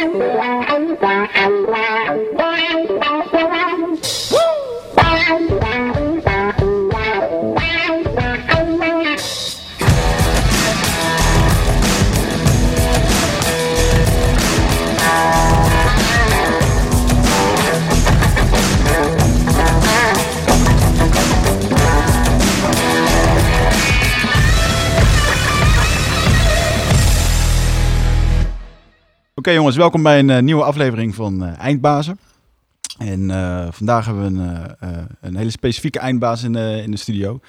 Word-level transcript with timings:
Wow, 0.00 0.12
wow, 0.12 0.96
wow, 1.02 1.64
wow. 1.66 1.87
Oké 29.48 29.56
jongens, 29.56 29.76
welkom 29.76 30.02
bij 30.02 30.18
een 30.18 30.30
eh, 30.30 30.42
nieuwe 30.42 30.62
aflevering 30.62 31.14
van 31.14 31.44
eh, 31.44 31.58
Eindbazen. 31.58 32.18
En 32.98 33.30
eh, 33.30 33.66
vandaag 33.70 34.06
hebben 34.06 34.34
we 34.34 34.44
een, 34.78 35.08
een 35.20 35.36
hele 35.36 35.50
specifieke 35.50 35.98
eindbaas 35.98 36.42
in 36.42 36.52
de, 36.52 36.80
in 36.84 36.90
de 36.90 36.96
studio. 36.96 37.40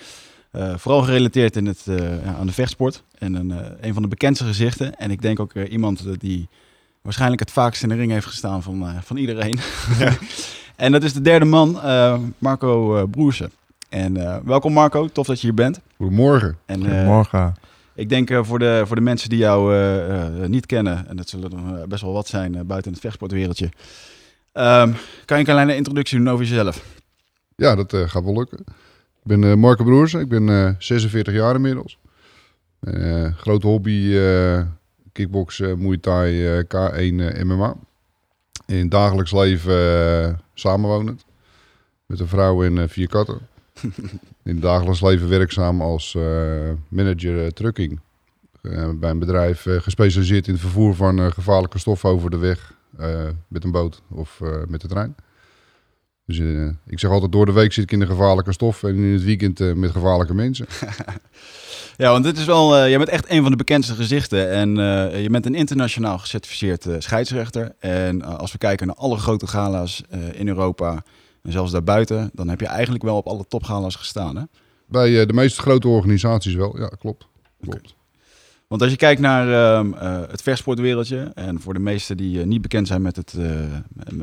Eh, 0.52 0.74
vooral 0.78 1.02
gerelateerd 1.02 1.56
in 1.56 1.66
het, 1.66 1.82
eh, 1.86 2.24
ja, 2.24 2.36
aan 2.40 2.46
de 2.46 2.54
vechtsport. 2.54 3.04
En 3.18 3.34
een, 3.34 3.52
eh, 3.52 3.58
een 3.82 3.94
van 3.94 4.02
de 4.02 4.08
bekendste 4.08 4.46
gezichten. 4.46 4.96
En 4.96 5.12
ik 5.12 5.22
denk 5.22 5.40
ook 5.40 5.54
eh, 5.54 5.72
iemand 5.72 6.20
die 6.20 6.48
waarschijnlijk 7.02 7.42
het 7.42 7.52
vaakst 7.52 7.84
in 7.84 7.90
de 7.90 7.96
ring 7.96 8.12
heeft 8.12 8.26
gestaan 8.26 8.64
van, 8.64 8.88
eh, 8.88 8.96
van 9.02 9.18
iedereen. 9.18 9.60
en 10.76 10.92
dat 10.92 11.04
is 11.04 11.14
de 11.14 11.22
derde 11.22 11.46
man, 11.46 11.82
eh, 11.82 12.20
Marco 12.38 13.06
Broersen. 13.08 13.52
En 13.90 14.18
eh, 14.18 14.38
welkom 14.44 14.74
Marco, 14.74 15.08
tof 15.08 15.28
dat 15.28 15.42
je 15.42 15.48
hier 15.48 15.56
bent. 15.56 15.80
Goedemorgen. 15.98 16.58
En, 16.66 16.80
Goedemorgen. 16.80 17.56
Ik 18.00 18.10
denk 18.10 18.30
eh, 18.30 18.44
voor, 18.44 18.60
de, 18.60 18.84
voor 18.86 18.96
de 18.96 19.02
mensen 19.02 19.30
die 19.30 19.40
jou 19.40 19.74
eh, 19.74 20.44
eh, 20.44 20.50
niet 20.50 20.66
kennen, 20.66 21.08
en 21.08 21.16
dat 21.16 21.30
zullen 21.30 21.52
er 21.52 21.88
best 21.88 22.02
wel 22.02 22.14
wat 22.14 22.28
zijn 22.28 22.68
buiten 22.68 22.92
het 22.92 23.02
vechtsportwereldje. 23.02 23.70
Ehm, 24.52 24.92
kan 25.26 25.38
je 25.38 25.44
een 25.48 25.54
kleine 25.54 25.76
introductie 25.76 26.18
doen 26.18 26.30
over 26.30 26.46
jezelf? 26.46 26.86
Ja, 27.56 27.76
dat 27.76 27.94
gaat 27.96 28.24
wel 28.24 28.34
lukken. 28.34 28.60
Ik 29.24 29.40
ben 29.40 29.60
Marco 29.60 29.84
Broers. 29.84 30.14
Ik 30.14 30.30
ben 30.30 30.50
eh 30.50 30.70
46 30.78 31.34
jaar 31.34 31.56
inmiddels. 31.56 31.98
Grote 33.36 33.68
hobby, 33.68 34.14
kickboksen, 35.20 35.80
Muay 35.80 35.98
Thai, 35.98 36.46
eh, 36.46 36.64
K1 36.64 37.20
eh, 37.20 37.44
MMA. 37.44 37.76
In 38.66 38.90
dagelijks 38.90 39.32
leven 39.32 40.40
samenwonend. 40.54 41.26
Met 42.06 42.20
een 42.20 42.28
vrouw 42.28 42.64
en 42.64 42.90
vier 42.90 43.08
katten. 43.08 43.40
In 44.44 44.54
het 44.54 44.62
dagelijks 44.62 45.02
leven 45.02 45.30
werkzaam 45.30 45.82
als 45.82 46.16
eh, 46.16 46.24
manager 46.88 47.44
eh, 47.46 47.52
trucking. 47.52 48.00
Eh, 48.62 48.90
bij 48.96 49.10
een 49.10 49.20
bedrijf 49.20 49.66
gespecialiseerd 49.70 50.48
in 50.48 50.54
het 50.54 50.62
vervoer 50.62 50.96
van 50.96 51.32
gevaarlijke 51.32 51.80
stoffen 51.80 52.10
over 52.10 52.30
de 52.30 52.38
weg. 52.38 52.74
met 53.48 53.64
een 53.64 53.72
boot 53.72 54.02
of 54.10 54.42
met 54.68 54.82
de 54.82 54.88
trein. 54.88 55.16
Dus 56.26 56.40
ik 56.86 57.00
zeg 57.00 57.12
altijd, 57.12 57.32
door 57.32 57.46
de 57.46 57.52
week 57.52 57.74
zit 57.74 57.84
ik 57.84 57.92
in 57.92 58.00
de 58.00 58.06
gevaarlijke 58.06 58.54
stof 58.54 58.84
en 58.84 58.96
in 58.96 59.14
het 59.14 59.24
weekend 59.24 59.76
met 59.76 59.92
gevaarlijke 59.92 60.34
mensen. 60.34 60.66
Ja, 61.98 62.12
want 62.12 62.24
dit 62.24 62.38
is 62.38 62.46
wel, 62.46 62.78
eh 62.78 62.88
jij 62.88 62.98
bent 62.98 63.10
echt 63.10 63.30
een 63.30 63.42
van 63.42 63.52
de 63.52 63.58
bekendste 63.58 63.94
gezichten. 63.94 64.50
En 64.52 64.76
je 65.22 65.28
bent 65.30 65.46
een 65.46 65.56
internationaal 65.56 66.18
gecertificeerd 66.18 66.88
scheidsrechter. 67.00 67.76
En 67.80 68.22
als 68.22 68.52
we 68.52 68.58
kijken 68.58 68.88
naar 68.88 68.96
alle 68.96 69.18
grote 69.18 69.48
gala's 69.48 70.04
in 70.32 70.48
Europa 70.48 71.04
en 71.44 71.52
zelfs 71.52 71.72
daarbuiten, 71.72 72.30
dan 72.34 72.50
heb 72.50 72.60
je 72.60 72.68
eigenlijk 72.68 73.04
wel 73.04 73.18
op 73.18 73.28
alle 73.28 73.46
topgala's 73.48 73.96
gestaan. 73.96 74.36
Hè? 74.36 74.44
Bij 74.90 75.20
eh, 75.22 75.28
de 75.28 75.34
meeste 75.34 75.62
grote 75.62 75.88
organisaties 75.88 76.54
wel, 76.54 76.80
ja, 76.80 76.88
klopt. 76.88 77.28
klopt. 77.62 77.98
Want 78.68 78.82
als 78.82 78.92
je 78.92 78.98
kijkt 78.98 79.22
naar 79.22 79.78
ehm, 79.78 79.94
eh, 79.94 80.22
het 80.30 80.42
vechtsportwereldje, 80.42 81.32
en 81.36 81.62
voor 81.62 81.74
de 81.74 81.80
meesten 81.80 82.18
die 82.18 82.40
eh, 82.40 82.46
niet 82.46 82.62
bekend 82.62 82.88
zijn 82.88 83.02
met, 83.02 83.16
het, 83.16 83.34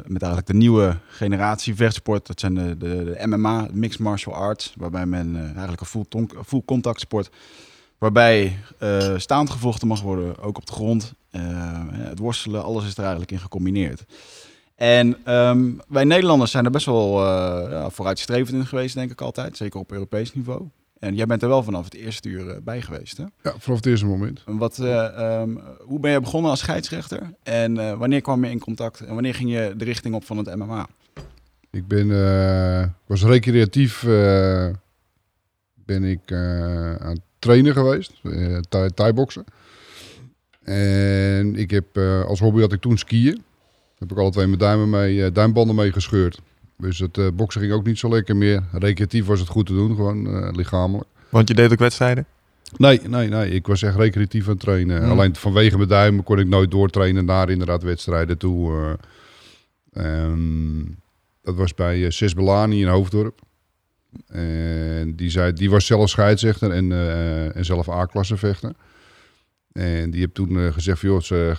met 0.07 0.23
eigenlijk 0.23 0.47
de 0.47 0.55
nieuwe 0.55 0.97
generatie 1.09 1.75
vechtsport, 1.75 2.27
dat 2.27 2.41
zijn 2.41 2.55
de, 2.55 2.77
de, 2.77 3.05
de 3.05 3.27
MMA, 3.27 3.69
Mixed 3.73 4.01
Martial 4.01 4.35
Arts, 4.35 4.73
waarbij 4.77 5.07
men 5.07 5.37
eigenlijk 5.37 5.81
een 5.81 5.87
full, 5.87 6.05
tonk- 6.09 6.35
full 6.47 6.63
contact 6.65 7.01
sport, 7.01 7.31
waarbij 7.99 8.59
staand 9.17 9.51
gevochten 9.51 9.89
mag 9.89 10.01
worden, 10.03 10.39
ook 10.39 10.57
op 10.57 10.67
de 10.67 10.73
grond. 10.73 11.13
Het 11.93 12.19
worstelen, 12.19 12.65
alles 12.65 12.85
is 12.85 12.93
er 12.93 13.01
eigenlijk 13.01 13.33
in 13.33 13.39
gecombineerd. 13.39 14.05
En 14.77 15.17
ehm, 15.25 15.71
wij 15.89 16.05
Nederlanders 16.05 16.51
zijn 16.51 16.65
er 16.65 16.71
best 16.71 16.87
wel 16.87 17.25
eh, 17.25 17.87
vooruitstrevend 17.89 18.57
in 18.57 18.67
geweest, 18.67 18.95
denk 18.95 19.11
ik 19.11 19.21
altijd, 19.21 19.57
zeker 19.57 19.81
op 19.81 19.93
Europees 19.93 20.35
niveau. 20.35 20.69
En 20.99 21.15
jij 21.15 21.27
bent 21.27 21.43
er 21.43 21.49
wel 21.49 21.63
vanaf 21.63 21.85
het 21.85 21.95
eerste 21.95 22.29
uur 22.29 22.49
eh, 22.51 22.57
bij 22.63 22.83
geweest, 22.83 23.17
hè? 23.17 23.23
Ja, 23.43 23.55
vanaf 23.59 23.77
het 23.77 23.87
eerste 23.87 24.07
moment. 24.07 24.43
Wat, 24.47 24.79
eh, 24.79 25.05
ehm, 25.05 25.57
hoe 25.79 26.01
ben 26.01 26.11
je 26.11 26.21
begonnen 26.21 26.51
als 26.51 26.61
scheidsrechter? 26.61 27.21
En 27.43 27.99
wanneer 27.99 28.21
kwam 28.21 28.45
je 28.45 28.51
in 28.51 28.59
contact? 28.59 29.01
En 29.01 29.15
wanneer 29.15 29.35
ging 29.35 29.51
je 29.51 29.75
de 29.77 29.85
richting 29.85 30.15
op 30.15 30.25
van 30.25 30.37
het 30.37 30.57
MMA? 30.57 30.87
Ik 31.71 31.87
ben, 31.87 32.09
was 33.07 33.23
recreatief 33.23 34.03
ben 35.85 36.05
ik 36.05 36.33
aan 36.33 37.09
het 37.11 37.21
trainen 37.39 37.73
geweest, 37.73 38.13
eh 38.23 38.59
thai- 38.69 38.91
thai-boksen. 38.91 39.45
En 40.63 41.57
ik 41.57 41.71
heb, 41.71 41.99
als 42.27 42.41
hobby 42.41 42.61
had 42.61 42.73
ik 42.73 42.81
toen 42.81 42.99
skiën. 42.99 43.45
Heb 44.07 44.17
ik 44.17 44.23
alle 44.23 44.33
twee 44.33 44.47
mijn 44.47 44.59
duimen 44.59 44.91
mee, 44.91 45.25
eh, 45.25 45.33
duimbanden 45.33 45.77
mee 45.77 45.93
gescheurd. 45.93 46.41
Dus 46.79 46.99
het 46.99 47.19
eh, 47.19 47.27
boksen 47.35 47.61
ging 47.61 47.73
ook 47.73 47.87
niet 47.87 47.99
zo 47.99 48.09
lekker 48.09 48.37
meer. 48.37 48.63
Recreatief 48.73 49.27
was 49.27 49.41
het 49.41 49.49
goed 49.49 49.67
te 49.67 49.73
doen, 49.73 49.95
gewoon 49.95 50.27
eh, 50.27 50.49
lichamelijk. 50.53 51.09
Want 51.29 51.49
je 51.49 51.55
deed 51.55 51.73
ook 51.73 51.79
wedstrijden? 51.79 52.27
Nee, 52.77 53.01
nee, 53.09 53.29
nee. 53.29 53.51
Ik 53.51 53.67
was 53.67 53.83
echt 53.83 53.97
recreatief 53.97 54.45
aan 54.45 54.51
het 54.51 54.61
trainen. 54.61 55.03
Hmm. 55.03 55.11
Alleen 55.11 55.37
vanwege 55.37 55.77
mijn 55.77 55.89
duimen 55.89 56.25
kon 56.25 56.39
ik 56.39 56.47
nooit 56.47 56.71
doortrainen 56.71 57.25
naar 57.25 57.51
inderdaad 57.51 57.83
wedstrijden 57.83 58.39
toe. 58.39 58.73
eh. 59.93 60.23
Ehm, 60.23 60.85
dat 61.43 61.55
was 61.55 61.75
bij 61.75 62.11
Sis 62.11 62.35
Belani 62.35 62.81
in 62.81 62.89
Hoofddorp. 62.89 63.41
En 64.27 65.17
die, 65.17 65.31
zei, 65.31 65.53
die 65.53 65.71
was 65.71 65.87
zelf 65.87 66.09
scheidsrechter 66.09 66.71
en, 66.71 66.93
en 67.55 67.65
zelf 67.65 67.89
A-klasse 67.89 68.37
vechter. 68.37 68.73
En 69.73 70.11
die 70.11 70.21
heeft 70.21 70.35
toen 70.35 70.73
gezegd 70.73 71.01
van, 71.01 71.09
joh, 71.09 71.21
ze 71.21 71.55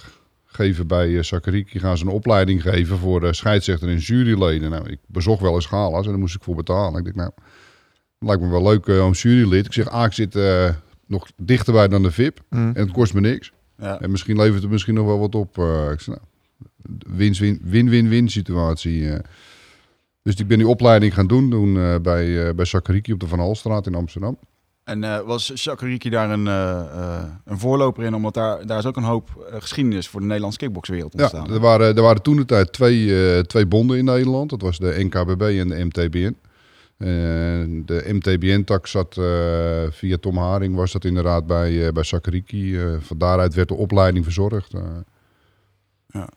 geven 0.47 0.87
bij 0.87 1.07
uh, 1.09 1.21
Sakariki, 1.21 1.79
gaan 1.79 1.97
ze 1.97 2.05
een 2.05 2.11
opleiding 2.11 2.61
geven 2.61 2.97
voor 2.97 3.23
uh, 3.23 3.31
scheidsrechter 3.31 3.89
en 3.89 3.97
juryleden. 3.97 4.69
Nou, 4.69 4.89
ik 4.89 4.99
bezocht 5.07 5.41
wel 5.41 5.53
eens 5.55 5.65
gala's 5.65 6.03
en 6.05 6.09
daar 6.11 6.19
moest 6.19 6.35
ik 6.35 6.43
voor 6.43 6.55
betalen. 6.55 6.97
Ik 6.97 7.03
denk, 7.03 7.15
nou, 7.15 7.31
lijkt 8.19 8.41
me 8.41 8.49
wel 8.49 8.63
leuk 8.63 8.85
uh, 8.87 9.05
om 9.05 9.11
jurylid. 9.11 9.65
Ik 9.65 9.73
zeg, 9.73 9.89
ah, 9.89 10.05
ik 10.05 10.13
zit 10.13 10.35
uh, 10.35 10.69
nog 11.07 11.27
dichterbij 11.35 11.87
dan 11.87 12.03
de 12.03 12.11
VIP 12.11 12.39
Mm. 12.49 12.71
en 12.75 12.81
het 12.83 12.91
kost 12.91 13.13
me 13.13 13.19
niks. 13.19 13.51
Ja. 13.77 14.01
En 14.01 14.11
misschien 14.11 14.37
levert 14.37 14.61
het 14.61 14.71
misschien 14.71 14.93
nog 14.93 15.05
wel 15.05 15.19
wat 15.19 15.35
op. 15.35 15.57
Uh, 15.57 15.91
ik 15.91 15.99
zeg, 15.99 16.15
nou, 16.15 16.27
win-win- 17.17 17.61
win-win-win 17.63 18.29
situatie. 18.29 18.99
uh. 19.01 19.15
Dus 20.21 20.35
ik 20.35 20.47
ben 20.47 20.57
die 20.57 20.67
opleiding 20.67 21.13
gaan 21.13 21.27
doen, 21.27 21.49
doen 21.49 21.75
uh, 21.75 21.95
bij, 22.01 22.27
uh, 22.27 22.53
bij 22.53 22.65
Sakariki 22.65 23.13
op 23.13 23.19
de 23.19 23.27
Van 23.27 23.39
Halstraat 23.39 23.87
in 23.87 23.95
Amsterdam. 23.95 24.37
En 24.87 25.03
uh, 25.03 25.19
was 25.19 25.55
Shakariki 25.55 26.09
daar 26.09 26.29
een, 26.29 26.45
uh, 26.45 27.23
een 27.45 27.59
voorloper 27.59 28.03
in? 28.03 28.15
Omdat 28.15 28.33
daar, 28.33 28.65
daar 28.65 28.77
is 28.77 28.85
ook 28.85 28.95
een 28.95 29.03
hoop 29.03 29.47
geschiedenis 29.59 30.07
voor 30.07 30.19
de 30.19 30.25
Nederlandse 30.25 30.59
kickboxwereld 30.59 31.13
ontstaan. 31.13 31.45
Ja, 31.47 31.53
er 31.53 31.59
waren, 31.59 31.95
er 31.95 32.01
waren 32.01 32.21
toen 32.21 32.35
de 32.35 32.45
tijd 32.45 32.73
twee, 32.73 33.05
uh, 33.05 33.39
twee 33.39 33.65
bonden 33.65 33.97
in 33.97 34.05
Nederland. 34.05 34.49
Dat 34.49 34.61
was 34.61 34.77
de 34.77 34.95
NKBB 35.03 35.41
en 35.41 35.67
de 35.67 35.85
MTBN. 35.85 36.35
De 37.85 38.03
MTBN-tak 38.07 38.87
zat 38.87 39.13
via 39.89 40.17
Tom 40.19 40.37
Haring, 40.37 40.75
was 40.75 40.91
dat 40.91 41.05
inderdaad 41.05 41.47
bij, 41.47 41.91
bij 41.91 42.03
Sakariki. 42.03 42.79
van 42.99 43.17
daaruit 43.17 43.53
werd 43.53 43.67
de 43.67 43.75
opleiding 43.75 44.23
verzorgd. 44.23 44.73
eh. 44.73 44.81
Ja. 46.07 46.29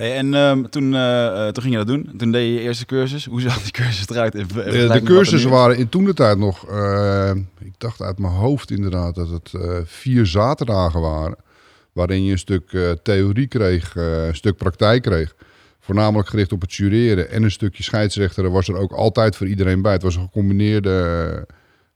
Hey, 0.00 0.16
en 0.16 0.34
um, 0.34 0.70
toen, 0.70 0.92
uh, 0.92 1.48
toen 1.48 1.62
ging 1.62 1.74
je 1.74 1.84
dat 1.84 1.86
doen. 1.86 2.10
Toen 2.16 2.32
deed 2.32 2.46
je 2.46 2.52
je 2.52 2.60
eerste 2.60 2.86
cursus. 2.86 3.24
Hoe 3.24 3.40
zag 3.40 3.62
die 3.62 3.72
cursus 3.72 4.08
eruit? 4.08 4.34
In, 4.34 4.46
de, 4.46 4.88
de 4.92 5.02
cursussen 5.02 5.50
waren 5.50 5.76
in 5.76 5.88
toen 5.88 6.04
de 6.04 6.14
tijd 6.14 6.38
nog, 6.38 6.70
uh, 6.70 7.30
ik 7.58 7.72
dacht 7.78 8.00
uit 8.00 8.18
mijn 8.18 8.32
hoofd 8.32 8.70
inderdaad 8.70 9.14
dat 9.14 9.28
het 9.28 9.52
uh, 9.56 9.78
vier 9.84 10.26
zaterdagen 10.26 11.00
waren. 11.00 11.36
Waarin 11.92 12.24
je 12.24 12.32
een 12.32 12.38
stuk 12.38 12.96
theorie 13.02 13.46
kreeg, 13.46 13.94
een 13.94 14.34
stuk 14.36 14.56
praktijk 14.56 15.02
kreeg. 15.02 15.34
Voornamelijk 15.80 16.28
gericht 16.28 16.52
op 16.52 16.60
het 16.60 16.74
jureren 16.74 17.30
en 17.30 17.42
een 17.42 17.50
stukje 17.50 17.82
scheidsrechter. 17.82 18.50
was 18.50 18.68
er 18.68 18.76
ook 18.76 18.92
altijd 18.92 19.36
voor 19.36 19.46
iedereen 19.46 19.82
bij. 19.82 19.92
Het 19.92 20.02
was 20.02 20.16
een 20.16 20.22
gecombineerde, 20.22 21.46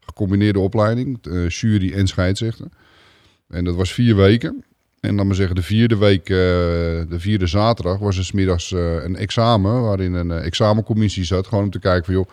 gecombineerde 0.00 0.58
opleiding, 0.58 1.18
jury 1.48 1.92
en 1.92 2.06
scheidsrechter. 2.06 2.66
En 3.48 3.64
dat 3.64 3.74
was 3.74 3.92
vier 3.92 4.16
weken. 4.16 4.64
En 5.04 5.16
dan 5.16 5.26
maar 5.26 5.36
zeggen, 5.36 5.54
de 5.54 5.62
vierde 5.62 5.96
week, 5.96 6.28
uh, 6.28 6.36
de 6.36 7.16
vierde 7.16 7.46
zaterdag, 7.46 7.98
was 7.98 8.16
er 8.16 8.24
smiddags 8.24 8.70
uh, 8.70 9.04
een 9.04 9.16
examen. 9.16 9.82
Waarin 9.82 10.12
een 10.12 10.30
uh, 10.30 10.44
examencommissie 10.44 11.24
zat. 11.24 11.46
Gewoon 11.46 11.64
om 11.64 11.70
te 11.70 11.78
kijken 11.78 12.04
van, 12.04 12.14
joh, 12.14 12.26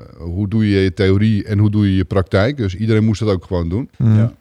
uh, 0.00 0.06
hoe 0.34 0.48
doe 0.48 0.70
je 0.70 0.80
je 0.80 0.94
theorie 0.94 1.44
en 1.44 1.58
hoe 1.58 1.70
doe 1.70 1.90
je 1.90 1.96
je 1.96 2.04
praktijk. 2.04 2.56
Dus 2.56 2.74
iedereen 2.74 3.04
moest 3.04 3.20
dat 3.20 3.28
ook 3.28 3.44
gewoon 3.44 3.68
doen. 3.68 3.90
Mm. 3.98 4.16
Ja. 4.16 4.32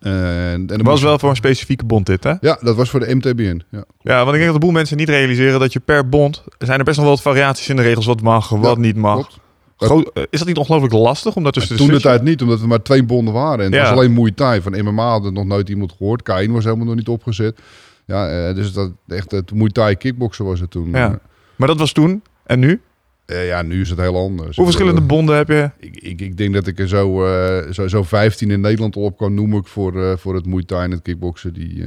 En, 0.00 0.12
en 0.12 0.66
dat 0.66 0.76
was 0.76 0.86
moest... 0.86 1.02
wel 1.02 1.18
voor 1.18 1.30
een 1.30 1.36
specifieke 1.36 1.84
bond 1.84 2.06
dit, 2.06 2.24
hè? 2.24 2.34
Ja, 2.40 2.58
dat 2.60 2.76
was 2.76 2.90
voor 2.90 3.00
de 3.00 3.14
MTBN. 3.14 3.62
Ja, 3.70 3.84
ja 4.00 4.16
want 4.16 4.28
ik 4.28 4.34
denk 4.34 4.44
dat 4.44 4.54
een 4.54 4.60
boel 4.60 4.70
mensen 4.70 4.96
niet 4.96 5.08
realiseren 5.08 5.60
dat 5.60 5.72
je 5.72 5.80
per 5.80 6.08
bond... 6.08 6.42
Er 6.58 6.66
zijn 6.66 6.78
er 6.78 6.84
best 6.84 6.96
nog 6.96 7.06
wel 7.06 7.14
wat 7.14 7.24
variaties 7.24 7.68
in 7.68 7.76
de 7.76 7.82
regels. 7.82 8.06
Wat 8.06 8.20
mag, 8.20 8.48
wat 8.48 8.76
ja, 8.76 8.82
niet 8.82 8.96
mag. 8.96 9.14
Klopt. 9.14 9.42
Groot, 9.76 10.10
is 10.30 10.38
dat 10.38 10.48
niet 10.48 10.56
ongelooflijk 10.56 10.94
lastig? 10.94 11.36
Omdat 11.36 11.52
tussen 11.52 11.76
Toen 11.76 11.88
de 11.88 12.00
tijd 12.00 12.22
niet, 12.22 12.42
omdat 12.42 12.60
er 12.60 12.68
maar 12.68 12.82
twee 12.82 13.02
bonden 13.02 13.34
waren. 13.34 13.58
En 13.58 13.64
het 13.64 13.74
ja. 13.74 13.80
was 13.80 13.90
alleen 13.90 14.34
Thai. 14.34 14.60
Van 14.60 14.84
MMA 14.84 15.10
had 15.10 15.32
nog 15.32 15.44
nooit 15.44 15.68
iemand 15.68 15.92
gehoord. 15.92 16.22
Kain 16.22 16.52
was 16.52 16.64
helemaal 16.64 16.86
nog 16.86 16.94
niet 16.94 17.08
opgezet. 17.08 17.58
Ja, 18.06 18.52
dus 18.52 18.72
dat 18.72 18.90
echt 19.08 19.30
het 19.30 19.52
Muay 19.52 19.96
kickboksen 19.96 20.44
was 20.44 20.60
het 20.60 20.70
toen. 20.70 20.90
Ja. 20.90 21.20
Maar 21.56 21.68
dat 21.68 21.78
was 21.78 21.92
toen. 21.92 22.22
En 22.46 22.58
nu? 22.58 22.80
Uh, 23.26 23.46
ja, 23.46 23.62
nu 23.62 23.80
is 23.80 23.90
het 23.90 23.98
heel 23.98 24.16
anders. 24.16 24.56
Hoe 24.56 24.64
verschillende 24.64 25.00
bonden 25.00 25.36
heb 25.36 25.48
je? 25.48 25.70
Ik, 25.78 25.96
ik, 25.96 26.20
ik 26.20 26.36
denk 26.36 26.54
dat 26.54 26.66
ik 26.66 26.78
er 26.78 26.88
zo, 26.88 27.26
uh, 27.26 27.70
zo, 27.72 27.88
zo 27.88 28.02
15 28.02 28.50
in 28.50 28.60
Nederland 28.60 28.96
op 28.96 29.16
kan 29.16 29.34
noemen 29.34 29.64
voor, 29.64 29.94
uh, 29.94 30.16
voor 30.16 30.34
het 30.34 30.46
Muay 30.46 30.62
Thai 30.62 30.84
en 30.84 30.90
het 30.90 31.02
kickboksen. 31.02 31.52
Die, 31.52 31.84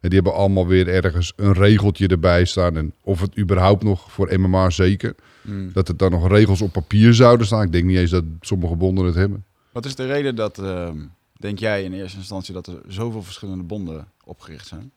die 0.00 0.14
hebben 0.14 0.34
allemaal 0.34 0.66
weer 0.66 0.88
ergens 0.88 1.32
een 1.36 1.52
regeltje 1.52 2.06
erbij 2.06 2.44
staan. 2.44 2.76
En 2.76 2.92
of 3.02 3.20
het 3.20 3.38
überhaupt 3.38 3.82
nog 3.82 4.12
voor 4.12 4.38
MMA 4.38 4.70
zeker. 4.70 5.14
Mm. 5.46 5.70
Dat 5.72 5.88
er 5.88 5.96
dan 5.96 6.10
nog 6.10 6.28
regels 6.28 6.60
op 6.60 6.72
papier 6.72 7.14
zouden 7.14 7.46
staan. 7.46 7.62
Ik 7.62 7.72
denk 7.72 7.84
niet 7.84 7.96
eens 7.96 8.10
dat 8.10 8.24
sommige 8.40 8.76
bonden 8.76 9.04
het 9.04 9.14
hebben. 9.14 9.44
Wat 9.72 9.84
is 9.84 9.94
de 9.94 10.06
reden 10.06 10.36
dat, 10.36 10.58
ehm, 10.58 10.98
denk 11.32 11.58
jij 11.58 11.84
in 11.84 11.92
eerste 11.92 12.18
instantie, 12.18 12.54
dat 12.54 12.66
er 12.66 12.80
zoveel 12.88 13.22
verschillende 13.22 13.64
bonden 13.64 14.08
opgericht 14.24 14.66
zijn? 14.66 14.92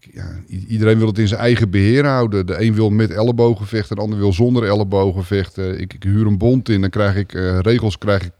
ja, 0.00 0.42
iedereen 0.68 0.98
wil 0.98 1.06
het 1.06 1.18
in 1.18 1.28
zijn 1.28 1.40
eigen 1.40 1.70
beheer 1.70 2.06
houden. 2.06 2.46
De 2.46 2.62
een 2.62 2.74
wil 2.74 2.90
met 2.90 3.10
ellebogen 3.10 3.66
vechten, 3.66 3.96
de 3.96 4.02
ander 4.02 4.18
wil 4.18 4.32
zonder 4.32 4.64
ellebogen 4.64 5.24
vechten. 5.24 5.80
Ik, 5.80 5.94
ik 5.94 6.02
huur 6.02 6.26
een 6.26 6.38
bond 6.38 6.68
in, 6.68 6.80
dan 6.80 6.90
krijg 6.90 7.16
ik 7.16 7.34
uh, 7.34 7.58
regels, 7.58 7.98
krijg 7.98 8.24
ik, 8.24 8.32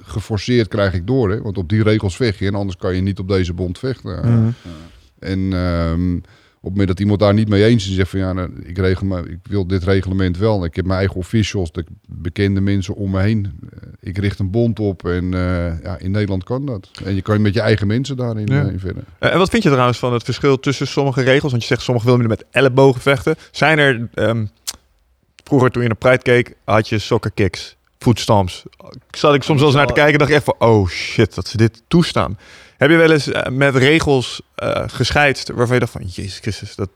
geforceerd 0.00 0.68
krijg 0.68 0.94
ik 0.94 1.06
door. 1.06 1.30
Hè? 1.30 1.42
Want 1.42 1.58
op 1.58 1.68
die 1.68 1.82
regels 1.82 2.16
vecht 2.16 2.38
je 2.38 2.46
en 2.46 2.54
anders 2.54 2.76
kan 2.76 2.94
je 2.94 3.00
niet 3.00 3.18
op 3.18 3.28
deze 3.28 3.52
bond 3.52 3.78
vechten. 3.78 4.18
Mhm. 4.18 4.50
En 5.18 5.52
um, 5.52 6.16
op 6.16 6.26
het 6.64 6.72
moment 6.72 6.88
dat 6.88 7.00
iemand 7.00 7.20
daar 7.20 7.34
niet 7.34 7.48
mee 7.48 7.64
eens 7.64 7.82
is 7.82 7.88
en 7.88 7.94
zegt 7.94 8.10
van 8.10 8.18
ja, 8.18 8.32
nou, 8.32 8.50
ik, 8.62 8.78
regel 8.78 9.06
maar, 9.06 9.26
ik 9.26 9.38
wil 9.42 9.66
dit 9.66 9.84
reglement 9.84 10.38
wel. 10.38 10.64
Ik 10.64 10.76
heb 10.76 10.84
mijn 10.84 10.98
eigen 10.98 11.16
officials, 11.16 11.72
de 11.72 11.84
bekende 12.08 12.60
mensen 12.60 12.94
om 12.94 13.10
me 13.10 13.20
heen. 13.20 13.52
Eh, 13.70 13.88
ik 14.00 14.18
richt 14.18 14.38
een 14.38 14.50
bond 14.50 14.80
op 14.80 15.06
en 15.06 15.24
uh, 15.24 15.82
ja, 15.82 15.98
in 15.98 16.10
Nederland 16.10 16.44
kan 16.44 16.66
dat. 16.66 16.90
En 17.04 17.14
je 17.14 17.22
kan 17.22 17.42
met 17.42 17.54
je 17.54 17.60
eigen 17.60 17.86
mensen 17.86 18.16
daarin 18.16 18.46
ja. 18.46 18.64
uh, 18.64 18.72
verder. 18.76 19.04
En 19.18 19.38
wat 19.38 19.50
vind 19.50 19.62
je 19.62 19.68
trouwens 19.68 19.98
van 19.98 20.12
het 20.12 20.22
verschil 20.22 20.60
tussen 20.60 20.86
sommige 20.86 21.22
regels? 21.22 21.50
Want 21.50 21.62
je 21.62 21.68
zegt 21.68 21.82
sommige 21.82 22.06
willen 22.06 22.28
met 22.28 22.44
ellebogen 22.50 23.00
vechten. 23.00 23.36
Zijn 23.50 23.78
er, 23.78 24.08
um, 24.14 24.50
vroeger 25.44 25.70
toen 25.70 25.82
je 25.82 25.88
naar 25.88 25.96
Pride 25.96 26.22
keek, 26.22 26.54
had 26.64 26.88
je 26.88 26.98
soccer 26.98 27.30
kicks, 27.30 27.76
voetstamps. 27.98 28.62
Zat 29.10 29.34
ik 29.34 29.42
soms 29.42 29.58
wel 29.58 29.68
eens 29.68 29.76
naar 29.76 29.86
te 29.86 29.92
kijken 29.92 30.12
en 30.12 30.18
dacht 30.18 30.30
ik 30.30 30.36
echt 30.36 30.44
van, 30.44 30.68
oh 30.68 30.88
shit, 30.88 31.34
dat 31.34 31.46
ze 31.46 31.56
dit 31.56 31.82
toestaan. 31.88 32.38
Heb 32.84 32.92
je 32.92 32.98
wel 32.98 33.10
eens 33.10 33.28
uh, 33.28 33.42
met 33.50 33.76
regels 33.76 34.42
uh, 34.62 34.82
gescheidst 34.86 35.48
waarvan 35.48 35.74
je 35.74 35.80
dacht 35.80 35.92
van, 35.92 36.02
Jezus 36.06 36.38
Christus, 36.38 36.74
dat... 36.74 36.88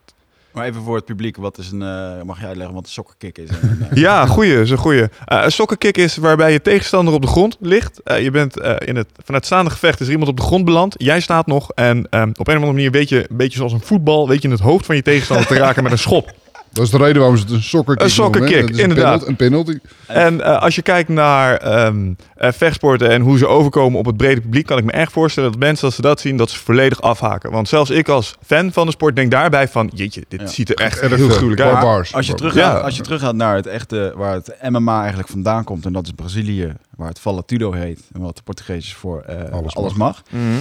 Maar 0.52 0.66
even 0.66 0.82
voor 0.82 0.96
het 0.96 1.04
publiek, 1.04 1.36
wat 1.36 1.58
is 1.58 1.70
een, 1.70 1.80
uh, 1.80 2.22
mag 2.22 2.40
je 2.40 2.46
uitleggen 2.46 2.74
wat 2.74 2.84
een 2.84 2.90
sokkerkick 2.90 3.38
is? 3.38 3.48
ja, 4.04 4.26
goeie, 4.26 4.60
is 4.60 4.70
een 4.70 4.78
goeie. 4.78 5.08
een 5.24 5.52
sokkerkick 5.52 5.96
is 5.96 6.16
waarbij 6.16 6.52
je 6.52 6.62
tegenstander 6.62 7.14
op 7.14 7.22
de 7.22 7.28
grond 7.28 7.56
ligt. 7.60 8.00
je 8.04 8.30
bent 8.30 8.56
in 8.60 8.96
het, 8.96 9.08
van 9.24 9.34
het 9.34 9.46
staande 9.46 9.70
gevecht 9.70 10.00
is 10.00 10.06
er 10.06 10.12
iemand 10.12 10.30
op 10.30 10.36
de 10.36 10.42
grond 10.42 10.64
beland. 10.64 10.94
Jij 10.98 11.20
staat 11.20 11.46
nog 11.46 11.70
en 11.74 11.96
um, 11.96 12.30
op 12.30 12.48
een 12.48 12.56
of 12.56 12.62
andere 12.62 12.72
manier 12.72 12.90
weet 12.90 13.08
je, 13.08 13.30
een 13.30 13.36
beetje 13.36 13.56
zoals 13.56 13.72
een 13.72 13.80
voetbal, 13.80 14.28
weet 14.28 14.42
je 14.42 14.48
het 14.48 14.60
hoofd 14.60 14.86
van 14.86 14.96
je 14.96 15.02
tegenstander 15.02 15.46
te 15.46 15.54
raken 15.54 15.82
met 15.82 15.92
een 15.92 15.98
schop. 15.98 16.34
Dat 16.72 16.84
is 16.84 16.90
de 16.90 16.96
reden 16.96 17.18
waarom 17.18 17.36
ze 17.36 17.42
het 17.42 17.52
een 17.52 17.62
soccerkick 17.62 18.04
Een 18.04 18.10
soccerkick, 18.10 18.70
inderdaad. 18.70 19.26
Een 19.26 19.36
penalty. 19.36 19.78
En 20.06 20.34
uh, 20.34 20.62
als 20.62 20.74
je 20.74 20.82
kijkt 20.82 21.08
naar 21.08 21.84
um, 21.86 22.16
uh, 22.38 22.48
vechtsporten 22.52 23.10
en 23.10 23.20
hoe 23.20 23.38
ze 23.38 23.46
overkomen 23.46 23.98
op 23.98 24.06
het 24.06 24.16
brede 24.16 24.40
publiek, 24.40 24.66
kan 24.66 24.78
ik 24.78 24.84
me 24.84 24.92
echt 24.92 25.12
voorstellen 25.12 25.50
dat 25.50 25.60
mensen 25.60 25.86
als 25.86 25.94
ze 25.94 26.02
dat 26.02 26.20
zien, 26.20 26.36
dat 26.36 26.50
ze 26.50 26.58
volledig 26.58 27.02
afhaken. 27.02 27.50
Want 27.50 27.68
zelfs 27.68 27.90
ik 27.90 28.08
als 28.08 28.36
fan 28.46 28.72
van 28.72 28.86
de 28.86 28.92
sport 28.92 29.16
denk 29.16 29.30
daarbij 29.30 29.68
van, 29.68 29.90
jeetje, 29.94 30.24
dit 30.28 30.40
ja. 30.40 30.46
ziet 30.46 30.68
er 30.68 30.76
echt 30.76 30.98
erg 31.00 31.14
heel 31.14 31.28
gruwelijk 31.28 31.60
uit. 31.60 31.80
Bars. 31.80 32.14
Als 32.14 32.26
je, 32.26 32.34
teruggaat, 32.34 32.76
ja. 32.76 32.78
als 32.78 32.96
je 32.96 33.02
teruggaat 33.02 33.34
naar 33.34 33.56
het 33.56 33.66
echte, 33.66 34.12
waar 34.16 34.34
het 34.34 34.56
MMA 34.68 34.98
eigenlijk 34.98 35.28
vandaan 35.28 35.64
komt, 35.64 35.86
en 35.86 35.92
dat 35.92 36.04
is 36.04 36.12
Brazilië, 36.12 36.72
waar 36.96 37.08
het 37.08 37.20
Valatudo 37.20 37.72
heet, 37.72 38.00
en 38.12 38.20
wat 38.20 38.36
de 38.36 38.42
Portugees 38.42 38.94
voor 38.94 39.24
uh, 39.30 39.52
alles, 39.52 39.76
alles 39.76 39.94
mag. 39.94 39.98
mag. 39.98 40.22
Mm 40.30 40.50
-hmm. 40.50 40.60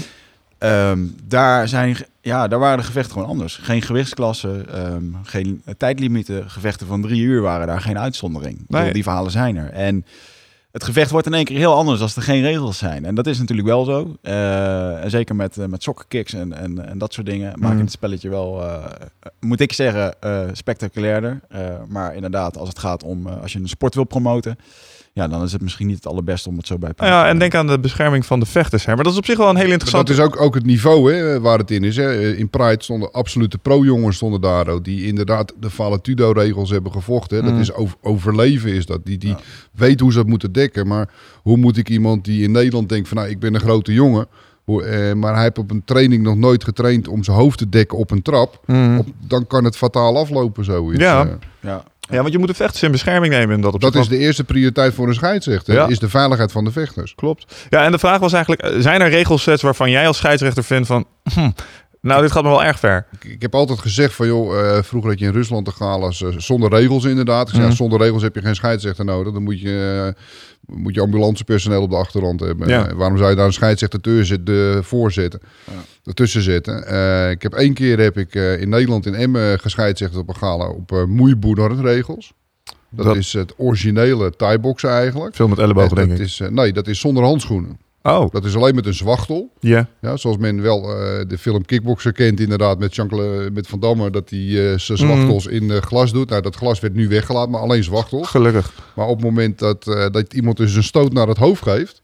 Um, 0.59 1.15
daar, 1.23 1.67
zijn, 1.67 1.97
ja, 2.21 2.47
daar 2.47 2.59
waren 2.59 2.77
de 2.77 2.83
gevechten 2.83 3.13
gewoon 3.13 3.27
anders. 3.27 3.55
Geen 3.55 3.81
gewichtsklassen, 3.81 4.81
um, 4.93 5.17
geen 5.23 5.63
tijdlimieten. 5.77 6.49
Gevechten 6.49 6.87
van 6.87 7.01
drie 7.01 7.21
uur 7.21 7.41
waren 7.41 7.67
daar 7.67 7.81
geen 7.81 7.99
uitzondering. 7.99 8.65
Nee. 8.67 8.93
Die 8.93 9.03
verhalen 9.03 9.31
zijn 9.31 9.55
er. 9.55 9.69
En 9.69 10.05
het 10.71 10.83
gevecht 10.83 11.11
wordt 11.11 11.27
in 11.27 11.33
één 11.33 11.45
keer 11.45 11.57
heel 11.57 11.73
anders 11.73 12.01
als 12.01 12.15
er 12.15 12.21
geen 12.21 12.41
regels 12.41 12.77
zijn. 12.77 13.05
En 13.05 13.15
dat 13.15 13.27
is 13.27 13.39
natuurlijk 13.39 13.67
wel 13.67 13.83
zo. 13.85 14.15
Uh, 14.21 15.03
en 15.03 15.09
zeker 15.09 15.35
met, 15.35 15.57
uh, 15.57 15.65
met 15.65 15.83
sokkenkicks 15.83 16.33
en, 16.33 16.53
en, 16.53 16.87
en 16.87 16.97
dat 16.97 17.13
soort 17.13 17.27
dingen 17.27 17.53
mm. 17.55 17.61
maken 17.61 17.79
het 17.79 17.91
spelletje 17.91 18.29
wel, 18.29 18.63
uh, 18.63 18.85
moet 19.39 19.59
ik 19.59 19.73
zeggen, 19.73 20.13
spectaculairder. 20.51 21.39
maar 21.87 22.15
inderdaad, 22.15 22.57
als 22.57 22.69
het 22.69 22.79
gaat 22.79 23.03
om 23.03 23.27
als 23.27 23.53
je 23.53 23.59
een 23.59 23.67
sport 23.67 23.95
wil 23.95 24.03
promoten 24.03 24.57
ja, 25.17 25.27
dan 25.27 25.43
is 25.43 25.51
het 25.51 25.61
misschien 25.61 25.87
niet 25.87 25.95
het 25.95 26.07
allerbeste 26.07 26.49
om 26.49 26.57
het 26.57 26.67
zo 26.67 26.77
bij 26.77 26.93
te 26.93 27.05
Ja, 27.05 27.27
en 27.27 27.39
denk 27.39 27.55
aan 27.55 27.67
de 27.67 27.79
bescherming 27.79 28.25
van 28.25 28.39
de 28.39 28.45
vechters. 28.45 28.85
Hè. 28.85 28.95
Maar 28.95 29.03
dat 29.03 29.13
is 29.13 29.19
op 29.19 29.25
zich 29.25 29.37
wel 29.37 29.49
een 29.49 29.55
heel 29.55 29.71
interessant... 29.71 30.07
Dat 30.07 30.17
is 30.17 30.23
ook, 30.23 30.41
ook 30.41 30.53
het 30.55 30.65
niveau 30.65 31.13
hè, 31.13 31.39
waar 31.39 31.57
het 31.57 31.71
in 31.71 31.83
is. 31.83 31.95
Hè. 31.95 32.35
In 32.35 32.49
Pride 32.49 32.83
stonden 32.83 33.11
absolute 33.11 33.57
pro-jongens 33.57 34.15
stonden 34.15 34.41
daar. 34.41 34.81
Die 34.81 35.05
inderdaad 35.05 35.53
de 35.59 35.69
Valatudo-regels 35.69 36.69
hebben 36.69 36.91
gevochten. 36.91 37.37
Hè. 37.37 37.43
Dat 37.43 37.53
mm. 37.53 37.59
is 37.59 37.73
over, 37.73 37.97
overleven 38.01 38.71
is 38.73 38.85
dat. 38.85 39.05
Die, 39.05 39.17
die 39.17 39.29
ja. 39.29 39.39
weet 39.71 39.99
hoe 39.99 40.11
ze 40.11 40.17
dat 40.17 40.27
moeten 40.27 40.51
dekken. 40.51 40.87
Maar 40.87 41.09
hoe 41.41 41.57
moet 41.57 41.77
ik 41.77 41.89
iemand 41.89 42.25
die 42.25 42.43
in 42.43 42.51
Nederland 42.51 42.89
denkt 42.89 43.07
van... 43.07 43.17
nou, 43.17 43.29
ik 43.29 43.39
ben 43.39 43.53
een 43.53 43.61
grote 43.61 43.93
jongen... 43.93 44.27
Hoe, 44.63 44.83
eh, 44.83 45.13
maar 45.13 45.33
hij 45.33 45.43
heeft 45.43 45.57
op 45.57 45.71
een 45.71 45.83
training 45.85 46.23
nog 46.23 46.35
nooit 46.35 46.63
getraind 46.63 47.07
om 47.07 47.23
zijn 47.23 47.37
hoofd 47.37 47.57
te 47.57 47.69
dekken 47.69 47.97
op 47.97 48.11
een 48.11 48.21
trap. 48.21 48.61
Mm. 48.65 48.97
Op, 48.97 49.07
dan 49.19 49.47
kan 49.47 49.63
het 49.63 49.77
fataal 49.77 50.17
aflopen 50.17 50.65
zoiets. 50.65 51.01
Ja, 51.03 51.25
uh. 51.25 51.31
ja. 51.59 51.83
Ja, 52.09 52.21
want 52.21 52.31
je 52.31 52.37
moet 52.37 52.47
de 52.47 52.53
vechters 52.53 52.83
in 52.83 52.91
bescherming 52.91 53.33
nemen. 53.33 53.55
In 53.55 53.61
dat 53.61 53.81
dat 53.81 53.95
is 53.95 54.07
de 54.07 54.17
eerste 54.17 54.43
prioriteit 54.43 54.93
voor 54.93 55.07
een 55.07 55.13
scheidsrechter. 55.13 55.73
Ja. 55.73 55.87
Is 55.87 55.99
de 55.99 56.09
veiligheid 56.09 56.51
van 56.51 56.63
de 56.63 56.71
vechters. 56.71 57.15
Klopt. 57.15 57.55
Ja, 57.69 57.83
en 57.83 57.91
de 57.91 57.99
vraag 57.99 58.19
was 58.19 58.33
eigenlijk: 58.33 58.61
eh, 58.61 58.79
zijn 58.79 59.01
er 59.01 59.09
regelsets 59.09 59.61
waarvan 59.61 59.91
jij 59.91 60.07
als 60.07 60.17
scheidsrechter 60.17 60.63
vindt 60.63 60.87
van. 60.87 61.05
Hm, 61.33 61.49
nou, 62.07 62.21
dit 62.21 62.31
gaat 62.31 62.43
me 62.43 62.49
wel 62.49 62.63
erg 62.63 62.79
ver. 62.79 63.05
Ik, 63.11 63.31
ik 63.31 63.41
heb 63.41 63.55
altijd 63.55 63.79
gezegd 63.79 64.13
van, 64.13 64.27
joh, 64.27 64.53
uh, 64.53 64.81
vroeger 64.81 65.09
had 65.09 65.19
je 65.19 65.25
in 65.25 65.31
Rusland 65.31 65.65
te 65.65 65.71
gaan 65.71 66.01
als 66.01 66.21
uh, 66.21 66.29
zonder 66.37 66.69
regels 66.69 67.03
inderdaad. 67.03 67.53
Mm. 67.53 67.61
ja, 67.61 67.71
zonder 67.71 67.99
regels 67.99 68.21
heb 68.21 68.35
je 68.35 68.41
geen 68.41 68.55
scheidsrechter 68.55 69.05
nodig. 69.05 69.33
Dan 69.33 69.43
moet 69.43 69.59
je, 69.61 70.13
uh, 70.67 70.75
moet 70.75 70.95
je 70.95 71.01
ambulancepersoneel 71.01 71.81
op 71.81 71.89
de 71.89 71.95
achtergrond 71.95 72.39
hebben. 72.39 72.67
Ja. 72.67 72.95
waarom 72.95 73.17
zou 73.17 73.29
je 73.29 73.35
daar 73.35 73.45
een 73.45 73.53
scheidsrechter 73.53 74.01
tussen 74.01 74.83
voorzetten? 74.83 75.39
Ja. 75.63 75.73
Ertussen 76.03 76.41
zitten. 76.41 76.77
ik 77.31 77.41
heb 77.41 77.53
één 77.53 77.73
keer 77.73 77.99
heb 77.99 78.17
ik 78.17 78.33
in 78.33 78.69
Nederland 78.69 79.05
in 79.05 79.15
Emmen 79.15 79.59
gescheidsrechter 79.59 80.19
op 80.19 80.29
een 80.29 80.35
gala 80.35 80.67
op 80.67 80.91
uh, 80.91 81.03
moeiboerderregels. 81.03 82.33
Dat, 82.89 83.05
dat, 83.05 83.15
is 83.15 83.33
het 83.33 83.53
originele 83.57 84.31
thai-boksen 84.35 84.89
eigenlijk. 84.89 85.35
Veel 85.35 85.47
met 85.47 85.59
ellebogen, 85.59 85.95
denk 85.95 86.11
ik. 86.11 86.19
Is, 86.19 86.41
nee, 86.49 86.73
dat 86.73 86.87
is 86.87 86.99
zonder 86.99 87.23
handschoenen. 87.23 87.79
Oh. 88.03 88.31
Dat 88.31 88.45
is 88.45 88.55
alleen 88.55 88.75
met 88.75 88.85
een 88.85 88.93
zwachtel. 88.93 89.51
Ja. 89.59 89.87
ja 90.01 90.17
zoals 90.17 90.37
men 90.37 90.61
wel 90.61 90.83
uh, 90.83 91.21
de 91.27 91.37
film 91.37 91.65
Kickboxer 91.65 92.11
kent 92.11 92.39
inderdaad 92.39 92.79
met, 92.79 92.95
Jean 92.95 93.09
met 93.53 93.67
Van 93.67 93.79
Damme. 93.79 94.09
Dat 94.09 94.29
hij 94.29 94.39
uh, 94.39 94.77
zijn 94.77 94.97
zwachtels 94.97 95.47
mm. 95.47 95.53
in 95.53 95.63
uh, 95.63 95.77
glas 95.77 96.11
doet. 96.11 96.29
Nou, 96.29 96.41
dat 96.41 96.55
glas 96.55 96.79
werd 96.79 96.93
nu 96.93 97.07
weggelaten, 97.07 97.51
maar 97.51 97.61
alleen 97.61 97.83
zwachtels. 97.83 98.27
Gelukkig. 98.27 98.73
Maar 98.95 99.07
op 99.07 99.15
het 99.15 99.25
moment 99.25 99.59
dat, 99.59 99.83
dat 100.11 100.33
iemand 100.33 100.57
dus 100.57 100.75
een 100.75 100.83
stoot 100.83 101.13
naar 101.13 101.27
het 101.27 101.37
hoofd 101.37 101.63
geeft... 101.63 102.01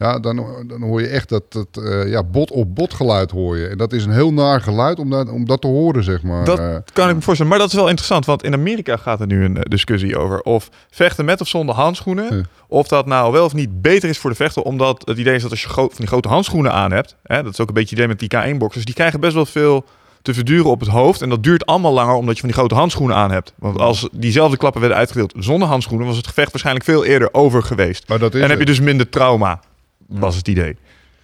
Ja, 0.00 0.18
dan, 0.18 0.46
dan 0.66 0.82
hoor 0.82 1.00
je 1.00 1.06
echt 1.06 1.28
dat, 1.28 1.52
dat 1.52 1.66
uh, 1.78 2.10
ja, 2.10 2.22
bot 2.22 2.50
op 2.50 2.74
bot 2.74 2.94
geluid 2.94 3.30
hoor 3.30 3.58
je. 3.58 3.66
En 3.66 3.78
dat 3.78 3.92
is 3.92 4.04
een 4.04 4.12
heel 4.12 4.32
naar 4.32 4.60
geluid 4.60 4.98
om 4.98 5.10
dat, 5.10 5.30
om 5.30 5.46
dat 5.46 5.60
te 5.60 5.66
horen, 5.66 6.04
zeg 6.04 6.22
maar. 6.22 6.44
Dat 6.44 6.60
kan 6.92 7.08
ik 7.08 7.14
me 7.14 7.20
voorstellen. 7.20 7.50
Maar 7.52 7.60
dat 7.60 7.68
is 7.68 7.74
wel 7.74 7.88
interessant, 7.88 8.26
want 8.26 8.42
in 8.42 8.54
Amerika 8.54 8.96
gaat 8.96 9.20
er 9.20 9.26
nu 9.26 9.44
een 9.44 9.56
discussie 9.60 10.18
over 10.18 10.40
of 10.40 10.68
vechten 10.90 11.24
met 11.24 11.40
of 11.40 11.48
zonder 11.48 11.74
handschoenen. 11.74 12.48
Of 12.68 12.88
dat 12.88 13.06
nou 13.06 13.32
wel 13.32 13.44
of 13.44 13.54
niet 13.54 13.82
beter 13.82 14.08
is 14.08 14.18
voor 14.18 14.30
de 14.30 14.36
vechter, 14.36 14.62
omdat 14.62 15.02
het 15.04 15.18
idee 15.18 15.34
is 15.34 15.42
dat 15.42 15.50
als 15.50 15.62
je 15.62 15.68
van 15.68 15.90
die 15.96 16.06
grote 16.06 16.28
handschoenen 16.28 16.72
aan 16.72 16.92
hebt, 16.92 17.16
hè, 17.22 17.42
dat 17.42 17.52
is 17.52 17.60
ook 17.60 17.68
een 17.68 17.74
beetje 17.74 17.96
het 17.96 18.04
idee 18.04 18.16
met 18.16 18.44
die 18.44 18.54
K1-boxers, 18.54 18.84
die 18.84 18.94
krijgen 18.94 19.20
best 19.20 19.34
wel 19.34 19.46
veel 19.46 19.84
te 20.22 20.34
verduren 20.34 20.70
op 20.70 20.80
het 20.80 20.88
hoofd. 20.88 21.22
En 21.22 21.28
dat 21.28 21.42
duurt 21.42 21.66
allemaal 21.66 21.92
langer 21.92 22.14
omdat 22.14 22.34
je 22.34 22.40
van 22.40 22.48
die 22.48 22.58
grote 22.58 22.74
handschoenen 22.74 23.16
aan 23.16 23.30
hebt. 23.30 23.52
Want 23.56 23.78
als 23.78 24.08
diezelfde 24.12 24.56
klappen 24.56 24.80
werden 24.80 24.98
uitgedeeld 24.98 25.34
zonder 25.38 25.68
handschoenen, 25.68 26.06
was 26.06 26.16
het 26.16 26.26
gevecht 26.26 26.50
waarschijnlijk 26.50 26.84
veel 26.84 27.04
eerder 27.04 27.28
over 27.32 27.62
geweest. 27.62 28.08
Maar 28.08 28.18
dat 28.18 28.34
is 28.34 28.42
en 28.42 28.50
heb 28.50 28.58
je 28.58 28.64
dus 28.64 28.80
minder 28.80 29.08
trauma 29.08 29.60
was 30.10 30.36
het 30.36 30.48
idee. 30.48 30.76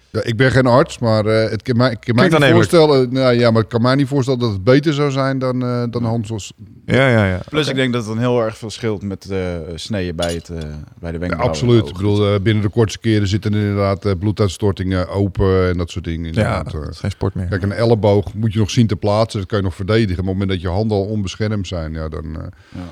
Ja, 0.09 0.23
ik 0.23 0.37
ben 0.37 0.51
geen 0.51 0.65
arts, 0.65 0.99
maar 0.99 1.25
uh, 1.25 1.49
het 1.49 1.61
kan 1.61 1.77
mij, 1.77 1.95
kan 1.95 2.15
mij 2.15 2.29
niet 2.29 2.51
voorstellen. 2.51 3.13
Nou, 3.13 3.33
ja, 3.33 3.51
maar 3.51 3.61
ik 3.61 3.69
kan 3.69 3.81
mij 3.81 3.95
niet 3.95 4.07
voorstellen 4.07 4.39
dat 4.39 4.51
het 4.51 4.63
beter 4.63 4.93
zou 4.93 5.11
zijn 5.11 5.39
dan, 5.39 5.63
uh, 5.63 5.83
dan 5.89 6.03
Hansos. 6.03 6.53
Ja, 6.85 7.09
ja, 7.09 7.27
ja. 7.27 7.39
Plus, 7.49 7.67
ik 7.67 7.75
denk 7.75 7.93
dat 7.93 8.05
het 8.05 8.13
een 8.13 8.19
heel 8.19 8.43
erg 8.43 8.57
verschilt 8.57 9.03
met 9.03 9.27
uh, 9.31 9.55
sneeën 9.75 10.15
bij, 10.15 10.33
het, 10.33 10.47
bij 10.99 11.11
de 11.11 11.17
wenkbrauwen. 11.17 11.37
Ja, 11.37 11.43
absoluut. 11.43 11.87
Ik 11.87 11.93
bedoel, 11.93 12.39
binnen 12.39 12.63
de 12.63 12.69
kortste 12.69 12.99
keren 12.99 13.27
zitten 13.27 13.53
er 13.53 13.59
inderdaad 13.59 14.19
bloeduitstortingen 14.19 15.09
open 15.09 15.69
en 15.69 15.77
dat 15.77 15.89
soort 15.89 16.05
dingen. 16.05 16.33
Ja, 16.33 16.63
dat 16.63 16.89
is 16.89 16.99
geen 16.99 17.11
sport 17.11 17.35
meer. 17.35 17.47
Kijk, 17.47 17.63
een 17.63 17.71
elleboog 17.71 18.33
moet 18.33 18.53
je 18.53 18.59
nog 18.59 18.69
zien 18.69 18.87
te 18.87 18.95
plaatsen. 18.95 19.39
Dat 19.39 19.49
kan 19.49 19.57
je 19.57 19.63
nog 19.63 19.75
verdedigen. 19.75 20.23
Maar 20.23 20.33
op 20.33 20.39
het 20.39 20.47
moment 20.47 20.49
dat 20.49 20.61
je 20.61 20.77
handen 20.77 20.97
al 20.97 21.05
onbeschermd 21.05 21.67
zijn, 21.67 21.93
ja, 21.93 22.09
dan 22.09 22.25
ja. 22.31 22.49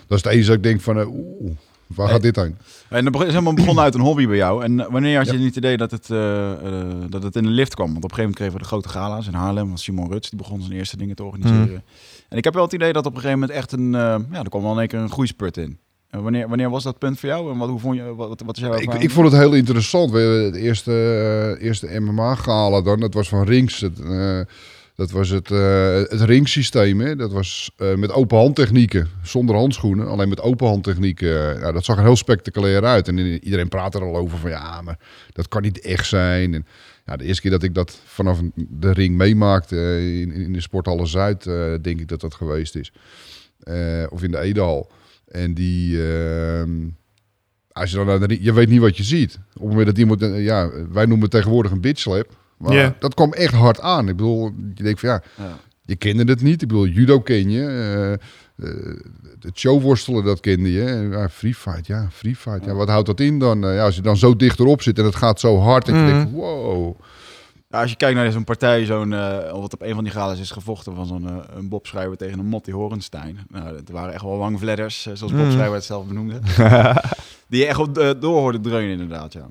dat 0.08 0.18
is 0.18 0.24
het 0.24 0.26
enige 0.26 0.48
dat 0.48 0.56
ik 0.56 0.64
denk 0.64 0.82
van, 0.82 1.06
oeh, 1.08 1.52
Waar 1.88 2.10
gaat 2.10 2.22
dit 2.22 2.36
heen? 2.36 2.58
En 2.90 3.06
dat 3.06 3.22
is 3.22 3.28
helemaal 3.28 3.54
begonnen 3.54 3.84
uit 3.84 3.94
een 3.94 4.02
hobby 4.02 4.28
bij 4.28 4.36
jou. 4.36 4.64
En 4.64 4.92
wanneer 4.92 5.18
had 5.18 5.26
je 5.26 5.34
ja. 5.34 5.38
niet 5.38 5.48
het 5.48 5.58
idee 5.58 5.78
dat 5.78 5.92
het, 5.92 6.10
uh, 6.10 6.18
uh, 6.18 6.84
dat 7.10 7.24
het 7.24 7.36
in 7.36 7.44
de 7.44 7.50
lift 7.50 7.76
kwam? 7.76 7.92
Want 7.92 8.04
op 8.04 8.12
een 8.12 8.16
gegeven 8.16 8.24
moment 8.24 8.36
kregen 8.36 8.54
we 8.54 8.60
de 8.60 8.68
grote 8.68 8.90
gala's 8.90 9.28
in 9.28 9.34
Haarlem. 9.34 9.68
van 9.68 9.78
Simon 9.78 10.12
Ruts, 10.12 10.30
die 10.30 10.40
begon 10.40 10.62
zijn 10.62 10.78
eerste 10.78 10.98
dingen 10.98 11.16
te 11.16 11.24
organiseren. 11.24 11.70
Mm. 11.70 11.82
En 12.30 12.38
ik 12.38 12.44
heb 12.44 12.54
wel 12.54 12.64
het 12.64 12.74
idee 12.74 12.94
dat 12.94 13.06
op 13.06 13.16
een 13.16 13.22
gegeven 13.22 13.40
moment 13.40 13.58
echt 13.58 13.72
een... 13.72 13.86
Uh, 13.86 14.16
ja, 14.32 14.40
er 14.44 14.50
kwam 14.50 14.62
wel 14.62 14.72
in 14.72 14.80
één 14.80 14.88
keer 14.88 15.00
een 15.00 15.12
groeispurt 15.12 15.58
in. 15.58 15.80
En 16.10 16.24
wanneer, 16.24 16.48
wanneer 16.48 16.70
was 16.70 16.84
dat 16.84 16.98
punt 16.98 17.20
voor 17.20 17.30
jou? 17.30 17.52
En 17.52 17.58
wat, 17.58 17.70
hoe 17.70 17.80
vond 17.80 17.96
je, 17.96 18.16
wat, 18.16 18.42
wat 18.46 18.56
is 18.56 18.62
jouw 18.62 18.74
ik, 18.74 18.94
ik 18.94 19.12
vond 19.12 19.32
het 19.32 19.42
heel 19.42 19.54
interessant. 19.54 20.12
We 20.12 20.20
het 20.20 20.56
eerste, 20.56 21.58
eerste 21.60 22.00
MMA-gala 22.00 22.82
dan, 22.82 23.00
dat 23.00 23.14
was 23.14 23.30
van 23.30 23.44
Rings. 23.44 23.80
Het, 23.80 24.00
Dat 24.96 25.12
was 25.12 25.30
het, 25.30 25.52
eh, 25.52 25.96
het 25.96 26.22
ringsysteem. 26.22 27.00
Hè? 27.00 27.16
Dat 27.16 27.32
was 27.32 27.72
eh, 27.78 27.96
met 27.96 28.12
open 28.12 28.38
handtechnieken, 28.38 29.10
zonder 29.24 29.56
handschoenen. 29.56 30.08
Alleen 30.08 30.30
met 30.30 30.42
open 30.42 30.68
handtechnieken. 30.68 31.60
ja, 31.60 31.72
dat 31.72 31.86
zag 31.86 31.98
er 31.98 32.04
heel 32.04 32.16
spectaculair 32.16 32.84
uit. 32.84 33.08
En 33.08 33.18
iedereen 33.18 33.70
praat 33.70 33.96
er 33.96 34.02
al 34.02 34.16
over 34.16 34.38
van 34.38 34.50
ja, 34.50 34.82
maar 34.82 35.00
dat 35.34 35.48
kan 35.48 35.62
niet 35.62 35.80
echt 35.80 36.08
zijn. 36.08 36.54
En, 36.54 36.66
ja, 37.06 37.16
de 37.16 37.24
eerste 37.24 37.42
keer 37.42 37.52
dat 37.52 37.64
ik 37.64 37.74
dat 37.74 38.02
vanaf 38.06 38.40
de 38.56 38.94
ring 38.94 39.16
meemaakte 39.16 39.76
in, 40.22 40.32
in 40.32 40.54
de 40.54 40.62
Sporthalle 40.62 41.06
Zuid, 41.06 41.44
denk 41.82 42.00
ik 42.00 42.08
dat 42.08 42.22
dat 42.22 42.34
geweest 42.34 42.76
is. 42.76 42.92
of 44.10 44.24
in 44.24 44.32
de 44.32 44.40
Edehal. 44.40 44.92
En 45.28 45.54
die, 45.54 46.08
ehm, 46.08 46.72
als 47.72 47.90
je 47.90 47.96
dan 47.96 48.06
naar 48.06 48.28
de, 48.28 48.44
je 48.44 48.54
weet 48.54 48.70
niet 48.70 48.80
wat 48.80 48.98
je 48.98 49.04
ziet. 49.04 49.40
Op 49.54 49.54
het 49.54 49.70
moment 49.70 49.86
dat 49.86 49.98
iemand, 49.98 50.22
ja, 50.22 50.70
wij 50.92 51.06
noemen 51.06 51.22
het 51.22 51.32
tegenwoordig 51.32 51.72
een 51.72 51.82
bitchlap. 51.82 52.45
Maar 52.58 52.96
dat 53.00 53.14
kwam 53.14 53.34
echt 53.34 53.54
hard 53.54 53.80
aan. 53.80 54.10
Ik 54.10 54.16
bedoel, 54.16 54.52
je 54.76 54.84
denkt 54.84 55.00
van 55.00 55.10
ja, 55.10 55.22
ja. 55.38 55.58
je 55.82 55.96
kende 55.96 56.32
het 56.32 56.42
niet. 56.42 56.62
Ik 56.62 56.68
bedoel, 56.68 56.88
judo 56.88 57.20
ken 57.20 57.50
je. 57.50 58.18
Uh, 58.58 58.70
uh, 58.70 59.00
het 59.40 59.58
showworstelen, 59.58 60.24
dat 60.24 60.40
kende 60.40 60.72
je. 60.72 61.08
Ja, 61.12 61.30
free 61.30 61.56
fight, 61.56 61.88
ja, 61.88 62.08
free 62.12 62.36
fight. 62.36 62.66
Ja, 62.66 62.74
wat 62.74 62.90
houdt 62.90 63.08
dat 63.08 63.20
in 63.20 63.40
dan? 63.40 63.60
ja, 63.62 63.84
als 63.84 63.96
je 63.96 64.02
dan 64.02 64.18
zo 64.18 64.36
dichterop 64.36 64.82
zit 64.82 65.00
en 65.00 65.06
het 65.06 65.16
gaat 65.16 65.40
zo 65.40 65.60
hard. 65.60 65.88
En 65.88 65.96
je 65.96 66.06
denkt, 66.06 66.32
mhm. 66.32 66.40
wow. 66.40 66.96
Ja, 67.70 67.82
als 67.82 67.90
je 67.90 67.98
kijkt 67.98 68.16
naar 68.16 68.32
zo'n 68.32 68.44
partij, 68.44 68.86
zo'n, 68.86 69.10
wat 69.52 69.74
op 69.74 69.82
een 69.82 69.96
van 69.96 70.04
die 70.04 70.14
galas 70.14 70.40
is 70.40 70.52
gevochten 70.52 70.96
van 70.96 71.06
zo'n 71.06 71.30
een 71.56 71.70
Bob 71.70 71.86
Schrijver 71.86 72.18
tegen 72.18 72.40
een 72.40 72.46
Motti 72.46 72.72
Horenstein. 72.72 73.40
Nou, 73.48 73.76
het 73.76 73.90
waren 73.90 74.14
echt 74.14 74.24
wel 74.24 74.38
wangvledders, 74.38 75.02
zoals 75.02 75.32
Bob 75.32 75.46
mm. 75.46 75.52
Schrijver 75.52 75.74
het 75.74 75.84
zelf 75.84 76.06
benoemde. 76.06 76.40
die 77.50 77.60
je 77.60 77.66
echt 77.66 77.80
op 77.80 77.96
door 77.96 78.40
hoorde 78.40 78.60
dreunen 78.60 78.92
inderdaad, 78.92 79.34
ja. 79.34 79.50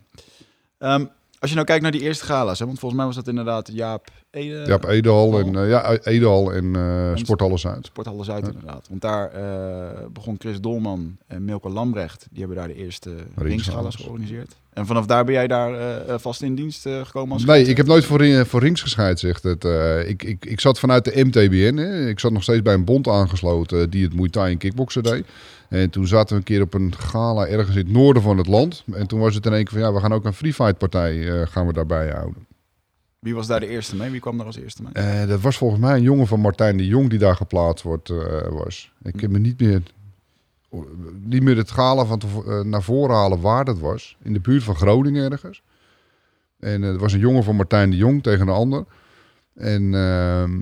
Um, 0.79 1.11
als 1.45 1.53
je 1.53 1.59
nou 1.59 1.73
kijkt 1.73 1.83
naar 1.83 2.01
die 2.01 2.09
eerste 2.09 2.25
gala's, 2.25 2.59
hè, 2.59 2.67
want 2.67 2.79
volgens 2.79 3.01
mij 3.01 3.09
was 3.09 3.17
dat 3.17 3.29
inderdaad 3.29 3.71
Jaap 3.73 4.11
Ede. 4.35 4.65
Jaap 4.67 4.85
Edehal 4.85 5.39
en, 5.39 5.55
uh, 5.55 5.69
ja, 5.69 5.99
Edehal 5.99 6.53
en 6.53 6.65
uh, 6.65 7.11
Sporthalle 7.15 7.59
Zuid. 7.59 7.87
Sporthalle 7.87 8.25
Zuid 8.25 8.47
inderdaad. 8.47 8.87
Want 8.89 9.01
daar 9.01 9.33
uh, 9.37 10.07
begon 10.13 10.37
Chris 10.39 10.61
Dolman 10.61 11.17
en 11.27 11.45
Milko 11.45 11.71
Lambrecht. 11.71 12.27
Die 12.31 12.39
hebben 12.39 12.57
daar 12.57 12.69
de 12.69 12.75
eerste 12.75 13.15
ringsgala's 13.37 13.97
georganiseerd. 13.97 14.57
En 14.73 14.87
vanaf 14.87 15.07
daar 15.07 15.25
ben 15.25 15.35
jij 15.35 15.47
daar 15.47 16.21
vast 16.21 16.43
in 16.43 16.55
dienst 16.55 16.89
gekomen 17.03 17.33
als 17.33 17.45
Nee, 17.45 17.65
ik 17.65 17.77
heb 17.77 17.87
nooit 17.87 18.05
voor, 18.05 18.47
voor 18.47 18.61
rings 18.61 18.83
gescheid, 18.83 19.19
zegt 19.19 19.43
het. 19.43 19.65
ik, 20.07 20.23
ik, 20.23 20.45
ik 20.45 20.61
zat 20.61 20.79
vanuit 20.79 21.05
de 21.05 21.25
MTBN. 21.25 21.77
Hè. 21.77 22.09
Ik 22.09 22.21
zat 22.21 22.33
nog 22.33 22.43
steeds 22.43 22.63
bij 22.63 22.75
een 22.75 22.85
bond 22.85 23.09
aangesloten 23.09 23.91
die 23.91 24.05
het 24.05 24.15
Muay 24.15 24.29
Thai 24.29 24.53
en 24.53 24.59
kickboksen 24.59 25.03
deed. 25.03 25.25
En 25.69 25.91
toen 25.91 26.07
zaten 26.07 26.29
we 26.29 26.37
een 26.37 26.43
keer 26.43 26.63
op 26.63 26.75
een 26.75 26.95
gala 26.97 27.47
ergens 27.47 27.77
in 27.77 27.85
het 27.85 27.93
noorden 27.93 28.23
van 28.23 28.39
het 28.39 28.47
land. 28.47 28.85
En 28.93 29.07
toen 29.07 29.21
was 29.21 29.35
het 29.35 29.47
in 29.47 29.53
één 29.53 29.65
keer 29.65 29.79
van 29.79 29.89
ja, 29.89 29.95
we 29.95 30.01
gaan 30.01 30.13
ook 30.13 30.25
een 30.25 30.33
free 30.33 30.55
fight 30.55 30.79
partij 30.79 31.47
gaan 31.47 31.67
we 31.67 31.73
daarbij 31.73 32.09
houden. 32.09 32.47
Wie 33.25 33.35
was 33.35 33.47
daar 33.47 33.61
de 33.61 33.67
eerste 33.67 33.97
mee? 33.97 34.11
Wie 34.11 34.21
kwam 34.21 34.37
daar 34.37 34.47
als 34.47 34.57
eerste 34.57 34.83
mee? 34.83 35.23
Uh, 35.23 35.29
dat 35.29 35.41
was 35.41 35.57
volgens 35.57 35.81
mij 35.81 35.97
een 35.97 36.03
jongen 36.03 36.27
van 36.27 36.41
Martijn 36.41 36.77
de 36.77 36.87
Jong 36.87 37.11
die 37.11 37.19
daar 37.19 37.37
geplaatst 37.37 37.85
wordt, 37.85 38.09
uh, 38.09 38.49
was. 38.49 38.93
Ik 39.03 39.21
heb 39.21 39.31
me 39.31 39.39
niet 39.39 39.61
meer, 39.61 39.83
niet 41.21 41.43
meer 41.43 41.57
het 41.57 41.71
gala 41.71 42.05
van 42.05 42.21
naar 42.71 42.83
voren 42.83 43.15
halen 43.15 43.41
waar 43.41 43.65
dat 43.65 43.79
was. 43.79 44.17
In 44.23 44.33
de 44.33 44.41
buurt 44.41 44.63
van 44.63 44.75
Groningen 44.75 45.33
ergens. 45.33 45.63
En 46.59 46.83
het 46.83 47.01
was 47.01 47.13
een 47.13 47.19
jongen 47.19 47.45
van 47.45 47.57
Martijn 47.57 47.91
de 47.91 47.97
Jong 47.97 48.23
tegen 48.23 48.49
een 48.49 48.55
ander. 48.55 48.85
En 49.55 49.95
ehm, 49.95 50.61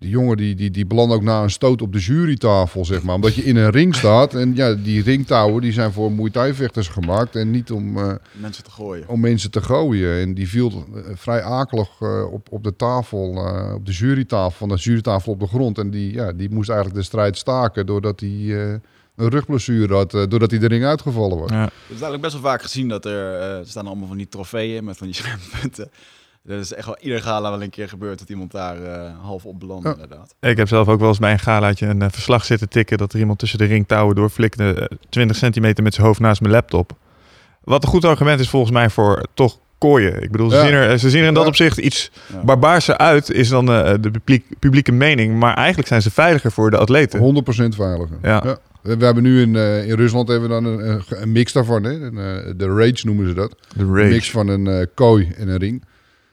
die 0.00 0.10
jongen 0.10 0.36
die, 0.36 0.54
die, 0.54 0.70
die 0.70 0.86
belandt 0.86 1.14
ook 1.14 1.22
na 1.22 1.42
een 1.42 1.50
stoot 1.50 1.82
op 1.82 1.92
de 1.92 1.98
jurytafel, 1.98 2.84
zeg 2.84 3.02
maar. 3.02 3.14
Omdat 3.14 3.34
je 3.34 3.42
in 3.42 3.56
een 3.56 3.70
ring 3.70 3.94
staat. 3.94 4.34
En 4.34 4.54
ja, 4.54 4.74
die 4.74 5.02
ringtouwen 5.02 5.62
die 5.62 5.72
zijn 5.72 5.92
voor 5.92 6.12
Muay 6.12 6.54
vechters 6.54 6.88
gemaakt. 6.88 7.36
En 7.36 7.50
niet 7.50 7.70
om... 7.70 7.96
Uh, 7.96 8.12
mensen 8.32 8.64
te 8.64 8.70
gooien. 8.70 9.08
Om 9.08 9.20
mensen 9.20 9.50
te 9.50 9.62
gooien. 9.62 10.20
En 10.20 10.34
die 10.34 10.48
viel 10.48 10.86
uh, 10.94 11.02
vrij 11.14 11.42
akelig 11.42 12.00
uh, 12.00 12.32
op, 12.32 12.48
op 12.50 12.64
de 12.64 12.76
tafel, 12.76 13.20
op 13.74 13.86
de 13.86 13.92
jurytafel, 13.92 14.50
van 14.50 14.68
de 14.68 14.74
jurytafel 14.74 15.32
op 15.32 15.40
de 15.40 15.46
grond. 15.46 15.78
En 15.78 15.90
die, 15.90 16.12
ja, 16.12 16.32
die 16.32 16.50
moest 16.50 16.68
eigenlijk 16.68 16.98
de 16.98 17.06
strijd 17.06 17.36
staken 17.36 17.86
doordat 17.86 18.20
hij 18.20 18.28
een 19.16 19.28
rugblessure 19.28 19.94
had, 19.94 20.10
doordat 20.10 20.50
hij 20.50 20.60
de 20.60 20.68
ring 20.68 20.84
uitgevallen 20.84 21.38
was. 21.38 21.50
Ja. 21.50 21.62
Het 21.62 21.72
is 21.86 21.90
eigenlijk 21.90 22.22
best 22.22 22.32
wel 22.32 22.42
vaak 22.42 22.62
gezien 22.62 22.88
dat 22.88 23.04
er, 23.04 23.34
er 23.34 23.66
staan 23.66 23.86
allemaal 23.86 24.08
van 24.08 24.16
die 24.16 24.28
trofeeën 24.28 24.84
met 24.84 24.96
van 24.96 25.06
die 25.06 25.16
schermpunten. 25.16 25.90
Dat 26.42 26.60
is 26.60 26.72
echt 26.72 26.86
wel 26.86 26.98
ieder 27.00 27.22
gala 27.22 27.50
wel 27.50 27.62
een 27.62 27.70
keer 27.70 27.88
gebeurd 27.88 28.18
dat 28.18 28.28
iemand 28.28 28.50
daar 28.50 28.82
uh, 28.82 29.10
half 29.22 29.44
op 29.44 29.60
belandde, 29.60 29.92
inderdaad. 29.92 30.34
Ik 30.40 30.56
heb 30.56 30.68
zelf 30.68 30.88
ook 30.88 31.00
wel 31.00 31.08
eens 31.08 31.18
bij 31.18 31.32
een 31.32 31.38
galaatje 31.38 31.86
een 31.86 32.00
uh, 32.00 32.06
verslag 32.10 32.44
zitten 32.44 32.68
tikken 32.68 32.98
dat 32.98 33.12
er 33.12 33.18
iemand 33.18 33.38
tussen 33.38 33.58
de 33.58 33.64
ringtouwen 33.64 34.14
doorflikte, 34.14 34.88
uh, 34.90 34.98
20 35.08 35.36
centimeter 35.36 35.82
met 35.82 35.94
zijn 35.94 36.06
hoofd 36.06 36.20
naast 36.20 36.40
mijn 36.40 36.52
laptop. 36.52 36.92
Wat 37.64 37.82
een 37.82 37.88
goed 37.88 38.04
argument 38.04 38.40
is 38.40 38.48
volgens 38.48 38.72
mij 38.72 38.90
voor 38.90 39.26
toch 39.34 39.58
kooien. 39.78 40.22
Ik 40.22 40.30
bedoel, 40.30 40.50
ze, 40.50 40.60
zien, 40.60 40.72
er, 40.72 40.98
ze 40.98 41.10
zien 41.10 41.20
er 41.20 41.26
in 41.26 41.34
dat 41.34 41.46
opzicht 41.46 41.78
iets 41.78 42.10
ja. 42.32 42.44
barbaarser 42.44 42.96
uit, 42.96 43.30
is 43.30 43.48
dan 43.48 43.70
uh, 43.70 43.94
de 44.00 44.10
publiek, 44.10 44.44
publieke 44.58 44.92
mening. 44.92 45.38
Maar 45.38 45.54
eigenlijk 45.54 45.88
zijn 45.88 46.02
ze 46.02 46.10
veiliger 46.10 46.52
voor 46.52 46.70
de 46.70 46.76
atleten. 46.76 47.44
100% 47.44 47.76
veiliger. 47.76 48.18
Ja. 48.22 48.58
We 48.82 49.04
hebben 49.04 49.22
nu 49.22 49.40
in, 49.40 49.54
uh, 49.54 49.88
in 49.88 49.94
Rusland 49.94 50.28
hebben 50.28 50.48
we 50.48 50.54
dan 50.54 50.64
een, 50.64 51.02
een 51.08 51.32
mix 51.32 51.52
daarvan. 51.52 51.84
Hè? 51.84 51.90
Een, 51.90 52.14
uh, 52.14 52.52
de 52.56 52.66
rage 52.66 53.06
noemen 53.06 53.28
ze 53.28 53.34
dat. 53.34 53.54
De 53.76 53.84
rage. 53.84 54.02
Een 54.02 54.08
mix 54.08 54.30
van 54.30 54.48
een 54.48 54.66
uh, 54.66 54.84
kooi 54.94 55.32
en 55.36 55.48
een 55.48 55.58
ring. 55.58 55.84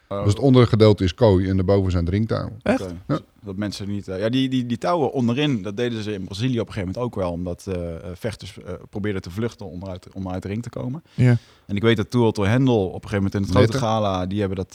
Oh. 0.09 0.23
Dus 0.23 0.33
het 0.33 0.41
ondergedeelte 0.41 1.03
is 1.03 1.13
kooi 1.13 1.49
en 1.49 1.55
daarboven 1.55 1.91
zijn 1.91 2.05
drinktuigen. 2.05 2.59
Echt? 2.61 2.85
Ja. 3.07 3.19
Dat 3.43 3.55
mensen 3.55 3.89
niet... 3.89 4.07
Uh, 4.07 4.19
ja, 4.19 4.29
die, 4.29 4.49
die, 4.49 4.65
die 4.65 4.77
touwen 4.77 5.11
onderin, 5.11 5.61
dat 5.61 5.77
deden 5.77 6.03
ze 6.03 6.13
in 6.13 6.23
Brazilië 6.23 6.59
op 6.59 6.67
een 6.67 6.73
gegeven 6.73 6.93
moment 6.93 7.05
ook 7.05 7.15
wel. 7.15 7.31
Omdat 7.31 7.65
uh, 7.69 7.75
vechters 8.13 8.57
uh, 8.57 8.73
probeerden 8.89 9.21
te 9.21 9.29
vluchten 9.29 9.65
om 9.65 9.87
uit, 9.87 10.07
om 10.13 10.29
uit 10.29 10.41
de 10.41 10.47
ring 10.47 10.63
te 10.63 10.69
komen. 10.69 11.03
Ja. 11.13 11.37
En 11.65 11.75
ik 11.75 11.81
weet 11.81 11.97
dat 11.97 12.11
Tour 12.11 12.49
Hendel 12.49 12.87
op 12.87 13.03
een 13.03 13.09
gegeven 13.09 13.15
moment 13.15 13.33
in 13.33 13.41
het 13.41 13.51
grote 13.51 13.77
gala, 13.77 14.25
die 14.25 14.39
hebben 14.39 14.57
dat... 14.57 14.73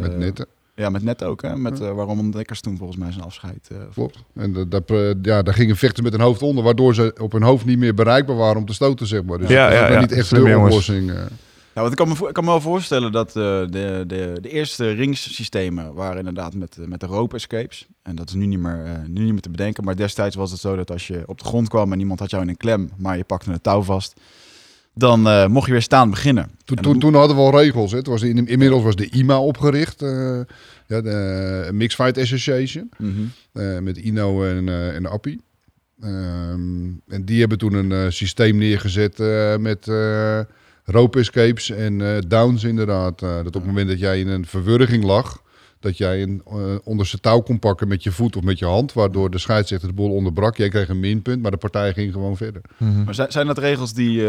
met 0.00 0.18
netten. 0.18 0.46
Ja, 0.74 0.90
met 0.90 1.02
net 1.02 1.24
ook. 1.24 1.42
Hè? 1.42 1.56
Met 1.56 1.78
ja. 1.78 1.92
waarom 1.92 2.30
Dekkers 2.30 2.60
toen 2.60 2.76
volgens 2.76 2.98
mij 2.98 3.12
zijn 3.12 3.24
afscheid. 3.24 3.70
Klopt. 3.94 4.18
En 4.34 4.66
dat, 4.68 4.92
ja, 5.22 5.42
daar 5.42 5.54
gingen 5.54 5.76
vechten 5.76 6.02
met 6.02 6.14
een 6.14 6.20
hoofd 6.20 6.42
onder, 6.42 6.64
waardoor 6.64 6.94
ze 6.94 7.14
op 7.20 7.32
hun 7.32 7.42
hoofd 7.42 7.64
niet 7.64 7.78
meer 7.78 7.94
bereikbaar 7.94 8.36
waren 8.36 8.56
om 8.56 8.66
te 8.66 8.74
stoten, 8.74 9.06
zeg 9.06 9.22
maar. 9.22 9.38
Dus 9.38 9.48
ja, 9.48 9.70
dat 9.70 9.92
ja, 9.92 10.00
niet 10.00 10.12
echt 10.12 10.30
de 10.30 10.58
oplossing. 10.58 11.12
Ja, 11.76 11.82
want 11.82 11.94
ik 12.00 12.06
kan 12.06 12.08
me, 12.08 12.28
ik 12.28 12.34
kan 12.34 12.44
me 12.44 12.50
wel 12.50 12.60
voorstellen 12.60 13.12
dat 13.12 13.28
uh, 13.28 13.34
de, 13.34 14.04
de, 14.06 14.38
de 14.40 14.48
eerste 14.48 14.90
ringssystemen 14.90 15.94
waren 15.94 16.18
inderdaad 16.18 16.54
met, 16.54 16.76
met 16.86 17.00
de 17.00 17.06
rope 17.06 17.34
escapes. 17.34 17.86
En 18.02 18.16
dat 18.16 18.28
is 18.28 18.34
nu 18.34 18.46
niet, 18.46 18.58
meer, 18.58 18.84
uh, 18.84 18.92
nu 19.06 19.22
niet 19.22 19.32
meer 19.32 19.40
te 19.40 19.50
bedenken. 19.50 19.84
Maar 19.84 19.96
destijds 19.96 20.36
was 20.36 20.50
het 20.50 20.60
zo 20.60 20.76
dat 20.76 20.90
als 20.90 21.06
je 21.06 21.22
op 21.26 21.38
de 21.38 21.44
grond 21.44 21.68
kwam 21.68 21.92
en 21.92 22.00
iemand 22.00 22.20
had 22.20 22.30
jou 22.30 22.42
in 22.42 22.48
een 22.48 22.56
klem, 22.56 22.90
maar 22.96 23.16
je 23.16 23.24
pakte 23.24 23.52
een 23.52 23.60
touw 23.60 23.82
vast, 23.82 24.20
dan 24.94 25.26
uh, 25.26 25.46
mocht 25.46 25.66
je 25.66 25.72
weer 25.72 25.82
staan 25.82 26.10
beginnen. 26.10 26.50
Toen, 26.64 26.76
toen, 26.76 26.98
toen 26.98 27.14
hadden 27.14 27.36
we 27.36 27.42
al 27.42 27.60
regels. 27.60 27.90
Hè. 27.90 27.96
Het 27.96 28.06
was 28.06 28.22
in, 28.22 28.46
inmiddels 28.46 28.82
was 28.82 28.96
de 28.96 29.08
IMA 29.08 29.40
opgericht, 29.40 30.00
ja, 30.86 31.00
de 31.00 31.68
Mixed 31.72 32.04
Fight 32.04 32.18
Association, 32.18 32.90
mm 32.98 33.32
-hmm. 33.52 33.84
met 33.84 33.96
Ino 33.96 34.44
en, 34.44 34.68
en 34.94 35.06
Appie. 35.06 35.40
Um, 36.04 37.00
en 37.08 37.24
die 37.24 37.40
hebben 37.40 37.58
toen 37.58 37.74
een 37.74 38.12
systeem 38.12 38.56
neergezet 38.56 39.18
met 39.60 39.88
rope 40.86 41.18
escapes 41.18 41.70
en 41.70 42.00
uh, 42.00 42.16
downs 42.28 42.64
inderdaad. 42.64 43.22
Uh, 43.22 43.36
dat 43.36 43.46
op 43.46 43.54
het 43.54 43.66
moment 43.66 43.88
dat 43.88 43.98
jij 43.98 44.20
in 44.20 44.28
een 44.28 44.46
verwurging 44.46 45.04
lag, 45.04 45.42
dat 45.80 45.96
jij 45.96 46.22
een, 46.22 46.42
uh, 46.52 46.74
onder 46.84 47.06
zijn 47.06 47.20
touw 47.22 47.40
kon 47.40 47.58
pakken 47.58 47.88
met 47.88 48.02
je 48.02 48.12
voet 48.12 48.36
of 48.36 48.42
met 48.42 48.58
je 48.58 48.64
hand, 48.64 48.92
waardoor 48.92 49.30
de 49.30 49.38
scheidsrechter 49.38 49.88
de 49.88 49.94
boel 49.94 50.12
onderbrak. 50.12 50.56
Jij 50.56 50.68
kreeg 50.68 50.88
een 50.88 51.00
minpunt, 51.00 51.42
maar 51.42 51.50
de 51.50 51.56
partij 51.56 51.92
ging 51.92 52.12
gewoon 52.12 52.36
verder. 52.36 52.62
Mm 52.76 52.94
-hmm. 52.94 53.04
Maar 53.04 53.14
zijn, 53.14 53.32
zijn 53.32 53.46
dat 53.46 53.58
regels 53.58 53.92
die 53.92 54.24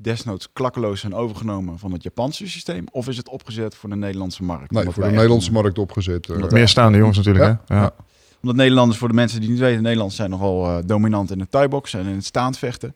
desnoods 0.00 0.48
klakkeloos 0.52 1.00
zijn 1.00 1.14
overgenomen 1.14 1.78
van 1.78 1.92
het 1.92 2.02
Japanse 2.02 2.48
systeem, 2.48 2.84
of 2.90 3.08
is 3.08 3.16
het 3.16 3.28
opgezet 3.28 3.74
voor 3.74 3.88
de 3.88 3.96
Nederlandse 3.96 4.42
markt? 4.42 4.70
Nee, 4.70 4.84
voor 4.84 5.02
de 5.02 5.10
Nederlandse 5.10 5.52
markt 5.52 5.78
opgezet. 5.78 6.50
Meer 6.50 6.68
staande 6.68 6.98
jongens 6.98 7.16
natuurlijk, 7.16 7.44
ja. 7.44 7.62
hè? 7.66 7.80
Ja. 7.80 7.94
Omdat 8.42 8.56
Nederlanders, 8.56 8.98
voor 8.98 9.08
de 9.08 9.14
mensen 9.14 9.40
die 9.40 9.50
niet 9.50 9.58
weten, 9.58 9.82
Nederlanders 9.82 10.16
zijn 10.16 10.30
nogal 10.30 10.86
dominant 10.86 11.30
in 11.30 11.40
het 11.40 11.50
thai-boxen 11.50 12.00
en 12.00 12.06
in 12.06 12.14
het 12.14 12.24
staandvechten. 12.24 12.94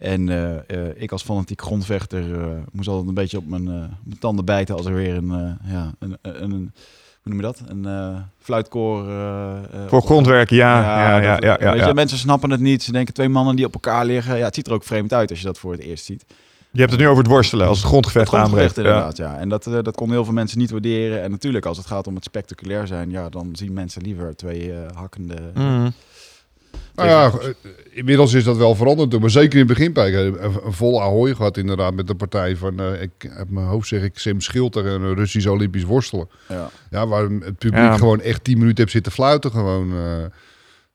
En 0.00 0.26
uh, 0.28 0.50
uh, 0.50 0.88
ik 0.94 1.12
als 1.12 1.22
fanatiek 1.22 1.60
grondvechter 1.62 2.28
uh, 2.28 2.46
moest 2.72 2.88
altijd 2.88 3.08
een 3.08 3.14
beetje 3.14 3.38
op 3.38 3.46
mijn, 3.46 3.64
mijn, 3.64 4.18
tanden 4.20 4.44
bijten 4.44 4.76
als 4.76 4.86
er 4.86 4.94
weer 4.94 5.16
een, 5.16 5.58
ja, 5.64 5.92
een, 5.98 6.18
een, 6.22 6.42
een, 6.42 6.72
hoe 7.22 7.32
noem 7.32 7.36
je 7.36 7.42
dat? 7.42 7.62
Een 7.66 7.86
fluitkoor. 8.38 9.04
Voor 9.86 10.02
grondwerk, 10.02 10.50
ja. 10.50 10.80
ja, 10.82 11.20
ja, 11.20 11.36
ja, 11.40 11.56
ja, 11.60 11.74
ja, 11.74 11.92
Mensen 11.92 12.18
snappen 12.18 12.50
het 12.50 12.60
niet. 12.60 12.82
Ze 12.82 12.92
denken 12.92 13.14
twee 13.14 13.28
mannen 13.28 13.56
die 13.56 13.64
op 13.64 13.74
elkaar 13.74 14.04
liggen. 14.04 14.38
Ja, 14.38 14.44
het 14.44 14.54
ziet 14.54 14.66
er 14.66 14.72
ook 14.72 14.84
vreemd 14.84 15.12
uit 15.12 15.30
als 15.30 15.38
je 15.38 15.46
dat 15.46 15.58
voor 15.58 15.72
het 15.72 15.80
eerst 15.80 16.04
ziet. 16.04 16.24
Je 16.72 16.80
hebt 16.80 16.90
het 16.90 17.00
nu 17.00 17.06
over 17.06 17.22
het 17.22 17.32
worstelen, 17.32 17.66
als 17.66 17.78
het 17.78 17.86
grondgevecht, 17.86 18.30
het 18.30 18.34
grondgevecht 18.34 18.76
inderdaad, 18.76 19.16
ja. 19.16 19.38
En 19.38 19.48
dat, 19.48 19.64
dat 19.64 19.94
kon 19.94 20.10
heel 20.10 20.24
veel 20.24 20.32
mensen 20.32 20.58
niet 20.58 20.70
waarderen. 20.70 21.22
En 21.22 21.30
natuurlijk, 21.30 21.66
als 21.66 21.76
het 21.76 21.86
gaat 21.86 22.06
om 22.06 22.14
het 22.14 22.24
spectaculair 22.24 22.86
zijn, 22.86 23.10
ja, 23.10 23.28
dan 23.28 23.48
zien 23.52 23.72
mensen 23.72 24.02
liever 24.02 24.36
twee 24.36 24.72
hakkende... 24.94 25.36
Mm. 25.54 25.92
Nou 27.06 27.08
ja, 27.10 27.38
eh, 27.38 27.70
inmiddels 27.90 28.32
is 28.32 28.44
dat 28.44 28.56
wel 28.56 28.74
veranderd. 28.74 29.20
Maar 29.20 29.30
zeker 29.30 29.58
in 29.58 29.68
het 29.68 29.78
begin, 29.78 29.96
een, 29.96 30.44
een 30.44 30.72
vol 30.72 31.02
ahoy 31.02 31.34
gehad 31.34 31.56
inderdaad 31.56 31.94
met 31.94 32.06
de 32.06 32.14
partij 32.14 32.56
van, 32.56 32.80
uh, 32.80 33.02
ik 33.02 33.10
heb 33.28 33.50
mijn 33.50 33.66
hoofd 33.66 33.88
zeg 33.88 34.02
ik, 34.02 34.18
Sim 34.18 34.40
Schilter 34.40 34.86
en 34.86 35.02
een 35.02 35.14
Russisch 35.14 35.46
Olympisch 35.48 35.84
worstelen. 35.84 36.28
Ja. 36.48 36.70
ja, 36.90 37.06
waar 37.06 37.22
het 37.22 37.58
publiek 37.58 37.94
gewoon 37.96 38.20
echt 38.20 38.44
tien 38.44 38.58
minuten 38.58 38.78
heeft 38.78 38.92
zitten 38.92 39.12
fluiten 39.12 39.50
gewoon. 39.50 39.92
Uh, 39.92 40.24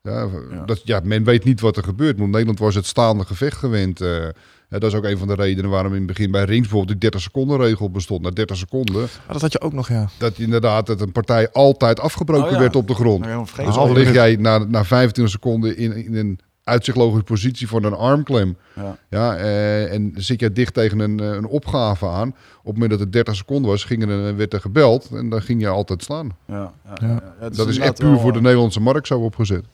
Ja, 0.02 0.30
Dat, 0.66 0.82
ja, 0.84 1.02
men 1.04 1.24
weet 1.24 1.44
niet 1.44 1.60
wat 1.60 1.78
er 1.78 1.84
gebeurt. 1.84 2.18
Maar 2.18 2.28
Nederland 2.28 2.60
was 2.60 2.76
het 2.76 2.86
staande 2.86 3.26
gevecht 3.26 3.58
gewend. 3.58 4.02
Uh, 4.02 4.28
dat 4.70 4.84
is 4.84 4.94
ook 4.94 5.04
een 5.04 5.18
van 5.18 5.28
de 5.28 5.34
redenen 5.36 5.70
waarom 5.70 5.92
in 5.92 5.98
het 5.98 6.08
begin 6.08 6.32
bij 6.32 6.44
Rings 6.44 6.62
bijvoorbeeld 6.62 6.88
die 6.88 6.98
30 7.10 7.22
seconden 7.22 7.58
regel 7.58 7.90
bestond. 7.90 8.22
Na 8.22 8.30
30 8.30 8.58
seconden. 8.58 9.02
Maar 9.02 9.34
dat 9.34 9.42
had 9.42 9.52
je 9.52 9.62
ook 9.62 9.74
nog, 9.74 9.90
ja. 9.90 10.10
Dat 10.18 10.38
inderdaad 10.38 10.86
dat 10.86 11.02
een 11.02 11.12
partij 11.12 11.52
altijd 11.52 12.00
afgebroken 12.00 12.46
Oh 12.46 12.52
ja. 12.52 12.60
werd 12.60 12.76
op 12.76 12.88
de 12.88 12.94
grond. 12.94 13.26
Nou, 13.26 13.46
ja, 13.58 13.66
Dus 13.66 13.76
al 13.76 13.94
lig 13.94 14.14
jij 14.14 14.36
na, 14.36 14.58
na 14.58 14.84
25 14.84 15.34
seconden 15.34 15.78
in, 15.78 16.06
in 16.06 16.16
een 16.16 16.40
uitzichtlogische 16.66 17.24
positie 17.24 17.68
voor 17.68 17.84
een 17.84 17.94
armklem. 17.94 18.58
Ja. 18.76 18.98
Ja, 19.10 19.36
eh, 19.36 19.94
en 19.94 20.12
zit 20.16 20.40
jij 20.40 20.54
dicht 20.54 20.74
tegen 20.74 21.00
een, 21.00 21.20
eh, 21.20 21.28
een 21.28 21.46
opgave 21.46 22.08
aan. 22.08 22.28
Op 22.30 22.36
het 22.64 22.74
moment 22.74 22.92
dat 22.92 23.00
het 23.00 23.12
30 23.12 23.36
seconden 23.36 23.72
was, 23.72 23.84
ging 23.84 24.04
er, 24.04 24.36
werd 24.36 24.54
er 24.54 24.62
gebeld. 24.62 25.10
En 25.14 25.30
dan 25.30 25.42
ging 25.42 25.62
je 25.62 25.68
altijd 25.68 26.04
slaan. 26.04 26.30
Ja, 26.48 26.74
ja, 27.00 27.22
dat 27.50 27.68
is 27.68 27.78
echt 27.78 28.00
puur 28.00 28.10
wel, 28.10 28.20
voor 28.20 28.32
de 28.32 28.38
eh, 28.38 28.44
Nederlandse 28.44 28.80
markt 28.80 29.08
zo 29.08 29.20
opgezet. 29.20 29.66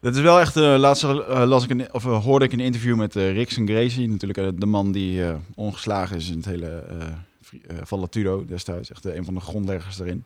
Dat 0.00 0.16
is 0.16 0.20
wel 0.20 0.40
echt, 0.40 0.56
eh 0.56 0.74
laatst 0.78 1.04
eh, 1.04 1.42
las 1.46 1.64
ik 1.64 1.70
een, 1.70 1.94
of, 1.94 2.06
eh, 2.06 2.24
hoorde 2.24 2.44
ik 2.44 2.52
een 2.52 2.60
interview 2.60 2.96
met 2.96 3.16
eh 3.16 3.32
Rickson 3.32 3.66
Gracie. 3.66 4.08
Natuurlijk 4.08 4.60
de 4.60 4.66
man 4.66 4.92
die 4.92 5.22
ongeslagen 5.54 6.16
is 6.16 6.30
in 6.30 6.36
het 6.36 6.44
hele 6.44 6.82
Vallatudo 7.82 8.44
destijds. 8.44 8.90
Echt 8.90 9.04
een 9.04 9.24
van 9.24 9.34
de 9.34 9.40
grondleggers 9.40 9.98
erin. 9.98 10.24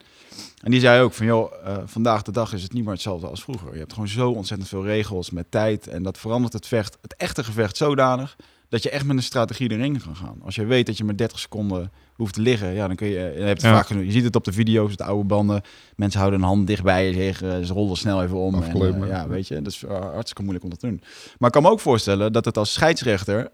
En 0.62 0.70
die 0.70 0.80
zei 0.80 1.02
ook 1.02 1.12
van, 1.12 1.26
joh, 1.26 1.52
vandaag 1.84 2.22
de 2.22 2.32
dag 2.32 2.52
is 2.52 2.62
het 2.62 2.72
niet 2.72 2.84
meer 2.84 2.92
hetzelfde 2.92 3.26
als 3.26 3.42
vroeger. 3.42 3.72
Je 3.72 3.78
hebt 3.78 3.92
gewoon 3.92 4.08
zo 4.08 4.30
ontzettend 4.30 4.68
veel 4.68 4.84
regels 4.84 5.30
met 5.30 5.46
tijd. 5.50 5.86
En 5.86 6.02
dat 6.02 6.18
verandert 6.18 6.52
het 6.52 6.66
vecht, 6.66 6.98
het 7.00 7.14
echte 7.16 7.44
gevecht 7.44 7.76
zodanig 7.76 8.36
dat 8.72 8.82
je 8.82 8.90
echt 8.90 9.04
met 9.04 9.16
een 9.16 9.22
strategie 9.22 9.70
erin 9.70 10.02
kan 10.04 10.16
gaan. 10.16 10.36
Als 10.44 10.54
je 10.54 10.64
weet 10.64 10.86
dat 10.86 10.96
je 10.96 11.04
maar 11.04 11.16
30 11.16 11.38
seconden 11.38 11.92
hoeft 12.14 12.34
te 12.34 12.40
liggen, 12.40 12.72
ja, 12.74 12.86
dan 12.86 12.96
kun 12.96 13.06
je, 13.06 13.12
je 13.14 13.18
hebt 13.42 13.62
het 13.62 13.70
Ja. 13.70 13.76
vaak 13.76 13.86
genoeg. 13.86 14.04
Je 14.04 14.10
ziet 14.10 14.24
het 14.24 14.36
op 14.36 14.44
de 14.44 14.52
video's, 14.52 14.96
de 14.96 15.04
oude 15.04 15.24
banden. 15.24 15.62
Mensen 15.96 16.20
houden 16.20 16.40
een 16.40 16.46
hand 16.46 16.66
dicht 16.66 16.82
bij 16.82 17.12
zich, 17.12 17.42
eh, 17.42 17.50
ze 17.62 17.72
rollen 17.72 17.96
snel 17.96 18.22
even 18.22 18.36
om. 18.36 18.62
En, 18.62 19.02
eh, 19.02 19.08
ja, 19.08 19.28
weet 19.28 19.48
je, 19.48 19.62
dat 19.62 19.72
is 19.72 19.82
eh, 19.84 20.00
hartstikke 20.00 20.42
moeilijk 20.42 20.64
om 20.64 20.70
dat 20.70 20.80
te 20.80 20.86
doen. 20.86 21.00
Maar 21.38 21.48
ik 21.48 21.54
kan 21.54 21.62
me 21.62 21.70
ook 21.70 21.80
voorstellen 21.80 22.32
dat 22.32 22.44
het 22.44 22.56
als 22.58 22.72
scheidsrechter 22.72 23.48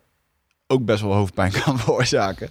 ook 0.67 0.85
best 0.85 1.03
wel 1.03 1.15
hoofdpijn 1.15 1.53
kan 1.65 1.79
veroorzaken. 1.79 2.49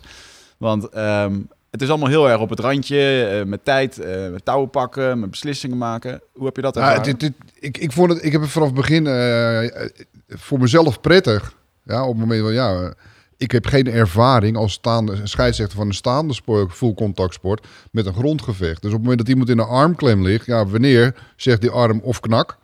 Want 0.58 0.90
ehm, 0.90 1.40
het 1.72 1.82
is 1.82 1.90
allemaal 1.90 2.10
heel 2.10 2.30
erg 2.30 2.40
op 2.42 2.50
het 2.50 2.60
randje, 2.60 3.26
eh, 3.26 3.46
met 3.46 3.66
tijd, 3.66 4.00
eh, 4.00 4.30
met 4.30 4.46
touwen 4.46 4.70
pakken, 4.70 5.20
met 5.20 5.30
beslissingen 5.30 5.78
maken. 5.78 6.22
Hoe 6.34 6.46
heb 6.46 6.56
je 6.56 6.62
dat 6.62 6.76
Ja, 6.76 7.00
dit, 7.00 7.20
dit, 7.20 7.34
ik, 7.60 7.78
ik, 7.78 7.92
vond 7.92 8.10
het, 8.10 8.24
ik 8.24 8.32
heb 8.32 8.42
het 8.42 8.50
vanaf 8.50 8.68
het 8.68 8.78
begin 8.78 9.08
eh, 9.08 9.84
eh, 9.84 9.90
voor 10.28 10.60
mezelf 10.60 11.02
prettig. 11.02 11.56
Ja, 11.88 12.04
op 12.04 12.10
het 12.10 12.20
moment 12.20 12.42
van 12.42 12.54
ja, 12.54 12.94
ik 13.38 13.52
heb 13.52 13.66
geen 13.66 13.88
ervaring 13.88 14.58
als 14.58 14.74
staande 14.74 15.20
scheidsrechter 15.24 15.78
van 15.78 15.88
een 15.88 15.94
staande 15.94 16.34
sport, 16.34 16.74
full 16.74 16.94
contact 16.94 17.34
sport 17.34 17.68
met 17.92 18.06
een 18.06 18.14
grondgevecht. 18.14 18.82
Dus 18.82 18.92
op 18.92 18.98
het 18.98 19.02
moment 19.02 19.18
dat 19.18 19.28
iemand 19.28 19.50
in 19.50 19.60
een 19.60 19.66
armklem 19.66 20.22
ligt, 20.22 20.46
ja, 20.46 20.66
wanneer 20.66 21.16
zegt 21.36 21.62
die 21.62 21.70
arm 21.70 22.00
of 22.04 22.20
knak? 22.20 22.58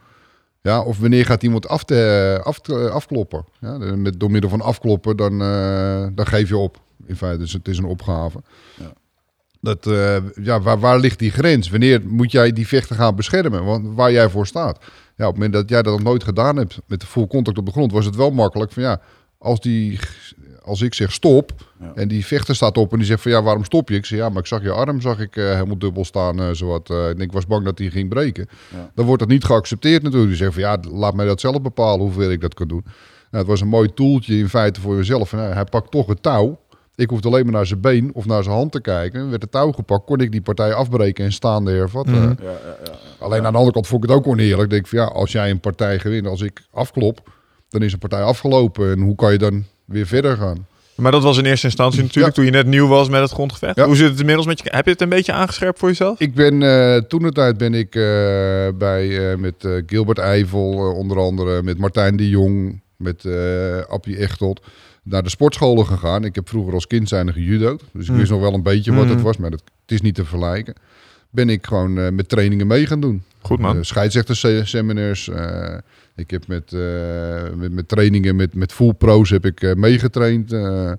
Ja, 0.62 0.82
of 0.82 1.00
wanneer 1.00 1.26
gaat 1.26 1.44
iemand 1.44 1.68
af 1.68 1.84
te, 1.84 2.40
af 2.44 2.70
afkloppen? 2.70 3.46
Ja, 3.60 3.78
met, 3.78 4.20
door 4.20 4.32
middel 4.32 4.50
van 4.50 4.62
afkloppen, 4.62 5.18
dan, 5.18 5.42
eh, 5.42 6.08
dan 6.16 6.28
geef 6.28 6.50
je 6.50 6.58
op. 6.58 6.82
In 7.06 7.16
feite, 7.16 7.40
dus 7.40 7.54
het 7.54 7.68
is 7.68 7.78
een 7.78 7.86
opgave. 7.86 8.42
Ja. 8.76 8.94
Dat, 9.64 9.88
eh, 9.88 10.16
ja, 10.44 10.62
waar, 10.62 10.80
waar 10.80 11.00
ligt 11.00 11.20
die 11.20 11.32
grens? 11.32 11.70
Wanneer 11.70 12.02
moet 12.08 12.32
jij 12.32 12.52
die 12.52 12.68
vechter 12.68 12.96
gaan 12.96 13.16
beschermen? 13.16 13.64
Want 13.66 13.96
waar 13.96 14.12
jij 14.12 14.30
voor 14.30 14.48
staat. 14.48 14.78
Ja, 15.16 15.28
op 15.28 15.34
het 15.34 15.34
moment 15.34 15.54
dat 15.54 15.70
jij 15.70 15.82
dat 15.82 15.94
nog 15.94 16.04
nooit 16.04 16.24
gedaan 16.24 16.56
hebt 16.58 16.80
met 16.88 17.00
de 17.00 17.06
full 17.08 17.28
contact 17.28 17.58
op 17.58 17.66
de 17.66 17.72
grond, 17.72 17.92
was 17.92 18.06
het 18.06 18.16
wel 18.16 18.32
makkelijk 18.32 18.72
van 18.72 18.84
ja, 18.84 19.02
als, 19.38 19.60
die, 19.60 20.00
als 20.64 20.82
ik 20.82 20.94
zeg 20.94 21.12
stop 21.12 21.52
Ja. 21.80 21.92
en 21.96 22.08
die 22.08 22.26
vechter 22.26 22.56
staat 22.56 22.78
op 22.78 22.92
en 22.92 22.98
die 22.98 23.08
zegt 23.08 23.22
van 23.22 23.32
ja, 23.32 23.44
waarom 23.44 23.64
stop 23.64 23.90
je? 23.90 23.96
Ik 23.96 24.06
zeg 24.06 24.20
ja, 24.20 24.30
maar 24.30 24.40
ik 24.40 24.46
zag 24.48 24.62
je 24.64 24.72
arm, 24.72 25.02
zag 25.02 25.20
ik 25.20 25.36
eh, 25.36 25.44
helemaal 25.54 25.78
dubbel 25.78 26.06
staan, 26.06 26.56
zowat. 26.56 26.90
eh, 26.90 27.10
en 27.10 27.20
ik 27.20 27.32
was 27.32 27.48
bang 27.48 27.66
dat 27.66 27.78
die 27.78 27.92
ging 27.92 28.10
breken. 28.10 28.48
Ja. 28.72 28.92
Dan 28.96 29.06
wordt 29.06 29.20
dat 29.22 29.30
niet 29.32 29.44
geaccepteerd 29.44 30.02
natuurlijk. 30.04 30.30
Die 30.30 30.38
zeggen 30.44 30.62
van 30.62 30.72
ja, 30.72 30.98
laat 31.00 31.14
mij 31.14 31.26
dat 31.26 31.40
zelf 31.42 31.62
bepalen 31.62 32.00
hoeveel 32.02 32.32
ik 32.32 32.42
dat 32.42 32.54
kan 32.54 32.68
doen. 32.68 32.84
Nou, 33.32 33.46
het 33.46 33.48
was 33.48 33.62
een 33.62 33.68
mooi 33.68 33.94
toeltje 33.94 34.38
in 34.38 34.50
feite 34.50 34.82
voor 34.82 34.96
jezelf. 34.96 35.32
Hij 35.32 35.64
pakt 35.64 35.92
toch 35.92 36.08
het 36.08 36.24
touw. 36.24 36.60
Ik 36.96 37.10
hoefde 37.10 37.28
alleen 37.28 37.44
maar 37.44 37.54
naar 37.54 37.66
zijn 37.66 37.82
been 37.82 38.12
of 38.14 38.26
naar 38.26 38.44
zijn 38.44 38.56
hand 38.56 38.72
te 38.72 38.82
kijken. 38.82 39.30
Werd 39.30 39.42
het 39.42 39.52
touw 39.52 39.72
gepakt, 39.72 40.06
kon 40.06 40.20
ik 40.20 40.32
die 40.32 40.42
partij 40.42 40.74
afbreken 40.74 41.26
en 41.26 41.32
staande 41.32 41.72
hervatten. 41.72 42.14
Mhm. 42.14 42.22
ja, 42.22 42.36
ja, 42.42 42.50
ja, 42.64 42.78
ja. 42.84 42.92
Alleen 43.20 43.46
aan 43.46 43.52
de 43.52 43.58
andere 43.58 43.74
kant 43.74 43.88
vond 43.88 44.04
ik 44.04 44.10
het 44.10 44.18
ook 44.18 44.28
oneerlijk. 44.28 44.70
Denk 44.70 44.82
ik 44.82 44.88
van 44.88 45.00
ja, 45.00 45.06
als 45.06 45.32
jij 45.32 45.50
een 45.50 45.60
partij 45.60 46.00
gewint, 46.00 46.28
als 46.28 46.42
ik 46.42 46.62
afklop, 46.72 47.32
dan 47.70 47.82
is 47.82 47.94
een 47.94 48.00
partij 48.00 48.22
afgelopen. 48.22 48.92
En 48.92 49.00
hoe 49.00 49.16
kan 49.16 49.32
je 49.32 49.38
dan 49.38 49.64
weer 49.86 50.08
verder 50.08 50.38
gaan? 50.38 50.68
Maar 50.96 51.12
dat 51.12 51.24
was 51.24 51.38
in 51.38 51.46
eerste 51.46 51.66
instantie 51.66 52.02
natuurlijk 52.02 52.34
toen 52.34 52.46
je 52.46 52.52
net 52.52 52.68
nieuw 52.68 52.88
was 52.88 53.10
met 53.10 53.22
het 53.22 53.32
grondgevecht. 53.32 53.76
Ja. 53.76 53.86
Hoe 53.86 53.96
zit 53.96 54.10
het 54.10 54.20
inmiddels 54.20 54.48
met 54.48 54.60
je? 54.64 54.70
Heb 54.72 54.86
je 54.86 54.92
het 54.92 55.02
een 55.02 55.10
beetje 55.10 55.32
aangescherpt 55.32 55.80
voor 55.80 55.88
jezelf? 55.88 56.20
Ik 56.20 56.34
ben 56.34 56.64
eh, 56.64 56.98
toen 56.98 57.22
de 57.22 57.32
tijd 57.32 57.58
ben 57.58 57.74
ik 57.74 57.96
eh, 57.96 58.02
bij 58.78 59.32
eh, 59.32 59.38
met 59.38 59.66
eh, 59.66 59.72
Gilbert 59.86 60.18
Eivel, 60.18 60.94
onder 60.96 61.20
andere 61.20 61.64
met 61.64 61.78
Martijn 61.78 62.18
de 62.18 62.30
Jong, 62.30 62.82
met 62.98 63.26
eh 63.26 63.82
Appie 63.88 64.18
Echtelt 64.18 64.62
naar 65.04 65.24
de 65.24 65.30
sportscholen 65.30 65.86
gegaan. 65.86 66.24
Ik 66.26 66.36
heb 66.36 66.50
vroeger 66.50 66.74
als 66.74 66.88
kind 66.88 67.10
zijn 67.10 67.34
gejudo'd, 67.34 67.84
dus 67.94 68.02
ik 68.02 68.08
Hmm. 68.08 68.18
wist 68.18 68.32
nog 68.32 68.40
wel 68.42 68.54
een 68.54 68.64
beetje 68.64 68.94
wat 68.94 69.10
het 69.10 69.22
was, 69.22 69.38
maar 69.38 69.50
dat, 69.50 69.62
het 69.82 69.92
is 69.92 70.02
niet 70.02 70.16
te 70.16 70.26
vergelijken. 70.26 70.74
Ben 71.30 71.50
ik 71.50 71.66
gewoon 71.66 71.98
eh, 71.98 72.10
met 72.10 72.30
trainingen 72.30 72.68
mee 72.68 72.86
gaan 72.86 73.00
doen. 73.02 73.24
Goed 73.42 73.60
man. 73.60 73.76
Uh, 73.78 73.82
scheidsrechterseminars. 73.84 75.30
eh 75.30 75.78
ik 76.16 76.32
heb 76.32 76.48
met, 76.48 76.74
eh, 76.74 76.80
met, 77.56 77.72
met 77.72 77.88
trainingen 77.88 78.36
met, 78.36 78.54
met 78.56 78.72
full 78.72 78.94
pro's 78.94 79.30
heb 79.30 79.46
ik 79.46 79.62
eh, 79.62 79.74
meegetraind. 79.74 80.52
eh, 80.52 80.92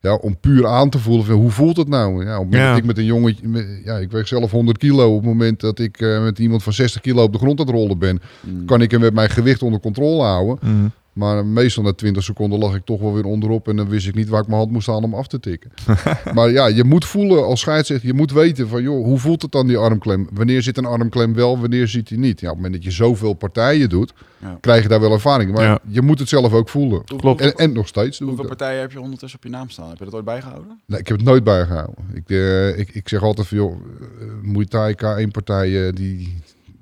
ja, 0.00 0.14
om 0.14 0.36
puur 0.40 0.66
aan 0.66 0.90
te 0.90 0.98
voelen 0.98 1.24
van 1.24 1.34
hoe 1.34 1.50
voelt 1.50 1.76
het 1.76 1.88
nou? 1.88 2.24
Ja, 2.24 2.38
op 2.38 2.42
het 2.42 2.50
moment 2.50 2.54
Ja. 2.62 2.68
dat 2.68 2.78
ik 2.78 2.84
met 2.84 2.98
een 2.98 3.04
jongetje, 3.04 3.48
met- 3.48 3.80
ja, 3.84 3.96
ik 3.98 4.10
weeg 4.10 4.28
zelf 4.28 4.50
100 4.50 4.78
kilo. 4.78 5.08
Op 5.10 5.16
het 5.20 5.26
moment 5.26 5.60
dat 5.60 5.78
ik 5.78 6.00
eh, 6.00 6.22
met 6.22 6.38
iemand 6.38 6.62
van 6.62 6.72
60 6.72 7.00
kilo 7.00 7.22
op 7.22 7.32
de 7.32 7.38
grond 7.38 7.60
aan 7.60 7.66
het 7.66 7.74
rollen 7.74 7.98
ben, 7.98 8.20
Mm. 8.40 8.64
kan 8.64 8.80
ik 8.82 8.90
hem 8.90 9.00
met 9.00 9.14
mijn 9.14 9.30
gewicht 9.30 9.62
onder 9.62 9.80
controle 9.80 10.22
houden. 10.22 10.92
Maar 11.20 11.46
meestal 11.46 11.82
na 11.82 11.92
20 11.92 12.22
seconden 12.22 12.58
lag 12.58 12.74
ik 12.74 12.84
toch 12.84 13.00
wel 13.00 13.14
weer 13.14 13.24
onderop 13.24 13.68
en 13.68 13.76
dan 13.76 13.88
wist 13.88 14.06
ik 14.06 14.14
niet 14.14 14.28
waar 14.28 14.40
ik 14.40 14.46
mijn 14.46 14.58
hand 14.58 14.70
moest 14.70 14.82
staan 14.82 15.04
om 15.04 15.14
af 15.14 15.26
te 15.26 15.40
tikken. 15.40 15.70
maar 16.34 16.50
ja, 16.50 16.66
je 16.66 16.84
moet 16.84 17.04
voelen 17.04 17.44
als 17.44 17.60
scheidsrechter, 17.60 18.06
je 18.08 18.14
moet 18.14 18.32
weten 18.32 18.68
van 18.68 18.82
joh, 18.82 19.04
hoe 19.04 19.18
voelt 19.18 19.42
het 19.42 19.52
dan 19.52 19.66
die 19.66 19.76
armklem? 19.76 20.28
Wanneer 20.32 20.62
zit 20.62 20.76
een 20.78 20.84
armklem 20.84 21.34
wel, 21.34 21.58
wanneer 21.60 21.88
zit 21.88 22.08
hij 22.08 22.18
niet? 22.18 22.40
Ja, 22.40 22.46
op 22.48 22.54
het 22.54 22.62
moment 22.62 22.82
dat 22.82 22.92
je 22.92 22.96
zoveel 22.98 23.32
partijen 23.32 23.88
doet, 23.88 24.12
Ja. 24.38 24.58
krijg 24.60 24.82
je 24.82 24.88
daar 24.88 25.00
wel 25.00 25.12
ervaring. 25.12 25.52
Maar 25.52 25.62
Ja. 25.64 25.78
je 25.88 26.02
moet 26.02 26.18
het 26.18 26.28
zelf 26.28 26.52
ook 26.52 26.68
voelen. 26.68 27.04
Klopt. 27.04 27.40
En, 27.40 27.54
en 27.54 27.72
nog 27.72 27.88
steeds 27.88 28.18
doe 28.18 28.28
ik 28.28 28.34
Hoeveel 28.34 28.48
dat. 28.48 28.58
partijen 28.58 28.80
heb 28.80 28.92
je 28.92 29.00
ondertussen 29.00 29.38
op 29.38 29.44
je 29.44 29.50
naam 29.50 29.68
staan? 29.70 29.88
Heb 29.88 29.98
je 29.98 30.04
dat 30.04 30.14
ooit 30.14 30.24
bijgehouden? 30.24 30.80
Nee, 30.86 30.98
ik 31.00 31.08
heb 31.08 31.16
het 31.16 31.26
nooit 31.26 31.44
bijgehouden. 31.44 31.94
Ik, 32.14 32.30
eh, 32.30 32.78
ik, 32.78 32.88
ik 32.94 33.08
zeg 33.08 33.22
altijd 33.22 33.46
van 33.46 33.56
joh, 33.56 33.72
eh, 34.00 34.26
Muay 34.42 34.64
Thai 34.64 34.94
K1 34.94 35.30
partijen 35.30 35.94
die 35.94 36.34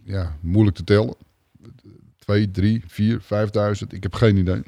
ja, 0.04 0.32
moeilijk 0.40 0.76
te 0.76 0.84
tellen. 0.84 1.14
2, 2.28 2.50
3, 2.50 2.82
4, 2.86 3.18
5000. 3.22 3.92
Ik 3.92 4.02
heb 4.02 4.14
geen 4.14 4.36
idee. 4.36 4.62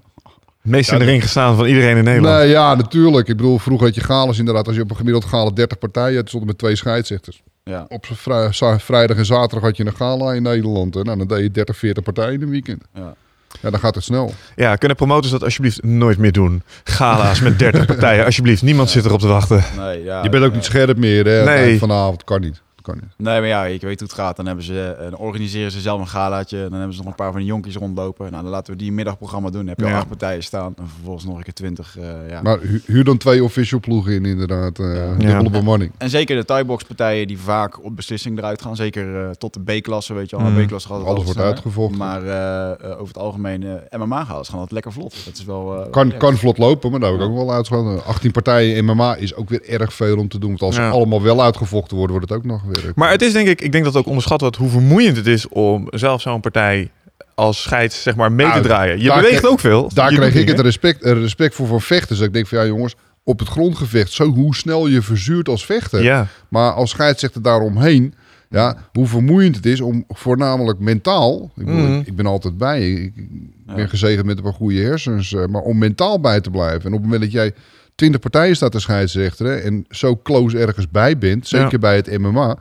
Meest 0.63 0.93
in 0.93 0.99
de 0.99 1.05
ring 1.05 1.23
gestaan 1.23 1.57
van 1.57 1.67
iedereen 1.67 1.97
in 1.97 2.05
Nederland. 2.05 2.39
Nee, 2.39 2.49
ja, 2.49 2.75
natuurlijk. 2.75 3.29
Ik 3.29 3.37
bedoel, 3.37 3.59
vroeger 3.59 3.87
had 3.87 3.95
je 3.95 4.01
galas 4.01 4.39
inderdaad. 4.39 4.67
Als 4.67 4.77
je 4.77 4.83
op 4.83 4.91
een 4.91 4.97
gemiddeld 4.97 5.25
gala 5.25 5.51
30 5.51 5.79
partijen 5.79 6.17
had, 6.17 6.29
stonden 6.29 6.49
met 6.49 6.59
twee 6.59 6.77
scheidsrechters. 6.77 7.43
Ja. 7.65 7.85
Op 7.89 8.07
vrij- 8.13 8.53
vrijdag 8.79 9.17
en 9.17 9.25
zaterdag 9.27 9.63
had 9.63 9.77
je 9.77 9.87
een 9.87 9.97
gala 9.97 10.33
in 10.33 10.43
Nederland. 10.43 10.95
hè. 10.95 11.03
Nou, 11.03 11.19
dan 11.19 11.27
deed 11.27 11.41
je 11.43 11.51
30, 11.51 11.77
40 11.77 12.03
partijen 12.05 12.35
in 12.35 12.43
een 12.43 12.51
weekend. 12.51 12.83
ja. 12.95 13.15
Ja, 13.61 13.71
dan 13.71 13.81
gaat 13.81 13.95
het 13.95 14.05
snel. 14.05 14.33
Ja, 14.57 14.77
kunnen 14.77 14.97
promotors 14.97 15.31
dat 15.33 15.43
alsjeblieft 15.45 15.83
nooit 15.85 16.19
meer 16.19 16.33
doen? 16.33 16.63
Gala's 16.85 17.41
met 17.41 17.59
30 17.59 17.87
partijen, 17.95 18.25
alsjeblieft. 18.25 18.63
Niemand 18.63 18.91
zit 18.91 19.05
erop 19.05 19.21
te 19.21 19.27
wachten. 19.27 19.65
Nee, 19.77 20.03
ja, 20.05 20.23
Je 20.23 20.29
bent 20.29 20.45
ook 20.45 20.55
niet 20.55 20.65
scherp 20.65 20.97
meer 20.97 21.27
hè, 21.27 21.45
Nee. 21.45 21.79
vanavond. 21.79 22.25
Kan 22.25 22.41
niet. 22.41 22.63
Kan 22.83 22.95
niet. 22.95 23.05
Nee, 23.17 23.39
maar 23.41 23.49
ja, 23.49 23.65
ik 23.67 23.81
weet 23.81 23.99
hoe 24.01 24.09
het 24.09 24.19
gaat. 24.19 24.37
Dan, 24.37 24.47
hebben 24.47 24.65
ze, 24.65 24.97
eh, 24.99 25.11
dan 25.11 25.17
organiseren 25.19 25.71
ze 25.71 25.81
zelf 25.81 26.01
een 26.01 26.09
galaatje. 26.09 26.63
Dan 26.69 26.73
hebben 26.79 26.93
ze 26.93 26.99
nog 27.01 27.09
een 27.11 27.15
paar 27.17 27.31
van 27.31 27.41
die 27.41 27.49
jonkies 27.49 27.77
rondlopen. 27.77 28.31
Nou, 28.31 28.43
dan 28.43 28.53
laten 28.53 28.73
we 28.73 28.79
die 28.79 28.89
een 28.89 28.95
middagprogramma 28.95 29.51
doen. 29.51 29.59
Dan 29.61 29.69
heb 29.69 29.79
je 29.79 29.85
al 29.85 29.91
Ja. 29.91 29.97
acht 29.99 30.09
partijen 30.09 30.43
staan. 30.43 30.75
En 30.79 30.89
vervolgens 30.89 31.25
nog 31.25 31.37
een 31.37 31.43
keer 31.43 31.53
twintig. 31.53 31.97
eh, 31.99 32.05
ja. 32.29 32.43
Maar 32.43 32.59
hu- 32.61 32.81
huur 32.87 33.05
dan 33.05 33.17
twee 33.17 33.45
official 33.45 33.81
ploegen 33.81 34.13
in, 34.13 34.25
inderdaad. 34.25 34.79
eh 34.79 35.19
dubbele 35.19 35.51
bemanning. 35.51 35.93
En 35.99 36.11
zeker 36.11 36.37
de 36.37 36.45
Thai-box 36.45 36.85
partijen 36.85 37.27
die 37.27 37.39
vaak 37.39 37.85
op 37.85 37.97
beslissing 37.97 38.39
eruit 38.39 38.63
gaan. 38.63 38.77
Zeker 38.77 39.25
eh, 39.25 39.31
tot 39.31 39.55
de 39.55 39.61
B-klasse, 39.81 40.15
weet 40.15 40.31
je 40.31 40.37
wel. 40.37 40.51
Mm. 40.51 40.65
B-klasse 40.67 40.89
Alles 40.89 41.01
altijd 41.07 41.17
wordt 41.25 41.31
sneller. 41.39 41.53
uitgevochten. 41.55 41.99
Maar 41.99 42.23
eh, 42.23 42.71
eh, 42.71 42.91
over 42.93 43.07
het 43.07 43.19
algemeen, 43.19 43.63
eh 43.63 43.99
MMA 43.99 44.25
gaat 44.25 44.49
gaan 44.49 44.61
het 44.61 44.71
lekker 44.73 44.93
vlot. 44.93 45.25
Dat 45.25 45.35
is 45.35 45.45
wel... 45.45 45.85
eh, 45.85 45.91
Kan, 45.91 46.09
ja. 46.09 46.17
kan 46.17 46.37
vlot 46.37 46.59
lopen, 46.59 46.91
maar 46.91 47.01
daar 47.01 47.11
heb 47.11 47.19
ik 47.21 47.25
Ja. 47.27 47.33
ook 47.33 47.37
wel 47.39 47.53
uitgegaan. 47.53 48.05
18 48.05 48.31
partijen 48.31 48.85
MMA 48.85 49.15
is 49.17 49.35
ook 49.35 49.49
weer 49.49 49.69
erg 49.69 49.93
veel 49.93 50.17
om 50.19 50.29
te 50.29 50.39
doen. 50.39 50.49
Want 50.49 50.63
als 50.63 50.77
Ja. 50.77 50.87
ze 50.91 50.97
allemaal 50.97 51.23
wel 51.23 51.43
uitgevochten 51.43 51.97
worden, 51.97 52.17
wordt 52.17 52.31
het 52.31 52.39
ook 52.39 52.45
nog 52.45 52.63
Maar 52.95 53.11
het 53.11 53.23
is 53.23 53.33
denk 53.33 53.49
ik, 53.49 53.61
ik 53.61 53.73
denk 53.73 53.85
dat 53.85 53.93
het 53.93 54.03
ook 54.03 54.09
onderschat 54.09 54.41
wordt 54.41 54.57
hoe 54.57 54.69
vermoeiend 54.71 55.17
het 55.17 55.27
is 55.27 55.49
om 55.49 55.87
zelf 55.91 56.21
zo'n 56.21 56.41
partij 56.41 56.91
als 57.35 57.63
scheids 57.63 58.03
zeg 58.03 58.17
maar 58.17 58.33
mee 58.33 58.47
te 58.47 58.53
Nou, 58.53 58.65
draaien. 58.65 59.01
Je 59.01 59.09
beweegt 59.09 59.27
kreeg- 59.39 59.45
ook 59.51 59.61
veel. 59.61 59.91
Daar 59.95 60.13
kreeg 60.13 60.35
ik 60.35 60.49
het 60.49 60.61
respect, 60.61 61.05
respect 61.05 61.55
voor 61.55 61.67
van 61.67 61.81
vechters. 61.81 62.19
Dat 62.19 62.29
ik 62.29 62.35
denk 62.35 62.47
van 62.47 62.59
ja 62.59 62.67
jongens, 62.67 62.95
op 63.25 63.39
het 63.39 63.49
grondgevecht, 63.49 64.13
zo 64.13 64.25
hoe 64.27 64.55
snel 64.55 64.87
je 64.87 65.03
verzuurt 65.03 65.49
als 65.49 65.65
vechter. 65.67 66.03
Ja, 66.03 66.27
Maar 66.49 66.73
als 66.73 66.91
scheidsrechter 66.91 67.43
daaromheen, 67.43 68.15
ja, 68.51 68.77
hoe 68.93 69.07
vermoeiend 69.07 69.57
het 69.57 69.67
is 69.67 69.81
om 69.81 70.05
voornamelijk 70.09 70.79
mentaal, 70.79 71.51
ik, 71.57 71.65
bedoel, 71.65 71.81
Mhm. 71.81 71.95
ik, 72.01 72.07
ik 72.07 72.17
ben 72.17 72.27
altijd 72.27 72.59
bij, 72.59 72.91
ik, 72.91 73.13
ik 73.17 73.29
Ja. 73.67 73.75
ben 73.75 73.89
gezegend 73.89 74.27
met 74.27 74.37
een 74.37 74.43
paar 74.43 74.53
goede 74.53 74.81
hersens, 74.81 75.35
eh, 75.35 75.47
maar 75.47 75.63
om 75.63 75.79
mentaal 75.79 76.21
bij 76.21 76.41
te 76.41 76.51
blijven. 76.51 76.81
En 76.81 76.87
op 76.87 76.93
het 76.93 77.03
moment 77.03 77.21
dat 77.23 77.33
jij 77.33 77.53
20 78.01 78.21
partijen 78.21 78.57
staat 78.57 78.73
te 78.73 78.81
scheidsrechteren 78.81 79.63
en 79.63 79.85
zo 79.91 80.17
close 80.23 80.59
ergens 80.59 80.89
bij 80.91 81.19
bent, 81.19 81.49
zeker 81.49 81.73
Ja. 81.73 81.79
bij 81.79 81.97
het 81.97 82.19
MMA, 82.19 82.57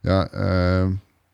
ja, 0.00 0.26
eh, 0.28 0.84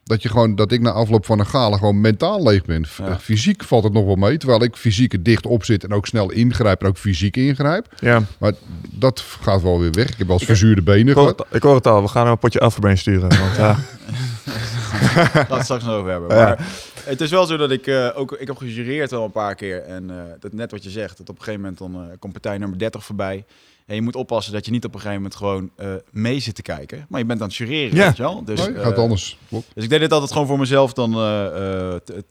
Dat, 0.05 0.23
je 0.23 0.29
gewoon, 0.29 0.55
dat 0.55 0.73
ik 0.73 0.81
na 0.81 0.90
afloop 0.90 1.27
van 1.27 1.38
een 1.38 1.47
gala 1.47 1.77
gewoon 1.77 2.01
mentaal 2.01 2.42
leeg 2.42 2.64
ben. 2.64 2.87
F- 2.87 2.99
Ja. 2.99 3.18
Fysiek 3.18 3.64
valt 3.64 3.85
het 3.85 3.92
nog 3.92 4.05
wel 4.05 4.14
mee. 4.14 4.37
Terwijl 4.37 4.62
ik 4.62 4.77
fysiek 4.77 5.12
er 5.12 5.23
dicht 5.23 5.47
op 5.47 5.64
zit 5.64 5.85
en 5.85 5.92
ook 5.92 6.07
snel 6.07 6.31
ingrijp 6.31 6.81
en 6.81 6.87
ook 6.88 6.97
fysiek 6.97 7.37
ingrijp. 7.37 7.87
Ja. 8.01 8.23
Maar 8.38 8.53
dat 8.90 9.25
gaat 9.40 9.62
wel 9.62 9.81
weer 9.81 9.90
weg. 9.92 10.09
Ik 10.09 10.18
heb 10.18 10.27
wel 10.27 10.37
eens 10.37 10.44
verzuurde 10.47 10.83
benen 10.83 11.09
Ik 11.09 11.14
hoor, 11.14 11.29
het, 11.29 11.42
ik 11.51 11.62
hoor 11.62 11.75
het 11.75 11.87
al. 11.87 12.03
We 12.03 12.09
gaan 12.09 12.27
een 12.27 12.38
potje 12.38 12.61
Alphabrain 12.61 12.99
sturen. 12.99 13.29
Want, 13.29 13.57
ja. 13.66 13.77
Het 15.49 15.64
straks 15.64 15.85
nog 15.85 15.94
over 15.94 16.11
hebben. 16.11 16.37
Ja. 16.37 16.44
Maar 16.44 16.66
het 17.09 17.21
is 17.21 17.31
wel 17.31 17.47
zo 17.47 17.57
dat 17.57 17.71
ik 17.71 17.87
uh, 17.87 18.11
ook... 18.14 18.33
Ik 18.33 18.47
heb 18.47 18.57
gejureerd 18.57 19.11
wel 19.11 19.25
een 19.25 19.31
paar 19.31 19.55
keer. 19.55 19.83
En 19.83 20.11
uh, 20.11 20.23
dat 20.40 20.53
net 20.53 20.71
wat 20.71 20.85
je 20.85 20.90
zegt. 20.90 21.18
Dat 21.18 21.29
op 21.29 21.38
een 21.38 21.42
gegeven 21.42 21.61
moment 21.61 21.79
dan 21.79 22.05
uh, 22.05 22.16
komt 22.18 22.33
partij 22.33 22.59
nummer 22.59 22.79
30 22.79 23.05
voorbij. 23.05 23.44
En 23.87 23.94
je 23.94 24.03
moet 24.03 24.16
oppassen 24.16 24.53
dat 24.53 24.64
je 24.64 24.71
niet 24.71 24.85
op 24.85 24.94
een 24.94 25.01
gegeven 25.01 25.23
moment 25.23 25.38
gewoon 25.38 25.71
mee 26.11 26.40
zit 26.40 26.55
te 26.55 26.62
kijken. 26.62 27.07
Maar 27.09 27.21
je 27.21 27.27
bent 27.27 27.40
aan 27.40 27.47
het 27.47 27.57
jureren, 27.57 27.97
ja. 27.97 28.07
weet 28.07 28.16
je 28.16 28.23
wel. 28.23 28.44
Dus, 28.44 28.66
nee, 28.66 28.75
gaat 28.75 28.97
anders. 28.97 29.38
Klopt. 29.49 29.66
Dus 29.75 29.85
ik 29.85 29.90
deed 29.90 30.01
dit 30.01 30.12
altijd 30.12 30.33
gewoon 30.33 30.47
voor 30.47 30.59
mezelf. 30.59 30.92
Dan 30.92 31.11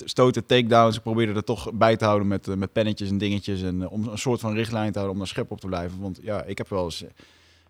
stoten, 0.06 0.46
takedowns. 0.46 0.96
Ik 0.96 1.02
probeerde 1.02 1.34
er 1.34 1.44
toch 1.44 1.74
bij 1.74 1.96
te 1.96 2.06
houden 2.06 2.28
met, 2.28 2.56
met 2.56 2.72
pennetjes 2.72 3.10
en 3.10 3.18
dingetjes. 3.18 3.62
En 3.62 3.90
om 3.90 4.08
een 4.08 4.18
soort 4.18 4.40
van 4.40 4.54
richtlijn 4.54 4.92
te 4.92 5.00
houden 5.00 5.12
om 5.14 5.18
daar 5.18 5.28
scherp 5.28 5.52
op 5.52 5.60
te 5.60 5.68
blijven. 5.68 6.00
Want 6.00 6.20
ja, 6.22 6.44
ik 6.44 6.58
heb 6.58 6.70
wel 6.70 6.84
eens... 6.84 7.04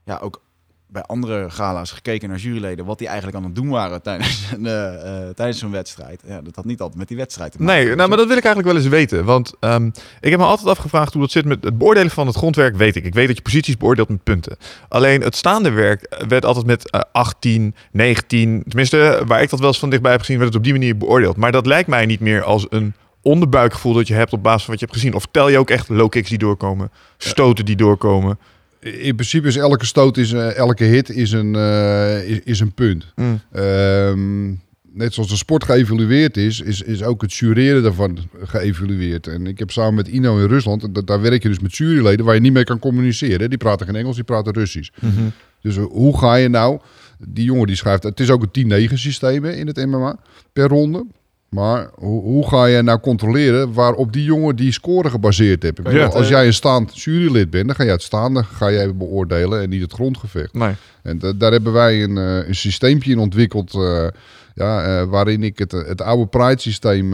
Ja, 0.04 0.18
ook 0.18 0.42
bij 0.90 1.02
andere 1.02 1.50
gala's 1.50 1.92
gekeken 1.92 2.30
naar 2.30 2.38
juryleden 2.38 2.86
wat 2.86 2.98
die 2.98 3.08
eigenlijk 3.08 3.38
aan 3.38 3.44
het 3.44 3.56
doen 3.56 3.70
waren 3.70 4.02
tijdens, 4.02 4.52
een, 4.54 4.66
uh, 4.66 4.72
uh, 4.72 5.30
tijdens 5.36 5.60
zo'n 5.60 5.72
wedstrijd. 5.72 6.22
Ja, 6.28 6.42
dat 6.42 6.56
had 6.56 6.66
niet 6.66 6.82
altijd 6.82 7.00
met 7.00 7.08
die 7.08 7.18
wedstrijd 7.18 7.52
te 7.52 7.62
maken. 7.62 7.86
Nee, 7.86 7.96
nou, 7.96 8.10
maar 8.10 8.18
dat 8.18 8.28
wil 8.28 8.38
ik 8.38 8.44
eigenlijk 8.44 8.74
wel 8.76 8.84
eens 8.84 8.94
weten. 8.94 9.26
Want 9.26 9.54
um, 9.60 9.92
ik 10.22 10.30
heb 10.30 10.40
me 10.40 10.46
altijd 10.46 10.68
afgevraagd 10.68 11.14
hoe 11.14 11.22
dat 11.22 11.32
zit 11.32 11.46
met 11.46 11.64
het 11.64 11.78
beoordelen 11.78 12.12
van 12.12 12.28
het 12.28 12.36
grondwerk, 12.36 12.76
weet 12.76 12.96
ik. 12.96 13.06
Ik 13.06 13.14
weet 13.14 13.28
dat 13.28 13.36
je 13.36 13.42
posities 13.42 13.78
beoordeelt 13.78 14.10
met 14.10 14.24
punten. 14.24 14.58
Alleen 14.90 15.22
het 15.22 15.36
staande 15.36 15.70
werk 15.70 16.26
werd 16.28 16.46
altijd 16.46 16.66
met 16.66 16.94
uh, 16.96 17.02
18, 17.12 17.76
19, 17.92 18.64
tenminste 18.68 19.24
waar 19.26 19.42
ik 19.42 19.50
dat 19.50 19.60
wel 19.60 19.68
eens 19.68 19.80
van 19.80 19.90
dichtbij 19.90 20.12
heb 20.12 20.20
gezien, 20.20 20.38
werd 20.38 20.50
het 20.50 20.58
op 20.58 20.64
die 20.64 20.74
manier 20.74 20.98
beoordeeld. 20.98 21.38
Maar 21.38 21.52
dat 21.52 21.66
lijkt 21.66 21.90
mij 21.90 22.06
niet 22.06 22.20
meer 22.20 22.44
als 22.44 22.66
een 22.70 22.94
onderbuikgevoel 23.22 23.94
dat 23.94 24.08
je 24.08 24.14
hebt 24.14 24.34
op 24.34 24.44
basis 24.44 24.64
van 24.64 24.70
wat 24.72 24.80
je 24.80 24.86
hebt 24.86 24.98
gezien. 24.98 25.14
Of 25.14 25.26
tel 25.32 25.50
je 25.50 25.58
ook 25.58 25.70
echt 25.70 25.90
low 25.90 26.10
kicks 26.10 26.30
die 26.30 26.38
doorkomen, 26.38 26.92
stoten 27.18 27.66
die 27.66 27.76
doorkomen. 27.76 28.40
In 28.80 29.16
principe 29.16 29.48
is 29.48 29.56
elke 29.56 29.86
stoot, 29.86 30.18
is, 30.18 30.32
uh, 30.32 30.56
elke 30.56 30.84
hit 30.84 31.10
is 31.10 31.32
een, 31.32 31.54
uh, 31.54 32.30
is, 32.30 32.40
is, 32.44 32.60
een 32.60 32.74
punt. 32.74 33.14
Mm. 33.16 33.42
Um, 33.56 34.62
net 34.98 35.14
zoals 35.14 35.30
de 35.30 35.36
sport 35.36 35.64
geëvalueerd 35.64 36.38
is, 36.38 36.62
is, 36.62 36.82
is 36.82 37.04
ook 37.04 37.22
het 37.22 37.34
jureren 37.34 37.84
daarvan 37.84 38.18
geëvalueerd. 38.44 39.28
En 39.28 39.48
ik 39.48 39.60
heb 39.60 39.72
samen 39.72 39.94
met 39.94 40.08
Ino 40.08 40.40
in 40.40 40.48
Rusland, 40.48 40.96
dat, 40.96 41.08
daar 41.08 41.22
werk 41.22 41.44
je 41.44 41.50
dus 41.50 41.60
met 41.60 41.76
juryleden 41.76 42.26
waar 42.26 42.36
je 42.36 42.42
niet 42.42 42.54
mee 42.54 42.64
kan 42.64 42.80
communiceren. 42.80 43.50
Die 43.50 43.58
praten 43.58 43.86
geen 43.86 43.96
Engels, 43.96 44.16
die 44.16 44.24
praten 44.24 44.54
Russisch. 44.54 44.90
Mm 45.00 45.10
-hmm. 45.16 45.32
Dus 45.62 45.76
hoe 45.76 46.18
ga 46.18 46.36
je 46.36 46.48
nou, 46.48 46.80
die 47.28 47.44
jongen 47.44 47.68
die 47.68 47.76
schrijft, 47.76 48.04
het 48.04 48.20
is 48.20 48.30
ook 48.30 48.46
een 48.52 48.90
10-9 48.90 48.94
systeem 48.94 49.46
in 49.46 49.68
het 49.68 49.86
MMA 49.86 50.20
per 50.54 50.68
ronde. 50.68 51.06
Maar 51.50 51.90
hoe, 51.96 52.22
hoe, 52.22 52.48
ga 52.48 52.66
je 52.66 52.82
nou 52.82 53.00
controleren 53.00 53.74
waarop 53.74 54.14
die 54.14 54.24
jongen 54.24 54.56
die 54.56 54.72
score 54.72 55.10
gebaseerd 55.10 55.64
heeft? 55.64 55.80
Ja, 55.90 56.06
als 56.06 56.28
jij 56.28 56.46
een 56.46 56.54
staand 56.54 57.02
jurylid 57.02 57.50
bent, 57.50 57.68
dan 57.68 57.76
ga 57.76 57.84
je 57.84 57.90
het 57.90 58.02
staande 58.02 58.44
ga 58.44 58.72
jij 58.72 58.96
beoordelen 58.96 59.62
en 59.62 59.70
niet 59.70 59.82
het 59.82 59.94
grondgevecht. 59.94 60.54
Nee. 60.54 60.74
En 61.04 61.20
da 61.20 61.34
daar 61.34 61.52
hebben 61.52 61.74
wij 61.74 62.04
een, 62.04 62.18
uh, 62.18 62.48
een 62.48 62.56
systeempje 62.56 63.12
in 63.12 63.20
ontwikkeld. 63.20 63.74
Uh, 63.74 64.08
ja, 64.56 65.02
uh, 65.02 65.10
waarin 65.10 65.44
ik 65.44 65.60
het, 65.60 65.72
het 65.72 66.02
oude 66.02 66.28
Pride-systeem 66.28 67.14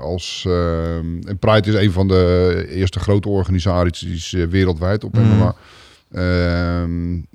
als... 0.00 0.44
en 1.26 1.38
Pride 1.38 1.68
is 1.70 1.84
een 1.84 1.92
van 1.92 2.08
de 2.08 2.66
eerste 2.70 2.98
grote 2.98 3.28
organisaties 3.28 4.30
wereldwijd 4.30 5.04
op. 5.04 5.18
Mm. 5.18 5.52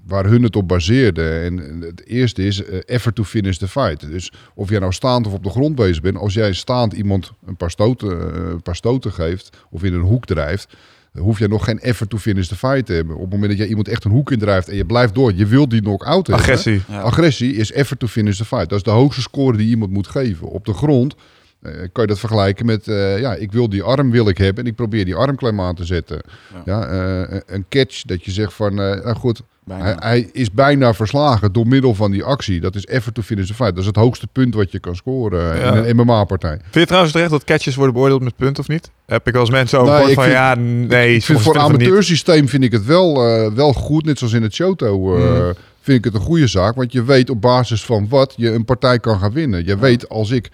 Waar 0.06 0.26
hun 0.26 0.44
het 0.44 0.56
op 0.56 0.68
baseerden. 0.68 1.42
En 1.44 1.82
het 1.82 2.06
eerste 2.06 2.46
is 2.46 2.62
uh, 2.62 2.80
effort 2.86 3.16
to 3.16 3.24
finish 3.24 3.58
the 3.58 3.68
fight. 3.68 4.08
Dus 4.12 4.32
of 4.56 4.70
jij 4.70 4.80
nou 4.80 4.92
staand 4.92 5.28
of 5.28 5.34
op 5.34 5.44
de 5.44 5.50
grond 5.50 5.76
bezig 5.76 6.02
bent, 6.02 6.18
als 6.18 6.34
jij 6.34 6.54
staand 6.54 6.94
iemand 6.94 7.32
een 7.46 7.58
paar 7.58 7.72
stoten, 7.72 8.10
uh, 8.10 8.50
een 8.50 8.62
paar 8.62 8.76
stoten 8.76 9.12
geeft 9.12 9.58
of 9.70 9.84
in 9.84 9.94
een 9.94 10.02
hoek 10.02 10.26
drijft, 10.26 10.74
hoef 11.20 11.40
je 11.40 11.48
nog 11.48 11.64
geen 11.64 11.80
effort 11.80 12.10
to 12.10 12.18
finish 12.18 12.48
the 12.48 12.56
fight 12.56 12.86
te 12.86 12.94
hebben. 12.94 13.16
Op 13.16 13.22
het 13.22 13.32
moment 13.32 13.50
dat 13.50 13.60
jij 13.60 13.68
iemand 13.68 13.88
echt 13.88 14.04
een 14.04 14.12
hoek 14.12 14.32
indrijft 14.32 14.70
en 14.70 14.76
je 14.76 14.86
blijft 14.86 15.16
door, 15.16 15.34
je 15.34 15.46
wilt 15.46 15.70
die 15.70 15.82
knock-out 15.82 16.28
hebben. 16.28 16.46
Agressie. 16.46 16.82
Ja. 16.88 17.02
Agressie 17.02 17.56
is 17.56 17.72
effort 17.72 18.00
to 18.00 18.08
finish 18.08 18.38
the 18.38 18.46
fight. 18.46 18.70
Dat 18.70 18.78
is 18.78 18.84
de 18.84 18.90
hoogste 18.90 19.22
score 19.22 19.58
die 19.58 19.68
iemand 19.68 19.92
moet 19.92 20.08
geven. 20.08 20.48
Op 20.48 20.66
de 20.66 20.74
grond 20.74 21.16
uh, 21.62 21.72
kan 21.92 22.04
je 22.04 22.08
dat 22.08 22.20
vergelijken 22.20 22.66
met, 22.66 22.88
uh, 22.88 23.20
ja, 23.20 23.36
ik 23.36 23.52
wil 23.52 23.70
die 23.70 23.84
arm 23.84 24.12
wil 24.12 24.28
ik 24.28 24.38
hebben 24.38 24.64
en 24.64 24.70
ik 24.70 24.76
probeer 24.76 25.06
die 25.06 25.16
armklem 25.16 25.62
aan 25.62 25.76
te 25.76 25.86
zetten. 25.86 26.22
Ja, 26.54 26.62
ja 26.66 26.92
uh, 26.92 27.40
een 27.46 27.66
catch 27.70 28.02
dat 28.02 28.26
je 28.26 28.32
zegt 28.32 28.54
van, 28.54 28.76
nou 28.76 29.16
goed, 29.16 29.42
hij, 29.68 29.96
hij, 30.00 30.30
is 30.32 30.52
bijna 30.52 30.94
verslagen 30.94 31.52
door 31.52 31.68
middel 31.68 31.96
van 31.96 32.12
die 32.12 32.24
actie. 32.24 32.60
Dat 32.60 32.76
is 32.76 32.86
effort 32.86 33.16
to 33.16 33.22
finish 33.22 33.48
the 33.48 33.54
fight. 33.54 33.72
Dat 33.72 33.80
is 33.80 33.86
het 33.86 33.96
hoogste 33.96 34.28
punt 34.28 34.56
wat 34.56 34.72
je 34.72 34.80
kan 34.80 34.96
scoren 34.96 35.58
ja. 35.58 35.74
in 35.74 35.84
een 35.84 35.96
MMA-partij. 35.96 36.58
Vind 36.62 36.74
je 36.74 36.86
trouwens 36.86 37.14
terecht 37.14 37.32
dat 37.32 37.44
catches 37.44 37.76
worden 37.76 37.94
beoordeeld 37.94 38.22
met 38.22 38.36
punten 38.36 38.64
of 38.64 38.70
niet? 38.70 38.92
Heb 39.06 39.28
ik 39.28 39.36
als 39.36 39.50
mensen 39.50 39.80
ook 39.80 39.86
nou, 39.86 40.14
van, 40.14 40.24
vind, 40.24 40.36
ja, 40.36 40.56
nee. 40.56 41.16
Ik 41.16 41.24
vind 41.24 41.42
voor 41.42 41.56
een 41.56 41.62
amateursysteem 41.62 42.48
vind 42.48 42.64
ik 42.64 42.72
het 42.72 42.86
wel, 42.86 43.14
wel 43.54 43.74
goed, 43.74 44.06
net 44.06 44.18
zoals 44.18 44.34
in 44.34 44.44
het 44.44 44.54
Shoto. 44.54 44.98
Mm. 45.00 45.54
Vind 45.82 45.98
ik 45.98 46.04
het 46.04 46.14
een 46.14 46.28
goede 46.28 46.48
zaak, 46.48 46.76
want 46.76 46.92
je 46.92 47.04
weet 47.04 47.30
op 47.30 47.42
basis 47.42 47.84
van 47.84 48.08
wat 48.10 48.34
je 48.38 48.52
een 48.52 48.66
partij 48.66 49.00
kan 49.00 49.20
gaan 49.20 49.32
winnen. 49.32 49.66
Je 49.66 49.78
weet 49.78 50.10
als 50.10 50.32
ik 50.32 50.52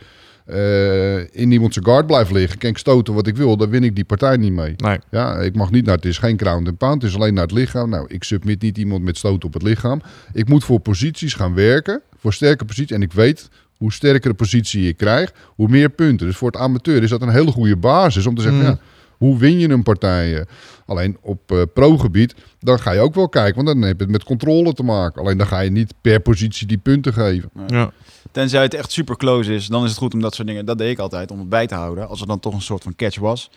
in 1.31 1.51
iemand 1.51 1.73
zijn 1.73 1.85
guard 1.85 2.07
blijf 2.07 2.29
liggen, 2.29 2.59
kan 2.59 2.69
ik 2.69 2.77
stoten 2.77 3.13
wat 3.13 3.27
ik 3.27 3.35
wil, 3.35 3.57
dan 3.57 3.69
win 3.69 3.83
ik 3.83 3.95
die 3.95 4.05
partij 4.05 4.37
niet 4.37 4.51
mee. 4.51 4.73
Nee. 4.77 4.99
Ja, 5.11 5.35
ik 5.35 5.55
mag 5.55 5.71
niet 5.71 5.85
naar, 5.85 5.95
het 5.95 6.05
is 6.05 6.17
geen 6.17 6.39
ground 6.39 6.67
and 6.67 6.77
pound, 6.77 7.01
het 7.01 7.11
is 7.11 7.17
alleen 7.17 7.33
naar 7.33 7.43
het 7.43 7.51
lichaam. 7.51 7.89
Nou, 7.89 8.05
ik 8.07 8.23
submit 8.23 8.61
niet 8.61 8.77
iemand 8.77 9.03
met 9.03 9.17
stoten 9.17 9.47
op 9.47 9.53
het 9.53 9.63
lichaam. 9.63 10.01
Ik 10.33 10.49
moet 10.49 10.63
voor 10.63 10.79
posities 10.79 11.33
gaan 11.33 11.53
werken, 11.53 12.01
voor 12.19 12.33
sterke 12.33 12.65
posities. 12.65 12.95
En 12.95 13.01
ik 13.01 13.13
weet, 13.13 13.49
hoe 13.77 13.93
sterker 13.93 14.29
de 14.29 14.35
positie 14.35 14.87
ik 14.87 14.97
krijg, 14.97 15.33
hoe 15.45 15.67
meer 15.67 15.89
punten. 15.89 16.27
Dus 16.27 16.37
voor 16.37 16.51
het 16.51 16.59
amateur 16.59 17.03
is 17.03 17.09
dat 17.09 17.21
een 17.21 17.29
hele 17.29 17.51
goede 17.51 17.77
basis 17.77 18.25
om 18.25 18.35
te 18.35 18.41
zeggen, 18.41 18.59
mm. 18.59 18.65
ja, 18.65 18.79
hoe 19.17 19.37
win 19.37 19.59
je 19.59 19.69
een 19.69 19.83
partij? 19.83 20.45
Alleen 20.87 21.17
op 21.21 21.51
uh, 21.51 21.61
pro-gebied, 21.73 22.35
dan 22.59 22.79
ga 22.79 22.91
je 22.91 22.99
ook 22.99 23.15
wel 23.15 23.29
kijken, 23.29 23.55
want 23.55 23.67
dan 23.67 23.87
heb 23.87 23.97
je 23.97 24.03
het 24.03 24.11
met 24.11 24.23
controle 24.23 24.73
te 24.73 24.83
maken. 24.83 25.21
Alleen 25.21 25.37
dan 25.37 25.47
ga 25.47 25.59
je 25.59 25.69
niet 25.69 25.93
per 26.01 26.19
positie 26.19 26.67
die 26.67 26.77
punten 26.77 27.13
geven. 27.13 27.49
Ja. 27.67 27.91
Tenzij 28.31 28.61
het 28.61 28.73
echt 28.73 28.91
super 28.91 29.17
close 29.17 29.53
is, 29.53 29.67
dan 29.67 29.83
is 29.83 29.89
het 29.89 29.99
goed 29.99 30.13
om 30.13 30.21
dat 30.21 30.35
soort 30.35 30.47
dingen, 30.47 30.65
dat 30.65 30.77
deed 30.77 30.91
ik 30.91 30.99
altijd, 30.99 31.31
om 31.31 31.39
het 31.39 31.49
bij 31.49 31.67
te 31.67 31.75
houden. 31.75 32.07
Als 32.07 32.21
er 32.21 32.27
dan 32.27 32.39
toch 32.39 32.53
een 32.53 32.61
soort 32.61 32.83
van 32.83 32.95
catch 32.95 33.19
was. 33.19 33.51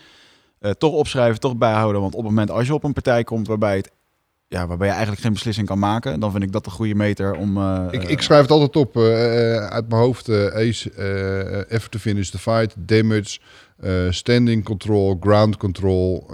Uh, 0.61 0.71
toch 0.71 0.93
opschrijven, 0.93 1.41
toch 1.41 1.57
bijhouden. 1.57 2.01
Want 2.01 2.15
op 2.15 2.21
het 2.21 2.29
moment 2.29 2.51
als 2.51 2.67
je 2.67 2.75
op 2.75 2.85
een 2.85 2.93
partij 2.93 3.25
komt 3.25 3.47
waarbij, 3.47 3.77
het, 3.77 3.91
ja, 4.49 4.67
waarbij 4.67 4.87
je 4.87 4.93
eigenlijk 4.93 5.23
geen 5.23 5.33
beslissing 5.33 5.67
kan 5.67 5.79
maken, 5.79 6.21
dan 6.21 6.31
vind 6.31 6.43
ik 6.43 6.53
dat 6.53 6.67
een 6.67 6.73
goede 6.73 6.95
meter 6.95 7.35
om... 7.35 7.57
Uh, 7.57 7.87
ik, 7.91 8.03
ik 8.03 8.23
schrijf 8.23 8.43
het 8.43 8.51
altijd 8.51 8.77
op 8.77 8.97
uh, 8.97 9.03
uit 9.67 9.89
mijn 9.89 10.01
hoofd. 10.01 10.29
ace, 10.29 10.91
effort 11.69 11.91
to 11.91 11.99
finish 11.99 12.29
the 12.29 12.39
fight, 12.39 12.75
damage, 12.79 13.39
standing 14.13 14.63
control, 14.63 15.15
ground 15.15 15.59
control, 15.59 16.27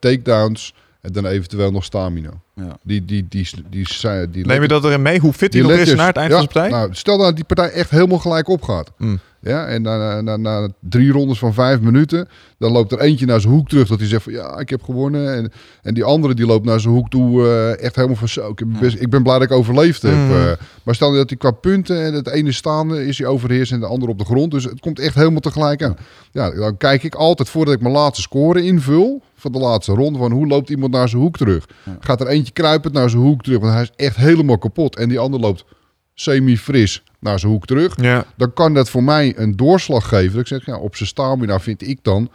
takedowns... 0.00 0.72
En 1.04 1.12
dan 1.12 1.26
eventueel 1.26 1.70
nog 1.70 1.84
stamina. 1.84 2.30
Ja. 2.54 2.76
Die, 2.82 3.04
die, 3.04 3.26
die, 3.28 3.48
die, 3.70 3.86
die, 3.86 4.30
die 4.30 4.46
Neem 4.46 4.62
je 4.62 4.68
dat 4.68 4.84
erin 4.84 5.02
mee? 5.02 5.18
Hoe 5.18 5.32
fit 5.32 5.52
die, 5.52 5.62
die 5.62 5.70
nog 5.70 5.80
is 5.80 5.94
naar 5.94 6.06
het 6.06 6.16
eind 6.16 6.30
ja, 6.30 6.36
van 6.36 6.46
de 6.46 6.52
partij? 6.52 6.70
Nou, 6.70 6.94
stel 6.94 7.18
dat 7.18 7.34
die 7.34 7.44
partij 7.44 7.70
echt 7.70 7.90
helemaal 7.90 8.18
gelijk 8.18 8.48
opgaat. 8.48 8.90
Mm. 8.98 9.20
Ja, 9.40 9.66
en 9.66 9.82
na, 9.82 10.20
na, 10.20 10.36
na, 10.36 10.68
drie 10.80 11.12
rondes 11.12 11.38
van 11.38 11.54
vijf 11.54 11.80
minuten, 11.80 12.28
dan 12.58 12.72
loopt 12.72 12.92
er 12.92 13.00
eentje 13.00 13.26
naar 13.26 13.40
zijn 13.40 13.52
hoek 13.52 13.68
terug. 13.68 13.88
Dat 13.88 13.98
hij 13.98 14.08
zegt 14.08 14.22
van 14.22 14.32
ja, 14.32 14.58
ik 14.58 14.68
heb 14.68 14.82
gewonnen. 14.82 15.34
En, 15.34 15.52
en 15.82 15.94
die 15.94 16.04
andere 16.04 16.34
die 16.34 16.46
loopt 16.46 16.66
naar 16.66 16.80
zijn 16.80 16.94
hoek 16.94 17.10
toe 17.10 17.40
uh, 17.40 17.82
echt 17.82 17.96
helemaal 17.96 18.16
van 18.16 18.28
zo. 18.28 18.50
Ik, 18.50 18.58
heb 18.58 18.68
best, 18.80 19.00
ik 19.00 19.10
ben 19.10 19.22
blij 19.22 19.38
dat 19.38 19.50
ik 19.50 19.56
overleefd 19.56 20.02
heb. 20.02 20.14
Mm. 20.14 20.30
Uh, 20.30 20.52
maar 20.82 20.94
stel 20.94 21.12
dat 21.12 21.28
hij 21.28 21.38
qua 21.38 21.50
punten, 21.50 22.02
en 22.02 22.14
het 22.14 22.28
ene 22.28 22.52
staande 22.52 23.06
is 23.06 23.18
hij 23.18 23.26
overheerst 23.26 23.72
en 23.72 23.80
de 23.80 23.86
andere 23.86 24.12
op 24.12 24.18
de 24.18 24.24
grond. 24.24 24.50
Dus 24.50 24.64
het 24.64 24.80
komt 24.80 24.98
echt 24.98 25.14
helemaal 25.14 25.40
tegelijk 25.40 25.82
aan. 25.82 25.96
Ja, 26.32 26.50
dan 26.50 26.76
kijk 26.76 27.02
ik 27.02 27.14
altijd 27.14 27.48
voordat 27.48 27.74
ik 27.74 27.80
mijn 27.80 27.94
laatste 27.94 28.22
score 28.22 28.62
invul 28.62 29.22
van 29.52 29.52
de 29.52 29.58
laatste 29.68 29.92
ronde. 29.92 30.18
Van 30.18 30.32
hoe 30.32 30.46
loopt 30.46 30.70
iemand 30.70 30.92
naar 30.92 31.08
zijn 31.08 31.22
hoek 31.22 31.36
terug? 31.36 31.66
Ja. 31.84 31.96
Gaat 32.00 32.20
er 32.20 32.26
eentje 32.26 32.52
kruipend 32.52 32.94
naar 32.94 33.10
zijn 33.10 33.22
hoek 33.22 33.42
terug? 33.42 33.58
Want 33.60 33.72
hij 33.72 33.82
is 33.82 33.90
echt 33.96 34.16
helemaal 34.16 34.58
kapot. 34.58 34.96
En 34.96 35.08
die 35.08 35.18
ander 35.18 35.40
loopt 35.40 35.64
semi-fris 36.14 37.02
naar 37.20 37.38
zijn 37.38 37.52
hoek 37.52 37.66
terug. 37.66 37.94
Ja. 38.00 38.24
Dan 38.36 38.52
kan 38.52 38.74
dat 38.74 38.90
voor 38.90 39.02
mij 39.04 39.32
een 39.36 39.56
doorslag 39.56 40.08
geven. 40.08 40.30
Dat 40.32 40.40
ik 40.40 40.46
zeg, 40.46 40.66
ja, 40.66 40.76
op 40.76 40.96
zijn 40.96 41.08
stamina 41.08 41.60
vind 41.60 41.88
ik 41.88 41.98
dan... 42.02 42.30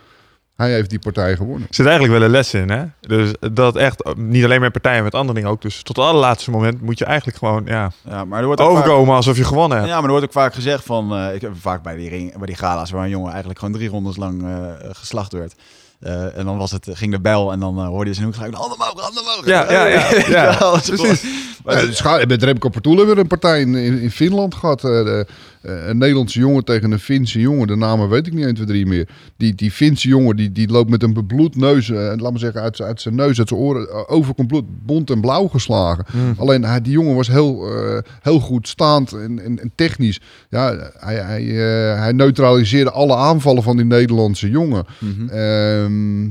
Hij 0.55 0.71
heeft 0.73 0.89
die 0.89 0.99
partij 0.99 1.35
gewonnen. 1.35 1.67
Er 1.67 1.75
zit 1.75 1.85
eigenlijk 1.85 2.17
wel 2.17 2.25
een 2.25 2.31
les 2.33 2.53
in, 2.53 2.69
hè? 2.69 2.83
Dus 2.99 3.31
dat 3.53 3.75
echt, 3.75 4.15
niet 4.15 4.43
alleen 4.43 4.61
met 4.61 4.71
partijen, 4.71 5.03
met 5.03 5.15
andere 5.15 5.33
dingen 5.33 5.49
ook. 5.53 5.61
Dus 5.61 5.83
tot 5.83 5.95
het 5.95 6.05
allerlaatste 6.05 6.51
moment 6.51 6.81
moet 6.81 6.97
je 6.97 7.05
eigenlijk 7.05 7.37
gewoon, 7.37 7.63
ja, 7.65 7.91
Ja, 8.07 8.25
maar 8.25 8.39
er 8.39 8.45
wordt 8.45 8.61
overkomen 8.61 9.05
vaak- 9.05 9.15
alsof 9.15 9.37
je 9.37 9.43
gewonnen 9.43 9.77
hebt. 9.77 9.89
Ja, 9.89 9.95
maar 9.95 10.03
er 10.03 10.09
wordt 10.09 10.25
ook 10.25 10.31
vaak 10.31 10.53
gezegd 10.53 10.83
van... 10.85 11.15
eh, 11.15 11.35
ik 11.35 11.41
heb 11.41 11.51
vaak 11.59 11.83
bij 11.83 11.95
die, 11.95 12.09
ring, 12.09 12.37
bij 12.37 12.45
die 12.45 12.55
gala's 12.55 12.91
waar 12.91 13.03
een 13.03 13.09
jongen 13.09 13.29
eigenlijk 13.29 13.59
gewoon 13.59 13.73
drie 13.73 13.89
rondes 13.89 14.17
lang 14.17 14.43
eh, 14.43 14.71
geslacht 14.91 15.33
werd. 15.33 15.55
Eh, 15.99 16.37
en 16.37 16.45
dan 16.45 16.57
was 16.57 16.71
het, 16.71 16.87
ging 16.91 17.11
de 17.11 17.19
bel 17.19 17.51
en 17.51 17.59
dan 17.59 17.77
eh, 17.79 17.87
hoorde 17.87 18.07
je 18.09 18.13
zijn 18.13 18.25
hoek 18.25 18.35
gelijk... 18.35 18.53
Handen 18.53 18.77
omhoog, 18.79 19.01
handen 19.01 19.21
omhoog. 19.23 19.45
Ja, 19.45 19.71
ja, 19.71 19.85
ja, 19.85 20.09
ja, 20.59 20.79
precies. 20.85 21.23
maar 21.63 21.85
Ja, 21.85 21.91
gaaf. 21.93 22.25
met 22.25 22.43
Remco 22.43 22.69
Partoel 22.69 22.97
hebben 22.97 23.15
we 23.15 23.21
een 23.21 23.27
partij 23.27 23.61
in, 23.61 23.75
in, 23.75 23.99
in 24.01 24.11
Finland 24.11 24.55
gehad. 24.55 24.83
eh, 24.83 24.89
de- 24.91 25.25
een 25.61 25.97
Nederlandse 25.97 26.39
jongen 26.39 26.63
tegen 26.65 26.91
een 26.91 26.99
Finse 26.99 27.39
jongen. 27.39 27.67
De 27.67 27.75
namen 27.75 28.09
weet 28.09 28.27
ik 28.27 28.33
niet 28.33 28.45
1, 28.45 28.53
2, 28.53 28.65
3 28.67 28.85
meer. 28.85 29.07
Die, 29.37 29.55
die 29.55 29.71
Finse 29.71 30.07
jongen 30.07 30.35
die, 30.35 30.51
die 30.51 30.67
loopt 30.71 30.89
met 30.89 31.03
een 31.03 31.13
bebloed 31.13 31.55
neus, 31.55 31.87
uh, 31.87 31.97
laat 31.97 32.31
maar 32.31 32.39
zeggen, 32.39 32.61
uit, 32.61 32.75
zijn- 32.75 32.87
uit 32.87 33.01
zijn 33.01 33.15
neus, 33.15 33.39
uit 33.39 33.47
zijn 33.47 33.59
oren, 33.59 33.81
uh, 33.89 34.03
overcompleet 34.07 34.85
bont 34.85 35.09
en 35.09 35.21
blauw 35.21 35.47
geslagen. 35.47 36.05
Mm. 36.13 36.33
Alleen 36.37 36.63
hij, 36.65 36.81
die 36.81 36.91
jongen 36.91 37.15
was 37.15 37.27
heel, 37.27 37.67
eh, 37.75 37.97
heel 38.21 38.39
goed 38.39 38.67
staand 38.67 39.11
en, 39.13 39.39
en, 39.43 39.59
en 39.59 39.71
technisch. 39.75 40.19
Ja, 40.49 40.91
hij, 40.97 41.15
hij, 41.15 41.47
eh, 41.47 41.99
hij 41.99 42.11
neutraliseerde 42.11 42.91
alle 42.91 43.15
aanvallen 43.15 43.63
van 43.63 43.75
die 43.77 43.85
Nederlandse 43.85 44.49
jongen. 44.49 44.85
Ehm, 45.29 46.27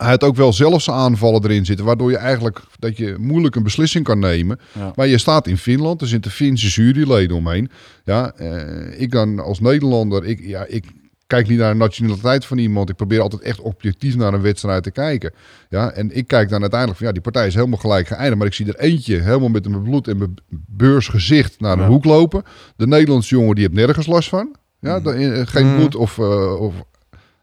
hij 0.00 0.10
had 0.10 0.24
ook 0.24 0.36
wel 0.36 0.52
zelf 0.52 0.82
zijn 0.82 0.96
aanvallen 0.96 1.44
erin 1.44 1.64
zitten, 1.64 1.84
waardoor 1.86 2.10
je 2.10 2.16
eigenlijk 2.16 2.60
dat 2.78 2.96
je 2.96 3.16
moeilijk 3.18 3.54
een 3.56 3.62
beslissing 3.62 4.04
kan 4.04 4.18
nemen. 4.18 4.58
Ja. 4.72 4.92
Maar 4.94 5.06
je 5.06 5.18
staat 5.18 5.46
in 5.46 5.56
Finland, 5.58 6.00
er 6.00 6.06
zitten 6.08 6.30
Finse 6.30 6.68
juryleden 6.82 7.36
omheen. 7.36 7.70
Ja, 8.04 8.32
eh, 8.36 9.00
ik 9.00 9.10
dan 9.10 9.38
als 9.38 9.60
Nederlander, 9.60 10.24
ik, 10.24 10.40
ja, 10.42 10.64
ik 10.68 10.84
kijk 11.26 11.48
niet 11.48 11.58
naar 11.58 11.72
de 11.72 11.78
nationaliteit 11.78 12.44
van 12.44 12.58
iemand. 12.58 12.88
Ik 12.90 12.96
probeer 12.96 13.20
altijd 13.20 13.42
echt 13.42 13.60
objectief 13.60 14.16
naar 14.16 14.34
een 14.34 14.40
wedstrijd 14.42 14.82
te 14.82 14.90
kijken. 14.90 15.32
Ja, 15.68 15.90
en 15.90 16.16
ik 16.16 16.26
kijk 16.26 16.48
dan 16.48 16.60
uiteindelijk 16.60 16.98
van 16.98 17.06
ja, 17.08 17.12
die 17.12 17.22
partij 17.22 17.46
is 17.46 17.54
helemaal 17.54 17.78
gelijk 17.78 18.06
geëindigd. 18.06 18.36
Maar 18.36 18.46
ik 18.46 18.54
zie 18.54 18.66
er 18.66 18.78
eentje 18.78 19.16
helemaal 19.20 19.48
met 19.48 19.66
een 19.66 19.82
bloed 19.82 20.08
en 20.08 20.18
be- 20.18 20.34
beursgezicht 20.66 21.60
naar 21.60 21.76
de 21.76 21.82
Ja. 21.82 21.88
hoek 21.88 22.04
lopen. 22.04 22.42
De 22.76 22.86
Nederlandse 22.86 23.34
jongen 23.34 23.54
die 23.54 23.64
heeft 23.64 23.76
nergens 23.86 24.06
last 24.06 24.28
van. 24.28 24.56
Ja, 24.80 25.00
da- 25.00 25.12
eh, 25.12 25.46
geen 25.46 25.66
Mm. 25.66 25.76
bloed 25.76 25.94
of, 25.96 26.18
eh, 26.18 26.60
of 26.60 26.74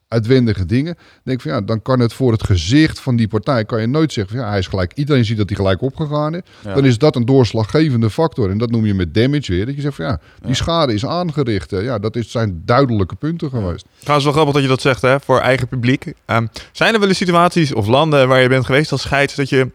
uitwendige 0.08 0.66
dingen. 0.66 0.94
Dan 0.94 1.04
denk 1.24 1.38
ik 1.38 1.44
van 1.44 1.52
ja, 1.52 1.62
dan 1.62 1.82
kan 1.82 2.00
het 2.00 2.14
voor 2.14 2.32
het 2.32 2.44
gezicht 2.44 3.00
van 3.00 3.16
die 3.16 3.28
partij 3.28 3.66
kan 3.66 3.82
je 3.82 3.88
nooit 3.88 4.14
zeggen 4.14 4.36
van 4.36 4.44
ja, 4.44 4.50
hij 4.50 4.60
is 4.60 4.68
gelijk. 4.68 4.92
Iedereen 4.96 5.26
ziet 5.26 5.38
dat 5.38 5.48
hij 5.50 5.58
gelijk 5.58 5.82
opgegaan 5.82 6.36
is. 6.36 6.42
Ja. 6.64 6.74
Dan 6.74 6.86
is 6.86 6.98
dat 6.98 7.16
een 7.16 7.26
doorslaggevende 7.26 8.10
factor. 8.10 8.50
En 8.50 8.58
dat 8.58 8.72
noem 8.72 8.86
je 8.86 8.94
met 8.94 9.14
damage 9.14 9.52
weer. 9.52 9.66
Dat 9.66 9.76
je 9.76 9.82
zegt 9.82 9.96
van 9.96 10.06
ja, 10.06 10.20
die 10.40 10.48
Ja. 10.50 10.54
schade 10.56 10.94
is 10.94 11.06
aangericht. 11.06 11.72
Ja, 11.72 12.00
dat 12.00 12.16
is, 12.16 12.32
zijn 12.32 12.62
duidelijke 12.66 13.16
punten 13.16 13.50
geweest. 13.50 13.86
Trouwens, 13.98 14.24
wel 14.26 14.34
grappig 14.34 14.54
dat 14.54 14.64
je 14.64 14.70
dat 14.70 14.82
zegt, 14.82 15.02
hè, 15.02 15.20
voor 15.20 15.40
eigen 15.40 15.68
publiek. 15.68 16.14
Ehm, 16.26 16.48
zijn 16.72 16.94
er 16.94 17.00
wel 17.00 17.10
eens 17.10 17.18
situaties 17.18 17.74
of 17.74 17.88
landen 17.88 18.28
waar 18.28 18.42
je 18.42 18.48
bent 18.50 18.66
geweest 18.66 18.92
als 18.92 19.02
scheids 19.02 19.36
dat 19.36 19.50
je 19.50 19.72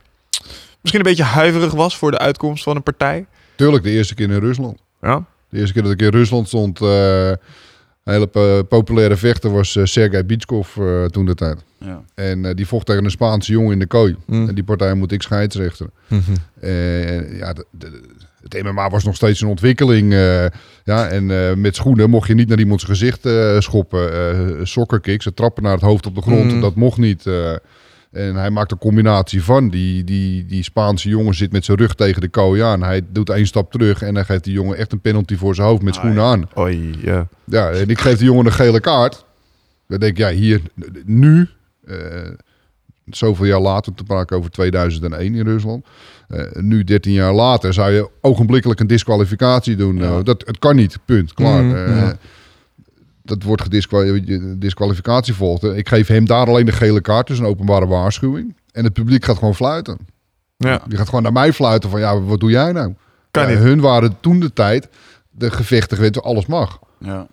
misschien 0.80 1.00
een 1.04 1.10
beetje 1.10 1.22
huiverig 1.22 1.72
was 1.72 1.96
voor 1.96 2.10
de 2.10 2.18
uitkomst 2.18 2.62
van 2.62 2.76
een 2.76 2.82
partij? 2.82 3.26
Tuurlijk, 3.56 3.82
de 3.84 3.90
eerste 3.90 4.14
keer 4.14 4.30
in 4.30 4.38
Rusland. 4.40 4.78
Ja. 5.00 5.24
De 5.48 5.58
eerste 5.58 5.72
keer 5.72 5.82
dat 5.82 5.92
ik 5.92 6.02
in 6.02 6.08
Rusland 6.08 6.48
stond, 6.48 6.80
eh, 6.80 7.32
een 8.04 8.12
hele 8.12 8.26
po- 8.26 8.62
populaire 8.62 9.16
vechter 9.16 9.50
was 9.52 9.76
eh, 9.76 9.84
Sergei 9.84 10.22
Bitskov 10.22 10.76
eh, 10.76 11.04
toen 11.04 11.26
de 11.26 11.34
tijd. 11.34 11.58
Ja. 11.78 12.02
En 12.14 12.44
eh, 12.44 12.54
die 12.54 12.66
vocht 12.66 12.86
tegen 12.86 13.04
een 13.04 13.10
Spaanse 13.10 13.52
jongen 13.52 13.72
in 13.72 13.78
de 13.78 13.86
kooi. 13.86 14.16
Mm. 14.26 14.48
En 14.48 14.54
die 14.54 14.64
partij 14.64 14.94
moet 14.94 15.12
ik 15.12 15.22
scheidsrechteren. 15.22 15.92
Eh, 16.60 17.38
ja, 17.38 17.52
de, 17.52 17.66
de- 17.70 18.00
het 18.42 18.62
MMA 18.62 18.90
was 18.90 19.04
nog 19.04 19.14
steeds 19.14 19.42
in 19.42 19.48
ontwikkeling. 19.48 20.12
eh, 20.12 20.44
ja, 20.84 21.08
en 21.08 21.30
eh, 21.30 21.54
met 21.54 21.76
schoenen 21.76 22.10
mocht 22.10 22.28
je 22.28 22.34
niet 22.34 22.48
naar 22.48 22.58
iemands 22.58 22.84
gezicht 22.84 23.26
eh, 23.26 23.60
schoppen. 23.60 24.12
eh 24.12 24.64
soccerkicks, 24.64 25.24
het 25.24 25.36
trappen 25.36 25.62
naar 25.62 25.72
het 25.72 25.80
hoofd 25.82 26.06
op 26.06 26.14
de 26.14 26.22
grond, 26.22 26.52
Mm. 26.52 26.60
dat 26.60 26.74
mocht 26.74 26.98
niet. 26.98 27.26
Eh. 28.12 28.28
en 28.28 28.34
hij 28.34 28.50
maakt 28.50 28.70
een 28.72 28.78
combinatie 28.78 29.42
van. 29.42 29.68
Die, 29.68 30.04
die, 30.04 30.46
die 30.46 30.62
Spaanse 30.62 31.08
jongen 31.08 31.34
zit 31.34 31.52
met 31.52 31.64
zijn 31.64 31.78
rug 31.78 31.94
tegen 31.94 32.20
de 32.20 32.28
kooi 32.28 32.62
aan. 32.62 32.82
Hij 32.82 33.02
doet 33.08 33.30
één 33.30 33.46
stap 33.46 33.72
terug 33.72 34.02
en 34.02 34.14
dan 34.14 34.24
geeft 34.24 34.44
die 34.44 34.52
jongen 34.52 34.76
echt 34.76 34.92
een 34.92 35.00
penalty 35.00 35.36
voor 35.36 35.54
zijn 35.54 35.68
hoofd 35.68 35.82
met 35.82 35.94
schoenen 35.94 36.24
aan. 36.24 36.48
Oei, 36.58 36.94
ja. 37.02 37.28
Ja, 37.44 37.70
en 37.70 37.88
ik 37.88 38.00
geef 38.00 38.18
de 38.18 38.24
jongen 38.24 38.46
een 38.46 38.52
gele 38.52 38.80
kaart. 38.80 39.24
Dan 39.88 40.00
denk 40.00 40.12
ik, 40.12 40.18
ja, 40.18 40.30
hier, 40.30 40.60
nu, 41.04 41.48
eh, 41.86 41.96
zoveel 43.06 43.46
jaar 43.46 43.60
later, 43.60 43.94
te 43.94 44.04
praten 44.04 44.36
over 44.36 44.50
2001 44.50 45.34
in 45.34 45.46
Rusland. 45.46 45.86
Eh, 46.28 46.40
nu, 46.52 46.84
13 46.84 47.12
jaar 47.12 47.32
later, 47.32 47.72
zou 47.72 47.92
je 47.92 48.10
ogenblikkelijk 48.20 48.80
een 48.80 48.86
disqualificatie 48.86 49.76
doen. 49.76 49.96
Ja. 49.96 50.02
Nou, 50.02 50.22
dat, 50.22 50.42
het 50.46 50.58
kan 50.58 50.76
niet, 50.76 50.98
punt, 51.04 51.34
klaar. 51.34 51.64
Eh, 51.64 51.96
ja. 51.96 52.16
Dat 53.22 53.42
wordt 53.42 53.62
gedisqualificatie 53.62 54.58
disqualificatie 54.58 55.34
volgt. 55.34 55.62
Ik 55.62 55.88
geef 55.88 56.06
hem 56.06 56.26
daar 56.26 56.46
alleen 56.46 56.66
de 56.66 56.72
gele 56.72 57.00
kaart, 57.00 57.26
dus 57.26 57.38
een 57.38 57.44
openbare 57.44 57.86
waarschuwing. 57.86 58.56
En 58.72 58.84
het 58.84 58.92
publiek 58.92 59.24
gaat 59.24 59.38
gewoon 59.38 59.54
fluiten. 59.54 59.98
ja. 60.56 60.82
Die 60.88 60.98
gaat 60.98 61.08
gewoon 61.08 61.22
naar 61.22 61.32
mij 61.32 61.52
fluiten 61.52 61.90
van, 61.90 62.00
ja, 62.00 62.20
wat 62.20 62.40
doe 62.40 62.50
jij 62.50 62.72
nou? 62.72 62.94
Kan 63.30 63.50
Ja. 63.50 63.56
Hun 63.56 63.80
waren 63.80 64.16
toen 64.20 64.40
de 64.40 64.52
tijd 64.52 64.88
de 65.30 65.50
gevechten 65.50 65.96
gewend, 65.96 66.22
alles 66.22 66.46
mag. 66.46 66.78
Ja. 66.98 67.26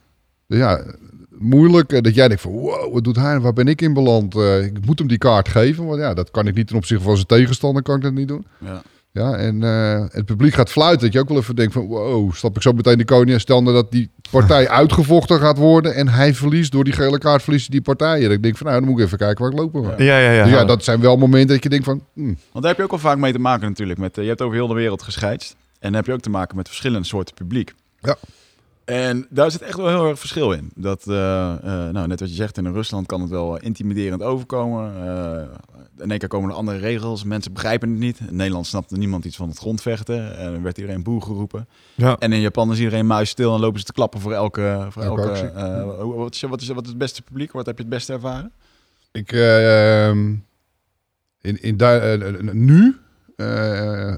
Dus 0.47 0.59
ja, 0.59 0.83
moeilijk 1.29 1.93
eh, 1.93 2.01
dat 2.01 2.15
jij 2.15 2.27
denkt 2.27 2.43
van 2.43 2.51
wow, 2.51 2.93
wat 2.93 3.03
doet 3.03 3.15
hij? 3.15 3.39
Waar 3.39 3.53
ben 3.53 3.67
ik 3.67 3.81
in 3.81 3.93
beland? 3.93 4.35
Eh, 4.35 4.65
ik 4.65 4.85
moet 4.85 4.99
hem 4.99 5.07
die 5.07 5.17
kaart 5.17 5.47
geven, 5.49 5.85
want 5.85 5.99
ja, 5.99 6.13
dat 6.13 6.31
kan 6.31 6.47
ik 6.47 6.55
niet 6.55 6.67
ten 6.67 6.75
opzichte 6.75 7.03
van 7.03 7.15
zijn 7.15 7.27
tegenstander, 7.27 7.83
kan 7.83 7.95
ik 7.95 8.01
dat 8.01 8.13
niet 8.13 8.27
doen. 8.27 8.45
Ja. 8.57 8.81
Ja, 9.11 9.35
en 9.35 9.63
eh, 9.63 10.05
het 10.09 10.25
publiek 10.25 10.53
gaat 10.53 10.69
fluiten, 10.69 11.01
dat 11.01 11.13
je 11.13 11.19
ook 11.19 11.27
wel 11.27 11.37
even 11.37 11.55
denkt 11.55 11.73
van 11.73 11.85
wow, 11.85 12.33
stap 12.33 12.55
ik 12.55 12.61
zo 12.61 12.71
meteen 12.71 12.97
de 12.97 13.05
koning 13.05 13.31
en 13.31 13.39
stel 13.39 13.61
nou 13.63 13.75
dat 13.75 13.91
die 13.91 14.11
partij 14.31 14.69
uitgevochten 14.79 15.39
gaat 15.39 15.57
worden 15.57 15.95
en 15.95 16.07
hij 16.07 16.33
verliest 16.33 16.71
door 16.71 16.83
die 16.83 16.93
gele 16.93 17.17
kaart 17.17 17.43
verliest 17.43 17.67
hij 17.67 17.75
die 17.75 17.95
partij. 17.95 18.25
En 18.25 18.31
ik 18.31 18.43
denk 18.43 18.57
van 18.57 18.67
nou, 18.67 18.79
dan 18.79 18.89
moet 18.89 18.99
ik 18.99 19.05
even 19.05 19.17
kijken 19.17 19.43
waar 19.43 19.51
ik 19.51 19.59
lopen 19.59 19.85
ga. 19.85 20.03
Ja, 20.03 20.19
ja, 20.19 20.31
ja. 20.31 20.43
Dus 20.43 20.53
ja, 20.53 20.65
dat 20.65 20.83
zijn 20.83 21.01
wel 21.01 21.17
momenten 21.17 21.53
dat 21.53 21.63
je 21.63 21.69
denkt 21.69 21.85
van 21.85 22.03
hm, 22.13 22.23
Want 22.25 22.37
daar 22.51 22.67
heb 22.67 22.77
je 22.77 22.83
ook 22.83 22.89
wel 22.89 22.99
vaak 22.99 23.17
mee 23.17 23.31
te 23.31 23.39
maken 23.39 23.67
natuurlijk. 23.67 23.99
Met, 23.99 24.17
eh, 24.17 24.23
je 24.23 24.29
hebt 24.29 24.41
over 24.41 24.55
heel 24.55 24.67
de 24.67 24.73
wereld 24.73 25.01
gescheidst. 25.01 25.51
En 25.51 25.87
dan 25.87 25.93
heb 25.93 26.05
je 26.05 26.13
ook 26.13 26.19
te 26.19 26.29
maken 26.29 26.55
met 26.55 26.67
verschillende 26.67 27.07
soorten 27.07 27.35
publiek. 27.35 27.73
Ja. 27.99 28.15
En 28.89 29.27
daar 29.29 29.51
zit 29.51 29.61
echt 29.61 29.77
wel 29.77 29.87
heel 29.87 30.09
erg 30.09 30.19
verschil 30.19 30.51
in. 30.51 30.71
Dat, 30.75 31.07
eh, 31.07 31.51
eh, 31.51 31.93
nou, 31.93 32.07
net 32.07 32.19
wat 32.19 32.29
je 32.29 32.35
zegt, 32.35 32.57
in 32.57 32.73
Rusland 32.73 33.05
kan 33.05 33.21
het 33.21 33.29
wel 33.29 33.57
intimiderend 33.57 34.23
overkomen. 34.23 35.07
Eh, 35.07 35.47
in 36.01 36.09
één 36.09 36.19
keer 36.19 36.27
komen 36.27 36.49
er 36.49 36.55
andere 36.55 36.77
regels. 36.77 37.23
Mensen 37.23 37.53
begrijpen 37.53 37.89
het 37.89 37.99
niet. 37.99 38.19
In 38.27 38.35
Nederland 38.35 38.67
snapte 38.67 38.97
niemand 38.97 39.25
iets 39.25 39.35
van 39.35 39.49
het 39.49 39.57
grondvechten. 39.57 40.37
En 40.37 40.51
dan 40.51 40.63
werd 40.63 40.77
iedereen 40.77 41.03
boer 41.03 41.21
geroepen. 41.21 41.67
Ja. 41.95 42.17
En 42.19 42.33
in 42.33 42.39
Japan 42.39 42.71
is 42.71 42.77
iedereen 42.77 43.07
muisstil 43.07 43.53
en 43.53 43.59
lopen 43.59 43.79
ze 43.79 43.85
te 43.85 43.93
klappen 43.93 44.19
voor 44.19 44.33
elke... 44.33 44.87
Voor 44.89 45.03
Elke 45.03 45.21
eh, 45.21 45.85
wat, 46.15 46.33
is, 46.33 46.41
wat, 46.41 46.61
is, 46.61 46.67
wat 46.67 46.83
is 46.83 46.89
het 46.89 46.97
beste 46.97 47.21
publiek? 47.21 47.51
Wat 47.51 47.65
heb 47.65 47.77
je 47.77 47.83
het 47.83 47.91
beste 47.91 48.13
ervaren? 48.13 48.51
Ik, 49.11 49.31
eh, 49.31 50.07
ehm, 50.07 50.35
in, 51.41 51.61
in 51.61 51.77
eh, 51.77 52.51
nu, 52.51 52.97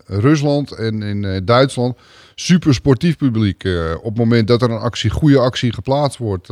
Rusland 0.06 0.72
en 0.72 1.02
in 1.02 1.46
Duitsland, 1.46 1.98
super 2.36 2.74
sportief 2.74 3.17
publiek. 3.17 3.63
Op 3.98 4.04
het 4.04 4.17
moment 4.17 4.48
dat 4.48 4.62
er 4.62 4.72
een 4.72 4.80
actie, 4.80 5.10
goede 5.10 5.39
actie 5.39 5.74
geplaatst 5.74 6.17
wordt 6.17 6.50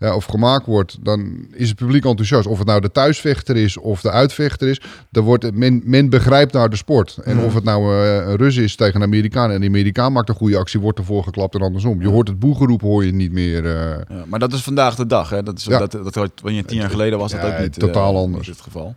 of 0.00 0.24
gemaakt 0.24 0.66
wordt, 0.66 0.96
dan 1.04 1.46
is 1.52 1.68
het 1.68 1.76
publiek 1.78 2.04
enthousiast. 2.04 2.46
Of 2.46 2.58
het 2.58 2.66
nou 2.66 2.80
de 2.80 2.92
thuisvechter 2.92 3.56
is 3.56 3.76
of 3.78 4.00
de 4.00 4.10
uitvechter 4.10 4.68
is, 4.68 4.80
dan 5.10 5.24
wordt 5.24 5.42
het, 5.42 5.54
men, 5.54 5.80
men 5.84 6.08
begrijpt 6.10 6.52
naar 6.52 6.70
de 6.70 6.76
sport. 6.76 7.18
En 7.24 7.38
of 7.38 7.54
het 7.54 7.64
nou 7.64 7.94
eh, 7.94 8.14
een 8.28 8.36
Rus 8.36 8.56
is 8.56 8.76
tegen 8.76 8.94
een 8.94 9.06
Amerikaan 9.06 9.50
en 9.50 9.60
de 9.60 9.66
Amerikaan 9.66 10.12
maakt 10.12 10.28
een 10.28 10.34
goede 10.34 10.56
actie, 10.58 10.80
wordt 10.80 10.98
ervoor 10.98 11.22
geklapt 11.22 11.54
en 11.54 11.60
andersom. 11.60 12.00
Je 12.00 12.08
hoort 12.08 12.28
het 12.28 12.38
boegeroep 12.38 12.80
hoor 12.80 13.04
je 13.04 13.12
niet 13.12 13.32
meer. 13.32 13.64
eh, 13.66 13.98
Ja, 14.08 14.24
maar 14.26 14.38
dat 14.38 14.52
is 14.52 14.62
vandaag 14.62 14.94
de 14.94 15.06
dag. 15.06 15.30
Hè? 15.30 15.42
Dat 15.42 15.58
is, 15.58 15.64
dat, 15.64 15.92
dat, 15.92 16.14
dat, 16.14 16.32
wanneer 16.42 16.64
tien 16.64 16.78
jaar 16.78 16.90
geleden 16.90 17.18
was 17.18 17.32
dat 17.32 17.44
ook 17.44 17.58
niet, 17.58 17.78
totaal 17.78 18.12
eh, 18.14 18.20
anders. 18.20 18.46
het 18.46 18.60
geval. 18.60 18.94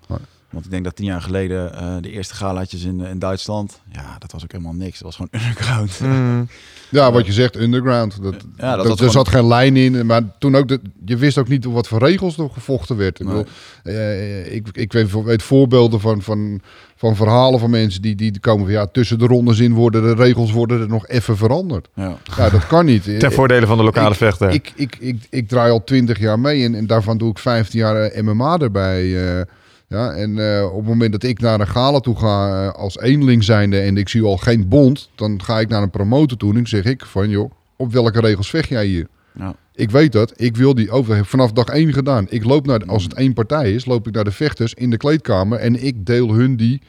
Want 0.52 0.66
ik 0.66 0.72
denk 0.72 0.84
dat 0.84 0.96
tien 0.96 1.06
jaar 1.06 1.22
geleden 1.22 1.74
eh, 1.74 1.96
de 2.02 2.12
eerste 2.12 2.34
galaatjes 2.36 2.84
in, 2.84 3.00
in 3.00 3.20
Duitsland, 3.20 3.80
ja, 3.92 4.16
dat 4.20 4.32
was 4.32 4.44
ook 4.44 4.52
helemaal 4.52 4.74
niks. 4.74 5.00
Dat 5.00 5.16
was 5.16 5.16
gewoon 5.16 5.32
underground. 5.48 6.00
Mm. 6.00 6.48
Ja, 6.90 7.12
wat 7.12 7.26
je 7.26 7.32
zegt, 7.34 7.56
underground. 7.56 8.22
Dat, 8.24 8.36
Ja, 8.58 8.76
dat 8.76 8.86
er 8.86 8.98
gewoon- 8.98 9.12
zat 9.12 9.28
geen 9.28 9.48
lijn 9.48 9.76
in. 9.78 10.06
Maar 10.06 10.22
toen 10.40 10.56
ook, 10.56 10.68
de, 10.68 10.80
je 11.06 11.18
wist 11.18 11.38
ook 11.38 11.48
niet 11.48 11.66
wat 11.66 11.88
voor 11.88 12.00
regels 12.00 12.38
er 12.38 12.50
gevochten 12.54 12.98
werd. 12.98 13.20
Ik, 13.20 13.26
Nee. 13.26 13.36
bedoel, 13.36 13.52
eh, 13.84 14.54
ik, 14.56 14.68
ik 14.72 14.92
weet, 14.94 15.24
weet 15.24 15.44
voorbeelden 15.44 16.00
van, 16.00 16.22
van, 16.22 16.62
van 16.96 17.16
verhalen 17.16 17.60
van 17.60 17.70
mensen 17.70 18.02
die, 18.02 18.16
die 18.16 18.40
komen 18.40 18.64
van 18.66 18.74
ja, 18.74 18.86
tussen 18.88 19.20
de 19.20 19.26
rondes 19.26 19.60
in 19.60 19.74
worden 19.74 20.02
de 20.04 20.24
regels 20.24 20.52
worden 20.52 20.82
er 20.82 20.88
nog 20.88 21.08
even 21.08 21.38
veranderd. 21.38 21.88
Ja. 21.96 22.18
Ja, 22.38 22.50
dat 22.50 22.68
kan 22.68 22.86
niet. 22.86 23.04
Ten 23.20 23.32
voordele 23.32 23.66
van 23.68 23.78
de 23.78 23.84
lokale 23.84 24.16
vechter. 24.16 24.50
Ik, 24.50 24.72
ik, 24.76 24.96
ik, 25.00 25.28
ik 25.30 25.48
draai 25.48 25.72
al 25.72 25.84
twintig 25.84 26.20
jaar 26.20 26.40
mee 26.40 26.64
en, 26.64 26.76
en 26.76 26.88
daarvan 26.88 27.18
doe 27.18 27.30
ik 27.30 27.38
15 27.40 27.80
jaar 27.80 27.96
eh, 27.96 28.22
MMA 28.24 28.58
erbij. 28.58 29.38
eh. 29.38 29.42
Ja, 29.90 30.12
en 30.12 30.56
eh, 30.58 30.66
op 30.72 30.76
het 30.78 30.88
moment 30.88 31.12
dat 31.12 31.24
ik 31.24 31.40
naar 31.40 31.60
een 31.60 31.68
gala 31.68 32.00
toe 32.00 32.16
ga 32.16 32.64
eh, 32.68 32.74
als 32.74 33.00
eenling 33.00 33.44
zijnde 33.44 33.80
en 33.80 33.98
ik 33.98 34.10
zie 34.10 34.24
al 34.24 34.38
geen 34.38 34.68
bond, 34.68 35.10
dan 35.16 35.44
ga 35.44 35.60
ik 35.60 35.70
naar 35.70 35.82
een 35.82 35.90
promotor 35.90 36.38
toe 36.38 36.56
en 36.58 36.68
zeg 36.68 36.84
ik 36.86 37.06
van 37.06 37.30
joh, 37.30 37.52
op 37.76 37.92
welke 37.94 38.20
regels 38.20 38.50
vecht 38.50 38.70
jij 38.70 38.86
hier? 38.86 39.08
Ja. 39.36 39.56
Ik 39.74 39.92
weet 39.92 40.12
dat, 40.12 40.34
ik 40.36 40.58
wil 40.58 40.74
die 40.76 40.92
over 40.92 41.26
vanaf 41.26 41.52
dag 41.52 41.66
één 41.68 41.94
gedaan. 41.94 42.26
Ik 42.30 42.44
loop 42.44 42.66
naar, 42.66 42.80
de- 42.80 42.86
als 42.86 43.04
het 43.04 43.14
één 43.14 43.34
partij 43.34 43.74
is, 43.74 43.86
loop 43.86 44.08
ik 44.08 44.14
naar 44.14 44.24
de 44.24 44.32
vechters 44.32 44.74
in 44.74 44.90
de 44.90 44.98
kleedkamer 44.98 45.60
en 45.60 45.84
ik 45.86 46.06
deel 46.06 46.34
hun 46.34 46.56
die 46.56 46.82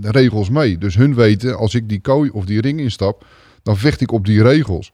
regels 0.00 0.50
mee. 0.50 0.78
Dus 0.78 0.94
hun 0.96 1.14
weten, 1.14 1.56
als 1.56 1.74
ik 1.74 1.88
die 1.88 2.00
kooi 2.00 2.30
of 2.30 2.44
die 2.44 2.60
ring 2.60 2.80
instap, 2.80 3.26
dan 3.62 3.76
vecht 3.76 4.00
ik 4.00 4.12
op 4.12 4.26
die 4.26 4.42
regels. 4.42 4.92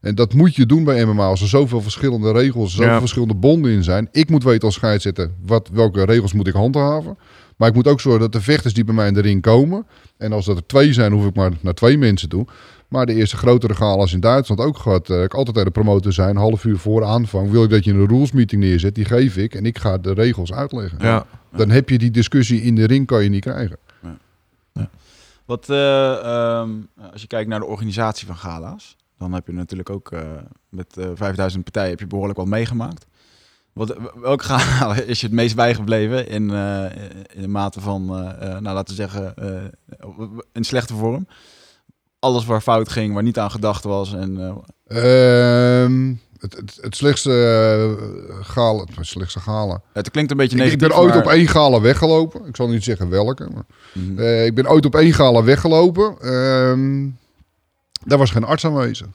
En 0.00 0.14
dat 0.14 0.34
moet 0.34 0.54
je 0.56 0.66
doen 0.66 0.84
bij 0.84 1.04
MMA. 1.04 1.24
Als 1.26 1.40
er 1.40 1.48
zoveel 1.48 1.80
verschillende 1.80 2.32
regels, 2.32 2.72
zoveel 2.74 2.92
Ja. 2.92 2.98
verschillende 2.98 3.34
bonden 3.34 3.70
in 3.72 3.84
zijn. 3.84 4.08
Ik 4.12 4.30
moet 4.30 4.44
weten 4.44 4.62
als 4.64 4.74
scheidsrechter 4.74 5.30
wat, 5.46 5.68
welke 5.72 6.04
regels 6.04 6.32
moet 6.32 6.46
ik 6.46 6.54
handhaven. 6.54 7.18
Maar 7.56 7.68
ik 7.68 7.74
moet 7.74 7.88
ook 7.88 8.00
zorgen 8.00 8.20
dat 8.20 8.32
de 8.32 8.40
vechters 8.40 8.74
die 8.74 8.84
bij 8.84 8.94
mij 8.94 9.06
in 9.08 9.14
de 9.14 9.20
ring 9.20 9.42
komen. 9.42 9.86
En 10.16 10.32
als 10.32 10.44
dat 10.44 10.56
er 10.56 10.66
twee 10.66 10.92
zijn, 10.92 11.12
hoef 11.12 11.26
ik 11.26 11.34
maar 11.34 11.50
naar 11.60 11.74
twee 11.74 11.98
mensen 11.98 12.28
toe. 12.28 12.46
Maar 12.88 13.06
de 13.06 13.14
eerste 13.14 13.36
grotere 13.36 13.74
galas 13.74 14.12
in 14.12 14.20
Duitsland 14.20 14.60
ook 14.60 14.76
gehad. 14.78 15.10
eh, 15.10 15.22
ik 15.22 15.34
altijd 15.34 15.54
bij 15.54 15.64
de 15.64 15.70
promotor 15.70 16.12
zijn, 16.12 16.28
een 16.30 16.36
half 16.36 16.64
uur 16.64 16.78
voor 16.78 17.04
aanvang. 17.04 17.50
Wil 17.50 17.64
ik 17.64 17.70
dat 17.70 17.84
je 17.84 17.92
een 17.92 18.06
rules 18.08 18.32
meeting 18.32 18.62
neerzet, 18.62 18.94
die 18.94 19.04
geef 19.04 19.36
ik. 19.36 19.54
En 19.54 19.66
ik 19.66 19.78
ga 19.78 19.98
de 19.98 20.12
regels 20.12 20.52
uitleggen. 20.52 20.98
ja. 21.00 21.26
Dan 21.56 21.70
heb 21.70 21.88
je 21.88 21.98
die 21.98 22.10
discussie 22.10 22.62
in 22.62 22.74
de 22.74 22.84
ring, 22.86 23.06
kan 23.06 23.22
je 23.22 23.28
niet 23.28 23.40
krijgen. 23.44 23.76
Wat, 25.44 25.68
eh, 25.68 26.12
ehm, 26.12 26.70
als 27.12 27.20
je 27.20 27.26
kijkt 27.26 27.48
naar 27.48 27.58
de 27.60 27.66
organisatie 27.66 28.26
van 28.26 28.36
gala's, 28.36 28.96
dan 29.20 29.32
heb 29.32 29.46
je 29.46 29.52
natuurlijk 29.52 29.90
ook 29.90 30.12
uh, 30.12 30.20
met 30.68 30.96
uh, 30.98 31.10
5000 31.14 31.64
partijen 31.64 31.90
heb 31.90 32.00
je 32.00 32.06
behoorlijk 32.06 32.38
wat 32.38 32.46
meegemaakt. 32.46 33.06
Wat, 33.72 33.96
welke 34.20 34.44
gala 34.44 34.94
is 35.12 35.20
je 35.20 35.26
het 35.26 35.34
meest 35.34 35.56
bijgebleven 35.56 36.28
in, 36.28 36.50
uh, 36.50 36.84
in 37.34 37.40
de 37.40 37.48
mate 37.48 37.80
van, 37.80 38.06
nou 38.06 38.62
laten 38.62 38.96
we 38.96 39.02
zeggen, 39.02 39.34
in 40.52 40.64
slechte 40.64 40.94
vorm? 40.94 41.26
Alles 42.18 42.44
waar 42.44 42.60
fout 42.60 42.88
ging, 42.88 43.14
waar 43.14 43.22
niet 43.22 43.38
aan 43.38 43.50
gedacht 43.50 43.84
was. 43.84 44.14
En, 44.14 44.62
ehm, 44.86 46.14
het, 46.38 46.56
het, 46.56 46.78
het, 46.80 46.96
slechtste 46.96 47.96
gala, 48.42 48.84
het 48.94 49.06
slechtste 49.06 49.40
gala. 49.40 49.82
Het 49.92 50.10
klinkt 50.10 50.30
een 50.30 50.36
beetje 50.36 50.56
negatief. 50.56 50.82
Ik, 50.82 50.88
ben 50.88 50.98
ooit 50.98 51.16
op 51.16 51.26
één 51.26 51.48
gala 51.48 51.80
weggelopen. 51.80 52.46
Ik 52.46 52.56
zal 52.56 52.68
niet 52.68 52.84
zeggen 52.84 53.08
welke. 53.08 53.48
Maar, 53.54 53.64
mm 53.92 54.16
-hmm. 54.16 54.44
ik 54.44 54.54
ben 54.54 54.70
ooit 54.70 54.86
op 54.86 54.94
één 54.94 55.12
gala 55.12 55.42
weggelopen. 55.42 56.16
Uh, 56.20 57.12
daar 58.04 58.18
was 58.18 58.30
geen 58.30 58.44
arts 58.44 58.64
aanwezig. 58.64 59.06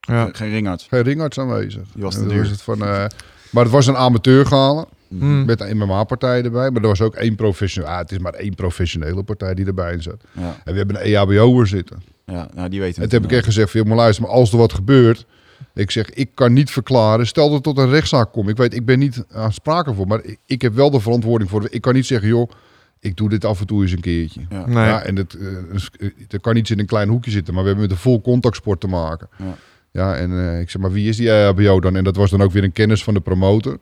Ja. 0.00 0.28
Geen 0.32 0.50
ringarts. 0.50 0.86
Geen 0.88 1.02
ringarts 1.02 1.38
aanwezig. 1.38 1.82
Die 1.94 2.02
was 2.02 2.14
te 2.14 2.26
duur. 2.26 2.48
Het 2.48 2.62
van, 2.62 2.82
uh, 2.82 3.04
maar 3.50 3.62
het 3.62 3.72
was 3.72 3.86
een 3.86 3.96
amateurgala. 3.96 4.86
Mm. 5.08 5.44
Met 5.44 5.60
een 5.60 5.76
MMA-partij 5.76 6.42
erbij. 6.42 6.70
Maar 6.70 6.82
er 6.82 6.88
was 6.88 7.00
ook 7.00 7.14
één 7.14 7.34
professioneel. 7.34 7.90
Ah, 7.90 7.98
het 7.98 8.12
is 8.12 8.18
maar 8.18 8.32
één 8.32 8.54
professionele 8.54 9.22
partij 9.22 9.54
die 9.54 9.66
erbij 9.66 10.00
zat. 10.00 10.24
Ja. 10.32 10.56
En 10.64 10.72
we 10.72 10.78
hebben 10.78 10.96
een 10.96 11.02
EHBO'er 11.02 11.66
zitten. 11.66 12.02
Ja, 12.24 12.48
nou, 12.54 12.68
die 12.68 12.80
weten 12.80 13.02
En 13.02 13.08
toen 13.08 13.20
heb 13.20 13.30
ik 13.30 13.36
echt 13.36 13.44
gezegd: 13.44 13.70
van, 13.70 13.86
maar 13.86 13.96
luister, 13.96 14.24
maar 14.24 14.32
als 14.32 14.52
er 14.52 14.58
wat 14.58 14.72
gebeurt. 14.72 15.26
Ik 15.74 15.90
zeg, 15.90 16.10
ik 16.10 16.30
kan 16.34 16.52
niet 16.52 16.70
verklaren. 16.70 17.26
Stel 17.26 17.44
dat 17.44 17.54
het 17.54 17.62
tot 17.62 17.78
een 17.78 17.90
rechtszaak 17.90 18.32
komt. 18.32 18.48
Ik 18.48 18.56
weet, 18.56 18.74
ik 18.74 18.84
ben 18.84 18.98
niet 18.98 19.24
aansprakelijk 19.32 19.96
voor. 19.98 20.06
Maar 20.06 20.24
ik, 20.24 20.38
ik 20.46 20.62
heb 20.62 20.74
wel 20.74 20.90
de 20.90 21.00
verantwoording 21.00 21.50
voor. 21.50 21.66
Ik 21.70 21.80
kan 21.80 21.94
niet 21.94 22.06
zeggen, 22.06 22.28
joh 22.28 22.50
ik 23.00 23.16
doe 23.16 23.28
dit 23.28 23.44
af 23.44 23.60
en 23.60 23.66
toe 23.66 23.82
eens 23.82 23.92
een 23.92 24.00
keertje. 24.00 24.40
Ja. 24.50 24.66
Nee. 24.66 24.84
ja 24.84 25.02
en 25.02 25.16
het, 25.16 25.34
uh, 25.34 26.10
er 26.28 26.40
kan 26.40 26.54
niet 26.54 26.70
in 26.70 26.78
een 26.78 26.86
klein 26.86 27.08
hoekje 27.08 27.30
zitten, 27.30 27.54
maar 27.54 27.62
we 27.62 27.68
hebben 27.68 27.88
met 27.88 27.96
een 27.96 28.02
vol 28.02 28.20
contactsport 28.20 28.80
te 28.80 28.86
maken. 28.86 29.28
Ja, 29.38 29.56
ja 29.90 30.16
en 30.16 30.30
uh, 30.30 30.60
ik 30.60 30.70
zeg 30.70 30.82
maar, 30.82 30.92
wie 30.92 31.08
is 31.08 31.16
die 31.16 31.30
EHBO 31.30 31.80
dan? 31.80 31.96
En 31.96 32.04
dat 32.04 32.16
was 32.16 32.30
dan 32.30 32.42
ook 32.42 32.52
weer 32.52 32.64
een 32.64 32.72
kennis 32.72 33.04
van 33.04 33.14
de 33.14 33.20
promotor. 33.20 33.78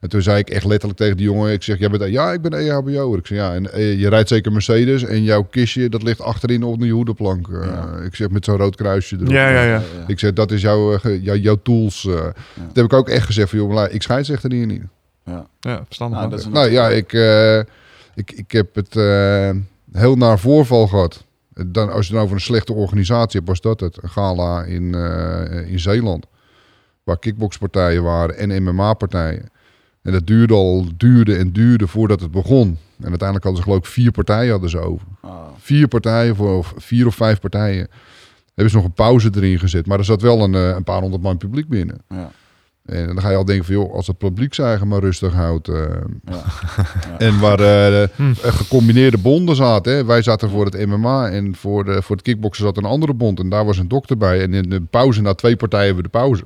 En 0.00 0.08
toen 0.08 0.22
zei 0.22 0.38
ik 0.38 0.50
echt 0.50 0.64
letterlijk 0.64 0.98
tegen 0.98 1.16
die 1.16 1.26
jongen, 1.26 1.52
ik 1.52 1.62
zeg, 1.62 1.78
jij 1.78 1.90
bent, 1.90 2.10
ja, 2.10 2.32
ik 2.32 2.42
ben 2.42 2.52
EHBO. 2.52 3.16
Ik 3.16 3.26
zeg, 3.26 3.38
ja, 3.38 3.54
en 3.54 3.64
uh, 3.64 4.00
je 4.00 4.08
rijdt 4.08 4.28
zeker 4.28 4.52
Mercedes 4.52 5.04
en 5.04 5.22
jouw 5.22 5.42
kistje, 5.42 5.88
dat 5.88 6.02
ligt 6.02 6.20
achterin 6.20 6.62
op 6.62 6.80
de 6.80 6.88
hoedenplank. 6.88 7.48
Ja. 7.50 7.98
Ik 8.04 8.14
zeg, 8.14 8.30
met 8.30 8.44
zo'n 8.44 8.56
rood 8.56 8.76
kruisje 8.76 9.16
erop. 9.16 9.28
Ja, 9.28 9.48
ja, 9.48 9.62
ja. 9.64 9.82
Ik 10.06 10.18
zeg, 10.18 10.32
dat 10.32 10.50
is 10.50 10.60
jouw, 10.60 10.98
jou, 11.20 11.38
jouw 11.38 11.58
tools. 11.62 12.02
Dat 12.02 12.34
heb 12.72 12.84
ik 12.84 12.92
ook 12.92 13.08
echt 13.08 13.26
gezegd 13.26 13.50
van, 13.50 13.58
joh, 13.58 13.92
ik 13.92 14.02
scheidsrechter 14.02 14.52
hier 14.52 14.66
niet. 14.66 14.82
Ja, 15.24 15.46
ja 15.60 15.82
verstandig. 15.84 16.30
Nou, 16.30 16.50
nou 16.50 16.70
ja, 16.70 16.88
ik... 16.88 17.12
Ik, 18.16 18.32
ik 18.32 18.52
heb 18.52 18.74
het 18.74 18.96
uh, 18.96 19.50
heel 19.92 20.16
naar 20.16 20.38
voorval 20.38 20.86
gehad. 20.86 21.24
Dan, 21.66 21.92
als 21.92 22.06
je 22.06 22.12
dan 22.12 22.22
over 22.22 22.34
een 22.34 22.40
slechte 22.40 22.72
organisatie 22.72 23.36
hebt, 23.36 23.48
was 23.48 23.60
dat 23.60 23.80
het. 23.80 24.02
Een 24.02 24.08
gala 24.08 24.64
in, 24.64 24.82
uh, 24.82 25.70
in 25.70 25.80
Zeeland. 25.80 26.26
Waar 27.02 27.18
kickboxpartijen 27.18 28.02
waren 28.02 28.36
en 28.36 28.62
MMA-partijen. 28.62 29.50
En 30.02 30.12
dat 30.12 30.26
duurde 30.26 30.54
al, 30.54 30.86
duurde 30.96 31.36
en 31.36 31.52
duurde 31.52 31.86
voordat 31.86 32.20
het 32.20 32.30
begon. 32.30 32.78
En 32.98 33.08
uiteindelijk 33.08 33.44
hadden 33.44 33.56
ze 33.56 33.62
geloof 33.62 33.78
ik 33.78 33.92
vier 33.92 34.10
partijen 34.10 34.50
hadden 34.50 34.70
ze 34.70 34.78
over. 34.78 35.06
Oh. 35.22 35.46
Vier 35.58 35.88
partijen, 35.88 36.36
voor 36.36 36.72
vier 36.76 37.06
of 37.06 37.14
vijf 37.14 37.40
partijen. 37.40 37.88
Hebben 38.46 38.70
ze 38.70 38.76
nog 38.76 38.84
een 38.84 38.92
pauze 38.92 39.30
erin 39.34 39.58
gezet. 39.58 39.86
Maar 39.86 39.98
er 39.98 40.04
zat 40.04 40.22
wel 40.22 40.42
een, 40.42 40.54
eh, 40.54 40.68
een 40.68 40.84
paar 40.84 41.00
honderd 41.00 41.22
man 41.22 41.36
publiek 41.36 41.68
binnen. 41.68 41.98
Ja. 42.08 42.30
En 42.86 43.06
dan 43.06 43.20
ga 43.20 43.30
je 43.30 43.36
al 43.36 43.44
denken 43.44 43.64
van, 43.64 43.74
joh, 43.74 43.94
als 43.94 44.06
het 44.06 44.18
publiek 44.18 44.54
zijn 44.54 44.88
maar 44.88 45.00
rustig 45.00 45.32
houdt. 45.32 45.68
Uh, 45.68 45.76
ja. 46.32 46.42
En 47.18 47.40
waar 47.40 47.60
uh, 47.60 48.08
hm. 48.16 48.32
gecombineerde 48.34 49.18
bonden 49.18 49.56
zaten. 49.56 49.92
Hè. 49.92 50.04
Wij 50.04 50.22
zaten 50.22 50.50
voor 50.50 50.64
het 50.64 50.86
MMA 50.86 51.28
en 51.28 51.54
voor, 51.54 51.84
de, 51.84 52.02
voor 52.02 52.16
het 52.16 52.24
kickboksen 52.24 52.64
zat 52.64 52.76
een 52.76 52.84
andere 52.84 53.14
bond. 53.14 53.40
En 53.40 53.48
daar 53.48 53.64
was 53.64 53.78
een 53.78 53.88
dokter 53.88 54.16
bij. 54.16 54.42
En 54.42 54.54
in 54.54 54.70
de 54.70 54.80
pauze, 54.80 55.22
na 55.22 55.34
twee 55.34 55.56
partijen 55.56 55.86
hebben 55.86 56.04
we 56.04 56.10
de 56.10 56.18
pauze. 56.18 56.44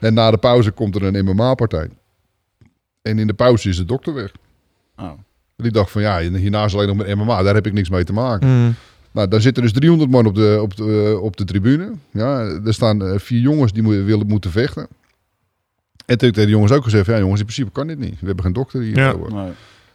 En 0.00 0.14
na 0.14 0.30
de 0.30 0.38
pauze 0.38 0.70
komt 0.70 0.94
er 0.94 1.02
een 1.02 1.24
MMA-partij. 1.24 1.88
En 3.02 3.18
in 3.18 3.26
de 3.26 3.34
pauze 3.34 3.68
is 3.68 3.76
de 3.76 3.84
dokter 3.84 4.14
weg. 4.14 4.32
Oh. 4.96 5.10
Die 5.56 5.70
dacht 5.70 5.90
van, 5.90 6.02
ja, 6.02 6.20
hierna 6.20 6.64
is 6.64 6.74
alleen 6.74 6.96
nog 6.96 6.96
met 6.96 7.14
MMA. 7.14 7.42
Daar 7.42 7.54
heb 7.54 7.66
ik 7.66 7.72
niks 7.72 7.90
mee 7.90 8.04
te 8.04 8.12
maken. 8.12 8.48
Mm. 8.48 8.74
Nou, 9.12 9.28
daar 9.28 9.40
zitten 9.40 9.62
dus 9.62 9.72
300 9.72 10.10
man 10.10 10.26
op 10.26 10.34
de, 10.34 10.58
op 10.62 10.76
de, 10.76 11.18
op 11.22 11.36
de 11.36 11.44
tribune. 11.44 11.92
Ja, 12.10 12.40
er 12.40 12.74
staan 12.74 13.20
vier 13.20 13.40
jongens 13.40 13.72
die 13.72 13.82
willen, 13.82 14.26
moeten 14.26 14.50
vechten. 14.50 14.88
En 16.06 16.18
toen 16.18 16.28
heb 16.28 16.28
ik 16.28 16.34
tegen 16.34 16.46
de 16.46 16.54
jongens 16.54 16.72
ook 16.72 16.84
gezegd, 16.84 17.06
ja 17.06 17.18
jongens, 17.18 17.40
in 17.40 17.46
principe 17.46 17.70
kan 17.70 17.86
dit 17.86 17.98
niet. 17.98 18.20
We 18.20 18.26
hebben 18.26 18.44
geen 18.44 18.52
dokter 18.52 18.80
hier. 18.80 18.96
Ja. 18.96 19.14
Nee. 19.28 19.50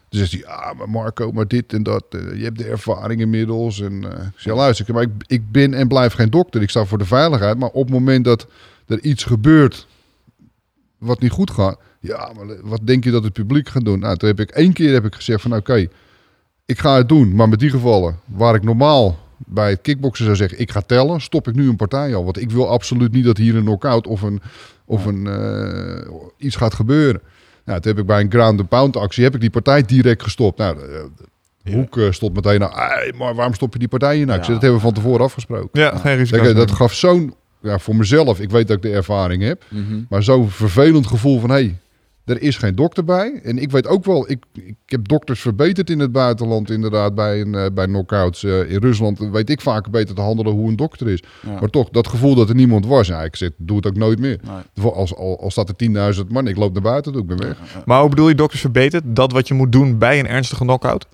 Dus 0.09 0.19
zegt 0.19 0.31
hij, 0.31 0.45
ah, 0.45 0.77
maar 0.77 0.89
Marco, 0.89 1.31
maar 1.31 1.47
dit 1.47 1.73
en 1.73 1.83
dat. 1.83 2.05
Uh, 2.09 2.37
je 2.37 2.43
hebt 2.43 2.57
de 2.57 2.65
ervaring 2.65 3.21
inmiddels. 3.21 3.81
En 3.81 3.93
uh, 3.93 4.09
ik 4.09 4.31
zeg, 4.35 4.55
luister, 4.55 4.93
maar 4.93 5.03
ik, 5.03 5.09
ik 5.27 5.51
ben 5.51 5.73
en 5.73 5.87
blijf 5.87 6.13
geen 6.13 6.29
dokter. 6.29 6.61
Ik 6.61 6.69
sta 6.69 6.85
voor 6.85 6.97
de 6.97 7.05
veiligheid. 7.05 7.57
Maar 7.57 7.69
op 7.69 7.83
het 7.83 7.93
moment 7.93 8.25
dat 8.25 8.47
er 8.87 8.99
iets 8.99 9.23
gebeurt 9.23 9.87
wat 10.97 11.19
niet 11.19 11.31
goed 11.31 11.51
gaat. 11.51 11.79
Ja, 11.99 12.31
maar 12.35 12.61
wat 12.61 12.79
denk 12.83 13.03
je 13.03 13.11
dat 13.11 13.23
het 13.23 13.33
publiek 13.33 13.69
gaat 13.69 13.85
doen? 13.85 13.99
Nou, 13.99 14.17
toen 14.17 14.29
heb 14.29 14.39
ik 14.39 14.49
één 14.49 14.73
keer 14.73 14.93
heb 14.93 15.05
ik 15.05 15.15
gezegd 15.15 15.41
van, 15.41 15.55
oké, 15.55 15.87
ik 16.65 16.79
ga 16.79 16.95
het 16.95 17.09
doen. 17.09 17.35
Maar 17.35 17.49
met 17.49 17.59
die 17.59 17.69
gevallen, 17.69 18.19
waar 18.25 18.55
ik 18.55 18.63
normaal 18.63 19.19
bij 19.37 19.69
het 19.69 19.81
kickboksen 19.81 20.25
zou 20.25 20.37
zeggen, 20.37 20.59
ik 20.59 20.71
ga 20.71 20.81
tellen, 20.81 21.21
stop 21.21 21.47
ik 21.47 21.55
nu 21.55 21.69
een 21.69 21.75
partij 21.75 22.15
al. 22.15 22.23
Want 22.23 22.41
ik 22.41 22.51
wil 22.51 22.69
absoluut 22.69 23.11
niet 23.11 23.25
dat 23.25 23.37
hier 23.37 23.55
een 23.55 23.63
knockout 23.63 24.07
of 24.07 24.21
een 24.21 24.41
of 24.91 25.05
een, 25.05 25.25
uh, 25.27 26.23
iets 26.37 26.55
gaat 26.55 26.73
gebeuren. 26.73 27.21
Nou, 27.65 27.79
toen 27.79 27.91
heb 27.91 28.01
ik 28.01 28.07
bij 28.07 28.19
een 28.19 28.31
ground 28.31 28.59
and 28.59 28.69
pound 28.69 28.97
actie 28.97 29.23
heb 29.23 29.35
ik 29.35 29.41
die 29.41 29.49
partij 29.49 29.81
direct 29.81 30.23
gestopt. 30.23 30.57
Nou, 30.57 30.75
de, 30.75 31.09
de 31.63 31.71
Hoek 31.71 31.97
uh, 31.97 32.11
stond 32.11 32.33
meteen 32.33 32.59
nou, 32.59 33.13
maar 33.17 33.35
waarom 33.35 33.53
stop 33.53 33.73
je 33.73 33.79
die 33.79 33.87
partij 33.87 34.25
nou? 34.25 34.37
Ik 34.37 34.43
zei, 34.43 34.53
dat 34.53 34.61
hebben 34.61 34.79
we 34.79 34.85
van 34.85 34.93
tevoren 34.93 35.25
afgesproken. 35.25 35.81
Ja, 35.81 35.97
geen 35.97 36.15
risico. 36.15 36.43
Dat, 36.43 36.55
dat 36.55 36.71
gaf 36.71 36.93
zo'n, 36.93 37.33
ja, 37.59 37.79
voor 37.79 37.95
mezelf, 37.95 38.39
ik 38.39 38.49
weet 38.49 38.67
dat 38.67 38.77
ik 38.77 38.83
de 38.83 38.91
ervaring 38.91 39.43
heb, 39.43 39.63
mm 39.69 39.85
-hmm. 39.87 40.05
maar 40.09 40.23
zo'n 40.23 40.49
vervelend 40.49 41.07
gevoel 41.07 41.39
van, 41.39 41.49
hé, 41.49 41.55
hey, 41.55 41.77
er 42.25 42.41
is 42.41 42.57
geen 42.57 42.75
dokter 42.75 43.03
bij. 43.03 43.39
En 43.43 43.57
ik 43.57 43.71
weet 43.71 43.87
ook 43.87 44.05
wel, 44.05 44.29
ik, 44.31 44.45
ik 44.53 44.75
heb 44.85 45.07
dokters 45.07 45.41
verbeterd 45.41 45.89
in 45.89 45.99
het 45.99 46.11
buitenland, 46.11 46.69
inderdaad, 46.69 47.15
bij, 47.15 47.41
een, 47.41 47.53
uh, 47.53 47.65
bij 47.73 47.85
knockouts. 47.85 48.43
Uh, 48.43 48.71
in 48.71 48.79
Rusland 48.79 49.19
weet 49.19 49.49
ik 49.49 49.61
vaak 49.61 49.89
beter 49.89 50.15
te 50.15 50.21
handelen 50.21 50.53
hoe 50.53 50.69
een 50.69 50.75
dokter 50.75 51.09
is. 51.09 51.23
Maar 51.59 51.69
toch, 51.69 51.89
dat 51.89 52.07
gevoel 52.07 52.35
dat 52.35 52.49
er 52.49 52.55
niemand 52.55 52.85
was, 52.85 53.07
ja, 53.07 53.23
ik 53.23 53.35
zeg, 53.35 53.49
doe 53.57 53.77
het 53.77 53.87
ook 53.87 53.95
nooit 53.95 54.19
meer. 54.19 54.39
Nee. 54.43 54.91
Als, 54.91 55.15
als, 55.15 55.39
als 55.39 55.53
staat 55.53 55.69
er 55.69 56.15
10.000 56.15 56.27
man, 56.27 56.47
ik 56.47 56.57
loop 56.57 56.73
naar 56.73 56.81
buiten, 56.81 57.11
doe 57.11 57.21
ik 57.21 57.27
ben 57.27 57.37
weg. 57.37 57.57
Maar 57.85 57.99
hoe 57.99 58.09
bedoel 58.09 58.29
je 58.29 58.35
dokters 58.35 58.61
verbeterd? 58.61 59.03
Dat 59.07 59.31
wat 59.31 59.47
je 59.47 59.53
moet 59.53 59.71
doen 59.71 59.97
bij 59.97 60.19
een 60.19 60.27
ernstige 60.27 60.63
knockout? 60.63 61.07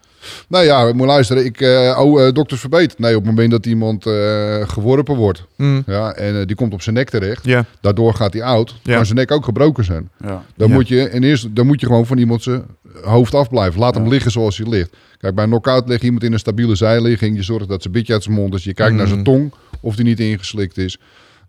Nou 0.48 0.66
ja, 0.66 0.88
ik 0.88 0.94
moet 0.94 1.08
luisteren. 1.08 1.46
Ik, 1.46 1.62
uh, 1.62 2.00
oh, 2.00 2.22
uh, 2.22 2.32
dokters 2.32 2.60
verbeterd. 2.60 3.00
Nee, 3.00 3.16
op 3.16 3.22
het 3.22 3.30
moment 3.30 3.52
dat 3.52 3.66
iemand 3.66 4.06
uh, 4.06 4.70
geworpen 4.70 5.16
wordt. 5.16 5.46
Mm. 5.56 5.84
Ja, 5.86 6.13
en 6.13 6.48
die 6.48 6.56
komt 6.56 6.74
op 6.74 6.82
zijn 6.82 6.96
nek 6.96 7.10
terecht. 7.10 7.46
Yeah. 7.46 7.63
Daardoor 7.82 8.13
gaat 8.13 8.34
hij 8.34 8.44
oud. 8.44 8.76
Yeah. 8.84 8.96
Kan 8.96 9.06
zijn 9.06 9.18
nek 9.18 9.32
ook 9.32 9.46
gebroken 9.46 9.84
zijn. 9.84 10.10
Ja. 10.24 10.44
Dan, 10.56 10.72
moet 10.72 10.88
je, 10.88 11.08
en 11.10 11.24
eerst, 11.24 11.56
dan 11.56 11.66
moet 11.66 11.80
je 11.80 11.86
gewoon 11.86 12.06
van 12.06 12.18
iemand 12.18 12.44
zijn 12.44 12.63
hoofd 13.04 13.34
afblijven. 13.34 13.80
Laat 13.80 13.96
hem 13.96 14.08
liggen 14.08 14.32
zoals 14.32 14.58
hij 14.58 14.70
ligt. 14.70 14.96
Kijk, 15.18 15.36
bij 15.36 15.44
een 15.44 15.50
knockout 15.50 15.88
ligt 15.88 16.04
iemand 16.04 16.24
in 16.24 16.34
een 16.34 16.40
stabiele 16.40 16.76
zijligging. 16.76 17.36
Je 17.36 17.44
zorgt 17.44 17.68
dat 17.68 17.82
zijn 17.82 17.94
bitje 17.94 18.13
uit 18.13 18.24
zijn 18.24 18.36
mond 18.36 18.54
is. 18.54 18.63
Je 18.63 18.74
kijkt 18.74 18.92
mm. 18.92 18.98
naar 18.98 19.08
zijn 19.08 19.24
tong 19.24 19.54
of 19.82 19.96
die 19.96 20.06
niet 20.06 20.20
ingeslikt 20.20 20.78
is. 20.78 20.98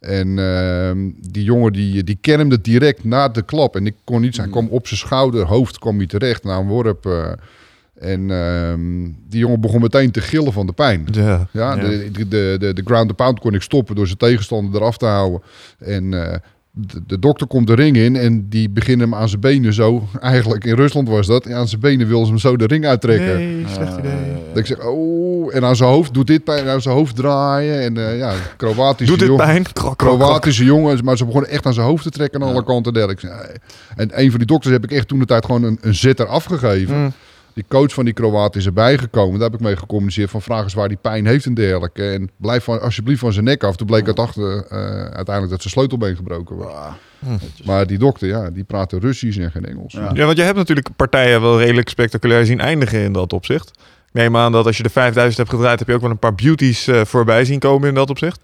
En 0.01 0.38
ehm, 0.38 0.99
die 1.31 1.45
jongen 1.45 1.73
die, 1.73 2.05
die 2.05 2.19
kermde 2.21 2.61
direct 2.61 3.05
na 3.05 3.29
de 3.29 3.43
klap. 3.43 3.77
En 3.77 3.87
ik 3.87 3.95
kon 4.05 4.21
niet 4.21 4.35
zijn. 4.35 4.47
Mm. 4.47 4.53
kwam 4.53 4.69
op 4.69 4.87
zijn 4.87 5.01
schouder, 5.01 5.47
hoofd 5.47 5.79
kwam 5.79 5.97
hij 5.97 6.07
terecht 6.07 6.45
na 6.45 6.57
een 6.57 6.67
worp. 6.67 7.37
En 8.01 8.31
um, 8.31 9.17
die 9.29 9.41
jongen 9.41 9.61
begon 9.61 9.81
meteen 9.81 10.11
te 10.11 10.21
gillen 10.21 10.53
van 10.53 10.67
de 10.67 10.73
pijn. 10.73 11.07
Ja, 11.11 11.49
ja, 11.53 11.77
De, 11.77 12.11
de, 12.29 12.57
de, 12.59 12.73
de 12.73 12.83
ground 12.85 13.09
the 13.09 13.15
pound 13.15 13.41
kon 13.41 13.55
ik 13.55 13.63
stoppen 13.63 13.95
door 13.95 14.07
zijn 14.07 14.19
tegenstander 14.19 14.81
eraf 14.81 14.97
te 14.97 15.07
houden. 15.07 15.43
En 15.79 16.13
uh, 16.13 16.35
de, 16.71 17.01
de, 17.07 17.19
dokter 17.19 17.47
komt 17.47 17.67
de 17.67 17.75
ring 17.75 17.97
in 17.97 18.17
en 18.17 18.49
die 18.49 18.71
beginnen 18.71 19.11
hem 19.11 19.19
aan 19.19 19.29
zijn 19.29 19.41
benen 19.41 19.73
zo. 19.73 20.09
Eigenlijk 20.21 20.65
in 20.65 20.75
Rusland 20.75 21.09
was 21.09 21.27
dat. 21.27 21.53
Aan 21.53 21.69
zijn 21.69 21.81
benen 21.81 22.09
wil 22.09 22.25
ze 22.25 22.31
hem 22.31 22.39
zo 22.39 22.57
de 22.57 22.67
ring 22.67 22.87
uittrekken. 22.87 23.37
Nee, 23.37 23.65
slecht 23.73 23.99
idee. 23.99 24.13
Dat 24.49 24.59
ik 24.59 24.67
zeg, 24.67 24.87
oh. 24.87 25.55
En 25.55 25.65
aan 25.65 25.77
zijn 25.77 25.91
hoofd 25.91 26.15
doet 26.15 26.27
dit 26.27 26.45
pijn. 26.45 26.69
Aan 26.69 26.83
zijn 26.83 26.95
hoofd 26.95 27.17
draaien. 27.17 27.81
En 27.81 27.99
uh, 27.99 28.19
ja, 28.19 28.33
Kroatische 28.57 29.17
Doet 29.17 29.29
dit 29.29 29.37
pijn? 29.37 29.65
Kroatische 29.97 30.65
jongens. 30.65 31.03
Maar 31.03 31.17
ze 31.17 31.25
begonnen 31.25 31.51
echt 31.51 31.67
aan 31.67 31.75
zijn 31.75 31.87
hoofd 31.87 32.03
te 32.03 32.11
trekken 32.11 32.43
aan 32.43 32.49
alle 32.49 32.65
kanten. 32.65 33.11
Ik 33.11 33.21
zeg, 33.21 33.31
En 33.97 34.21
een 34.21 34.31
van 34.31 34.39
die 34.39 34.49
dokters 34.49 34.73
heb 34.73 34.85
ik 34.85 34.93
echt 34.93 35.09
toen 35.09 35.19
de 35.19 35.25
tijd 35.25 35.45
gewoon 35.45 35.63
een, 35.63 35.79
een 35.81 35.95
zetter 35.95 36.27
afgegeven. 36.27 36.97
Mm 36.97 37.13
die 37.59 37.66
coach 37.68 37.92
van 37.92 38.05
die 38.05 38.14
Kroaat 38.14 38.57
is 38.57 38.66
erbij 38.66 38.99
gekomen. 38.99 39.38
Daar 39.38 39.51
heb 39.51 39.59
ik 39.59 39.66
mee 39.66 39.77
gecommuniceerd 39.77 40.31
van 40.31 40.42
vraag 40.42 40.62
eens 40.62 40.75
waar 40.75 40.88
die 40.88 40.99
pijn 41.01 41.27
heeft 41.27 41.47
en 41.47 41.55
dergelijke. 41.55 42.11
En 42.11 42.31
blijf 42.37 42.64
van, 42.64 42.81
alsjeblieft 42.81 43.21
van 43.21 43.33
zijn 43.33 43.44
nek 43.44 43.64
af. 43.64 43.77
Toen 43.77 43.87
bleek 43.87 44.07
het 44.07 44.18
achter, 44.18 44.42
uh, 44.42 44.61
uiteindelijk 45.01 45.51
dat 45.51 45.61
zijn 45.61 45.73
sleutelbeen 45.73 46.16
gebroken 46.16 46.57
was. 46.57 46.73
Hm. 47.18 47.29
Maar 47.64 47.87
die 47.87 47.99
dokter, 47.99 48.29
ja, 48.29 48.51
die 48.51 48.64
praatte 48.64 48.99
Russisch 48.99 49.38
en 49.38 49.51
geen 49.51 49.64
Engels. 49.66 49.92
Ja. 49.92 50.11
ja, 50.14 50.25
want 50.25 50.37
je 50.37 50.42
hebt 50.42 50.57
natuurlijk 50.57 50.88
partijen 50.97 51.40
wel 51.40 51.61
redelijk 51.61 51.88
spectaculair 51.88 52.47
zien 52.47 52.61
eindigen 52.61 53.01
in 53.01 53.12
dat 53.12 53.33
opzicht. 53.33 53.68
Ik 54.07 54.12
neem 54.12 54.37
aan 54.37 54.53
dat 54.53 54.66
als 54.66 54.77
je 54.77 54.83
de 54.83 54.90
5000 54.90 55.37
hebt 55.37 55.51
gedraaid, 55.51 55.79
heb 55.79 55.88
je 55.88 55.94
ook 55.94 56.01
wel 56.01 56.11
een 56.11 56.18
paar 56.18 56.35
beauties 56.35 56.88
uh, 56.88 57.05
voorbij 57.05 57.44
zien 57.44 57.59
komen 57.59 57.88
in 57.88 57.94
dat 57.94 58.11
opzicht. 58.11 58.41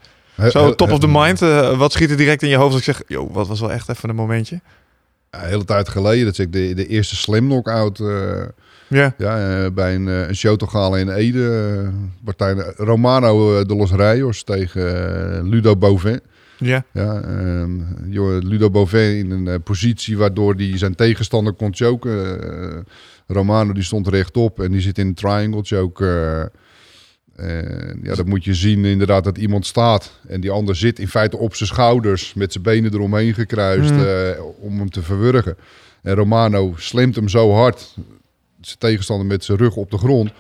Zo 0.51 0.75
top 0.75 0.91
of 0.91 0.99
the 0.99 1.09
mind, 1.09 1.43
uh, 1.43 1.79
wat 1.79 1.93
schiet 1.93 2.11
er 2.11 2.17
direct 2.17 2.43
in 2.43 2.49
je 2.49 2.57
hoofd 2.57 2.75
als 2.75 2.87
ik 2.87 2.95
zeg, 2.95 3.03
joh, 3.07 3.35
wat 3.35 3.49
was 3.49 3.61
wel 3.61 3.73
echt 3.73 3.89
even 3.89 4.09
een 4.09 4.15
momentje? 4.15 4.61
Ja, 5.31 5.43
een 5.43 5.49
hele 5.49 5.65
tijd 5.65 5.89
geleden, 5.89 6.25
dat 6.25 6.39
is 6.39 6.47
de, 6.51 6.75
de 6.75 6.87
eerste 6.87 7.17
slam 7.17 7.47
knockout. 7.47 8.01
eh 8.01 8.43
Ja. 8.95 9.15
ja, 9.19 9.65
eh, 9.65 9.71
bij 9.73 9.95
een, 9.95 10.09
eh, 10.09 10.29
een 10.29 10.37
showtogale 10.37 10.99
in 11.01 11.09
Ede. 11.09 11.91
partij 12.25 12.55
Romano 12.77 13.59
eh, 13.59 13.67
de 13.67 13.75
Los 13.77 13.93
Reyes 13.93 14.43
tegen 14.43 15.49
Ludo 15.49 15.77
Bovin. 15.77 16.21
Ja. 16.59 16.85
Ja, 16.93 17.21
ehm, 17.23 17.71
Ludo 18.49 18.71
Bovin 18.71 19.17
in 19.33 19.47
een 19.47 19.63
positie 19.63 20.17
waardoor 20.19 20.55
hij 20.55 20.79
zijn 20.79 20.95
tegenstander 20.95 21.53
kon 21.53 21.75
choken. 21.75 22.39
Romano 23.27 23.73
die 23.73 23.83
stond 23.83 24.09
rechtop 24.09 24.61
en 24.61 24.71
die 24.73 24.81
zit 24.81 24.99
in 24.99 25.07
een 25.07 25.15
triangle 25.15 25.63
choke. 25.63 26.07
eh. 27.37 27.47
En 27.47 28.01
ja, 28.03 28.15
dat 28.15 28.27
moet 28.27 28.45
je 28.45 28.55
zien 28.55 28.85
inderdaad 28.85 29.25
dat 29.25 29.39
iemand 29.39 29.67
staat 29.67 30.21
en 30.29 30.41
die 30.41 30.51
ander 30.51 30.77
zit 30.77 30.99
in 30.99 31.09
feite 31.09 31.37
op 31.37 31.55
zijn 31.55 31.69
schouders 31.69 32.35
met 32.35 32.53
zijn 32.53 32.65
benen 32.65 32.95
eromheen 32.95 33.35
gekruist 33.35 33.91
Mm. 33.93 34.05
eh, 34.05 34.31
om 34.61 34.79
hem 34.79 34.91
te 34.91 35.03
verwurgen. 35.03 35.57
En 36.03 36.15
Romano 36.15 36.73
slimt 36.77 37.15
hem 37.17 37.29
zo 37.29 37.53
hard, 37.53 37.95
zijn 38.67 38.79
tegenstander 38.79 39.27
met 39.27 39.45
zijn 39.45 39.59
rug 39.59 39.77
op 39.77 39.91
de 39.91 39.99
grond, 39.99 40.33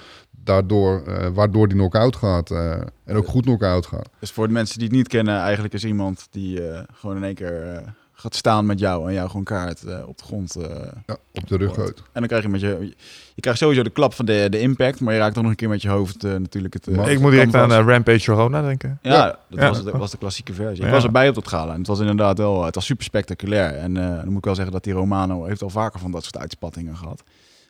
daardoor, 0.45 1.03
eh, 1.07 1.29
waardoor 1.35 1.69
die 1.69 1.77
knock-out 1.77 2.17
gaat. 2.17 2.51
eh, 2.51 2.71
en 3.05 3.17
ook 3.17 3.27
goed 3.27 3.43
knock-out 3.45 3.87
gaat. 3.87 4.09
Dus 4.21 4.31
voor 4.31 4.47
de 4.47 4.53
mensen 4.53 4.79
die 4.79 4.89
het 4.89 4.97
niet 4.97 5.09
kennen, 5.09 5.39
eigenlijk 5.39 5.75
is 5.75 5.85
iemand 5.85 6.27
die 6.31 6.69
eh, 6.69 6.81
gewoon 6.95 7.17
in 7.17 7.25
één 7.25 7.35
keer 7.35 7.63
eh, 7.75 7.79
gaat 8.13 8.35
staan 8.35 8.67
met 8.67 8.79
jou 8.79 9.09
en 9.09 9.15
jou 9.15 9.29
gewoon 9.29 9.45
kaart 9.45 9.83
eh, 9.85 10.09
op 10.09 10.19
de 10.19 10.25
grond. 10.25 10.57
eh. 10.57 10.69
Ja, 11.07 11.17
op 11.35 11.49
de 11.49 11.57
rug 11.57 11.79
uit. 11.79 11.97
en 11.99 12.05
dan 12.13 12.27
krijg 12.27 12.43
je 12.43 12.49
met 12.49 12.61
je, 12.61 12.95
je 13.35 13.41
krijgt 13.41 13.61
sowieso 13.61 13.83
de 13.83 13.91
klap 13.91 14.15
van 14.15 14.25
de, 14.25 14.47
de 14.51 14.61
impact, 14.61 15.01
maar 15.01 15.13
je 15.15 15.19
raakt 15.21 15.37
ook 15.37 15.43
nog 15.43 15.51
een 15.51 15.57
keer 15.59 15.69
met 15.69 15.83
je 15.83 15.89
hoofd 15.89 16.25
eh, 16.25 16.33
natuurlijk 16.33 16.75
het. 16.75 16.87
Ik 16.87 17.21
moet 17.21 17.31
direct 17.31 17.55
aan 17.55 17.71
Rampage 17.89 18.25
Corona 18.25 18.63
denken. 18.63 18.99
Ja, 19.03 19.11
Ja. 19.13 19.27
dat 19.49 19.61
Ja. 19.61 19.69
Was, 19.69 19.85
dat 19.85 19.97
was 19.97 20.11
de 20.11 20.19
klassieke 20.19 20.53
versie. 20.53 20.85
Ik 20.85 20.91
was 20.91 21.05
erbij 21.05 21.29
op 21.29 21.35
dat 21.35 21.49
gala 21.49 21.73
en 21.73 21.79
het 21.79 21.87
was 21.87 22.01
inderdaad 22.01 22.39
wel, 22.39 22.65
het 22.65 22.75
was 22.75 22.85
super 22.85 23.05
spectaculair. 23.05 23.75
En 23.75 23.97
eh, 23.97 24.17
dan 24.17 24.29
moet 24.29 24.39
ik 24.39 24.45
wel 24.45 24.55
zeggen 24.55 24.73
dat 24.73 24.85
die 24.85 24.93
Romano 24.93 25.45
heeft 25.45 25.63
al 25.63 25.71
vaker 25.71 26.01
van 26.01 26.11
dat 26.11 26.23
soort 26.23 26.39
uitspattingen 26.39 26.97
gehad. 26.97 27.23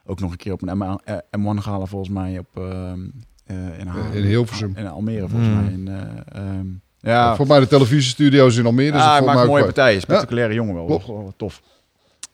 Ook 0.07 0.21
nog 0.21 0.31
een 0.31 0.37
keer 0.37 0.53
op 0.53 0.63
een 0.63 0.79
M- 0.79 0.83
eh, 1.05 1.15
M1 1.39 1.59
gala 1.63 1.85
volgens 1.85 2.11
mij 2.11 2.39
op 2.39 2.47
ehm, 2.57 3.01
eh, 3.47 3.57
in. 3.79 3.89
In 4.13 4.23
Hilversum. 4.25 4.73
In 4.77 4.87
Almere 4.87 5.29
volgens 5.29 5.51
Hmm. 5.51 5.63
mij. 5.65 5.73
In, 5.73 5.89
eh, 5.89 6.41
ehm, 6.43 6.67
ja, 7.01 7.37
Voor 7.37 7.47
mij 7.47 7.61
de 7.61 7.67
televisiestudio's 7.67 8.57
in 8.57 8.67
Almere. 8.67 8.93
ah, 8.99 9.03
het 9.05 9.13
hij 9.13 9.23
maakt 9.27 9.41
een 9.41 9.47
mooie 9.47 9.63
wel. 9.65 9.73
partij. 9.73 10.01
Spectaculaire 10.01 10.55
jongen 10.55 10.75
wel. 10.75 10.85
Klopt. 10.87 11.07
Wel, 11.07 11.17
wel 11.19 11.35
tof. 11.37 11.63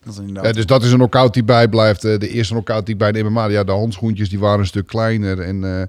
Dat 0.04 0.12
is 0.12 0.18
inderdaad. 0.18 0.44
Ja, 0.44 0.52
dus 0.52 0.66
dat 0.66 0.82
is 0.82 0.90
een 0.90 0.96
knockout 0.96 1.34
die 1.34 1.44
bijblijft. 1.44 2.04
Eh, 2.04 2.18
De 2.18 2.28
eerste 2.28 2.52
knockout 2.52 2.84
die 2.86 2.94
ik 2.94 3.00
bij 3.00 3.12
de 3.12 3.22
MMA... 3.22 3.46
Ja, 3.46 3.64
de 3.64 3.72
handschoentjes 3.72 4.28
die 4.28 4.38
waren 4.38 4.58
een 4.58 4.66
stuk 4.66 4.86
kleiner. 4.86 5.40
En 5.40 5.64
eh, 5.64 5.82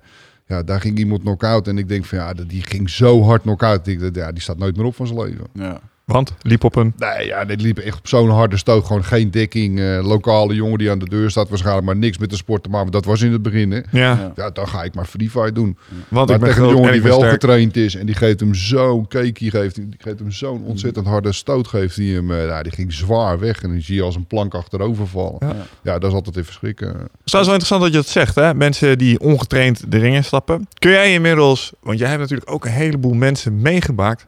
ja, 0.46 0.64
daar 0.64 0.82
ging 0.82 0.98
iemand 0.98 1.22
knockout. 1.22 1.68
En 1.68 1.78
ik 1.78 1.88
denk 1.88 2.06
van 2.06 2.18
ja, 2.18 2.34
die 2.34 2.64
ging 2.64 2.90
zo 2.90 3.24
hard 3.24 3.42
knockout. 3.42 3.88
Ik 3.88 4.16
Ja, 4.16 4.32
die 4.32 4.42
staat 4.42 4.58
nooit 4.58 4.76
meer 4.78 4.86
op 4.86 4.96
van 4.96 5.08
zijn 5.08 5.20
leven. 5.20 5.46
ja. 5.54 5.80
Want 6.06 6.34
liep 6.42 6.64
op 6.64 6.76
een... 6.76 6.94
Nee, 6.98 7.26
ja, 7.28 7.46
dit 7.46 7.62
liep 7.62 7.78
echt 7.78 7.98
op 7.98 8.08
zo'n 8.08 8.30
harde 8.30 8.58
stoot. 8.58 8.86
Gewoon 8.86 9.04
geen 9.04 9.32
dekking. 9.32 9.80
eh, 9.80 10.00
lokale 10.08 10.54
jongen 10.56 10.78
die 10.78 10.92
aan 10.92 11.00
de 11.00 11.10
deur 11.10 11.30
staat. 11.30 11.50
Waarschijnlijk 11.50 11.86
maar 11.86 11.96
niks 11.96 12.18
met 12.18 12.30
de 12.30 12.36
sport 12.36 12.64
te 12.64 12.70
maken. 12.70 12.84
Maar 12.92 13.02
dat 13.02 13.06
was 13.06 13.22
in 13.22 13.32
het 13.32 13.42
begin, 13.42 13.72
hè. 13.72 13.80
Ja, 13.92 14.34
Ja. 14.36 14.50
Dan 14.50 14.68
ga 14.68 14.84
ik 14.84 14.94
maar 14.96 15.06
free 15.06 15.30
fight 15.30 15.56
doen. 15.56 15.78
want 16.10 16.28
maar 16.28 16.36
ik 16.36 16.42
ben 16.42 16.50
tegen 16.50 16.64
een 16.64 16.70
jongen 16.70 16.88
en 16.88 16.92
die 16.94 17.02
wel 17.02 17.18
sterk. 17.18 17.32
getraind 17.32 17.78
is. 17.78 17.96
En 17.96 18.06
die 18.06 18.16
geeft 18.16 18.40
hem 18.40 18.54
zo'n 18.54 19.08
cakeie. 19.08 19.50
Geeft, 19.52 19.76
die 19.76 19.88
geeft 19.98 20.20
hem 20.20 20.32
zo'n 20.32 20.64
ontzettend 20.64 21.06
harde 21.08 21.32
stoot. 21.32 21.68
Geeft 21.68 21.96
hij 21.96 22.06
hem. 22.06 22.32
eh, 22.32 22.46
ja, 22.46 22.64
die 22.64 22.72
ging 22.72 22.94
zwaar 22.94 23.40
weg. 23.40 23.62
En 23.64 23.70
dan 23.70 23.82
zie 23.82 23.96
je 23.96 24.02
als 24.02 24.16
een 24.16 24.28
plank 24.28 24.54
achterover 24.54 25.08
vallen. 25.08 25.38
Ja. 25.40 25.56
Ja, 25.84 26.00
dat 26.00 26.10
is 26.10 26.16
altijd 26.16 26.38
even 26.38 26.54
schrikken. 26.54 26.88
Het 26.88 27.08
is 27.24 27.32
wel 27.32 27.42
interessant 27.42 27.82
dat 27.82 27.92
je 27.92 27.98
dat 27.98 28.08
zegt, 28.08 28.36
hè? 28.36 28.54
Mensen 28.54 28.98
die 28.98 29.20
ongetraind 29.20 29.92
de 29.92 29.98
ring 29.98 30.16
instappen. 30.16 30.68
Kun 30.80 30.92
jij 30.92 31.14
inmiddels, 31.14 31.72
want 31.82 32.00
jij 32.00 32.08
hebt 32.08 32.20
natuurlijk 32.22 32.52
ook 32.52 32.66
een 32.66 32.72
heleboel 32.72 33.14
mensen 33.14 33.62
meegemaakt, 33.62 34.26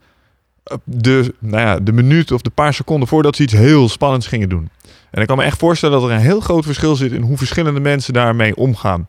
de, 0.83 1.33
nou 1.39 1.61
ja, 1.63 1.79
de 1.79 1.91
minuut 1.91 2.31
of 2.31 2.41
de 2.41 2.49
paar 2.49 2.73
seconden 2.73 3.07
voordat 3.07 3.35
ze 3.35 3.43
iets 3.43 3.53
heel 3.53 3.89
spannends 3.89 4.27
gingen 4.27 4.49
doen. 4.49 4.69
En 5.11 5.21
ik 5.21 5.27
kan 5.27 5.37
me 5.37 5.43
echt 5.43 5.57
voorstellen 5.59 5.99
dat 5.99 6.09
er 6.09 6.15
een 6.15 6.21
heel 6.21 6.39
groot 6.39 6.65
verschil 6.65 6.95
zit 6.95 7.11
in 7.11 7.21
hoe 7.21 7.37
verschillende 7.37 7.79
mensen 7.79 8.13
daarmee 8.13 8.55
omgaan. 8.55 9.05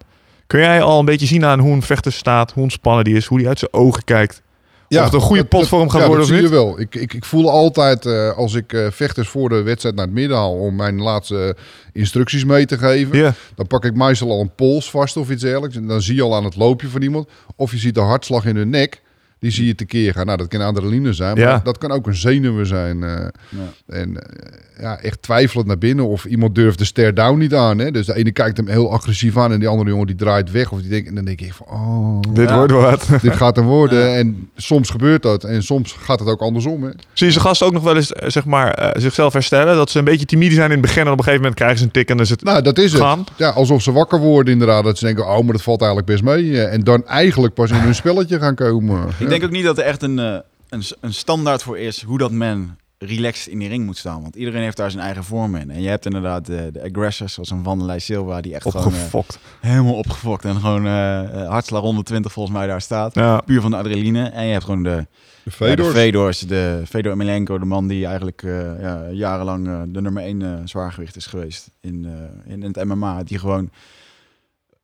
Kun 0.46 0.60
jij 0.60 0.82
al 0.82 0.98
een 0.98 1.04
beetje 1.04 1.26
zien 1.26 1.44
aan 1.44 1.58
hoe 1.60 1.72
een 1.72 1.82
vechter 1.82 2.12
staat, 2.12 2.52
hoe 2.52 2.62
ontspannen 2.62 3.04
die 3.04 3.16
is, 3.16 3.26
hoe 3.26 3.38
die 3.38 3.48
uit 3.48 3.58
zijn 3.58 3.72
ogen 3.72 4.04
kijkt? 4.04 4.42
of 4.88 5.04
het 5.04 5.12
een 5.12 5.20
goede 5.20 5.40
dat- 5.40 5.50
pot 5.50 5.68
voor 5.68 5.78
hem 5.78 5.88
dat- 5.88 5.96
gaat 5.96 6.02
ja, 6.02 6.08
worden 6.16 6.26
dat 6.28 6.36
of 6.36 6.40
zie 6.42 6.50
niet? 6.50 6.58
je 6.58 6.64
wel. 6.64 6.80
Ik, 6.80 6.94
ik, 6.94 7.14
ik 7.14 7.24
voel 7.24 7.50
altijd 7.50 8.06
eh, 8.06 8.30
als 8.36 8.54
ik 8.54 8.72
eh, 8.72 8.86
vechters 8.90 9.28
voor 9.28 9.48
de 9.48 9.62
wedstrijd 9.62 9.94
naar 9.94 10.04
het 10.04 10.14
midden 10.14 10.36
haal 10.36 10.54
om 10.54 10.76
mijn 10.76 11.00
laatste 11.00 11.56
instructies 11.92 12.44
mee 12.44 12.66
te 12.66 12.78
geven. 12.78 13.18
Ja, 13.18 13.34
Dan 13.54 13.66
pak 13.66 13.84
ik 13.84 13.94
meestal 13.94 14.30
al 14.30 14.40
een 14.40 14.54
pols 14.54 14.90
vast 14.90 15.16
of 15.16 15.30
iets 15.30 15.42
dergelijks. 15.42 15.76
En 15.76 15.86
dan 15.86 16.02
zie 16.02 16.14
je 16.14 16.22
al 16.22 16.34
aan 16.34 16.44
het 16.44 16.56
loopje 16.56 16.88
van 16.88 17.02
iemand. 17.02 17.28
Of 17.56 17.70
je 17.70 17.78
ziet 17.78 17.94
de 17.94 18.00
hartslag 18.00 18.44
in 18.44 18.56
hun 18.56 18.70
nek. 18.70 19.02
Die 19.38 19.50
zie 19.52 19.66
je 19.66 19.74
tekeer 19.74 20.12
gaan. 20.12 20.26
Nou, 20.26 20.38
dat 20.38 20.48
kan 20.48 20.60
adrenaline 20.60 21.12
zijn. 21.12 21.34
Maar 21.38 21.48
Ja. 21.48 21.60
dat 21.64 21.78
kan 21.78 21.90
ook 21.90 22.06
een 22.06 22.14
zenuwen 22.14 22.66
zijn. 22.66 23.02
eh. 23.02 23.10
Ja. 23.48 23.94
En 23.94 24.22
eh, 24.22 24.82
ja, 24.82 24.98
echt 24.98 25.22
twijfelend 25.22 25.66
naar 25.66 25.78
binnen. 25.78 26.06
Of 26.08 26.24
iemand 26.24 26.54
durft 26.54 26.78
de 26.78 26.84
stare 26.84 27.12
down 27.12 27.38
niet 27.38 27.54
aan. 27.54 27.78
Hè? 27.78 27.90
Dus 27.90 28.06
de 28.06 28.14
ene 28.14 28.30
kijkt 28.32 28.56
hem 28.56 28.68
heel 28.68 28.92
agressief 28.92 29.36
aan. 29.36 29.52
En 29.52 29.58
die 29.58 29.68
andere 29.68 29.90
jongen 29.90 30.06
die 30.06 30.16
draait 30.16 30.50
weg. 30.50 30.72
Of 30.72 30.80
die 30.80 30.90
denkt, 30.90 31.08
en 31.08 31.14
dan 31.14 31.24
denk 31.24 31.40
ik 31.40 31.52
van, 31.52 31.66
oh, 31.66 32.20
dit 32.34 32.48
Ja. 32.48 32.56
wordt 32.56 32.72
wat. 32.72 33.08
dit 33.22 33.36
gaat 33.36 33.56
hem 33.56 33.64
worden. 33.64 33.98
Ja. 34.08 34.14
En 34.16 34.48
soms 34.56 34.90
gebeurt 34.90 35.22
dat. 35.22 35.44
En 35.44 35.62
soms 35.62 35.92
gaat 35.92 36.18
het 36.20 36.28
ook 36.28 36.40
andersom. 36.40 36.82
Hè? 36.82 36.90
Zie 37.12 37.26
je 37.26 37.32
ze 37.32 37.40
gasten 37.40 37.66
ook 37.66 37.72
nog 37.72 37.82
wel 37.82 37.96
eens 37.96 38.12
eh, 38.12 38.28
zeg 38.30 38.44
maar, 38.44 38.70
eh, 38.74 39.00
zichzelf 39.02 39.32
herstellen? 39.32 39.76
Dat 39.76 39.90
ze 39.90 39.98
een 39.98 40.04
beetje 40.04 40.26
timide 40.26 40.54
zijn 40.54 40.66
in 40.70 40.78
het 40.78 40.80
begin 40.86 41.02
en 41.06 41.06
op 41.12 41.18
een 41.18 41.24
gegeven 41.24 41.40
moment 41.40 41.54
krijgen 41.58 41.78
ze 41.78 41.84
een 41.84 41.90
tik 41.90 42.08
en 42.08 42.16
dan 42.16 42.24
is 42.24 42.30
het 42.30 42.42
Nou, 42.42 42.62
dat 42.62 42.78
is 42.78 42.92
het. 42.92 43.00
gaan. 43.00 43.24
Ja, 43.36 43.48
alsof 43.48 43.82
ze 43.82 43.92
wakker 43.92 44.18
worden 44.18 44.52
inderdaad. 44.52 44.84
Dat 44.84 44.98
ze 44.98 45.04
denken, 45.04 45.26
oh, 45.28 45.40
maar 45.42 45.52
dat 45.52 45.62
valt 45.62 45.80
eigenlijk 45.80 46.10
best 46.10 46.22
mee. 46.22 46.60
Eh, 46.62 46.72
En 46.72 46.80
dan 46.80 47.06
eigenlijk 47.06 47.54
pas 47.54 47.70
in 47.70 47.76
hun 47.76 47.94
spelletje 48.04 48.38
gaan 48.38 48.54
komen. 48.54 49.00
Ik 49.34 49.40
denk 49.40 49.52
ook 49.52 49.56
niet 49.56 49.64
dat 49.66 49.78
er 49.78 49.84
echt 49.84 50.02
een, 50.02 50.18
eh, 50.18 50.38
een, 50.68 50.82
een 51.00 51.14
standaard 51.14 51.62
voor 51.62 51.78
is 51.78 52.02
hoe 52.02 52.18
dat 52.18 52.30
men 52.30 52.78
relaxed 52.98 53.52
in 53.52 53.58
die 53.58 53.68
ring 53.68 53.84
moet 53.84 53.96
staan. 53.96 54.22
Want 54.22 54.36
iedereen 54.36 54.62
heeft 54.62 54.76
daar 54.76 54.90
zijn 54.90 55.04
eigen 55.04 55.24
vorm 55.24 55.56
in. 55.56 55.70
En 55.70 55.82
je 55.82 55.88
hebt 55.88 56.06
inderdaad 56.06 56.46
de, 56.46 56.70
de 56.72 56.82
aggressors, 56.82 57.34
zoals 57.34 57.50
een 57.50 57.62
Vanderlei 57.62 58.00
Silva, 58.00 58.40
die 58.40 58.54
echt 58.54 58.70
gewoon 58.70 58.86
eh, 58.86 58.92
Opgefokt. 58.92 59.38
helemaal 59.60 59.94
opgefokt 59.94 60.44
en 60.44 60.56
gewoon 60.56 60.86
eh 60.86 61.42
eh, 61.42 61.48
hartslag 61.48 61.82
120 61.82 62.32
volgens 62.32 62.56
mij 62.56 62.66
daar 62.66 62.80
staat. 62.80 63.14
Ja. 63.14 63.40
Puur 63.40 63.60
van 63.60 63.70
de 63.70 63.76
adrenaline. 63.76 64.28
En 64.28 64.46
je 64.46 64.52
hebt 64.52 64.64
gewoon 64.64 64.82
de, 64.82 64.90
De 64.90 64.96
ja, 64.96 65.06
de 65.44 65.50
Fedors. 65.50 65.94
Fedors, 65.94 66.38
de 66.38 66.82
Fedor 66.88 67.12
Emelianenko, 67.12 67.58
de 67.58 67.64
man 67.64 67.86
die 67.86 68.06
eigenlijk 68.06 68.42
eh, 68.42 68.80
ja, 68.80 69.08
jarenlang 69.10 69.92
de 69.92 70.00
nummer 70.00 70.22
1 70.22 70.68
zwaargewicht 70.68 71.16
is 71.16 71.26
geweest 71.26 71.70
in, 71.80 72.04
eh, 72.04 72.52
in, 72.52 72.62
in 72.62 72.72
het 72.72 72.84
MMA. 72.84 73.22
Die 73.22 73.38
gewoon... 73.38 73.70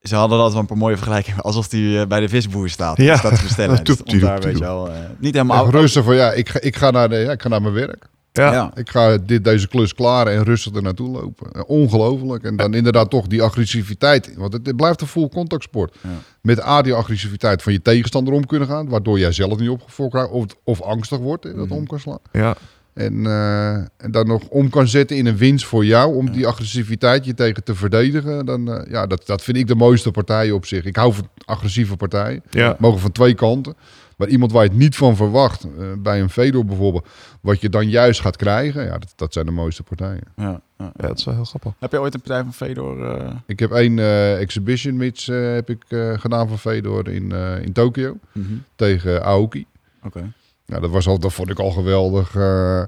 Ze 0.03 0.15
hadden 0.15 0.39
dat 0.39 0.51
wel 0.53 0.61
een 0.61 0.67
paar 0.67 0.77
mooie 0.77 0.97
vergelijkingen. 0.97 1.41
Alsof 1.41 1.69
die 1.69 2.01
eh, 2.01 2.07
bij 2.07 2.21
de 2.21 2.29
visboer 2.29 2.69
staat. 2.69 2.97
Ja. 2.97 3.17
Staat 3.17 3.37
te 3.37 3.43
bestellen. 3.43 3.77
Dat 3.85 4.01
Dus 4.05 4.21
daar, 4.21 4.41
weet 4.41 4.59
je 4.59 4.65
wel, 4.65 4.89
eh, 4.91 4.95
niet 5.19 5.35
helemaal... 5.35 5.71
Rustig 5.71 6.05
van, 6.05 6.15
ja, 6.15 6.33
ik 6.33 6.49
ga, 6.49 6.61
ik, 6.61 6.77
ga 6.77 6.91
naar 6.91 7.09
de, 7.09 7.17
ja, 7.17 7.31
ik 7.33 7.43
ga 7.43 7.49
naar 7.49 7.63
mijn 7.63 7.75
werk. 7.75 8.09
Ja. 8.33 8.53
Ja. 8.53 8.71
Ik 8.75 8.91
ga 8.91 9.17
dit, 9.19 9.45
deze 9.45 9.69
klus 9.69 9.95
klaren 9.95 10.33
en 10.33 10.45
rustig 10.45 10.75
er 10.75 10.83
naartoe 10.83 11.09
lopen. 11.09 11.53
Eh, 11.53 11.63
Ongelooflijk. 11.67 12.45
En 12.45 12.57
dan 12.57 12.75
inderdaad 12.75 13.11
toch 13.11 13.27
die 13.27 13.43
agressiviteit. 13.43 14.35
Want 14.37 14.53
het, 14.53 14.67
het 14.67 14.77
blijft 14.77 15.01
een 15.01 15.07
full 15.07 15.29
contact 15.29 15.63
sport. 15.63 15.97
Ja. 16.03 16.09
Met 16.43 16.63
A, 16.63 16.83
die 16.83 16.95
agressiviteit 16.95 17.63
van 17.63 17.73
je 17.73 17.83
tegenstander 17.83 18.35
om 18.35 18.47
kunnen 18.47 18.69
gaan. 18.69 18.89
Waardoor 18.89 19.19
jij 19.19 19.33
zelf 19.33 19.59
niet 19.59 19.69
opgefokt 19.69 20.15
raakt. 20.15 20.31
Of, 20.31 20.45
of 20.65 20.81
angstig 20.83 21.19
wordt 21.19 21.45
en 21.45 21.57
dat 21.57 21.67
Mhm. 21.67 21.75
om 21.77 21.87
kan 21.87 21.99
slaan. 22.01 22.19
Ja. 22.33 22.57
En, 23.01 23.27
eh, 23.27 23.75
en 23.75 24.11
dan 24.11 24.27
nog 24.27 24.43
om 24.49 24.71
kan 24.71 24.89
zetten 24.89 25.17
in 25.17 25.27
een 25.27 25.37
winst 25.37 25.65
voor 25.67 25.85
jou. 25.85 26.17
Om 26.17 26.31
die 26.31 26.47
agressiviteit 26.47 27.25
je 27.25 27.35
tegen 27.35 27.65
te 27.65 27.75
verdedigen. 27.75 28.47
Dan, 28.47 28.73
eh, 28.73 28.91
ja, 28.91 29.07
dat, 29.07 29.27
dat 29.27 29.43
vind 29.43 29.57
ik 29.57 29.67
de 29.67 29.75
mooiste 29.75 30.11
partijen 30.11 30.55
op 30.55 30.67
zich. 30.67 30.85
Ik 30.85 30.97
hou 30.97 31.13
van 31.15 31.29
agressieve 31.45 31.97
partijen. 31.97 32.43
Ja. 32.51 32.77
Mogen 32.79 33.01
van 33.01 33.13
twee 33.13 33.35
kanten. 33.35 33.75
Maar 34.17 34.29
iemand 34.29 34.53
waar 34.53 34.63
je 34.63 34.69
het 34.69 34.79
niet 34.79 34.97
van 34.97 35.17
verwacht. 35.17 35.65
eh, 35.65 35.87
bij 35.99 36.21
een 36.21 36.31
Fedor 36.31 36.65
bijvoorbeeld. 36.65 37.07
Wat 37.41 37.61
je 37.61 37.69
dan 37.69 37.89
juist 37.89 38.21
gaat 38.21 38.37
krijgen. 38.37 38.85
Ja, 38.85 38.99
dat, 38.99 39.13
dat 39.17 39.33
zijn 39.33 39.47
de 39.47 39.53
mooiste 39.53 39.83
partijen. 39.83 40.23
Ja, 40.37 40.61
ja. 40.79 40.93
dat 40.97 41.19
is 41.19 41.25
wel 41.25 41.35
heel 41.35 41.45
grappig. 41.45 41.73
Heb 41.79 41.91
je 41.93 42.01
ooit 42.01 42.15
een 42.15 42.21
partij 42.21 42.43
van 42.43 42.53
Fedor? 42.55 43.15
eh, 43.15 43.31
Ik 43.47 43.59
heb 43.59 43.71
één 43.73 43.99
exhibition 44.39 44.97
match 44.97 45.27
heb 45.27 45.71
ik, 45.71 45.85
eh, 45.89 46.19
gedaan 46.19 46.49
van 46.49 46.59
Fedor 46.59 47.09
in, 47.09 47.33
eh, 47.33 47.63
in 47.63 47.73
Tokio. 47.73 48.17
mhm. 48.33 48.53
Tegen 48.77 49.25
Aoki. 49.25 49.67
Oké. 50.05 50.33
Nou, 50.71 50.83
dat, 50.83 50.91
was 50.91 51.07
al, 51.07 51.19
dat 51.19 51.33
vond 51.33 51.51
ik 51.51 51.59
al 51.59 51.71
geweldig. 51.71 52.35
eh, 52.37 52.81
eh, 52.81 52.87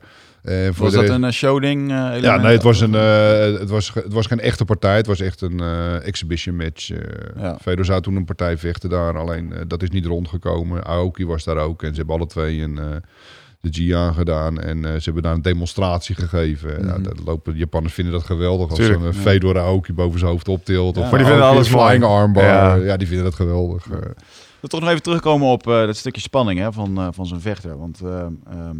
voor 0.72 0.84
Was 0.84 0.94
dat 0.94 1.08
een 1.08 1.24
eh, 1.24 1.30
showding? 1.30 1.80
eh, 1.90 2.20
Ja, 2.20 2.36
nee, 2.36 2.52
het 2.52 2.62
was, 2.62 2.80
een, 2.80 2.94
eh, 2.94 3.60
het, 3.60 3.70
was, 3.70 3.92
het 3.94 4.12
was 4.12 4.26
geen 4.26 4.40
echte 4.40 4.64
partij. 4.64 4.96
Het 4.96 5.06
was 5.06 5.20
echt 5.20 5.40
een 5.40 5.60
eh, 5.60 6.06
exhibition 6.06 6.56
match. 6.56 6.90
eh 6.90 6.98
Ja. 7.40 7.58
Fedor 7.62 7.84
zou 7.84 8.00
toen 8.02 8.16
een 8.16 8.24
partij 8.24 8.56
vechten 8.58 8.90
daar. 8.90 9.18
Alleen 9.18 9.54
dat 9.66 9.82
is 9.82 9.90
niet 9.90 10.06
rondgekomen. 10.06 10.84
Aoki 10.84 11.26
was 11.26 11.44
daar 11.44 11.56
ook. 11.56 11.82
En 11.82 11.90
ze 11.90 11.96
hebben 11.96 12.16
alle 12.16 12.26
twee 12.26 12.60
een, 12.60 12.78
eh, 12.78 12.84
de 13.60 13.70
G 13.72 13.94
aangedaan. 13.94 14.60
En 14.60 14.84
eh, 14.84 14.90
ze 14.92 15.00
hebben 15.04 15.22
daar 15.22 15.34
een 15.34 15.42
demonstratie 15.42 16.14
gegeven. 16.14 16.72
Mhm. 16.78 16.86
nou, 16.86 17.02
dat 17.02 17.18
lopen, 17.24 17.52
de 17.52 17.58
Japanners 17.58 17.94
vinden 17.94 18.12
dat 18.12 18.24
geweldig. 18.24 18.68
Als 18.70 18.78
Tuurlijk, 18.78 19.02
ja. 19.02 19.12
Fedor 19.20 19.58
Aoki 19.58 19.92
boven 19.92 20.18
zijn 20.18 20.30
hoofd 20.30 20.48
optilt. 20.48 20.96
Ja. 20.96 21.02
Of 21.02 21.08
Maar 21.10 21.18
die 21.18 21.28
vinden 21.28 21.46
alles 21.46 21.70
een 21.72 21.78
flying 21.78 22.04
armbar. 22.04 22.44
Ja. 22.44 22.74
Ja. 22.74 22.96
die 22.96 23.06
vinden 23.06 23.24
dat 23.24 23.34
geweldig. 23.34 23.86
Eh. 24.62 24.68
We 24.68 24.68
toch 24.68 24.80
nog 24.80 24.88
even 24.88 25.02
terugkomen 25.02 25.48
op 25.48 25.66
eh, 25.66 25.86
dat 25.86 25.96
stukje 25.96 26.20
spanning 26.20 26.58
hè, 26.58 26.72
van, 26.72 26.98
eh, 26.98 27.08
van 27.10 27.26
zijn 27.26 27.40
vechter. 27.40 27.78
Want 27.78 28.00
ehm, 28.00 28.32
ehm, 28.46 28.76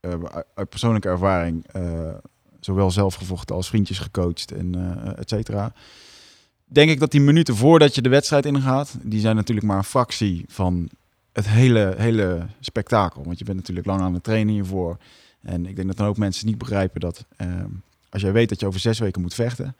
eh, 0.00 0.10
uit- 0.54 0.68
persoonlijke 0.68 1.08
ervaring, 1.08 1.66
eh, 1.66 2.14
zowel 2.60 2.90
zelf 2.90 3.14
gevochten 3.14 3.56
als 3.56 3.68
vriendjes 3.68 3.98
gecoacht 3.98 4.52
en 4.52 4.74
eh 4.74 5.18
et 5.18 5.28
cetera. 5.28 5.72
Denk 6.64 6.90
ik 6.90 7.00
dat 7.00 7.10
die 7.10 7.20
minuten 7.20 7.56
voordat 7.56 7.94
je 7.94 8.02
de 8.02 8.08
wedstrijd 8.08 8.46
ingaat, 8.46 8.96
die 9.02 9.20
zijn 9.20 9.36
natuurlijk 9.36 9.66
maar 9.66 9.76
een 9.76 9.84
fractie 9.84 10.44
van 10.48 10.88
het 11.32 11.48
hele, 11.48 11.94
hele 11.96 12.46
spektakel. 12.60 13.22
Want 13.24 13.38
je 13.38 13.44
bent 13.44 13.56
natuurlijk 13.56 13.86
lang 13.86 14.00
aan 14.00 14.14
het 14.14 14.22
trainen 14.22 14.54
hiervoor. 14.54 14.96
En 15.42 15.66
ik 15.66 15.76
denk 15.76 15.88
dat 15.88 15.96
dan 15.96 16.06
ook 16.06 16.16
mensen 16.16 16.46
niet 16.46 16.58
begrijpen 16.58 17.00
dat 17.00 17.24
ehm, 17.36 17.68
als 18.10 18.22
jij 18.22 18.32
weet 18.32 18.48
dat 18.48 18.60
je 18.60 18.66
over 18.66 18.80
zes 18.80 18.98
weken 18.98 19.22
moet 19.22 19.34
vechten, 19.34 19.76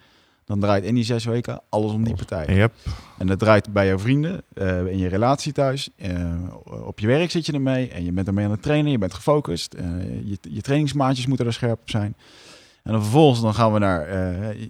dan 0.52 0.60
draait 0.60 0.84
in 0.84 0.94
die 0.94 1.04
zes 1.04 1.24
weken 1.24 1.60
alles 1.68 1.92
om 1.92 2.04
die 2.04 2.14
partij. 2.14 2.54
Yep. 2.54 2.72
En 3.18 3.26
dat 3.26 3.38
draait 3.38 3.72
bij 3.72 3.86
jouw 3.86 3.98
vrienden, 3.98 4.42
eh, 4.54 4.86
in 4.86 4.98
je 4.98 5.08
relatie 5.08 5.52
thuis, 5.52 5.90
eh, 5.96 6.32
op 6.86 6.98
je 6.98 7.06
werk 7.06 7.30
zit 7.30 7.46
je 7.46 7.52
ermee 7.52 7.88
en 7.88 8.04
je 8.04 8.12
bent 8.12 8.26
ermee 8.26 8.44
aan 8.44 8.50
het 8.50 8.62
trainen, 8.62 8.90
je 8.90 8.98
bent 8.98 9.14
gefocust, 9.14 9.74
eh, 9.74 9.84
je, 10.24 10.38
je 10.40 10.60
trainingsmaatjes 10.60 11.26
moeten 11.26 11.46
er 11.46 11.52
scherp 11.52 11.80
op 11.80 11.90
zijn. 11.90 12.16
En 12.82 12.92
dan 12.92 13.02
vervolgens 13.02 13.40
dan 13.40 13.54
gaan 13.54 13.72
we 13.72 13.78
naar, 13.78 14.08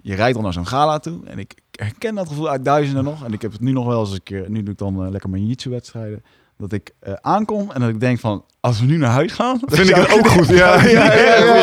je 0.03 0.15
rijdt 0.15 0.35
dan 0.35 0.43
naar 0.43 0.53
zo'n 0.53 0.67
gala 0.67 0.99
toe. 0.99 1.27
En 1.27 1.39
ik 1.39 1.55
herken 1.71 2.15
dat 2.15 2.29
gevoel 2.29 2.49
uit 2.49 2.65
duizenden 2.65 3.05
nog. 3.05 3.25
En 3.25 3.33
ik 3.33 3.43
heb 3.43 3.53
het 3.53 3.61
nu 3.61 3.73
nog 3.73 3.87
wel 3.87 4.01
eens 4.01 4.13
een 4.13 4.23
keer, 4.23 4.51
nu 4.51 4.63
doe 4.63 4.73
ik 4.73 4.79
dan 4.79 5.11
lekker 5.11 5.31
mijn 5.31 5.47
jiu 5.47 5.71
wedstrijden. 5.71 6.23
Dat 6.57 6.73
ik 6.73 6.95
eh, 6.99 7.13
aankom 7.21 7.71
en 7.71 7.81
dat 7.81 7.91
ik 7.91 8.01
denk 8.01 8.21
van, 8.21 8.45
als 8.61 8.81
we 8.81 8.87
nu 8.87 8.97
naar 8.97 9.11
huis 9.11 9.33
gaan... 9.33 9.61
Vind 9.65 9.89
ik 9.89 9.95
het 9.95 10.13
ook 10.13 10.29
goed. 10.29 10.49
Ja, 10.63 10.87
ja, 10.87 11.13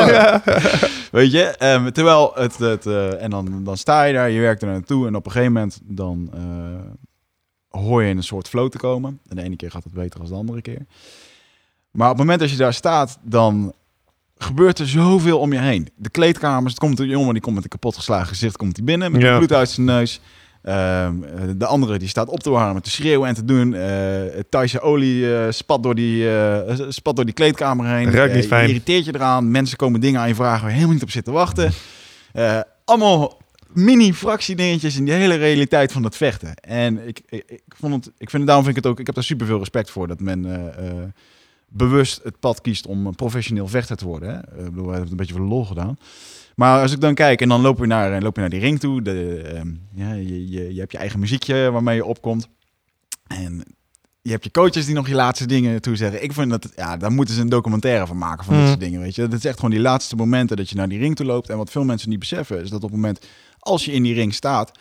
ja. 0.09 0.41
Weet 1.11 1.31
je, 1.31 1.43
ehm, 1.43 1.91
terwijl 1.91 2.31
het, 2.35 2.57
het 2.57 2.85
eh, 2.85 3.23
en 3.23 3.29
dan, 3.29 3.63
dan 3.63 3.77
sta 3.77 4.03
je 4.03 4.13
daar, 4.13 4.29
je 4.29 4.39
werkt 4.39 4.61
er 4.61 4.67
naartoe 4.67 5.07
en 5.07 5.15
op 5.15 5.25
een 5.25 5.31
gegeven 5.31 5.53
moment 5.53 5.79
dan 5.83 6.29
eh, 6.33 7.81
hoor 7.81 8.03
je 8.03 8.09
in 8.09 8.17
een 8.17 8.23
soort 8.23 8.47
flow 8.47 8.69
te 8.69 8.77
komen. 8.77 9.19
En 9.27 9.35
de 9.35 9.41
ene 9.41 9.55
keer 9.55 9.71
gaat 9.71 9.83
het 9.83 9.93
beter 9.93 10.19
dan 10.19 10.29
de 10.29 10.35
andere 10.35 10.61
keer. 10.61 10.85
Maar 11.91 12.09
op 12.09 12.17
het 12.17 12.21
moment 12.21 12.39
dat 12.39 12.51
je 12.51 12.57
daar 12.57 12.73
staat, 12.73 13.19
dan 13.21 13.73
gebeurt 14.37 14.79
er 14.79 14.87
zoveel 14.87 15.39
om 15.39 15.53
je 15.53 15.59
heen. 15.59 15.89
De 15.95 16.09
kleedkamers, 16.09 16.73
het 16.73 16.81
komt 16.81 16.99
een 16.99 17.07
jongen 17.07 17.33
die 17.33 17.41
komt 17.41 17.55
met 17.55 17.63
een 17.63 17.69
kapotgeslagen 17.69 18.27
gezicht, 18.27 18.57
komt 18.57 18.75
hij 18.75 18.85
binnen 18.85 19.11
met 19.11 19.37
bloed 19.37 19.53
uit 19.53 19.69
zijn 19.69 19.85
neus. 19.85 20.21
Ehm, 20.61 21.13
de 21.57 21.65
andere 21.65 21.97
die 21.97 22.07
staat 22.07 22.29
op 22.29 22.39
te 22.39 22.49
warmen, 22.49 22.81
te 22.81 22.89
schreeuwen 22.89 23.27
en 23.27 23.33
te 23.33 23.45
doen. 23.45 23.73
Eh 23.73 24.41
Thaise 24.49 24.81
olie 24.81 25.35
eh, 25.35 25.51
spat, 25.51 25.83
door 25.83 25.95
die, 25.95 26.29
eh, 26.29 26.79
spat 26.89 27.15
door 27.15 27.25
die 27.25 27.33
kleedkamer 27.33 27.85
heen. 27.85 28.11
Ruikt 28.11 28.35
niet 28.35 28.47
fijn. 28.47 28.63
Je 28.63 28.67
irriteert 28.67 29.05
je 29.05 29.15
eraan. 29.15 29.51
Mensen 29.51 29.77
komen 29.77 30.01
dingen 30.01 30.21
aan 30.21 30.27
je 30.27 30.35
vragen 30.35 30.59
waar 30.59 30.69
je 30.69 30.75
helemaal 30.75 30.93
niet 30.93 31.03
op 31.03 31.11
zit 31.11 31.25
te 31.25 31.31
wachten. 31.31 31.71
Allemaal 32.85 33.41
mini 33.73 34.13
fractiedingetjes 34.13 34.97
in 34.97 35.05
die 35.05 35.13
hele 35.13 35.35
realiteit 35.35 35.91
van 35.91 36.03
het 36.03 36.15
vechten. 36.15 36.55
En 36.55 37.07
ik, 37.07 37.21
ik, 37.29 37.43
ik 37.47 37.75
vond 37.79 38.05
het, 38.05 38.13
ik 38.17 38.29
vind, 38.29 38.45
daarom 38.45 38.63
vind 38.63 38.77
ik 38.77 38.83
het 38.83 38.91
ook, 38.91 38.99
ik 38.99 39.05
heb 39.05 39.15
daar 39.15 39.23
super 39.23 39.45
veel 39.45 39.59
respect 39.59 39.89
voor 39.89 40.07
dat 40.07 40.19
men 40.19 40.73
bewust 41.67 42.19
het 42.23 42.39
pad 42.39 42.61
kiest 42.61 42.87
om 42.87 43.07
een 43.07 43.15
professioneel 43.15 43.67
vechter 43.67 43.97
te 43.97 44.05
worden. 44.05 44.29
Hè? 44.29 44.37
Ik 44.37 44.69
bedoel, 44.69 44.85
wij 44.85 44.95
hebben 44.95 45.01
het 45.01 45.11
een 45.11 45.17
beetje 45.17 45.33
voor 45.33 45.45
lol 45.45 45.65
gedaan. 45.65 45.97
Maar 46.59 46.81
als 46.81 46.91
ik 46.91 47.01
dan 47.01 47.13
kijk 47.13 47.41
en 47.41 47.49
dan 47.49 47.61
loop 47.61 47.79
je 47.79 47.85
naar, 47.85 48.21
loop 48.21 48.35
je 48.35 48.41
naar 48.41 48.49
die 48.49 48.59
ring 48.59 48.79
toe. 48.79 49.01
De, 49.01 49.41
ehm, 49.55 49.67
ja, 49.93 50.13
je, 50.13 50.49
je, 50.49 50.73
je 50.73 50.79
hebt 50.79 50.91
je 50.91 50.97
eigen 50.97 51.19
muziekje 51.19 51.71
waarmee 51.71 51.95
je 51.95 52.05
opkomt. 52.05 52.47
En 53.27 53.63
je 54.21 54.31
hebt 54.31 54.43
je 54.43 54.51
coaches 54.51 54.85
die 54.85 54.95
nog 54.95 55.07
je 55.07 55.13
laatste 55.15 55.45
dingen 55.45 55.81
toezeggen. 55.81 56.23
Ik 56.23 56.33
vind 56.33 56.49
dat, 56.49 56.71
ja, 56.75 56.97
daar 56.97 57.11
moeten 57.11 57.35
ze 57.35 57.41
een 57.41 57.49
documentaire 57.49 58.07
van 58.07 58.17
maken 58.17 58.45
van 58.45 58.53
dit 58.53 58.63
Mm. 58.63 58.69
soort 58.69 58.79
dingen, 58.79 59.01
weet 59.01 59.15
je. 59.15 59.21
Dat 59.27 59.39
is 59.39 59.45
echt 59.45 59.55
gewoon 59.55 59.71
die 59.71 59.79
laatste 59.79 60.15
momenten 60.15 60.57
dat 60.57 60.69
je 60.69 60.75
naar 60.75 60.89
die 60.89 60.99
ring 60.99 61.15
toe 61.15 61.25
loopt. 61.25 61.49
En 61.49 61.57
wat 61.57 61.71
veel 61.71 61.83
mensen 61.83 62.09
niet 62.09 62.19
beseffen 62.19 62.61
is 62.61 62.69
dat 62.69 62.83
op 62.83 62.89
het 62.91 62.99
moment 62.99 63.25
als 63.59 63.85
je 63.85 63.91
in 63.91 64.03
die 64.03 64.13
ring 64.13 64.33
staat, 64.33 64.71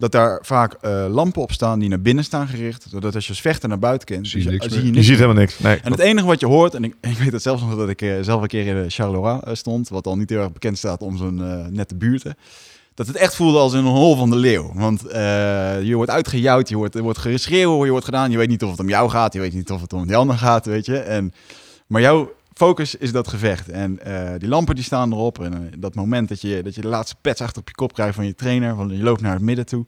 dat 0.00 0.12
daar 0.12 0.38
vaak 0.42 0.72
eh, 0.72 1.06
lampen 1.08 1.42
op 1.42 1.52
staan 1.52 1.78
die 1.78 1.88
naar 1.88 2.00
binnen 2.00 2.24
staan 2.24 2.48
gericht. 2.48 2.86
Zodat 2.90 3.14
als 3.14 3.24
je 3.24 3.30
als 3.30 3.40
vechter 3.40 3.68
naar 3.68 3.78
buiten 3.78 4.06
kent, 4.06 4.28
Zie 4.28 4.42
je 4.42 4.50
niks 4.50 4.66
zie 4.66 4.76
je 4.76 4.86
Je 4.86 4.92
niks 4.92 5.06
ziet 5.06 5.14
helemaal 5.14 5.36
niks. 5.36 5.58
Nee. 5.58 5.76
en 5.76 5.90
het 5.90 6.00
enige 6.00 6.26
wat 6.26 6.40
je 6.40 6.46
hoort, 6.46 6.74
en 6.74 6.84
ik, 6.84 6.94
ik 7.12 7.18
weet 7.18 7.32
het 7.32 7.42
zelfs 7.42 7.62
nog 7.62 7.76
dat 7.76 7.88
ik 7.88 8.02
eh, 8.02 8.14
zelf 8.20 8.42
een 8.42 8.48
keer 8.48 8.66
in 8.66 8.82
de 8.82 8.90
Charleroi 8.90 9.40
eh, 9.44 9.54
stond, 9.54 9.88
wat 9.88 10.06
al 10.06 10.16
niet 10.16 10.30
heel 10.30 10.40
erg 10.40 10.52
bekend 10.52 10.78
staat 10.78 11.00
om 11.00 11.16
zo'n 11.16 11.72
nette 11.72 11.94
buurten. 11.94 12.36
Dat 12.94 13.06
het 13.06 13.16
echt 13.16 13.34
voelde 13.34 13.58
als 13.58 13.72
in 13.72 13.78
een 13.78 13.84
hol 13.84 14.16
van 14.16 14.30
de 14.30 14.36
leeuw. 14.36 14.72
Want 14.74 15.00
je 15.82 15.92
wordt 15.94 16.10
uitgejouwd, 16.10 16.68
je 16.68 16.76
wordt, 16.76 16.94
er 16.94 17.02
wordt 17.02 17.18
geschreeuwd, 17.18 17.84
je 17.84 17.90
wordt 17.90 18.04
gedaan. 18.04 18.30
Je 18.30 18.36
weet 18.36 18.48
niet 18.48 18.62
of 18.62 18.70
het 18.70 18.80
om 18.80 18.88
jou 18.88 19.10
gaat, 19.10 19.32
je 19.32 19.40
weet 19.40 19.52
niet 19.52 19.70
of 19.70 19.80
het 19.80 19.92
om 19.92 20.06
die 20.06 20.16
ander 20.16 20.36
gaat, 20.36 20.66
weet 20.66 20.86
je. 20.86 20.98
En, 20.98 21.32
maar 21.86 22.00
jouw 22.00 22.32
focus 22.66 22.94
is 22.94 23.12
dat 23.12 23.28
gevecht. 23.28 23.68
En 23.68 24.04
eh, 24.04 24.38
die 24.38 24.48
lampen 24.48 24.74
die 24.74 24.84
staan 24.84 25.12
erop. 25.12 25.38
En 25.38 25.54
eh, 25.54 25.72
dat 25.78 25.94
moment 25.94 26.28
dat 26.28 26.40
je, 26.40 26.62
dat 26.62 26.74
je 26.74 26.80
de 26.80 26.88
laatste 26.88 27.16
pets 27.20 27.40
achter 27.40 27.60
op 27.60 27.68
je 27.68 27.74
kop 27.74 27.92
krijgt 27.92 28.14
van 28.14 28.26
je 28.26 28.34
trainer. 28.34 28.74
Van, 28.74 28.96
je 28.96 29.02
loopt 29.02 29.20
naar 29.20 29.32
het 29.32 29.42
midden 29.42 29.66
toe. 29.66 29.86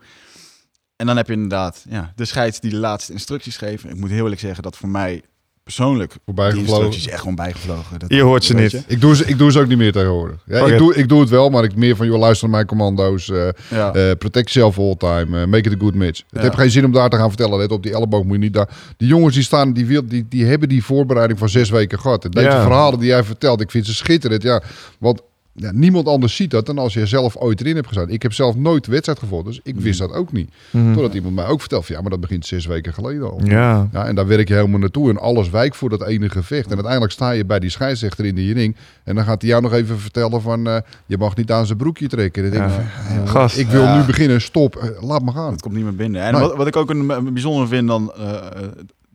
En 0.97 1.07
dan 1.07 1.17
heb 1.17 1.27
je 1.27 1.33
inderdaad 1.33 1.85
ja, 1.89 2.13
de 2.17 2.25
scheids 2.25 2.61
die 2.61 2.71
de 2.71 2.77
laatste 2.77 3.13
instructies 3.13 3.57
geeft. 3.57 3.85
Ik 3.85 3.97
moet 3.97 4.11
heel 4.11 4.23
eerlijk 4.23 4.41
zeggen 4.41 4.63
dat 4.63 4.77
voor 4.77 4.89
mij 4.89 5.23
persoonlijk 5.65 6.15
Voorbij 6.25 6.51
die 6.51 6.61
instructies 6.61 7.09
echt 7.09 7.19
gewoon 7.21 7.35
bijgevlogen. 7.35 7.99
Dat, 7.99 8.11
Je 8.13 8.21
hoort 8.23 8.45
ze 8.45 8.55
niet. 8.55 8.85
Ik 8.87 9.01
doe, 9.01 9.17
ze, 9.17 9.25
ik 9.25 9.39
doe 9.39 9.53
ze 9.53 9.61
ook 9.61 9.67
niet 9.67 9.79
meer 9.79 9.93
tegenwoordig. 9.93 10.37
Ja, 10.47 10.67
ik, 10.67 10.79
doe, 10.79 10.95
ik 10.95 11.09
doe 11.09 11.21
het 11.21 11.29
wel, 11.29 11.51
maar 11.51 11.65
ik 11.65 11.77
meer 11.77 11.97
van, 11.97 12.07
joh, 12.07 12.19
luister 12.19 12.49
naar 12.49 12.57
mijn 12.57 12.67
commando's. 12.67 13.31
eh, 13.31 13.49
Ja. 13.71 13.93
eh, 13.95 14.17
protect 14.19 14.51
yourself 14.53 14.79
all 14.79 14.97
time. 14.97 15.41
eh, 15.41 15.47
make 15.47 15.69
it 15.71 15.75
a 15.75 15.79
good 15.81 15.95
match. 15.95 16.19
Het 16.19 16.25
Ja. 16.31 16.41
heeft 16.41 16.55
geen 16.55 16.71
zin 16.71 16.85
om 16.85 16.93
daar 16.93 17.11
te 17.11 17.17
gaan 17.17 17.29
vertellen. 17.29 17.59
Let 17.59 17.73
op 17.73 17.83
die 17.83 17.93
elleboog 17.93 18.25
moet 18.25 18.33
je 18.33 18.39
niet 18.43 18.53
daar. 18.55 18.69
Die 18.97 19.09
jongens 19.09 19.35
die 19.35 19.43
staan, 19.45 19.73
die, 19.73 19.87
wil, 19.87 20.07
die, 20.07 20.27
die 20.29 20.45
hebben 20.45 20.69
die 20.69 20.85
voorbereiding 20.85 21.39
van 21.39 21.49
zes 21.49 21.71
weken 21.71 21.99
gehad. 22.01 22.25
En 22.25 22.31
deze 22.31 22.47
Ja. 22.47 22.63
verhalen 22.63 22.99
die 22.99 23.09
jij 23.09 23.25
vertelt, 23.25 23.61
ik 23.61 23.71
vind 23.71 23.87
ze 23.87 23.95
schitterend. 23.95 24.43
Ja, 24.43 24.63
want 24.99 25.21
ja, 25.55 25.71
niemand 25.73 26.07
anders 26.09 26.37
ziet 26.37 26.51
dat 26.51 26.67
dan 26.67 26.79
als 26.79 26.95
je 26.95 27.07
zelf 27.07 27.37
ooit 27.37 27.61
erin 27.61 27.75
hebt 27.75 27.87
gestaan. 27.87 28.09
Ik 28.09 28.23
heb 28.23 28.33
zelf 28.33 28.57
nooit 28.57 28.85
de 28.85 28.91
wedstrijd 28.91 29.19
gevolgd, 29.19 29.45
dus 29.47 29.61
ik 29.63 29.81
wist 29.81 29.99
dat 29.99 30.13
ook 30.13 30.33
niet. 30.33 30.51
Mhm. 30.71 30.93
Totdat 30.95 31.15
iemand 31.15 31.35
mij 31.35 31.47
ook 31.47 31.61
vertelt 31.61 31.87
van 31.87 31.95
ja, 31.95 32.01
maar 32.01 32.11
dat 32.11 32.21
begint 32.21 32.47
zes 32.47 32.67
weken 32.67 32.95
geleden 32.95 33.31
al. 33.31 33.41
Ja. 33.45 33.89
Ja, 33.93 34.07
en 34.07 34.15
daar 34.15 34.27
werk 34.27 34.49
je 34.49 34.55
helemaal 34.55 34.79
naartoe. 34.79 35.11
En 35.11 35.19
alles 35.19 35.51
wijkt 35.51 35.77
voor 35.77 35.89
dat 35.89 36.07
ene 36.07 36.29
gevecht. 36.31 36.67
En 36.67 36.73
uiteindelijk 36.75 37.13
sta 37.13 37.31
je 37.31 37.45
bij 37.45 37.59
die 37.59 37.71
scheidsrechter 37.71 38.25
in 38.25 38.35
die 38.35 38.55
ring. 38.55 38.77
En 39.05 39.15
dan 39.15 39.25
gaat 39.25 39.41
hij 39.41 39.51
jou 39.51 39.63
nog 39.63 39.73
even 39.73 39.99
vertellen 39.99 40.43
van... 40.43 40.67
eh, 40.67 40.77
je 41.07 41.19
mag 41.19 41.37
niet 41.37 41.51
aan 41.51 41.67
zijn 41.67 41.79
broekje 41.79 42.07
trekken. 42.09 42.45
En 42.45 42.51
dan 42.51 42.61
denk 42.69 42.73
ik, 42.73 42.79
Ja. 43.09 43.15
van, 43.17 43.29
Gast. 43.29 43.57
ik 43.59 43.67
wil 43.69 43.83
Ja. 43.83 43.99
nu 44.01 44.05
beginnen. 44.07 44.41
Stop. 44.41 44.77
eh, 44.77 45.03
laat 45.03 45.23
me 45.23 45.33
gaan. 45.33 45.53
Het 45.53 45.61
komt 45.63 45.75
niet 45.75 45.85
meer 45.85 45.97
binnen. 45.97 46.23
En 46.23 46.33
Nee. 46.33 46.41
wat, 46.43 46.57
wat 46.57 46.67
ik 46.67 46.77
ook 46.77 46.91
een, 46.91 47.07
bijzonder 47.33 47.69
vind, 47.69 47.89
dan, 47.89 48.13
eh, 48.13 48.35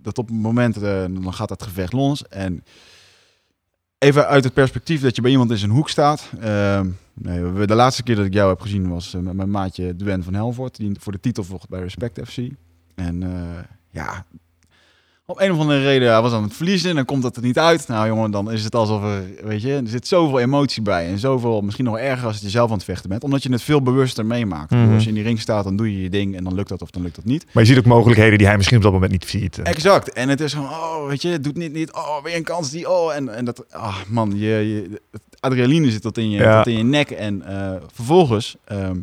dat 0.02 0.18
op 0.18 0.28
het 0.28 0.38
moment, 0.38 0.80
dan 0.82 1.34
gaat 1.34 1.50
het 1.50 1.64
gevecht 1.64 1.94
los. 1.94 2.28
En 2.28 2.64
even 3.98 4.28
uit 4.28 4.43
het 4.43 4.54
perspectief 4.54 5.02
dat 5.02 5.16
je 5.16 5.22
bij 5.22 5.32
iemand 5.32 5.52
in 5.52 5.58
zijn 5.58 5.72
hoek 5.72 5.89
staat. 5.89 6.32
Ehm, 6.39 6.89
nee, 7.14 7.66
de 7.66 7.76
laatste 7.76 8.04
keer 8.04 8.16
dat 8.16 8.26
ik 8.26 8.34
jou 8.34 8.50
heb 8.50 8.62
gezien 8.62 8.89
was 8.89 9.14
eh, 9.14 9.22
met 9.22 9.34
mijn 9.34 9.52
maatje 9.52 9.95
Dwen 9.95 10.24
van 10.24 10.34
Helvoort. 10.34 10.78
Die 10.78 10.95
voor 11.00 11.12
de 11.12 11.20
titel 11.20 11.43
vocht 11.43 11.70
bij 11.70 11.80
Respect 11.80 12.20
FC. 12.30 12.38
En 12.95 13.24
eh, 13.24 13.64
ja, 13.89 14.26
op 15.30 15.39
een 15.39 15.51
of 15.51 15.59
andere 15.59 15.82
reden, 15.82 16.11
hij 16.11 16.21
was 16.21 16.34
aan 16.34 16.43
het 16.43 16.53
verliezen 16.53 16.89
en 16.89 16.95
dan 16.95 17.05
komt 17.05 17.21
dat 17.21 17.36
er 17.36 17.41
niet 17.41 17.59
uit. 17.59 17.88
Nou 17.88 18.07
jongen, 18.07 18.32
dan 18.32 18.51
is 18.51 18.63
het 18.63 18.75
alsof 18.75 19.03
er, 19.03 19.23
weet 19.43 19.61
je, 19.61 19.73
er 19.73 19.88
zit 19.88 20.07
zoveel 20.07 20.39
emotie 20.39 20.82
bij. 20.82 21.07
En 21.07 21.19
zoveel, 21.19 21.61
misschien 21.61 21.86
nog 21.86 21.97
erger 21.97 22.25
als 22.25 22.36
het 22.36 22.43
je 22.43 22.49
zelf 22.49 22.69
aan 22.69 22.75
het 22.75 22.86
vechten 22.86 23.09
bent. 23.09 23.23
Omdat 23.23 23.43
je 23.43 23.51
het 23.51 23.61
veel 23.61 23.82
bewuster 23.82 24.25
meemaakt. 24.25 24.71
Mhm. 24.71 24.93
Als 24.93 25.03
je 25.03 25.09
in 25.09 25.15
die 25.15 25.23
ring 25.23 25.39
staat, 25.39 25.63
dan 25.63 25.75
doe 25.75 25.91
je 25.91 26.01
je 26.01 26.09
ding 26.09 26.36
en 26.36 26.43
dan 26.43 26.53
lukt 26.55 26.69
dat 26.69 26.82
of 26.82 26.89
dan 26.89 27.01
lukt 27.01 27.15
dat 27.15 27.25
niet. 27.25 27.45
Maar 27.51 27.63
je 27.63 27.69
ziet 27.69 27.78
ook 27.78 27.86
mogelijkheden 27.86 28.38
die 28.38 28.47
hij 28.47 28.55
misschien 28.57 28.78
op 28.78 28.84
dat 28.84 28.91
moment 28.91 29.11
niet 29.11 29.25
ziet. 29.25 29.57
Exact. 29.57 30.13
En 30.13 30.30
het 30.30 30.41
is 30.41 30.53
gewoon, 30.53 30.69
oh, 30.69 31.07
weet 31.07 31.21
je, 31.21 31.30
het 31.30 31.43
doet 31.43 31.57
niet, 31.57 31.73
niet, 31.73 31.93
oh, 31.93 32.23
weer 32.23 32.36
een 32.36 32.43
kans 32.43 32.69
die, 32.69 32.89
oh. 32.89 33.15
En, 33.15 33.36
en 33.36 33.45
dat, 33.45 33.65
ah, 33.71 33.97
man, 34.07 34.32
je, 34.36 34.47
je, 34.47 35.01
adrenaline 35.39 35.91
zit 35.91 36.01
tot 36.01 36.17
in 36.17 36.30
je, 36.30 36.38
Ja. 36.38 36.57
tot 36.57 36.73
in 36.73 36.78
je 36.78 36.84
nek. 36.84 37.11
En 37.11 37.41
eh, 37.41 37.75
vervolgens, 37.93 38.55
ehm, 38.65 38.97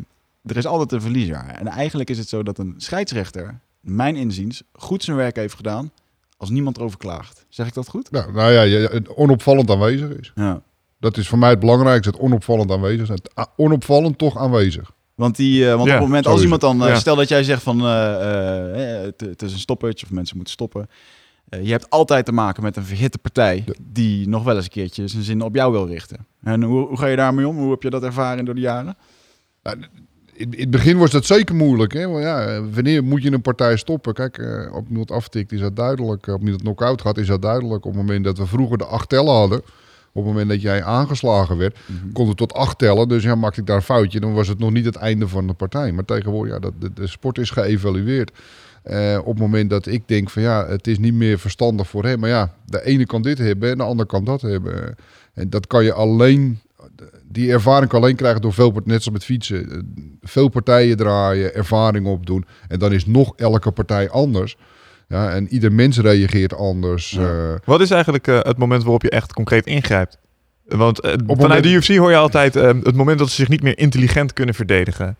er 0.45 0.57
is 0.57 0.65
altijd 0.65 0.91
een 0.91 1.01
verliezer. 1.01 1.45
En 1.47 1.67
eigenlijk 1.67 2.09
is 2.09 2.17
het 2.17 2.29
zo 2.29 2.43
dat 2.43 2.57
een 2.57 2.73
scheidsrechter, 2.77 3.59
mijn 3.79 4.15
inziens, 4.15 4.63
goed 4.73 5.03
zijn 5.03 5.17
werk 5.17 5.35
heeft 5.35 5.55
gedaan 5.55 5.91
als 6.37 6.49
niemand 6.49 6.77
erover 6.77 6.97
klaagt. 6.97 7.45
Zeg 7.49 7.67
ik 7.67 7.73
dat 7.73 7.87
goed? 7.87 8.11
Nou, 8.11 8.31
nou 8.33 8.51
ja, 8.51 8.61
je, 8.61 9.03
onopvallend 9.15 9.69
aanwezig 9.69 10.09
is. 10.09 10.31
Ja. 10.35 10.61
Dat 10.99 11.17
is 11.17 11.27
voor 11.27 11.37
mij 11.37 11.49
het 11.49 11.59
belangrijkste. 11.59 12.09
Het 12.09 12.19
onopvallend 12.19 12.71
aanwezig 12.71 13.05
zijn. 13.05 13.17
Het, 13.23 13.35
ah, 13.35 13.45
onopvallend 13.55 14.17
toch 14.17 14.37
aanwezig. 14.37 14.91
Want, 15.15 15.35
die, 15.35 15.69
eh, 15.69 15.75
want 15.75 15.87
Ja, 15.87 15.93
op 15.93 15.99
het 15.99 16.07
moment 16.07 16.27
als 16.27 16.41
iemand 16.41 16.61
dan, 16.61 16.81
eh, 16.83 16.87
Ja. 16.87 16.95
stel 16.95 17.15
dat 17.15 17.27
jij 17.27 17.43
zegt 17.43 17.63
van 17.63 17.79
eh, 17.81 19.03
het, 19.03 19.21
het 19.21 19.41
is 19.41 19.53
een 19.53 19.59
stoppage 19.59 20.03
of 20.03 20.11
mensen 20.11 20.35
moeten 20.35 20.53
stoppen. 20.53 20.87
Eh, 21.49 21.63
je 21.65 21.71
hebt 21.71 21.89
altijd 21.89 22.25
te 22.25 22.31
maken 22.31 22.63
met 22.63 22.75
een 22.75 22.83
verhitte 22.85 23.17
partij 23.17 23.63
Ja. 23.65 23.73
die 23.81 24.27
nog 24.29 24.43
wel 24.43 24.55
eens 24.55 24.63
een 24.63 24.69
keertje 24.71 25.07
zijn 25.07 25.23
zin 25.23 25.41
op 25.41 25.55
jou 25.55 25.71
wil 25.71 25.87
richten. 25.87 26.27
En 26.43 26.63
hoe, 26.63 26.87
hoe 26.87 26.97
ga 26.97 27.05
je 27.07 27.15
daarmee 27.15 27.47
om? 27.47 27.57
Hoe 27.57 27.71
heb 27.71 27.83
je 27.83 27.89
dat 27.89 28.03
ervaren 28.03 28.45
door 28.45 28.55
de 28.55 28.61
jaren? 28.61 28.97
In, 30.37 30.51
in 30.51 30.59
het 30.59 30.69
begin 30.69 30.97
was 30.97 31.11
dat 31.11 31.25
zeker 31.25 31.55
moeilijk. 31.55 31.93
Hè? 31.93 32.07
Want 32.07 32.23
ja, 32.23 32.61
wanneer 32.73 33.03
moet 33.03 33.23
je 33.23 33.31
een 33.31 33.41
partij 33.41 33.77
stoppen? 33.77 34.13
Kijk, 34.13 34.37
eh, 34.37 34.75
op 34.75 34.89
iemand 34.89 35.11
aftikt 35.11 35.51
is 35.51 35.59
dat 35.59 35.75
duidelijk. 35.75 36.27
Op 36.27 36.41
iemand 36.41 36.61
knock-out 36.61 37.01
gaat 37.01 37.17
is 37.17 37.27
dat 37.27 37.41
duidelijk. 37.41 37.85
Op 37.85 37.91
het 37.91 38.01
moment 38.01 38.23
dat 38.23 38.37
we 38.37 38.45
vroeger 38.45 38.77
de 38.77 38.85
acht 38.85 39.09
tellen 39.09 39.33
hadden... 39.33 39.61
Op 40.15 40.23
het 40.23 40.31
moment 40.31 40.49
dat 40.49 40.61
jij 40.61 40.83
aangeslagen 40.83 41.57
werd, 41.57 41.77
kon 42.13 42.27
het 42.27 42.37
tot 42.37 42.53
acht 42.53 42.77
tellen. 42.77 43.07
Dus 43.07 43.23
ja, 43.23 43.35
maakte 43.35 43.59
ik 43.59 43.67
daar 43.67 43.75
een 43.75 43.81
foutje, 43.81 44.19
dan 44.19 44.33
was 44.33 44.47
het 44.47 44.59
nog 44.59 44.71
niet 44.71 44.85
het 44.85 44.95
einde 44.95 45.27
van 45.27 45.47
de 45.47 45.53
partij. 45.53 45.91
Maar 45.91 46.05
tegenwoordig, 46.05 46.53
ja, 46.53 46.59
dat, 46.59 46.73
de, 46.79 46.93
de 46.93 47.07
sport 47.07 47.37
is 47.37 47.49
geëvalueerd. 47.49 48.31
Eh, 48.83 49.17
op 49.19 49.25
het 49.25 49.39
moment 49.39 49.69
dat 49.69 49.85
ik 49.85 50.07
denk 50.07 50.29
van 50.29 50.41
ja, 50.41 50.67
het 50.67 50.87
is 50.87 50.99
niet 50.99 51.13
meer 51.13 51.39
verstandig 51.39 51.87
voor 51.87 52.03
hem. 52.03 52.19
Maar 52.19 52.29
ja, 52.29 52.53
de 52.65 52.85
ene 52.85 53.05
kan 53.05 53.21
dit 53.21 53.37
hebben 53.37 53.71
en 53.71 53.77
de 53.77 53.83
ander 53.83 54.05
kan 54.05 54.23
dat 54.23 54.41
hebben. 54.41 54.95
En 55.33 55.49
dat 55.49 55.67
kan 55.67 55.83
je 55.83 55.93
alleen, 55.93 56.59
die 57.23 57.51
ervaring 57.51 57.89
kan 57.89 58.01
alleen 58.01 58.15
krijgen 58.15 58.41
door 58.41 58.53
veel, 58.53 58.71
net 58.71 58.83
zoals 58.85 59.09
met 59.09 59.23
fietsen, 59.23 59.71
eh, 59.71 59.77
veel 60.21 60.47
partijen 60.49 60.97
draaien, 60.97 61.55
ervaring 61.55 62.05
opdoen. 62.07 62.45
En 62.67 62.79
dan 62.79 62.91
is 62.93 63.05
nog 63.05 63.33
elke 63.35 63.71
partij 63.71 64.09
anders. 64.09 64.57
Ja, 65.07 65.31
en 65.31 65.47
ieder 65.47 65.71
mens 65.73 65.99
reageert 65.99 66.55
anders. 66.55 67.09
Ja. 67.11 67.51
eh. 67.53 67.59
Wat 67.65 67.81
is 67.81 67.91
eigenlijk 67.91 68.27
eh, 68.27 68.39
het 68.41 68.57
moment 68.57 68.81
waarop 68.83 69.01
je 69.01 69.09
echt 69.09 69.33
concreet 69.33 69.65
ingrijpt? 69.65 70.17
Want 70.65 70.99
vanuit 71.01 71.25
moment- 71.27 71.63
de 71.63 71.69
UFC 71.69 71.95
hoor 71.95 72.09
je 72.09 72.15
altijd 72.17 72.55
eh, 72.55 72.63
het 72.67 72.95
moment 72.95 73.19
dat 73.19 73.29
ze 73.29 73.35
zich 73.35 73.49
niet 73.49 73.63
meer 73.63 73.77
intelligent 73.77 74.33
kunnen 74.33 74.55
verdedigen. 74.55 75.17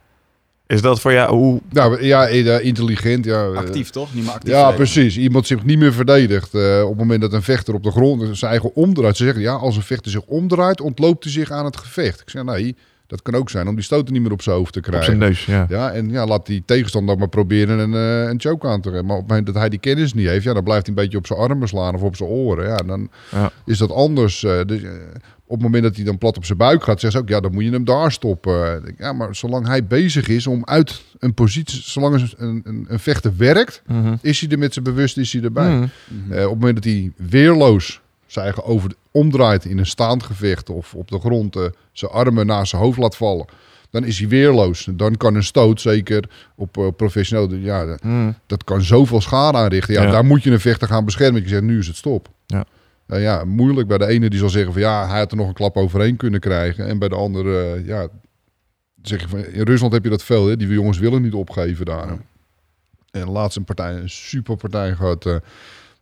Is 0.67 0.81
dat 0.81 0.99
voor 1.01 1.11
jou 1.13 1.35
hoe... 1.35 1.61
nou 1.69 2.03
ja, 2.03 2.27
eh, 2.27 2.65
intelligent. 2.65 3.25
Ja, 3.25 3.45
eh, 3.45 3.57
Actief 3.57 3.89
toch? 3.89 4.13
Niet 4.13 4.23
meer 4.23 4.33
actief. 4.33 4.51
Ja, 4.51 4.71
precies. 4.71 5.17
Iemand 5.17 5.47
zich 5.47 5.63
niet 5.63 5.77
meer 5.77 5.93
verdedigt. 5.93 6.53
eh, 6.53 6.81
op 6.83 6.89
het 6.89 6.97
moment 6.97 7.21
dat 7.21 7.33
een 7.33 7.43
vechter 7.43 7.73
op 7.73 7.83
de 7.83 7.91
grond 7.91 8.37
zijn 8.37 8.51
eigen 8.51 8.75
omdraait. 8.75 9.17
Ze 9.17 9.23
zeggen, 9.23 9.41
ja, 9.41 9.53
als 9.53 9.75
een 9.75 9.81
vechter 9.81 10.11
zich 10.11 10.21
omdraait, 10.25 10.81
ontloopt 10.81 11.23
hij 11.23 11.33
zich 11.33 11.51
aan 11.51 11.65
het 11.65 11.77
gevecht. 11.77 12.21
Ik 12.21 12.29
zeg, 12.29 12.43
nee, 12.43 12.75
Dat 13.07 13.21
kan 13.21 13.35
ook 13.35 13.49
zijn 13.49 13.67
om 13.67 13.75
die 13.75 13.83
stoten 13.83 14.13
niet 14.13 14.21
meer 14.21 14.31
op 14.31 14.41
zijn 14.41 14.55
hoofd 14.55 14.73
te 14.73 14.79
Op 14.79 14.85
zijn 14.85 14.95
krijgen. 15.01 15.17
neus, 15.19 15.45
ja. 15.45 15.65
Ja, 15.69 15.91
en 15.91 16.09
ja, 16.09 16.25
laat 16.25 16.45
die 16.45 16.63
tegenstander 16.65 17.17
maar 17.17 17.27
proberen 17.29 17.79
een, 17.79 17.93
eh, 17.93 18.29
een 18.29 18.39
choke 18.41 18.67
aan 18.67 18.81
te 18.81 18.89
geven. 18.89 19.05
Maar 19.05 19.15
op 19.15 19.21
het 19.21 19.29
moment 19.29 19.47
dat 19.47 19.55
hij 19.55 19.69
die 19.69 19.79
kennis 19.79 20.13
niet 20.13 20.27
heeft, 20.27 20.43
ja, 20.43 20.53
dan 20.53 20.63
blijft 20.63 20.85
hij 20.87 20.95
een 20.95 21.01
beetje 21.03 21.17
op 21.17 21.27
zijn 21.27 21.39
armen 21.39 21.67
slaan 21.67 21.95
of 21.95 22.01
op 22.01 22.15
zijn 22.15 22.29
oren. 22.29 22.67
Ja, 22.67 22.77
dan 22.77 23.09
Ja. 23.31 23.51
is 23.65 23.77
dat 23.77 23.91
anders. 23.91 24.43
eh, 24.43 24.59
dus, 24.65 24.81
eh, 24.83 24.91
op 25.47 25.51
het 25.55 25.61
moment 25.61 25.83
dat 25.83 25.95
hij 25.95 26.05
dan 26.05 26.17
plat 26.17 26.37
op 26.37 26.45
zijn 26.45 26.57
buik 26.57 26.83
gaat, 26.83 26.99
zeggen 26.99 27.11
ze 27.19 27.25
ook, 27.25 27.29
ja, 27.31 27.39
dan 27.39 27.53
moet 27.53 27.63
je 27.63 27.71
hem 27.71 27.85
daar 27.85 28.11
stoppen. 28.11 28.83
Ja, 28.97 29.13
maar 29.13 29.35
zolang 29.35 29.67
hij 29.67 29.85
bezig 29.85 30.27
is 30.27 30.47
om 30.47 30.61
uit 30.65 31.01
een 31.19 31.33
positie, 31.33 31.81
zolang 31.83 32.15
een, 32.37 32.61
een, 32.65 32.85
een, 32.89 32.99
vechter 32.99 33.33
werkt, 33.37 33.81
Mhm. 33.87 34.15
is 34.21 34.39
hij 34.41 34.49
er 34.49 34.57
met 34.59 34.73
zijn 34.73 34.85
bewust, 34.85 35.17
is 35.17 35.33
hij 35.33 35.41
erbij. 35.41 35.69
Mhm. 35.69 35.83
Op 35.83 35.89
het 36.29 36.49
moment 36.49 36.75
dat 36.75 36.83
hij 36.83 37.11
weerloos 37.15 38.01
zijn 38.35 38.45
eigen 38.45 38.65
over 38.65 38.91
omdraait 39.11 39.65
in 39.65 39.77
een 39.77 39.85
staand 39.85 40.23
gevecht 40.23 40.69
of 40.69 40.93
op 40.93 41.07
de 41.11 41.19
grond 41.19 41.55
eh, 41.55 41.63
zijn 41.91 42.11
armen 42.11 42.45
naast 42.45 42.69
zijn 42.69 42.81
hoofd 42.81 42.97
laat 42.97 43.15
vallen, 43.17 43.45
dan 43.89 44.03
is 44.03 44.19
hij 44.19 44.27
weerloos. 44.27 44.87
Dan 44.91 45.17
kan 45.17 45.35
een 45.35 45.43
stoot, 45.43 45.81
zeker 45.81 46.29
op 46.55 46.77
eh, 46.77 46.87
professioneel, 46.95 47.53
ja, 47.55 47.85
dat- 47.85 48.03
Mhm. 48.03 48.31
dat 48.47 48.63
kan 48.63 48.81
zoveel 48.81 49.21
schade 49.21 49.57
aanrichten. 49.57 49.93
Ja, 49.93 50.03
Ja. 50.03 50.11
daar 50.11 50.25
moet 50.25 50.43
je 50.43 50.51
een 50.51 50.59
vechter 50.59 50.87
gaan 50.87 51.05
beschermen. 51.05 51.41
Je 51.41 51.47
zegt, 51.47 51.61
nu 51.63 51.79
is 51.79 51.87
het 51.87 51.95
stop. 51.95 52.29
Ja. 52.45 52.65
Nou 53.07 53.21
ja, 53.21 53.43
moeilijk. 53.43 53.87
Bij 53.87 53.97
de 53.97 54.05
ene 54.07 54.29
die 54.29 54.39
zal 54.39 54.49
zeggen 54.49 54.71
van 54.73 54.81
ja, 54.81 55.07
hij 55.07 55.19
had 55.19 55.31
er 55.31 55.37
nog 55.37 55.47
een 55.47 55.53
klap 55.53 55.77
overheen 55.77 56.15
kunnen 56.17 56.39
krijgen. 56.39 56.87
En 56.87 56.99
bij 56.99 57.07
de 57.09 57.15
andere, 57.15 57.73
eh, 57.73 57.85
ja, 57.87 58.07
zeg 59.01 59.21
je 59.21 59.27
van 59.27 59.45
in 59.45 59.63
Rusland 59.63 59.93
heb 59.93 60.03
je 60.03 60.09
dat 60.09 60.23
veel. 60.23 60.47
Hè? 60.47 60.57
Die 60.57 60.67
jongens 60.67 60.97
willen 60.99 61.21
niet 61.21 61.33
opgeven 61.33 61.85
daar. 61.85 62.17
En 63.11 63.29
laatst 63.29 63.57
een 63.57 63.63
partij, 63.63 63.93
een 63.95 64.09
superpartij 64.09 64.93
gehad. 64.95 65.25
eh, 65.25 65.35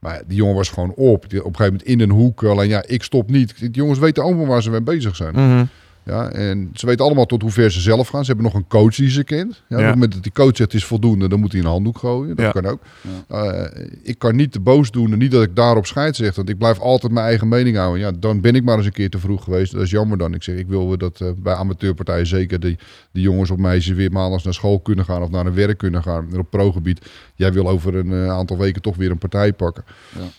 maar 0.03 0.21
die 0.27 0.37
jongen 0.37 0.55
was 0.55 0.69
gewoon 0.69 0.93
op. 0.95 1.23
Op 1.23 1.31
een 1.33 1.39
gegeven 1.39 1.63
moment 1.63 1.83
in 1.83 1.99
een 1.99 2.09
hoek. 2.09 2.43
Alleen 2.43 2.69
ja, 2.69 2.83
ik 2.87 3.03
stop 3.03 3.29
niet. 3.29 3.59
Die 3.59 3.69
jongens 3.71 3.99
weten 3.99 4.23
allemaal 4.23 4.45
waar 4.45 4.61
ze 4.61 4.69
mee 4.69 4.81
bezig 4.81 5.15
zijn. 5.15 5.33
Mhm. 5.33 5.65
Ja, 6.05 6.29
en 6.29 6.69
ze 6.73 6.85
weten 6.85 7.05
allemaal 7.05 7.25
tot 7.25 7.41
hoe 7.41 7.51
ver 7.51 7.71
ze 7.71 7.79
zelf 7.81 8.07
gaan. 8.07 8.21
Ze 8.25 8.31
hebben 8.31 8.45
nog 8.45 8.53
een 8.61 8.67
coach 8.67 8.95
die 8.95 9.09
ze 9.09 9.23
kent. 9.23 9.61
Ja, 9.67 9.77
Op 9.77 9.83
het 9.83 9.93
moment 9.93 10.13
dat 10.13 10.23
die 10.23 10.31
coach 10.31 10.45
zegt 10.55 10.59
het 10.71 10.73
is 10.73 10.85
voldoende, 10.85 11.29
dan 11.29 11.39
moet 11.39 11.51
hij 11.51 11.61
een 11.61 11.67
handdoek 11.67 11.97
gooien. 11.97 12.35
Dat 12.35 12.45
Ja. 12.45 12.51
kan 12.51 12.65
ook. 12.65 12.79
Eh, 13.27 13.63
ik 14.03 14.19
kan 14.19 14.35
niet 14.35 14.51
te 14.51 14.59
boos 14.59 14.91
doen 14.91 15.11
en 15.11 15.17
niet 15.17 15.31
dat 15.31 15.43
ik 15.43 15.55
daarop 15.55 15.85
scheid 15.85 16.15
zeg. 16.15 16.35
Want 16.35 16.49
ik 16.49 16.57
blijf 16.57 16.79
altijd 16.79 17.11
mijn 17.13 17.25
eigen 17.25 17.47
mening 17.47 17.77
houden. 17.77 17.99
Ja, 18.01 18.11
dan 18.19 18.41
ben 18.41 18.55
ik 18.55 18.63
maar 18.63 18.77
eens 18.77 18.85
een 18.85 18.91
keer 18.91 19.09
te 19.09 19.19
vroeg 19.19 19.43
geweest. 19.43 19.71
Dat 19.71 19.81
is 19.81 19.89
jammer 19.91 20.17
dan. 20.17 20.33
Ik 20.33 20.43
zeg, 20.43 20.55
ik 20.57 20.67
wil 20.67 20.97
dat 20.97 21.21
eh, 21.21 21.27
bij 21.37 21.53
amateurpartijen 21.53 22.27
zeker 22.27 22.59
die, 22.59 22.77
die 23.11 23.23
jongens 23.23 23.49
of 23.51 23.57
meisjes 23.57 23.95
weer 23.95 24.11
maandags 24.11 24.43
naar 24.43 24.53
school 24.53 24.79
kunnen 24.79 25.05
gaan 25.05 25.21
of 25.21 25.29
naar 25.29 25.45
een 25.45 25.53
werk 25.53 25.77
kunnen 25.77 26.03
gaan. 26.03 26.27
En 26.33 26.39
op 26.39 26.49
pro-gebied, 26.49 27.05
jij 27.35 27.53
wil 27.53 27.69
over 27.69 27.95
een 27.95 28.11
eh, 28.11 28.29
aantal 28.29 28.57
weken 28.57 28.81
toch 28.81 28.95
weer 28.95 29.11
een 29.11 29.17
partij 29.17 29.53
pakken. 29.53 29.83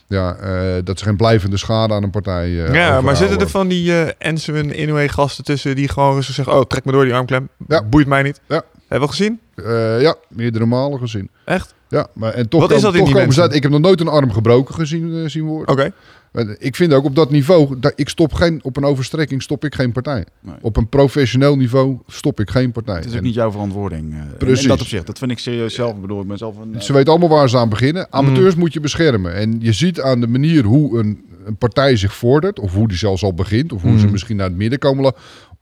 Ja, 0.09 0.35
eh, 0.35 0.75
dat 0.85 0.97
is 0.97 1.03
geen 1.03 1.17
blijvende 1.17 1.57
schade 1.57 1.95
aan 1.95 2.03
een 2.03 2.11
partij. 2.11 2.65
eh, 2.67 2.75
Ja, 2.75 3.01
maar 3.01 3.17
zitten 3.17 3.39
er 3.41 3.49
van 3.49 3.69
die 3.69 3.93
eh 3.93 4.13
Enzo 4.19 4.55
en 4.55 4.81
Inoue 4.81 5.09
gasten 5.09 5.45
tussen 5.45 5.53
die 5.63 5.89
gewoon 5.89 6.23
zo 6.23 6.33
zeggen, 6.33 6.55
oh, 6.55 6.63
trek 6.63 6.85
me 6.85 6.93
door 6.93 7.05
die 7.05 7.15
armklem. 7.15 7.49
Ja. 7.69 7.85
Boeit 7.85 8.07
mij 8.07 8.23
niet. 8.23 8.41
Ja. 8.49 8.63
Hebben 8.89 9.09
we 9.09 9.15
gezien? 9.15 9.41
Eh, 9.55 10.01
ja, 10.01 10.15
meerdere 10.29 10.67
malen 10.67 10.99
gezien. 10.99 11.31
Echt? 11.45 11.75
Ja, 11.89 12.07
maar 12.15 12.33
en 12.33 12.49
toch, 12.49 12.61
Wat 12.61 12.71
is 12.71 12.81
dat 12.81 12.93
in 12.93 12.99
toch 12.99 13.07
die 13.09 13.15
komen 13.17 13.21
ze 13.21 13.25
mensen? 13.25 13.43
uit. 13.43 13.55
Ik 13.55 13.63
heb 13.63 13.71
nog 13.73 13.81
nooit 13.81 14.01
een 14.01 14.09
arm 14.09 14.33
gebroken 14.33 14.75
gezien, 14.75 15.15
eh, 15.23 15.29
zien 15.29 15.45
worden. 15.45 15.69
Oké. 15.75 15.93
Maar 16.33 16.57
Ik 16.59 16.77
vind 16.77 16.93
ook 16.93 17.05
op 17.05 17.15
dat 17.17 17.31
niveau, 17.31 17.79
dat 17.81 17.93
ik 17.97 18.09
stop 18.09 18.33
geen, 18.33 18.61
op 18.65 18.77
een 18.77 18.85
overstrekking 18.85 19.43
stop 19.43 19.65
ik 19.65 19.75
geen 19.75 19.93
partij. 19.93 20.25
Nee. 20.41 20.55
Op 20.61 20.77
een 20.77 20.89
professioneel 20.89 21.57
niveau 21.57 21.99
stop 22.07 22.41
ik 22.41 22.51
geen 22.51 22.73
partij. 22.73 22.95
Het 22.95 23.05
is 23.05 23.11
ook 23.11 23.17
En 23.17 23.23
niet 23.25 23.35
jouw 23.35 23.51
verantwoording. 23.51 24.13
in- 24.13 24.37
Precies. 24.39 24.63
In 24.63 24.69
dat 24.69 24.81
opzicht. 24.81 25.07
Dat 25.07 25.19
vind 25.19 25.31
ik 25.31 25.39
serieus 25.39 25.75
zelf. 25.75 25.95
Ik 25.95 26.01
bedoel, 26.01 26.21
ik 26.21 26.27
ben 26.29 26.39
zelf 26.39 26.57
een... 26.57 26.83
Ze 26.83 26.93
weten 26.93 27.11
allemaal 27.11 27.29
waar 27.39 27.49
ze 27.49 27.59
aan 27.59 27.69
beginnen. 27.69 28.07
Mm. 28.11 28.19
Amateurs 28.19 28.55
moet 28.55 28.73
je 28.73 28.81
beschermen. 28.81 29.35
En 29.35 29.57
je 29.61 29.73
ziet 29.73 30.01
aan 30.01 30.21
de 30.21 30.27
manier 30.29 30.65
hoe 30.65 30.99
een, 30.99 31.25
een 31.45 31.57
partij 31.57 31.97
zich 31.97 32.15
vordert, 32.15 32.59
of 32.59 32.73
hoe 32.73 32.89
die 32.89 32.97
zelfs 32.97 33.23
al 33.23 33.35
begint, 33.35 33.73
of 33.73 33.83
hoe 33.83 33.99
ze 33.99 34.05
Mm. 34.07 34.13
misschien 34.13 34.37
naar 34.37 34.47
het 34.49 34.57
midden 34.57 34.79
komen. 34.79 35.13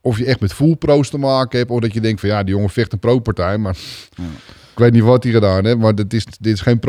Of 0.01 0.17
je 0.17 0.25
echt 0.25 0.39
met 0.39 0.53
full 0.53 0.75
pro's 0.75 1.09
te 1.09 1.17
maken 1.17 1.59
hebt, 1.59 1.71
of 1.71 1.79
dat 1.79 1.93
je 1.93 2.01
denkt 2.01 2.19
van 2.19 2.29
ja, 2.29 2.43
die 2.43 2.53
jongen 2.55 2.69
vecht 2.69 2.93
een 2.93 2.99
pro-partij, 2.99 3.57
maar 3.57 3.75
Ja. 4.15 4.23
ik 4.71 4.79
weet 4.79 4.91
niet 4.93 5.03
wat 5.03 5.23
hij 5.23 5.31
gedaan 5.33 5.65
heeft, 5.65 5.77
maar 5.77 5.95
dit 5.95 6.13
is, 6.13 6.25
dit 6.39 6.53
is 6.53 6.61
geen. 6.61 6.79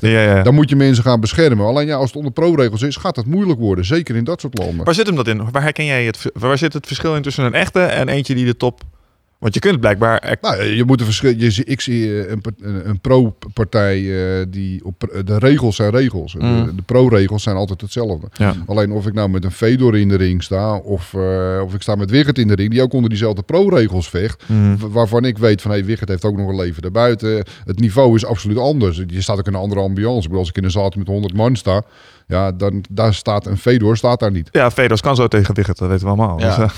Ja, 0.00 0.08
ja. 0.22 0.42
Dan 0.42 0.54
moet 0.54 0.68
je 0.68 0.76
mensen 0.76 1.04
gaan 1.04 1.20
beschermen. 1.20 1.66
Alleen 1.66 1.86
ja, 1.86 1.96
als 1.96 2.06
het 2.06 2.16
onder 2.16 2.32
pro-regels 2.32 2.82
is, 2.82 2.96
gaat 2.96 3.14
dat 3.14 3.26
moeilijk 3.26 3.58
worden. 3.60 3.84
Zeker 3.84 4.16
in 4.16 4.24
dat 4.24 4.40
soort 4.40 4.58
landen. 4.58 4.84
Waar 4.84 4.94
zit 4.94 5.06
hem 5.06 5.16
dat 5.16 5.26
in? 5.28 5.50
Waar 5.50 5.62
herken 5.62 5.84
jij 5.84 6.04
het? 6.04 6.30
Waar 6.34 6.58
zit 6.58 6.72
het 6.72 6.86
verschil 6.86 7.16
in 7.16 7.22
tussen 7.22 7.44
een 7.44 7.54
echte 7.54 7.80
en 7.80 8.08
eentje 8.08 8.34
die 8.34 8.44
de 8.44 8.56
top... 8.56 8.80
Want 9.44 9.56
je 9.56 9.60
kunt 9.60 9.80
blijkbaar... 9.80 10.36
Nou, 10.40 10.62
je 10.62 10.84
moet 10.84 10.98
een 11.00 11.04
verschil. 11.06 11.34
Je, 11.36 11.64
ik 11.64 11.80
zie 11.80 12.22
eh, 12.24 12.30
een, 12.30 12.42
een, 12.88 13.00
pro-partij 13.00 13.96
eh, 14.40 14.46
die 14.48 14.84
op 14.84 15.22
de 15.24 15.38
regels 15.38 15.76
zijn 15.76 15.90
regels. 15.90 16.34
Mm. 16.34 16.64
De, 16.64 16.74
de 16.74 16.82
pro-regels 16.82 17.42
zijn 17.42 17.56
altijd 17.56 17.80
hetzelfde. 17.80 18.26
Ja. 18.32 18.54
Alleen 18.66 18.92
of 18.92 19.06
ik 19.06 19.14
nou 19.14 19.28
met 19.28 19.44
een 19.44 19.50
Fedor 19.50 19.96
in 19.98 20.08
de 20.08 20.16
ring 20.16 20.42
sta 20.42 20.76
of, 20.76 21.14
eh, 21.14 21.60
of 21.64 21.74
ik 21.74 21.82
sta 21.82 21.94
met 21.94 22.10
Wigert 22.10 22.38
in 22.38 22.48
de 22.48 22.54
ring, 22.54 22.70
die 22.70 22.82
ook 22.82 22.92
onder 22.92 23.10
diezelfde 23.10 23.42
pro-regels 23.42 24.08
vecht. 24.08 24.44
Wa- 24.78 24.88
Waarvan 24.88 25.24
ik 25.24 25.38
weet 25.38 25.62
van 25.62 25.70
hey, 25.70 25.84
Wigert 25.84 26.08
heeft 26.08 26.24
ook 26.24 26.36
nog 26.36 26.48
een 26.48 26.56
leven 26.56 26.82
daarbuiten. 26.82 27.44
Het 27.64 27.80
niveau 27.80 28.14
is 28.14 28.24
absoluut 28.26 28.58
anders. 28.58 29.02
Je 29.06 29.20
staat 29.20 29.38
ook 29.38 29.46
in 29.46 29.54
een 29.54 29.60
andere 29.60 29.80
ambiance. 29.80 30.16
Ik 30.18 30.22
bedoel, 30.24 30.38
als 30.38 30.48
ik 30.48 30.56
in 30.56 30.64
een 30.64 30.70
zaal 30.70 30.92
met 30.96 31.06
100 31.06 31.34
man 31.34 31.56
sta, 31.56 31.82
ja, 32.26 32.52
dan 32.52 32.84
daar 32.90 33.14
staat 33.14 33.46
een 33.46 33.58
Fedor 33.58 33.96
staat 33.96 34.20
daar 34.20 34.30
niet. 34.30 34.48
Ja, 34.52 34.70
Vedos 34.70 35.00
kan 35.00 35.16
zo 35.16 35.28
tegen 35.28 35.54
Wigert, 35.54 35.78
dat 35.78 35.88
weten 35.88 36.04
we 36.06 36.12
allemaal. 36.12 36.40
ja, 36.40 36.56
Dus, 36.56 36.72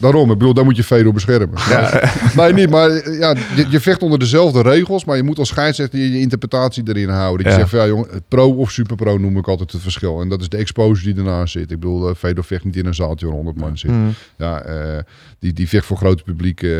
Daarom, 0.00 0.30
ik 0.30 0.38
bedoel, 0.38 0.54
daar 0.54 0.64
moet 0.64 0.76
je 0.76 0.84
Fedor 0.84 1.12
beschermen. 1.12 1.58
nee, 2.36 2.52
niet, 2.52 2.70
maar 2.70 3.10
ja, 3.12 3.34
je, 3.56 3.66
je 3.70 3.80
vecht 3.80 4.02
onder 4.02 4.18
dezelfde 4.18 4.62
regels, 4.62 5.04
maar 5.04 5.16
je 5.16 5.22
moet 5.22 5.38
als 5.38 5.48
scheidsrechter 5.48 5.98
je, 5.98 6.10
je 6.12 6.20
interpretatie 6.20 6.82
erin 6.86 7.08
houden. 7.08 7.44
Dat 7.44 7.54
je 7.54 7.60
Ja. 7.60 7.66
zegt 7.66 7.70
van, 7.70 7.78
ja 7.78 7.86
jongen, 7.86 8.22
pro 8.28 8.50
of 8.54 8.70
superpro 8.70 9.18
noem 9.18 9.36
ik 9.36 9.48
altijd 9.48 9.72
het 9.72 9.82
verschil. 9.82 10.20
En 10.20 10.28
dat 10.28 10.40
is 10.40 10.48
de 10.48 10.56
exposure 10.56 11.12
die 11.14 11.24
ernaast 11.24 11.52
zit. 11.52 11.62
Ik 11.70 11.80
bedoel, 11.80 12.08
eh, 12.08 12.14
Fedor 12.14 12.44
vecht 12.44 12.64
niet 12.64 12.76
in 12.76 12.86
een 12.86 12.94
zaaltje 12.94 13.26
waar 13.26 13.34
100 13.34 13.56
man 13.56 13.78
zit. 13.78 13.90
mhm. 13.90 14.08
Ja, 14.36 14.60
eh, 14.62 14.98
die, 15.38 15.52
die 15.52 15.68
vecht 15.68 15.86
voor 15.86 15.96
groot 15.96 16.24
publiek. 16.24 16.62
eh, 16.62 16.70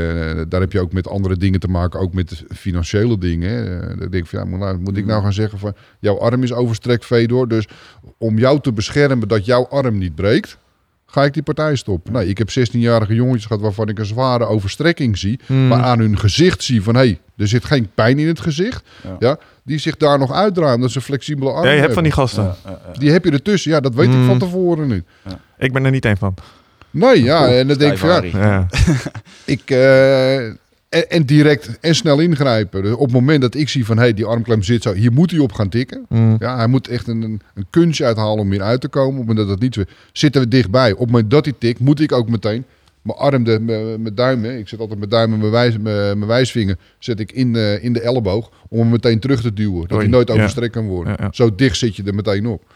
daar 0.49 0.61
heb 0.61 0.73
je 0.73 0.81
ook 0.81 0.93
met 0.93 1.09
andere 1.09 1.37
dingen 1.37 1.61
te 1.61 1.69
maken, 1.69 2.01
ook 2.01 2.15
met 2.15 2.45
financiële 2.55 3.19
dingen. 3.19 3.81
Eh, 3.83 3.89
dan 3.89 3.99
denk 3.99 4.15
ik 4.15 4.27
van, 4.27 4.39
ja, 4.39 4.45
moet, 4.45 4.59
nou, 4.59 4.79
moet 4.79 4.97
ik 4.97 5.07
nou 5.07 5.23
gaan 5.23 5.33
zeggen 5.33 5.59
van, 5.59 5.75
jouw 6.01 6.19
arm 6.19 6.43
is 6.43 6.53
overstrekt, 6.53 7.05
Fedor. 7.05 7.49
Dus 7.49 7.69
om 8.19 8.39
jou 8.39 8.61
te 8.61 8.73
beschermen 8.73 9.29
dat 9.29 9.45
jouw 9.45 9.67
arm 9.69 9.99
niet 9.99 10.15
breekt, 10.15 10.59
ga 11.11 11.25
ik 11.25 11.33
die 11.35 11.43
partij 11.43 11.77
stoppen. 11.77 12.13
Nee, 12.13 12.29
ik 12.29 12.39
heb 12.39 12.49
16-jarige 12.51 13.15
jongetjes 13.15 13.47
gehad 13.47 13.63
waarvan 13.63 13.89
ik 13.89 13.99
een 13.99 14.05
zware 14.07 14.45
overstrekking 14.45 15.19
zie. 15.19 15.41
Hmm. 15.47 15.69
Maar 15.69 15.83
aan 15.83 15.99
hun 15.99 16.19
gezicht 16.19 16.63
zie 16.63 16.83
van, 16.83 16.95
hé, 16.95 17.01
hey, 17.01 17.19
er 17.37 17.49
zit 17.49 17.65
geen 17.65 17.91
pijn 17.95 18.19
in 18.19 18.27
het 18.27 18.41
gezicht. 18.41 18.83
Ja. 19.03 19.17
Ja. 19.19 19.39
die 19.65 19.79
zich 19.79 19.97
daar 19.97 20.19
nog 20.19 20.33
uitdraaien, 20.33 20.75
omdat 20.75 20.91
ze 20.91 20.97
een 20.97 21.03
flexibele 21.03 21.51
arm 21.51 21.65
Ja, 21.67 21.71
je 21.73 21.81
hebt 21.81 21.95
van 21.95 22.03
die 22.03 22.13
gasten. 22.13 22.55
Die 22.99 23.11
heb 23.11 23.25
je 23.25 23.31
ertussen. 23.31 23.71
Ja, 23.71 23.81
dat 23.81 23.95
weet 23.95 24.07
ik 24.07 24.13
Hmm. 24.13 24.27
van 24.27 24.39
tevoren 24.39 24.87
nu. 24.89 25.05
Ik 25.59 25.73
ben 25.73 25.85
er 25.85 25.91
niet 25.91 26.05
één 26.05 26.17
van. 26.17 26.35
Nee, 26.91 27.23
ja, 27.23 27.49
en 27.49 27.69
dan 27.69 27.79
denk 27.79 27.93
ik 27.93 27.99
van. 27.99 28.29
Ja. 28.29 28.67
Ik, 29.45 29.71
eh, 29.71 30.53
en, 30.91 31.11
en 31.11 31.25
direct 31.25 31.79
en 31.81 31.95
snel 31.95 32.19
ingrijpen. 32.19 32.83
Dus 32.83 32.93
op 32.93 33.01
het 33.01 33.13
moment 33.13 33.41
dat 33.41 33.55
ik 33.55 33.69
zie 33.69 33.85
van 33.85 33.99
hey, 33.99 34.15
die 34.15 34.25
armklem 34.25 34.63
zit 34.63 34.83
zo, 34.83 34.93
hier 34.93 35.13
moet 35.13 35.31
hij 35.31 35.41
op 35.41 35.53
gaan 35.53 35.69
tikken. 35.69 36.05
Mhm. 36.09 36.37
Ja, 36.39 36.57
hij 36.57 36.67
moet 36.67 36.89
echt 36.89 37.09
een, 37.09 37.23
een, 37.23 37.67
kunstje 37.71 38.05
uithalen 38.05 38.39
om 38.39 38.51
hier 38.51 38.63
uit 38.63 38.81
te 38.81 38.89
komen. 38.89 39.21
Op 39.21 39.27
het 39.27 39.29
moment 39.29 39.49
dat 39.49 39.61
niet 39.61 39.75
zo 39.75 39.83
zitten 40.13 40.41
we 40.41 40.49
dichtbij. 40.49 40.93
Op 40.93 40.99
het 40.99 41.11
moment 41.11 41.31
dat 41.31 41.45
hij 41.45 41.55
tikt, 41.59 41.81
moet 41.81 42.01
ik 42.01 42.13
ook 42.13 42.29
meteen 42.29 42.65
mijn 43.03 43.19
arm, 43.19 43.45
de, 43.45 43.61
mijn, 43.61 44.03
mijn 44.03 44.15
duim, 44.15 44.45
hè. 44.45 44.57
ik 44.57 44.69
zet 44.69 44.81
altijd 44.81 44.99
mijn 44.99 45.11
duim 45.11 45.33
en 45.33 45.39
mijn, 45.39 45.51
wijs, 45.51 45.79
mijn, 45.79 46.19
mijn 46.19 46.27
wijsvinger 46.27 46.77
zet 46.99 47.21
ik 47.21 47.33
in, 47.33 47.53
de, 47.53 47.79
in 47.83 47.93
de 47.93 48.01
elleboog 48.01 48.51
om 48.69 48.79
hem 48.79 48.89
meteen 48.89 49.21
terug 49.21 49.41
te 49.41 49.53
duwen. 49.53 49.89
Dat 49.89 49.99
hij 49.99 50.07
nooit 50.07 50.31
overstrekt 50.31 50.73
kan 50.73 50.87
worden. 50.87 51.15
Ja, 51.19 51.25
ja. 51.25 51.29
Zo 51.33 51.55
dicht 51.55 51.77
zit 51.77 51.97
je 51.97 52.03
er 52.03 52.15
meteen 52.15 52.47
op. 52.47 52.63
Op 52.63 52.69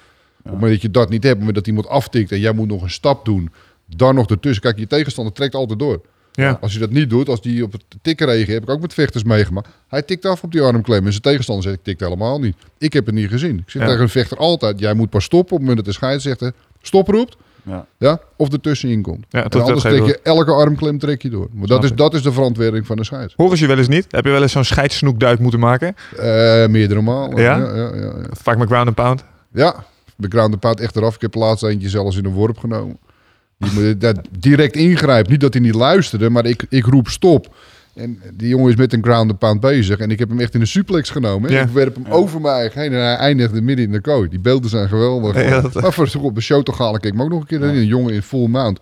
het 0.42 0.52
moment 0.52 0.72
dat 0.72 0.82
je 0.82 0.90
dat 0.90 1.10
niet 1.10 1.22
hebt, 1.22 1.34
op 1.34 1.40
het 1.40 1.54
moment 1.54 1.54
dat 1.54 1.66
iemand 1.66 1.88
aftikt 1.88 2.32
en 2.32 2.40
jij 2.40 2.52
moet 2.52 2.68
nog 2.68 2.82
een 2.82 2.90
stap 2.90 3.24
doen, 3.24 3.50
dan 3.86 4.14
nog 4.14 4.30
ertussen. 4.30 4.62
Kijk, 4.62 4.78
je 4.78 4.86
tegenstander 4.86 5.34
trekt 5.34 5.54
altijd 5.54 5.78
door. 5.78 6.00
Ja. 6.36 6.58
Als 6.60 6.72
je 6.72 6.78
dat 6.78 6.90
niet 6.90 7.10
doet, 7.10 7.28
als 7.28 7.40
die 7.42 7.62
op 7.64 7.72
het 7.72 7.84
tikken 8.02 8.26
regen, 8.26 8.54
heb 8.54 8.62
ik 8.62 8.70
ook 8.70 8.80
met 8.80 8.94
vechters 8.94 9.24
meegemaakt. 9.24 9.68
Hij 9.88 10.02
tikt 10.02 10.24
af 10.26 10.42
op 10.42 10.52
die 10.52 10.60
armklem 10.62 11.04
en 11.04 11.10
zijn 11.10 11.22
tegenstander 11.22 11.64
zegt, 11.64 11.76
ik 11.76 11.82
tik 11.84 12.00
helemaal 12.00 12.40
niet. 12.40 12.56
Ik 12.78 12.92
heb 12.92 13.06
het 13.06 13.14
niet 13.14 13.28
gezien. 13.28 13.58
Ik 13.58 13.70
zeg 13.70 13.82
Ja. 13.82 13.88
tegen 13.88 14.02
een 14.02 14.08
vechter 14.08 14.36
altijd, 14.36 14.78
jij 14.78 14.94
moet 14.94 15.10
pas 15.10 15.24
stoppen 15.24 15.52
op 15.52 15.58
het 15.58 15.68
moment 15.68 15.76
dat 15.76 15.94
de 15.94 16.00
scheidsrechter 16.00 16.52
stop 16.82 17.08
roept. 17.08 17.36
Ja. 17.62 17.86
Ja, 17.98 18.20
of 18.36 18.52
er 18.52 18.60
tussenin 18.60 19.02
komt. 19.02 19.24
Ja, 19.28 19.44
en 19.44 19.60
anders 19.62 19.80
trek 19.82 20.06
je 20.06 20.20
elke 20.22 20.50
armklem 20.52 20.98
trek 20.98 21.22
je 21.22 21.30
door. 21.30 21.48
Maar 21.52 21.66
Snap 21.66 21.68
dat 21.68 21.84
is, 21.84 21.90
ik. 21.90 21.96
dat 21.96 22.14
is 22.14 22.22
de 22.22 22.32
verantwoording 22.32 22.86
van 22.86 22.96
de 22.96 23.04
scheids. 23.04 23.34
Horen 23.36 23.56
ze 23.56 23.62
je 23.62 23.68
wel 23.68 23.78
eens 23.78 23.88
niet? 23.88 24.06
Heb 24.08 24.24
je 24.24 24.30
wel 24.30 24.42
eens 24.42 24.52
zo'n 24.52 24.64
scheidssnoekduik 24.64 25.38
moeten 25.38 25.60
maken? 25.60 25.94
Eh, 26.16 26.66
meerdere 26.66 27.00
malen. 27.00 27.42
Ja? 27.42 27.56
Ja, 27.56 27.74
ja, 27.74 27.94
ja, 27.94 28.02
ja. 28.02 28.26
Vaak 28.30 28.58
met 28.58 28.68
ground 28.68 28.86
and 28.86 28.94
pound. 28.96 29.24
Ja, 29.52 29.84
de 30.16 30.28
ground 30.28 30.50
and 30.52 30.60
pound 30.60 30.80
echt 30.80 30.96
eraf. 30.96 31.14
Ik 31.14 31.20
heb 31.20 31.34
laatst 31.34 31.64
eentje 31.64 31.88
zelfs 31.88 32.16
in 32.16 32.24
een 32.24 32.32
worp 32.32 32.58
genomen. 32.58 32.98
Die 33.64 33.82
moet 33.82 34.00
dat 34.00 34.18
direct 34.38 34.76
ingrijpt. 34.76 35.28
Niet 35.30 35.40
dat 35.40 35.52
hij 35.52 35.62
niet 35.62 35.74
luisterde, 35.74 36.30
maar 36.30 36.46
ik, 36.46 36.64
ik 36.68 36.84
roep 36.86 37.08
stop. 37.08 37.54
En 37.94 38.20
die 38.34 38.48
jongen 38.48 38.70
is 38.70 38.76
met 38.76 38.92
een 38.92 39.02
ground 39.02 39.30
and 39.30 39.38
pound 39.38 39.60
bezig. 39.60 39.98
En 39.98 40.10
ik 40.10 40.18
heb 40.18 40.28
hem 40.28 40.40
echt 40.40 40.54
in 40.54 40.60
een 40.60 40.66
suplex 40.66 41.10
genomen. 41.10 41.50
Ja. 41.50 41.62
Ik 41.62 41.68
werp 41.68 41.94
hem 41.94 42.06
over 42.08 42.40
mijn 42.40 42.54
eigen 42.54 42.80
heen 42.80 42.92
en 42.92 42.98
hij 42.98 43.16
eindigde 43.16 43.60
midden 43.62 43.84
in 43.84 43.92
de 43.92 44.00
kooi. 44.00 44.28
Die 44.28 44.38
beelden 44.38 44.70
zijn 44.70 44.88
geweldig. 44.88 45.42
Ja, 45.48 45.60
dat- 45.60 45.74
Maar 45.82 45.92
voor 45.92 46.08
op 46.22 46.34
de 46.34 46.40
show 46.40 46.62
toch 46.62 46.78
halen 46.78 47.00
keek 47.00 47.12
ik 47.12 47.16
hem 47.18 47.26
ook 47.26 47.32
nog 47.32 47.40
een 47.40 47.46
keer 47.46 47.62
in. 47.62 47.74
Een 47.74 47.86
jongen 47.86 48.14
in 48.14 48.22
full 48.22 48.46
mount. 48.48 48.78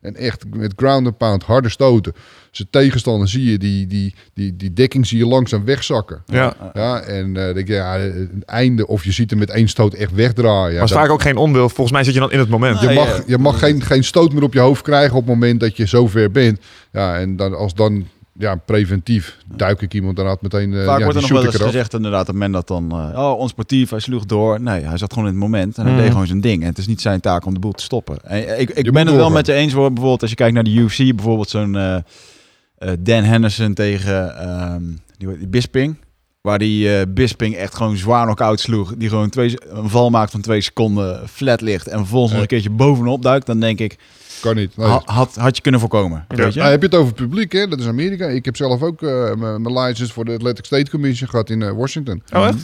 En 0.00 0.16
echt 0.16 0.44
met 0.56 0.72
ground 0.76 1.06
and 1.06 1.16
pound, 1.16 1.42
harde 1.42 1.68
stoten. 1.68 2.12
Zijn 2.50 2.68
tegenstander 2.70 3.28
zie 3.28 3.50
je, 3.50 3.58
die, 3.58 3.86
die, 3.86 4.14
die, 4.34 4.56
die 4.56 4.72
dekking 4.72 5.06
zie 5.06 5.18
je 5.18 5.26
langzaam 5.26 5.64
wegzakken. 5.64 6.22
Ja. 6.26 6.56
Ja, 6.74 7.00
en 7.00 7.36
eh 7.36 7.54
denk 7.54 7.68
je, 7.68 7.74
ja, 7.74 7.98
het 7.98 8.44
einde, 8.44 8.86
of 8.86 9.04
je 9.04 9.12
ziet 9.12 9.30
hem 9.30 9.38
met 9.38 9.50
één 9.50 9.68
stoot 9.68 9.94
echt 9.94 10.12
wegdraaien. 10.12 10.72
Ja, 10.72 10.78
Maar 10.78 10.88
vaak 10.88 11.10
ook 11.10 11.22
geen 11.22 11.36
ondeel. 11.36 11.68
Volgens 11.68 11.92
mij 11.92 12.04
zit 12.04 12.14
je 12.14 12.20
dan 12.20 12.32
in 12.32 12.38
het 12.38 12.48
moment. 12.48 12.80
Je 12.80 12.90
mag, 12.90 13.22
je 13.26 13.38
mag 13.38 13.58
geen, 13.58 13.82
geen 13.82 14.04
stoot 14.04 14.32
meer 14.32 14.42
op 14.42 14.52
je 14.52 14.60
hoofd 14.60 14.82
krijgen 14.82 15.16
op 15.16 15.26
het 15.26 15.34
moment 15.34 15.60
dat 15.60 15.76
je 15.76 15.86
zover 15.86 16.30
bent. 16.30 16.60
Ja, 16.92 17.18
en 17.18 17.36
dan, 17.36 17.56
als 17.56 17.74
dan 17.74 18.06
ja, 18.38 18.54
preventief 18.54 19.36
duik 19.56 19.82
ik 19.82 19.94
iemand 19.94 20.16
daarna 20.16 20.36
meteen. 20.40 20.74
eh 20.74 20.84
Vaak 20.84 20.98
ja, 20.98 21.04
wordt 21.04 21.16
er 21.16 21.20
nog 21.22 21.30
wel 21.30 21.44
eens 21.44 21.54
ik 21.54 21.60
gezegd 21.60 21.94
inderdaad 21.94 22.26
dat 22.26 22.34
men 22.34 22.52
dat 22.52 22.68
dan... 22.68 22.90
eh, 22.90 23.18
oh, 23.18 23.38
onsportief, 23.38 23.90
hij 23.90 23.98
sloeg 24.00 24.26
door. 24.26 24.60
Nee, 24.60 24.82
hij 24.84 24.98
zat 24.98 25.12
gewoon 25.12 25.28
in 25.28 25.34
het 25.34 25.42
moment 25.42 25.78
en 25.78 25.84
hij 25.84 25.92
Mm. 25.92 25.98
deed 26.00 26.10
gewoon 26.10 26.26
zijn 26.26 26.40
ding. 26.40 26.62
En 26.62 26.68
het 26.68 26.78
is 26.78 26.86
niet 26.86 27.00
zijn 27.00 27.20
taak 27.20 27.44
om 27.46 27.54
de 27.54 27.60
boel 27.60 27.72
te 27.72 27.82
stoppen. 27.82 28.18
En 28.24 28.60
ik 28.60 28.70
ik 28.70 28.84
moet 28.84 28.94
ben 28.94 29.06
het 29.06 29.16
wel 29.16 29.30
met 29.30 29.46
je 29.46 29.52
eens 29.52 29.72
hoor. 29.72 29.88
Bijvoorbeeld 29.88 30.20
als 30.20 30.30
je 30.30 30.36
kijkt 30.36 30.54
naar 30.54 30.64
de 30.64 30.70
UFC, 30.70 30.96
bijvoorbeeld 31.14 31.48
zo'n 31.48 31.76
eh, 31.76 31.94
eh, 31.94 32.02
Dan 32.98 33.22
Henderson 33.24 33.74
tegen 33.74 34.38
ehm, 34.38 34.82
die, 35.16 35.38
die 35.38 35.48
Bisping. 35.48 35.96
Waar 36.40 36.58
die 36.58 36.96
eh, 36.96 37.02
Bisping 37.08 37.56
echt 37.56 37.74
gewoon 37.74 37.96
zwaar 37.96 38.24
knock-out 38.24 38.60
sloeg. 38.60 38.94
Die 38.96 39.08
gewoon 39.08 39.28
twee, 39.28 39.54
een 39.68 39.88
val 39.88 40.10
maakt 40.10 40.30
van 40.30 40.40
twee 40.40 40.60
seconden, 40.60 41.28
flat 41.28 41.60
ligt. 41.60 41.86
En 41.88 41.98
vervolgens 41.98 42.32
nog 42.32 42.40
een 42.42 42.48
keertje 42.48 42.70
bovenop 42.70 43.22
duikt. 43.22 43.46
Dan 43.46 43.60
denk 43.60 43.78
ik, 43.80 43.98
Kan 44.40 44.56
niet. 44.56 44.76
Nee. 44.76 44.86
ha- 44.86 45.02
had, 45.04 45.34
had 45.34 45.56
je 45.56 45.62
kunnen 45.62 45.80
voorkomen. 45.80 46.24
Ja. 46.28 46.36
Weet 46.36 46.52
je? 46.54 46.58
Nou, 46.58 46.70
heb 46.70 46.80
je 46.80 46.86
het 46.86 46.94
over 46.96 47.06
het 47.06 47.16
publiek, 47.22 47.52
hè? 47.52 47.68
dat 47.68 47.78
is 47.80 47.86
Amerika. 47.86 48.26
Ik 48.26 48.44
heb 48.44 48.56
zelf 48.56 48.82
ook 48.82 49.02
eh, 49.02 49.34
mijn 49.34 49.72
license 49.78 50.12
voor 50.12 50.24
de 50.24 50.32
Athletic 50.32 50.64
State 50.64 50.90
Commission 50.90 51.28
gehad 51.28 51.50
in 51.50 51.62
eh, 51.62 51.70
Washington. 51.70 52.22
Oh, 52.32 52.46
echt? 52.46 52.56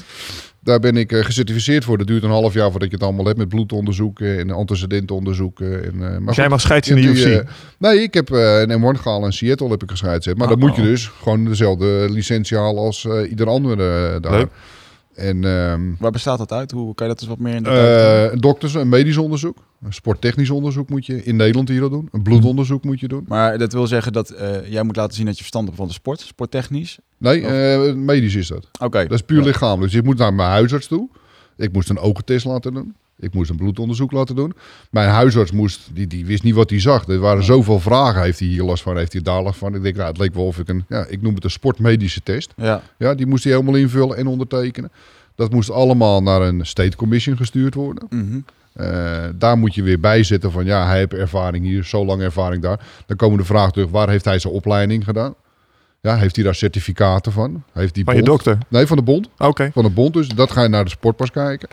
Daar 0.61 0.81
ben 0.81 0.97
ik 0.97 1.13
eh, 1.13 1.25
gecertificeerd 1.25 1.85
voor. 1.85 1.99
Dat 1.99 2.07
duurt 2.07 2.23
een 2.23 2.31
half 2.31 2.55
jaar 2.55 2.71
voordat 2.71 2.89
je 2.89 2.95
het 2.95 3.05
allemaal 3.05 3.25
hebt 3.25 3.39
met 3.39 3.49
bloedonderzoeken 3.49 4.39
en 4.39 4.51
antecedentenonderzoeken. 4.51 5.85
En, 5.85 5.93
eh, 5.93 5.99
maar 5.99 6.27
Dus 6.27 6.37
jij 6.37 6.49
mag 6.49 6.61
scheidsen 6.61 6.97
in 6.97 7.03
de 7.03 7.09
UFC. 7.21 7.45
nee, 7.79 8.03
ik 8.03 8.15
heb 8.15 8.31
eh, 8.31 8.61
een 8.61 8.81
M1 8.97 9.01
gehaald 9.01 9.25
in 9.25 9.33
Seattle 9.33 9.69
heb 9.71 9.83
ik 9.83 9.91
gescheid. 9.91 10.25
Maar 10.27 10.35
Oh, 10.43 10.49
dan 10.49 10.59
moet 10.59 10.75
je 10.77 10.83
oh. 10.83 10.87
dus 10.89 11.07
gewoon 11.23 11.45
dezelfde 11.45 12.07
licentie 12.11 12.57
halen 12.57 12.83
als 12.83 13.05
eh, 13.05 13.31
ieder 13.31 13.49
andere 13.49 14.21
daar. 14.21 14.33
Leuk. 14.33 14.49
En 15.15 15.45
ehm, 15.45 15.81
Waar 15.99 16.11
bestaat 16.11 16.39
dat 16.39 16.53
uit? 16.53 16.71
Hoe 16.71 16.95
kan 16.95 17.07
je 17.07 17.13
dat 17.13 17.23
eens 17.23 17.31
wat 17.31 17.39
meer 17.39 17.55
in 17.55 17.63
de 17.63 18.31
eh, 18.33 18.41
dokters, 18.41 18.75
een 18.75 18.89
medisch 18.89 19.17
onderzoek, 19.17 19.59
een 19.83 19.93
sporttechnisch 19.93 20.51
onderzoek 20.51 20.89
moet 20.89 21.07
je 21.07 21.25
in 21.25 21.37
Nederland 21.37 21.69
hier 21.69 21.83
al 21.83 21.89
doen. 21.91 22.09
Een 22.13 22.23
bloedonderzoek 22.23 22.85
moet 22.85 23.01
je 23.01 23.09
doen. 23.09 23.25
Maar 23.29 23.59
dat 23.59 23.73
wil 23.73 23.87
zeggen 23.87 24.13
dat 24.13 24.31
eh, 24.31 24.71
jij 24.71 24.83
moet 24.83 24.97
laten 24.97 25.17
zien 25.17 25.25
dat 25.27 25.35
je 25.35 25.41
verstand 25.41 25.65
hebt 25.65 25.79
van 25.79 25.87
de 25.87 25.93
sport, 25.93 26.21
sporttechnisch. 26.21 26.99
Nee, 27.19 27.41
eh, 27.47 27.95
medisch 27.95 28.35
is 28.35 28.49
dat. 28.49 28.69
Oké. 28.81 29.03
Dat 29.03 29.13
is 29.13 29.23
puur 29.23 29.39
Ja. 29.39 29.45
lichamelijk. 29.45 29.91
Dus 29.93 30.01
ik 30.01 30.07
moet 30.07 30.19
naar 30.19 30.35
mijn 30.35 30.51
huisarts 30.51 30.87
toe. 30.87 31.09
Ik 31.57 31.73
moest 31.73 31.91
een 31.91 31.99
ogentest 31.99 32.45
laten 32.47 32.75
doen. 32.75 32.95
Ik 33.19 33.35
moest 33.35 33.51
een 33.51 33.57
bloedonderzoek 33.57 34.13
laten 34.13 34.37
doen. 34.37 34.55
Mijn 34.91 35.09
huisarts 35.09 35.53
moest, 35.53 35.81
die, 35.93 36.07
die 36.07 36.27
wist 36.27 36.43
niet 36.43 36.55
wat 36.55 36.71
hij 36.71 36.81
zag. 36.81 37.09
Er 37.09 37.19
waren 37.19 37.45
zoveel 37.45 37.81
vragen. 37.81 38.23
Heeft 38.23 38.39
hij 38.39 38.49
hier 38.49 38.63
last 38.63 38.83
van? 38.83 38.97
Heeft 38.97 39.13
hij 39.13 39.23
daar 39.23 39.43
last 39.43 39.59
van? 39.59 39.75
Ik 39.75 39.83
denk, 39.83 39.97
nou, 39.97 40.09
het 40.09 40.19
leek 40.19 40.35
wel 40.35 40.47
of 40.47 40.59
ik 40.59 40.69
een, 40.69 40.85
ja, 40.89 41.07
ik 41.07 41.23
noem 41.23 41.35
het 41.35 41.45
een 41.45 41.51
sportmedische 41.51 42.23
test. 42.23 42.53
Ja. 42.57 42.83
Ja, 42.99 43.15
die 43.15 43.27
moest 43.27 43.45
hij 43.45 43.53
helemaal 43.53 43.75
invullen 43.75 44.17
en 44.17 44.27
ondertekenen. 44.27 44.91
Dat 45.35 45.53
moest 45.53 45.71
allemaal 45.71 46.23
naar 46.23 46.43
een 46.43 46.67
state 46.67 46.97
commission 46.97 47.37
gestuurd 47.37 47.75
worden. 47.75 48.07
Mhm. 48.11 48.39
Eh, 48.73 49.25
daar 49.35 49.59
moet 49.59 49.75
je 49.75 49.83
weer 49.83 50.01
bij 50.01 50.23
zetten 50.23 50.53
van, 50.53 50.65
ja, 50.65 50.87
hij 50.87 50.99
heeft 50.99 51.15
ervaring 51.15 51.65
hier, 51.65 51.85
zo 51.85 52.05
lang 52.05 52.23
ervaring 52.23 52.63
daar. 52.63 52.81
Dan 53.07 53.17
komen 53.17 53.39
de 53.39 53.45
vraag 53.45 53.71
terug, 53.71 53.91
waar 53.91 54.09
heeft 54.09 54.25
hij 54.25 54.39
zijn 54.39 54.53
opleiding 54.53 55.05
gedaan? 55.05 55.35
Ja, 56.01 56.17
heeft 56.17 56.35
hij 56.35 56.45
daar 56.45 56.55
certificaten 56.55 57.33
van? 57.33 57.63
Heeft 57.73 57.95
die 57.95 58.05
Van 58.05 58.17
je 58.17 58.23
dokter. 58.23 58.59
Nee, 58.69 58.87
van 58.87 58.97
de 58.97 59.03
bond 59.03 59.29
Oké. 59.39 59.71
van 59.73 59.85
de 59.85 59.91
bond. 59.91 60.13
Dus 60.13 60.29
dat 60.29 60.51
ga 60.51 60.63
je 60.63 60.69
naar 60.69 60.85
de 60.85 60.91
sportpas 60.91 61.31
kijken. 61.31 61.69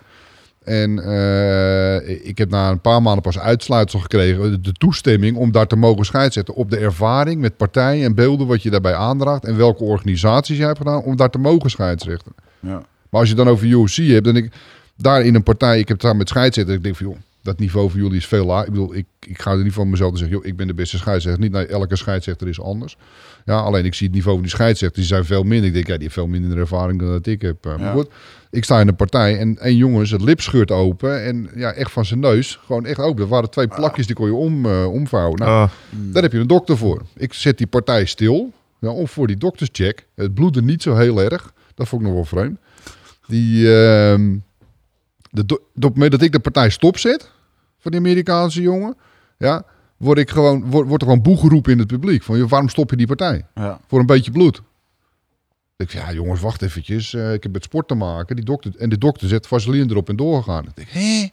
En 0.63 1.03
eh, 1.03 2.27
ik 2.27 2.37
heb 2.37 2.49
na 2.49 2.69
een 2.69 2.81
paar 2.81 3.01
maanden 3.01 3.21
pas 3.21 3.39
uitsluitsel 3.39 3.99
gekregen, 3.99 4.51
de, 4.51 4.61
de 4.61 4.71
toestemming 4.71 5.37
om 5.37 5.51
daar 5.51 5.67
te 5.67 5.75
mogen 5.75 6.05
scheidzetten 6.05 6.53
op 6.53 6.69
de 6.69 6.77
ervaring 6.77 7.41
met 7.41 7.57
partijen 7.57 8.05
en 8.05 8.15
beelden 8.15 8.47
wat 8.47 8.63
je 8.63 8.69
daarbij 8.69 8.95
aandraagt 8.95 9.45
en 9.45 9.57
welke 9.57 9.83
organisaties 9.83 10.57
je 10.57 10.63
hebt 10.63 10.77
gedaan 10.77 11.01
om 11.01 11.15
daar 11.15 11.29
te 11.29 11.37
mogen 11.37 11.69
scheidsrechten. 11.69 12.31
Ja. 12.59 12.83
Maar 13.09 13.19
als 13.19 13.29
je 13.29 13.35
dan 13.35 13.47
over 13.49 13.67
UFC 13.67 13.95
hebt, 13.95 14.25
dan 14.25 14.35
ik, 14.35 14.53
daar 14.95 15.21
in 15.21 15.35
een 15.35 15.43
partij, 15.43 15.79
ik 15.79 15.87
heb 15.87 15.97
het 15.97 16.05
daar 16.05 16.15
met 16.15 16.29
scheidsrechter, 16.29 16.75
ik 16.75 16.83
denk 16.83 16.95
van 16.95 17.05
joh, 17.05 17.17
dat 17.41 17.59
niveau 17.59 17.89
voor 17.89 17.99
jullie 17.99 18.17
is 18.17 18.27
veel 18.27 18.45
laag. 18.45 18.65
Ik 18.65 18.71
bedoel, 18.71 18.95
ik, 18.95 19.05
ik 19.19 19.41
ga 19.41 19.51
er 19.51 19.63
niet 19.63 19.73
van 19.73 19.89
mezelf 19.89 20.11
te 20.11 20.17
zeggen, 20.17 20.37
joh, 20.37 20.45
ik 20.45 20.55
ben 20.55 20.67
de 20.67 20.73
beste 20.73 20.97
scheidsrechter. 20.97 21.41
Niet, 21.43 21.51
nee, 21.51 21.65
elke 21.67 21.95
scheidsrechter 21.95 22.47
is 22.47 22.61
anders. 22.61 22.97
Ja, 23.45 23.59
alleen 23.59 23.85
ik 23.85 23.93
zie 23.93 24.05
het 24.07 24.15
niveau 24.15 24.35
van 24.37 24.45
die 24.45 24.55
scheidsrechters, 24.55 25.07
die 25.07 25.15
zijn 25.15 25.25
veel 25.27 25.43
minder. 25.43 25.67
Ik 25.67 25.73
denk, 25.73 25.87
ja, 25.87 25.93
die 25.93 26.01
heeft 26.03 26.13
veel 26.13 26.27
minder 26.27 26.57
ervaring 26.57 26.99
dan 26.99 27.09
dat 27.09 27.25
ik 27.25 27.41
heb. 27.41 27.65
Eh, 27.65 27.77
Maar 27.77 27.93
goed, 27.93 28.07
ik 28.49 28.63
sta 28.63 28.79
in 28.79 28.87
een 28.87 28.95
partij 28.95 29.37
en 29.37 29.57
één 29.57 29.75
jongen, 29.75 30.07
zijn 30.07 30.23
lip 30.23 30.41
scheurt 30.41 30.71
open 30.71 31.23
en 31.25 31.49
ja, 31.55 31.71
echt 31.73 31.91
van 31.91 32.05
zijn 32.05 32.19
neus, 32.19 32.59
gewoon 32.65 32.85
echt 32.85 32.99
open. 32.99 33.23
Er 33.23 33.29
waren 33.29 33.49
twee 33.49 33.67
plakjes, 33.67 34.05
die 34.07 34.15
kon 34.15 34.25
je 34.27 34.33
om, 34.33 34.65
eh, 34.65 34.91
omvouwen. 34.91 35.39
Nou, 35.39 35.51
Ah, 35.51 35.69
daar 36.13 36.23
heb 36.23 36.31
je 36.31 36.39
een 36.39 36.47
dokter 36.47 36.77
voor. 36.77 37.01
Ik 37.15 37.33
zet 37.33 37.57
die 37.57 37.67
partij 37.67 38.05
stil. 38.05 38.51
Ja, 38.79 38.89
om 38.89 39.07
voor 39.07 39.27
die 39.27 39.37
dokterscheck. 39.37 40.07
Het 40.15 40.33
bloedde 40.33 40.61
niet 40.61 40.81
zo 40.81 40.95
heel 40.95 41.21
erg. 41.21 41.53
Dat 41.75 41.87
vond 41.87 42.01
ik 42.01 42.07
nog 42.07 42.15
wel 42.15 42.25
vreemd. 42.25 42.57
Die, 43.27 43.75
ehm, 43.75 44.35
de, 45.31 45.43
op 45.53 45.59
het 45.73 45.93
moment 45.93 46.11
dat 46.11 46.21
ik 46.21 46.31
de 46.31 46.39
partij 46.39 46.69
stopzet 46.69 47.31
van 47.79 47.91
die 47.91 47.99
Amerikaanse 47.99 48.61
jongen, 48.61 48.95
ja, 49.37 49.63
word 49.97 50.17
ik 50.17 50.29
gewoon, 50.29 50.61
word, 50.69 50.87
wordt 50.87 51.03
er 51.03 51.09
gewoon 51.09 51.23
boe 51.23 51.37
geroepen 51.37 51.71
in 51.71 51.79
het 51.79 51.87
publiek. 51.87 52.23
Van, 52.23 52.37
joh, 52.37 52.49
waarom 52.49 52.69
stop 52.69 52.89
je 52.89 52.95
die 52.95 53.07
partij? 53.07 53.45
Ja. 53.55 53.79
Voor 53.87 53.99
een 53.99 54.05
beetje 54.05 54.31
bloed. 54.31 54.61
Ik 55.77 55.91
zeg, 55.91 56.01
ja 56.07 56.13
jongens, 56.13 56.41
wacht 56.41 56.61
eventjes. 56.61 57.13
eh, 57.13 57.33
ik 57.33 57.43
heb 57.43 57.51
met 57.51 57.63
sport 57.63 57.87
te 57.87 57.95
maken. 57.95 58.35
Die 58.35 58.45
dokter, 58.45 58.71
en 58.77 58.89
de 58.89 58.97
dokter 58.97 59.27
zet 59.27 59.47
vaseline 59.47 59.89
erop 59.91 60.09
en 60.09 60.15
doorgaan. 60.15 60.63
Ik 60.63 60.75
denk, 60.75 60.87
hé? 60.89 61.29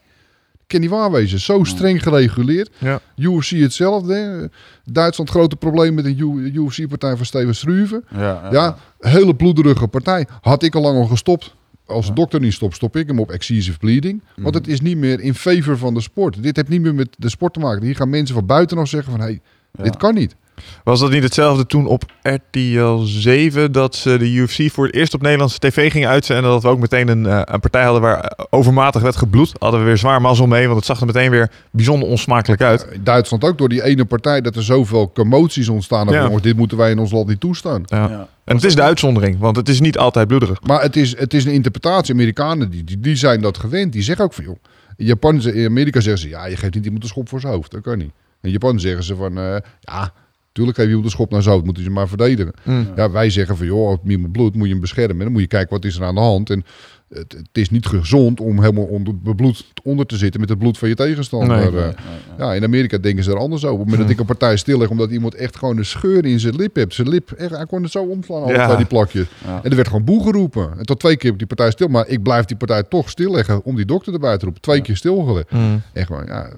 Kan 0.66 0.80
niet 0.80 0.90
waar 0.90 1.10
wezen. 1.10 1.40
Zo 1.40 1.64
streng 1.64 2.02
gereguleerd. 2.02 2.70
ja. 2.78 3.00
UFC 3.16 3.50
hetzelfde. 3.50 4.50
Duitsland 4.84 5.30
grote 5.30 5.56
probleem 5.56 5.94
met 5.94 6.04
een 6.04 6.18
UFC-partij 6.54 7.16
van 7.16 7.26
Steven 7.26 7.54
Struve. 7.54 8.02
Ja, 8.10 8.48
Ja, 8.50 8.76
hele 8.98 9.34
bloederige 9.36 9.86
partij. 9.88 10.26
Had 10.40 10.62
ik 10.62 10.74
al 10.74 10.82
lang 10.82 10.96
al 10.98 11.06
gestopt. 11.06 11.54
Als 11.88 12.06
de 12.06 12.12
dokter 12.12 12.40
niet 12.40 12.52
stopt, 12.52 12.74
stop 12.74 12.96
ik 12.96 13.06
hem 13.06 13.18
op 13.18 13.30
excessive 13.30 13.78
bleeding. 13.78 14.22
Want 14.36 14.54
het 14.54 14.68
is 14.68 14.80
niet 14.80 14.96
meer 14.96 15.20
in 15.20 15.34
favor 15.34 15.78
van 15.78 15.94
de 15.94 16.00
sport. 16.00 16.42
Dit 16.42 16.56
heeft 16.56 16.68
niet 16.68 16.80
meer 16.80 16.94
met 16.94 17.08
de 17.18 17.28
sport 17.28 17.52
te 17.52 17.60
maken. 17.60 17.82
Hier 17.84 17.96
gaan 17.96 18.10
mensen 18.10 18.34
van 18.34 18.46
buitenaf 18.46 18.88
zeggen 18.88 19.12
van... 19.12 19.20
Hey, 19.20 19.40
dit 19.72 19.96
kan 19.96 20.14
niet. 20.14 20.36
Was 20.84 21.00
dat 21.00 21.10
niet 21.10 21.22
hetzelfde 21.22 21.66
toen 21.66 21.86
op 21.86 22.04
RTL 22.22 22.96
7 23.04 23.72
dat 23.72 23.94
ze 23.94 24.16
de 24.18 24.32
UFC 24.32 24.72
voor 24.72 24.86
het 24.86 24.94
eerst 24.94 25.14
op 25.14 25.22
Nederlandse 25.22 25.58
tv 25.58 25.92
gingen 25.92 26.08
uitzenden 26.08 26.44
en 26.44 26.50
dat 26.50 26.62
we 26.62 26.68
ook 26.68 26.78
meteen 26.78 27.08
een, 27.08 27.26
eh, 27.26 27.40
een 27.44 27.60
partij 27.60 27.84
hadden 27.84 28.02
waar 28.02 28.20
eh, 28.20 28.44
overmatig 28.50 29.02
werd 29.02 29.16
gebloed? 29.16 29.52
Hadden 29.58 29.80
we 29.80 29.86
weer 29.86 29.96
zwaar 29.96 30.20
mazzel 30.20 30.46
mee, 30.46 30.64
want 30.64 30.76
het 30.76 30.86
zag 30.86 31.00
er 31.00 31.06
meteen 31.06 31.30
weer 31.30 31.50
bijzonder 31.70 32.08
onsmakelijk 32.08 32.62
uit. 32.62 32.86
In 32.92 33.04
Duitsland 33.04 33.44
ook 33.44 33.58
door 33.58 33.68
die 33.68 33.84
ene 33.84 34.04
partij... 34.04 34.40
dat 34.40 34.56
er 34.56 34.62
zoveel 34.62 35.12
commoties 35.12 35.68
ontstaan. 35.68 36.08
Ja. 36.08 36.22
jongens, 36.22 36.42
dit 36.42 36.56
moeten 36.56 36.76
wij 36.76 36.90
in 36.90 36.98
ons 36.98 37.10
land 37.10 37.28
niet 37.28 37.40
toestaan. 37.40 37.82
Ja. 37.86 38.08
Ja. 38.08 38.28
En 38.44 38.54
het 38.54 38.64
is 38.64 38.74
de 38.74 38.82
uitzondering, 38.82 39.38
want 39.38 39.56
het 39.56 39.68
is 39.68 39.80
niet 39.80 39.98
altijd 39.98 40.28
bloederig. 40.28 40.62
Maar 40.62 40.82
het 40.82 40.96
is, 40.96 41.18
het 41.18 41.34
is 41.34 41.44
een 41.44 41.52
interpretatie. 41.52 42.14
Amerikanen 42.14 42.70
die, 42.70 42.84
die, 42.84 43.00
die 43.00 43.16
zijn 43.16 43.40
dat 43.40 43.58
gewend. 43.58 43.92
Die 43.92 44.02
zeggen 44.02 44.24
ook 44.24 44.32
van, 44.32 44.44
joh... 44.44 44.56
In, 44.96 45.06
Japan, 45.06 45.42
in 45.42 45.66
Amerika 45.66 46.00
zeggen 46.00 46.22
ze... 46.22 46.28
ja, 46.28 46.46
je 46.46 46.56
geeft 46.56 46.74
niet 46.74 46.84
iemand 46.84 47.02
een 47.02 47.08
schop 47.08 47.28
voor 47.28 47.40
zijn 47.40 47.52
hoofd. 47.52 47.70
Dat 47.70 47.80
kan 47.80 47.98
niet. 47.98 48.10
In 48.42 48.50
Japan 48.50 48.80
zeggen 48.80 49.04
ze 49.04 49.16
van... 49.16 49.38
eh, 49.38 49.56
ja, 49.80 50.12
tuurlijk 50.58 50.78
geef 50.78 50.88
je 50.88 50.94
een 51.04 51.10
schop 51.10 51.30
naar 51.30 51.42
zijn 51.42 51.54
hoofd. 51.54 51.66
Moet 51.66 51.76
hij 51.76 51.84
ze 51.84 51.90
maar 51.90 52.08
verdedigen. 52.08 52.52
Mm. 52.62 52.88
Ja, 52.96 53.10
wij 53.10 53.30
zeggen 53.30 53.56
van, 53.56 53.66
joh, 53.66 53.90
op 53.90 54.08
iemand 54.10 54.32
bloed 54.32 54.54
moet 54.54 54.66
je 54.66 54.72
hem 54.72 54.80
beschermen. 54.80 55.18
Dan 55.18 55.32
moet 55.32 55.40
je 55.40 55.46
kijken 55.46 55.70
wat 55.70 55.84
is 55.84 55.96
er 55.96 56.04
aan 56.04 56.14
de 56.14 56.20
hand. 56.20 56.50
En 56.50 56.64
het, 57.08 57.32
het 57.32 57.48
is 57.52 57.70
niet 57.70 57.86
gezond 57.86 58.40
om 58.40 58.60
helemaal 58.60 58.84
onder, 58.84 59.18
bebloed 59.18 59.72
onder 59.82 60.06
te 60.06 60.16
zitten 60.16 60.40
met 60.40 60.48
het 60.48 60.58
bloed 60.58 60.78
van 60.78 60.88
je 60.88 60.94
tegenstander. 60.94 61.56
Nee. 61.56 61.66
Eh, 61.66 61.72
Nee, 61.72 61.82
nee, 61.82 61.92
nee. 61.92 62.46
ja, 62.46 62.54
in 62.54 62.64
Amerika 62.64 62.98
denken 62.98 63.24
ze 63.24 63.30
er 63.30 63.38
anders 63.38 63.62
over. 63.64 63.74
Op 63.74 63.80
het 63.80 63.88
moment 63.90 64.08
dat 64.08 64.16
ik 64.18 64.20
een 64.20 64.36
partij 64.38 64.56
stilleg 64.56 64.88
omdat 64.88 65.10
iemand 65.10 65.34
echt 65.34 65.56
gewoon 65.56 65.76
een 65.78 65.84
scheur 65.84 66.24
in 66.24 66.40
zijn 66.40 66.56
lip 66.56 66.76
heeft. 66.76 66.94
Zijn 66.94 67.08
lip, 67.08 67.30
echt, 67.30 67.50
hij 67.50 67.66
kon 67.66 67.82
het 67.82 67.92
zo 67.92 68.02
omslaan, 68.04 68.46
Ja. 68.48 68.64
twee 68.64 68.76
die 68.76 68.86
plakjes. 68.86 69.26
Ja. 69.44 69.60
En 69.62 69.70
er 69.70 69.76
werd 69.76 69.88
gewoon 69.88 70.04
boe 70.04 70.22
geroepen. 70.22 70.70
En 70.78 70.84
tot 70.86 71.00
twee 71.00 71.16
keer 71.16 71.30
op 71.32 71.38
die 71.38 71.46
partij 71.46 71.70
stil. 71.70 71.88
Maar 71.88 72.08
ik 72.08 72.22
blijf 72.22 72.44
die 72.44 72.56
partij 72.56 72.82
toch 72.82 73.10
stilleggen 73.10 73.64
om 73.64 73.76
die 73.76 73.84
dokter 73.84 74.12
erbij 74.12 74.38
te 74.38 74.44
roepen. 74.44 74.62
Twee 74.62 74.80
keer 74.82 74.96
stilgelegd. 74.96 75.50
Mm. 75.50 75.82
Echt 75.92 76.06
gewoon, 76.06 76.24
ja. 76.26 76.50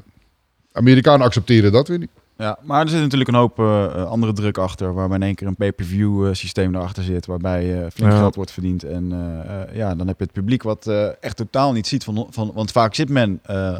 Amerikanen 0.73 1.27
accepteren 1.27 1.73
dat 1.73 1.89
weer 1.89 1.99
niet. 1.99 2.11
Ja, 2.41 2.59
maar 2.62 2.82
er 2.82 2.88
zit 2.88 3.01
natuurlijk 3.01 3.30
een 3.30 3.36
hoop 3.36 3.59
eh, 3.59 3.84
eh, 3.84 4.05
andere 4.05 4.32
druk 4.32 4.59
achter, 4.59 4.95
waarbij 4.95 5.16
in 5.16 5.22
één 5.22 5.34
keer 5.34 5.47
een 5.47 5.57
pay-per-view 5.57 6.26
eh, 6.26 6.34
systeem 6.34 6.74
erachter 6.74 7.03
zit, 7.03 7.26
waarbij 7.26 7.82
eh 7.82 7.91
flink 7.93 8.12
Ja. 8.12 8.18
geld 8.18 8.34
wordt 8.34 8.51
verdiend. 8.53 8.84
En 8.84 9.12
eh, 9.12 9.61
eh, 9.62 9.74
ja, 9.76 9.95
dan 9.95 10.07
heb 10.07 10.18
je 10.18 10.24
het 10.24 10.32
publiek 10.32 10.62
wat 10.62 10.86
eh, 10.86 11.07
echt 11.20 11.36
totaal 11.36 11.72
niet 11.72 11.86
ziet. 11.86 12.05
Van, 12.05 12.26
van, 12.30 12.51
want 12.55 12.70
vaak 12.72 12.95
zit 12.95 13.09
men, 13.09 13.41
eh, 13.43 13.72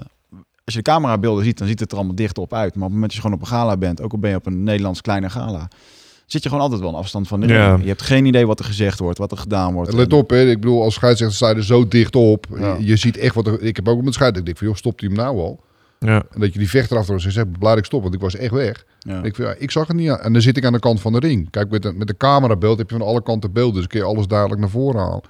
als 0.64 0.74
je 0.74 0.82
de 0.82 0.90
camerabeelden 0.90 1.44
ziet, 1.44 1.58
dan 1.58 1.66
ziet 1.68 1.80
het 1.80 1.90
er 1.90 1.96
allemaal 1.98 2.14
dicht 2.16 2.38
op 2.38 2.52
uit. 2.54 2.74
Maar 2.74 2.84
op 2.84 2.90
het 2.92 2.92
moment 2.92 3.02
dat 3.02 3.12
je 3.14 3.20
gewoon 3.20 3.36
op 3.36 3.42
een 3.42 3.48
gala 3.52 3.76
bent, 3.76 4.02
ook 4.02 4.12
al 4.12 4.18
ben 4.18 4.30
je 4.30 4.36
op 4.36 4.46
een 4.46 4.62
Nederlands 4.64 5.00
kleine 5.00 5.30
gala, 5.30 5.68
zit 6.26 6.42
je 6.42 6.48
gewoon 6.48 6.64
altijd 6.64 6.80
wel 6.80 6.90
een 6.90 6.96
afstand 6.96 7.28
van 7.28 7.40
de 7.40 7.46
Ja. 7.46 7.76
Je 7.80 7.86
hebt 7.88 8.02
geen 8.02 8.24
idee 8.24 8.46
wat 8.46 8.58
er 8.58 8.64
gezegd 8.64 8.98
wordt, 8.98 9.18
wat 9.18 9.30
er 9.32 9.38
gedaan 9.38 9.74
wordt. 9.74 9.92
Let 9.92 10.12
En- 10.12 10.18
op, 10.18 10.30
hè. 10.30 10.40
ik 10.50 10.61
bedoel, 10.61 10.82
als 10.82 10.94
scheidsrechter 10.94 11.36
sta 11.36 11.48
je 11.48 11.54
er 11.54 11.64
zo 11.64 11.88
dicht 11.88 12.16
op. 12.16 12.46
Ja. 12.58 12.74
Je, 12.78 12.84
je 12.86 12.96
ziet 12.96 13.16
echt 13.16 13.34
wat 13.34 13.46
er... 13.46 13.62
Ik 13.62 13.76
heb 13.76 13.88
ook 13.88 14.02
met 14.02 14.14
scheidsrechter, 14.14 14.38
ik 14.38 14.44
denk 14.44 14.56
van, 14.58 14.66
joh, 14.66 14.76
stopt 14.76 15.00
hij 15.00 15.08
hem 15.08 15.18
nou 15.18 15.38
al? 15.38 15.61
Ja. 16.07 16.22
En 16.30 16.40
dat 16.40 16.53
je 16.53 16.59
die 16.59 16.68
vechter 16.70 16.96
achter 16.96 17.20
ze 17.20 17.30
zegt, 17.30 17.59
blij 17.59 17.70
dat 17.70 17.78
ik 17.78 17.84
stop, 17.84 18.03
want 18.03 18.14
ik 18.14 18.20
was 18.20 18.36
echt 18.36 18.53
weg. 18.53 18.84
Ja. 18.98 19.22
Ik, 19.22 19.36
ja, 19.36 19.55
ik 19.59 19.70
zag 19.70 19.86
het 19.86 19.96
niet 19.96 20.11
aan. 20.11 20.20
En 20.20 20.32
dan 20.32 20.42
zit 20.42 20.57
ik 20.57 20.64
aan 20.64 20.72
de 20.72 20.78
kant 20.78 21.01
van 21.01 21.12
de 21.12 21.18
ring. 21.18 21.51
Kijk, 21.51 21.70
met 21.70 21.82
de, 21.82 21.92
met 21.92 22.07
de 22.07 22.16
camerabeeld 22.16 22.78
heb 22.78 22.90
je 22.90 22.96
van 22.96 23.07
alle 23.07 23.22
kanten 23.22 23.53
beeld, 23.53 23.74
dus 23.74 23.86
kun 23.86 23.98
je 24.01 24.07
alles 24.07 24.26
duidelijk 24.26 24.61
naar 24.61 24.70
voren 24.70 25.01
halen. 25.01 25.20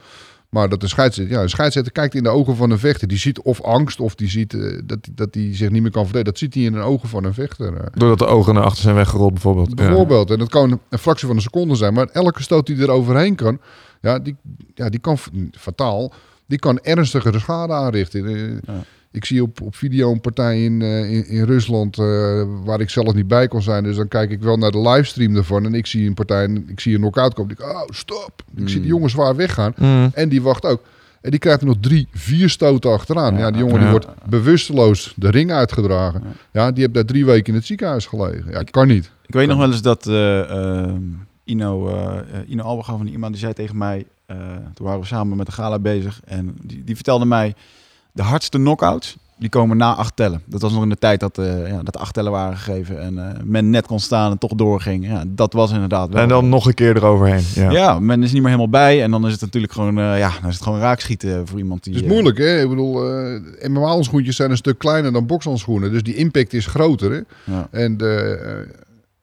Maar 0.48 0.68
dat 0.68 0.80
de 0.80 0.88
scheidsrechter, 0.88 1.36
ja, 1.36 1.42
de 1.42 1.48
scheidsrechter 1.48 1.92
kijkt 1.92 2.14
in 2.14 2.22
de 2.22 2.28
ogen 2.28 2.56
van 2.56 2.70
een 2.70 2.78
vechter. 2.78 3.08
Die 3.08 3.18
ziet 3.18 3.40
of 3.40 3.62
angst 3.62 4.00
of 4.00 4.14
die 4.14 4.28
ziet 4.28 4.54
eh, 4.54 4.78
dat, 4.84 4.98
dat 5.14 5.34
hij 5.34 5.54
zich 5.56 5.70
niet 5.70 5.82
meer 5.82 5.90
kan 5.90 6.04
verdedigen. 6.06 6.24
Dat 6.32 6.38
ziet 6.38 6.54
hij 6.54 6.62
in 6.62 6.72
de 6.72 6.78
ogen 6.80 7.08
van 7.08 7.24
een 7.24 7.34
vechter. 7.34 7.74
eh. 7.76 7.86
Doordat 7.94 8.18
de 8.18 8.26
ogen 8.26 8.54
naar 8.54 8.62
achter 8.62 8.82
zijn 8.82 8.94
weggerold 8.94 9.32
bijvoorbeeld. 9.32 9.68
Ja. 9.68 9.74
Bijvoorbeeld. 9.74 10.30
En 10.30 10.38
dat 10.38 10.48
kan 10.48 10.80
een 10.88 10.98
fractie 10.98 11.26
van 11.26 11.36
een 11.36 11.42
seconde 11.42 11.74
zijn. 11.74 11.94
Maar 11.94 12.06
elke 12.12 12.42
stoot 12.42 12.66
die 12.66 12.82
er 12.82 12.90
overheen 12.90 13.34
kan, 13.34 13.60
ja, 14.00 14.18
die, 14.18 14.36
ja, 14.74 14.88
die 14.88 15.00
kan 15.00 15.18
fataal. 15.58 16.12
Die 16.46 16.58
kan 16.58 16.78
ernstige 16.78 17.38
schade 17.38 17.72
aanrichten. 17.72 18.26
Eh, 18.26 18.52
Ja. 18.74 18.82
Ik 19.12 19.24
zie 19.24 19.42
op, 19.42 19.60
op 19.60 19.76
video 19.76 20.12
een 20.12 20.20
partij 20.20 20.64
in, 20.64 20.82
eh, 20.82 21.12
in, 21.12 21.26
in 21.26 21.44
Rusland 21.44 21.98
eh, 21.98 22.42
waar 22.64 22.80
ik 22.80 22.90
zelf 22.90 23.14
niet 23.14 23.28
bij 23.28 23.48
kon 23.48 23.62
zijn. 23.62 23.84
Dus 23.84 23.96
dan 23.96 24.08
kijk 24.08 24.30
ik 24.30 24.40
wel 24.40 24.56
naar 24.56 24.70
de 24.70 24.80
livestream 24.80 25.36
ervan. 25.36 25.64
En 25.64 25.74
ik 25.74 25.86
zie 25.86 26.06
een 26.06 26.14
partij, 26.14 26.44
en 26.44 26.68
ik 26.68 26.80
zie 26.80 26.94
een 26.94 27.00
knock-out 27.00 27.34
komen. 27.34 27.52
Ik, 27.52 27.62
oh, 27.62 27.82
stop. 27.86 28.42
Ik 28.56 28.68
zie 28.68 28.80
die 28.80 28.88
jongen 28.88 29.10
zwaar 29.10 29.36
weggaan. 29.36 29.72
Mm. 29.76 30.10
En 30.14 30.28
die 30.28 30.42
wacht 30.42 30.64
ook. 30.64 30.82
En 31.20 31.30
die 31.30 31.38
krijgt 31.38 31.60
er 31.60 31.66
nog 31.66 31.76
drie, 31.80 32.08
vier 32.12 32.48
stoten 32.48 32.92
achteraan. 32.92 33.36
Ja, 33.38 33.50
die 33.50 33.58
jongen 33.60 33.74
die 33.74 33.84
Ja. 33.84 33.90
wordt 33.90 34.06
bewusteloos 34.28 35.14
de 35.16 35.30
ring 35.30 35.52
uitgedragen. 35.52 36.22
Ja, 36.52 36.70
die 36.72 36.82
heeft 36.82 36.94
daar 36.94 37.04
drie 37.04 37.24
weken 37.24 37.46
in 37.46 37.54
het 37.54 37.66
ziekenhuis 37.66 38.06
gelegen. 38.06 38.50
Ja, 38.50 38.62
kan 38.62 38.86
niet. 38.88 39.10
Ik 39.26 39.34
weet 39.34 39.48
nog 39.48 39.58
wel 39.58 39.70
eens 39.70 39.82
dat 39.82 40.06
eh, 40.06 40.94
Ino, 41.44 41.90
Ino 42.46 42.62
Alberga 42.62 42.96
van 42.96 43.06
iemand 43.06 43.32
die 43.32 43.40
zei 43.42 43.52
tegen 43.52 43.76
mij, 43.76 44.06
toen 44.74 44.86
waren 44.86 45.00
we 45.00 45.06
samen 45.06 45.36
met 45.36 45.46
de 45.46 45.52
gala 45.52 45.78
bezig 45.78 46.20
en 46.24 46.56
die, 46.62 46.84
die 46.84 46.94
vertelde 46.94 47.24
mij, 47.24 47.54
de 48.12 48.22
hardste 48.22 48.58
knockouts, 48.58 49.16
die 49.40 49.48
komen 49.48 49.76
na 49.76 49.94
acht 49.94 50.16
tellen. 50.16 50.42
Dat 50.46 50.60
was 50.60 50.72
nog 50.72 50.82
in 50.82 50.88
de 50.88 50.98
tijd 50.98 51.20
dat, 51.20 51.38
eh 51.38 51.68
ja, 51.68 51.82
dat 51.82 51.98
acht 51.98 52.14
tellen 52.14 52.32
waren 52.32 52.56
gegeven 52.56 53.00
en 53.00 53.18
eh, 53.18 53.42
men 53.44 53.70
net 53.70 53.86
kon 53.86 54.00
staan 54.00 54.30
en 54.30 54.38
toch 54.38 54.54
doorging. 54.54 55.06
Ja, 55.06 55.24
dat 55.26 55.52
was 55.52 55.72
inderdaad 55.72 56.08
wel. 56.12 56.22
En 56.22 56.28
dan 56.28 56.48
nog 56.48 56.66
een 56.66 56.74
keer 56.74 56.96
eroverheen. 56.96 57.44
Ja. 57.54 57.70
ja. 57.70 57.98
men 57.98 58.22
is 58.22 58.32
niet 58.32 58.42
meer 58.42 58.50
helemaal 58.50 58.70
bij 58.70 59.02
en 59.02 59.10
dan 59.10 59.26
is 59.26 59.32
het 59.32 59.40
natuurlijk 59.40 59.72
gewoon, 59.72 59.98
eh, 59.98 60.18
ja, 60.18 60.32
dan 60.40 60.48
is 60.48 60.54
het 60.54 60.64
gewoon 60.64 60.78
raakschieten 60.78 61.46
voor 61.46 61.58
iemand 61.58 61.84
die... 61.84 61.94
Het 61.94 62.04
is 62.04 62.10
moeilijk, 62.10 62.38
hè? 62.38 62.62
Ik 62.62 62.68
bedoel, 62.68 63.08
eh 63.08 63.68
MMA-handschoentjes 63.68 64.36
zijn 64.36 64.50
een 64.50 64.56
stuk 64.56 64.78
kleiner 64.78 65.12
dan 65.12 65.26
bokshandschoenen. 65.26 65.92
Dus 65.92 66.02
die 66.02 66.14
impact 66.14 66.52
is 66.52 66.66
groter, 66.66 67.10
hè? 67.10 67.20
ja. 67.52 67.68
En 67.70 67.96
de, 67.96 68.40
eh, 68.44 68.76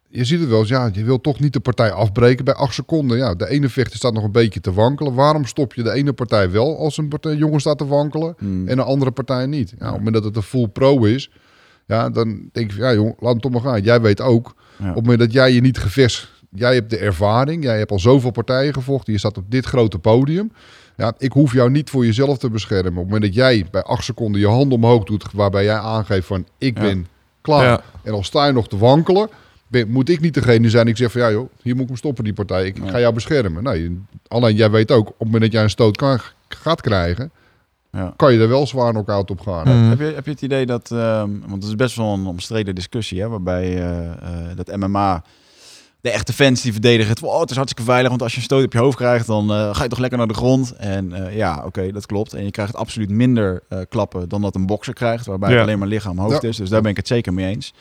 je 0.09 0.25
ziet 0.25 0.39
het 0.39 0.49
wel 0.49 0.59
eens, 0.59 0.69
ja, 0.69 0.89
je 0.93 1.03
wil 1.03 1.21
toch 1.21 1.39
niet 1.39 1.53
de 1.53 1.59
partij 1.59 1.91
afbreken 1.91 2.45
bij 2.45 2.53
acht 2.53 2.73
seconden. 2.73 3.17
Ja, 3.17 3.35
de 3.35 3.49
ene 3.49 3.69
vechter 3.69 3.97
staat 3.97 4.13
nog 4.13 4.23
een 4.23 4.31
beetje 4.31 4.59
te 4.61 4.73
wankelen. 4.73 5.13
Waarom 5.13 5.45
stop 5.45 5.73
je 5.73 5.83
de 5.83 5.91
ene 5.91 6.13
partij 6.13 6.51
wel 6.51 6.77
als 6.79 6.97
een 6.97 7.07
partij, 7.07 7.35
jongen 7.35 7.59
staat 7.59 7.77
te 7.77 7.87
wankelen 7.87 8.35
Mm. 8.39 8.67
en 8.67 8.75
de 8.75 8.83
andere 8.83 9.11
partij 9.11 9.45
niet? 9.45 9.69
Ja, 9.69 9.75
op 9.75 9.81
het 9.85 9.97
moment 9.97 10.13
dat 10.13 10.23
het 10.23 10.35
een 10.35 10.41
full 10.41 10.67
pro 10.67 11.03
is, 11.03 11.31
ja, 11.85 12.09
dan 12.09 12.49
denk 12.51 12.71
je, 12.71 12.77
van, 12.77 12.85
ja 12.85 12.93
jong, 12.93 13.15
laat 13.19 13.31
hem 13.31 13.41
toch 13.41 13.51
maar 13.51 13.61
gaan. 13.61 13.81
Jij 13.81 14.01
weet 14.01 14.21
ook, 14.21 14.55
Ja. 14.77 14.89
op 14.89 14.95
het 14.95 15.03
moment 15.03 15.19
dat 15.19 15.31
jij 15.33 15.51
je 15.51 15.61
niet 15.61 15.77
gevest, 15.77 16.31
jij 16.51 16.73
hebt 16.73 16.89
de 16.89 16.97
ervaring, 16.97 17.63
jij 17.63 17.77
hebt 17.77 17.91
al 17.91 17.99
zoveel 17.99 18.31
partijen 18.31 18.73
gevochten, 18.73 19.13
je 19.13 19.19
staat 19.19 19.37
op 19.37 19.51
dit 19.51 19.65
grote 19.65 19.99
podium. 19.99 20.51
Ja, 20.97 21.13
ik 21.17 21.31
hoef 21.31 21.53
jou 21.53 21.69
niet 21.71 21.89
voor 21.89 22.05
jezelf 22.05 22.37
te 22.37 22.49
beschermen. 22.49 22.91
Op 22.91 22.95
het 22.97 23.05
moment 23.05 23.21
dat 23.23 23.33
jij 23.33 23.65
bij 23.71 23.83
acht 23.83 24.03
seconden 24.03 24.41
je 24.41 24.47
hand 24.47 24.73
omhoog 24.73 25.03
doet, 25.03 25.25
waarbij 25.33 25.63
jij 25.63 25.77
aangeeft 25.77 26.27
van 26.27 26.45
ik 26.57 26.77
Ja. 26.77 26.83
ben 26.83 27.07
klaar. 27.41 27.63
Ja. 27.63 27.81
En 28.03 28.13
al 28.13 28.23
sta 28.23 28.45
je 28.45 28.51
nog 28.53 28.67
te 28.67 28.77
wankelen, 28.77 29.29
ben- 29.67 29.89
moet 29.89 30.09
ik 30.09 30.19
niet 30.21 30.33
degene 30.33 30.69
zijn 30.69 30.85
die 30.85 30.95
zegt 30.95 31.11
van 31.11 31.21
ja 31.21 31.31
joh, 31.31 31.49
hier 31.61 31.73
moet 31.73 31.81
ik 31.83 31.87
hem 31.89 31.97
stoppen 31.97 32.23
die 32.23 32.33
partij. 32.33 32.65
Ik 32.65 32.77
Ja. 32.83 32.89
ga 32.89 32.99
jou 32.99 33.13
beschermen. 33.13 33.63
Nee, 33.63 33.99
alleen 34.27 34.55
jij 34.55 34.71
weet 34.71 34.91
ook, 34.91 35.07
op 35.07 35.15
het 35.17 35.25
moment 35.25 35.41
dat 35.41 35.51
jij 35.51 35.63
een 35.63 35.69
stoot 35.69 35.97
kan, 35.97 36.19
gaat 36.47 36.81
krijgen, 36.81 37.31
Ja. 37.91 38.13
kan 38.15 38.33
je 38.33 38.39
er 38.39 38.47
wel 38.49 38.67
zwaar 38.67 38.91
knock-out 38.91 39.29
op 39.31 39.39
gaan. 39.41 39.67
Mm. 39.83 39.89
Heb, 39.89 39.99
je, 39.99 40.05
heb 40.05 40.25
je 40.25 40.31
het 40.31 40.41
idee 40.41 40.65
dat, 40.65 40.91
ehm, 40.91 41.29
want 41.39 41.53
het 41.53 41.63
is 41.63 41.75
best 41.75 41.95
wel 41.95 42.13
een 42.13 42.25
omstreden 42.25 42.75
discussie, 42.75 43.21
hè, 43.21 43.27
waarbij 43.27 43.63
eh, 43.77 44.07
eh, 44.11 44.55
dat 44.55 44.75
MMA, 44.77 45.23
de 46.07 46.13
echte 46.13 46.33
fans 46.33 46.61
die 46.61 46.71
verdedigen 46.71 47.09
het, 47.09 47.19
van, 47.19 47.29
oh, 47.29 47.39
het 47.39 47.49
is 47.49 47.55
hartstikke 47.55 47.91
veilig, 47.91 48.09
want 48.09 48.21
als 48.21 48.31
je 48.31 48.37
een 48.37 48.43
stoot 48.43 48.63
op 48.65 48.73
je 48.73 48.79
hoofd 48.79 48.97
krijgt, 48.97 49.27
dan 49.27 49.51
eh, 49.51 49.75
ga 49.75 49.83
je 49.83 49.89
toch 49.89 49.99
lekker 49.99 50.17
naar 50.17 50.27
de 50.27 50.33
grond. 50.33 50.71
En 50.77 51.13
eh, 51.13 51.35
ja, 51.35 51.63
oké, 51.65 51.91
dat 51.91 52.05
klopt. 52.05 52.33
En 52.33 52.43
je 52.43 52.51
krijgt 52.51 52.75
absoluut 52.75 53.09
minder 53.09 53.63
eh, 53.69 53.79
klappen 53.89 54.29
dan 54.29 54.41
dat 54.41 54.55
een 54.55 54.65
bokser 54.65 54.93
krijgt, 54.93 55.25
waarbij 55.25 55.49
Ja. 55.49 55.55
het 55.55 55.63
alleen 55.63 55.79
maar 55.79 55.87
lichaam 55.87 56.17
hoofd 56.19 56.41
Ja. 56.41 56.47
is. 56.49 56.57
Dus 56.57 56.69
daar 56.69 56.81
ben 56.81 56.91
ik 56.91 56.97
het 56.97 57.07
zeker 57.07 57.33
mee 57.33 57.45
eens. 57.53 57.73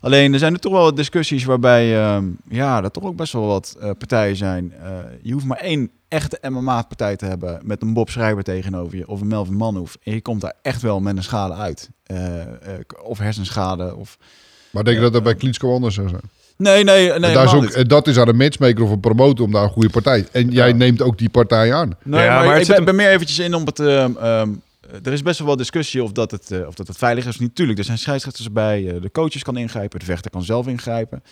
Alleen, 0.00 0.32
er 0.32 0.38
zijn 0.38 0.52
er 0.54 0.60
toch 0.60 0.72
wel 0.72 0.82
wat 0.82 0.96
discussies 0.96 1.44
waarbij, 1.44 1.96
ehm, 2.04 2.24
ja, 2.48 2.82
er 2.82 2.90
toch 2.90 3.04
ook 3.04 3.16
best 3.16 3.32
wel 3.32 3.46
wat 3.46 3.76
eh, 3.80 3.90
partijen 3.98 4.36
zijn. 4.36 4.72
Eh, 4.72 4.90
je 5.22 5.32
hoeft 5.32 5.46
maar 5.46 5.58
één 5.58 5.90
echte 6.08 6.38
MMA-partij 6.50 7.16
te 7.16 7.26
hebben 7.26 7.60
met 7.64 7.82
een 7.82 7.92
Bob 7.92 8.10
Schrijver 8.10 8.42
tegenover 8.42 8.96
je 8.98 9.08
of 9.08 9.20
een 9.20 9.26
Melvin 9.28 9.56
Manhoef. 9.56 9.96
En 10.02 10.12
je 10.12 10.20
komt 10.22 10.40
daar 10.40 10.54
echt 10.62 10.82
wel 10.82 11.00
met 11.00 11.16
een 11.16 11.22
schade 11.22 11.54
uit. 11.54 11.90
Of 13.02 13.18
hersenschade. 13.18 13.96
Of... 13.96 14.18
Maar 14.70 14.84
denk 14.84 14.96
je 14.96 15.02
dat 15.02 15.12
dat 15.12 15.22
bij 15.22 15.34
Klitschko 15.34 15.74
anders 15.74 15.94
zou 15.94 16.08
zijn? 16.08 16.22
Nee, 16.62 16.84
nee, 16.84 17.08
nee. 17.18 17.32
daar 17.34 17.44
is 17.44 17.52
ook, 17.54 17.62
niet. 17.62 17.74
en 17.74 17.88
dat 17.88 18.06
is 18.06 18.18
aan 18.18 18.28
een 18.28 18.36
matchmaker 18.36 18.84
of 18.84 18.90
een 18.90 19.00
promotor 19.00 19.46
om 19.46 19.52
daar 19.52 19.62
een 19.62 19.68
goede 19.70 19.90
partij. 19.90 20.26
En 20.32 20.50
jij 20.50 20.68
Ja. 20.68 20.74
neemt 20.74 21.02
ook 21.02 21.18
die 21.18 21.28
partij 21.30 21.74
aan. 21.74 21.90
Nee, 22.02 22.24
Ja, 22.24 22.44
maar, 22.44 22.60
ik 22.60 22.84
ben 22.84 22.94
meer 22.96 23.10
eventjes 23.10 23.38
in 23.38 23.54
om 23.54 23.66
het... 23.66 23.78
ehm, 23.80 24.10
ehm, 24.20 24.48
er 25.02 25.12
is 25.12 25.22
best 25.22 25.38
wel 25.38 25.48
wat 25.48 25.58
discussie 25.58 26.02
of 26.02 26.12
dat 26.12 26.30
het, 26.30 26.50
eh, 26.50 26.66
of 26.66 26.74
dat 26.74 26.86
het 26.88 26.96
veilig 26.98 27.24
is 27.26 27.34
of 27.34 27.40
niet. 27.40 27.54
Tuurlijk, 27.54 27.78
er 27.78 27.84
zijn 27.84 27.98
scheidsrechters 27.98 28.52
bij. 28.52 28.88
eh, 28.94 29.02
de 29.02 29.10
coaches 29.10 29.42
kan 29.42 29.56
ingrijpen. 29.56 29.98
De 29.98 30.04
vechter 30.04 30.30
kan 30.30 30.42
zelf 30.42 30.66
ingrijpen. 30.66 31.22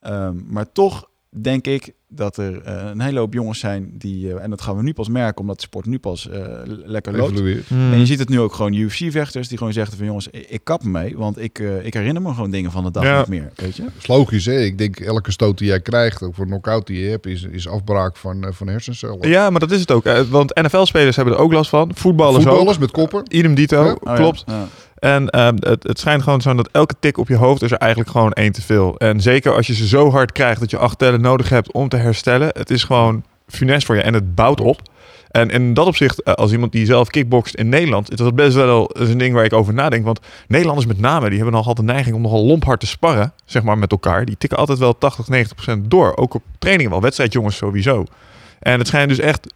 Ehm, 0.00 0.34
maar 0.46 0.72
toch 0.72 1.08
denk 1.40 1.66
ik 1.66 1.92
dat 2.08 2.36
er 2.36 2.62
eh, 2.62 2.88
een 2.92 3.00
hele 3.00 3.18
hoop 3.18 3.32
jongens 3.32 3.58
zijn 3.58 3.90
die... 3.98 4.34
eh, 4.34 4.42
en 4.42 4.50
dat 4.50 4.60
gaan 4.62 4.76
we 4.76 4.82
nu 4.82 4.92
pas 4.92 5.08
merken, 5.08 5.40
omdat 5.40 5.56
de 5.56 5.62
sport 5.62 5.86
nu 5.86 5.98
pas 5.98 6.28
eh, 6.28 6.40
lekker 6.64 7.16
loopt. 7.16 7.32
Evolueert. 7.32 7.70
Mm. 7.70 7.92
En 7.92 7.98
je 7.98 8.06
ziet 8.06 8.18
het 8.18 8.28
nu 8.28 8.40
ook 8.40 8.54
gewoon 8.54 8.72
UFC-vechters 8.72 9.48
die 9.48 9.58
gewoon 9.58 9.72
zeggen 9.72 9.96
van... 9.96 10.06
jongens, 10.06 10.28
ik, 10.28 10.60
kap 10.64 10.84
mee, 10.84 11.16
want 11.16 11.38
ik, 11.42 11.58
eh, 11.58 11.86
ik 11.86 11.94
herinner 11.94 12.22
me 12.22 12.34
gewoon 12.34 12.50
dingen 12.50 12.70
van 12.70 12.84
de 12.84 12.90
dag 12.90 13.02
Ja. 13.04 13.18
niet 13.18 13.28
meer. 13.28 13.50
Weet 13.54 13.76
je? 13.76 13.82
Dat 13.82 13.92
is 13.98 14.06
logisch, 14.06 14.44
hè? 14.44 14.60
Ik 14.60 14.78
denk 14.78 15.00
elke 15.00 15.30
stoot 15.32 15.58
die 15.58 15.66
jij 15.66 15.80
krijgt, 15.80 16.22
ook 16.22 16.34
voor 16.34 16.44
een 16.44 16.50
knock-out 16.50 16.86
die 16.86 17.04
je 17.04 17.10
hebt, 17.10 17.26
is, 17.26 17.42
is 17.42 17.68
afbraak 17.68 18.16
van, 18.16 18.44
eh, 18.44 18.52
van 18.52 18.66
hersencellen. 18.68 19.28
Ja, 19.28 19.50
maar 19.50 19.60
dat 19.60 19.70
is 19.70 19.80
het 19.80 19.90
ook. 19.90 20.04
Want 20.30 20.54
NFL-spelers 20.62 21.16
hebben 21.16 21.34
er 21.34 21.40
ook 21.40 21.52
last 21.52 21.70
van. 21.70 21.90
Voetballers, 21.94 22.44
Voetballers 22.44 22.74
ook. 22.74 22.80
met 22.80 22.90
koppen. 22.90 23.22
Idem 23.28 23.54
dito, 23.54 23.84
Ja. 23.84 23.90
Oh 23.92 23.96
ja, 24.04 24.14
klopt. 24.14 24.42
ja. 24.46 24.66
En 25.02 25.30
ehm, 25.30 25.54
het, 25.58 25.82
het 25.82 25.98
schijnt 25.98 26.22
gewoon 26.22 26.40
zo 26.40 26.54
dat 26.54 26.68
elke 26.72 26.94
tik 27.00 27.18
op 27.18 27.28
je 27.28 27.36
hoofd 27.36 27.62
is 27.62 27.70
er 27.70 27.78
eigenlijk 27.78 28.10
gewoon 28.10 28.32
één 28.32 28.52
te 28.52 28.62
veel. 28.62 28.96
En 28.98 29.20
zeker 29.20 29.54
als 29.54 29.66
je 29.66 29.74
ze 29.74 29.86
zo 29.86 30.10
hard 30.10 30.32
krijgt 30.32 30.60
dat 30.60 30.70
je 30.70 30.76
acht 30.76 30.98
tellen 30.98 31.20
nodig 31.20 31.48
hebt 31.48 31.72
om 31.72 31.88
te 31.88 31.96
herstellen. 31.96 32.48
Het 32.52 32.70
is 32.70 32.84
gewoon 32.84 33.24
funest 33.46 33.86
voor 33.86 33.94
je 33.94 34.02
en 34.02 34.14
het 34.14 34.34
bouwt 34.34 34.60
op. 34.60 34.80
En 35.30 35.50
in 35.50 35.74
dat 35.74 35.86
opzicht, 35.86 36.22
eh, 36.22 36.34
als 36.34 36.52
iemand 36.52 36.72
die 36.72 36.86
zelf 36.86 37.08
kickbokst 37.08 37.54
in 37.54 37.68
Nederland, 37.68 38.10
is 38.10 38.16
dat 38.16 38.34
best 38.34 38.54
wel 38.54 38.90
een 38.92 39.18
ding 39.18 39.34
waar 39.34 39.44
ik 39.44 39.52
over 39.52 39.74
nadenk. 39.74 40.04
Want 40.04 40.20
Nederlanders 40.48 40.86
met 40.86 40.98
name, 40.98 41.28
die 41.28 41.36
hebben 41.36 41.54
nogal 41.54 41.74
de 41.74 41.82
neiging 41.82 42.16
om 42.16 42.22
nogal 42.22 42.46
lomp 42.46 42.64
hard 42.64 42.80
te 42.80 42.86
sparren, 42.86 43.32
zeg 43.44 43.62
maar, 43.62 43.78
met 43.78 43.90
elkaar. 43.90 44.24
Die 44.24 44.36
tikken 44.36 44.58
altijd 44.58 44.78
wel 44.78 44.98
80, 44.98 45.28
90 45.28 45.54
procent 45.54 45.90
door. 45.90 46.16
Ook 46.16 46.34
op 46.34 46.42
trainingen 46.58 46.90
wel, 46.92 47.00
wedstrijdjongens 47.00 47.56
sowieso. 47.56 48.04
En 48.58 48.78
het 48.78 48.86
schijnt 48.86 49.08
dus 49.08 49.18
echt 49.18 49.54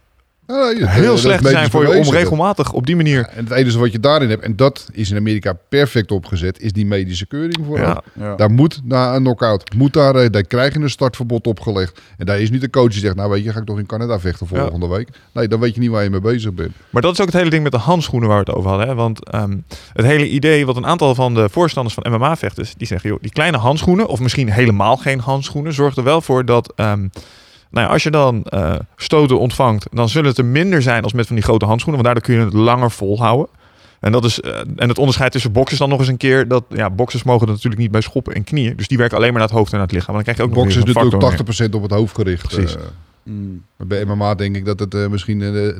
Heel 0.85 1.17
slecht 1.17 1.47
zijn 1.47 1.69
voor 1.69 1.81
je 1.87 1.99
om 1.99 2.09
regelmatig 2.13 2.71
op 2.73 2.85
die 2.85 2.95
manier... 2.95 3.19
Ja, 3.19 3.27
en 3.29 3.43
het 3.43 3.53
enige 3.53 3.79
wat 3.79 3.91
je 3.91 3.99
daarin 3.99 4.29
hebt, 4.29 4.43
en 4.43 4.55
dat 4.55 4.87
is 4.91 5.11
in 5.11 5.17
Amerika 5.17 5.57
perfect 5.69 6.11
opgezet, 6.11 6.59
is 6.59 6.73
die 6.73 6.85
medische 6.85 7.25
keuring 7.25 7.65
voor. 7.65 7.77
Ja, 7.79 8.01
Ja. 8.19 8.35
Daar 8.35 8.51
moet 8.51 8.81
na 8.83 9.15
een 9.15 9.21
knockout, 9.23 9.73
moet 9.75 9.93
daar, 9.93 10.15
eh, 10.15 10.29
daar 10.31 10.43
krijg 10.43 10.73
je 10.73 10.79
een 10.79 10.89
startverbod 10.89 11.47
opgelegd. 11.47 12.01
En 12.17 12.25
daar 12.25 12.39
is 12.39 12.49
niet 12.49 12.61
de 12.61 12.69
coach 12.69 12.91
die 12.91 12.99
zegt, 12.99 13.15
nou 13.15 13.29
weet 13.29 13.43
je, 13.43 13.51
ga 13.51 13.59
ik 13.59 13.65
toch 13.65 13.79
in 13.79 13.85
Canada 13.85 14.19
vechten 14.19 14.47
Ja. 14.51 14.59
volgende 14.59 14.87
week. 14.87 15.09
Nee, 15.33 15.47
dan 15.47 15.59
weet 15.59 15.73
je 15.73 15.79
niet 15.79 15.89
waar 15.89 16.03
je 16.03 16.09
mee 16.09 16.21
bezig 16.21 16.53
bent. 16.53 16.71
Maar 16.89 17.01
dat 17.01 17.13
is 17.13 17.19
ook 17.19 17.25
het 17.27 17.35
hele 17.35 17.49
ding 17.49 17.63
met 17.63 17.71
de 17.71 17.77
handschoenen 17.77 18.29
waar 18.29 18.43
we 18.43 18.45
het 18.49 18.55
over 18.57 18.69
hadden. 18.69 18.87
Hè? 18.87 18.95
Want 18.95 19.29
ehm, 19.29 19.57
het 19.93 20.05
hele 20.05 20.29
idee 20.29 20.65
wat 20.65 20.75
een 20.75 20.85
aantal 20.85 21.15
van 21.15 21.33
de 21.33 21.49
voorstanders 21.49 21.95
van 22.01 22.11
MMA-vechters... 22.13 22.73
die 22.77 22.87
zeggen, 22.87 23.09
joh, 23.09 23.21
die 23.21 23.31
kleine 23.31 23.57
handschoenen... 23.57 24.07
of 24.07 24.19
misschien 24.19 24.51
helemaal 24.51 24.97
geen 24.97 25.19
handschoenen... 25.19 25.73
zorgt 25.73 25.97
er 25.97 26.03
wel 26.03 26.21
voor 26.21 26.45
dat... 26.45 26.73
ehm, 26.75 27.07
nou 27.71 27.85
ja, 27.85 27.93
als 27.93 28.03
je 28.03 28.11
dan 28.11 28.43
eh, 28.43 28.75
stoten 28.95 29.39
ontvangt... 29.39 29.87
dan 29.91 30.09
zullen 30.09 30.29
het 30.29 30.37
er 30.37 30.45
minder 30.45 30.81
zijn 30.81 31.03
als 31.03 31.13
met 31.13 31.27
van 31.27 31.35
die 31.35 31.45
grote 31.45 31.65
handschoenen. 31.65 32.03
Want 32.03 32.15
daardoor 32.15 32.35
kun 32.35 32.45
je 32.45 32.51
het 32.51 32.63
langer 32.63 32.91
volhouden. 32.91 33.47
En, 33.99 34.11
dat 34.11 34.25
is, 34.25 34.41
eh, 34.41 34.59
en 34.75 34.89
het 34.89 34.97
onderscheid 34.97 35.31
tussen 35.31 35.51
boxers 35.51 35.79
dan 35.79 35.89
nog 35.89 35.99
eens 35.99 36.07
een 36.07 36.17
keer... 36.17 36.47
dat 36.47 36.63
ja, 36.69 36.89
boxers 36.89 37.23
mogen 37.23 37.47
er 37.47 37.53
natuurlijk 37.53 37.81
niet 37.81 37.91
bij 37.91 38.01
schoppen 38.01 38.33
en 38.33 38.43
knieën. 38.43 38.75
Dus 38.75 38.87
die 38.87 38.97
werken 38.97 39.17
alleen 39.17 39.29
maar 39.29 39.39
naar 39.39 39.49
het 39.49 39.57
hoofd 39.57 39.71
en 39.71 39.77
naar 39.77 39.87
het 39.87 39.95
lichaam. 39.95 40.15
Maar 40.15 40.23
dan 40.23 40.33
krijg 40.33 40.49
je 40.49 40.57
ook 40.57 40.71
zo'n 40.71 40.85
natuurlijk 40.85 41.21
factor 41.21 41.67
80% 41.67 41.69
op 41.75 41.81
het 41.81 41.91
hoofd 41.91 42.15
gericht. 42.15 42.47
Precies. 42.47 42.75
eh. 42.75 42.81
Mm. 43.27 43.63
Maar 43.75 43.87
bij 43.87 44.05
MMA 44.05 44.35
denk 44.35 44.55
ik 44.55 44.65
dat 44.65 44.79
het 44.79 44.93
eh, 44.93 45.07
misschien 45.07 45.41
eh 45.41 45.75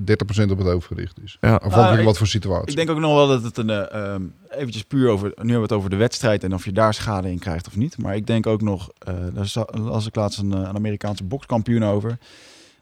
30% 0.45 0.52
op 0.52 0.58
het 0.58 0.68
hoofd 0.68 0.88
gericht 0.88 1.18
is. 1.24 1.38
Ja. 1.41 1.54
Afhankelijk 1.54 1.91
Ah, 1.93 2.00
ik- 2.00 2.06
wat 2.06 2.18
voor 2.18 2.28
situatie. 2.28 2.70
Ik 2.70 2.76
denk 2.76 2.89
ook 2.89 3.00
nog 3.00 3.14
wel 3.16 3.28
dat 3.28 3.43
het 3.43 3.58
een, 3.58 3.70
eh, 3.70 4.14
ehm, 4.14 4.22
eventjes 4.50 4.84
puur 4.84 5.10
over, 5.10 5.28
nu 5.28 5.34
hebben 5.36 5.56
we 5.56 5.62
het 5.62 5.72
over 5.72 5.89
de 5.89 5.95
wedstrijd 5.95 6.43
en 6.43 6.54
of 6.54 6.66
je 6.66 6.72
daar 6.72 6.93
schade 6.93 7.32
in 7.32 7.39
krijgt 7.39 7.68
of 7.68 7.76
niet. 7.76 7.98
Maar 7.98 8.16
ik 8.16 8.28
denk 8.28 8.48
ook 8.48 8.62
nog, 8.62 8.89
eh 9.00 9.14
daar 9.34 9.66
las 9.82 10.08
ik 10.08 10.16
laatst 10.16 10.39
een, 10.39 10.54
eh, 10.54 10.60
een 10.60 10.76
Amerikaanse 10.76 11.24
bokskampioen 11.24 11.84
over. 11.84 12.18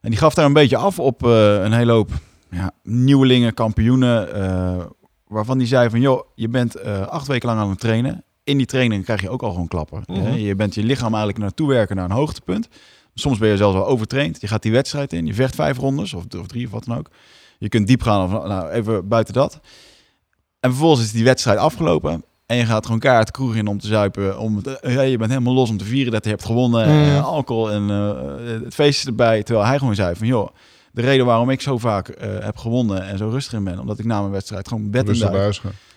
En 0.01 0.09
die 0.09 0.19
gaf 0.19 0.33
daar 0.33 0.45
een 0.45 0.53
beetje 0.53 0.77
af 0.77 0.99
op 0.99 1.25
eh, 1.25 1.53
een 1.63 1.73
hele 1.73 1.91
hoop 1.91 2.11
ja, 2.49 2.71
nieuwelingen, 2.83 3.53
kampioenen, 3.53 4.33
eh, 4.33 4.85
waarvan 5.27 5.57
die 5.57 5.67
zei 5.67 5.89
van, 5.89 5.99
joh, 6.01 6.27
je 6.35 6.49
bent 6.49 6.75
eh, 6.75 7.01
acht 7.07 7.27
weken 7.27 7.49
lang 7.49 7.61
aan 7.61 7.69
het 7.69 7.79
trainen. 7.79 8.23
In 8.43 8.57
die 8.57 8.65
training 8.65 9.03
krijg 9.03 9.21
je 9.21 9.29
ook 9.29 9.41
al 9.43 9.51
gewoon 9.51 9.67
klappen. 9.67 10.03
Mhm. 10.05 10.19
hè. 10.21 10.35
Je 10.35 10.55
bent 10.55 10.75
je 10.75 10.83
lichaam 10.83 11.07
eigenlijk 11.09 11.37
naartoe 11.37 11.67
werken 11.67 11.95
naar 11.95 12.05
een 12.05 12.11
hoogtepunt. 12.11 12.67
Soms 13.19 13.37
ben 13.37 13.49
je 13.49 13.57
zelfs 13.57 13.75
wel 13.75 13.87
overtraind. 13.87 14.41
Je 14.41 14.47
gaat 14.47 14.61
die 14.61 14.71
wedstrijd 14.71 15.13
in, 15.13 15.25
je 15.25 15.33
vecht 15.33 15.55
vijf 15.55 15.77
rondes 15.77 16.13
of, 16.13 16.23
of 16.39 16.47
drie 16.47 16.65
of 16.65 16.71
wat 16.71 16.85
dan 16.85 16.97
ook. 16.97 17.09
Je 17.57 17.69
kunt 17.69 17.87
diep 17.87 18.01
gaan 18.01 18.23
of 18.23 18.47
nou, 18.47 18.69
even 18.69 19.07
buiten 19.07 19.33
dat. 19.33 19.59
En 20.59 20.69
vervolgens 20.69 21.05
is 21.05 21.11
die 21.11 21.23
wedstrijd 21.23 21.57
afgelopen. 21.57 22.23
En 22.45 22.57
je 22.57 22.65
gaat 22.65 22.85
gewoon 22.85 22.99
de 22.99 23.31
kroeg 23.31 23.55
in 23.55 23.67
om 23.67 23.79
te 23.79 23.87
zuipen. 23.87 24.39
Om 24.39 24.61
eh, 24.81 24.93
ja, 24.93 25.01
je 25.01 25.17
bent 25.17 25.29
helemaal 25.29 25.53
los 25.53 25.69
om 25.69 25.77
te 25.77 25.85
vieren 25.85 26.11
dat 26.11 26.23
je 26.23 26.29
hebt 26.29 26.45
gewonnen. 26.45 26.87
Mm. 26.87 27.03
En 27.03 27.23
alcohol 27.23 27.71
en 27.71 27.89
eh, 27.89 28.63
het 28.63 28.73
feest 28.73 28.99
is 28.99 29.05
erbij. 29.05 29.43
Terwijl 29.43 29.67
hij 29.67 29.77
gewoon 29.77 29.95
zei 29.95 30.15
van, 30.15 30.27
joh, 30.27 30.49
de 30.91 31.01
reden 31.01 31.25
waarom 31.25 31.49
ik 31.49 31.61
zo 31.61 31.77
vaak 31.77 32.07
eh, 32.07 32.29
heb 32.39 32.57
gewonnen 32.57 33.07
en 33.07 33.17
zo 33.17 33.29
rustig 33.29 33.53
in 33.53 33.63
ben, 33.63 33.79
omdat 33.79 33.99
ik 33.99 34.05
na 34.05 34.19
mijn 34.19 34.31
wedstrijd 34.31 34.67
gewoon 34.67 34.89
bed 34.89 35.09
in 35.09 35.15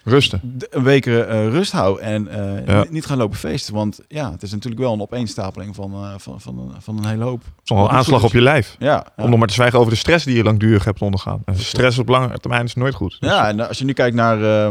Rusten. 0.04 0.58
een 0.70 0.82
week 0.82 1.06
eh, 1.06 1.48
rust 1.48 1.72
hou 1.72 2.00
en 2.00 2.28
eh, 2.28 2.66
Ja. 2.66 2.84
niet 2.90 3.06
gaan 3.06 3.18
lopen 3.18 3.38
feesten. 3.38 3.74
Want 3.74 4.00
ja, 4.08 4.30
het 4.32 4.42
is 4.42 4.50
natuurlijk 4.52 4.80
wel 4.82 4.92
een 4.92 5.00
opeenstapeling 5.00 5.74
van, 5.74 5.92
eh, 5.92 6.14
van, 6.16 6.40
van, 6.40 6.58
een- 6.58 6.82
van 6.82 6.98
een 6.98 7.06
hele 7.06 7.24
hoop. 7.24 7.42
Zo'n 7.62 7.88
aanslag 7.88 8.24
op 8.24 8.32
je 8.32 8.42
lijf. 8.42 8.76
Ja, 8.78 9.06
ja. 9.16 9.24
Om 9.24 9.30
nog 9.30 9.38
maar 9.38 9.48
te 9.48 9.54
zwijgen 9.54 9.78
over 9.78 9.92
de 9.92 9.98
stress 9.98 10.24
die 10.24 10.36
je 10.36 10.42
langdurig 10.42 10.84
hebt 10.84 11.00
ondergaan. 11.02 11.42
En 11.44 11.56
stress 11.56 11.98
op 11.98 12.08
lange 12.08 12.38
termijn 12.38 12.64
is 12.64 12.74
nooit 12.74 12.94
goed. 12.94 13.16
Dus- 13.20 13.30
Ja, 13.30 13.48
en 13.48 13.68
als 13.68 13.78
je 13.78 13.84
nu 13.84 13.92
kijkt 13.92 14.16
naar 14.16 14.70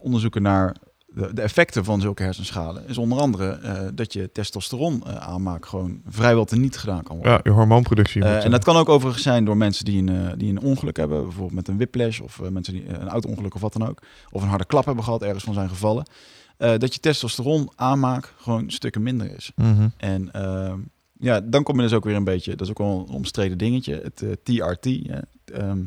onderzoeken 0.00 0.42
naar 0.42 0.74
de, 1.14 1.42
effecten 1.42 1.84
van 1.84 2.00
zulke 2.00 2.22
hersenschalen, 2.22 2.88
is 2.88 2.98
onder 2.98 3.18
andere 3.18 3.50
eh, 3.50 3.82
dat 3.94 4.12
je 4.12 4.32
testosteron 4.32 5.02
eh, 5.06 5.16
aanmaak 5.16 5.66
gewoon 5.66 6.00
vrijwel 6.08 6.44
teniet 6.44 6.76
gedaan 6.76 7.02
kan 7.02 7.16
worden. 7.16 7.32
ja, 7.32 7.40
je 7.42 7.50
hormoonproductie. 7.50 8.24
Eh, 8.24 8.44
en 8.44 8.50
dat 8.50 8.64
kan 8.64 8.76
ook 8.76 8.88
overigens 8.88 9.22
zijn 9.22 9.44
door 9.44 9.56
mensen 9.56 9.84
die 9.84 10.02
een, 10.02 10.38
die 10.38 10.50
een 10.50 10.60
ongeluk 10.60 10.96
hebben, 10.96 11.22
bijvoorbeeld 11.22 11.54
met 11.54 11.68
een 11.68 11.76
whiplash 11.76 12.20
of 12.20 12.40
mensen 12.50 12.72
die 12.72 12.88
een 12.88 13.08
auto-ongeluk 13.08 13.54
of 13.54 13.60
wat 13.60 13.72
dan 13.72 13.88
ook, 13.88 14.02
of 14.30 14.42
een 14.42 14.48
harde 14.48 14.66
klap 14.66 14.84
hebben 14.84 15.04
gehad, 15.04 15.22
ergens 15.22 15.44
van 15.44 15.54
zijn 15.54 15.68
gevallen, 15.68 16.06
dat 16.56 16.94
je 16.94 17.00
testosteron 17.00 17.70
aanmaak 17.76 18.34
gewoon 18.36 18.70
stukken 18.70 19.02
minder 19.02 19.34
is. 19.36 19.52
mhm. 19.56 19.88
En 19.96 20.32
ehm, 20.32 20.78
ja, 21.18 21.40
dan 21.40 21.62
kom 21.62 21.76
je 21.76 21.82
dus 21.82 21.92
ook 21.92 22.04
weer 22.04 22.16
een 22.16 22.24
beetje, 22.24 22.50
dat 22.50 22.60
is 22.60 22.70
ook 22.70 22.78
wel 22.78 23.04
een 23.08 23.14
omstreden 23.14 23.58
dingetje, 23.58 24.00
het 24.02 24.44
TRT. 24.44 24.84
Hè, 24.84 25.18
ehm, 25.44 25.78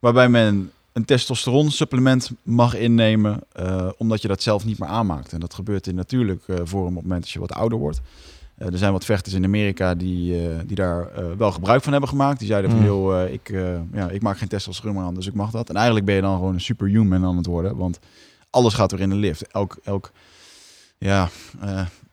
waarbij 0.00 0.28
men 0.28 0.70
een 0.96 1.04
testosteron 1.04 1.70
supplement 1.70 2.30
mag 2.42 2.74
innemen, 2.74 3.40
eh, 3.52 3.88
omdat 3.96 4.22
je 4.22 4.28
dat 4.28 4.42
zelf 4.42 4.64
niet 4.64 4.78
meer 4.78 4.88
aanmaakt. 4.88 5.32
En 5.32 5.40
dat 5.40 5.54
gebeurt 5.54 5.86
in 5.86 5.94
natuurlijk 5.94 6.42
eh, 6.46 6.56
vorm 6.64 6.86
op 6.86 6.94
het 6.94 7.02
moment 7.02 7.22
dat 7.22 7.30
je 7.30 7.38
wat 7.38 7.52
ouder 7.52 7.78
wordt. 7.78 8.00
Eh, 8.56 8.72
er 8.72 8.78
zijn 8.78 8.92
wat 8.92 9.04
vechters 9.04 9.34
in 9.34 9.44
Amerika 9.44 9.94
die, 9.94 10.40
die 10.66 10.76
daar 10.76 11.08
wel 11.38 11.52
gebruik 11.52 11.82
van 11.82 11.92
hebben 11.92 12.10
gemaakt. 12.10 12.38
Die 12.38 12.48
zeiden 12.48 12.70
van, 12.70 12.80
Mm. 12.80 12.86
joh, 12.86 13.30
ik, 13.30 13.54
ja, 13.92 14.08
ik 14.08 14.22
maak 14.22 14.38
geen 14.38 14.48
testosteron 14.48 14.94
meer 14.94 15.04
aan, 15.04 15.14
dus 15.14 15.26
ik 15.26 15.34
mag 15.34 15.50
dat. 15.50 15.68
En 15.68 15.74
eigenlijk 15.74 16.06
ben 16.06 16.14
je 16.14 16.20
dan 16.20 16.36
gewoon 16.36 16.54
een 16.54 16.60
superhuman 16.60 17.24
aan 17.24 17.36
het 17.36 17.46
worden, 17.46 17.76
want 17.76 17.98
alles 18.50 18.74
gaat 18.74 18.90
weer 18.90 19.00
in 19.00 19.10
de 19.10 19.14
lift. 19.14 19.46
Elk, 19.46 19.76
elk 19.84 20.12
ja, 20.98 21.28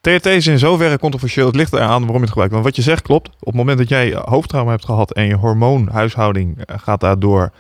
THT 0.02 0.26
is 0.26 0.48
in 0.48 0.60
zoverre 0.60 1.00
controversieel. 1.00 1.46
Het 1.46 1.56
ligt 1.56 1.74
eraan 1.74 2.00
waarom 2.00 2.16
je 2.16 2.20
het 2.20 2.30
gebruikt. 2.30 2.54
Want 2.54 2.66
wat 2.66 2.76
je 2.76 2.82
zegt 2.82 3.02
klopt. 3.02 3.28
Op 3.28 3.46
het 3.46 3.56
moment 3.56 3.78
dat 3.78 3.90
jij 3.90 4.22
hoofdtrauma 4.26 4.72
hebt 4.72 4.86
gehad 4.86 5.14
en 5.14 5.26
je 5.26 5.36
hormoonhuishouding 5.36 6.58
gaat 6.66 7.00
daardoor 7.00 7.52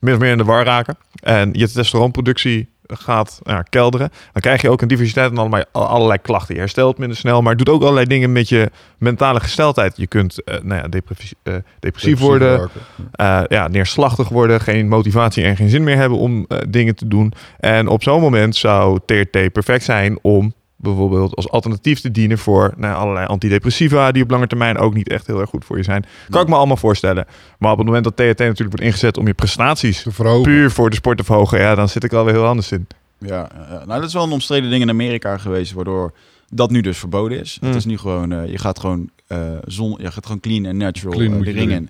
min 0.00 0.14
of 0.14 0.20
meer 0.20 0.30
in 0.30 0.38
de 0.38 0.44
war 0.44 0.64
raken. 0.64 0.96
En 1.20 1.48
je 1.52 1.64
testosteronproductie 1.64 2.68
gaat 2.92 3.40
nou 3.42 3.62
kelderen. 3.68 4.10
Dan 4.32 4.42
krijg 4.42 4.62
je 4.62 4.70
ook 4.70 4.82
een 4.82 4.88
diversiteit 4.88 5.28
van 5.28 5.38
allerlei, 5.38 5.64
allerlei 5.72 6.18
klachten. 6.18 6.54
Je 6.54 6.60
herstelt 6.60 6.98
minder 6.98 7.16
snel, 7.16 7.42
maar 7.42 7.54
het 7.54 7.64
doet 7.64 7.74
ook 7.74 7.82
allerlei 7.82 8.06
dingen 8.06 8.32
met 8.32 8.48
je 8.48 8.70
mentale 8.98 9.40
gesteldheid. 9.40 9.96
Je 9.96 10.06
kunt 10.06 10.44
eh, 10.44 10.54
nou 10.62 10.82
ja, 10.82 10.88
depressief, 10.88 11.32
eh, 11.42 11.54
depressief 11.80 12.18
worden, 12.18 12.58
raken. 12.58 12.80
eh, 13.12 13.42
ja, 13.48 13.68
neerslachtig 13.68 14.28
worden, 14.28 14.60
geen 14.60 14.88
motivatie 14.88 15.44
en 15.44 15.56
geen 15.56 15.68
zin 15.68 15.84
meer 15.84 15.96
hebben 15.96 16.18
om 16.18 16.46
dingen 16.68 16.94
te 16.94 17.08
doen. 17.08 17.32
En 17.58 17.88
op 17.88 18.02
zo'n 18.02 18.20
moment 18.20 18.56
zou 18.56 18.98
TRT 19.06 19.52
perfect 19.52 19.84
zijn 19.84 20.18
om 20.22 20.54
bijvoorbeeld 20.80 21.36
als 21.36 21.48
alternatief 21.48 22.00
te 22.00 22.10
dienen 22.10 22.38
voor 22.38 22.74
nou, 22.76 22.94
allerlei 22.94 23.26
antidepressiva 23.26 24.12
die 24.12 24.22
op 24.22 24.30
lange 24.30 24.46
termijn 24.46 24.78
ook 24.78 24.94
niet 24.94 25.08
echt 25.08 25.26
heel 25.26 25.40
erg 25.40 25.50
goed 25.50 25.64
voor 25.64 25.76
je 25.76 25.82
zijn. 25.82 26.04
Kan 26.28 26.42
ik 26.42 26.48
me 26.48 26.54
allemaal 26.54 26.76
voorstellen. 26.76 27.26
Maar 27.58 27.72
op 27.72 27.78
het 27.78 27.86
moment 27.86 28.04
dat 28.04 28.16
TRT 28.16 28.38
natuurlijk 28.38 28.58
wordt 28.58 28.80
ingezet 28.80 29.16
om 29.16 29.26
je 29.26 29.34
prestaties 29.34 30.02
Te 30.02 30.12
verhogen. 30.12 30.42
puur 30.42 30.70
voor 30.70 30.90
de 30.90 30.96
sport 30.96 31.18
te 31.18 31.24
verhogen, 31.24 31.60
ja, 31.60 31.74
dan 31.74 31.88
zit 31.88 32.04
ik 32.04 32.12
alweer 32.12 32.34
heel 32.34 32.46
anders 32.46 32.72
in. 32.72 32.86
Ja, 33.18 33.50
nou 33.68 34.00
dat 34.00 34.08
is 34.08 34.12
wel 34.12 34.24
een 34.24 34.32
omstreden 34.32 34.70
ding 34.70 34.82
in 34.82 34.88
Amerika 34.88 35.38
geweest, 35.38 35.72
waardoor 35.72 36.12
dat 36.50 36.70
nu 36.70 36.80
dus 36.80 36.98
verboden 36.98 37.40
is. 37.40 37.58
Mm. 37.60 37.68
Het 37.68 37.76
is 37.76 37.84
nu 37.84 37.98
gewoon, 37.98 38.32
eh, 38.32 38.50
je 38.50 38.58
gaat 38.58 38.78
gewoon 38.78 39.10
eh, 39.26 39.38
zon, 39.64 39.96
je 39.98 40.12
gaat 40.12 40.26
gewoon 40.26 40.40
clean 40.40 40.64
en 40.64 40.76
natural 40.76 41.12
Clean 41.12 41.38
eh, 41.38 41.44
de 41.44 41.50
ring 41.50 41.72
in. 41.72 41.88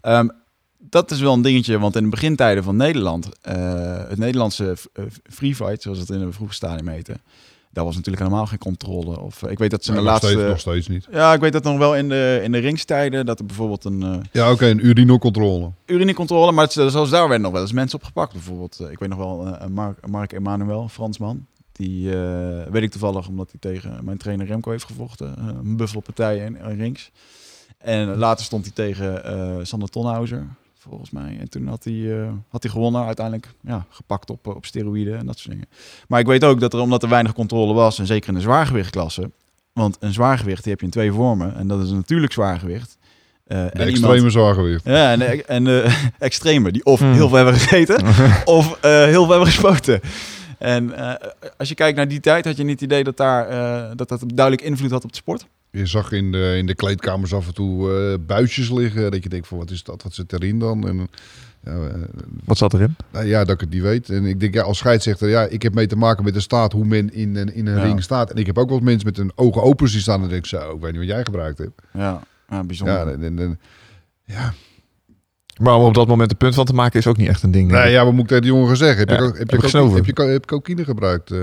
Ehm, 0.00 0.28
dat 0.78 1.10
is 1.10 1.20
wel 1.20 1.32
een 1.32 1.42
dingetje, 1.42 1.78
want 1.78 1.96
in 1.96 2.02
de 2.02 2.08
begintijden 2.08 2.64
van 2.64 2.76
Nederland, 2.76 3.28
het 4.08 4.18
Nederlandse 4.18 4.76
free 5.30 5.54
fight, 5.54 5.82
zoals 5.82 5.98
het 5.98 6.10
in 6.10 6.18
de 6.18 6.32
vroege 6.32 6.54
stadium 6.54 6.88
heette, 6.88 7.16
daar 7.72 7.84
was 7.84 7.94
natuurlijk 7.96 8.22
helemaal 8.24 8.46
geen 8.46 8.58
controle. 8.58 9.20
Of 9.20 9.42
eh, 9.42 9.50
ik 9.50 9.58
weet 9.58 9.70
dat 9.70 9.84
ze 9.84 9.90
in 9.90 9.96
de 9.96 10.02
nog, 10.02 10.10
laatste, 10.10 10.30
steeds, 10.30 10.48
nog 10.48 10.60
steeds 10.60 10.88
niet. 10.88 11.06
ja, 11.10 11.32
ik 11.32 11.40
weet 11.40 11.52
dat 11.52 11.62
nog 11.64 11.78
wel 11.78 11.96
in 11.96 12.08
de 12.08 12.40
in 12.42 12.52
de 12.52 12.58
ringstijden 12.58 13.26
dat 13.26 13.38
er 13.38 13.46
bijvoorbeeld 13.46 13.84
een 13.84 14.02
eh, 14.02 14.16
Ja, 14.32 14.50
oké, 14.52 14.66
een 14.66 14.86
urinocontrole. 14.86 15.70
urinecontrole, 15.86 16.52
maar 16.52 16.64
het, 16.64 16.72
zelfs 16.72 17.10
daar 17.10 17.20
werden 17.22 17.40
nog 17.40 17.52
wel 17.52 17.60
eens 17.60 17.72
mensen 17.72 17.98
opgepakt. 17.98 18.32
Bijvoorbeeld, 18.32 18.78
eh, 18.80 18.90
ik 18.90 18.98
weet 18.98 19.08
nog 19.08 19.18
wel, 19.18 19.46
eh, 19.46 19.66
Mark, 19.66 20.06
Mark 20.08 20.32
Emanuel, 20.32 20.88
Fransman. 20.88 21.46
Die 21.72 22.14
eh, 22.16 22.70
weet 22.70 22.82
ik 22.82 22.90
toevallig 22.90 23.28
omdat 23.28 23.50
hij 23.50 23.60
tegen 23.72 24.04
mijn 24.04 24.18
trainer 24.18 24.46
Remco 24.46 24.70
heeft 24.70 24.84
gevochten. 24.84 25.36
eh, 25.38 25.46
een 25.46 25.76
buffelpartij 25.76 26.36
in, 26.38 26.56
in 26.56 26.76
rings. 26.78 27.10
En 27.78 28.16
later 28.16 28.44
stond 28.44 28.64
hij 28.64 28.74
tegen 28.74 29.24
eh 29.24 29.56
Sander 29.62 29.88
Tonhauser, 29.88 30.46
volgens 30.88 31.10
mij. 31.10 31.36
En 31.40 31.48
toen 31.50 31.66
had 31.66 31.84
hij, 31.84 32.20
eh, 32.22 32.28
had 32.48 32.62
hij 32.62 32.72
gewonnen, 32.72 33.04
uiteindelijk 33.04 33.48
ja, 33.60 33.86
gepakt 33.88 34.30
op, 34.30 34.46
eh, 34.46 34.54
op 34.54 34.66
steroïden 34.66 35.18
en 35.18 35.26
dat 35.26 35.38
soort 35.38 35.50
dingen. 35.50 35.68
Maar 36.08 36.20
ik 36.20 36.26
weet 36.26 36.44
ook 36.44 36.60
dat 36.60 36.72
er, 36.74 36.80
omdat 36.80 37.02
er 37.02 37.08
weinig 37.08 37.32
controle 37.32 37.72
was, 37.74 37.98
en 37.98 38.06
zeker 38.06 38.28
in 38.28 38.34
de 38.34 38.40
zwaargewichtklasse... 38.40 39.30
Want 39.72 39.96
een 40.00 40.12
zwaargewicht 40.12 40.62
die 40.62 40.70
heb 40.72 40.80
je 40.80 40.86
in 40.86 40.92
twee 40.92 41.12
vormen. 41.12 41.54
En 41.56 41.66
dat 41.68 41.82
is 41.82 41.90
een 41.90 41.96
natuurlijk 41.96 42.32
zwaargewicht. 42.32 42.98
eh, 43.46 43.58
De 43.64 43.70
en 43.70 43.86
extreme 43.86 44.14
iemand- 44.14 44.32
zwaargewicht. 44.32 44.84
ja, 44.84 45.12
en, 45.12 45.18
de- 45.18 45.44
en 45.44 45.84
extreme, 46.18 46.72
die 46.72 46.84
of 46.84 46.98
Hmm. 47.00 47.12
heel 47.12 47.28
veel 47.28 47.36
hebben 47.36 47.54
gegeten, 47.54 48.04
of 48.44 48.78
eh, 48.80 48.90
heel 48.90 49.12
veel 49.24 49.28
hebben 49.28 49.46
gespoten. 49.46 50.00
En 50.58 50.96
eh, 50.96 51.28
als 51.58 51.68
je 51.68 51.74
kijkt 51.74 51.96
naar 51.96 52.08
die 52.08 52.20
tijd, 52.20 52.44
had 52.44 52.56
je 52.56 52.62
niet 52.62 52.72
het 52.80 52.82
idee 52.90 53.04
dat 53.04 53.16
daar, 53.16 53.48
eh, 53.48 53.90
dat, 53.96 54.08
dat 54.08 54.22
duidelijk 54.26 54.66
invloed 54.66 54.90
had 54.90 55.04
op 55.04 55.10
de 55.10 55.16
sport? 55.16 55.46
Je 55.74 55.86
zag 55.86 56.12
in 56.12 56.32
de, 56.32 56.54
in 56.56 56.66
de 56.66 56.74
kleedkamers 56.74 57.34
af 57.34 57.46
en 57.46 57.54
toe 57.54 57.92
eh 57.92 58.26
buisjes 58.26 58.70
liggen. 58.70 59.10
Dat 59.10 59.22
je 59.22 59.28
denkt 59.28 59.46
van 59.46 59.58
wat 59.58 59.70
is 59.70 59.82
dat? 59.84 60.02
Wat 60.02 60.14
zit 60.14 60.32
erin 60.32 60.58
dan? 60.58 60.88
En, 60.88 61.08
ja, 61.64 61.72
eh, 61.86 61.94
Wat 62.44 62.56
zat 62.58 62.74
erin? 62.74 62.96
nou 63.12 63.26
ja, 63.26 63.44
dat 63.44 63.54
ik 63.54 63.60
het 63.60 63.70
niet 63.70 63.82
weet. 63.82 64.10
En 64.10 64.24
ik 64.24 64.40
denk 64.40 64.54
ja, 64.54 64.62
als 64.62 64.78
scheidsrechter, 64.78 65.28
ja, 65.28 65.44
ik 65.46 65.62
heb 65.62 65.74
mee 65.74 65.86
te 65.86 65.96
maken 65.96 66.24
met 66.24 66.34
de 66.34 66.40
staat 66.40 66.72
hoe 66.72 66.84
men 66.84 67.12
in, 67.14 67.36
een- 67.36 67.54
in 67.54 67.66
een 67.66 67.76
Ja. 67.76 67.82
ring 67.84 68.02
staat. 68.02 68.30
En 68.30 68.36
ik 68.36 68.46
heb 68.46 68.58
ook 68.58 68.68
wel 68.68 68.76
eens 68.78 68.86
mensen 68.86 69.06
met 69.06 69.16
hun 69.16 69.32
ogen 69.34 69.62
open 69.62 69.88
zien 69.88 70.00
staan. 70.00 70.22
En 70.22 70.28
denk 70.28 70.40
ik 70.42 70.46
zo, 70.46 70.74
ik 70.74 70.80
weet 70.80 70.90
niet 70.90 71.00
wat 71.00 71.10
jij 71.10 71.24
gebruikt 71.24 71.58
hebt. 71.58 71.82
Ja, 71.92 72.22
ja 72.48 72.64
bijzonder. 72.64 72.94
Ja, 73.06 73.12
en, 73.12 73.22
en, 73.22 73.38
en- 73.38 73.60
ja. 74.24 74.52
Maar 75.62 75.74
om 75.76 75.84
op 75.84 75.94
dat 75.94 76.08
moment 76.08 76.30
een 76.30 76.36
punt 76.36 76.54
van 76.54 76.64
te 76.64 76.72
maken 76.72 76.98
is 76.98 77.06
ook 77.06 77.16
niet 77.16 77.28
echt 77.28 77.42
een 77.42 77.50
ding. 77.50 77.72
ik. 77.72 77.88
ja, 77.88 78.04
wat 78.04 78.12
moet 78.12 78.22
ik 78.22 78.28
tegen 78.28 78.42
die 78.42 78.52
jongen 78.52 78.76
zeggen? 78.76 78.98
Heb, 78.98 79.08
Ja, 79.08 79.16
je, 79.16 79.22
heb, 79.22 79.36
heb 79.36 79.48
je, 79.50 79.78
heb 79.78 80.04
je 80.04 80.22
heb 80.22 80.40
je 80.42 80.46
cocaïne 80.46 80.84
gebruikt? 80.84 81.30
Eh, 81.30 81.38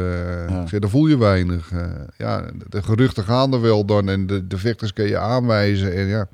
Ja. 0.49 0.61
ik 0.61 0.70
zeg, 0.70 0.80
dan 0.80 0.89
voel 0.89 1.07
je 1.07 1.17
weinig. 1.17 1.72
Eh, 1.72 1.86
ja, 2.17 2.45
de 2.67 2.84
geruchten 2.84 3.24
gaan 3.24 3.53
er 3.53 3.61
wel 3.61 3.86
dan. 3.86 4.09
En 4.09 4.28
de, 4.28 4.47
de 4.47 4.57
vechters 4.57 4.93
kun 4.93 5.07
je 5.07 5.17
aanwijzen. 5.17 5.95
En 5.95 6.07
ja. 6.07 6.28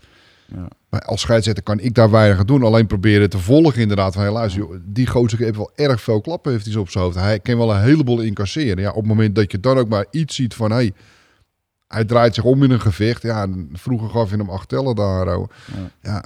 Ja. 0.46 0.68
Maar 0.90 1.02
als 1.02 1.22
scheidsrechter 1.22 1.64
kan 1.64 1.80
ik 1.80 1.94
daar 1.94 2.12
weinig 2.12 2.40
aan 2.40 2.46
doen. 2.46 2.64
Alleen 2.64 2.88
proberen 2.88 3.30
te 3.30 3.38
volgen 3.38 3.82
inderdaad. 3.82 4.14
Van, 4.14 4.50
joh, 4.50 4.76
die 4.84 5.08
gozer 5.08 5.40
heeft 5.40 5.56
wel 5.58 5.72
erg 5.76 6.02
veel 6.02 6.22
klappen 6.22 6.52
heeft 6.52 6.66
hij 6.66 6.76
op 6.76 6.90
zijn 6.90 7.04
hoofd. 7.04 7.16
Hij 7.16 7.40
kan 7.40 7.58
wel 7.58 7.74
een 7.74 7.82
heleboel 7.82 8.20
incasseren. 8.22 8.84
Ja, 8.84 8.90
op 8.90 8.96
het 8.96 9.06
moment 9.06 9.36
dat 9.36 9.52
je 9.52 9.60
dan 9.60 9.78
ook 9.78 9.90
maar 9.90 10.06
iets 10.12 10.36
ziet 10.36 10.54
van... 10.54 10.72
Hey, 10.72 10.94
hij 11.88 12.06
draait 12.06 12.36
zich 12.36 12.44
om 12.44 12.64
in 12.64 12.72
een 12.72 12.82
gevecht. 12.82 13.22
Ja, 13.22 13.48
vroeger 13.74 14.10
gaf 14.10 14.30
je 14.30 14.36
hem 14.38 14.50
acht 14.50 14.70
tellen 14.70 14.96
daar. 14.96 15.28
Ja. 15.28 15.46
Ja, 16.02 16.24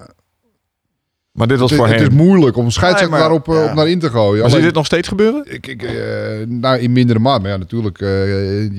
Maar 1.31 1.47
dit 1.47 1.59
was 1.59 1.69
het, 1.69 1.79
voorheen. 1.79 1.97
het 1.97 2.11
is 2.11 2.17
moeilijk 2.17 2.57
om 2.57 2.65
een 2.65 2.71
scheidsrechter 2.71 3.11
Nee, 3.11 3.19
daarop 3.19 3.47
eh, 3.49 3.55
ja. 3.55 3.69
op 3.69 3.73
naar 3.75 3.89
in 3.89 3.99
te 3.99 4.09
gooien. 4.09 4.41
maar 4.41 4.49
zie 4.49 4.61
dit 4.61 4.73
nog 4.73 4.85
steeds 4.85 5.07
gebeuren? 5.07 5.43
ik, 5.53 5.67
ik, 5.67 5.83
eh, 5.83 5.93
nou, 6.47 6.79
in 6.79 6.91
mindere 6.91 7.19
mate. 7.19 7.41
Maar 7.41 7.51
ja, 7.51 7.57
natuurlijk. 7.57 8.01
eh, 8.01 8.09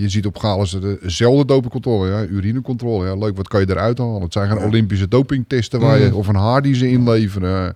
je 0.01 0.09
ziet 0.09 0.27
op 0.27 0.39
Gales 0.39 0.77
dezelfde 1.03 1.45
dopingcontrole. 1.45 2.09
Ja, 2.11 2.25
urinecontrole. 2.25 3.07
Ja, 3.07 3.15
leuk, 3.17 3.37
wat 3.37 3.49
kan 3.49 3.61
je 3.61 3.71
eruit 3.71 3.99
halen? 3.99 4.23
Het 4.23 4.33
zijn 4.33 4.49
geen 4.49 4.59
Ja. 4.59 4.67
Olympische 4.67 5.09
dopingtesten 5.09 5.81
waar 5.81 5.99
je, 5.99 6.15
of 6.15 6.27
een 6.29 6.35
haar 6.35 6.63
die 6.63 6.75
ze 6.75 6.89
inleveren. 6.91 7.75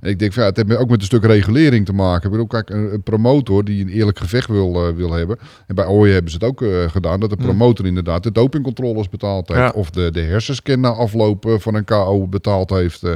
En 0.00 0.10
ik 0.10 0.18
denk, 0.18 0.32
van, 0.32 0.42
ja, 0.42 0.48
het 0.48 0.56
heeft 0.56 0.76
ook 0.76 0.88
met 0.90 1.00
een 1.00 1.06
stuk 1.06 1.24
regulering 1.24 1.86
te 1.86 1.92
maken. 1.92 2.24
Ik 2.24 2.30
bedoel, 2.30 2.46
kijk, 2.46 2.70
een, 2.70 2.92
een 2.92 3.02
promotor 3.02 3.64
die 3.64 3.82
een 3.84 3.88
eerlijk 3.90 4.18
gevecht 4.18 4.48
wil, 4.48 4.94
wil 4.94 5.12
hebben. 5.12 5.38
En 5.66 5.74
bij 5.74 5.86
Ooyen 5.86 6.12
hebben 6.14 6.30
ze 6.32 6.36
het 6.36 6.46
ook 6.46 6.62
eh, 6.62 6.68
gedaan. 6.90 7.20
Dat 7.20 7.30
de 7.30 7.36
promotor 7.36 7.86
inderdaad 7.86 8.22
de 8.22 8.32
dopingcontroles 8.32 9.08
betaald 9.08 9.48
heeft. 9.48 9.60
Ja. 9.60 9.72
Of 9.74 9.90
de, 9.90 10.10
de 10.10 10.20
hersenscan 10.20 10.80
na 10.80 10.88
afloop 10.88 11.46
eh, 11.46 11.52
van 11.58 11.74
een 11.74 11.84
KO 11.84 12.26
betaald 12.26 12.70
heeft. 12.70 13.02
eh. 13.02 13.12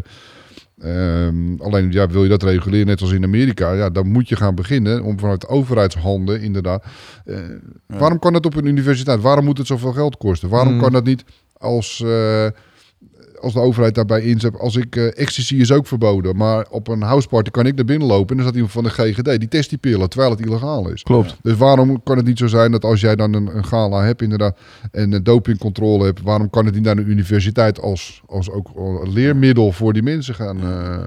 Ehm, 0.81 1.55
alleen 1.59 1.93
ja, 1.93 2.07
wil 2.09 2.23
je 2.23 2.29
dat 2.29 2.43
reguleren, 2.43 2.87
net 2.87 3.01
als 3.01 3.13
in 3.13 3.25
Amerika, 3.25 3.73
ja, 3.73 3.91
dan 3.91 4.09
moet 4.09 4.29
je 4.29 4.37
gaan 4.37 4.55
beginnen 4.55 5.03
om 5.03 5.19
vanuit 5.19 5.41
de 5.41 5.49
overheidshanden 5.49 6.41
inderdaad. 6.41 6.85
eh, 7.25 7.37
Ja. 7.89 7.99
Waarom 7.99 8.19
kan 8.19 8.33
dat 8.33 8.47
op 8.47 8.55
een 8.57 8.67
universiteit? 8.67 9.21
Waarom 9.21 9.45
moet 9.45 9.59
het 9.59 9.67
zoveel 9.67 9.93
geld 9.93 10.17
kosten? 10.17 10.49
Waarom 10.49 10.73
Hmm. 10.73 10.81
kan 10.81 10.93
dat 10.93 11.05
niet 11.05 11.25
als, 11.53 12.03
eh, 12.05 12.47
als 13.41 13.53
de 13.53 13.61
overheid 13.61 13.95
daarbij 13.95 14.21
inzet? 14.23 14.59
Als 14.59 14.77
ik 14.77 14.97
eh, 14.97 15.19
ecstasy 15.19 15.55
is 15.57 15.73
ook 15.73 15.87
verboden, 15.87 16.37
maar 16.37 16.67
op 16.71 16.89
een 16.89 17.03
houseparty 17.03 17.51
kan 17.51 17.67
ik 17.67 17.75
naar 17.75 17.85
binnen 17.85 18.09
lopen 18.09 18.29
en 18.29 18.37
dan 18.37 18.43
staat 18.45 18.55
iemand 18.55 18.73
van 18.73 18.85
de 18.85 18.91
GGD 18.91 19.39
die 19.39 19.49
test 19.49 19.69
die 19.69 19.79
pillen 19.79 20.09
terwijl 20.09 20.31
het 20.31 20.41
illegaal 20.41 20.89
is. 20.91 21.03
Klopt. 21.03 21.37
Dus 21.43 21.57
waarom 21.57 22.03
kan 22.03 22.17
het 22.17 22.27
niet 22.27 22.39
zo 22.39 22.47
zijn 22.47 22.71
dat 22.73 22.85
als 22.85 23.01
jij 23.01 23.17
dan 23.17 23.33
een, 23.35 23.57
een 23.57 23.65
gala 23.65 24.05
hebt 24.05 24.23
inderdaad 24.23 24.59
en 24.93 25.13
een 25.13 25.23
dopingcontrole 25.25 26.05
hebt, 26.05 26.23
waarom 26.23 26.51
kan 26.51 26.65
het 26.65 26.75
niet 26.75 26.85
naar 26.85 26.97
de 26.97 27.03
universiteit 27.03 27.81
als, 27.81 28.23
als 28.27 28.51
ook 28.51 28.69
een 28.77 29.13
leermiddel 29.13 29.73
voor 29.73 29.93
die 29.93 30.03
mensen 30.03 30.35
gaan, 30.35 30.61
eh, 30.61 30.99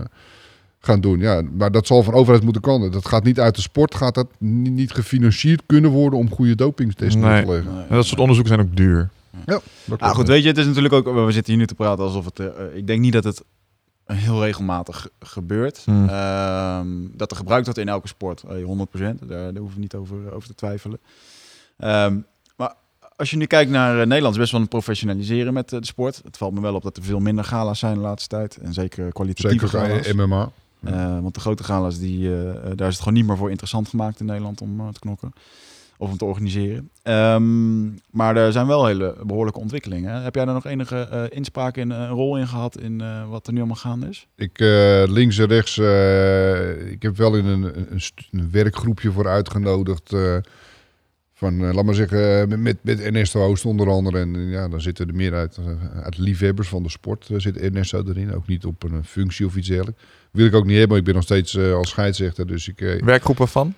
gaan 0.79 1.01
doen? 1.01 1.19
Ja, 1.19 1.41
maar 1.57 1.71
dat 1.71 1.87
zal 1.87 2.03
van 2.03 2.13
overheid 2.13 2.43
moeten 2.43 2.61
komen. 2.61 2.91
Dat 2.91 3.07
gaat 3.07 3.23
niet 3.23 3.39
uit 3.39 3.55
de 3.55 3.61
sport, 3.61 3.95
gaat 3.95 4.15
dat 4.15 4.27
niet, 4.39 4.91
gefinancierd 4.91 5.61
kunnen 5.65 5.91
worden 5.91 6.19
om 6.19 6.29
goede 6.31 6.55
dopingtesten 6.55 7.21
Nee. 7.21 7.43
te 7.45 7.51
leggen. 7.51 7.71
En 7.89 7.95
dat 7.95 8.05
soort 8.05 8.19
onderzoeken 8.19 8.53
zijn 8.55 8.67
ook 8.67 8.75
duur. 8.75 9.09
Dat 9.45 9.99
Ah, 9.99 10.15
goed, 10.15 10.27
weet 10.27 10.41
je, 10.41 10.47
het 10.47 10.57
is 10.57 10.65
natuurlijk 10.65 10.93
ook, 10.93 11.05
we 11.05 11.31
zitten 11.31 11.53
hier 11.53 11.61
nu 11.61 11.67
te 11.67 11.75
praten 11.75 12.03
alsof 12.03 12.25
het, 12.25 12.39
eh, 12.39 12.75
ik 12.75 12.87
denk 12.87 12.99
niet 12.99 13.13
dat 13.13 13.23
het 13.23 13.43
heel 14.05 14.43
regelmatig 14.43 15.07
gebeurt. 15.19 15.81
Hmm. 15.85 16.09
Ehm, 16.09 16.87
dat 17.13 17.31
er 17.31 17.37
gebruikt 17.37 17.65
wordt 17.65 17.79
in 17.79 17.89
elke 17.89 18.07
sport, 18.07 18.43
eh, 18.43 18.63
100%. 18.63 19.19
Daar, 19.19 19.27
daar 19.27 19.61
hoeven 19.61 19.75
we 19.75 19.81
niet 19.81 19.95
over, 19.95 20.33
over 20.33 20.47
te 20.47 20.55
twijfelen. 20.55 20.99
Ehm, 21.77 22.17
maar 22.55 22.73
als 23.15 23.29
je 23.29 23.37
nu 23.37 23.45
kijkt 23.45 23.71
naar 23.71 24.07
Nederland, 24.07 24.33
is 24.33 24.39
best 24.39 24.51
wel 24.51 24.61
een 24.61 24.67
professionaliseren 24.67 25.53
met 25.53 25.69
de 25.69 25.85
sport. 25.85 26.21
Het 26.23 26.37
valt 26.37 26.53
me 26.53 26.61
wel 26.61 26.75
op 26.75 26.83
dat 26.83 26.97
er 26.97 27.03
veel 27.03 27.19
minder 27.19 27.43
gala's 27.43 27.79
zijn 27.79 27.93
de 27.93 27.99
laatste 27.99 28.29
tijd. 28.29 28.57
En 28.57 28.73
zeker 28.73 29.11
kwalitatieve 29.11 29.67
Zeker 29.67 29.87
gala's. 29.87 30.13
MMA. 30.13 30.51
Want 31.21 31.33
de 31.33 31.39
grote 31.39 31.63
gala's, 31.63 31.99
die, 31.99 32.29
daar 32.75 32.87
is 32.87 32.93
het 32.93 32.97
gewoon 32.97 33.13
niet 33.13 33.25
meer 33.25 33.37
voor 33.37 33.49
interessant 33.49 33.87
gemaakt 33.87 34.19
in 34.19 34.25
Nederland 34.25 34.61
om 34.61 34.91
te 34.93 34.99
knokken. 34.99 35.33
Of 36.01 36.09
om 36.09 36.17
te 36.17 36.25
organiseren. 36.25 36.89
Um, 37.03 37.99
maar 38.11 38.35
er 38.35 38.51
zijn 38.51 38.67
wel 38.67 38.85
hele 38.85 39.15
behoorlijke 39.23 39.59
ontwikkelingen. 39.59 40.23
Heb 40.23 40.35
jij 40.35 40.45
daar 40.45 40.53
nog 40.53 40.65
enige 40.65 41.29
inspraak 41.33 41.77
in, 41.77 41.89
een 41.89 42.09
rol 42.09 42.37
in 42.37 42.47
gehad 42.47 42.79
in 42.79 43.03
wat 43.29 43.47
er 43.47 43.53
nu 43.53 43.59
allemaal 43.59 43.75
gaande 43.75 44.07
is? 44.09 44.27
Ik 44.35 44.59
links 45.09 45.37
en 45.37 45.45
rechts, 45.45 45.77
ik 46.91 47.01
heb 47.01 47.17
wel 47.17 47.35
in 47.35 47.45
een, 47.45 47.63
een, 47.63 48.01
een 48.31 48.51
werkgroepje 48.51 49.11
voor 49.11 49.27
uitgenodigd 49.27 50.15
van, 51.41 51.61
uh, 51.61 51.73
laat 51.73 51.85
maar 51.85 51.95
zeggen, 51.95 52.61
met, 52.61 52.77
met 52.81 53.01
Ernesto 53.01 53.45
Oost 53.45 53.65
onder 53.65 53.89
andere. 53.89 54.19
En 54.19 54.49
ja, 54.49 54.67
dan 54.67 54.81
zitten 54.81 55.07
er 55.07 55.15
meer 55.15 55.33
uit, 55.33 55.57
uit 56.03 56.17
liefhebbers 56.17 56.67
van 56.67 56.83
de 56.83 56.89
sport. 56.89 57.29
Zit 57.37 57.57
Ernesto 57.57 58.03
erin, 58.07 58.35
ook 58.35 58.47
niet 58.47 58.65
op 58.65 58.83
een 58.83 59.03
functie 59.03 59.45
of 59.45 59.55
iets 59.55 59.67
dergelijks. 59.67 60.01
Wil 60.31 60.45
ik 60.45 60.55
ook 60.55 60.65
niet 60.65 60.77
hebben, 60.77 60.89
maar 60.89 60.97
ik 60.97 61.03
ben 61.03 61.13
nog 61.13 61.23
steeds 61.23 61.53
uh, 61.53 61.73
als 61.73 61.89
scheidsrechter. 61.89 62.47
Dus 62.47 62.67
ik, 62.67 62.99
Werkgroepen 63.03 63.47
van? 63.47 63.73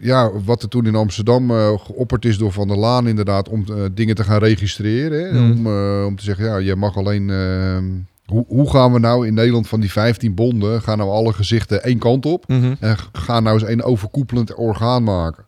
ja, 0.00 0.30
wat 0.44 0.62
er 0.62 0.68
toen 0.68 0.86
in 0.86 0.94
Amsterdam 0.94 1.50
geopperd 1.78 2.24
is 2.24 2.38
door 2.38 2.52
Van 2.52 2.68
der 2.68 2.78
Laan 2.78 3.08
inderdaad, 3.08 3.48
om 3.48 3.64
dingen 3.94 4.14
te 4.14 4.24
gaan 4.24 4.38
registreren. 4.38 5.24
Hè? 5.24 5.40
Mm. 5.40 5.50
Om, 5.50 5.66
om 6.04 6.16
te 6.16 6.24
zeggen, 6.24 6.44
ja, 6.44 6.56
je 6.56 6.76
mag 6.76 6.96
alleen... 6.96 7.30
ehm, 7.30 7.84
hoe, 8.26 8.44
hoe, 8.48 8.70
gaan 8.70 8.92
we 8.92 8.98
nou 8.98 9.26
in 9.26 9.34
Nederland 9.34 9.68
van 9.68 9.80
die 9.80 9.92
15 9.92 10.34
bonden, 10.34 10.82
gaan 10.82 10.98
nou 10.98 11.10
alle 11.10 11.32
gezichten 11.32 11.82
één 11.82 11.98
kant 11.98 12.26
op 12.26 12.48
Mhm. 12.48 12.58
mm 12.58 12.64
-hmm. 12.64 12.76
en 12.80 12.96
gaan 13.12 13.42
nou 13.42 13.60
eens 13.60 13.68
een 13.68 13.82
overkoepelend 13.82 14.54
orgaan 14.54 15.02
maken? 15.02 15.44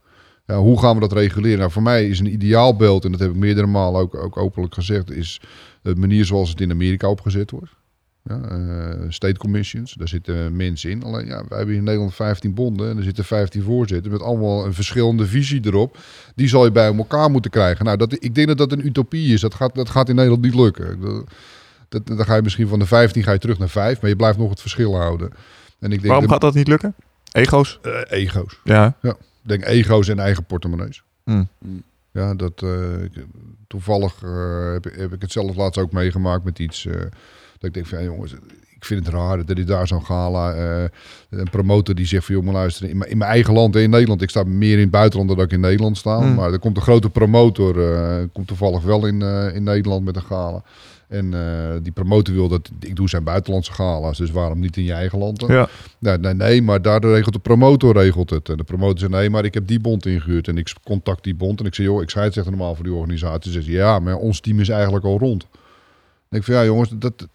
Ja, 0.47 0.59
hoe 0.59 0.81
gaan 0.81 0.95
we 0.95 1.01
dat 1.01 1.13
reguleren? 1.13 1.59
Nou, 1.59 1.71
voor 1.71 1.83
mij 1.83 2.09
is 2.09 2.21
een 2.21 2.33
ideaalbeeld, 2.33 3.05
en 3.05 3.11
dat 3.11 3.21
heb 3.21 3.31
ik 3.31 3.37
meerdere 3.37 3.67
malen 3.67 4.01
ook, 4.01 4.15
ook 4.15 4.37
openlijk 4.37 4.75
gezegd, 4.75 5.11
is 5.11 5.41
de 5.83 5.95
manier 5.95 6.25
zoals 6.25 6.51
het 6.51 6.61
in 6.61 6.71
Amerika 6.71 7.09
opgezet 7.09 7.51
wordt. 7.51 7.73
Ja, 8.23 8.41
uh, 8.51 9.05
state 9.09 9.39
commissions, 9.39 9.95
daar 9.95 10.09
zitten 10.09 10.57
mensen 10.57 10.91
in. 10.91 11.03
Alleen, 11.03 11.27
ja, 11.27 11.45
wij 11.49 11.59
hebben 11.59 11.77
in 11.77 11.85
Nederland 11.85 12.15
15 12.15 12.55
bonden 12.55 12.91
en 12.91 12.97
er 12.97 13.03
zitten 13.03 13.25
15 13.25 13.63
voorzitters 13.63 14.13
met 14.13 14.23
allemaal 14.23 14.67
een 14.67 14.75
verschillende 14.75 15.27
visie 15.27 15.61
erop. 15.65 15.99
Die 16.35 16.49
zal 16.49 16.65
je 16.65 16.73
bij 16.73 16.95
elkaar 16.95 17.31
moeten 17.31 17.51
krijgen. 17.51 17.85
Nou, 17.85 17.97
dat, 17.97 18.13
ik 18.13 18.35
denk 18.35 18.49
dat 18.49 18.59
dat 18.59 18.73
een 18.73 18.87
utopie 18.87 19.33
is. 19.33 19.41
Dat 19.41 19.55
gaat, 19.55 19.75
dat 19.75 19.91
gaat 19.91 20.09
in 20.09 20.15
Nederland 20.15 20.43
niet 20.43 20.55
lukken. 20.55 21.01
Dat, 21.01 21.25
dat, 21.89 22.07
dan 22.07 22.27
ga 22.27 22.35
je 22.35 22.43
misschien 22.43 22.69
van 22.69 22.79
de 22.79 22.87
15 22.87 23.23
ga 23.23 23.33
je 23.33 23.39
terug 23.39 23.59
naar 23.59 23.69
5, 23.69 24.01
maar 24.01 24.11
je 24.11 24.17
blijft 24.17 24.39
nog 24.39 24.51
het 24.51 24.61
verschil 24.61 24.97
houden. 24.97 25.31
En 25.79 25.93
ik 25.93 25.99
denk 25.99 26.13
Waarom 26.13 26.29
gaat 26.29 26.41
dat 26.41 26.55
niet 26.55 26.69
lukken? 26.69 26.95
Ego's? 27.33 27.79
Uh, 27.83 28.01
ego's. 28.09 28.61
Ja. 28.65 28.97
ja. 29.03 29.17
Ik 29.45 29.51
denk 29.51 29.65
ego's 29.65 30.09
en 30.09 30.19
eigen 30.19 30.45
portemonnees. 30.45 31.03
Mm. 31.25 31.49
Ja, 32.11 32.35
dat 32.35 32.63
uh, 32.65 32.71
toevallig 33.67 34.23
uh, 34.23 34.73
heb, 34.73 34.85
heb, 34.85 35.13
ik 35.13 35.23
het 35.23 35.33
zelf 35.33 35.57
laatst 35.57 35.81
ook 35.81 35.93
meegemaakt 35.93 36.45
met 36.45 36.59
iets. 36.59 36.85
Uh, 36.85 36.95
dat 36.95 37.11
ik 37.61 37.75
denk 37.75 37.87
van 37.87 37.99
ja, 37.99 38.05
jongens, 38.05 38.33
ik 38.75 38.85
vind 38.85 39.07
het 39.07 39.15
raar 39.15 39.45
dat 39.45 39.59
ik 39.59 39.67
daar 39.67 39.87
zo'n 39.87 40.05
gala. 40.05 40.53
eh, 40.55 40.85
een 41.31 41.51
promotor 41.51 41.95
die 41.95 42.07
zegt 42.07 42.25
van 42.25 42.35
jongen, 42.35 42.53
luister, 42.53 42.89
in, 42.89 43.09
in 43.09 43.19
mijn 43.19 43.31
eigen 43.31 43.55
land 43.55 43.77
en 43.77 43.83
in 43.83 43.91
Nederland. 43.91 44.23
Ik 44.23 44.31
sta 44.31 44.45
meer 44.45 44.75
in 44.75 44.81
het 44.81 44.91
buitenland 44.91 45.29
dan 45.29 45.41
ik 45.41 45.53
in 45.53 45.61
Nederland 45.61 45.97
sta. 45.97 46.21
Mm. 46.21 46.35
Maar 46.35 46.53
er 46.53 46.59
komt 46.59 46.77
een 46.77 46.83
grote 46.83 47.11
promotor, 47.11 47.95
eh, 47.95 48.25
komt 48.33 48.47
toevallig 48.47 48.83
wel 48.83 49.07
in, 49.07 49.23
in 49.55 49.63
Nederland 49.63 50.05
met 50.05 50.17
een 50.17 50.23
gala. 50.23 50.63
En 51.09 51.33
uh, 51.33 51.75
die 51.83 51.93
promotor 51.93 52.35
wil 52.35 52.49
dat 52.49 52.71
ik 52.81 52.97
doe 52.97 53.09
zijn 53.09 53.25
buitenlandse 53.25 53.73
gala's, 53.73 54.19
dus 54.19 54.31
waarom 54.31 54.61
niet 54.61 54.77
in 54.77 54.85
je 54.85 54.93
eigen 54.93 55.19
land 55.19 55.41
dan? 55.41 55.53
Ja. 55.53 55.69
Nee, 55.99 56.19
nee, 56.19 56.35
nee, 56.35 56.63
maar 56.63 56.83
daar 56.83 57.01
regelt 57.01 57.33
de 57.33 57.39
promotor 57.39 57.93
regelt 57.93 58.31
het. 58.31 58.49
En 58.49 58.57
de 58.57 58.65
promotor 58.65 58.99
zegt 58.99 59.13
nee, 59.13 59.31
maar 59.31 59.45
ik 59.45 59.55
heb 59.55 59.67
die 59.67 59.81
bond 59.81 60.07
ingehuurd 60.07 60.49
en 60.49 60.59
ik 60.59 60.73
contact 60.85 61.25
die 61.25 61.35
bond 61.35 61.61
en 61.61 61.67
ik 61.67 61.75
zeg 61.75 61.87
joh, 61.87 62.03
ik 62.03 62.11
scheidsrechter 62.11 62.53
normaal 62.53 62.75
voor 62.75 62.85
die 62.85 62.95
organisatie. 62.95 63.53
Ze 63.53 63.63
zegt 63.63 63.73
ja, 63.75 63.99
maar 63.99 64.17
ons 64.17 64.41
team 64.41 64.61
is 64.61 64.69
eigenlijk 64.69 65.05
al 65.05 65.19
rond. 65.19 65.47
En 66.29 66.39
ik 66.39 66.45
van 66.45 66.55
ja 66.55 66.65
jongens, 66.65 66.91
dat, 66.95 67.29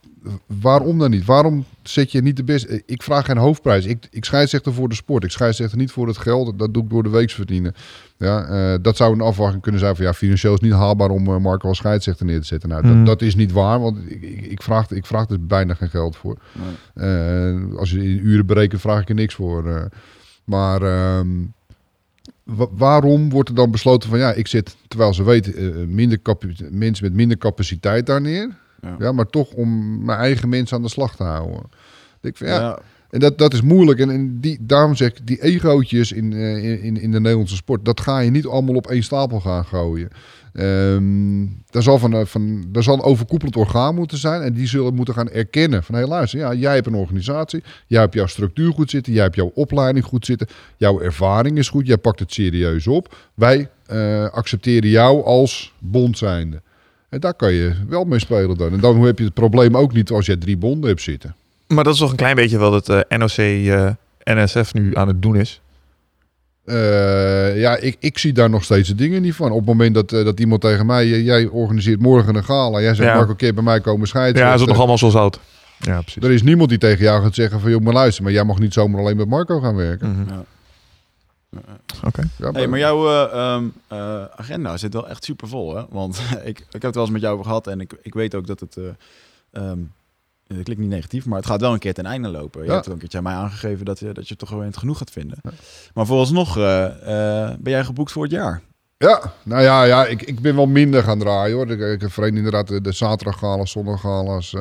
waarom 0.45 0.99
dan 0.99 1.09
niet? 1.09 1.25
Waarom 1.25 1.65
zet 1.83 2.11
je 2.11 2.21
niet 2.21 2.35
de 2.35 2.43
beste? 2.43 2.83
Ik 2.85 3.03
vraag 3.03 3.25
geen 3.25 3.37
hoofdprijs. 3.37 3.85
Ik, 3.85 4.07
ik 4.11 4.25
scheidsrechter 4.25 4.73
voor 4.73 4.89
de 4.89 4.95
sport. 4.95 5.23
Ik 5.23 5.31
scheidsrechter 5.31 5.77
niet 5.77 5.91
voor 5.91 6.07
het 6.07 6.17
geld. 6.17 6.59
Dat 6.59 6.73
doe 6.73 6.83
ik 6.83 6.89
door 6.89 7.03
de 7.03 7.09
weeks 7.09 7.33
verdienen. 7.33 7.73
Ja, 8.17 8.49
uh, 8.49 8.77
dat 8.81 8.97
zou 8.97 9.13
een 9.13 9.21
afwachting 9.21 9.61
kunnen 9.61 9.81
zijn 9.81 9.95
van 9.95 10.05
ja, 10.05 10.13
financieel 10.13 10.53
is 10.53 10.59
niet 10.59 10.73
haalbaar 10.73 11.09
om 11.09 11.27
uh, 11.27 11.37
Marco 11.37 11.67
als 11.67 11.77
scheidsrechter 11.77 12.25
neer 12.25 12.39
te 12.39 12.45
zetten. 12.45 12.69
Nou, 12.69 12.87
Mm. 12.87 12.95
dat, 12.95 13.05
dat, 13.05 13.27
is 13.27 13.35
niet 13.35 13.51
waar, 13.51 13.79
want 13.79 13.97
ik, 14.07 14.21
ik, 14.21 14.45
ik, 14.45 14.61
vraag, 14.63 14.91
ik 14.91 15.05
vraag 15.05 15.29
er 15.29 15.45
bijna 15.45 15.73
geen 15.73 15.89
geld 15.89 16.15
voor. 16.15 16.37
Nee. 16.93 17.07
Uh, 17.07 17.77
als 17.77 17.91
je 17.91 17.97
in 17.97 18.19
uren 18.27 18.45
berekent, 18.45 18.81
vraag 18.81 19.01
ik 19.01 19.09
er 19.09 19.15
niks 19.15 19.33
voor. 19.33 19.89
maar 20.43 20.81
wa 22.49 22.67
waarom 22.71 23.29
wordt 23.29 23.49
er 23.49 23.55
dan 23.55 23.71
besloten 23.71 24.09
van 24.09 24.19
ja, 24.19 24.33
ik 24.33 24.47
zit, 24.47 24.75
terwijl 24.87 25.13
ze 25.13 25.23
weten, 25.23 25.55
eh, 25.55 25.87
minder 25.87 26.19
mensen 26.69 27.05
met 27.05 27.13
minder 27.13 27.37
capaciteit 27.37 28.05
daar 28.05 28.21
neer. 28.21 28.49
Ja. 28.81 28.95
Ja, 28.99 29.11
maar 29.11 29.25
toch 29.25 29.51
om 29.51 29.99
mijn 30.05 30.19
eigen 30.19 30.49
mensen 30.49 30.77
aan 30.77 30.83
de 30.83 30.89
slag 30.89 31.15
te 31.15 31.23
houden. 31.23 31.61
Ik 32.21 32.37
vind, 32.37 32.49
ja, 32.49 32.59
Ja. 32.59 32.79
En 33.09 33.19
dat, 33.19 33.37
dat 33.37 33.53
is 33.53 33.61
moeilijk. 33.61 33.99
En, 33.99 34.09
en 34.09 34.39
die, 34.39 34.57
daarom 34.61 34.95
zeg 34.95 35.09
ik, 35.09 35.27
die 35.27 35.41
egootjes 35.41 36.11
in, 36.11 36.31
uh, 36.31 36.83
in, 36.83 37.01
in 37.01 37.11
de 37.11 37.19
Nederlandse 37.19 37.55
sport, 37.55 37.85
dat 37.85 38.01
ga 38.01 38.19
je 38.19 38.31
niet 38.31 38.45
allemaal 38.45 38.75
op 38.75 38.87
één 38.87 39.03
stapel 39.03 39.39
gaan 39.39 39.65
gooien. 39.65 40.09
Um, 40.53 41.63
daar, 41.69 41.83
zal 41.83 41.99
van, 41.99 42.27
van, 42.27 42.65
daar 42.67 42.83
zal 42.83 42.93
een 42.93 43.01
overkoepelend 43.01 43.55
orgaan 43.55 43.95
moeten 43.95 44.17
zijn. 44.17 44.41
En 44.41 44.53
die 44.53 44.67
zullen 44.67 44.93
moeten 44.93 45.13
gaan 45.13 45.29
erkennen. 45.29 45.83
Van 45.83 45.95
hé, 45.95 46.01
hey, 46.01 46.09
luister, 46.09 46.39
ja, 46.39 46.53
jij 46.53 46.73
hebt 46.73 46.87
een 46.87 46.95
organisatie. 46.95 47.63
Jij 47.87 48.01
hebt 48.01 48.13
jouw 48.13 48.25
structuur 48.25 48.73
goed 48.73 48.89
zitten. 48.89 49.13
Jij 49.13 49.23
hebt 49.23 49.35
jouw 49.35 49.51
opleiding 49.53 50.05
goed 50.05 50.25
zitten. 50.25 50.47
Jouw 50.77 50.99
ervaring 51.01 51.57
is 51.57 51.69
goed. 51.69 51.87
Jij 51.87 51.97
pakt 51.97 52.19
het 52.19 52.33
serieus 52.33 52.87
op. 52.87 53.15
Wij 53.33 53.69
uh, 53.91 54.29
accepteren 54.29 54.89
jou 54.89 55.23
als 55.23 55.73
bond 55.79 56.17
zijnde. 56.17 56.61
En 57.09 57.19
daar 57.19 57.33
kan 57.33 57.53
je 57.53 57.73
wel 57.87 58.03
mee 58.03 58.19
spelen 58.19 58.57
dan. 58.57 58.71
En 58.71 58.79
dan 58.79 59.01
heb 59.01 59.17
je 59.17 59.25
het 59.25 59.33
probleem 59.33 59.77
ook 59.77 59.93
niet 59.93 60.11
als 60.11 60.25
jij 60.25 60.37
drie 60.37 60.57
bonden 60.57 60.89
hebt 60.89 61.01
zitten. 61.01 61.35
Maar 61.67 61.83
dat 61.83 61.93
is 61.93 61.99
toch 61.99 62.11
een 62.11 62.15
klein 62.15 62.35
beetje 62.35 62.57
wat 62.57 62.87
het 62.87 63.05
uh, 63.11 63.17
NOC 63.17 63.37
uh, 63.37 63.89
NSF 64.23 64.73
nu 64.73 64.95
aan 64.95 65.07
het 65.07 65.21
doen 65.21 65.35
is. 65.35 65.61
Uh, 66.65 67.59
ja, 67.59 67.77
ik, 67.77 67.95
ik 67.99 68.17
zie 68.17 68.33
daar 68.33 68.49
nog 68.49 68.63
steeds 68.63 68.87
de 68.87 68.95
dingen 68.95 69.21
niet 69.21 69.35
van. 69.35 69.51
Op 69.51 69.57
het 69.57 69.65
moment 69.65 69.93
dat, 69.93 70.11
uh, 70.11 70.25
dat 70.25 70.39
iemand 70.39 70.61
tegen 70.61 70.85
mij, 70.85 71.05
uh, 71.05 71.25
jij 71.25 71.45
organiseert 71.45 71.99
morgen 72.01 72.35
een 72.35 72.43
gala, 72.43 72.81
jij 72.81 72.95
zegt 72.95 73.09
Ja. 73.09 73.15
Marco, 73.15 73.29
een 73.29 73.35
keer 73.35 73.53
bij 73.53 73.63
mij 73.63 73.79
komen 73.81 74.07
scheiden. 74.07 74.41
Ja, 74.41 74.53
is 74.53 74.59
het 74.59 74.69
nog 74.69 74.77
allemaal 74.77 74.97
zo 74.97 75.09
zout. 75.09 75.39
Ja, 75.79 76.01
precies. 76.01 76.23
Er 76.23 76.31
is 76.31 76.43
niemand 76.43 76.69
die 76.69 76.77
tegen 76.77 77.03
jou 77.03 77.21
gaat 77.23 77.35
zeggen 77.35 77.59
van, 77.59 77.71
joh, 77.71 77.81
maar 77.81 77.93
luister, 77.93 78.23
maar 78.23 78.31
jij 78.31 78.43
mag 78.43 78.59
niet 78.59 78.73
zomaar 78.73 79.01
alleen 79.01 79.17
met 79.17 79.27
Marco 79.27 79.59
gaan 79.59 79.75
werken. 79.75 80.11
Mhm. 80.11 80.29
Ja. 80.29 80.43
Oké. 82.05 82.23
Ja, 82.37 82.51
Hey, 82.51 82.67
maar 82.67 82.79
jouw 82.79 83.07
eh, 83.07 83.33
ehm, 83.53 83.67
eh, 83.87 84.23
agenda 84.35 84.77
zit 84.77 84.93
wel 84.93 85.07
echt 85.09 85.23
super 85.23 85.47
vol, 85.47 85.75
hè? 85.75 85.83
Want 85.89 86.21
ik, 86.43 86.59
ik 86.59 86.65
heb 86.71 86.81
het 86.81 86.93
wel 86.95 87.03
eens 87.03 87.13
met 87.13 87.21
jou 87.21 87.33
over 87.33 87.45
gehad 87.45 87.67
en 87.67 87.81
ik, 87.81 87.93
ik 88.01 88.13
weet 88.13 88.35
ook 88.35 88.47
dat 88.47 88.59
het. 88.59 88.77
eh 88.77 88.83
ehm, 89.51 89.79
het 90.47 90.63
klinkt 90.63 90.81
niet 90.81 90.91
negatief, 90.91 91.25
maar 91.25 91.37
het 91.37 91.47
gaat 91.47 91.61
wel 91.61 91.73
een 91.73 91.79
keer 91.79 91.93
ten 91.93 92.05
einde 92.05 92.27
lopen. 92.29 92.61
Je 92.61 92.67
Ja. 92.67 92.73
hebt 92.73 92.87
ook 92.87 92.93
een 92.93 92.99
keertje 92.99 93.17
aan 93.17 93.23
mij 93.23 93.33
aangegeven 93.33 93.85
dat 93.85 93.99
je, 93.99 94.05
dat 94.11 94.23
je 94.23 94.29
het 94.29 94.39
toch 94.39 94.49
wel 94.49 94.63
eens 94.63 94.77
genoeg 94.77 94.97
gaat 94.97 95.11
vinden. 95.11 95.37
Maar 95.93 96.05
vooralsnog 96.05 96.57
eh, 96.57 96.85
eh, 96.85 97.57
ben 97.59 97.71
jij 97.71 97.83
geboekt 97.85 98.11
voor 98.11 98.23
het 98.23 98.31
jaar. 98.31 98.61
Ja, 98.97 99.33
nou 99.43 99.61
ja, 99.61 99.83
ja 99.83 100.05
ik, 100.05 100.21
ik 100.21 100.39
ben 100.39 100.55
wel 100.55 100.65
minder 100.67 101.03
gaan 101.03 101.19
draaien 101.19 101.55
hoor. 101.55 101.69
Ik, 101.71 101.79
ik 101.79 102.01
heb 102.01 102.11
vreemd 102.11 102.37
inderdaad 102.37 102.67
de, 102.67 102.81
de 102.81 102.91
zaterdaggalas, 102.91 103.71
zondaggalas. 103.71 104.55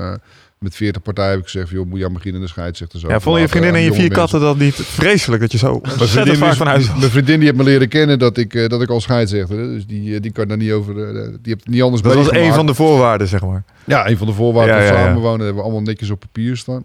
Met 0.58 0.74
40 0.74 1.02
partijen 1.02 1.30
heb 1.30 1.38
ik 1.40 1.44
gezegd, 1.44 1.70
joh, 1.70 1.86
moet 1.86 1.98
je 1.98 2.04
aan 2.04 2.12
beginnen 2.12 2.40
de 2.40 2.48
scheidsrechter 2.48 2.98
zo. 3.00 3.08
Ja, 3.08 3.20
vonden 3.20 3.42
je 3.42 3.48
vriendin 3.48 3.74
en 3.74 3.80
je 3.80 3.92
vier 3.92 4.10
katten 4.10 4.40
dat 4.40 4.58
niet 4.58 4.74
vreselijk 4.74 5.42
dat 5.42 5.52
je 5.52 5.58
zo 5.58 5.66
Mijn 5.70 5.82
ontzettend 5.82 6.10
vriendin, 6.12 6.36
vaak 6.38 6.50
is- 6.50 6.56
van 6.56 6.66
huis 6.66 6.88
was? 6.88 6.98
mijn 6.98 7.10
vriendin 7.10 7.34
die 7.36 7.44
heeft 7.44 7.58
me 7.58 7.64
leren 7.64 7.88
kennen 7.88 8.18
dat 8.18 8.36
ik, 8.36 8.54
eh, 8.54 8.68
dat 8.68 8.82
ik 8.82 8.88
al 8.90 9.00
scheidsrechter. 9.00 9.56
Dus 9.56 9.86
die, 9.86 10.14
eh, 10.14 10.20
die 10.20 10.32
kan 10.32 10.48
daar 10.48 10.56
niet 10.56 10.72
over. 10.72 10.98
eh, 11.08 11.14
die 11.14 11.38
heeft 11.42 11.60
het 11.64 11.68
niet 11.68 11.82
anders 11.82 12.02
Dat 12.02 12.14
was 12.14 12.32
een 12.32 12.52
van 12.52 12.66
de 12.66 12.74
voorwaarden, 12.74 13.28
zeg 13.28 13.40
maar. 13.42 13.62
Ja, 13.84 14.08
een 14.08 14.16
van 14.16 14.26
de 14.26 14.32
voorwaarden 14.32 14.76
Ja, 14.76 14.82
van 14.86 14.92
ja, 14.92 15.00
ja. 15.00 15.06
samenwonen 15.06 15.38
hebben 15.38 15.56
we 15.56 15.62
allemaal 15.62 15.82
netjes 15.82 16.10
op 16.10 16.20
papier 16.20 16.56
staan. 16.56 16.84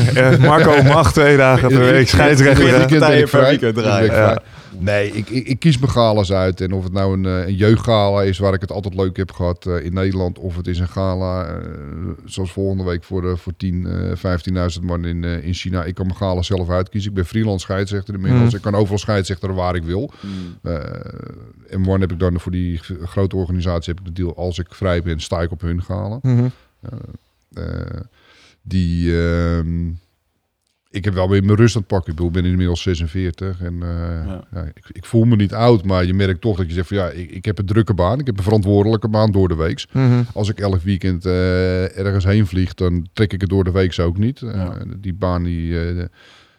Marco 0.40 0.82
mag 0.82 1.12
twee 1.12 1.36
dagen 1.36 1.68
per 1.68 1.78
week 1.92 2.08
scheidsrechter. 2.08 2.86
Partijen 2.98 3.28
per 3.28 3.40
weekend 3.44 3.74
draaien. 3.74 4.42
Nee, 4.78 5.12
ik, 5.12 5.28
ik, 5.28 5.46
ik 5.46 5.58
kies 5.58 5.78
mijn 5.78 5.92
galas 5.92 6.32
uit. 6.32 6.60
En 6.60 6.72
of 6.72 6.84
het 6.84 6.92
nou 6.92 7.12
een, 7.12 7.24
eh, 7.24 7.46
een 7.46 7.54
jeugdgala 7.54 8.22
is 8.22 8.38
waar 8.38 8.54
ik 8.54 8.60
het 8.60 8.72
altijd 8.72 8.94
leuk 8.94 9.16
heb 9.16 9.32
gehad 9.32 9.66
eh, 9.66 9.84
in 9.84 9.92
Nederland. 9.92 10.38
Of 10.38 10.56
het 10.56 10.66
is 10.66 10.78
een 10.78 10.88
gala 10.88 11.46
eh, 11.46 11.56
zoals 12.24 12.52
volgende 12.52 12.84
week 12.84 13.04
voor, 13.04 13.20
de, 13.20 13.36
voor 13.36 13.56
10, 13.56 13.86
eh 13.86 14.72
15.000 14.78 14.82
man 14.82 15.04
in, 15.04 15.24
in 15.24 15.54
China. 15.54 15.84
Ik 15.84 15.94
kan 15.94 16.06
mijn 16.06 16.18
gala 16.18 16.42
zelf 16.42 16.70
uitkiezen. 16.70 17.10
Ik 17.10 17.16
ben 17.16 17.26
freelance 17.26 17.64
scheidsrechter 17.64 18.14
inmiddels. 18.14 18.50
Mm. 18.50 18.56
Ik 18.56 18.62
kan 18.62 18.74
overal 18.74 18.98
scheidsrechter 18.98 19.54
waar 19.54 19.74
ik 19.74 19.82
wil. 19.82 20.12
Eh 20.62 20.82
en 21.68 21.88
one 21.88 21.98
heb 21.98 22.12
ik 22.12 22.18
dan 22.18 22.40
voor 22.40 22.52
die 22.52 22.80
grote 23.02 23.36
organisatie 23.36 23.94
heb 23.94 24.06
ik 24.06 24.14
de 24.14 24.22
deal. 24.22 24.36
Als 24.36 24.58
ik 24.58 24.66
vrij 24.74 25.02
ben, 25.02 25.20
sta 25.20 25.40
ik 25.40 25.50
op 25.50 25.60
hun 25.60 25.82
gala. 25.82 26.18
Mhm. 26.22 26.48
Die. 28.62 29.12
Ik 30.94 31.04
heb 31.04 31.14
wel 31.14 31.28
weer 31.28 31.44
mijn 31.44 31.56
rust 31.56 31.74
aan 31.74 31.80
het 31.80 31.90
pakken. 31.90 32.10
Ik 32.10 32.16
bedoel, 32.16 32.32
ik 32.32 32.42
ben 32.42 32.50
inmiddels 32.50 32.82
46 32.82 33.60
en 33.60 33.82
eh, 33.82 33.88
Ja. 34.26 34.44
ja, 34.52 34.62
ik, 34.62 34.84
ik 34.92 35.04
voel 35.04 35.24
me 35.24 35.36
niet 35.36 35.52
oud, 35.52 35.84
maar 35.84 36.04
je 36.04 36.14
merkt 36.14 36.40
toch 36.40 36.56
dat 36.56 36.66
je 36.66 36.72
zegt 36.72 36.88
van 36.88 36.96
ja, 36.96 37.08
ik, 37.08 37.30
ik 37.30 37.44
heb 37.44 37.58
een 37.58 37.66
drukke 37.66 37.94
baan. 37.94 38.20
Ik 38.20 38.26
heb 38.26 38.36
een 38.36 38.42
verantwoordelijke 38.42 39.08
baan 39.08 39.32
door 39.32 39.48
de 39.48 39.56
week. 39.56 39.84
Mhm. 39.92 40.22
Als 40.32 40.48
ik 40.48 40.58
elk 40.58 40.82
weekend 40.82 41.26
eh, 41.26 41.98
ergens 41.98 42.24
heen 42.24 42.46
vlieg, 42.46 42.74
dan 42.74 43.06
trek 43.12 43.32
ik 43.32 43.40
het 43.40 43.50
door 43.50 43.64
de 43.64 43.72
week 43.72 43.98
ook 43.98 44.18
niet. 44.18 44.42
Eh, 44.42 44.70
die 44.96 45.14
baan, 45.14 45.42
die, 45.42 45.74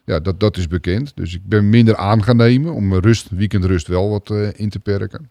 ja, 0.06 0.20
dat, 0.20 0.40
dat 0.40 0.58
is 0.58 0.68
bekend. 0.68 1.12
Dus 1.16 1.36
ik 1.36 1.42
ben 1.46 1.70
minder 1.70 1.96
aan 1.96 2.24
gaan 2.24 2.38
nemen 2.38 2.74
om 2.74 2.88
mijn 2.88 3.02
rust, 3.02 3.30
weekendrust 3.30 3.88
wel 3.88 4.10
wat 4.10 4.34
in 4.56 4.70
te 4.70 4.80
perken. 4.80 5.30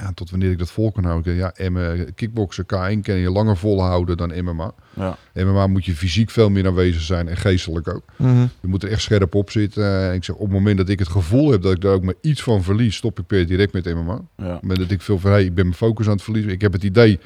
Ja, 0.00 0.12
tot 0.14 0.30
wanneer 0.30 0.50
ik 0.50 0.58
dat 0.58 0.70
vol 0.70 0.92
kan 0.92 1.04
houden. 1.04 1.34
Ja, 1.34 1.54
MMA, 1.68 1.94
kickboksen, 2.14 2.64
K1 2.64 3.00
kan 3.02 3.14
je 3.14 3.30
langer 3.30 3.56
volhouden 3.56 4.16
dan 4.16 4.44
MMA. 4.44 4.72
Ja. 4.94 5.16
MMA 5.34 5.66
moet 5.66 5.84
je 5.84 5.94
fysiek 5.94 6.30
veel 6.30 6.50
meer 6.50 6.66
aanwezig 6.66 7.02
zijn 7.02 7.28
en 7.28 7.36
geestelijk 7.36 7.88
ook. 7.88 8.02
Mhm. 8.16 8.46
Je 8.60 8.68
moet 8.68 8.82
er 8.82 8.90
echt 8.90 9.02
scherp 9.02 9.34
op 9.34 9.50
zitten. 9.50 9.84
Eh, 10.08 10.14
ik 10.14 10.24
zeg, 10.24 10.34
op 10.36 10.42
het 10.42 10.50
moment 10.52 10.76
dat 10.78 10.88
ik 10.88 10.98
het 10.98 11.08
gevoel 11.08 11.50
heb 11.50 11.62
dat 11.62 11.72
ik 11.72 11.80
daar 11.80 11.92
ook 11.92 12.02
maar 12.02 12.14
iets 12.20 12.42
van 12.42 12.62
verlies, 12.62 12.96
stop 12.96 13.18
ik 13.18 13.26
per 13.26 13.46
direct 13.46 13.72
met 13.72 13.84
MMA. 13.94 14.14
Op 14.14 14.24
Ja. 14.36 14.52
het 14.52 14.62
moment 14.62 14.80
dat 14.80 14.90
ik 14.90 15.02
veel 15.02 15.18
van, 15.18 15.30
hey, 15.30 15.44
ik 15.44 15.54
ben 15.54 15.64
mijn 15.64 15.76
focus 15.76 16.06
aan 16.06 16.12
het 16.12 16.22
verliezen. 16.22 16.52
Ik 16.52 16.60
heb 16.60 16.72
het 16.72 16.84
idee, 16.84 17.18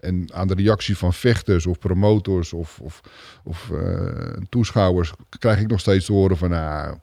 en 0.00 0.28
aan 0.32 0.48
de 0.48 0.54
reactie 0.54 0.96
van 0.96 1.12
vechters 1.12 1.66
of 1.66 1.78
promotors 1.78 2.52
of, 2.52 2.78
of, 2.82 3.00
of 3.44 3.70
eh, 3.70 4.36
toeschouwers, 4.48 5.12
krijg 5.38 5.60
ik 5.60 5.66
nog 5.68 5.80
steeds 5.80 6.06
te 6.06 6.12
horen 6.12 6.36
van, 6.36 6.50
nou, 6.50 6.96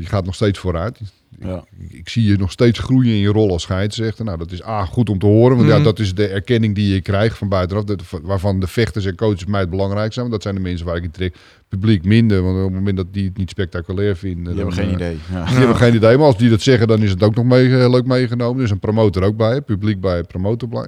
je 0.00 0.06
gaat 0.06 0.24
nog 0.24 0.34
steeds 0.34 0.58
vooruit. 0.58 0.98
Ja. 1.40 1.64
Ik, 1.78 1.92
ik 1.92 2.08
zie 2.08 2.24
je 2.24 2.36
nog 2.36 2.50
steeds 2.50 2.78
groeien 2.78 3.12
in 3.12 3.18
je 3.18 3.28
rol 3.28 3.50
als 3.50 3.62
scheidsrechter. 3.62 4.24
Nou, 4.24 4.38
dat 4.38 4.52
is 4.52 4.64
A, 4.64 4.84
goed 4.84 5.08
om 5.10 5.18
te 5.18 5.26
horen. 5.26 5.56
Want 5.56 5.68
Mhm. 5.68 5.78
ja, 5.78 5.84
dat 5.84 5.98
is 5.98 6.14
de 6.14 6.26
erkenning 6.26 6.74
die 6.74 6.94
je 6.94 7.00
krijgt 7.00 7.38
van 7.38 7.48
buitenaf. 7.48 7.84
Dat, 7.84 8.02
waarvan 8.22 8.60
de 8.60 8.66
vechters 8.66 9.04
en 9.04 9.14
coaches 9.16 9.46
mij 9.46 9.60
het 9.60 9.70
belangrijk 9.70 10.12
zijn. 10.12 10.28
Want 10.28 10.30
dat 10.30 10.42
zijn 10.42 10.54
de 10.54 10.68
mensen 10.68 10.86
waar 10.86 10.96
ik 10.96 11.02
in 11.02 11.10
trek. 11.10 11.36
Publiek 11.68 12.04
minder. 12.04 12.42
Want 12.42 12.56
op 12.56 12.64
het 12.64 12.72
moment 12.72 12.96
dat 12.96 13.06
die 13.12 13.24
het 13.24 13.36
niet 13.36 13.50
spectaculair 13.50 14.16
vinden... 14.16 14.54
Die 14.54 14.64
dan, 14.64 14.72
hebben 14.72 14.74
geen 14.74 14.88
eh, 14.88 14.92
idee. 14.92 15.18
Ja. 15.32 15.44
Die 15.44 15.56
hebben 15.56 15.76
geen 15.76 15.94
idee. 15.94 16.16
Maar 16.16 16.26
als 16.26 16.38
die 16.38 16.50
dat 16.50 16.60
zeggen, 16.60 16.88
dan 16.88 17.02
is 17.02 17.10
het 17.10 17.22
ook 17.22 17.34
nog 17.34 17.44
mee, 17.44 17.78
eh, 17.78 17.90
leuk 17.90 18.06
meegenomen. 18.06 18.58
Er 18.58 18.64
is 18.64 18.70
een 18.70 18.78
promotor 18.78 19.22
ook 19.22 19.36
bij. 19.36 19.60
Publiek 19.60 20.00
bij, 20.00 20.22
promotor 20.22 20.68
bij. 20.68 20.86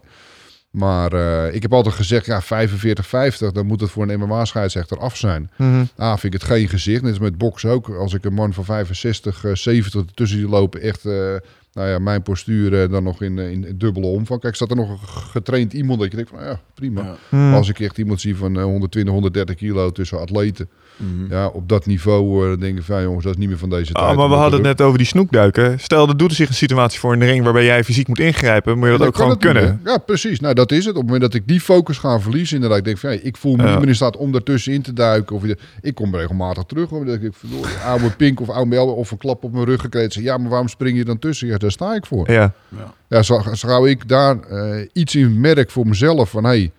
Maar 0.73 1.13
eh, 1.13 1.55
ik 1.55 1.63
heb 1.63 1.73
altijd 1.73 1.95
gezegd, 1.95 2.27
ja, 2.27 2.43
45, 2.43 3.07
50, 3.07 3.53
dan 3.53 3.67
moet 3.67 3.81
het 3.81 3.91
voor 3.91 4.09
een 4.09 4.21
MMA-scheidsrechter 4.21 4.99
af 4.99 5.17
zijn. 5.17 5.51
Mhm. 5.57 5.85
A, 6.01 6.17
vind 6.17 6.35
ik 6.35 6.41
het 6.41 6.51
geen 6.51 6.69
gezicht. 6.69 7.03
Net 7.03 7.11
als 7.11 7.21
met 7.21 7.39
boksen 7.39 7.71
ook. 7.71 7.89
Als 7.89 8.15
ik 8.15 8.25
een 8.25 8.35
man 8.35 8.53
van 8.53 8.65
65, 8.65 9.45
eh, 9.45 9.55
70 9.55 10.01
ertussen 10.01 10.39
die 10.39 10.49
lopen, 10.49 10.81
echt, 10.81 11.05
eh, 11.05 11.35
nou 11.73 11.89
ja, 11.89 11.99
mijn 11.99 12.23
postuur 12.23 12.83
eh, 12.83 12.91
dan 12.91 13.03
nog 13.03 13.23
in, 13.23 13.39
in, 13.39 13.75
dubbele 13.77 14.07
omvang. 14.07 14.41
Kijk, 14.41 14.55
staat 14.55 14.71
er 14.71 14.77
nog 14.77 14.91
een 14.91 15.09
getraind 15.09 15.73
iemand 15.73 16.01
dat 16.01 16.11
je 16.11 16.17
denkt 16.17 16.31
van, 16.31 16.45
ja, 16.45 16.61
prima. 16.75 17.03
Ja. 17.03 17.17
Mhm. 17.29 17.49
Maar 17.49 17.57
Als 17.57 17.69
ik 17.69 17.81
echt 17.81 17.99
iemand 17.99 18.21
zie 18.21 18.37
van 18.37 18.57
eh, 18.57 18.63
120, 18.63 19.13
130 19.13 19.57
kilo 19.57 19.91
tussen 19.91 20.21
atleten, 20.21 20.69
Mhm. 20.97 21.33
ja, 21.33 21.47
op 21.47 21.69
dat 21.69 21.87
niveau, 21.87 22.43
eh, 22.43 22.49
dan 22.51 22.61
denk 22.61 22.79
ik 22.79 22.85
van, 22.85 22.97
ja, 22.97 23.03
jongens, 23.03 23.25
dat 23.25 23.33
is 23.33 23.39
niet 23.39 23.49
meer 23.49 23.59
van 23.59 23.71
deze 23.71 23.93
tijd. 23.93 24.07
Ah, 24.07 24.17
maar 24.17 24.29
we 24.29 24.35
hadden 24.35 24.59
het 24.59 24.69
net 24.69 24.81
over 24.87 24.99
die 24.99 25.07
snoekduiken. 25.07 25.81
Stel, 25.81 26.09
er 26.09 26.17
doet 26.17 26.31
er 26.31 26.37
zich 26.37 26.49
een 26.49 26.55
situatie 26.55 27.01
voor 27.01 27.13
in 27.13 27.19
de 27.19 27.27
ring 27.27 27.45
waarbij 27.45 27.65
jij 27.65 27.85
fysiek 27.85 28.09
moet 28.09 28.19
ingrijpen. 28.19 28.79
Moet 28.79 28.89
je 28.91 28.97
dat 28.99 29.07
ook 29.07 29.17
gewoon 29.17 29.39
kunnen. 29.39 29.81
Ja, 29.85 29.99
precies. 29.99 30.41
Nou, 30.41 30.55
dat 30.55 30.73
is 30.73 30.79
het. 30.85 30.89
Op 30.89 30.95
het 30.95 31.05
moment 31.05 31.23
dat 31.23 31.35
ik 31.35 31.49
die 31.49 31.61
focus 31.61 31.99
ga 31.99 32.21
verliezen, 32.21 32.55
inderdaad, 32.55 32.79
ik 32.79 32.85
denk 32.85 32.99
van, 32.99 33.13
ja, 33.13 33.19
ik 33.23 33.37
voel 33.37 33.57
me 33.57 33.63
Ja. 33.63 33.69
niet 33.71 33.79
meer 33.79 33.89
in 33.89 33.95
staat 33.95 34.17
om 34.17 34.33
daartussen 34.33 34.73
in 34.73 34.83
te 34.83 34.93
duiken. 34.93 35.37
Of, 35.37 35.43
ik 35.81 35.95
kom 35.95 36.15
regelmatig 36.17 36.65
terug, 36.65 36.91
omdat 36.91 37.15
ik 37.23 37.33
verdorie, 37.33 37.77
oude 37.87 38.11
pink 38.11 38.41
of 38.41 38.49
oude 38.49 38.69
mel 38.71 38.87
of 38.87 39.11
een 39.11 39.19
klap 39.19 39.45
op 39.45 39.53
mijn 39.53 39.65
rug 39.65 39.81
gekregen. 39.81 40.23
Ja, 40.23 40.37
maar 40.39 40.49
waarom 40.51 40.69
spring 40.69 40.97
je 40.99 41.05
dan 41.05 41.19
tussen? 41.19 41.49
Ja, 41.49 41.57
daar 41.59 41.71
sta 41.71 41.95
ik 41.95 42.07
voor. 42.07 42.31
Ja. 42.31 42.53
Ja. 42.69 42.95
Ja, 43.09 43.23
zo, 43.23 43.41
zo 43.55 43.69
gauw 43.69 43.87
ik 43.87 44.09
daar 44.09 44.41
eh, 44.41 44.87
iets 44.93 45.15
in 45.15 45.41
merk 45.41 45.71
voor 45.71 45.87
mezelf 45.87 46.31
van, 46.31 46.45
hey, 46.45 46.71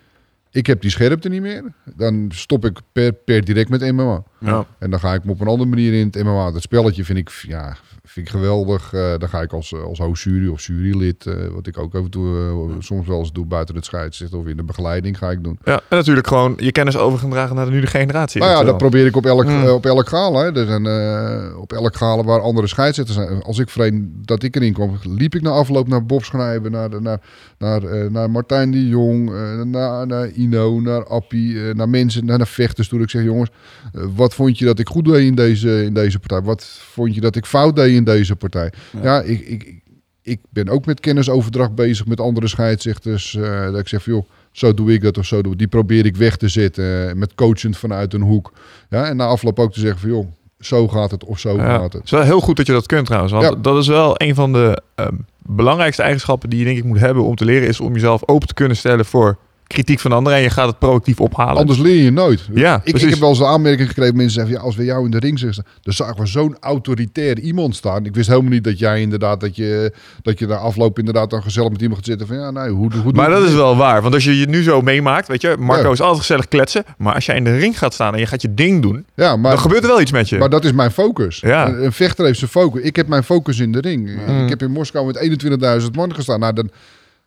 ik 0.53 0.67
heb 0.67 0.81
die 0.81 0.91
scherpte 0.91 1.29
niet 1.29 1.41
meer, 1.41 1.73
dan 1.95 2.31
stop 2.33 2.65
ik 2.65 2.79
per, 2.91 3.13
per 3.13 3.45
direct 3.45 3.69
met 3.69 3.91
MMA. 3.91 4.23
Ja. 4.39 4.65
En 4.79 4.89
dan 4.89 4.99
ga 4.99 5.13
ik 5.13 5.23
me 5.23 5.31
op 5.31 5.41
een 5.41 5.47
andere 5.47 5.69
manier 5.69 5.93
in 5.93 6.05
het 6.05 6.23
MMA. 6.23 6.51
Dat 6.51 6.61
spelletje 6.61 7.05
vind 7.05 7.17
ik, 7.17 7.29
ja, 7.29 7.77
vind 8.07 8.25
ik 8.27 8.31
geweldig. 8.31 8.93
Eh, 8.93 9.13
dan 9.17 9.29
ga 9.29 9.41
ik 9.41 9.53
als, 9.53 9.75
als 9.75 9.99
hoofdjury 9.99 10.47
of 10.47 10.65
jurylid, 10.65 11.25
eh, 11.25 11.33
wat 11.53 11.67
ik 11.67 11.77
ook 11.77 11.95
af 11.95 12.03
en 12.03 12.09
toe 12.09 12.37
eh, 12.37 12.75
soms 12.79 13.07
wel 13.07 13.19
eens 13.19 13.31
doe 13.31 13.45
buiten 13.45 13.75
het 13.75 13.85
scheidsrechten 13.85 14.39
of 14.39 14.45
in 14.45 14.57
de 14.57 14.63
begeleiding 14.63 15.17
ga 15.17 15.29
ik 15.31 15.43
doen. 15.43 15.59
ja, 15.65 15.73
en 15.89 15.97
natuurlijk 15.97 16.27
gewoon 16.27 16.53
je 16.57 16.71
kennis 16.71 16.97
overgedragen 16.97 17.55
naar 17.55 17.65
de 17.65 17.71
nieuwe 17.71 17.87
generatie. 17.87 18.41
Nou 18.41 18.51
ja, 18.51 18.63
dat 18.63 18.77
probeer 18.77 19.05
ik 19.05 19.15
op 19.15 19.25
elk, 19.25 19.45
Mm. 19.45 19.63
eh, 19.63 19.73
op 19.73 19.85
elk 19.85 20.09
gala. 20.09 20.39
Hè. 20.43 20.55
Er 20.59 20.65
zijn, 20.65 20.85
eh, 20.85 21.59
op 21.59 21.73
elk 21.73 21.95
gala 21.95 22.23
waar 22.23 22.39
andere 22.41 22.67
scheidsrechters 22.67 23.17
zijn. 23.17 23.41
Als 23.43 23.59
ik 23.59 23.69
vreemd 23.69 24.27
dat 24.27 24.43
ik 24.43 24.55
erin 24.55 24.73
kwam, 24.73 24.97
liep 25.03 25.35
ik 25.35 25.41
na 25.41 25.49
afloop 25.49 25.87
naar 25.87 26.05
Bob 26.05 26.23
Schrijven, 26.23 26.71
naar, 26.71 27.01
naar, 27.01 27.19
naar, 27.57 27.83
eh, 27.83 28.09
naar 28.09 28.31
Martijn 28.31 28.71
de 28.71 28.87
Jong, 28.87 29.29
eh, 29.33 29.61
naar, 29.61 30.07
naar 30.07 30.29
Ino, 30.29 30.79
naar 30.79 31.05
Appie, 31.07 31.67
eh, 31.67 31.73
naar 31.75 31.89
mensen, 31.89 32.25
naar, 32.25 32.37
naar 32.37 32.47
vechters 32.47 32.87
toe. 32.87 33.01
Ik 33.01 33.09
zeg, 33.09 33.23
jongens, 33.23 33.49
eh, 33.93 34.03
wat 34.15 34.33
vond 34.33 34.57
je 34.57 34.65
dat 34.65 34.79
ik 34.79 34.87
goed 34.89 35.05
deed 35.05 35.25
in 35.27 35.35
deze, 35.35 35.83
in 35.83 35.93
deze 35.93 36.19
partij? 36.19 36.41
Wat 36.41 36.63
vond 36.93 37.15
je 37.15 37.21
dat 37.21 37.35
ik 37.35 37.45
fout 37.45 37.75
deed 37.75 37.92
in 37.95 38.03
deze 38.03 38.35
partij? 38.35 38.71
Ja. 38.91 39.01
Ja, 39.03 39.21
ik, 39.21 39.39
ik, 39.47 39.81
ik- 40.21 40.39
ben 40.49 40.69
ook 40.69 40.85
met 40.85 40.99
kennisoverdracht 40.99 41.75
bezig 41.75 42.05
met 42.05 42.19
andere 42.19 42.47
scheidsrechters. 42.47 43.35
eh, 43.35 43.65
dat 43.65 43.79
ik 43.79 43.87
zeg, 43.87 44.03
van, 44.03 44.13
joh, 44.13 44.29
zo 44.51 44.73
doe 44.73 44.93
ik 44.93 45.01
dat 45.01 45.17
of 45.17 45.25
zo 45.25 45.41
doe 45.41 45.51
ik. 45.51 45.57
Die 45.57 45.67
probeer 45.67 46.05
ik 46.05 46.15
weg 46.15 46.37
te 46.37 46.47
zetten 46.47 47.09
eh, 47.09 47.15
met 47.15 47.35
coachend 47.35 47.77
vanuit 47.77 48.13
een 48.13 48.21
hoek. 48.21 48.53
Ja, 48.89 49.05
en 49.05 49.15
na 49.15 49.25
afloop 49.25 49.59
ook 49.59 49.73
te 49.73 49.79
zeggen 49.79 49.99
van, 49.99 50.09
joh, 50.09 50.27
zo 50.59 50.87
gaat 50.87 51.11
het 51.11 51.23
of 51.23 51.39
zo 51.39 51.55
Ja, 51.55 51.65
gaat 51.65 51.83
het 51.83 51.93
het. 51.93 52.03
is 52.03 52.11
wel 52.11 52.21
heel 52.21 52.39
goed 52.41 52.57
dat 52.57 52.65
je 52.65 52.71
dat 52.71 52.85
kunt 52.85 53.05
trouwens. 53.05 53.33
Want 53.33 53.45
Ja. 53.45 53.55
dat 53.61 53.77
is 53.77 53.87
wel 53.87 54.13
een 54.17 54.35
van 54.35 54.53
de 54.53 54.81
ehm, 54.95 55.15
belangrijkste 55.45 56.01
eigenschappen 56.01 56.49
die 56.49 56.59
je 56.59 56.65
denk 56.65 56.77
ik 56.77 56.83
moet 56.83 56.99
hebben 56.99 57.23
om 57.23 57.35
te 57.35 57.45
leren. 57.45 57.67
Is 57.67 57.79
om 57.79 57.93
jezelf 57.93 58.27
open 58.27 58.47
te 58.47 58.53
kunnen 58.53 58.77
stellen 58.77 59.05
voor 59.05 59.37
kritiek 59.73 59.99
van 59.99 60.11
anderen. 60.11 60.37
En 60.37 60.43
je 60.43 60.49
gaat 60.49 60.67
het 60.67 60.79
proactief 60.79 61.19
ophalen. 61.19 61.55
Anders 61.57 61.79
leer 61.79 62.03
je 62.03 62.11
nooit. 62.11 62.47
Ja, 62.53 62.81
ik, 62.83 62.95
ik 62.97 63.09
heb 63.09 63.19
wel 63.19 63.29
eens 63.29 63.37
de 63.37 63.45
aanmerking 63.45 63.87
gekregen. 63.87 64.15
Mensen 64.15 64.33
zeggen, 64.33 64.53
ja, 64.53 64.59
als 64.61 64.75
we 64.75 64.83
jou 64.83 65.05
in 65.05 65.11
de 65.11 65.19
ring 65.19 65.39
zetten, 65.39 65.65
dan 65.81 65.93
zagen 65.93 66.15
we 66.17 66.25
zo'n 66.25 66.57
autoritair 66.59 67.39
iemand 67.39 67.75
staan. 67.75 68.05
Ik 68.05 68.15
wist 68.15 68.27
helemaal 68.29 68.51
niet 68.51 68.63
dat 68.63 68.79
jij 68.79 69.01
inderdaad, 69.01 69.39
dat 69.39 69.55
je, 69.55 69.93
dat 70.21 70.39
je 70.39 70.47
na 70.47 70.55
afloop 70.55 70.99
inderdaad 70.99 71.29
dan 71.29 71.43
gezellig 71.43 71.71
met 71.71 71.81
iemand 71.81 71.97
gaat 71.97 72.07
zitten 72.07 72.27
van, 72.27 72.37
ja, 72.37 72.51
nee, 72.51 72.69
hoe, 72.69 72.91
hoe 73.03 73.11
Maar 73.11 73.29
dat 73.29 73.43
is 73.43 73.53
wel 73.53 73.75
waar. 73.75 74.01
Want 74.01 74.13
als 74.13 74.23
je 74.23 74.39
je 74.39 74.45
nu 74.47 74.63
zo 74.63 74.81
meemaakt, 74.81 75.27
weet 75.27 75.41
je, 75.41 75.55
Marco 75.59 75.83
Ja. 75.87 75.91
is 75.91 76.01
altijd 76.01 76.19
gezellig 76.19 76.47
kletsen. 76.47 76.83
Maar 76.97 77.13
als 77.13 77.25
jij 77.25 77.35
in 77.35 77.43
de 77.43 77.57
ring 77.57 77.77
gaat 77.77 77.93
staan 77.93 78.13
en 78.13 78.19
je 78.19 78.25
gaat 78.25 78.41
je 78.41 78.53
ding 78.53 78.81
doen, 78.81 79.05
Ja, 79.15 79.35
maar 79.35 79.51
dan 79.51 79.59
gebeurt 79.59 79.83
er 79.83 79.89
wel 79.89 80.01
iets 80.01 80.11
met 80.11 80.29
je. 80.29 80.37
Maar 80.37 80.49
dat 80.49 80.65
is 80.65 80.71
mijn 80.71 80.91
focus. 80.91 81.39
Ja. 81.39 81.67
Een, 81.67 81.83
een 81.83 81.91
vechter 81.93 82.25
heeft 82.25 82.39
zijn 82.39 82.51
focus. 82.51 82.81
Ik 82.81 82.95
heb 82.95 83.07
mijn 83.07 83.23
focus 83.23 83.59
in 83.59 83.71
de 83.71 83.79
ring. 83.79 84.09
Mm. 84.27 84.43
Ik 84.43 84.49
heb 84.49 84.61
in 84.61 84.71
Moskou 84.71 85.05
met 85.05 85.81
21.000 85.81 85.91
man 85.91 86.15
gestaan. 86.15 86.39
Nou, 86.39 86.53
dan 86.53 86.69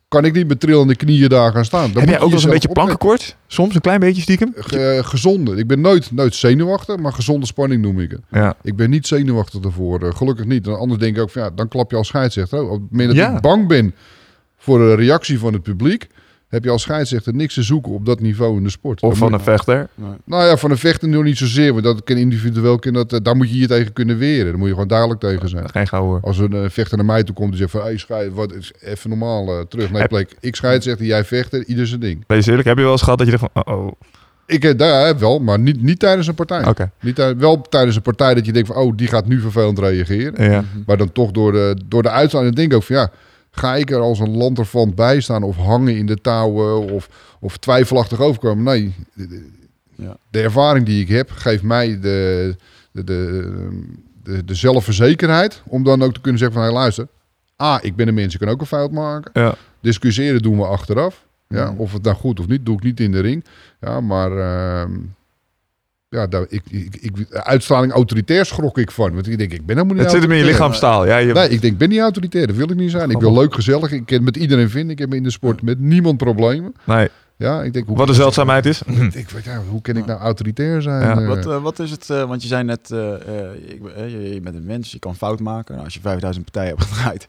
kan 0.09 0.25
ik 0.25 0.33
niet 0.35 0.49
met 0.49 0.61
trillende 0.61 0.97
knieën 0.97 1.29
daar 1.29 1.53
gaan 1.53 1.65
staan. 1.65 1.93
Dan 1.93 2.01
Heb 2.03 2.05
jij 2.11 2.13
je 2.13 2.15
ook 2.15 2.21
wel 2.25 2.33
eens 2.33 2.45
een 2.45 2.51
beetje 2.51 2.69
plankenkoorts? 2.69 3.37
Soms 3.47 3.75
een 3.75 3.81
klein 3.81 4.01
beetje 4.01 4.23
stiekem? 4.23 4.53
Ge- 4.57 5.01
gezonde. 5.05 5.57
Ik 5.57 5.67
ben 5.67 5.81
nooit, 5.81 6.13
nooit 6.13 6.35
zenuwachtig, 6.35 6.97
maar 6.97 7.13
gezonde 7.13 7.47
spanning 7.47 7.83
noem 7.83 8.01
ik 8.01 8.11
het. 8.11 8.21
Ja. 8.31 8.57
Ik 8.63 8.77
ben 8.77 8.91
niet 8.91 9.07
zenuwachtig 9.07 9.63
ervoor. 9.65 10.03
eh, 10.03 10.15
gelukkig 10.15 10.45
niet. 10.45 10.67
En 10.67 10.79
anders 10.79 11.01
denk 11.01 11.17
ik 11.17 11.23
ook 11.23 11.31
van 11.31 11.43
ja, 11.43 11.51
dan 11.51 11.69
klap 11.69 11.91
je 11.91 11.97
als 11.97 12.07
scheidsrechter. 12.09 12.63
Op 12.63 12.81
het 12.81 12.91
moment 12.91 13.09
dat 13.09 13.17
Ja. 13.19 13.35
ik 13.37 13.41
bang 13.41 13.69
ben 13.69 13.95
voor 14.57 14.79
de 14.79 14.95
reactie 14.95 15.39
van 15.39 15.53
het 15.53 15.63
publiek, 15.63 16.07
heb 16.49 16.65
je 16.65 16.71
als 16.71 16.83
scheidsrechter 16.83 17.35
niks 17.35 17.55
te 17.55 17.63
zoeken 17.63 17.93
op 17.93 18.07
dat 18.07 18.21
niveau 18.21 18.57
in 18.57 18.63
de 18.63 18.71
sport. 18.71 19.03
Of 19.03 19.19
van 19.19 19.31
moet- 19.31 19.39
een 19.39 19.45
vechter. 19.45 19.89
Nee. 19.95 20.11
Nou 20.25 20.45
ja, 20.45 20.57
van 20.57 20.71
een 20.71 20.79
vechter 20.79 21.09
nog 21.09 21.25
niet 21.25 21.37
zozeer. 21.39 21.73
Maar 21.73 21.83
dat 21.83 22.05
kan 22.05 22.17
individueel, 22.17 22.79
kan 22.79 22.93
dat, 22.93 23.13
eh, 23.13 23.19
daar 23.23 23.37
moet 23.37 23.51
je 23.51 23.59
je 23.59 23.67
tegen 23.67 23.93
kunnen 23.93 24.19
weren. 24.19 24.45
Daar 24.47 24.57
moet 24.59 24.67
je 24.67 24.73
gewoon 24.73 24.89
duidelijk 24.89 25.21
tegen 25.21 25.49
zijn. 25.49 25.71
Geen 25.71 25.89
gauw 25.89 26.03
hoor. 26.05 26.21
Als 26.23 26.39
een 26.39 26.53
eh, 26.53 26.69
vechter 26.69 26.97
naar 26.97 27.07
mij 27.07 27.23
toe 27.23 27.35
komt 27.35 27.53
en 27.53 27.59
zegt 27.59 27.71
van... 27.71 27.81
Hey, 27.81 27.97
scheid, 27.97 28.33
wat 28.33 28.53
is 28.55 28.73
even 28.81 29.11
normaal 29.11 29.49
eh, 29.49 29.61
terug. 29.69 29.91
Nee, 29.91 30.01
Heb- 30.01 30.11
plek. 30.11 30.37
Ik 30.41 30.57
scheid, 30.57 30.83
zegt 30.83 30.99
hij, 30.99 31.07
jij 31.07 31.25
vechter, 31.25 31.65
ieder 31.65 31.87
zijn 31.87 32.01
ding. 32.01 32.25
Wees 32.27 32.47
eerlijk, 32.47 32.69
heb 32.69 32.77
je 32.77 32.83
wel 32.83 32.93
eens 32.93 33.03
gehad 33.03 33.19
dat 33.19 33.27
je 33.27 33.37
dacht 33.37 33.51
van, 33.53 33.63
oh, 33.75 33.79
oh. 33.85 33.93
Ik 34.47 34.79
daar 34.79 35.07
heb 35.07 35.19
wel, 35.19 35.39
maar 35.39 35.59
niet, 35.59 35.83
niet 35.83 35.99
tijdens 35.99 36.27
een 36.27 36.35
partij. 36.35 36.67
oké. 36.67 36.91
Niet 37.01 37.35
wel 37.39 37.61
tijdens 37.63 37.97
een 37.97 38.03
partij 38.03 38.35
dat 38.35 38.47
je 38.47 38.53
denkt 38.53 38.69
van... 38.69 38.77
Oh, 38.77 38.97
die 38.97 39.09
gaat 39.09 39.27
nu 39.27 39.41
vervelend 39.41 39.79
reageren. 39.79 40.51
Ja. 40.51 40.65
Maar 40.87 40.97
dan 40.97 41.13
toch 41.13 41.31
door 41.31 41.53
de, 41.53 41.77
door 41.87 42.03
de 42.03 42.09
denk 42.55 42.59
ik 42.59 42.75
ook 42.75 42.83
van... 42.83 42.97
Ja, 42.97 43.11
ga 43.59 43.75
ik 43.75 43.91
er 43.91 44.01
als 44.01 44.19
een 44.19 44.37
lanterfant 44.37 44.95
bij 44.95 45.21
staan 45.21 45.43
of 45.43 45.57
hangen 45.57 45.97
in 45.97 46.07
de 46.07 46.21
touwen... 46.21 46.93
of, 46.93 47.09
of 47.41 47.57
twijfelachtig 47.57 48.21
overkomen? 48.21 48.65
Nee, 48.65 48.95
Ja. 49.95 50.17
de 50.31 50.41
ervaring 50.43 50.87
die 50.87 51.03
ik 51.03 51.09
heb 51.09 51.31
geeft 51.31 51.63
mij 51.63 52.01
de, 52.01 52.57
de, 52.93 53.05
de, 53.05 53.81
de, 54.23 54.45
de 54.45 54.55
zelfverzekerheid... 54.55 55.63
om 55.67 55.85
dan 55.85 56.03
ook 56.03 56.15
te 56.15 56.21
kunnen 56.21 56.41
zeggen 56.41 56.59
van... 56.59 56.67
Hey, 56.69 56.77
luister, 56.77 57.09
A, 57.63 57.83
ik 57.83 57.97
ben 57.97 58.09
een 58.09 58.15
mens, 58.15 58.35
ik 58.35 58.41
kan 58.41 58.49
ook 58.49 58.61
een 58.61 58.67
fout 58.67 58.91
maken. 58.91 59.31
Ja. 59.43 59.55
Discussiëren 59.81 60.43
doen 60.43 60.57
we 60.59 60.67
achteraf. 60.67 61.25
Ja, 61.49 61.71
Mhm. 61.71 61.81
Of 61.81 61.93
het 61.93 62.03
nou 62.03 62.17
goed 62.17 62.41
of 62.41 62.47
niet, 62.47 62.67
doe 62.67 62.77
ik 62.77 62.83
niet 62.83 63.01
in 63.01 63.13
de 63.13 63.21
ring. 63.21 63.45
Ja, 63.81 64.01
maar... 64.01 64.31
ehm, 64.39 64.93
ja, 66.09 66.27
daar, 66.27 66.47
ik, 66.49 66.63
ik, 66.71 66.97
ik, 67.01 67.33
uitstraling 67.33 67.93
autoritair 67.93 68.47
schrok 68.47 68.79
ik 68.79 68.91
van. 68.91 69.15
Want 69.15 69.27
ik 69.29 69.39
denk, 69.39 69.53
ik 69.53 69.67
ben 69.67 69.77
helemaal 69.77 69.95
niet 69.97 70.05
Het 70.05 70.13
zit 70.13 70.23
hem 70.23 70.33
in 70.33 70.39
je 70.39 70.45
lichaamstaal. 70.45 71.07
Ja, 71.07 71.17
je, 71.17 71.33
Nee, 71.33 71.49
ik 71.49 71.61
denk, 71.61 71.73
ik 71.73 71.79
ben 71.79 71.89
niet 71.89 72.01
autoritair. 72.01 72.47
Dat 72.47 72.57
wil 72.57 72.71
ik 72.71 72.77
niet 72.77 72.91
zijn. 72.91 73.11
Ik 73.11 73.21
wil 73.21 73.33
leuk, 73.33 73.55
gezellig. 73.55 73.93
Ik 73.93 74.07
kan 74.07 74.17
het 74.17 74.25
met 74.25 74.37
iedereen 74.37 74.71
vinden. 74.71 74.91
Ik 74.91 74.99
heb 74.99 75.15
in 75.15 75.23
de 75.23 75.31
sport 75.31 75.63
met 75.63 75.79
niemand 75.79 76.17
problemen. 76.17 76.75
nee. 76.85 77.09
Ja, 77.39 77.63
ik 77.63 77.73
denk, 77.73 77.87
hoe 77.87 77.97
Wat 77.97 78.07
de 78.07 78.15
zeldzaamheid 78.15 78.67
is. 78.67 78.83
Ik 79.13 79.29
ja, 79.45 79.63
hoe 79.71 79.81
kan 79.83 79.97
ik 79.97 80.07
nou 80.07 80.21
autoritair 80.21 80.83
zijn? 80.83 81.03
Ja. 81.03 81.21
Eh, 81.21 81.27
Wat, 81.27 81.47
eh, 81.47 81.63
wat 81.63 81.79
is 81.79 81.91
het, 81.91 82.11
eh, 82.11 82.29
want 82.29 82.43
je 82.43 82.49
zei 82.49 82.65
net, 82.65 82.91
eh, 82.91 83.15
eh, 83.15 83.51
eh, 83.97 84.11
je, 84.11 84.35
je 84.35 84.41
bent 84.41 84.57
een 84.57 84.67
mens, 84.67 84.93
je 84.93 84.99
kan 84.99 85.17
fout 85.17 85.41
maken. 85.41 85.73
Nou, 85.73 85.85
als 85.85 85.95
je 85.95 86.01
5000 86.01 86.45
partijen 86.45 86.77
hebt 86.77 86.89
gedraaid, 86.91 87.27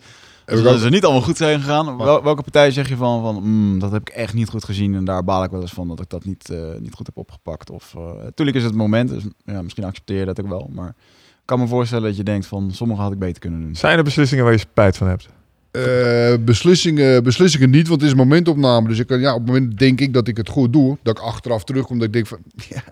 Dus 0.56 0.62
dat 0.62 0.80
ze 0.80 0.90
niet 0.90 1.04
allemaal 1.04 1.22
goed 1.22 1.38
zijn 1.38 1.60
gegaan. 1.60 1.98
Wel, 1.98 2.24
welke 2.24 2.42
partij 2.42 2.72
zeg 2.72 2.90
je 2.90 2.96
van, 2.96 3.22
van 3.22 3.44
mm, 3.44 3.80
dat 3.80 3.92
heb 3.92 4.02
ik 4.02 4.10
echt 4.10 4.34
niet 4.34 4.50
goed 4.50 4.64
gezien 4.64 4.96
en 4.96 5.06
daar 5.06 5.24
baal 5.24 5.44
ik 5.44 5.52
wel 5.52 5.62
eens 5.62 5.74
van 5.74 5.88
dat 5.88 6.00
ik 6.00 6.10
dat 6.10 6.26
niet, 6.26 6.50
uh, 6.52 6.58
niet 6.80 6.94
goed 6.94 7.06
heb 7.06 7.18
opgepakt. 7.18 7.70
Of 7.70 7.96
natuurlijk 8.24 8.58
is 8.58 8.64
het 8.64 8.74
moment, 8.74 9.10
dus 9.10 9.24
ja, 9.46 9.62
misschien 9.62 9.84
accepteer 9.84 10.20
je 10.20 10.26
dat 10.26 10.42
ook 10.42 10.48
wel. 10.48 10.70
Maar 10.74 10.88
ik 10.88 11.46
kan 11.46 11.60
me 11.60 11.68
voorstellen 11.68 12.04
dat 12.04 12.18
je 12.18 12.24
denkt 12.24 12.46
van 12.46 12.72
sommige 12.72 13.02
had 13.02 13.12
ik 13.12 13.20
beter 13.20 13.40
kunnen 13.40 13.62
doen. 13.62 13.76
Zijn 13.76 13.98
er 13.98 14.04
beslissingen 14.04 14.44
waar 14.44 14.54
je 14.54 14.60
spijt 14.60 14.98
van 14.98 15.08
hebt? 15.08 15.30
Uh, 15.72 16.46
beslissingen, 16.46 17.24
beslissingen 17.24 17.70
niet, 17.70 17.88
want 17.88 18.02
het 18.02 18.10
is 18.10 18.16
momentopname. 18.16 18.88
Dus 18.88 19.00
ik 19.00 19.08
kan, 19.08 19.20
ja, 19.20 19.34
op 19.34 19.40
het 19.40 19.48
moment 19.48 19.78
denk 19.78 20.00
ik 20.00 20.14
dat 20.14 20.28
ik 20.28 20.38
het 20.38 20.50
goed 20.50 20.74
doe, 20.74 20.98
dat 21.04 21.18
ik 21.18 21.24
achteraf 21.24 21.64
terugkom, 21.64 21.98
dat 21.98 22.08
ik 22.08 22.14
denk 22.14 22.28
van, 22.28 22.40
ja, 22.70 22.84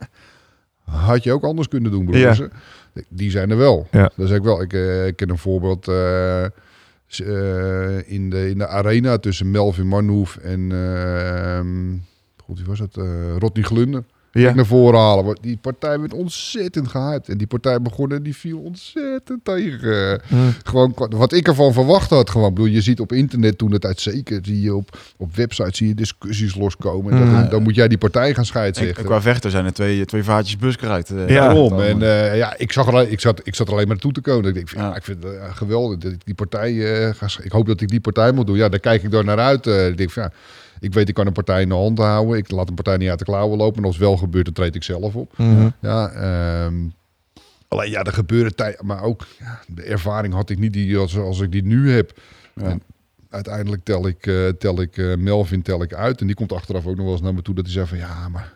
had 0.84 1.24
je 1.24 1.32
ook 1.32 1.44
anders 1.44 1.68
kunnen 1.68 1.92
doen, 1.92 2.06
broers. 2.06 2.38
Ja. 2.38 2.50
Die 3.10 3.32
zijn 3.32 3.52
er 3.52 3.58
wel. 3.58 3.88
Ja. 3.92 4.12
Dat 4.16 4.28
zeg 4.28 4.38
ik 4.38 4.44
wel. 4.44 4.62
Ik, 4.62 4.74
uh, 4.74 5.08
ik 5.08 5.16
ken 5.16 5.30
een 5.30 5.38
voorbeeld 5.38 5.88
uh, 5.88 6.46
in, 8.06 8.30
de, 8.30 8.50
in 8.50 8.58
de 8.58 8.68
arena 8.68 9.18
tussen 9.18 9.52
Melvin 9.52 9.88
Marnoef 9.88 10.38
en, 10.38 10.72
ehm, 10.72 11.98
goed, 12.44 12.58
wie 12.58 12.68
was 12.68 12.80
het? 12.80 12.96
Rodney 13.38 13.64
Glunder 13.64 14.04
ja. 14.42 14.54
naar 14.54 14.66
voren 14.66 15.00
halen. 15.00 15.38
Die 15.42 15.58
partij 15.62 16.00
werd 16.00 16.14
ontzettend 16.14 16.88
gehyped. 16.88 17.30
En 17.30 17.38
die 17.38 17.48
partij 17.48 17.82
begon 17.82 18.12
en 18.12 18.24
die 18.24 18.36
viel 18.36 18.60
ontzettend 18.60 19.40
tegen. 19.44 20.22
Gewoon 20.64 20.94
wat 21.10 21.34
ik 21.34 21.48
ervan 21.48 21.74
verwacht 21.74 22.10
had. 22.10 22.30
Gewoon. 22.30 22.54
bedoel, 22.54 22.70
je 22.70 22.82
ziet 22.82 23.00
op 23.00 23.12
internet 23.12 23.58
toen 23.58 23.72
het 23.72 23.86
uit 23.86 24.02
zeker. 24.02 24.40
Zie 24.42 24.62
je 24.62 24.76
op, 24.76 24.98
op 25.18 25.36
websites 25.36 25.78
zie 25.78 25.88
je 25.88 25.94
discussies 25.94 26.56
loskomen. 26.56 27.14
En 27.14 27.32
dan, 27.32 27.50
dan, 27.50 27.64
moet 27.64 27.76
jij 27.76 27.88
die 27.88 27.98
partij 27.98 28.34
gaan 28.34 28.46
scheiden. 28.46 28.94
Qua 28.94 29.22
vechten 29.22 29.52
zijn 29.52 29.66
er 29.66 29.74
twee, 29.74 30.06
twee 30.06 30.24
vaatjes 30.24 30.58
buskruid. 30.58 31.10
Uh, 31.10 31.30
ja, 31.30 31.48
daarom. 31.48 31.80
En 31.80 32.00
uh, 32.00 32.38
ja, 32.38 32.58
ik, 32.58 32.72
zag 32.72 32.88
alleen, 32.88 33.12
ik, 33.12 33.20
zat, 33.20 33.42
ik 33.44 33.56
zat 33.56 33.68
alleen 33.68 33.78
maar 33.78 33.88
naartoe 33.88 34.12
te 34.12 34.22
komen. 34.22 34.48
Ik 34.48 34.54
denk, 34.54 34.70
ja. 34.70 34.96
ik 34.96 35.04
vind 35.04 35.24
het 35.24 35.34
uh, 35.34 35.56
geweldig. 35.56 35.98
Dat 35.98 36.12
ik 36.12 36.26
die 36.26 36.36
partij 36.36 36.72
uh, 36.72 37.14
ga, 37.14 37.28
Ik 37.44 37.52
hoop 37.52 37.66
dat 37.66 37.82
ik 37.82 37.90
die 37.90 38.00
partij 38.00 38.32
moet 38.32 38.48
doen. 38.48 38.58
Ja, 38.58 38.70
daar 38.70 38.80
kijk 38.80 39.04
ik 39.04 39.12
door 39.12 39.24
naar 39.24 39.40
uit. 39.40 39.66
ik 39.66 39.98
denk 39.98 40.12
van 40.12 40.24
ja 40.24 40.32
ik 40.80 40.94
weet, 40.94 41.10
ik 41.10 41.14
kan 41.14 41.28
een 41.28 41.34
partij 41.34 41.62
in 41.62 41.70
de 41.70 41.76
hand 41.76 41.98
houden. 41.98 42.38
Ik 42.38 42.52
laat 42.52 42.70
een 42.70 42.76
partij 42.76 42.98
niet 42.98 43.10
uit 43.10 43.20
de 43.20 43.26
klauwen 43.26 43.58
lopen. 43.58 43.78
En 43.78 43.86
als 43.86 43.96
het 43.96 44.04
wel 44.04 44.18
gebeurt, 44.18 44.46
dan 44.46 44.54
treed 44.54 44.76
ik 44.76 44.84
zelf 44.84 45.16
op. 45.16 45.38
Mhm. 45.38 45.70
Ja, 45.82 46.66
um, 46.66 46.94
alleen 47.68 47.90
ja, 47.90 48.04
er 48.04 48.14
gebeuren 48.14 48.56
tijd. 48.56 48.82
Maar 48.82 49.04
ook 49.04 49.28
ja, 49.40 49.60
de 49.68 49.84
ervaring 49.84 50.34
had 50.34 50.50
ik 50.50 50.60
niet 50.60 50.74
die 50.74 50.98
als, 50.98 51.18
als 51.18 51.40
ik 51.40 51.52
die 51.52 51.64
nu 51.64 51.92
heb. 51.92 52.20
En 52.56 52.82
uiteindelijk 53.30 53.84
tel 53.84 54.08
ik, 54.08 54.26
uh, 54.26 54.50
tel 54.50 54.82
ik 54.82 54.98
uh, 54.98 55.16
Melvin 55.16 55.62
tel 55.62 55.82
ik 55.82 55.94
uit. 55.94 56.22
En 56.22 56.28
die 56.28 56.36
komt 56.36 56.52
achteraf 56.52 56.86
ook 56.86 56.96
nog 56.96 57.06
wel 57.06 57.14
eens 57.14 57.22
naar 57.22 57.34
me 57.34 57.42
toe 57.42 57.56
dat 57.56 57.66
hij 57.66 57.74
zegt 57.74 57.90
van 57.90 57.98
ja, 57.98 58.30
maar 58.30 58.54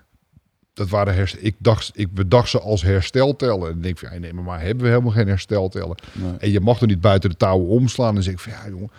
dat 0.73 0.89
waren 0.89 1.15
herstel. 1.15 1.39
Ik 1.43 1.55
dacht, 1.57 1.91
ik 1.93 2.13
bedacht 2.13 2.49
ze 2.49 2.59
als 2.59 2.81
hersteltellen. 2.81 3.71
En 3.71 3.81
denk 3.81 3.97
van 3.97 4.09
ja, 4.11 4.19
nee, 4.19 4.33
maar 4.33 4.61
hebben 4.61 4.83
we 4.83 4.89
helemaal 4.89 5.11
geen 5.11 5.27
hersteltellen. 5.27 5.97
Nee. 6.13 6.37
En 6.37 6.51
je 6.51 6.59
mag 6.59 6.81
er 6.81 6.87
niet 6.87 7.01
buiten 7.01 7.29
de 7.29 7.35
touwen 7.35 7.67
omslaan. 7.67 8.15
En 8.15 8.23
zeg 8.23 8.33
ik 8.33 8.39
van 8.39 8.51
ja, 8.51 8.69
jongen 8.69 8.91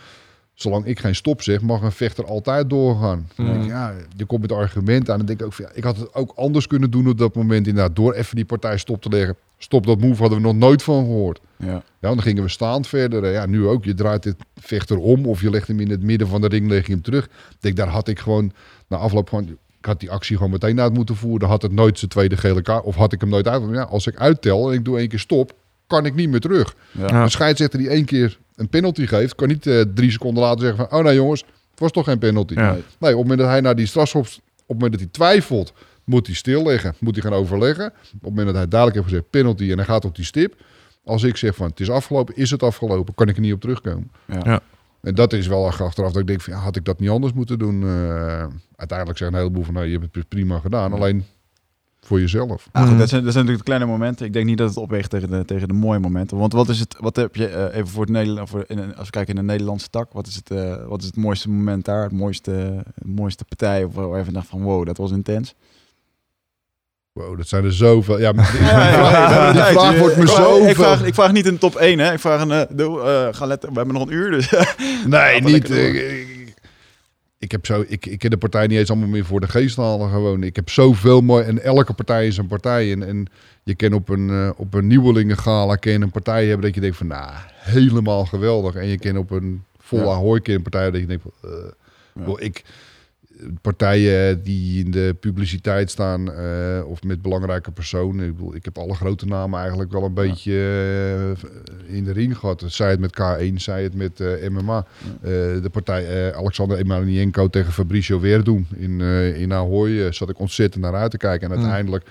zolang 0.62 0.87
ik 0.87 0.99
geen 0.99 1.15
stop 1.15 1.43
zeg, 1.43 1.61
mag 1.61 1.82
een 1.82 1.93
vechter 1.93 2.24
altijd 2.24 2.70
doorgaan. 2.70 3.28
Mm. 3.37 3.62
ja, 3.62 3.95
je 4.16 4.24
komt 4.24 4.41
met 4.41 4.53
argumenten 4.53 5.15
aan 5.15 5.20
en 5.20 5.27
denk 5.27 5.41
ik 5.41 5.47
ook, 5.47 5.55
ja, 5.55 5.70
ik 5.74 5.85
had 5.85 5.97
het 5.97 6.15
ook 6.15 6.32
anders 6.37 6.66
kunnen 6.66 6.91
doen 6.91 7.09
op 7.09 7.19
dat 7.19 7.35
moment. 7.35 7.66
Inderdaad, 7.66 7.97
door 7.97 8.12
even 8.12 8.37
die 8.37 8.45
partij 8.45 8.78
stop 8.78 9.03
te 9.03 9.09
leggen. 9.09 9.37
Stop 9.59 9.87
dat 9.87 10.01
move 10.01 10.20
hadden 10.20 10.39
we 10.39 10.45
nog 10.45 10.57
nooit 10.57 10.82
van 10.82 11.05
gehoord. 11.05 11.41
Ja. 11.57 11.66
ja 11.66 11.82
dan 11.99 12.23
gingen 12.23 12.43
we 12.43 12.49
staand 12.49 12.87
verder. 12.87 13.32
Ja, 13.32 13.47
nu 13.47 13.66
ook. 13.66 13.85
Je 13.85 13.95
draait 13.95 14.23
dit 14.23 14.37
vechter 14.55 14.99
om 14.99 15.27
of 15.27 15.41
je 15.41 15.51
legt 15.51 15.69
hem 15.69 15.81
in 15.81 15.91
het 15.91 16.03
midden 16.03 16.28
van 16.28 16.41
de 16.41 16.49
ring, 16.49 16.69
leg 16.69 16.87
je 16.87 16.93
hem 16.93 17.03
terug. 17.03 17.24
Ik 17.24 17.57
denk, 17.61 17.77
daar 17.77 17.89
had 17.89 18.09
ik 18.09 18.19
gewoon 18.19 18.53
na 18.89 18.97
afloop 18.97 19.28
gewoon... 19.28 19.57
Ik 19.78 19.87
had 19.87 20.01
die 20.01 20.11
actie 20.11 20.37
gewoon 20.37 20.53
meteen 20.53 20.81
uit 20.81 20.95
moeten 20.95 21.16
voeren. 21.16 21.41
Dan 21.41 21.49
had 21.49 21.62
het 21.62 21.73
nooit 21.73 21.99
zijn 21.99 22.11
tweede 22.11 22.37
gele 22.37 22.62
kaart. 22.62 22.85
Of 22.85 22.95
had 22.95 23.12
ik 23.12 23.20
hem 23.20 23.28
nooit 23.28 23.49
uit. 23.49 23.62
Ja, 23.73 23.82
als 23.82 24.07
ik 24.07 24.16
uittel 24.16 24.70
en 24.70 24.78
ik 24.78 24.85
doe 24.85 24.99
één 24.99 25.09
keer 25.09 25.19
stop, 25.19 25.53
kan 25.87 26.07
ik 26.07 26.15
niet 26.15 26.28
meer 26.28 26.41
terug. 26.41 26.74
Ja. 26.91 27.23
Een 27.23 27.31
scheidsrechter 27.31 27.78
die 27.78 27.89
één 27.89 28.05
keer 28.05 28.39
een 28.61 28.69
penalty 28.69 29.07
geeft, 29.07 29.35
kan 29.35 29.49
niet 29.49 29.66
uh, 29.66 29.81
drie 29.95 30.11
seconden 30.11 30.43
later 30.43 30.61
zeggen 30.61 30.89
van, 30.89 30.99
oh 30.99 31.05
nee 31.05 31.15
jongens, 31.15 31.41
het 31.70 31.81
was 31.81 31.91
toch 31.91 32.05
geen 32.05 32.19
penalty. 32.19 32.55
Nee. 32.55 32.65
nee, 32.65 32.77
op 32.77 33.03
het 33.03 33.15
moment 33.16 33.39
dat 33.39 33.49
hij 33.49 33.61
naar 33.61 33.77
die 33.77 33.87
strafschop, 33.87 34.23
op 34.24 34.32
het 34.66 34.66
moment 34.66 34.93
dat 34.93 35.01
hij 35.01 35.11
twijfelt, 35.11 35.73
moet 36.05 36.27
hij 36.27 36.37
stilleggen, 36.37 36.95
moet 36.99 37.15
hij 37.15 37.23
gaan 37.31 37.39
overleggen. 37.39 37.87
Op 37.87 38.11
het 38.11 38.23
moment 38.23 38.47
dat 38.47 38.57
hij 38.57 38.69
dadelijk 38.69 38.97
heeft 38.97 39.09
gezegd 39.09 39.31
penalty 39.31 39.70
en 39.70 39.77
hij 39.77 39.87
gaat 39.87 40.05
op 40.05 40.16
die 40.16 40.24
stip. 40.24 40.55
Als 41.05 41.23
ik 41.23 41.37
zeg 41.37 41.55
van 41.55 41.66
het 41.66 41.81
is 41.81 41.91
afgelopen, 41.91 42.37
is 42.37 42.51
het 42.51 42.62
afgelopen, 42.62 43.15
kan 43.15 43.28
ik 43.28 43.35
er 43.35 43.41
niet 43.41 43.53
op 43.53 43.61
terugkomen. 43.61 44.11
Ja. 44.27 44.41
ja. 44.45 44.61
En 45.01 45.15
dat 45.15 45.32
is 45.32 45.47
wel 45.47 45.66
achteraf 45.66 45.95
dat 45.95 46.16
ik 46.16 46.27
denk 46.27 46.41
van, 46.41 46.53
ja, 46.53 46.59
had 46.59 46.77
ik 46.77 46.85
dat 46.85 47.01
niet 47.01 47.11
anders 47.11 47.32
moeten 47.32 47.59
doen? 47.59 47.82
Uh, 47.82 48.47
uiteindelijk 48.77 49.19
zeggen 49.19 49.37
een 49.37 49.43
heleboel 49.43 49.65
van, 49.65 49.74
nou, 49.74 49.87
je 49.87 49.99
hebt 49.99 50.15
het 50.15 50.28
prima 50.28 50.59
gedaan. 50.59 50.93
Alleen 50.93 51.24
voor 52.01 52.20
jezelf. 52.20 52.68
Ah, 52.72 52.89
goed, 52.89 52.98
dat, 52.98 53.09
zijn, 53.09 53.24
dat 53.24 53.32
zijn 53.32 53.44
natuurlijk 53.44 53.59
de 53.59 53.72
kleine 53.72 53.86
momenten. 53.86 54.27
Ik 54.27 54.32
denk 54.32 54.47
niet 54.47 54.59
dat 54.59 54.68
het 54.68 54.78
opweegt 54.78 55.10
tegen 55.10 55.31
de, 55.31 55.44
tegen 55.44 55.68
de 55.68 55.74
mooie 55.74 55.98
momenten. 55.98 56.36
Want 56.36 56.52
wat 56.52 56.68
is 56.68 56.81
het, 56.81 56.97
wat 56.98 57.16
heb 57.16 57.36
je 57.36 57.51
uh, 57.51 57.77
even 57.77 57.89
voor 57.89 58.02
het 58.02 58.10
Nederland, 58.10 58.48
voor 58.48 58.64
in, 58.66 58.97
als 58.97 59.06
we 59.06 59.10
kijken 59.10 59.35
in 59.35 59.40
de 59.40 59.52
Nederlandse 59.52 59.89
tak, 59.90 60.12
wat 60.12 60.27
is 60.27 60.35
het, 60.35 60.51
uh, 60.51 60.86
wat 60.86 61.01
is 61.01 61.06
het 61.06 61.16
mooiste 61.16 61.51
moment 61.51 61.85
daar? 61.85 62.02
Het 62.02 62.12
mooiste, 62.12 62.51
het 62.94 63.06
mooiste 63.06 63.44
partij 63.44 63.85
of 63.85 63.94
waar 63.94 64.24
je 64.24 64.32
dacht 64.32 64.47
van 64.47 64.62
wow, 64.62 64.86
dat 64.86 64.97
was 64.97 65.10
intens. 65.10 65.55
Wow, 67.12 67.36
dat 67.36 67.48
zijn 67.48 67.64
er 67.64 67.72
zoveel. 67.72 68.20
Ja, 68.20 68.32
die, 68.32 68.43
ja, 68.60 69.52
die 69.52 69.62
vraag 69.62 69.98
wordt 69.98 70.16
me 70.16 70.27
zo. 70.27 70.66
Ik 70.66 70.74
vraag, 70.74 71.05
ik 71.05 71.14
vraag 71.14 71.32
niet 71.32 71.47
een 71.47 71.59
top 71.59 71.74
1, 71.74 71.98
hè. 71.98 72.12
Ik 72.12 72.20
vraag 72.20 72.40
een. 72.40 72.66
Uh, 72.77 73.28
ga 73.31 73.47
letten, 73.47 73.68
we 73.68 73.77
hebben 73.77 73.94
nog 73.94 74.06
een 74.06 74.12
uur, 74.12 74.31
dus. 74.31 74.55
nee, 75.06 75.40
niet 75.52 75.68
ik 77.41 77.51
heb 77.51 77.67
zo, 77.67 77.85
ik, 77.87 78.07
ik 78.07 78.19
ken 78.19 78.31
de 78.31 78.37
partij 78.37 78.67
niet 78.67 78.79
eens 78.79 78.91
allemaal 78.91 79.09
meer 79.09 79.25
voor 79.25 79.41
de 79.41 79.49
geest 79.49 79.77
halen. 79.77 80.11
Gewoon. 80.11 80.43
Ik 80.43 80.57
heb 80.57 80.71
zoveel 80.71 81.21
mooi. 81.21 81.45
En 81.45 81.62
elke 81.62 81.93
partij 81.93 82.27
is 82.27 82.37
een 82.37 82.47
partij. 82.47 82.93
En, 82.93 83.03
en 83.03 83.27
je 83.62 83.75
kan 83.75 83.93
op 83.93 84.09
een, 84.09 84.29
uh, 84.29 84.51
op 84.57 84.75
een 84.75 84.87
nieuwelingengala 84.87 85.77
ken 85.77 86.03
een 86.03 86.11
partij 86.11 86.47
hebben 86.47 86.67
dat 86.67 86.75
je 86.75 86.81
denkt 86.81 86.97
van 86.97 87.07
nou, 87.07 87.31
helemaal 87.55 88.25
geweldig. 88.27 88.75
En 88.75 88.87
je 88.87 88.99
kan 88.99 89.17
op 89.17 89.31
een 89.31 89.65
volle 89.79 90.41
ja. 90.43 90.59
Partij 90.59 90.91
dat 90.91 91.01
je 91.01 91.07
denkt 91.07 91.23
van, 91.23 91.51
uh, 91.51 92.27
ja. 92.27 92.35
ik, 92.39 92.65
partijen 93.62 94.43
die 94.43 94.85
in 94.85 94.91
de 94.91 95.17
publiciteit 95.21 95.91
staan 95.91 96.31
uh, 96.31 96.87
of 96.87 97.03
met 97.03 97.23
belangrijke 97.23 97.71
personen. 97.71 98.27
Ik, 98.27 98.37
bedoel, 98.37 98.55
ik 98.55 98.65
heb 98.65 98.79
alle 98.79 98.95
grote 98.95 99.27
namen 99.27 99.61
eigenlijk 99.61 99.93
wel 99.93 100.05
een 100.05 100.15
beetje 100.15 100.53
uh, 101.89 101.97
in 101.97 102.05
de 102.05 102.12
ring 102.12 102.37
gehad. 102.37 102.65
Zij 102.67 102.91
het 102.91 103.01
met 103.01 103.21
K1, 103.21 103.55
zij 103.55 103.83
het 103.83 103.95
met 103.95 104.21
uh, 104.21 104.49
MMA. 104.49 104.87
de 105.23 105.71
partij 105.73 106.35
Alexander 106.35 106.79
Emelianenko 106.79 107.49
tegen 107.49 107.73
Fabricio 107.73 108.21
Weerdoen 108.21 108.67
in, 108.77 109.01
in 109.35 109.53
Ahoy 109.53 110.12
zat 110.12 110.29
ik 110.29 110.39
ontzettend 110.39 110.85
naar 110.85 110.95
uit 110.95 111.11
te 111.11 111.17
kijken. 111.17 111.51
En 111.51 111.57
mm. 111.57 111.62
uiteindelijk 111.62 112.05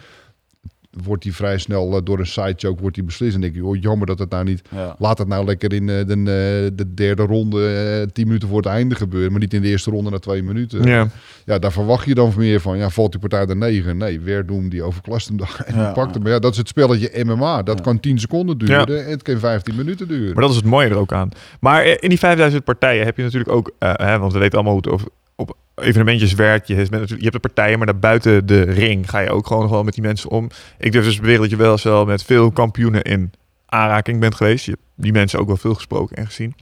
wordt 1.03 1.23
hij 1.23 1.33
vrij 1.33 1.57
snel 1.57 1.95
uh, 1.95 2.01
door 2.03 2.19
een 2.19 2.27
sidechoke 2.27 2.81
wordt 2.81 2.95
hij 2.95 3.05
beslist. 3.05 3.35
En 3.35 3.41
denk 3.41 3.55
je, 3.55 3.65
oh, 3.65 3.81
jammer 3.81 4.07
dat 4.07 4.19
het 4.19 4.29
nou 4.29 4.43
niet... 4.43 4.61
Laat 4.97 5.17
het 5.17 5.27
nou 5.27 5.45
lekker 5.45 5.73
in 5.73 5.87
uh, 5.87 6.05
de, 6.05 6.15
uh, 6.17 6.77
de, 6.77 6.93
derde 6.93 7.23
ronde, 7.23 8.09
tien 8.13 8.25
minuten 8.25 8.47
voor 8.47 8.57
het 8.57 8.65
einde 8.65 8.95
gebeuren. 8.95 9.31
Maar 9.31 9.39
niet 9.39 9.53
in 9.53 9.61
de 9.61 9.67
eerste 9.67 9.91
ronde 9.91 10.09
na 10.09 10.19
twee 10.19 10.43
minuten. 10.43 10.83
Ja, 10.83 11.07
ja 11.45 11.59
daar 11.59 11.71
verwacht 11.71 12.05
je 12.05 12.13
dan 12.13 12.33
meer 12.37 12.59
van. 12.59 12.77
Ja, 12.77 12.89
valt 12.89 13.11
die 13.11 13.19
partij 13.19 13.45
de 13.45 13.55
negen? 13.55 13.97
Nee, 13.97 14.19
weer 14.19 14.45
doen 14.45 14.69
die 14.69 14.83
overklast 14.83 15.27
hem 15.27 15.37
dan. 15.37 15.47
En 15.65 15.75
ja, 15.75 15.91
pakt 15.91 16.13
hem. 16.13 16.23
Maar 16.23 16.31
ja, 16.31 16.39
dat 16.39 16.51
is 16.51 16.57
het 16.57 16.67
spelletje 16.67 17.23
MMA. 17.23 17.63
Dat 17.63 17.81
kan 17.81 17.99
10 17.99 18.19
seconden 18.19 18.57
duren. 18.57 19.05
En 19.05 19.11
het 19.11 19.21
kan 19.21 19.39
15 19.39 19.75
minuten 19.75 20.07
duren. 20.07 20.33
Maar 20.33 20.41
dat 20.41 20.49
is 20.49 20.55
het 20.55 20.65
mooie 20.65 20.89
er 20.89 20.97
ook 20.97 21.13
aan. 21.13 21.29
Maar 21.59 21.85
in 21.85 22.09
die 22.09 22.19
5000 22.19 22.63
partijen 22.63 23.05
heb 23.05 23.17
je 23.17 23.23
natuurlijk 23.23 23.51
ook... 23.51 23.71
hè, 23.79 24.19
want 24.19 24.33
we 24.33 24.39
weten 24.39 24.53
allemaal 24.53 24.73
hoe 24.73 24.81
het 24.81 24.91
over 24.91 25.07
op 25.39 25.57
evenementjes 25.75 26.33
werkt. 26.33 26.67
Je 26.67 26.75
hebt, 26.75 27.09
je 27.09 27.15
hebt 27.15 27.31
de 27.31 27.39
partijen, 27.39 27.77
maar 27.77 27.87
daar 27.87 27.99
buiten 27.99 28.45
de 28.45 28.61
ring 28.61 29.09
ga 29.09 29.19
je 29.19 29.29
ook 29.29 29.47
gewoon 29.47 29.61
nog 29.61 29.71
wel 29.71 29.83
met 29.83 29.93
die 29.93 30.03
mensen 30.03 30.29
om. 30.29 30.49
Ik 30.77 30.91
durf 30.91 31.05
dus 31.05 31.19
beweren 31.19 31.41
dat 31.41 31.49
je 31.49 31.55
wel 31.55 31.71
eens 31.71 31.83
wel 31.83 32.05
met 32.05 32.23
veel 32.23 32.51
kampioenen 32.51 33.01
in 33.01 33.31
aanraking 33.65 34.19
bent 34.19 34.35
geweest. 34.35 34.65
Je 34.65 34.71
hebt 34.71 34.83
die 34.95 35.11
mensen 35.11 35.39
ook 35.39 35.47
wel 35.47 35.57
veel 35.57 35.73
gesproken 35.73 36.15
en 36.15 36.25
gezien. 36.25 36.55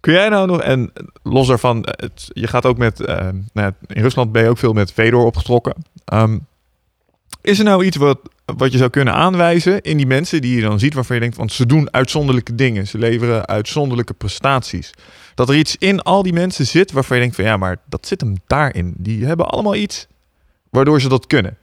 Kun 0.00 0.12
jij 0.12 0.28
nou 0.28 0.46
nog, 0.46 0.60
en 0.60 0.92
los 1.22 1.46
daarvan, 1.46 1.86
het, 1.90 2.28
je 2.32 2.46
gaat 2.46 2.66
ook 2.66 2.78
met, 2.78 3.00
uh, 3.00 3.28
nou, 3.52 3.72
in 3.86 4.02
Rusland 4.02 4.32
ben 4.32 4.42
je 4.42 4.48
ook 4.48 4.58
veel 4.58 4.72
met 4.72 4.92
Fedor 4.92 5.24
opgetrokken. 5.24 5.74
Um, 6.12 6.46
is 7.40 7.58
er 7.58 7.64
nou 7.64 7.84
iets 7.84 7.96
wat, 7.96 8.18
wat 8.44 8.72
je 8.72 8.78
zou 8.78 8.90
kunnen 8.90 9.14
aanwijzen 9.14 9.82
in 9.82 9.96
die 9.96 10.06
mensen 10.06 10.40
die 10.40 10.56
je 10.56 10.62
dan 10.62 10.78
ziet, 10.78 10.94
waarvan 10.94 11.16
je 11.16 11.22
denkt, 11.22 11.36
want 11.36 11.52
ze 11.52 11.66
doen 11.66 11.92
uitzonderlijke 11.92 12.54
dingen, 12.54 12.86
ze 12.86 12.98
leveren 12.98 13.46
uitzonderlijke 13.46 14.14
prestaties. 14.14 14.92
Dat 15.36 15.48
er 15.48 15.56
iets 15.56 15.76
in 15.76 16.02
al 16.02 16.22
die 16.22 16.32
mensen 16.32 16.66
zit 16.66 16.92
waarvan 16.92 17.16
je 17.16 17.22
denkt 17.22 17.36
van 17.36 17.44
ja, 17.44 17.56
maar 17.56 17.76
dat 17.88 18.06
zit 18.06 18.20
hem 18.20 18.34
daarin. 18.46 18.94
Die 18.96 19.24
hebben 19.24 19.48
allemaal 19.48 19.74
iets 19.74 20.06
waardoor 20.70 21.00
ze 21.00 21.08
dat 21.08 21.26
kunnen. 21.26 21.56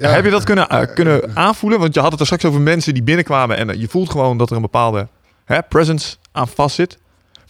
Heb 0.00 0.24
je 0.24 0.30
dat 0.30 0.44
kunnen, 0.44 0.66
uh, 0.72 0.94
kunnen 0.94 1.36
aanvoelen? 1.36 1.80
Want 1.80 1.94
je 1.94 2.00
had 2.00 2.10
het 2.10 2.20
er 2.20 2.26
straks 2.26 2.44
over 2.44 2.60
mensen 2.60 2.94
die 2.94 3.02
binnenkwamen 3.02 3.56
en 3.56 3.80
je 3.80 3.88
voelt 3.88 4.10
gewoon 4.10 4.38
dat 4.38 4.50
er 4.50 4.56
een 4.56 4.62
bepaalde 4.62 5.08
hè, 5.44 5.62
presence 5.62 6.16
aan 6.32 6.48
vast 6.48 6.74
zit. 6.74 6.98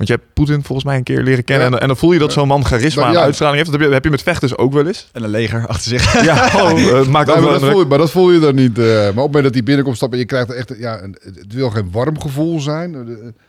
Want 0.03 0.15
je 0.15 0.21
hebt 0.21 0.35
Poetin 0.35 0.65
volgens 0.65 0.87
mij 0.87 0.97
een 0.97 1.03
keer 1.03 1.23
leren 1.23 1.45
kennen. 1.45 1.67
En, 1.67 1.81
en, 1.81 1.87
dan 1.87 1.97
voel 1.97 2.13
je 2.13 2.19
dat 2.19 2.33
zo'n 2.33 2.49
man 2.49 2.65
charisma 2.65 3.09
en 3.09 3.19
uitstraling 3.19 3.57
heeft. 3.57 3.71
Dat 3.71 3.81
heb 3.81 3.89
je, 3.89 3.95
heb 3.95 4.05
je 4.05 4.11
met 4.11 4.23
vechters 4.23 4.57
ook 4.57 4.73
wel 4.73 4.87
eens. 4.87 5.09
En 5.13 5.23
een 5.23 5.31
leger 5.31 5.67
achter 5.67 5.91
zich. 5.91 6.13
Ja, 6.25 6.47
oh, 6.63 6.79
uh, 6.79 7.07
maakt 7.07 7.31
ook 7.31 7.41
maar, 7.41 7.53
dat 7.53 7.65
voel 7.71 7.79
je, 7.79 7.87
maar 7.87 7.99
dat 7.99 8.11
voel 8.11 8.31
je 8.31 8.39
dan 8.39 8.55
niet. 8.55 8.79
Uh, 8.79 8.85
maar 8.87 9.09
op 9.09 9.15
het 9.15 9.17
moment 9.17 9.45
dat 9.45 9.53
die 9.53 9.63
binnenkomt 9.63 9.97
stappen... 9.97 10.19
je 10.19 10.25
krijgt 10.25 10.51
echt... 10.53 10.75
Ja, 10.79 11.01
het 11.23 11.53
wil 11.53 11.71
geen 11.71 11.89
warm 11.91 12.21
gevoel 12.21 12.61
zijn. 12.61 12.95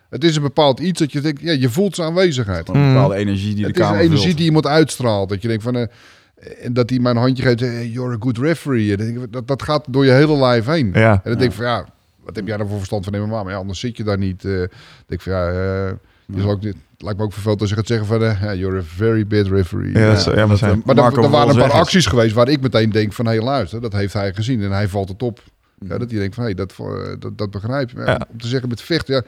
Het 0.09 0.23
is 0.23 0.35
een 0.35 0.41
bepaald 0.41 0.79
iets 0.79 0.99
dat 0.99 1.11
je 1.11 1.21
denkt... 1.21 1.41
Ja, 1.41 1.51
je 1.51 1.69
voelt 1.69 1.95
zijn 1.95 2.07
aanwezigheid. 2.07 2.67
Een 2.67 2.93
bepaalde 2.93 3.15
energie 3.15 3.55
die 3.55 3.65
de 3.65 3.71
kamer 3.71 3.95
Het 3.95 3.99
is 3.99 4.05
een 4.05 4.13
energie 4.13 4.35
die 4.35 4.45
iemand 4.45 4.67
uitstraalt. 4.67 5.29
Dat 5.29 5.41
je 5.41 5.47
denkt 5.47 5.63
van... 5.63 5.75
Uh, 5.75 5.83
en 6.61 6.73
dat 6.73 6.89
hij 6.89 6.99
mijn 6.99 7.17
handje 7.17 7.43
geeft, 7.43 7.59
hey, 7.59 7.87
you're 7.87 8.13
a 8.13 8.17
good 8.19 8.37
referee. 8.37 9.29
Dat, 9.29 9.47
dat 9.47 9.63
gaat 9.63 9.85
door 9.89 10.05
je 10.05 10.11
hele 10.11 10.37
lijf 10.37 10.65
heen. 10.65 10.91
Ja. 10.93 11.11
En 11.11 11.21
dan 11.23 11.37
denk 11.37 11.51
ik 11.51 11.57
van 11.57 11.65
ja, 11.65 11.85
wat 12.23 12.35
heb 12.35 12.47
jij 12.47 12.57
dan 12.57 12.67
voor 12.67 12.77
verstand 12.77 13.05
van 13.05 13.21
MMA? 13.21 13.43
Maar 13.43 13.53
ja, 13.53 13.59
anders 13.59 13.79
zit 13.79 13.97
je 13.97 14.03
daar 14.03 14.17
niet. 14.17 14.43
Uh, 14.43 14.63
denk 15.05 15.21
van 15.21 15.31
ja, 15.31 15.51
uh, 15.51 15.91
Je 16.25 16.41
zal 16.41 16.49
ook 16.49 16.63
het 16.63 16.75
lijkt 16.97 17.17
me 17.19 17.25
ook 17.25 17.33
vervelend 17.33 17.61
als 17.61 17.69
je 17.69 17.75
gaat 17.75 17.87
zeggen 17.87 18.07
van... 18.07 18.19
ja, 18.19 18.53
you're 18.55 18.77
a 18.77 18.81
very 18.83 19.27
bad 19.27 19.47
referee. 19.47 19.91
Ja, 19.93 20.13
dat 20.13 20.23
ja, 20.23 20.45
maar 20.45 20.57
zijn- 20.57 20.81
Maar 20.85 20.95
er 20.97 21.29
waren 21.29 21.49
een 21.49 21.55
paar 21.61 21.71
acties 21.71 22.05
geweest 22.05 22.33
waar 22.33 22.49
ik 22.49 22.61
meteen 22.61 22.89
denk 22.89 23.13
van... 23.13 23.25
hé, 23.25 23.39
luister, 23.39 23.81
dat 23.81 23.93
heeft 23.93 24.13
hij 24.13 24.33
gezien 24.33 24.61
en 24.61 24.71
hij 24.71 24.87
valt 24.87 25.09
het 25.09 25.23
op. 25.23 25.39
Ja, 25.79 25.97
dat 25.97 26.09
hij 26.11 26.19
denkt 26.19 26.35
van, 26.35 26.43
hé, 26.43 26.53
dat, 26.53 26.73
eh, 26.79 26.85
dat, 27.19 27.37
dat 27.37 27.51
begrijp 27.51 27.89
je. 27.89 27.97
Ja. 27.97 28.27
Om 28.31 28.37
te 28.37 28.47
zeggen 28.47 28.69
met 28.69 28.81
vechten, 28.81 29.15
ja, 29.15 29.21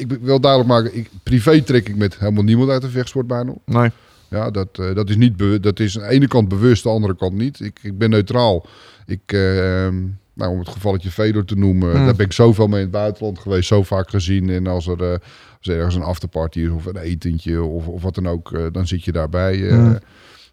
ik 0.00 0.18
wil 0.20 0.40
duidelijk 0.40 0.70
maken... 0.70 0.96
Ik, 0.96 1.10
privé 1.22 1.62
trek 1.62 1.88
ik 1.88 1.96
met 1.96 2.18
helemaal 2.18 2.42
niemand 2.44 2.70
uit 2.70 2.82
de 2.82 2.88
vechtsportbaan 2.90 3.48
op. 3.48 3.62
Nee. 3.64 3.90
Ja, 4.28 4.50
dat, 4.50 4.68
eh, 4.72 4.94
dat 4.94 5.08
is 5.08 5.16
niet 5.16 5.62
dat 5.62 5.80
is 5.80 5.98
aan 5.98 6.08
de 6.08 6.14
ene 6.14 6.28
kant 6.28 6.48
bewust, 6.48 6.82
de 6.82 6.88
andere 6.88 7.16
kant 7.16 7.32
niet. 7.32 7.60
Ik, 7.60 7.78
ik 7.82 7.98
ben 7.98 8.10
neutraal. 8.10 8.66
Ik, 9.06 9.20
eh, 9.26 9.84
ehm, 9.86 9.94
nou, 10.34 10.52
om 10.52 10.58
het 10.58 10.68
gevalletje 10.68 11.10
Fedor 11.10 11.44
te 11.44 11.56
noemen, 11.56 11.90
Hmm. 11.96 12.04
daar 12.04 12.14
ben 12.16 12.26
ik 12.26 12.32
zoveel 12.32 12.66
mee 12.66 12.76
in 12.78 12.82
het 12.86 12.90
buitenland 12.94 13.38
geweest, 13.38 13.68
zo 13.68 13.82
vaak 13.82 14.10
gezien. 14.10 14.50
En 14.50 14.66
als 14.66 14.86
er, 14.86 15.20
als 15.60 15.68
er 15.68 15.76
ergens 15.76 15.94
een 15.94 16.02
afterparty 16.02 16.60
is 16.60 16.68
of 16.68 16.86
een 16.86 16.96
etentje 16.96 17.62
of, 17.62 17.86
of 17.88 18.02
wat 18.02 18.14
dan 18.14 18.28
ook, 18.28 18.52
eh, 18.52 18.66
dan 18.72 18.86
zit 18.86 19.04
je 19.04 19.12
daarbij. 19.12 19.68
eh. 19.68 19.92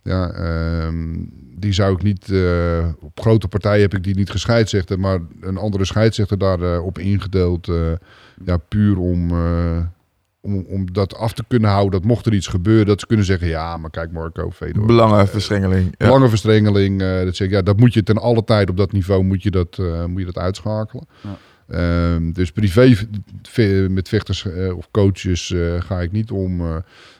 Ja, 0.03 0.29
ehm, 0.31 1.15
die 1.55 1.73
zou 1.73 1.93
ik 1.93 2.03
niet, 2.03 2.31
eh, 2.31 2.87
op 3.01 3.19
grote 3.19 3.47
partijen 3.47 3.81
heb 3.81 3.93
ik 3.93 4.03
die 4.03 4.15
niet 4.15 4.29
gescheidzechten, 4.29 4.99
maar 4.99 5.19
een 5.41 5.57
andere 5.57 5.85
scheidsrechter 5.85 6.37
daarop 6.37 6.85
op 6.85 6.99
ingedeeld. 6.99 7.67
eh, 7.67 7.91
ja, 8.45 8.57
puur 8.57 8.97
om, 8.97 9.29
eh, 9.31 9.77
om, 10.41 10.65
om 10.69 10.91
dat 10.93 11.15
af 11.15 11.33
te 11.33 11.43
kunnen 11.47 11.69
houden, 11.69 11.99
dat 11.99 12.09
mocht 12.09 12.25
er 12.25 12.33
iets 12.33 12.47
gebeuren, 12.47 12.85
dat 12.85 12.99
ze 12.99 13.07
kunnen 13.07 13.25
zeggen, 13.25 13.47
ja, 13.47 13.77
maar 13.77 13.89
kijk 13.89 14.11
Marco, 14.11 14.51
Fedor. 14.51 14.85
Belangenverstrengeling. 14.85 15.93
Ja. 15.97 16.09
Lange 16.09 16.29
verstrengeling, 16.29 17.01
eh, 17.01 17.23
dat 17.23 17.35
zeg 17.35 17.47
ik, 17.47 17.53
ja, 17.53 17.61
dat 17.61 17.79
moet 17.79 17.93
je 17.93 18.03
ten 18.03 18.17
alle 18.17 18.43
tijd 18.43 18.69
op 18.69 18.77
dat 18.77 18.91
niveau 18.91 19.23
moet 19.23 19.43
je 19.43 19.51
dat, 19.51 19.77
eh, 19.79 20.05
moet 20.05 20.19
je 20.19 20.25
dat 20.25 20.37
uitschakelen. 20.37 21.07
Ja. 21.21 21.37
Ehm, 21.67 22.31
dus 22.31 22.51
privé 22.51 22.95
ve- 23.43 23.87
met 23.89 24.09
vechters 24.09 24.45
eh, 24.45 24.77
of 24.77 24.87
coaches 24.91 25.51
eh, 25.51 25.81
ga 25.81 26.01
ik 26.01 26.11
niet 26.11 26.31
om. 26.31 26.61
eh, 26.61 26.75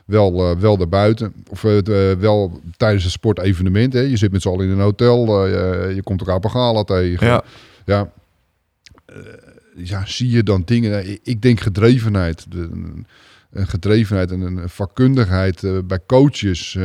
wel, 0.06 0.50
eh, 0.52 0.58
wel 0.60 0.78
daarbuiten. 0.78 1.34
Of 1.50 1.64
eh, 1.64 1.78
eh, 2.12 2.18
wel 2.20 2.62
tijdens 2.78 3.04
een 3.04 3.10
sportevenement. 3.10 3.94
Hè. 3.94 4.00
Je 4.00 4.18
zit 4.18 4.32
met 4.32 4.42
z'n 4.42 4.48
allen 4.50 4.66
in 4.66 4.72
een 4.72 4.80
hotel. 4.80 5.46
eh, 5.46 5.96
je- 5.96 6.04
komt 6.04 6.20
elkaar 6.20 6.36
op 6.36 6.44
een 6.44 6.50
gala 6.52 6.84
tegen. 6.84 7.28
Ja. 7.28 7.44
Ja. 7.86 8.12
Eh, 9.06 9.16
ja, 9.76 10.06
zie 10.06 10.30
je 10.30 10.44
dan 10.44 10.62
dingen. 10.66 11.04
eh, 11.04 11.18
Ik- 11.24 11.42
denk 11.42 11.60
gedrevenheid. 11.60 12.46
De, 12.52 12.58
een, 12.72 13.06
gedrevenheid 13.68 14.32
en 14.32 14.42
een 14.42 14.70
vakkundigheid 14.70 15.64
eh, 15.64 15.78
bij 15.86 16.00
coaches. 16.08 16.78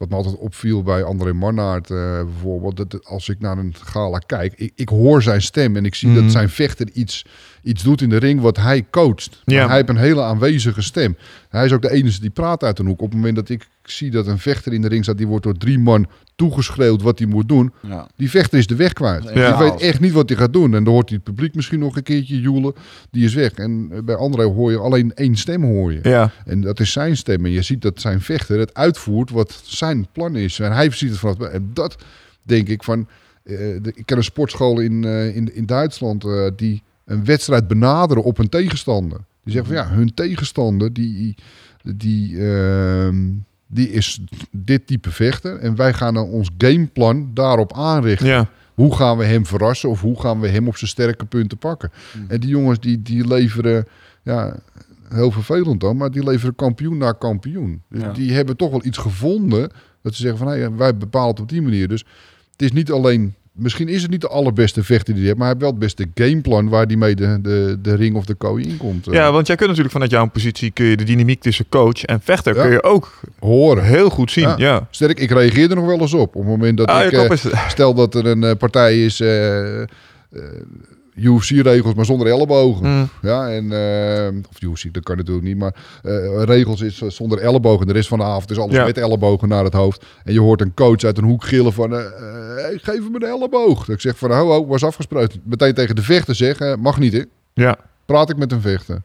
Wat 0.00 0.08
me 0.08 0.14
altijd 0.14 0.36
opviel 0.36 0.82
bij 0.82 1.02
André 1.04 1.32
Mannaert 1.32 1.90
eh, 1.90 1.96
bijvoorbeeld. 2.24 2.76
Dat 2.76 3.06
als 3.06 3.28
ik 3.28 3.40
naar 3.40 3.58
een 3.58 3.74
gala 3.82 4.18
kijk, 4.18 4.52
ik, 4.56 4.72
ik 4.74 4.88
hoor 4.88 5.22
zijn 5.22 5.42
stem 5.42 5.76
en 5.76 5.84
ik 5.84 5.94
zie 5.94 6.08
Mhm. 6.08 6.22
dat 6.22 6.30
zijn 6.32 6.48
vechter 6.48 6.88
iets, 6.92 7.24
iets 7.62 7.82
doet 7.82 8.00
in 8.00 8.08
de 8.08 8.16
ring 8.16 8.40
wat 8.40 8.56
hij 8.56 8.86
coacht. 8.90 9.42
Ja. 9.44 9.66
Hij 9.66 9.76
heeft 9.76 9.88
een 9.88 9.96
hele 9.96 10.22
aanwezige 10.22 10.82
stem. 10.82 11.16
Hij 11.48 11.64
is 11.64 11.72
ook 11.72 11.82
de 11.82 11.90
enige 11.90 12.20
die 12.20 12.30
praat 12.30 12.62
uit 12.62 12.78
een 12.78 12.86
hoek. 12.86 13.00
Op 13.00 13.06
het 13.06 13.16
moment 13.16 13.36
dat 13.36 13.48
ik 13.48 13.68
zie 13.82 14.10
dat 14.10 14.26
een 14.26 14.38
vechter 14.38 14.72
in 14.72 14.82
de 14.82 14.88
ring 14.88 15.02
staat, 15.02 15.16
die 15.18 15.26
wordt 15.26 15.44
door 15.44 15.56
drie 15.56 15.78
man 15.78 16.06
toegeschreeuwd 16.46 17.02
wat 17.02 17.18
hij 17.18 17.28
moet 17.28 17.48
doen. 17.48 17.72
Ja. 17.82 18.08
Die 18.16 18.30
vechter 18.30 18.58
is 18.58 18.66
de 18.66 18.74
weg 18.76 18.92
kwijt. 18.92 19.30
Ja. 19.34 19.56
Die 19.58 19.70
weet 19.70 19.80
echt 19.80 20.00
niet 20.00 20.12
wat 20.12 20.28
hij 20.28 20.38
gaat 20.38 20.52
doen. 20.52 20.74
En 20.74 20.84
dan 20.84 20.92
hoort 20.92 21.08
hij 21.08 21.18
het 21.24 21.34
publiek 21.34 21.54
misschien 21.54 21.78
nog 21.78 21.96
een 21.96 22.02
keertje 22.02 22.40
joelen. 22.40 22.72
Die 23.10 23.24
is 23.24 23.34
weg. 23.34 23.52
En 23.52 23.88
eh, 23.92 23.98
bij 24.04 24.14
André 24.16 24.44
hoor 24.44 24.70
je 24.70 24.78
alleen 24.78 25.14
één 25.14 25.36
stem 25.36 25.62
hoor 25.64 25.92
je. 25.92 25.98
Ja. 26.02 26.30
En 26.44 26.60
dat 26.60 26.80
is 26.80 26.92
zijn 26.92 27.16
stem. 27.16 27.44
En 27.44 27.50
je 27.50 27.62
ziet 27.62 27.82
dat 27.82 28.00
zijn 28.00 28.20
vechter 28.20 28.58
het 28.58 28.74
uitvoert 28.74 29.30
wat 29.30 29.60
zijn 29.64 30.06
plan 30.12 30.36
is. 30.36 30.58
En 30.60 30.72
hij 30.72 30.90
ziet 30.90 31.10
het 31.10 31.18
vanaf. 31.18 31.38
En 31.38 31.70
dat 31.72 31.96
denk 32.42 32.68
ik 32.68 32.82
van. 32.82 33.08
eh, 33.42 33.56
de- 33.56 33.92
ik 33.94 34.06
ken 34.06 34.16
een 34.16 34.24
sportschool 34.24 34.80
in, 34.80 35.04
eh, 35.04 35.36
in, 35.36 35.54
in 35.54 35.66
Duitsland 35.66 36.24
die 36.56 36.82
een 37.04 37.24
wedstrijd 37.24 37.68
benaderen 37.68 38.22
op 38.22 38.38
een 38.38 38.48
tegenstander. 38.48 39.18
Die 39.44 39.52
zeggen 39.54 39.74
van 39.74 39.84
ja, 39.84 39.90
hun 39.90 40.14
tegenstander 40.14 40.92
die, 40.92 41.34
die, 41.96 42.38
ehm, 42.48 43.24
die 43.70 43.90
is 43.90 44.20
dit 44.50 44.86
type 44.86 45.10
vechter. 45.10 45.56
En 45.58 45.76
wij 45.76 45.92
gaan 45.92 46.14
dan 46.14 46.28
ons 46.28 46.50
gameplan 46.58 47.30
daarop 47.34 47.72
aanrichten. 47.72 48.26
Ja. 48.28 48.48
Hoe 48.74 48.96
gaan 48.96 49.16
we 49.18 49.24
hem 49.24 49.46
verrassen 49.46 49.88
of 49.88 50.00
hoe 50.00 50.20
gaan 50.20 50.40
we 50.40 50.48
hem 50.48 50.68
op 50.68 50.76
zijn 50.76 50.90
sterke 50.90 51.24
punten 51.24 51.58
pakken? 51.58 51.90
En 52.28 52.40
die 52.40 52.50
jongens 52.50 52.80
die, 52.80 53.02
die 53.02 53.26
leveren, 53.26 53.86
ja, 54.22 54.56
heel 55.08 55.30
vervelend 55.30 55.80
dan, 55.80 55.96
maar 55.96 56.10
die 56.10 56.24
leveren 56.24 56.54
kampioen 56.54 56.98
na 56.98 57.12
kampioen. 57.12 57.82
Dus 57.88 58.02
Ja. 58.02 58.12
die 58.12 58.32
hebben 58.32 58.56
toch 58.56 58.70
wel 58.70 58.84
iets 58.84 58.98
gevonden 58.98 59.70
dat 60.02 60.14
ze 60.14 60.20
zeggen 60.22 60.38
van 60.38 60.48
hey, 60.48 60.72
wij 60.72 60.96
bepalen 60.96 61.30
het 61.30 61.40
op 61.40 61.48
die 61.48 61.62
manier. 61.62 61.88
Dus 61.88 62.04
het 62.52 62.62
is 62.62 62.72
niet 62.72 62.90
alleen, 62.90 63.34
misschien 63.60 63.88
is 63.88 64.02
het 64.02 64.10
niet 64.10 64.20
de 64.20 64.28
allerbeste 64.28 64.82
vechter 64.84 65.14
die 65.14 65.22
hij 65.22 65.24
heeft, 65.24 65.36
maar 65.36 65.46
hij 65.46 65.56
heeft 65.58 65.60
wel 65.60 65.70
het 65.70 65.96
beste 65.96 66.24
gameplan 66.24 66.68
waar 66.68 66.86
die 66.86 66.96
mee 66.96 67.14
de, 67.14 67.38
de, 67.42 67.78
de 67.82 67.94
ring 67.94 68.16
of 68.16 68.24
de 68.24 68.34
kooi 68.34 68.64
in 68.64 68.76
komt. 68.76 69.06
eh, 69.06 69.12
ja, 69.14 69.32
want 69.32 69.46
jij 69.46 69.56
kunt 69.56 69.68
natuurlijk 69.68 69.94
vanuit 69.94 70.10
jouw 70.10 70.26
positie 70.28 70.70
kun 70.70 70.84
je 70.86 70.96
de 70.96 71.04
dynamiek 71.04 71.40
tussen 71.40 71.66
coach 71.68 72.04
en 72.04 72.20
vechter 72.22 72.54
Ja. 72.56 72.62
kun 72.62 72.70
je 72.70 72.82
ook 72.82 73.20
horen. 73.38 73.84
heel 73.84 74.10
goed 74.10 74.30
zien. 74.30 74.48
Ja. 74.48 74.54
Ja. 74.58 74.86
Sterk, 74.90 75.20
ik 75.20 75.30
reageer 75.30 75.70
er 75.70 75.76
nog 75.76 75.86
wel 75.86 76.00
eens 76.00 76.14
op. 76.14 76.34
Op 76.34 76.42
het 76.42 76.50
moment 76.50 76.78
dat 76.78 76.86
Ah, 76.88 77.04
ik, 77.04 77.12
eh, 77.12 77.68
stel 77.68 77.94
dat 77.94 78.14
er 78.14 78.26
een 78.26 78.44
eh, 78.44 78.56
partij 78.56 79.04
is, 79.04 79.20
eh, 79.20 79.80
eh, 79.82 79.88
UFC-regels, 81.20 81.94
maar 81.94 82.04
zonder 82.04 82.26
ellebogen. 82.26 82.86
Mm. 82.86 83.08
Ja, 83.22 83.50
en, 83.50 83.72
eh, 83.72 84.40
of 84.50 84.60
UFC, 84.62 84.92
dat 84.94 85.02
kan 85.02 85.16
natuurlijk 85.16 85.46
niet, 85.46 85.56
maar 85.58 85.74
eh, 86.02 86.42
regels 86.44 86.80
is 86.80 87.02
eh, 87.02 87.08
zonder 87.10 87.38
ellebogen. 87.38 87.86
De 87.86 87.92
rest 87.92 88.08
van 88.08 88.18
de 88.18 88.24
avond 88.24 88.50
is 88.50 88.58
alles 88.58 88.74
Ja. 88.74 88.84
met 88.84 88.98
ellebogen 88.98 89.48
naar 89.48 89.64
het 89.64 89.72
hoofd. 89.74 90.04
En 90.24 90.32
je 90.32 90.40
hoort 90.40 90.60
een 90.60 90.74
coach 90.74 91.02
uit 91.04 91.18
een 91.18 91.24
hoek 91.24 91.44
gillen 91.44 91.72
van, 91.72 91.90
hey, 91.90 92.78
geef 92.82 93.04
hem 93.04 93.14
een 93.14 93.22
elleboog. 93.22 93.78
Dat 93.84 93.94
ik 93.94 94.00
zeg 94.00 94.18
van, 94.18 94.32
ho, 94.32 94.46
ho, 94.46 94.66
was 94.66 94.84
afgesproken. 94.84 95.40
Meteen 95.44 95.74
tegen 95.74 95.94
de 95.96 96.02
vechter 96.02 96.34
zeggen, 96.34 96.80
mag 96.80 96.98
niet 96.98 97.12
hè. 97.12 97.22
ja. 97.54 97.76
Praat 98.04 98.30
ik 98.30 98.36
met 98.36 98.52
een 98.52 98.60
vechter. 98.60 98.96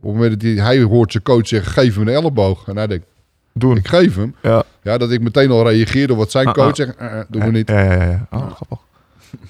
Op 0.00 0.10
het 0.10 0.12
moment 0.12 0.30
dat 0.30 0.42
hij, 0.42 0.64
hij 0.64 0.82
hoort 0.82 1.10
zijn 1.12 1.22
coach 1.22 1.46
zeggen, 1.48 1.72
geef 1.72 1.94
hem 1.96 2.08
een 2.08 2.14
elleboog. 2.14 2.68
En 2.68 2.76
hij 2.76 2.86
denkt, 2.86 3.06
Doen. 3.52 3.76
ik 3.76 3.88
geef 3.88 4.16
hem. 4.16 4.34
Ja. 4.42 4.62
Ja, 4.82 4.98
dat 4.98 5.10
ik 5.10 5.20
meteen 5.20 5.50
al 5.50 5.68
reageerde 5.68 6.12
op 6.12 6.18
wat 6.18 6.30
zijn 6.30 6.46
Ah, 6.46 6.54
coach 6.54 6.66
ah. 6.68 6.74
zegt, 6.74 6.96
eh, 6.96 7.20
doen 7.28 7.42
we 7.44 7.50
niet. 7.50 7.68
Ja, 7.68 7.80
ja, 7.80 7.92
ja. 7.92 8.04
ja. 8.10 8.26
Oh, 8.30 8.50
grappig. 8.52 8.78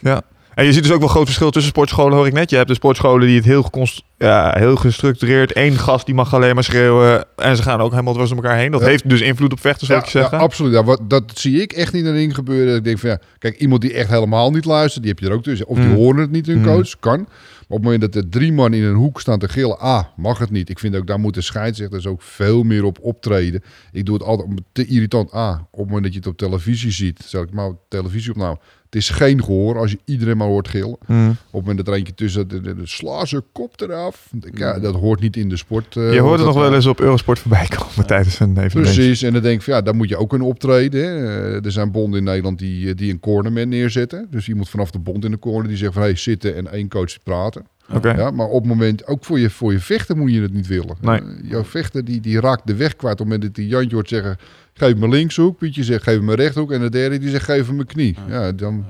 Ja. 0.01 0.23
En 0.55 0.65
je 0.65 0.73
ziet 0.73 0.83
dus 0.83 0.93
ook 0.93 0.99
wel 1.01 1.09
groot 1.09 1.25
verschil 1.25 1.51
tussen 1.51 1.71
sportscholen, 1.71 2.17
hoor 2.17 2.27
ik 2.27 2.33
net. 2.33 2.51
Je 2.51 2.57
hebt 2.57 2.69
de 2.69 2.75
sportscholen 2.75 3.27
die 3.27 3.37
het 3.37 3.45
heel, 3.45 3.71
ja, 4.19 4.55
heel 4.59 4.77
gestructureerd... 4.77 5.53
één 5.53 5.77
gast 5.77 6.07
die 6.07 6.15
mag 6.15 6.35
alleen 6.35 6.55
maar 6.55 6.65
schreeuwen... 6.65 7.25
en 7.37 7.57
ze 7.57 7.63
gaan 7.63 7.81
ook 7.81 7.91
helemaal 7.91 8.13
dwars 8.15 8.29
door 8.31 8.39
elkaar 8.43 8.57
heen. 8.59 8.71
Dat 8.71 8.81
Ja. 8.81 8.87
heeft 8.87 9.09
dus 9.09 9.21
invloed 9.21 9.53
op 9.53 9.61
vechters, 9.61 9.87
zou 9.89 9.99
Ja, 10.01 10.05
ik 10.05 10.11
zeggen. 10.11 10.39
ja, 10.39 10.45
absoluut. 10.45 10.73
Ja, 10.73 10.85
wat, 10.85 11.01
dat 11.11 11.33
zie 11.35 11.63
ik 11.63 11.73
echt 11.73 11.93
niet 11.93 12.05
in 12.05 12.13
de 12.13 12.17
ring 12.19 12.35
gebeuren. 12.35 12.77
Ik 12.77 12.85
denk 12.85 12.99
van 12.99 13.11
ja, 13.11 13.19
kijk, 13.39 13.57
iemand 13.59 13.81
die 13.81 13.93
echt 13.93 14.11
helemaal 14.11 14.51
niet 14.51 14.65
luistert, 14.65 15.03
die 15.05 15.13
heb 15.13 15.21
je 15.23 15.29
er 15.29 15.35
ook 15.35 15.43
tussen. 15.43 15.67
Of 15.67 15.77
die 15.79 15.87
Mm. 15.87 15.95
horen 15.95 16.21
het 16.21 16.31
niet, 16.31 16.47
hun 16.47 16.59
Mm. 16.59 16.65
coach, 16.65 16.99
kan. 17.01 17.19
Maar 17.19 17.79
op 17.79 17.85
het 17.85 17.93
moment 17.93 18.13
dat 18.13 18.25
er 18.25 18.31
drie 18.31 18.53
man 18.53 18.73
in 18.75 18.83
een 18.83 18.95
hoek 18.95 19.21
staan 19.21 19.39
te 19.39 19.49
gillen, 19.49 19.79
ah, 19.79 20.05
mag 20.17 20.39
het 20.39 20.51
niet. 20.51 20.69
Ik 20.71 20.79
vind 20.79 20.97
ook, 20.97 21.07
daar 21.07 21.21
moeten 21.21 21.43
scheidsrechters 21.43 22.07
ook 22.07 22.23
veel 22.23 22.63
meer 22.63 22.85
op 22.85 22.99
optreden. 23.01 23.63
Ik 23.93 24.05
doe 24.07 24.15
het 24.15 24.23
altijd 24.25 24.49
te 24.73 24.87
irritant. 24.87 25.31
Ah, 25.31 25.59
op 25.71 25.79
het 25.79 25.87
moment 25.87 26.03
dat 26.05 26.13
je 26.13 26.19
het 26.19 26.29
op 26.29 26.37
televisie 26.37 26.91
ziet, 26.91 27.21
zal 27.27 27.43
ik 27.43 27.53
maar 27.53 27.67
op 27.67 27.79
televisie 27.89 28.31
opname. 28.31 28.59
Het 28.95 29.03
is 29.03 29.11
geen 29.11 29.45
gehoor 29.45 29.79
als 29.79 29.91
je 29.91 29.99
iedereen 30.05 30.37
maar 30.37 30.47
hoort 30.47 30.69
gillen. 30.69 30.97
Mm. 31.07 31.29
Op 31.31 31.37
het 31.51 31.53
moment 31.53 31.77
dat 31.79 31.89
er 31.89 31.95
eentje 31.95 32.15
tussen, 32.15 32.49
de, 32.49 32.61
de, 32.61 32.75
de 32.75 32.87
sla 32.87 33.25
zijn 33.25 33.43
kop 33.53 33.81
eraf. 33.81 34.31
Ja, 34.55 34.79
dat 34.79 34.95
hoort 34.95 35.21
niet 35.21 35.37
in 35.37 35.49
de 35.49 35.57
sport. 35.57 35.97
eh, 35.97 36.13
Je 36.13 36.21
hoort 36.21 36.39
het 36.39 36.47
nog 36.47 36.57
wel 36.57 36.75
eens 36.75 36.87
op 36.87 37.01
Eurosport 37.01 37.39
voorbij 37.39 37.67
komen 37.77 38.07
tijdens 38.07 38.41
een 38.41 38.49
evenement. 38.49 38.73
Precies, 38.95 39.23
en 39.23 39.33
dan 39.33 39.43
denk 39.43 39.59
ik 39.59 39.63
van 39.63 39.75
ja, 39.75 39.83
daar 39.83 39.95
moet 39.95 40.09
je 40.09 40.17
ook 40.17 40.29
kunnen 40.29 40.49
optreden. 40.49 41.05
Hè. 41.05 41.17
Eh, 41.57 41.65
Er 41.65 41.73
zijn 41.73 41.91
bonden 41.91 42.19
in 42.19 42.25
Nederland 42.25 42.59
die, 42.59 42.89
eh, 42.89 42.97
die 42.97 43.13
een 43.13 43.21
cornerman 43.21 43.69
neerzetten. 43.69 44.27
Dus 44.31 44.49
iemand 44.49 44.69
vanaf 44.69 44.91
de 44.91 44.99
bond 44.99 45.25
in 45.25 45.31
de 45.31 45.39
corner 45.39 45.69
die 45.69 45.77
zegt 45.77 45.93
van 45.93 46.03
hey, 46.03 46.17
zitten 46.17 46.57
en 46.57 46.73
één 46.73 46.89
coach 46.89 47.23
praten. 47.23 47.67
Oké. 47.93 48.11
Ja, 48.17 48.31
maar 48.31 48.47
op 48.47 48.61
het 48.61 48.69
moment, 48.73 49.07
ook 49.07 49.25
voor 49.25 49.39
je, 49.39 49.51
voor 49.51 49.73
je 49.73 49.81
vechter 49.81 50.17
moet 50.17 50.33
je 50.33 50.41
het 50.43 50.53
niet 50.53 50.67
willen. 50.67 50.97
Nee. 51.01 51.19
Eh, 51.19 51.25
jouw 51.51 51.65
vechter 51.65 52.05
die, 52.05 52.21
die 52.21 52.41
raakt 52.41 52.67
de 52.67 52.75
weg 52.75 52.97
kwijt 52.97 53.13
op 53.13 53.19
het 53.19 53.29
moment 53.29 53.43
dat 53.43 53.55
die 53.55 53.67
Jantje 53.69 53.95
hoort 53.95 54.09
zeggen, 54.09 54.37
geef 54.75 54.97
me 54.97 55.09
linkshoek. 55.09 55.59
Pietje 55.59 55.85
zegt, 55.85 56.03
geef 56.03 56.21
me 56.21 56.35
rechthoek. 56.35 56.73
En 56.73 56.81
de 56.81 56.91
derde 56.91 57.19
die 57.19 57.31
zegt, 57.31 57.45
geef 57.45 57.67
me 57.69 57.75
mijn 57.75 57.87
knie. 57.87 58.17
Ja, 58.29 58.53
dan, 58.53 58.85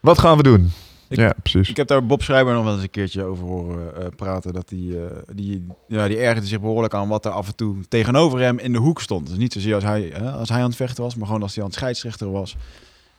Wat 0.00 0.18
gaan 0.18 0.36
we 0.36 0.42
doen? 0.42 0.70
Ik- 1.08 1.18
ja, 1.18 1.34
precies. 1.42 1.68
Ik 1.68 1.76
heb 1.76 1.86
daar 1.88 2.06
Bob 2.06 2.22
Schrijver 2.22 2.54
nog 2.54 2.64
wel 2.64 2.72
eens 2.72 2.82
een 2.82 2.90
keertje 2.90 3.24
over 3.24 3.44
horen 3.44 3.96
eh, 3.96 4.06
praten. 4.16 4.52
Dat 4.52 4.68
die, 4.68 4.98
eh, 5.04 5.16
die, 5.34 5.66
ja, 5.88 6.08
die 6.08 6.16
ergerde 6.16 6.46
zich 6.46 6.60
behoorlijk 6.60 6.94
aan 6.94 7.08
wat 7.08 7.24
er 7.24 7.30
af 7.30 7.46
en 7.48 7.54
toe 7.56 7.76
tegenover 7.88 8.38
hem 8.40 8.58
in 8.58 8.72
de 8.72 8.78
hoek 8.78 9.00
stond. 9.00 9.26
Dus 9.28 9.36
niet 9.36 9.52
zozeer 9.52 9.74
als 9.74 9.84
hij, 9.84 10.10
hè, 10.14 10.30
als 10.30 10.48
hij 10.48 10.58
aan 10.60 10.66
het 10.68 10.76
vechten 10.76 11.02
was, 11.02 11.14
maar 11.14 11.26
gewoon 11.26 11.42
als 11.42 11.54
hij 11.54 11.62
aan 11.62 11.68
het 11.68 11.78
scheidsrechter 11.78 12.30
was. 12.30 12.56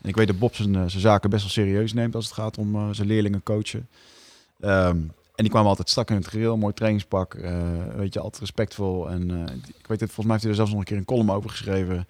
En 0.01 0.09
ik 0.09 0.15
weet 0.15 0.27
dat 0.27 0.39
Bob 0.39 0.55
zijn, 0.55 0.75
eh, 0.75 0.81
zijn 0.85 1.01
zaken 1.01 1.29
best 1.29 1.41
wel 1.41 1.51
serieus 1.51 1.93
neemt 1.93 2.15
als 2.15 2.25
het 2.25 2.33
gaat 2.33 2.57
om 2.57 2.93
zijn 2.93 3.07
leerlingen 3.07 3.43
coachen. 3.43 3.87
Ehm, 4.59 4.97
en 5.41 5.47
die 5.47 5.55
kwamen 5.55 5.69
altijd 5.69 5.89
strak 5.89 6.09
in 6.09 6.15
het 6.15 6.27
gereel, 6.27 6.57
mooi 6.57 6.73
trainingspak, 6.73 7.33
eh, 7.33 7.53
weet 7.95 8.13
je, 8.13 8.19
altijd 8.19 8.41
respectvol. 8.41 9.09
En 9.09 9.31
eh, 9.31 9.55
ik 9.79 9.87
weet 9.87 9.99
het, 9.99 10.11
volgens 10.11 10.25
mij 10.25 10.31
heeft 10.31 10.41
hij 10.41 10.49
er 10.49 10.55
zelfs 10.55 10.71
nog 10.71 10.79
een 10.79 10.85
keer 10.85 10.97
een 10.97 11.05
column 11.05 11.31
over 11.31 11.49
geschreven. 11.49 12.07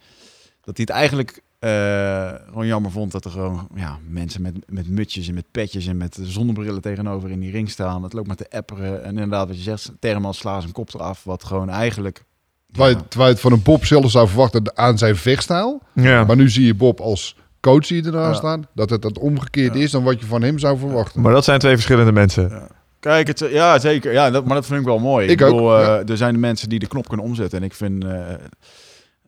Dat 0.60 0.76
hij 0.76 0.86
het 0.86 0.90
eigenlijk 0.90 1.42
eh, 1.58 2.32
gewoon 2.46 2.66
jammer 2.66 2.90
vond 2.90 3.12
dat 3.12 3.24
er 3.24 3.30
gewoon 3.30 3.68
ja, 3.74 3.98
mensen 4.08 4.42
met, 4.42 4.54
met 4.66 4.88
mutjes 4.88 5.28
en 5.28 5.34
met 5.34 5.44
petjes 5.50 5.86
en 5.86 5.96
met 5.96 6.18
zonnebrillen 6.22 6.80
tegenover 6.80 7.30
in 7.30 7.40
die 7.40 7.50
ring 7.50 7.70
staan. 7.70 8.02
Het 8.02 8.12
loopt 8.12 8.28
met 8.28 8.38
de 8.38 8.50
apperen. 8.50 9.02
En 9.04 9.10
inderdaad, 9.10 9.46
wat 9.46 9.56
je 9.56 9.62
zegt, 9.62 9.92
Terman 10.00 10.34
sla 10.34 10.60
zijn 10.60 10.72
kop 10.72 10.94
eraf. 10.94 11.24
Wat 11.24 11.44
gewoon 11.44 11.70
eigenlijk... 11.70 12.24
terwijl, 12.72 12.92
ja, 12.92 12.98
je, 12.98 13.08
terwijl 13.08 13.28
je 13.28 13.34
het 13.34 13.42
van 13.44 13.52
een 13.52 13.62
Bob 13.62 13.84
zelf 13.84 14.10
zou 14.10 14.28
verwachten 14.28 14.76
aan 14.76 14.98
zijn 14.98 15.16
vechtstijl. 15.16 15.80
Ja. 15.94 16.24
Maar 16.24 16.36
nu 16.36 16.50
zie 16.50 16.66
je 16.66 16.74
Bob 16.74 17.00
als 17.00 17.36
coach 17.60 17.88
hier 17.88 18.12
Ja. 18.12 18.32
staan. 18.34 18.66
Dat 18.74 18.90
het 18.90 19.04
het 19.04 19.18
omgekeerd 19.18 19.74
Ja. 19.74 19.80
is 19.80 19.90
dan 19.90 20.02
wat 20.04 20.20
je 20.20 20.26
van 20.26 20.42
hem 20.42 20.58
zou 20.58 20.78
verwachten. 20.78 21.20
Maar 21.20 21.32
dat 21.32 21.44
zijn 21.44 21.58
twee 21.58 21.74
verschillende 21.74 22.12
mensen. 22.12 22.68
Kijk, 23.02 23.26
het, 23.26 23.38
ja, 23.38 23.78
zeker. 23.78 24.12
Ja, 24.12 24.30
dat, 24.30 24.44
maar 24.44 24.54
dat 24.54 24.66
vind 24.66 24.80
ik 24.80 24.86
wel 24.86 24.98
mooi. 24.98 25.28
Ik 25.28 25.38
bedoel, 25.38 25.72
ook, 25.72 25.80
eh, 25.80 25.86
ja. 25.86 26.02
Er 26.04 26.16
zijn 26.16 26.32
de 26.32 26.40
mensen 26.40 26.68
die 26.68 26.78
de 26.78 26.86
knop 26.86 27.08
kunnen 27.08 27.26
omzetten. 27.26 27.58
En 27.58 27.64
ik 27.64 27.74
vind, 27.74 28.04
eh, 28.04 28.32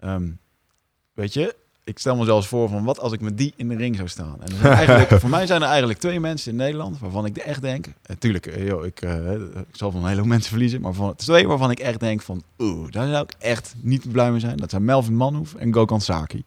ehm, 0.01 0.31
weet 1.15 1.35
je, 1.35 1.55
ik 1.85 1.99
stel 1.99 2.17
me 2.17 2.25
zelfs 2.25 2.47
voor 2.47 2.69
van 2.69 2.85
wat 2.85 2.99
als 3.01 3.13
ik 3.13 3.21
met 3.21 3.39
die 3.39 3.53
in 3.57 3.69
de 3.69 3.77
ring 3.77 3.97
zou 3.97 4.09
staan. 4.09 4.37
En 4.43 4.71
eigenlijk, 4.71 5.21
voor 5.21 5.31
mij 5.31 5.47
zijn 5.47 5.63
er 5.63 5.69
eigenlijk 5.69 5.99
twee 5.99 6.21
mensen 6.21 6.51
in 6.51 6.57
Nederland 6.57 6.99
waarvan 6.99 7.27
ik 7.27 7.37
echt 7.37 7.63
denk, 7.63 7.87
natuurlijk, 8.07 8.47
eh, 8.47 8.67
joh, 8.67 8.85
ik, 8.85 9.01
ik 9.69 9.77
zal 9.77 9.91
van 9.91 10.01
een 10.01 10.09
hele 10.09 10.21
hoop 10.21 10.29
mensen 10.29 10.51
verliezen, 10.51 10.81
maar 10.81 10.93
van 10.93 11.15
twee 11.17 11.49
waarvan 11.49 11.71
ik 11.71 11.79
echt 11.79 12.01
denk 12.01 12.23
van, 12.23 12.43
oeh, 12.59 12.91
daar 12.91 13.09
zou 13.09 13.23
ik 13.23 13.35
echt 13.39 13.75
niet 13.81 14.13
blij 14.13 14.31
mee 14.31 14.41
zijn. 14.41 14.57
Dat 14.57 14.71
zijn 14.71 14.85
Melvin 14.85 15.17
Manhoef 15.17 15.55
en 15.55 15.75
Gokhan 15.75 16.01
Saki. 16.01 16.45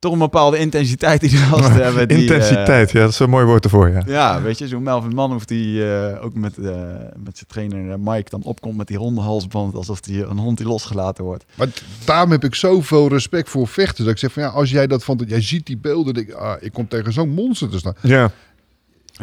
Toch 0.00 0.12
een 0.12 0.18
bepaalde 0.18 0.58
intensiteit 0.58 1.20
die 1.20 1.30
die 1.30 1.38
gasten 1.50 1.84
hebben. 1.84 2.08
Die, 2.08 2.16
eh, 2.16 2.22
Intensiteit, 2.22 2.90
ja, 2.90 3.00
dat 3.00 3.10
is 3.10 3.18
een 3.18 3.30
mooi 3.30 3.44
woord 3.44 3.64
ervoor, 3.64 3.90
ja. 3.90 4.02
ja, 4.06 4.42
weet 4.42 4.58
je, 4.58 4.68
zo'n 4.68 4.82
Melvin 4.82 5.14
Manhoef 5.14 5.44
die 5.44 5.94
eh, 5.94 6.24
ook 6.24 6.34
met, 6.34 6.58
eh, 6.58 6.72
met 7.16 7.36
zijn 7.36 7.46
trainer 7.48 7.90
eh, 7.90 7.96
Mike 7.98 8.30
dan 8.30 8.42
opkomt 8.42 8.76
met 8.76 8.86
die 8.86 8.96
ronde 8.96 9.20
halsband. 9.20 9.74
Alsof 9.74 10.00
die 10.00 10.24
een 10.24 10.38
hond 10.38 10.58
die 10.58 10.66
losgelaten 10.66 11.24
wordt. 11.24 11.44
Maar 11.54 11.68
daarom 12.04 12.30
heb 12.30 12.44
ik 12.44 12.54
zoveel 12.54 13.08
respect 13.08 13.48
voor 13.48 13.68
vechten. 13.68 14.04
Dat 14.04 14.12
ik 14.12 14.18
zeg 14.18 14.32
van 14.32 14.42
ja, 14.42 14.48
als 14.48 14.70
jij 14.70 14.86
dat 14.86 15.04
van, 15.04 15.22
jij 15.26 15.42
ziet 15.42 15.66
die 15.66 15.78
beelden, 15.78 16.14
denk 16.14 16.28
ik, 16.28 16.34
ah, 16.34 16.56
ik 16.60 16.72
kom 16.72 16.88
tegen 16.88 17.12
zo'n 17.12 17.30
monster 17.30 17.68
te 17.68 17.78
staan. 17.78 17.94
Ja. 18.00 18.30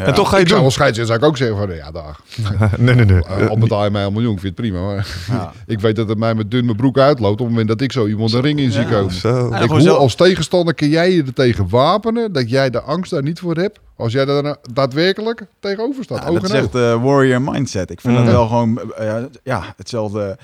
En 0.05 0.13
toch 0.13 0.29
ga 0.29 0.35
je 0.35 0.41
ik 0.41 0.47
zou 0.47 0.59
doen. 0.59 0.61
wel 0.61 0.71
scheidsrechter, 0.71 1.05
zou 1.05 1.19
ik 1.19 1.25
ook 1.25 1.37
zeggen 1.37 1.57
van 1.57 1.75
ja, 1.75 1.91
dag. 1.91 2.21
nee, 2.77 2.95
nee, 2.95 3.05
nee. 3.05 3.21
Uh, 3.39 3.49
al 3.49 3.57
betaal 3.57 3.83
je 3.83 3.89
mij 3.89 4.03
een 4.05 4.13
miljoen, 4.13 4.33
ik 4.33 4.39
vind 4.39 4.57
het 4.57 4.65
prima. 4.67 4.85
Maar 4.85 5.07
Ja. 5.29 5.51
ik 5.73 5.79
weet 5.79 5.95
dat 5.95 6.09
het 6.09 6.17
mij 6.17 6.35
met 6.35 6.51
dun 6.51 6.65
mijn 6.65 6.77
broek 6.77 6.97
uitloopt 6.97 7.31
op 7.33 7.39
het 7.39 7.49
moment 7.49 7.67
dat 7.67 7.81
ik 7.81 7.91
zo 7.91 8.07
iemand 8.07 8.33
een 8.33 8.41
ring 8.41 8.59
in 8.59 8.71
zie 8.71 8.85
komen. 8.85 9.13
Zo. 9.13 9.53
Ik, 9.53 9.69
hoe 9.69 9.81
zo- 9.81 9.95
als 9.95 10.15
tegenstander 10.15 10.73
kun 10.73 10.89
jij 10.89 11.11
je 11.11 11.23
er 11.23 11.33
tegen 11.33 11.69
wapenen 11.69 12.31
dat 12.33 12.49
jij 12.49 12.69
de 12.69 12.81
angst 12.81 13.11
daar 13.11 13.23
niet 13.23 13.39
voor 13.39 13.55
hebt. 13.55 13.79
Als 13.95 14.13
jij 14.13 14.25
daar 14.25 14.43
nou 14.43 14.55
daadwerkelijk 14.73 15.45
tegenover 15.59 16.03
staat. 16.03 16.23
Ja, 16.23 16.29
oog 16.29 16.39
dat 16.39 16.49
is 16.49 16.55
echt 16.59 16.71
warrior 17.01 17.41
mindset. 17.41 17.89
Ik 17.91 18.01
vind 18.01 18.17
Mm. 18.17 18.25
dat 18.25 18.33
wel 18.33 18.47
gewoon 18.47 18.91
eh, 18.93 19.05
ja, 19.05 19.27
ja, 19.43 19.73
hetzelfde. 19.77 20.37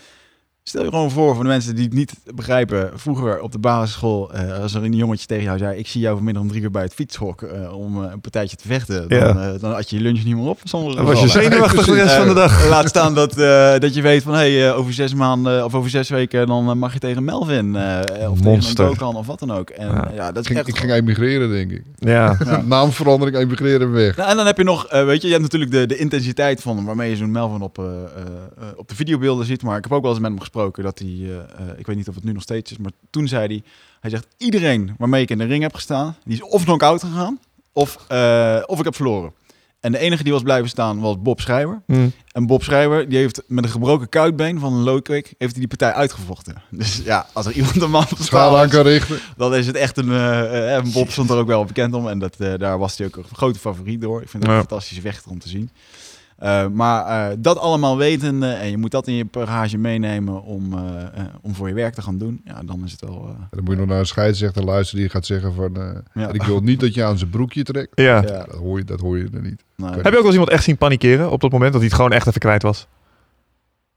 Stel 0.65 0.83
je 0.83 0.89
gewoon 0.89 1.11
voor 1.11 1.33
voor 1.35 1.43
de 1.43 1.49
mensen 1.49 1.75
die 1.75 1.83
het 1.85 1.93
niet 1.93 2.13
begrijpen. 2.35 2.91
Vroeger 2.95 3.39
op 3.41 3.51
de 3.51 3.59
basisschool, 3.59 4.33
eh, 4.33 4.59
als 4.61 4.73
er 4.73 4.83
een 4.83 4.93
jongetje 4.93 5.25
tegen 5.25 5.43
jou 5.43 5.57
zei... 5.57 5.77
ik 5.77 5.87
zie 5.87 6.01
jou 6.01 6.15
vanmiddag 6.15 6.41
om 6.43 6.49
drie 6.49 6.61
uur 6.61 6.71
bij 6.71 6.81
het 6.81 6.93
fietshok 6.93 7.41
eh, 7.41 7.77
om 7.77 8.03
eh, 8.03 8.11
een 8.11 8.21
partijtje 8.21 8.57
te 8.57 8.67
vechten. 8.67 9.09
Dan, 9.09 9.17
Ja. 9.17 9.27
eh, 9.53 9.59
dan 9.61 9.71
had 9.73 9.89
je 9.89 9.95
je 9.95 10.01
lunch 10.01 10.23
niet 10.23 10.35
meer 10.35 10.47
op. 10.47 10.59
Zonder 10.63 10.95
Dan 10.95 11.05
was 11.05 11.21
je 11.21 11.27
zenuwachtig 11.27 11.85
de 11.85 11.93
rest 11.93 12.15
van 12.15 12.27
de 12.27 12.33
dag. 12.33 12.67
Laat 12.69 12.87
staan 12.89 13.13
dat, 13.13 13.37
eh, 13.37 13.79
dat 13.79 13.93
je 13.93 14.01
weet 14.01 14.23
van... 14.23 14.33
hey, 14.33 14.67
eh, 14.69 14.77
over 14.77 14.93
zes 14.93 15.13
maanden 15.13 15.65
of 15.65 15.73
over 15.75 15.89
zes 15.89 16.09
weken... 16.09 16.47
dan 16.47 16.77
mag 16.77 16.93
je 16.93 16.99
tegen 16.99 17.23
Melvin 17.23 17.75
eh, 17.75 18.31
of 18.31 18.41
Monster. 18.41 18.75
tegen 18.75 18.83
een 18.83 18.97
Dokkan 18.97 19.15
of 19.15 19.25
wat 19.27 19.39
dan 19.39 19.51
ook. 19.51 19.69
En 19.69 19.87
Ja. 19.87 20.11
ja, 20.15 20.31
dat 20.31 20.45
Ik 20.45 20.51
is 20.51 20.57
echt... 20.57 20.67
ik 20.67 20.77
ging 20.77 20.91
emigreren, 20.91 21.49
denk 21.49 21.71
ik. 21.71 21.83
Ja. 21.95 22.37
Naamverandering, 22.65 23.37
emigreren 23.37 23.91
weg. 23.91 24.15
Nou, 24.17 24.29
en 24.29 24.35
dan 24.35 24.45
heb 24.45 24.57
je 24.57 24.63
nog, 24.63 24.87
weet 24.91 25.21
je, 25.21 25.27
je 25.27 25.33
hebt 25.33 25.43
natuurlijk 25.43 25.71
de, 25.71 25.85
de 25.85 25.97
intensiteit 25.97 26.61
van 26.61 26.85
waarmee 26.85 27.09
je 27.09 27.15
zo'n 27.15 27.31
Melvin 27.31 27.61
op, 27.61 27.77
eh, 27.79 27.85
eh, 27.85 27.91
eh, 28.57 28.67
op 28.75 28.87
de 28.89 28.95
videobeelden 28.95 29.45
ziet. 29.45 29.63
Maar 29.63 29.77
ik 29.77 29.83
heb 29.83 29.93
ook 29.93 30.01
wel 30.01 30.11
eens 30.11 30.19
met 30.19 30.29
hem 30.29 30.39
gesproken 30.39 30.51
dat 30.53 30.99
hij, 30.99 31.07
eh, 31.07 31.35
eh, 31.37 31.77
ik 31.79 31.85
weet 31.85 31.95
niet 31.95 32.07
of 32.09 32.15
het 32.15 32.23
nu 32.23 32.31
nog 32.31 32.41
steeds 32.41 32.71
is, 32.71 32.77
maar 32.77 32.91
toen 33.09 33.27
zei 33.27 33.45
hij, 33.47 33.63
hij 33.99 34.09
zegt 34.09 34.27
iedereen 34.37 34.95
waarmee 34.97 35.21
ik 35.21 35.29
in 35.29 35.37
de 35.37 35.43
ring 35.45 35.61
heb 35.63 35.75
gestaan, 35.75 36.15
die 36.25 36.33
is 36.33 36.41
of 36.43 36.63
knock-out 36.63 37.03
gegaan 37.03 37.39
of, 37.73 37.97
eh, 38.07 38.59
of 38.65 38.77
ik 38.79 38.85
heb 38.85 38.95
verloren. 38.95 39.33
En 39.79 39.91
de 39.91 39.97
enige 39.97 40.23
die 40.23 40.31
was 40.33 40.41
blijven 40.41 40.69
staan 40.69 40.99
was 40.99 41.21
Bob 41.21 41.39
Schrijver. 41.41 41.81
Hm. 41.87 42.07
En 42.31 42.45
Bob 42.45 42.63
Schrijver, 42.63 43.09
die 43.09 43.17
heeft 43.17 43.41
met 43.47 43.63
een 43.63 43.69
gebroken 43.69 44.09
kuitbeen 44.09 44.59
van 44.59 44.73
een 44.73 44.83
low 44.83 45.01
kick, 45.01 45.25
heeft 45.37 45.51
hij 45.51 45.59
die 45.59 45.67
partij 45.67 45.93
uitgevochten. 45.93 46.61
Dus 46.69 47.01
ja, 47.03 47.27
als 47.33 47.45
er 47.45 47.51
iemand 47.51 47.81
een 47.81 47.89
man 47.91 48.05
aan 48.31 48.69
kan 48.69 48.83
richten. 48.83 49.19
dan 49.37 49.55
is 49.55 49.67
het 49.67 49.75
echt 49.75 49.97
een... 49.97 50.11
eh, 50.11 50.81
Bob 50.93 51.09
stond 51.09 51.29
er 51.29 51.37
ook 51.37 51.47
wel 51.47 51.65
bekend 51.65 51.93
om. 51.93 52.07
En 52.07 52.19
dat, 52.19 52.35
daar 52.37 52.77
was 52.77 52.97
hij 52.97 53.07
ook 53.07 53.15
een 53.15 53.25
grote 53.33 53.59
favoriet 53.59 54.01
door. 54.01 54.21
Ik 54.21 54.29
vind 54.29 54.43
het 54.43 54.51
Ja. 54.51 54.57
een 54.59 54.65
fantastische 54.67 55.01
vechter 55.01 55.31
om 55.31 55.39
te 55.39 55.49
zien. 55.49 55.69
Eh, 56.43 56.67
maar 56.67 57.05
eh, 57.31 57.35
dat 57.39 57.57
allemaal 57.59 57.97
wetende 57.97 58.47
en 58.47 58.69
je 58.69 58.77
moet 58.77 58.91
dat 58.91 59.07
in 59.07 59.13
je 59.13 59.25
bagage 59.31 59.77
meenemen 59.77 60.43
om, 60.43 60.73
eh, 60.73 60.79
eh, 61.03 61.25
om 61.41 61.55
voor 61.55 61.67
je 61.67 61.73
werk 61.73 61.93
te 61.93 62.01
gaan 62.01 62.17
doen. 62.17 62.41
Ja, 62.45 62.61
dan 62.65 62.81
is 62.85 62.91
het 62.91 63.01
wel... 63.01 63.25
eh, 63.29 63.45
Dan 63.49 63.63
moet 63.63 63.73
je 63.73 63.79
nog 63.79 63.87
naar 63.89 63.99
een 63.99 64.05
scheidsrechter 64.05 64.63
luisteren 64.63 65.01
die 65.01 65.09
gaat 65.09 65.25
zeggen 65.25 65.53
van... 65.53 65.75
eh, 65.75 65.89
Ja. 66.13 66.31
ik 66.31 66.43
wil 66.43 66.59
niet 66.59 66.79
dat 66.79 66.93
je 66.93 67.03
aan 67.03 67.17
zijn 67.17 67.29
broekje 67.29 67.63
trekt. 67.63 67.91
Ja. 67.95 68.15
ja, 68.21 68.21
Dat 68.21 68.55
hoor 68.55 68.77
je, 68.77 68.83
dat 68.85 68.99
hoor 68.99 69.17
je 69.17 69.27
er 69.33 69.41
niet. 69.41 69.63
nou, 69.75 69.93
Heb 69.93 70.01
je 70.03 70.07
ook 70.07 70.13
wel 70.13 70.23
eens 70.23 70.31
iemand 70.31 70.49
echt 70.51 70.63
zien 70.63 70.77
panikeren 70.77 71.31
op 71.31 71.41
dat 71.41 71.51
moment 71.51 71.71
dat 71.71 71.79
hij 71.81 71.89
het 71.89 71.99
gewoon 71.99 72.11
echt 72.13 72.27
even 72.27 72.39
kwijt 72.41 72.61
was? 72.61 72.87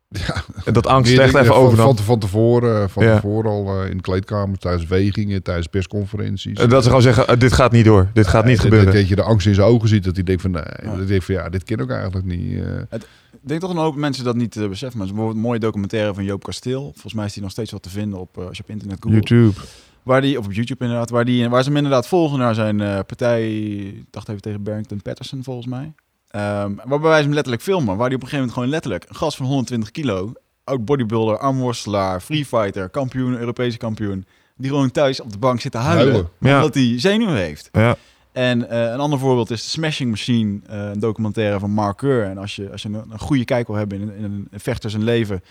Ja. 0.27 0.43
En 0.65 0.73
dat 0.73 0.87
angst 0.87 1.13
echt 1.13 1.21
dingen 1.27 1.41
even 1.43 1.55
van, 1.55 1.65
overnam. 1.65 1.87
van, 1.97 2.05
van 2.05 2.19
tevoren, 2.19 2.91
van 2.91 3.05
Ja. 3.05 3.15
tevoren 3.15 3.51
al 3.51 3.83
eh, 3.83 3.91
in 3.91 3.97
de 3.97 4.03
kleedkamer, 4.03 4.59
tijdens 4.59 4.87
wegingen, 4.87 5.43
tijdens 5.43 5.67
persconferenties. 5.67 6.59
En 6.59 6.69
dat 6.69 6.83
ze 6.83 6.89
gewoon 6.89 7.03
zeggen, 7.03 7.29
eh, 7.29 7.39
dit 7.39 7.53
gaat 7.53 7.73
niet 7.73 7.85
door. 7.85 8.11
Dit 8.13 8.27
gaat 8.27 8.45
niet 8.45 8.57
Eh, 8.57 8.63
gebeuren. 8.63 8.87
Dat, 8.89 8.97
dat 8.97 9.09
je 9.09 9.17
de 9.17 9.23
angst 9.23 9.47
in 9.47 9.55
zijn 9.55 9.67
ogen 9.67 9.89
ziet, 9.89 10.05
dat 10.05 10.15
hij 10.15 10.25
denkt 10.25 10.43
van, 10.43 10.51
nee, 10.51 10.63
Ja. 10.83 10.89
dat 10.89 10.97
hij 10.97 11.07
denkt 11.07 11.25
van 11.25 11.35
ja, 11.35 11.49
dit 11.49 11.65
ken 11.65 11.79
ik 11.79 11.91
eigenlijk 11.91 12.27
niet. 12.27 12.59
eh. 12.63 12.99
Ik 13.33 13.49
denk 13.53 13.61
toch 13.61 13.71
een 13.71 13.77
hoop 13.77 13.97
mensen 13.97 14.25
dat 14.25 14.37
niet 14.37 14.57
eh, 14.57 14.69
beseffen. 14.69 14.99
Maar 14.99 15.07
er 15.07 15.13
is 15.13 15.19
bijvoorbeeld 15.19 15.37
een 15.37 15.49
mooie 15.51 15.59
documentaire 15.61 16.15
van 16.15 16.25
Joop 16.25 16.43
Kasteel. 16.45 16.83
Volgens 16.93 17.15
mij 17.15 17.25
is 17.25 17.33
die 17.33 17.43
nog 17.43 17.51
steeds 17.53 17.71
wel 17.71 17.81
te 17.81 17.91
vinden 17.91 18.19
op, 18.19 18.39
eh, 18.39 18.47
als 18.47 18.57
je 18.57 18.63
op 18.63 18.71
internet 18.71 18.97
googelt. 19.01 19.29
YouTube. 19.29 19.61
Waar 20.03 20.21
die, 20.21 20.39
of 20.39 20.45
op 20.47 20.53
YouTube 20.53 20.85
inderdaad, 20.85 21.11
waar, 21.11 21.25
die, 21.25 21.49
waar 21.49 21.63
ze 21.63 21.69
hem 21.69 21.77
inderdaad 21.77 22.09
volgen 22.09 22.39
naar 22.39 22.55
zijn 22.55 22.81
eh, 22.81 22.99
partij, 23.07 23.57
ik 23.77 24.05
dacht 24.11 24.29
even 24.29 24.41
tegen 24.43 24.63
Barrington 24.63 25.03
Patterson 25.03 25.43
volgens 25.45 25.67
mij. 25.67 25.93
Ehm, 26.31 26.75
waarbij 26.75 27.09
wij 27.09 27.19
ze 27.19 27.25
hem 27.25 27.33
letterlijk 27.35 27.63
filmen, 27.63 27.97
waar 27.97 28.09
die 28.09 28.17
op 28.17 28.23
een 28.23 28.29
gegeven 28.29 28.37
moment 28.37 28.53
gewoon 28.53 28.69
letterlijk 28.69 29.05
een 29.09 29.17
gast 29.17 29.37
van 29.37 29.47
120 29.47 29.91
kilo, 29.91 30.33
oud 30.65 30.85
bodybuilder, 30.85 31.39
armworstelaar, 31.39 32.21
free 32.21 32.47
fighter, 32.47 32.89
kampioen, 32.89 33.39
Europese 33.39 33.77
kampioen, 33.77 34.27
die 34.57 34.71
gewoon 34.71 34.91
thuis 34.91 35.21
op 35.21 35.33
de 35.33 35.39
bank 35.39 35.61
zit 35.61 35.73
te 35.73 35.79
huilen, 35.79 36.13
Huilen. 36.13 36.31
Ja. 36.39 36.57
omdat 36.57 36.75
hij 36.75 37.01
zenuwen 37.01 37.37
heeft. 37.37 37.69
Ja. 37.73 37.97
En 38.33 38.69
eh, 38.69 38.83
een 38.83 39.01
ander 39.01 39.19
voorbeeld 39.19 39.51
is 39.51 39.63
de 39.63 39.69
Smashing 39.69 40.11
Machine, 40.11 40.61
eh, 40.67 40.89
een 40.93 41.01
documentaire 41.01 41.59
van 41.59 41.71
Mark 41.71 41.97
Keur. 41.97 42.25
En 42.25 42.39
als 42.39 42.57
je, 42.57 42.71
als 42.71 42.83
je 42.83 42.89
een, 42.89 43.05
een 43.11 43.19
goede 43.19 43.45
kijk 43.45 43.67
wil 43.67 43.77
hebben 43.77 44.01
in, 44.01 44.17
in 44.17 44.25
een 44.25 44.61
vechter 44.61 44.91
zijn 44.91 45.05
leven, 45.05 45.43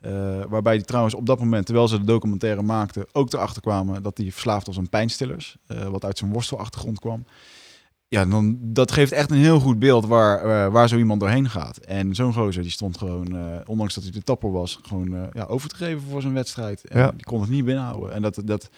eh, 0.00 0.42
waarbij 0.48 0.74
hij 0.74 0.82
trouwens 0.82 1.14
op 1.14 1.26
dat 1.26 1.38
moment, 1.38 1.66
terwijl 1.66 1.88
ze 1.88 1.98
de 1.98 2.04
documentaire 2.04 2.62
maakten, 2.62 3.06
ook 3.12 3.32
erachter 3.32 3.62
kwamen 3.62 4.02
dat 4.02 4.16
hij 4.18 4.30
verslaafd 4.32 4.66
was 4.66 4.78
aan 4.78 4.88
pijnstillers, 4.88 5.56
eh, 5.66 5.86
wat 5.86 6.04
uit 6.04 6.18
zijn 6.18 6.32
worstelachtergrond 6.32 6.98
kwam. 7.00 7.24
Ja, 8.08 8.24
dan, 8.24 8.58
dat 8.60 8.92
geeft 8.92 9.12
echt 9.12 9.30
een 9.30 9.36
heel 9.36 9.60
goed 9.60 9.78
beeld 9.78 10.06
waar, 10.06 10.38
eh, 10.38 10.72
waar 10.72 10.88
zo 10.88 10.96
iemand 10.96 11.20
doorheen 11.20 11.50
gaat. 11.50 11.76
En 11.76 12.14
zo'n 12.14 12.32
gozer 12.32 12.62
die 12.62 12.70
stond 12.70 12.98
gewoon, 12.98 13.36
eh, 13.36 13.42
ondanks 13.66 13.94
dat 13.94 14.02
hij 14.02 14.12
de 14.12 14.22
tapper 14.22 14.52
was, 14.52 14.78
gewoon 14.82 15.14
eh, 15.14 15.22
ja, 15.32 15.44
over 15.44 15.68
te 15.68 15.76
geven 15.76 16.02
voor 16.10 16.20
zijn 16.20 16.32
wedstrijd. 16.34 16.84
En 16.84 16.98
Ja. 17.00 17.10
die 17.10 17.24
kon 17.24 17.40
het 17.40 17.50
niet 17.50 17.64
binnenhouden. 17.64 18.12
En 18.12 18.22
dat, 18.22 18.40
dat, 18.44 18.70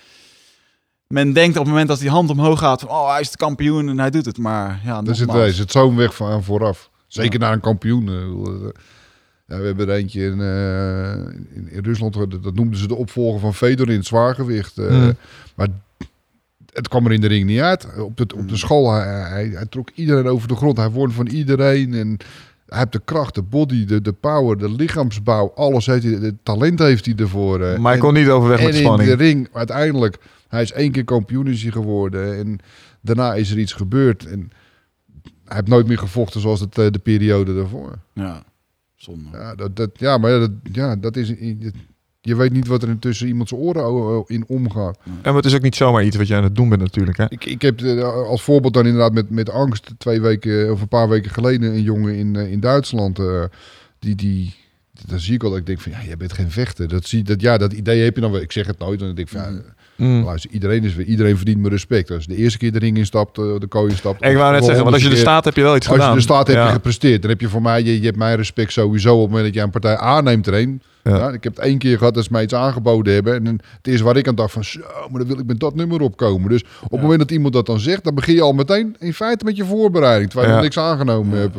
men 1.06 1.32
denkt 1.32 1.56
op 1.56 1.62
het 1.62 1.70
moment 1.70 1.88
dat 1.88 1.98
die 1.98 2.10
hand 2.10 2.30
omhoog 2.30 2.59
gaat, 2.59 2.80
van, 2.80 2.88
oh 2.90 3.10
hij 3.10 3.20
is 3.20 3.30
de 3.30 3.36
kampioen 3.36 3.88
en 3.88 3.98
hij 3.98 4.10
doet 4.10 4.24
het. 4.24 4.38
Maar 4.38 4.80
ja, 4.84 5.02
Daar 5.02 5.14
zit, 5.14 5.26
nogmaals. 5.26 5.46
daar 5.48 5.56
zit 5.56 5.70
zo'n 5.72 5.96
weg 5.96 6.14
van 6.14 6.44
vooraf. 6.44 6.90
Zeker 7.06 7.38
naar 7.38 7.52
een 7.52 7.60
kampioen. 7.60 8.05
Ja, 9.46 9.59
we 9.59 9.64
hebben 9.66 9.88
er 9.88 9.94
eentje 9.94 10.24
in, 10.24 10.40
eh, 10.40 11.56
in, 11.56 11.68
in 11.70 11.84
Rusland, 11.84 12.14
dat, 12.14 12.42
dat 12.42 12.55
noemden 12.55 12.78
ze 12.78 12.86
de 12.88 12.94
opvolger 12.94 13.40
van 13.40 13.55
Fedor 13.55 13.88
in 13.90 13.96
het 13.96 14.06
zwaargewicht. 14.06 14.78
eh, 14.78 14.86
Hmm. 14.88 15.12
Maar 15.56 15.68
het 16.73 16.89
kwam 16.89 17.07
er 17.07 17.12
in 17.12 17.20
de 17.20 17.27
ring 17.27 17.47
niet 17.47 17.61
uit. 17.61 17.86
Op 18.01 18.16
de, 18.16 18.27
op 18.36 18.49
de 18.49 18.57
school, 18.57 18.93
hij, 18.93 19.07
hij, 19.28 19.49
hij 19.49 19.66
trok 19.66 19.90
iedereen 19.95 20.27
over 20.27 20.49
de 20.49 20.57
grond. 20.57 20.77
Hij 20.77 20.90
won 20.90 21.11
van 21.12 21.27
iedereen 21.27 21.95
en 21.95 22.16
hij 22.66 22.78
heeft 22.78 22.93
de 22.93 23.01
kracht, 23.05 23.35
de 23.35 23.43
body, 23.43 23.85
de, 23.85 24.01
de 24.03 24.12
power, 24.12 24.59
de 24.59 24.70
lichaamsbouw, 24.73 25.53
alles 25.55 25.86
heeft 25.86 26.03
hij, 26.05 26.12
het 26.12 26.35
talent 26.43 26.78
heeft 26.78 27.05
hij 27.07 27.15
ervoor. 27.15 27.61
eh. 27.62 27.66
Maar 27.78 27.85
hij 27.93 27.93
En- 27.95 27.99
kon 28.07 28.15
niet 28.15 28.28
overweg 28.28 28.59
en 28.59 28.65
met 28.65 28.74
in 28.74 28.81
spanning. 28.81 29.09
de 29.09 29.16
ring, 29.16 29.49
uiteindelijk, 29.53 30.19
hij 30.49 30.62
is 30.62 30.73
één 30.73 30.93
keer 30.93 31.05
kampioen 31.05 31.47
is 31.47 31.62
hij 31.62 31.70
geworden. 31.73 32.36
En 32.39 32.59
daarna 33.01 33.35
is 33.35 33.51
er 33.51 33.59
iets 33.59 33.73
gebeurd. 33.73 34.27
En 34.27 34.51
hij 35.45 35.57
heeft 35.57 35.69
nooit 35.69 35.86
meer 35.86 35.99
gevochten 35.99 36.40
zoals 36.40 36.61
het, 36.61 36.78
eh, 36.78 36.90
de 36.90 36.99
periode 36.99 37.55
daarvoor. 37.55 37.99
Ja, 38.12 38.43
zonde. 38.97 39.28
Ja, 39.32 39.55
dat, 39.55 39.77
dat, 39.77 39.90
ja 39.95 40.19
maar 40.19 40.31
dat, 40.39 40.51
ja, 40.73 40.97
dat 40.97 41.16
is... 41.16 41.32
Je 42.20 42.36
weet 42.36 42.53
niet 42.53 42.66
wat 42.66 42.82
er 42.82 42.89
intussen 42.89 43.27
iemand 43.27 43.49
zijn 43.49 43.61
oren 43.61 44.24
in 44.27 44.45
omgaat. 44.47 44.99
En 45.23 45.35
het 45.35 45.45
is 45.45 45.55
ook 45.55 45.62
niet 45.62 45.74
zomaar 45.77 46.05
iets 46.05 46.16
wat 46.16 46.27
je 46.27 46.35
aan 46.35 46.43
het 46.43 46.55
doen 46.55 46.69
bent 46.69 46.81
natuurlijk. 46.81 47.16
Hè? 47.16 47.24
Ik, 47.28 47.45
ik 47.45 47.62
heb 47.62 47.81
eh, 47.81 48.03
als 48.12 48.43
voorbeeld 48.43 48.74
dan 48.74 48.86
inderdaad 48.86 49.12
met, 49.12 49.31
met 49.31 49.51
angst 49.51 49.90
twee 49.99 50.20
weken 50.20 50.73
of 50.73 50.81
een 50.81 50.89
paar 50.89 51.09
weken 51.09 51.31
geleden 51.31 51.73
een 51.73 51.82
jongen 51.82 52.15
in, 52.15 52.36
eh, 52.36 52.51
in 52.51 52.61
Duitsland. 52.61 53.19
eh, 53.19 53.45
die, 53.99 54.15
die, 54.15 54.55
dan 55.07 55.20
zie 55.20 55.35
ik 55.35 55.43
al 55.43 55.51
dat 55.51 55.59
ik 55.59 55.66
denk 55.66 55.81
van 55.81 55.93
ja, 55.93 56.05
jij 56.05 56.16
bent 56.16 56.32
geen 56.32 56.51
vechter. 56.51 56.89
Dat, 56.89 57.07
zie, 57.07 57.23
dat, 57.23 57.40
ja, 57.40 57.59
dat 57.59 57.73
idee 57.73 58.05
heb 58.05 58.15
je 58.15 58.20
dan 58.20 58.31
wel. 58.32 58.40
Ik 58.40 58.53
zeg 58.53 58.66
het 58.66 58.78
nooit. 58.78 59.01
En 59.01 59.07
dan 59.07 59.15
denk 59.15 59.31
ik 59.31 59.39
van 59.39 59.55
ja, 59.55 59.62
Mm. 59.98 60.24
luister, 60.24 60.50
iedereen, 60.50 60.84
is, 60.84 60.96
iedereen 60.96 61.36
verdient 61.36 61.58
mijn 61.58 61.72
respect. 61.72 62.10
Als 62.10 62.24
je 62.24 62.28
de 62.30 62.36
eerste 62.36 62.58
keer 62.58 62.72
de 62.72 62.78
ring 62.78 62.96
instapt, 62.96 63.38
eh, 63.38 63.44
de 63.58 63.66
kooi 63.66 63.90
instapt. 63.90 64.24
Ik 64.24 64.36
wou 64.36 64.52
net 64.52 64.64
zeggen, 64.64 64.82
want 64.82 64.94
als 64.94 65.02
je 65.02 65.08
er 65.08 65.14
keer- 65.14 65.22
staat 65.24 65.44
heb 65.44 65.56
je 65.56 65.62
wel 65.62 65.76
iets 65.76 65.86
Als 65.86 65.94
gedaan. 65.96 66.10
je 66.10 66.16
er 66.16 66.22
staat, 66.22 66.46
heb 66.46 66.56
Ja. 66.56 66.66
je 66.66 66.72
gepresteerd. 66.72 67.20
Dan 67.22 67.30
heb 67.30 67.40
je 67.40 67.48
voor 67.48 67.62
mij, 67.62 67.82
je, 67.82 67.98
je 68.00 68.04
hebt 68.04 68.16
mijn 68.16 68.36
respect 68.36 68.72
sowieso 68.72 69.14
op 69.14 69.20
het 69.20 69.28
moment 69.28 69.44
dat 69.46 69.54
jij 69.54 69.62
een 69.64 69.70
partij 69.70 69.96
aanneemt 69.96 70.46
er 70.46 70.54
een. 70.54 70.82
Ja. 71.04 71.16
Ja, 71.16 71.28
ik 71.30 71.44
heb 71.44 71.56
het 71.56 71.64
één 71.64 71.78
keer 71.78 71.98
gehad 71.98 72.14
dat 72.14 72.24
ze 72.24 72.28
mij 72.32 72.42
iets 72.42 72.54
aangeboden 72.54 73.14
hebben. 73.14 73.46
En 73.46 73.60
het 73.76 73.88
is 73.88 74.00
waar 74.00 74.16
ik 74.16 74.28
aan 74.28 74.34
dacht 74.34 74.52
van, 74.52 74.64
zo, 74.64 74.80
maar 75.10 75.18
dan 75.18 75.26
wil 75.26 75.38
ik 75.38 75.46
met 75.46 75.60
dat 75.60 75.74
nummer 75.74 76.00
opkomen. 76.00 76.48
Dus 76.50 76.64
op 76.84 76.90
het 76.90 77.00
moment 77.00 77.18
dat 77.18 77.30
iemand 77.30 77.52
dat 77.52 77.66
dan 77.66 77.80
zegt, 77.80 78.04
dan 78.04 78.14
begin 78.14 78.34
je 78.34 78.42
al 78.42 78.52
meteen 78.52 78.96
in 78.98 79.14
feite 79.14 79.44
met 79.44 79.56
je 79.56 79.64
voorbereiding. 79.64 80.30
Terwijl 80.30 80.50
je 80.50 80.56
Ja. 80.56 80.62
nog 80.62 80.74
niks 80.74 80.84
aangenomen 80.90 81.38
hebt. 81.38 81.56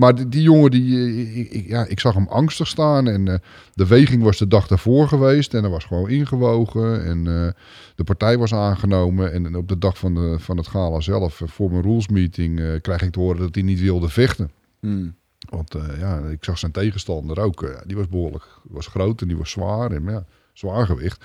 Maar 0.00 0.14
die, 0.14 0.28
die 0.28 0.42
jongen, 0.42 0.70
die, 0.70 0.96
eh, 0.98 1.38
ik, 1.38 1.50
ik- 1.50 1.66
ja, 1.68 1.84
ik 1.86 2.00
zag 2.00 2.14
hem 2.14 2.26
angstig 2.28 2.66
staan. 2.66 3.08
En 3.08 3.28
eh, 3.28 3.34
de 3.74 3.86
weging 3.86 4.22
was 4.22 4.38
de 4.38 4.46
dag 4.48 4.66
daarvoor 4.66 5.08
geweest. 5.08 5.54
En 5.54 5.64
er 5.64 5.70
was 5.70 5.84
gewoon 5.84 6.08
ingewogen. 6.08 7.04
En 7.04 7.18
eh, 7.18 7.52
de 7.94 8.04
partij 8.04 8.38
was 8.38 8.54
aangenomen. 8.54 9.32
En 9.32 9.56
op 9.56 9.68
de 9.68 9.78
dag 9.78 9.98
van, 9.98 10.14
de, 10.14 10.36
van 10.38 10.56
het 10.56 10.66
gala 10.68 11.00
zelf, 11.00 11.40
voor 11.44 11.70
mijn 11.70 11.82
rules 11.82 12.08
meeting, 12.08 12.60
eh, 12.60 12.66
krijg 12.80 13.02
ik 13.02 13.12
te 13.12 13.20
horen 13.20 13.40
dat 13.40 13.54
hij 13.54 13.64
niet 13.64 13.80
wilde 13.80 14.08
vechten. 14.08 14.50
Hmm. 14.80 15.14
Want 15.50 15.74
ja, 15.98 16.18
ik 16.18 16.44
zag 16.44 16.58
zijn 16.58 16.72
tegenstander 16.72 17.40
ook. 17.40 17.82
die 17.86 17.96
was 17.96 18.08
behoorlijk 18.08 18.44
was 18.62 18.86
groot 18.86 19.20
en 19.20 19.28
die 19.28 19.36
was 19.36 19.50
zwaar. 19.50 19.90
En 19.90 20.02
ja, 20.04 20.24
zwaar 20.52 20.86
gewicht. 20.86 21.24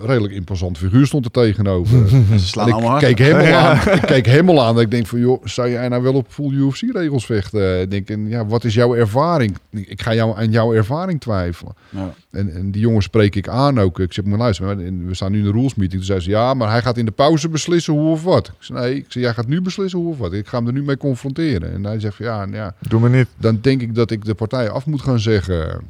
Redelijk 0.00 0.34
imposant 0.34 0.78
figuur 0.78 1.06
stond 1.06 1.24
er 1.24 1.30
tegenover. 1.30 2.08
Ze 2.38 2.38
slaan 2.38 2.68
En 2.68 2.92
ik 2.92 2.98
keek 2.98 3.18
hem 3.18 3.36
al 3.36 3.54
aan. 3.66 3.76
Ik 3.94 4.02
keek 4.02 4.26
hem 4.26 4.48
al 4.48 4.64
aan. 4.64 4.80
Ik 4.80 4.90
denk 4.90 5.06
van, 5.06 5.18
joh, 5.18 5.44
zou 5.44 5.70
jij 5.70 5.88
nou 5.88 6.02
wel 6.02 6.12
op 6.14 6.26
full 6.28 6.52
UFC-regels 6.52 7.26
vechten? 7.26 7.80
Ik 7.80 7.90
denk, 7.90 8.08
en 8.10 8.28
ja, 8.28 8.46
wat 8.46 8.64
is 8.64 8.74
jouw 8.74 8.94
ervaring? 8.94 9.56
Ik 9.70 10.02
ga 10.02 10.14
jou 10.14 10.36
aan 10.38 10.50
jouw 10.50 10.74
ervaring 10.74 11.20
twijfelen. 11.20 11.74
Ja. 11.90 12.14
En, 12.30 12.54
en 12.54 12.70
die 12.70 12.80
jongen 12.80 13.02
spreek 13.02 13.34
ik 13.36 13.48
aan 13.48 13.80
ook. 13.80 14.00
Ik 14.00 14.12
zeg, 14.12 14.24
maar 14.24 14.38
luister, 14.38 14.76
we 15.06 15.14
staan 15.14 15.32
nu 15.32 15.38
in 15.38 15.44
de 15.44 15.50
rules 15.50 15.74
meeting. 15.74 15.92
Toen 16.00 16.10
zei 16.10 16.20
ze, 16.20 16.30
ja, 16.30 16.54
maar 16.54 16.70
hij 16.70 16.82
gaat 16.82 16.96
in 16.96 17.04
de 17.04 17.10
pauze 17.10 17.48
beslissen 17.48 17.92
hoe 17.92 18.10
of 18.10 18.22
wat. 18.22 18.46
Ik 18.46 18.52
zei, 18.58 18.78
nee, 18.80 18.96
ik 18.96 19.04
zeg, 19.08 19.22
jij 19.22 19.32
gaat 19.32 19.46
nu 19.46 19.60
beslissen 19.60 19.98
hoe 19.98 20.08
of 20.10 20.18
wat. 20.18 20.32
Ik 20.32 20.46
ga 20.46 20.58
hem 20.58 20.66
er 20.66 20.72
nu 20.72 20.82
mee 20.82 20.96
confronteren. 20.96 21.72
En 21.72 21.84
hij 21.84 22.00
zegt, 22.00 22.16
ja, 22.16 22.46
ja, 22.52 22.74
Doe 22.88 23.00
me 23.00 23.08
niet. 23.08 23.26
dan 23.36 23.58
denk 23.60 23.80
ik 23.82 23.94
dat 23.94 24.10
ik 24.10 24.24
de 24.24 24.34
partij 24.34 24.70
af 24.70 24.86
moet 24.86 25.02
gaan 25.02 25.18
zeggen. 25.20 25.80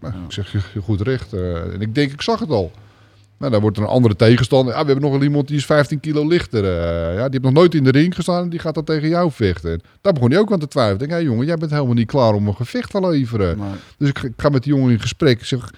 Nou, 0.00 0.14
Ik 0.14 0.32
zeg, 0.32 0.52
je, 0.52 0.58
je 0.74 0.80
goed 0.80 1.00
recht. 1.00 1.32
eh, 1.32 1.56
en 1.74 1.80
ik 1.80 1.94
denk, 1.94 2.12
ik 2.12 2.22
zag 2.22 2.38
het 2.40 2.50
al. 2.50 2.72
Nou, 3.38 3.52
dan 3.52 3.60
wordt 3.60 3.76
er 3.76 3.82
een 3.82 3.88
andere 3.88 4.16
tegenstander. 4.16 4.74
Ah, 4.74 4.80
we 4.86 4.92
hebben 4.92 5.10
nog 5.10 5.22
iemand 5.22 5.48
die 5.48 5.56
is 5.56 5.66
15 5.66 6.00
kilo 6.00 6.26
lichter. 6.28 6.64
eh, 6.64 7.14
ja, 7.14 7.22
die 7.22 7.30
heeft 7.30 7.42
nog 7.42 7.52
nooit 7.52 7.74
in 7.74 7.84
de 7.84 7.90
ring 7.90 8.14
gestaan 8.14 8.42
en 8.42 8.48
die 8.48 8.58
gaat 8.58 8.74
dan 8.74 8.84
tegen 8.84 9.08
jou 9.08 9.30
vechten. 9.32 9.72
En 9.72 9.80
daar 10.00 10.12
begon 10.12 10.30
hij 10.30 10.38
ook 10.38 10.52
aan 10.52 10.58
te 10.58 10.68
twijfelen. 10.68 11.02
Ik 11.02 11.08
denk, 11.08 11.20
hé 11.20 11.26
jongen, 11.28 11.46
jij 11.46 11.56
bent 11.56 11.70
helemaal 11.70 11.94
niet 11.94 12.06
klaar 12.06 12.34
om 12.34 12.46
een 12.48 12.56
gevecht 12.56 12.90
te 12.90 13.08
leveren. 13.08 13.58
Dus 13.98 14.08
ik, 14.08 14.18
ik 14.22 14.32
ga 14.36 14.48
met 14.48 14.62
die 14.62 14.74
jongen 14.74 14.92
in 14.92 15.00
gesprek. 15.00 15.38
Ik 15.38 15.44
zeg, 15.44 15.70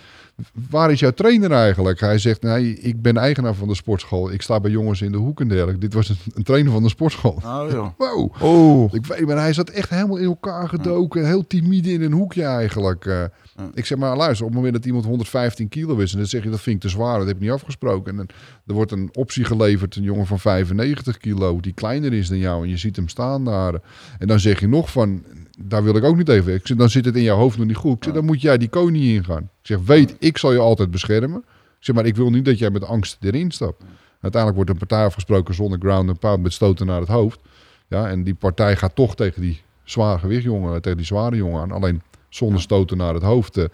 waar 0.70 0.90
is 0.90 1.00
jouw 1.00 1.10
trainer 1.10 1.52
eigenlijk? 1.52 2.00
Hij 2.00 2.18
zegt, 2.18 2.42
nee, 2.42 2.78
ik 2.80 3.02
ben 3.02 3.16
eigenaar 3.16 3.54
van 3.54 3.68
de 3.68 3.74
sportschool. 3.74 4.32
Ik 4.32 4.42
sta 4.42 4.60
bij 4.60 4.70
jongens 4.70 5.02
in 5.02 5.12
de 5.12 5.18
hoek 5.18 5.40
en 5.40 5.48
dergelijke. 5.48 5.80
Dit 5.80 5.94
was 5.94 6.08
een, 6.08 6.16
een 6.34 6.42
trainer 6.42 6.72
van 6.72 6.82
de 6.82 6.88
sportschool. 6.88 7.38
oh. 7.76 7.88
Wow. 7.98 8.34
Oh. 8.42 8.94
Ik 8.94 9.06
weet, 9.06 9.26
maar 9.26 9.36
hij 9.36 9.52
zat 9.52 9.68
echt 9.70 9.90
helemaal 9.90 10.16
in 10.16 10.24
elkaar 10.26 10.68
gedoken. 10.68 11.26
Heel 11.26 11.46
timide 11.46 11.92
in 11.92 12.02
een 12.02 12.12
hoekje 12.12 12.42
eigenlijk. 12.44 13.30
Ik 13.74 13.86
zeg 13.86 13.98
maar, 13.98 14.16
luister, 14.16 14.46
op 14.46 14.52
het 14.52 14.60
moment 14.60 14.76
dat 14.76 14.86
iemand 14.86 15.04
115 15.04 15.68
kilo 15.68 15.96
is... 15.96 16.12
en 16.12 16.18
dan 16.18 16.26
zeg 16.26 16.42
je, 16.42 16.50
dat 16.50 16.60
vind 16.60 16.76
ik 16.76 16.82
te 16.82 16.88
zwaar, 16.88 17.18
dat 17.18 17.26
heb 17.26 17.36
ik 17.36 17.42
niet 17.42 17.50
afgesproken. 17.50 18.10
En 18.10 18.16
dan, 18.16 18.28
er 18.66 18.74
wordt 18.74 18.92
een 18.92 19.08
optie 19.12 19.44
geleverd, 19.44 19.96
een 19.96 20.02
jongen 20.02 20.26
van 20.26 20.38
95 20.38 21.18
kilo... 21.18 21.60
die 21.60 21.72
kleiner 21.72 22.12
is 22.12 22.28
dan 22.28 22.38
jou 22.38 22.62
en 22.62 22.68
je 22.68 22.76
ziet 22.76 22.96
hem 22.96 23.08
staan 23.08 23.44
daar. 23.44 23.74
En 24.18 24.26
dan 24.26 24.40
zeg 24.40 24.60
je 24.60 24.68
nog 24.68 24.90
van, 24.90 25.24
daar 25.58 25.84
wil 25.84 25.96
ik 25.96 26.04
ook 26.04 26.16
niet 26.16 26.28
even... 26.28 26.54
Ik 26.54 26.66
zeg, 26.66 26.76
dan 26.76 26.90
zit 26.90 27.04
het 27.04 27.16
in 27.16 27.22
jouw 27.22 27.36
hoofd 27.36 27.58
nog 27.58 27.66
niet 27.66 27.76
goed. 27.76 27.96
Ik 27.96 28.04
zeg, 28.04 28.14
dan 28.14 28.24
moet 28.24 28.40
jij 28.40 28.58
die 28.58 28.68
koning 28.68 29.04
ingaan. 29.04 29.42
Ik 29.42 29.66
zeg, 29.66 29.78
weet, 29.78 30.16
ik 30.18 30.38
zal 30.38 30.52
je 30.52 30.58
altijd 30.58 30.90
beschermen. 30.90 31.38
Ik 31.38 31.84
zeg, 31.84 31.94
maar 31.94 32.06
ik 32.06 32.16
wil 32.16 32.30
niet 32.30 32.44
dat 32.44 32.58
jij 32.58 32.70
met 32.70 32.84
angst 32.84 33.16
erin 33.20 33.50
stapt. 33.50 33.82
Uiteindelijk 34.20 34.54
wordt 34.54 34.70
een 34.70 34.88
partij 34.88 35.04
afgesproken 35.04 35.54
zonder 35.54 35.78
ground 35.78 36.08
and 36.08 36.18
pound... 36.18 36.42
met 36.42 36.52
stoten 36.52 36.86
naar 36.86 37.00
het 37.00 37.08
hoofd. 37.08 37.40
Ja, 37.88 38.08
en 38.08 38.22
die 38.22 38.34
partij 38.34 38.76
gaat 38.76 38.94
toch 38.94 39.16
tegen 39.16 39.40
die 39.40 39.60
zwaar 39.84 40.18
gewichtjongen, 40.18 40.82
tegen 40.82 40.98
die 40.98 41.06
zware 41.06 41.36
jongen 41.36 41.60
aan. 41.60 41.72
Alleen 41.72 42.02
zonder 42.28 42.60
stoten 42.60 42.96
naar 42.96 43.14
het 43.14 43.22
hoofd. 43.22 43.56
eh. 43.56 43.64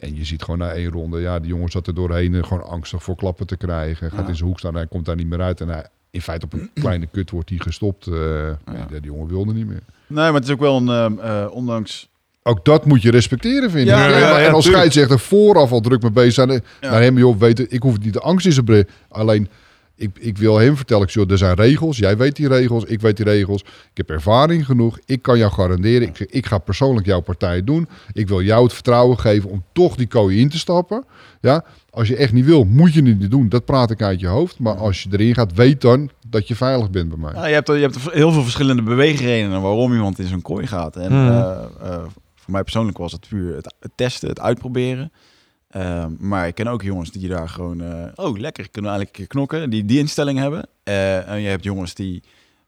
En 0.00 0.16
je 0.16 0.24
ziet 0.24 0.42
gewoon 0.42 0.58
na 0.58 0.72
één 0.72 0.90
ronde, 0.90 1.20
ja, 1.20 1.38
die 1.38 1.48
jongen 1.48 1.70
zat 1.70 1.86
er 1.86 1.94
doorheen, 1.94 2.34
eh, 2.34 2.42
gewoon 2.42 2.64
angstig 2.64 3.02
voor 3.02 3.16
klappen 3.16 3.46
te 3.46 3.56
krijgen. 3.56 4.10
Gaat 4.10 4.28
in 4.28 4.36
zijn 4.36 4.48
hoek 4.48 4.58
staan 4.58 4.70
en 4.72 4.76
hij 4.76 4.86
komt 4.86 5.04
daar 5.04 5.16
niet 5.16 5.26
meer 5.26 5.40
uit. 5.40 5.60
En 5.60 5.68
hij, 5.68 5.86
in 6.10 6.20
feite 6.22 6.44
op 6.44 6.52
een 6.52 6.70
kleine 6.82 7.06
kut 7.06 7.30
wordt 7.30 7.48
hij 7.48 7.58
gestopt. 7.58 8.04
ja, 8.04 8.58
die 8.88 9.00
jongen 9.00 9.28
wilde 9.28 9.52
niet 9.52 9.66
meer. 9.66 9.82
Nee, 10.06 10.24
maar 10.24 10.34
het 10.34 10.44
is 10.44 10.50
ook 10.50 10.60
wel 10.60 10.76
een, 10.76 11.50
ondanks... 11.50 12.08
Ook 12.46 12.64
dat 12.64 12.84
moet 12.84 13.02
je 13.02 13.10
respecteren, 13.10 13.70
vind 13.70 13.88
ik. 13.88 13.94
Ja, 13.94 14.18
ja, 14.18 14.38
en 14.40 14.52
als 14.52 14.64
scheidsrechter 14.64 15.18
vooraf 15.18 15.72
al 15.72 15.80
druk 15.80 16.02
mee 16.02 16.10
bezig 16.10 16.32
zijn. 16.32 16.62
Naar 16.80 17.02
hem, 17.02 17.18
joh, 17.18 17.38
weten, 17.38 17.66
ik 17.68 17.82
hoef 17.82 17.98
niet 17.98 18.12
de 18.12 18.20
angst 18.20 18.46
in 18.46 18.52
zijn 18.52 18.86
Alleen, 19.08 19.48
ik, 19.96 20.10
ik 20.18 20.38
wil 20.38 20.56
hem 20.58 20.76
vertellen, 20.76 21.02
ik 21.02 21.10
zeg, 21.10 21.22
joh, 21.22 21.32
er 21.32 21.38
zijn 21.38 21.54
regels. 21.54 21.98
Jij 21.98 22.16
weet 22.16 22.36
die 22.36 22.48
regels, 22.48 22.84
ik 22.84 23.00
weet 23.00 23.16
die 23.16 23.24
regels. 23.26 23.60
Ik 23.60 23.96
heb 23.96 24.10
ervaring 24.10 24.64
genoeg. 24.66 24.98
Ik 25.04 25.22
kan 25.22 25.38
jou 25.38 25.52
garanderen. 25.52 26.08
Ik, 26.08 26.18
ik 26.20 26.46
ga 26.46 26.58
persoonlijk 26.58 27.06
jouw 27.06 27.20
partij 27.20 27.64
doen. 27.64 27.88
Ik 28.12 28.28
wil 28.28 28.42
jou 28.42 28.62
het 28.64 28.72
vertrouwen 28.72 29.18
geven 29.18 29.50
om 29.50 29.64
toch 29.72 29.96
die 29.96 30.06
kooi 30.06 30.40
in 30.40 30.48
te 30.48 30.58
stappen. 30.58 31.04
Ja, 31.40 31.64
als 31.90 32.08
je 32.08 32.16
echt 32.16 32.32
niet 32.32 32.44
wil, 32.44 32.64
moet 32.64 32.94
je 32.94 33.02
het 33.02 33.18
niet 33.18 33.30
doen. 33.30 33.48
Dat 33.48 33.64
praat 33.64 33.90
ik 33.90 34.02
uit 34.02 34.20
je 34.20 34.26
hoofd. 34.26 34.58
Maar 34.58 34.74
als 34.76 35.02
je 35.02 35.08
erin 35.12 35.34
gaat, 35.34 35.54
weet 35.54 35.80
dan 35.80 36.10
dat 36.26 36.48
je 36.48 36.54
veilig 36.56 36.90
bent 36.90 37.08
bij 37.08 37.18
mij. 37.18 37.32
Ja, 37.34 37.46
je, 37.46 37.54
hebt, 37.54 37.66
je 37.68 37.72
hebt 37.74 38.10
heel 38.12 38.32
veel 38.32 38.42
verschillende 38.42 38.82
beweegredenen 38.82 39.62
waarom 39.62 39.92
iemand 39.92 40.18
in 40.18 40.26
zo'n 40.26 40.42
kooi 40.42 40.66
gaat. 40.66 40.96
En 40.96 41.12
Mhm. 41.12 41.30
eh, 41.32 41.64
eh, 41.82 42.02
voor 42.34 42.52
mij 42.52 42.62
persoonlijk 42.62 42.98
was 42.98 43.12
het 43.12 43.26
puur 43.28 43.54
het, 43.56 43.74
het 43.80 43.90
testen, 43.94 44.28
het 44.28 44.40
uitproberen. 44.40 45.12
Ehm, 45.74 46.10
maar 46.18 46.46
ik 46.46 46.54
ken 46.54 46.66
ook 46.66 46.82
jongens 46.82 47.10
die 47.10 47.28
daar 47.28 47.48
gewoon... 47.48 47.80
eh, 47.80 48.06
oh, 48.14 48.38
lekker, 48.38 48.70
kunnen 48.70 48.90
we 48.90 48.96
eigenlijk 48.96 49.08
een 49.08 49.12
keer 49.12 49.26
knokken. 49.26 49.70
Die 49.70 49.84
die 49.84 49.98
instelling 49.98 50.38
hebben. 50.38 50.66
Eh, 50.82 51.28
en 51.28 51.40
je 51.40 51.48
hebt 51.48 51.64
jongens 51.64 51.94
die 51.94 52.22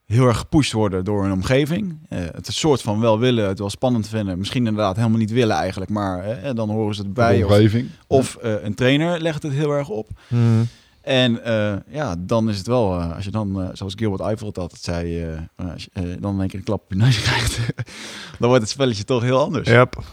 heel 0.05 0.27
erg 0.27 0.37
gepusht 0.37 0.71
worden 0.71 1.05
door 1.05 1.23
hun 1.23 1.31
omgeving. 1.31 1.97
Eh, 2.09 2.19
het 2.19 2.47
een 2.47 2.53
soort 2.53 2.81
van 2.81 2.99
wel 2.99 3.19
willen, 3.19 3.47
het 3.47 3.59
wel 3.59 3.69
spannend 3.69 4.07
vinden. 4.07 4.37
Misschien 4.37 4.67
inderdaad 4.67 4.95
helemaal 4.95 5.17
niet 5.17 5.31
willen 5.31 5.55
eigenlijk. 5.55 5.91
Maar 5.91 6.39
dan 6.55 6.69
horen 6.69 6.95
ze 6.95 7.01
het 7.01 7.13
bij. 7.13 7.43
Of, 7.43 7.51
omgeving. 7.51 7.89
of 8.07 8.37
een 8.41 8.75
trainer 8.75 9.21
legt 9.21 9.43
het 9.43 9.53
heel 9.53 9.71
erg 9.71 9.89
op. 9.89 10.09
Mhm. 10.27 10.63
En 11.01 11.41
ja, 11.89 12.15
dan 12.19 12.49
is 12.49 12.57
het 12.57 12.67
wel, 12.67 13.01
als 13.01 13.25
je 13.25 13.31
dan, 13.31 13.69
zoals 13.73 13.93
Gilbert 13.95 14.21
Eiffel 14.21 14.47
het 14.47 14.57
altijd 14.57 14.81
zei, 14.81 15.25
als 15.55 15.87
je 15.93 16.17
dan 16.19 16.33
in 16.33 16.39
één 16.39 16.49
keer 16.49 16.59
een 16.59 16.65
klap 16.65 16.83
op 16.83 16.91
je 16.91 16.97
neus 16.97 17.21
krijgt, 17.27 17.59
dan 18.39 18.47
wordt 18.47 18.61
het 18.61 18.71
spelletje 18.71 19.03
toch 19.03 19.21
heel 19.21 19.39
anders. 19.39 19.69
Yep. 19.69 20.03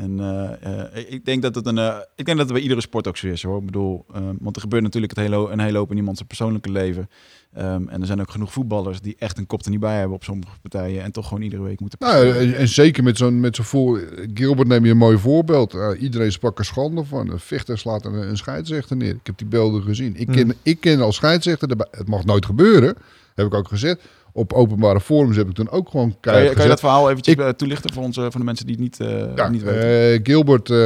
En 0.00 0.20
eh, 0.20 0.84
eh, 0.84 1.12
ik 1.12 1.24
denk 1.24 1.42
dat 1.42 1.54
het 1.54 1.66
een, 1.66 1.78
eh, 1.78 1.96
ik 2.16 2.24
denk 2.24 2.38
dat 2.38 2.46
het 2.46 2.52
bij 2.52 2.62
iedere 2.62 2.80
sport 2.80 3.06
ook 3.06 3.16
zo 3.16 3.26
is 3.26 3.42
hoor. 3.42 3.58
Ik 3.58 3.66
bedoel, 3.66 4.04
eh, 4.14 4.22
want 4.40 4.56
er 4.56 4.62
gebeurt 4.62 4.82
natuurlijk 4.82 5.16
het 5.16 5.26
hele, 5.26 5.50
een 5.50 5.60
hele 5.60 5.78
hoop 5.78 5.90
in 5.90 5.96
iemand 5.96 6.16
zijn 6.16 6.28
persoonlijke 6.28 6.70
leven. 6.70 7.08
Ehm, 7.52 7.88
en 7.88 8.00
er 8.00 8.06
zijn 8.06 8.20
ook 8.20 8.30
genoeg 8.30 8.52
voetballers 8.52 9.00
die 9.00 9.16
echt 9.18 9.38
een 9.38 9.46
kop 9.46 9.64
er 9.64 9.70
niet 9.70 9.80
bij 9.80 9.98
hebben 9.98 10.16
op 10.16 10.24
sommige 10.24 10.60
partijen 10.60 11.02
en 11.02 11.12
toch 11.12 11.28
gewoon 11.28 11.42
iedere 11.42 11.62
week 11.62 11.80
moeten 11.80 11.98
Nou, 12.00 12.36
en, 12.36 12.54
en 12.56 12.68
zeker 12.68 13.02
met 13.02 13.16
zo'n 13.16 13.40
met 13.40 13.56
zo'n 13.56 13.64
voor. 13.64 14.00
Gilbert 14.34 14.68
neem 14.68 14.84
je 14.84 14.90
een 14.90 14.96
mooi 14.96 15.18
voorbeeld. 15.18 15.74
Uh, 15.74 15.88
iedereen 15.98 16.32
sprak 16.32 16.58
er 16.58 16.64
schande 16.64 17.04
van. 17.04 17.30
Een 17.30 17.38
vechter 17.38 17.78
slaat 17.78 18.04
een, 18.04 18.14
een 18.14 18.36
scheidsrechter 18.36 18.96
neer. 18.96 19.14
Ik 19.14 19.26
heb 19.26 19.38
die 19.38 19.46
beelden 19.46 19.82
gezien. 19.82 20.16
Ik 20.16 20.26
ken, 20.26 20.54
ik 20.62 20.80
ken 20.80 21.00
als 21.00 21.16
scheidsrechter, 21.16 21.68
het 21.90 22.08
mag 22.08 22.24
nooit 22.24 22.46
gebeuren, 22.46 22.96
heb 23.34 23.46
ik 23.46 23.54
ook 23.54 23.68
gezegd. 23.68 24.00
Op 24.34 24.52
openbare 24.52 25.00
forums 25.00 25.36
heb 25.36 25.48
ik 25.48 25.54
toen 25.54 25.70
ook 25.70 25.88
gewoon 25.88 26.08
kan, 26.08 26.12
je, 26.12 26.20
keihard 26.20 26.54
kan 26.54 26.62
je 26.62 26.68
dat 26.68 26.80
gezegd. 26.80 26.80
verhaal 26.80 27.10
eventjes 27.10 27.34
Ik- 27.34 27.40
eh, 27.40 27.48
toelichten 27.48 27.92
voor, 27.92 28.02
onze, 28.02 28.20
voor 28.20 28.40
de 28.40 28.46
mensen 28.46 28.66
die 28.66 28.74
het 28.74 28.84
niet, 28.84 29.00
eh, 29.00 29.36
Ja, 29.36 29.48
niet 29.48 29.62
weten? 29.62 30.12
eh, 30.12 30.20
Gilbert, 30.22 30.70
eh 30.70 30.76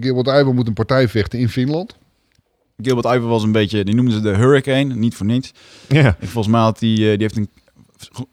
Gilbert 0.00 0.26
Eiber 0.26 0.54
moet 0.54 0.66
een 0.66 0.72
partij 0.72 1.08
vechten 1.08 1.38
in 1.38 1.48
Finland. 1.48 1.96
Gilbert 2.76 3.06
Eiffel 3.06 3.28
was 3.28 3.42
een 3.42 3.52
beetje, 3.52 3.84
die 3.84 3.94
noemden 3.94 4.14
ze 4.14 4.20
de 4.20 4.34
Hurricane, 4.36 4.94
niet 4.94 5.14
voor 5.14 5.26
niets. 5.26 5.52
Ja. 5.88 6.08
Ik, 6.08 6.28
volgens 6.28 6.46
mij 6.54 6.60
had 6.62 6.78
die, 6.78 6.96
eh, 6.96 7.18
die 7.18 7.22
heeft 7.22 7.36
een, 7.36 7.48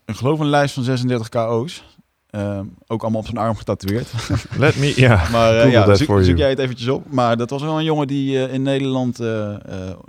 ik 0.06 0.16
geloof 0.16 0.40
een 0.40 0.49
lijst 0.49 0.74
van 0.74 0.84
36 0.84 1.30
KO's. 1.30 1.84
Ehm, 2.30 2.66
ook 2.88 3.02
allemaal 3.02 3.20
op 3.20 3.26
zijn 3.26 3.38
arm 3.38 3.56
getatoeëerd. 3.56 4.07
Let 4.57 4.76
me, 4.76 4.94
ja. 4.95 5.24
Maar 5.32 5.60
eh, 5.60 5.72
ja, 5.72 5.84
that 5.86 5.98
zoek, 5.98 6.38
jij 6.38 6.49
het 6.49 6.60
eventjes 6.60 6.88
op. 6.88 7.11
Maar 7.11 7.38
dat 7.38 7.49
was 7.49 7.61
wel 7.61 7.78
een 7.78 7.84
jongen 7.84 8.07
die 8.07 8.45
eh, 8.45 8.53
in 8.53 8.61
Nederland 8.61 9.20
eh, 9.20 9.53
eh, 9.53 9.60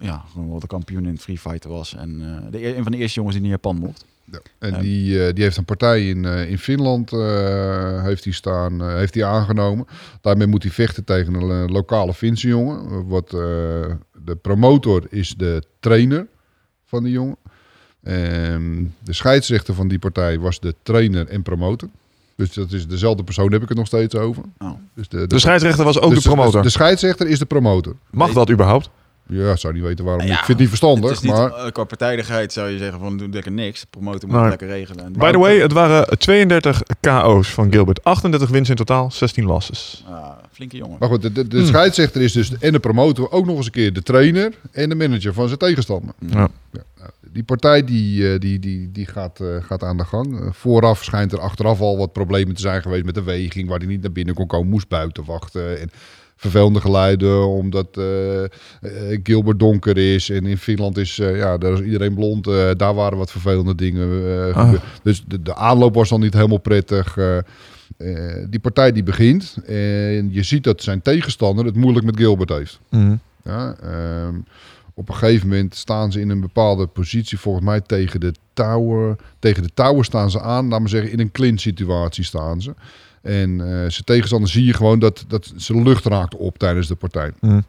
ja, 0.01 0.25
gewoon 0.33 0.51
wel 0.51 0.59
de 0.61 0.67
kampioen 0.67 1.05
in 1.07 1.13
het 1.13 1.23
free 1.23 1.39
fighter 1.39 1.71
was. 1.71 1.95
En 1.95 2.21
eh, 2.45 2.51
de, 2.53 2.77
een 2.77 2.83
van 2.83 2.93
de 2.93 2.99
eerste 2.99 3.15
jongens 3.19 3.35
die 3.37 3.45
naar 3.45 3.55
Japan 3.55 3.77
mocht. 3.79 4.05
Ja, 4.31 4.41
en 4.59 4.71
Ja. 4.71 4.79
die, 4.79 5.27
eh, 5.27 5.35
die 5.35 5.45
heeft 5.45 5.57
een 5.57 5.65
partij 5.65 6.09
in, 6.09 6.25
eh, 6.25 6.51
in 6.51 6.59
Finland 6.59 7.13
eh, 7.13 8.03
heeft 8.03 8.25
hij 8.25 8.33
staan, 8.33 8.97
heeft 8.97 9.15
hij 9.15 9.25
aangenomen. 9.25 9.87
Daarmee 10.21 10.47
moet 10.47 10.63
hij 10.63 10.73
vechten 10.73 11.05
tegen 11.05 11.35
een 11.35 11.71
lokale 11.71 12.15
Finse 12.15 12.49
jongen. 12.49 13.09
Wat, 13.09 13.31
de 13.31 14.37
promotor 14.43 15.07
is 15.09 15.35
de 15.37 15.63
trainer 15.81 16.27
van 16.87 17.03
die 17.03 17.13
jongen. 17.13 17.37
Ehm, 18.03 18.85
de 19.03 19.13
scheidsrechter 19.13 19.75
van 19.75 19.89
die 19.89 19.99
partij 19.99 20.39
was 20.39 20.61
de 20.61 20.75
trainer 20.83 21.27
en 21.27 21.43
promotor. 21.43 21.89
Dus 22.37 22.53
dat 22.53 22.73
is 22.73 22.87
dezelfde 22.87 23.25
persoon, 23.25 23.53
heb 23.53 23.63
ik 23.63 23.69
het 23.69 23.79
nog 23.79 23.87
steeds 23.87 24.15
over. 24.15 24.43
Oh. 24.59 24.71
Dus 24.95 25.09
de, 25.09 25.27
De 25.27 25.39
scheidsrechter 25.39 25.85
was 25.85 26.01
ook 26.01 26.11
dus 26.15 26.23
de 26.23 26.29
promotor. 26.29 26.63
De, 26.63 26.69
scheidsrechter 26.71 27.27
is 27.29 27.39
de 27.39 27.45
promotor. 27.45 27.97
Mag 28.11 28.33
dat 28.33 28.51
überhaupt? 28.51 28.91
Ja, 29.31 29.51
ik 29.53 29.59
zou 29.59 29.75
niet 29.75 29.83
weten 29.83 30.05
waarom. 30.05 30.27
Ja, 30.27 30.31
ik 30.33 30.37
vind 30.37 30.49
het 30.49 30.59
niet 30.59 30.69
verstandig, 30.69 31.05
Het 31.11 31.19
is 31.19 31.21
niet, 31.25 31.33
maar... 31.33 31.53
eh, 31.53 31.73
qua 31.73 31.85
partijdigheid 31.85 32.53
zou 32.53 32.69
je 32.71 32.79
zeggen 32.79 32.99
van 33.01 33.17
doe 33.19 33.29
lekker 33.29 33.53
niks. 33.53 33.81
De 33.81 33.87
promotor 33.91 34.29
moet 34.29 34.49
lekker 34.49 34.69
regelen. 34.69 35.05
En 35.05 35.13
By 35.13 35.31
the 35.31 35.39
way, 35.39 35.61
het 35.61 35.73
waren 35.73 36.19
32 36.19 36.83
KO's 37.01 37.49
van 37.49 37.73
Gilbert. 37.73 38.05
38 38.05 38.49
wins 38.49 38.69
in 38.69 38.77
totaal, 38.77 39.11
16 39.11 39.45
losses. 39.45 40.05
Ah, 40.09 40.29
flinke 40.53 40.77
jongen. 40.77 40.97
Maar 40.99 41.09
goed, 41.09 41.23
de, 41.23 41.33
de, 41.33 41.49
de 41.49 41.57
Hmm. 41.57 41.67
scheidsrechter 41.67 42.21
is 42.23 42.33
dus 42.33 42.59
en 42.59 42.73
de 42.73 42.79
promotor 42.81 43.31
ook 43.31 43.47
nog 43.47 43.57
eens 43.57 43.67
een 43.67 43.73
keer 43.73 43.93
de 43.93 44.03
trainer 44.03 44.53
en 44.73 44.89
de 44.89 44.95
manager 44.95 45.35
van 45.35 45.47
zijn 45.47 45.59
tegenstander. 45.59 46.15
Ja. 46.19 46.49
Ja, 46.73 46.83
nou, 46.99 47.11
die 47.33 47.43
partij 47.45 47.85
die, 47.85 48.33
eh, 48.33 48.39
die, 48.41 48.59
die, 48.59 48.91
die 48.93 49.07
gaat, 49.07 49.41
eh, 49.41 49.47
gaat 49.61 49.83
aan 49.83 49.97
de 49.97 50.05
gang. 50.05 50.41
Eh, 50.41 50.47
vooraf 50.53 51.05
schijnt 51.05 51.33
er 51.33 51.41
achteraf 51.41 51.81
al 51.81 51.97
wat 51.99 52.13
problemen 52.13 52.55
te 52.55 52.61
zijn 52.61 52.83
geweest 52.83 53.05
met 53.05 53.15
de 53.15 53.23
weging, 53.23 53.69
waar 53.69 53.79
hij 53.79 53.87
niet 53.87 54.03
naar 54.03 54.13
binnen 54.13 54.35
kon 54.35 54.47
komen, 54.47 54.69
moest 54.69 54.89
buiten 54.89 55.25
wachten. 55.25 55.81
En 55.81 55.91
vervelende 56.41 56.81
geluiden, 56.81 57.49
omdat 57.49 57.97
eh, 57.97 58.45
eh, 58.45 58.51
Gilbert 59.23 59.59
donker 59.59 59.97
is 59.99 60.31
en 60.31 60.47
in 60.47 60.59
Finland 60.59 60.97
is, 60.97 61.19
eh, 61.19 61.37
ja, 61.37 61.59
daar 61.59 61.73
is 61.73 61.81
iedereen 61.81 62.15
blond. 62.15 62.45
Daar 62.77 62.95
waren 62.95 63.19
wat 63.19 63.31
vervelende 63.31 63.75
dingen. 63.75 64.55
Ah. 64.55 64.73
Dus 65.03 65.25
de, 65.27 65.43
de 65.43 65.55
aanloop 65.55 65.95
was 65.95 66.09
dan 66.09 66.21
niet 66.21 66.35
helemaal 66.35 66.59
prettig. 66.59 67.19
die 68.49 68.61
partij 68.61 68.93
die 68.93 69.03
begint 69.03 69.57
en 69.67 70.29
je 70.33 70.43
ziet 70.43 70.65
dat 70.65 70.83
zijn 70.83 71.03
tegenstander 71.03 71.65
het 71.65 71.77
moeilijk 71.77 72.07
met 72.07 72.17
Gilbert 72.17 72.49
heeft. 72.49 72.81
Mhm. 72.91 73.17
Ja, 73.45 73.77
ehm, 73.83 74.37
op 74.95 75.09
Op 75.09 75.09
een 75.09 75.15
gegeven 75.15 75.49
moment 75.49 75.75
staan 75.75 76.13
ze 76.13 76.21
in 76.21 76.31
een 76.31 76.41
bepaalde 76.41 76.87
positie, 76.87 77.39
volgens 77.39 77.65
mij 77.65 77.81
tegen 77.81 78.21
de 78.21 78.35
tower. 78.53 79.17
Tegen 79.39 79.63
de 79.63 79.71
tower 79.75 80.05
staan 80.05 80.31
ze 80.31 80.41
aan, 80.41 80.69
laten 80.69 80.85
we 80.85 80.91
zeggen, 80.91 81.13
in 81.13 81.21
een 81.21 81.31
clinch 81.31 81.61
situatie 81.61 82.25
staan 82.25 82.63
ze. 82.63 82.75
En 83.23 83.51
uh, 83.51 83.67
zijn 83.67 84.05
tegenstander 84.05 84.51
zie 84.51 84.65
je 84.65 84.75
gewoon 84.75 84.99
dat, 84.99 85.25
dat 85.29 85.53
ze 85.57 85.83
lucht 85.83 86.05
raakt 86.05 86.37
op 86.37 86.59
tijdens 86.59 86.89
de 86.89 86.95
partij. 86.95 87.33
Mm. 87.41 87.65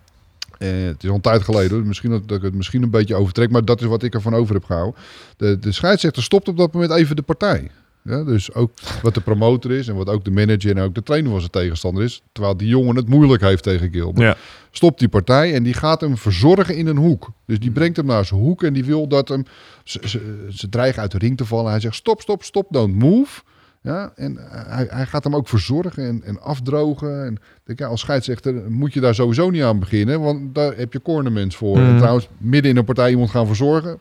Uh, 0.60 0.86
het 0.86 1.04
is 1.04 1.10
al 1.10 1.16
een 1.16 1.22
tijd 1.22 1.44
geleden, 1.44 1.88
misschien 1.88 2.10
dat, 2.10 2.28
dat 2.28 2.38
ik 2.38 2.44
het 2.44 2.54
misschien 2.54 2.84
een 2.84 2.90
beetje 2.90 3.16
overtrek, 3.16 3.50
maar 3.52 3.66
dat 3.66 3.82
is 3.82 3.88
wat 3.88 4.04
ik 4.04 4.14
ervan 4.14 4.34
over 4.34 4.56
heb 4.56 4.64
gehouden. 4.64 5.02
De, 5.38 5.60
de 5.60 5.72
scheidsrechter 5.72 6.24
stopt 6.24 6.48
op 6.48 6.58
dat 6.58 6.74
moment 6.74 6.92
even 6.92 7.16
de 7.16 7.22
partij. 7.22 7.70
Ja, 8.04 8.24
dus 8.24 8.54
ook 8.54 8.72
wat 9.02 9.14
de 9.14 9.22
promotor 9.22 9.72
is 9.72 9.88
en 9.88 9.96
wat 9.96 10.10
ook 10.10 10.26
de 10.26 10.32
manager 10.32 10.78
en 10.78 10.84
ook 10.84 10.96
de 10.96 11.04
trainer 11.04 11.32
van 11.32 11.40
zijn 11.40 11.52
tegenstander 11.52 12.04
is. 12.04 12.22
Terwijl 12.32 12.58
die 12.58 12.68
jongen 12.68 12.96
het 12.96 13.08
moeilijk 13.08 13.42
heeft 13.42 13.64
tegen 13.64 13.92
Gilbert. 13.92 14.28
Ja. 14.28 14.36
Stopt 14.72 15.00
die 15.00 15.08
partij 15.08 15.54
en 15.54 15.64
die 15.64 15.74
gaat 15.74 16.02
hem 16.02 16.18
verzorgen 16.18 16.76
in 16.76 16.88
een 16.88 16.98
hoek. 16.98 17.32
Dus 17.46 17.60
die 17.60 17.72
brengt 17.72 17.98
hem 17.98 18.06
naar 18.06 18.26
zijn 18.26 18.40
hoek 18.40 18.64
en 18.64 18.74
die 18.74 18.86
wil 18.86 19.08
dat 19.08 19.28
hem... 19.28 19.46
Ze, 19.84 20.02
ze, 20.06 20.48
ze 20.50 20.70
dreigen 20.70 21.02
uit 21.02 21.12
de 21.12 21.18
ring 21.18 21.38
te 21.38 21.46
vallen. 21.46 21.72
Hij 21.72 21.80
zegt 21.80 21.96
stop, 21.96 22.22
stop, 22.22 22.44
stop, 22.44 22.68
don't 22.70 22.96
move. 22.96 23.42
Ja, 23.84 24.12
en 24.16 24.38
hij, 24.50 24.88
hij 24.90 25.06
gaat 25.06 25.24
hem 25.24 25.36
ook 25.36 25.48
verzorgen 25.48 26.08
en, 26.08 26.22
en 26.26 26.42
afdrogen. 26.42 27.26
En 27.26 27.38
denk, 27.64 27.80
ja, 27.80 27.88
als 27.88 28.02
scheidsrechter 28.02 28.54
moet 28.72 28.94
je 28.94 29.00
daar 29.00 29.16
sowieso 29.16 29.50
niet 29.50 29.64
aan 29.64 29.80
beginnen. 29.80 30.22
Want 30.22 30.56
daar 30.56 30.78
heb 30.78 30.94
je 30.94 31.02
cornerments 31.02 31.56
voor. 31.56 31.78
Mm. 31.78 31.88
En 31.88 31.98
trouwens, 31.98 32.28
midden 32.38 32.72
in 32.72 32.78
een 32.78 32.86
partij 32.86 33.10
iemand 33.10 33.30
gaan 33.30 33.48
verzorgen... 33.48 34.00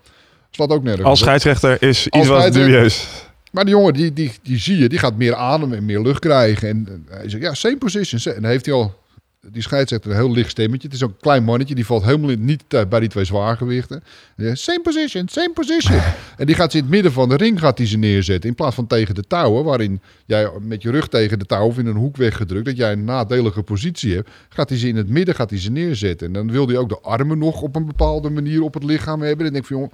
slaat 0.50 0.70
ook 0.70 0.82
nergens 0.82 1.06
Als 1.06 1.18
scheidsrechter 1.18 1.82
is 1.82 2.06
iets 2.06 2.28
wat 2.28 2.52
dubieus. 2.52 3.08
Maar 3.50 3.64
die 3.64 3.74
jongen, 3.74 3.92
die, 3.92 4.12
die, 4.12 4.32
die 4.42 4.58
zie 4.58 4.78
je, 4.78 4.88
die 4.88 4.98
gaat 4.98 5.16
meer 5.16 5.34
adem 5.34 5.72
en 5.72 5.84
meer 5.84 6.00
lucht 6.00 6.18
krijgen. 6.18 6.68
En 6.68 7.06
eh, 7.08 7.16
hij 7.16 7.28
zegt, 7.28 7.42
ja, 7.42 7.54
same 7.54 7.76
position. 7.76 8.34
En 8.34 8.42
dan 8.42 8.50
heeft 8.50 8.66
hij 8.66 8.74
al, 8.74 8.99
die 9.48 9.62
scheidsrechter, 9.62 10.10
een 10.10 10.16
heel 10.16 10.32
licht 10.32 10.50
stemmetje. 10.50 10.86
Het 10.86 10.96
is 10.96 11.02
een 11.02 11.16
klein 11.16 11.44
mannetje, 11.44 11.74
die 11.74 11.86
valt 11.86 12.04
helemaal 12.04 12.36
niet 12.38 12.64
bij 12.88 13.00
die 13.00 13.08
twee 13.08 13.24
zwaargewichten. 13.24 14.02
Zegt, 14.36 14.58
same 14.58 14.80
position, 14.80 15.28
same 15.28 15.52
position. 15.52 16.00
en 16.36 16.46
die 16.46 16.54
gaat 16.54 16.70
ze 16.70 16.76
in 16.76 16.82
het 16.82 16.92
midden 16.92 17.12
van 17.12 17.28
de 17.28 17.36
ring 17.36 17.60
gaat 17.60 17.76
die 17.76 17.86
ze 17.86 17.98
neerzetten. 17.98 18.48
In 18.48 18.54
plaats 18.54 18.74
van 18.74 18.86
tegen 18.86 19.14
de 19.14 19.22
touwen, 19.22 19.64
waarin 19.64 20.00
jij 20.26 20.50
met 20.60 20.82
je 20.82 20.90
rug 20.90 21.08
tegen 21.08 21.38
de 21.38 21.46
touw 21.46 21.66
of 21.66 21.78
in 21.78 21.86
een 21.86 21.96
hoek 21.96 22.16
weggedrukt, 22.16 22.64
dat 22.64 22.76
jij 22.76 22.92
een 22.92 23.04
nadelige 23.04 23.62
positie 23.62 24.14
hebt, 24.14 24.30
gaat 24.48 24.68
hij 24.68 24.78
ze 24.78 24.88
in 24.88 24.96
het 24.96 25.08
midden 25.08 25.34
gaat 25.34 25.50
hij 25.50 25.58
ze 25.58 25.70
neerzetten. 25.70 26.26
En 26.26 26.32
dan 26.32 26.50
wil 26.50 26.66
hij 26.66 26.76
ook 26.76 26.88
de 26.88 27.00
armen 27.00 27.38
nog 27.38 27.62
op 27.62 27.76
een 27.76 27.86
bepaalde 27.86 28.30
manier 28.30 28.62
op 28.62 28.74
het 28.74 28.84
lichaam 28.84 29.20
hebben. 29.20 29.40
En 29.40 29.46
ik 29.46 29.52
denk 29.52 29.66
van, 29.66 29.76
jongen, 29.76 29.92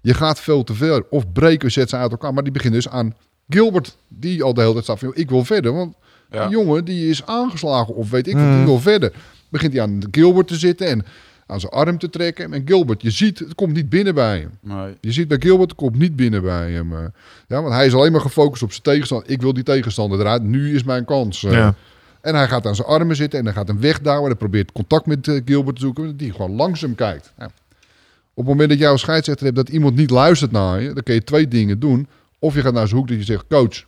je 0.00 0.14
gaat 0.14 0.40
veel 0.40 0.64
te 0.64 0.74
ver. 0.74 1.04
Of 1.10 1.32
breken, 1.32 1.72
zet 1.72 1.88
ze 1.88 1.96
uit 1.96 2.10
elkaar. 2.10 2.34
Maar 2.34 2.42
die 2.42 2.52
begint 2.52 2.74
dus 2.74 2.88
aan 2.88 3.14
Gilbert, 3.48 3.96
die 4.08 4.42
al 4.42 4.54
de 4.54 4.60
hele 4.60 4.72
tijd 4.72 4.84
staat 4.84 4.98
van... 4.98 5.14
ik 5.14 5.30
wil 5.30 5.44
verder, 5.44 5.72
want 5.72 5.94
Ja. 6.30 6.46
die 6.48 6.56
jongen 6.56 6.84
die 6.84 7.08
is 7.08 7.26
aangeslagen 7.26 7.94
of 7.94 8.10
weet 8.10 8.26
ik 8.26 8.34
wat, 8.34 8.42
Mm. 8.42 8.80
verder. 8.80 9.12
Begint 9.48 9.72
hij 9.72 9.82
aan 9.82 10.00
Gilbert 10.10 10.48
te 10.48 10.56
zitten 10.56 10.86
en 10.86 11.04
aan 11.46 11.60
zijn 11.60 11.72
arm 11.72 11.98
te 11.98 12.10
trekken. 12.10 12.52
En 12.52 12.62
Gilbert, 12.66 13.02
je 13.02 13.10
ziet, 13.10 13.38
het 13.38 13.54
komt 13.54 13.72
niet 13.72 13.88
binnen 13.88 14.14
bij 14.14 14.38
hem. 14.38 14.50
Maar 14.60 14.90
Je 15.00 15.12
ziet 15.12 15.28
bij 15.28 15.36
Gilbert, 15.40 15.70
het 15.70 15.78
komt 15.78 15.98
niet 15.98 16.16
binnen 16.16 16.42
bij 16.42 16.70
hem. 16.72 16.92
eh. 16.92 17.04
Ja, 17.48 17.62
want 17.62 17.74
hij 17.74 17.86
is 17.86 17.94
alleen 17.94 18.12
maar 18.12 18.20
gefocust 18.20 18.62
op 18.62 18.70
zijn 18.70 18.82
tegenstander. 18.82 19.30
Ik 19.30 19.40
wil 19.40 19.52
die 19.52 19.62
tegenstander 19.62 20.20
eruit, 20.20 20.42
nu 20.42 20.74
is 20.74 20.82
mijn 20.84 21.04
kans. 21.04 21.44
eh. 21.44 21.52
Ja. 21.52 21.74
En 22.20 22.34
hij 22.34 22.48
gaat 22.48 22.66
aan 22.66 22.74
zijn 22.74 22.88
armen 22.88 23.16
zitten 23.16 23.38
en 23.38 23.44
hij 23.44 23.54
gaat 23.54 23.68
hem 23.68 23.80
wegdouwen. 23.80 24.26
Hij 24.26 24.36
probeert 24.38 24.72
contact 24.72 25.06
met 25.06 25.28
eh, 25.28 25.40
Gilbert 25.44 25.76
te 25.76 25.82
zoeken, 25.82 26.16
die 26.16 26.32
gewoon 26.32 26.50
langzaam 26.56 26.94
kijkt. 26.94 27.32
Ja. 27.38 27.44
Op 27.44 28.44
het 28.44 28.46
moment 28.46 28.68
dat 28.68 28.78
jij 28.78 28.88
als 28.88 29.00
scheidsrechter 29.00 29.44
hebt 29.44 29.56
dat 29.58 29.68
iemand 29.68 29.96
niet 29.96 30.10
luistert 30.10 30.50
naar 30.52 30.80
je, 30.82 30.92
dan 30.92 31.02
kun 31.02 31.14
je 31.14 31.24
twee 31.24 31.48
dingen 31.48 31.78
doen. 31.78 32.08
Of 32.38 32.54
je 32.54 32.60
gaat 32.60 32.72
naar 32.72 32.86
zijn 32.86 32.98
hoek 32.98 33.08
dat 33.08 33.16
je 33.16 33.24
zegt, 33.24 33.44
coach, 33.48 33.84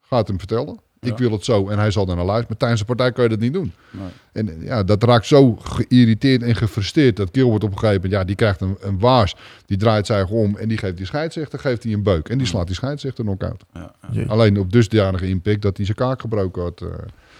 ga 0.00 0.16
het 0.16 0.28
hem 0.28 0.38
vertellen. 0.38 0.78
Ik 1.00 1.08
Ja. 1.08 1.14
wil 1.16 1.30
het 1.32 1.44
zo 1.44 1.68
en 1.68 1.78
hij 1.78 1.90
zal 1.90 2.06
daar 2.06 2.16
naar 2.16 2.24
luisteren. 2.24 2.48
Maar 2.50 2.58
tijdens 2.58 2.80
de 2.80 2.86
partij 2.86 3.12
kan 3.12 3.24
je 3.24 3.30
dat 3.30 3.38
niet 3.38 3.52
doen. 3.52 3.72
Nee. 3.90 4.08
En 4.32 4.56
ja, 4.60 4.82
dat 4.82 5.02
raakt 5.02 5.26
zo 5.26 5.56
geïrriteerd 5.62 6.42
en 6.42 6.56
gefrustreerd 6.56 7.16
dat 7.16 7.28
Gilbert 7.32 7.64
op 7.64 7.70
een 7.72 7.78
gegeven 7.78 8.00
moment, 8.02 8.20
ja, 8.20 8.24
die 8.26 8.36
krijgt 8.36 8.60
een, 8.60 8.76
een 8.80 8.98
waas. 8.98 9.34
Die 9.66 9.76
draait 9.76 10.06
zich 10.06 10.28
om 10.30 10.56
en 10.56 10.68
die 10.68 10.78
geeft 10.78 10.96
die 10.96 11.06
scheidsrechter, 11.06 11.58
geeft 11.58 11.82
hij 11.82 11.92
een 11.92 12.02
beuk. 12.02 12.28
En 12.28 12.38
die 12.38 12.46
slaat 12.46 12.66
die 12.66 12.74
scheidsrechter 12.76 13.24
knock-out. 13.24 13.64
ja, 13.74 13.80
ja. 14.02 14.08
Jee. 14.10 14.28
Alleen 14.28 14.58
op 14.58 14.72
dusdanige 14.72 15.28
impact 15.28 15.62
dat 15.62 15.76
hij 15.76 15.84
zijn 15.86 15.96
kaak 15.98 16.20
gebroken 16.20 16.62
had. 16.62 16.80
eh. 16.80 16.88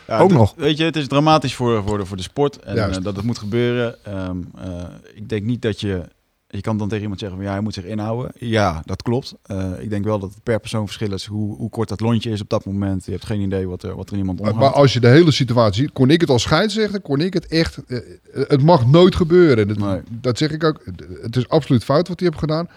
Ja, 0.06 0.18
Ook 0.18 0.28
het- 0.28 0.38
nog. 0.38 0.54
Weet 0.56 0.76
je, 0.76 0.84
het 0.84 0.96
is 0.96 1.08
dramatisch 1.08 1.54
voor, 1.54 1.82
voor, 1.82 1.98
de, 1.98 2.04
voor 2.06 2.16
de 2.16 2.22
sport 2.22 2.58
en 2.58 2.76
eh, 2.76 2.96
dat 3.02 3.16
het 3.16 3.24
moet 3.24 3.38
gebeuren. 3.38 3.96
Ehm, 4.04 4.36
eh, 4.58 4.84
ik 5.14 5.28
denk 5.28 5.44
niet 5.44 5.62
dat 5.62 5.80
je... 5.80 6.02
Je 6.50 6.60
kan 6.60 6.76
dan 6.78 6.86
tegen 6.88 7.02
iemand 7.02 7.20
zeggen, 7.20 7.38
van, 7.38 7.46
ja, 7.46 7.52
hij 7.52 7.62
moet 7.62 7.74
zich 7.74 7.84
inhouden. 7.84 8.32
Ja, 8.38 8.82
dat 8.84 9.02
klopt. 9.02 9.34
Eh, 9.42 9.70
ik 9.78 9.90
denk 9.90 10.04
wel 10.04 10.18
dat 10.18 10.30
het 10.30 10.42
per 10.42 10.60
persoon 10.60 10.84
verschil 10.84 11.12
is 11.12 11.24
hoe, 11.26 11.56
hoe 11.56 11.70
kort 11.70 11.88
dat 11.88 12.00
lontje 12.00 12.30
is 12.30 12.40
op 12.40 12.48
dat 12.48 12.64
moment. 12.64 13.04
Je 13.04 13.10
hebt 13.10 13.26
geen 13.26 13.40
idee 13.40 13.68
wat 13.68 13.82
er, 13.82 13.96
wat 13.96 14.10
er 14.10 14.16
iemand 14.16 14.40
Maar, 14.40 14.50
omgaat. 14.52 14.64
maar 14.64 14.74
als 14.80 14.92
je 14.92 15.00
de 15.00 15.08
hele 15.08 15.30
situatie 15.30 15.82
ziet, 15.82 15.92
kon 15.92 16.10
ik 16.10 16.20
het 16.20 16.30
als 16.30 16.42
scheidsrechter, 16.42 17.00
kon 17.00 17.20
ik 17.20 17.34
het 17.34 17.46
echt. 17.46 17.78
eh, 17.86 17.98
het 18.32 18.62
mag 18.62 18.86
nooit 18.86 19.14
gebeuren. 19.16 19.68
Dat, 19.68 19.78
Nee. 19.78 20.00
dat 20.10 20.38
zeg 20.38 20.50
ik 20.50 20.64
ook. 20.64 20.80
Het 21.22 21.36
is 21.36 21.48
absoluut 21.48 21.84
fout 21.84 22.08
wat 22.08 22.20
hij 22.20 22.28
heeft 22.28 22.40
gedaan. 22.40 22.68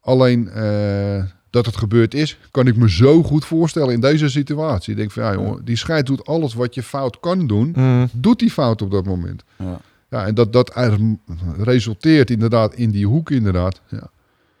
Alleen 0.00 0.48
eh, 0.48 1.24
dat 1.50 1.66
het 1.66 1.76
gebeurd 1.76 2.14
is, 2.14 2.38
kan 2.50 2.66
ik 2.66 2.76
me 2.76 2.90
zo 2.90 3.22
goed 3.22 3.44
voorstellen 3.44 3.94
in 3.94 4.00
deze 4.00 4.28
situatie. 4.28 4.90
Ik 4.92 4.96
denk 4.98 5.10
van 5.10 5.22
ja, 5.22 5.32
jongen, 5.32 5.64
die 5.64 5.76
scheid 5.76 6.06
doet 6.06 6.26
alles 6.26 6.54
wat 6.54 6.74
je 6.74 6.82
fout 6.82 7.20
kan 7.20 7.46
doen. 7.46 7.72
Mm. 7.76 8.08
Doet 8.12 8.38
die 8.38 8.50
fout 8.50 8.82
op 8.82 8.90
dat 8.90 9.04
moment. 9.04 9.42
Ja. 9.58 9.80
Ja, 10.10 10.26
en 10.26 10.34
dat, 10.34 10.52
dat 10.52 10.68
eigenlijk 10.70 11.18
resulteert 11.58 12.30
inderdaad 12.30 12.74
in 12.74 12.90
die 12.90 13.06
hoek 13.06 13.30
inderdaad. 13.30 13.80
Ja. 13.88 14.10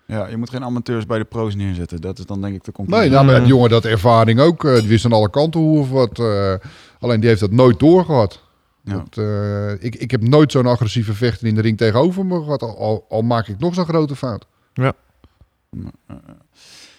ja, 0.06 0.26
je 0.26 0.36
moet 0.36 0.50
geen 0.50 0.64
amateurs 0.64 1.06
bij 1.06 1.18
de 1.18 1.24
pro's 1.24 1.54
neerzetten. 1.54 2.00
Dat 2.00 2.18
is 2.18 2.26
dan 2.26 2.40
denk 2.40 2.54
ik 2.54 2.64
de 2.64 2.72
conclusie. 2.72 3.02
Nee, 3.02 3.12
nou, 3.12 3.26
maar 3.26 3.38
die 3.38 3.48
jongen 3.48 3.70
dat 3.70 3.84
ervaring 3.84 4.40
ook. 4.40 4.64
eh, 4.64 4.74
die 4.74 4.88
wist 4.88 5.04
aan 5.04 5.12
alle 5.12 5.30
kanten 5.30 5.60
hoe 5.60 5.78
of 5.78 5.90
wat. 5.90 6.18
eh, 6.18 6.54
alleen 7.00 7.20
die 7.20 7.28
heeft 7.28 7.40
dat 7.40 7.50
nooit 7.50 7.78
doorgehad. 7.78 8.42
Ja. 8.84 8.92
Dat, 9.10 9.18
eh, 9.24 9.72
ik, 9.84 9.94
ik 9.94 10.10
heb 10.10 10.22
nooit 10.22 10.52
zo'n 10.52 10.66
agressieve 10.66 11.14
vechter 11.14 11.46
in 11.46 11.54
de 11.54 11.60
ring 11.60 11.76
tegenover 11.78 12.26
me 12.26 12.42
gehad. 12.42 12.62
Al, 12.62 12.78
al, 12.78 13.06
al 13.08 13.22
maak 13.22 13.48
ik 13.48 13.58
nog 13.58 13.74
zo'n 13.74 13.84
grote 13.84 14.16
fout. 14.16 14.46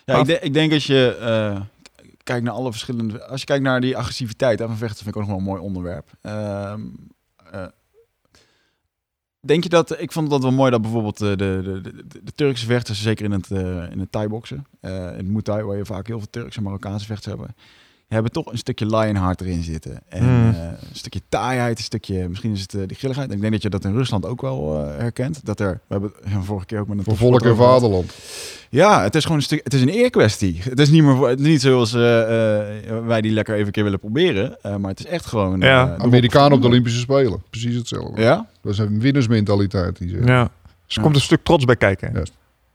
Ja, 0.06 0.20
ik, 0.20 0.26
denk- 0.26 0.42
ik 0.42 0.54
denk 0.54 0.74
als 0.74 0.86
je 0.86 1.16
eh, 1.16 1.62
kijkt 2.24 2.44
naar 2.44 2.54
alle 2.54 2.72
verschillende... 2.72 3.26
Als 3.26 3.40
je 3.40 3.46
kijkt 3.46 3.64
naar 3.64 3.82
die 3.82 3.98
agressiviteit 3.98 4.60
hè, 4.60 4.66
van 4.68 4.78
vechten, 4.78 5.04
vind 5.04 5.16
ik 5.16 5.22
ook 5.22 5.28
nog 5.28 5.30
wel 5.32 5.40
een 5.40 5.50
mooi 5.52 5.62
onderwerp. 5.62 6.10
Denk 9.42 9.64
je 9.64 9.70
dat... 9.70 10.02
Ik 10.02 10.12
vond 10.12 10.30
dat 10.30 10.42
wel 10.42 10.52
mooi 10.52 10.72
dat 10.72 10.82
bijvoorbeeld 10.82 11.22
eh, 11.22 11.30
de, 11.30 11.36
de, 11.64 11.82
de, 11.82 12.04
de 12.24 12.32
Turkse 12.36 12.66
vechters, 12.66 13.02
zeker 13.02 13.26
in 13.26 13.32
het, 13.32 13.52
eh 13.52 13.92
in 13.92 14.00
het 14.00 14.12
Thai-boksen, 14.12 14.66
eh, 14.80 14.92
in 14.92 14.98
het 14.98 15.28
Muay 15.28 15.42
Thai, 15.42 15.64
waar 15.64 15.78
je 15.78 15.86
vaak 15.86 16.08
heel 16.08 16.18
veel 16.18 16.30
Turkse 16.30 16.58
en 16.58 16.64
Marokkaanse 16.64 17.06
vechters 17.06 17.36
hebben, 17.36 17.56
hebben 18.14 18.32
toch 18.32 18.52
een 18.52 18.58
stukje 18.58 18.86
Lionheart 18.86 19.42
erin 19.42 19.64
zitten. 19.64 20.00
En 20.10 20.24
Hmm. 20.24 20.50
eh, 20.50 20.64
een 20.64 20.96
stukje 20.96 21.22
taaiheid, 21.30 21.78
een 21.78 21.84
stukje... 21.84 22.30
Misschien 22.30 22.52
is 22.54 22.62
het 22.62 22.74
eh, 22.74 22.82
die 22.88 22.98
grilligheid. 22.98 23.30
En 23.30 23.36
ik 23.36 23.42
denk 23.42 23.54
dat 23.54 23.62
je 23.62 23.70
dat 23.70 23.86
in 23.86 23.94
Rusland 23.94 24.26
ook 24.26 24.42
wel 24.42 24.84
eh, 24.86 24.98
herkent. 24.98 25.46
Dat 25.46 25.60
er... 25.60 25.72
We 25.88 25.94
hebben 25.94 26.12
het 26.24 26.46
vorige 26.46 26.66
keer 26.66 26.80
ook 26.80 26.88
met 26.88 26.98
een 26.98 27.04
Voor 27.04 27.18
volk 27.18 27.42
en 27.46 27.56
vaderland. 27.56 28.14
Ja, 28.70 29.02
het 29.04 29.16
is 29.16 29.22
gewoon 29.24 29.38
een 29.38 29.44
stuk. 29.44 29.62
Het 29.64 29.74
is 29.74 29.82
een 29.82 29.90
eerkwestie. 29.90 30.60
Het 30.64 30.80
is 30.80 30.90
niet 30.90 31.04
meer 31.04 31.16
voor- 31.16 31.30
het 31.30 31.40
is 31.40 31.46
niet 31.46 31.62
zoals 31.62 31.92
wij 31.92 33.22
die 33.22 33.32
lekker 33.32 33.54
even 33.54 33.66
een 33.66 33.72
keer 33.72 33.84
willen 33.84 34.00
proberen. 34.00 34.58
eh, 34.62 34.76
maar 34.76 34.90
het 34.90 35.00
is 35.00 35.06
echt 35.06 35.26
gewoon. 35.26 35.62
eh, 35.62 35.68
Ja. 35.70 35.86
de 35.98 36.04
Amerikanen 36.04 36.52
op 36.52 36.62
de 36.62 36.68
Olympische 36.68 37.00
Spelen. 37.00 37.42
Precies 37.50 37.76
hetzelfde. 37.76 38.22
Ja, 38.22 38.48
Dat 38.62 38.72
is 38.74 38.78
een 38.78 39.00
winnersmentaliteit. 39.00 39.98
Die 39.98 40.10
ze- 40.10 40.16
Ja. 40.26 40.44
Dus 40.44 40.96
er 40.96 40.98
Ja. 40.98 41.02
komt 41.02 41.16
een 41.16 41.22
stuk 41.22 41.44
trots 41.44 41.66
bij 41.66 41.76
kijken. 41.76 42.12
Ja. 42.14 42.24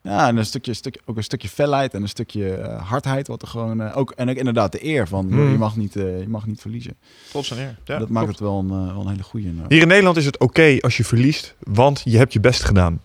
Ja, 0.07 0.29
en 0.29 0.37
een 0.37 0.47
stukje, 0.47 0.75
stukje, 0.75 1.01
ook 1.05 1.17
een 1.17 1.23
stukje 1.25 1.49
felheid 1.49 1.95
en 1.95 2.03
een 2.03 2.09
stukje 2.09 2.55
eh, 2.55 2.89
hardheid. 2.89 3.27
Wat 3.29 3.43
er 3.43 3.49
gewoon 3.49 3.81
eh, 3.81 3.97
ook 3.97 4.11
en 4.17 4.31
ook 4.31 4.37
inderdaad 4.37 4.73
de 4.73 4.85
eer 4.87 5.09
van 5.09 5.27
Hmm. 5.31 5.51
je 5.53 5.59
mag 5.59 5.77
niet, 5.77 5.97
eh, 5.97 6.03
je 6.21 6.29
mag 6.29 6.47
niet 6.47 6.61
verliezen. 6.61 6.95
Trots 7.31 7.51
en 7.51 7.59
eer. 7.59 7.77
Ja, 7.85 7.99
dat 7.99 8.09
maakt 8.09 8.29
het 8.29 8.41
wel 8.41 8.59
een, 8.59 8.71
eh, 8.89 8.93
wel 8.95 9.03
een 9.03 9.09
hele 9.11 9.23
goede. 9.23 9.49
Hier 9.69 9.81
in 9.83 9.89
Nederland 9.89 10.17
is 10.17 10.25
het 10.27 10.39
oké 10.39 10.77
als 10.81 10.97
je 10.97 11.05
verliest, 11.05 11.55
want 11.59 12.01
je 12.05 12.17
hebt 12.19 12.33
je 12.33 12.41
best 12.41 12.65
gedaan. 12.65 13.01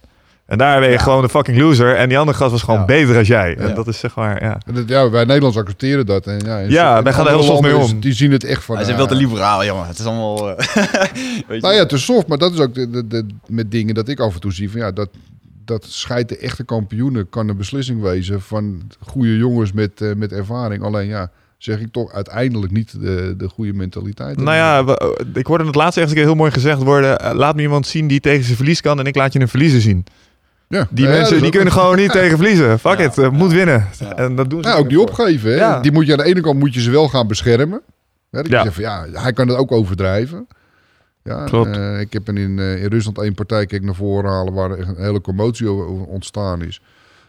En 0.46 0.58
daar 0.58 0.80
ben 0.80 0.90
je 0.90 0.96
Ja. 0.96 1.02
gewoon 1.02 1.24
een 1.24 1.30
fucking 1.30 1.58
loser. 1.58 1.96
En 1.96 2.10
die 2.10 2.18
andere 2.18 2.38
gast 2.38 2.52
was 2.52 2.62
gewoon 2.64 2.80
Ja. 2.80 2.86
beter 2.86 3.18
als 3.18 3.28
jij. 3.28 3.58
En 3.58 3.68
Ja. 3.68 3.74
dat 3.74 3.88
is 3.88 4.00
zeg 4.00 4.16
maar, 4.16 4.44
ja. 4.44 4.58
Ja, 4.88 5.10
wij 5.10 5.24
Nederlands 5.26 5.58
accepteren 5.58 6.06
dat. 6.06 6.28
En 6.28 6.40
ja, 6.46 6.58
Ja, 6.60 7.04
wij 7.04 7.14
gaan 7.14 7.26
er 7.28 7.32
heel 7.34 7.44
soft 7.44 7.62
mee 7.62 7.78
om. 7.78 8.00
Die 8.00 8.14
zien 8.14 8.32
het 8.32 8.44
echt 8.44 8.64
van... 8.64 8.76
Hij 8.76 8.84
is 8.86 8.92
eh, 8.92 8.98
wel 8.98 9.08
te 9.08 9.16
liberaal, 9.16 9.66
jongen. 9.66 9.88
Het 9.88 10.00
is 10.00 10.06
allemaal. 10.06 10.50
eh, 10.50 10.66
weet 10.76 11.44
je. 11.48 11.58
Nou 11.60 11.74
ja, 11.74 11.88
is 11.88 12.04
soft, 12.06 12.28
maar 12.28 12.38
dat 12.38 12.54
is 12.54 12.60
ook 12.60 12.74
de, 12.74 12.90
de, 12.90 13.08
de- 13.08 13.26
met 13.48 13.72
dingen 13.72 13.96
dat 13.96 14.08
ik 14.08 14.20
af 14.20 14.34
en 14.34 14.40
toe 14.40 14.54
zie. 14.54 14.72
Van, 14.72 14.80
ja, 14.80 14.92
dat, 14.92 15.10
dat 15.66 15.86
scheidt 15.86 16.30
de 16.30 16.38
echte 16.38 16.64
kampioenen 16.64 17.30
kan 17.30 17.48
een 17.50 17.58
beslissing 17.58 18.02
wezen 18.02 18.42
van 18.42 18.82
goede 19.00 19.38
jongens 19.38 19.72
met, 19.72 20.02
eh, 20.02 20.14
met 20.16 20.32
ervaring. 20.32 20.84
Alleen 20.84 21.08
ja, 21.08 21.32
zeg 21.58 21.80
ik 21.80 21.92
toch 21.92 22.12
uiteindelijk 22.14 22.72
niet 22.72 23.02
de, 23.02 23.34
de 23.38 23.50
goede 23.50 23.74
mentaliteit. 23.74 24.38
Nou 24.38 24.56
ja, 24.56 24.86
we- 24.86 25.26
ik 25.34 25.46
hoorde 25.46 25.66
het 25.66 25.76
laatst 25.76 25.98
echt 25.98 26.10
een 26.10 26.16
keer 26.16 26.24
heel 26.26 26.36
mooi 26.36 26.52
gezegd 26.52 26.84
worden. 26.84 27.20
eh, 27.20 27.34
laat 27.36 27.56
me 27.56 27.62
iemand 27.62 27.88
zien 27.88 28.08
die 28.08 28.20
tegen 28.20 28.44
zijn 28.44 28.56
verlies 28.56 28.82
kan 28.82 29.00
en 29.00 29.06
ik 29.06 29.16
laat 29.16 29.34
je 29.34 29.40
een 29.40 29.48
verliezer 29.48 29.82
zien. 29.82 30.04
ja. 30.68 30.88
Die 30.92 31.06
Ja, 31.06 31.12
mensen 31.12 31.42
die 31.42 31.52
kunnen 31.52 31.74
gewoon 31.74 31.96
niet 31.96 32.12
tegen 32.22 32.38
verliezen. 32.38 32.80
Fuck 32.80 32.98
Ja. 32.98 33.06
it, 33.06 33.18
eh, 33.18 33.30
moet 33.30 33.52
winnen. 33.52 33.88
Ja. 34.00 34.16
En 34.16 34.36
dat 34.36 34.50
doen 34.50 34.64
ze 34.64 34.70
Ja, 34.70 34.76
ook 34.76 34.88
die 34.90 34.98
voor. 34.98 35.08
opgeven. 35.08 35.60
Hè? 35.60 35.82
Die 35.82 35.92
moet 35.92 36.06
je 36.06 36.12
aan 36.12 36.18
de 36.18 36.24
ene 36.24 36.42
kant 36.42 36.60
moet 36.60 36.74
je 36.74 36.82
ze 36.82 36.92
wel 36.92 37.08
gaan 37.08 37.28
beschermen. 37.28 37.82
Hè, 38.32 38.38
dat 38.42 38.48
je 38.48 38.52
Ja. 38.56 38.62
zegt 38.64 38.74
van, 38.76 38.84
ja, 38.84 39.06
hij 39.12 39.34
kan 39.34 39.48
het 39.48 39.58
ook 39.58 39.72
overdrijven. 39.72 40.48
Ja, 41.24 41.46
Klopt. 41.46 41.76
eh, 41.78 42.00
ik 42.00 42.14
heb 42.14 42.30
in, 42.30 42.60
eh, 42.60 42.84
in 42.84 42.90
Rusland 42.90 43.18
één 43.18 43.34
partij 43.34 43.66
kijk 43.66 43.84
naar 43.84 43.96
voren 43.96 44.32
halen 44.32 44.54
waar 44.54 44.72
een 44.72 44.96
hele 44.98 45.22
commotie 45.22 45.68
over 45.68 46.06
ontstaan 46.06 46.62
is. 46.62 46.82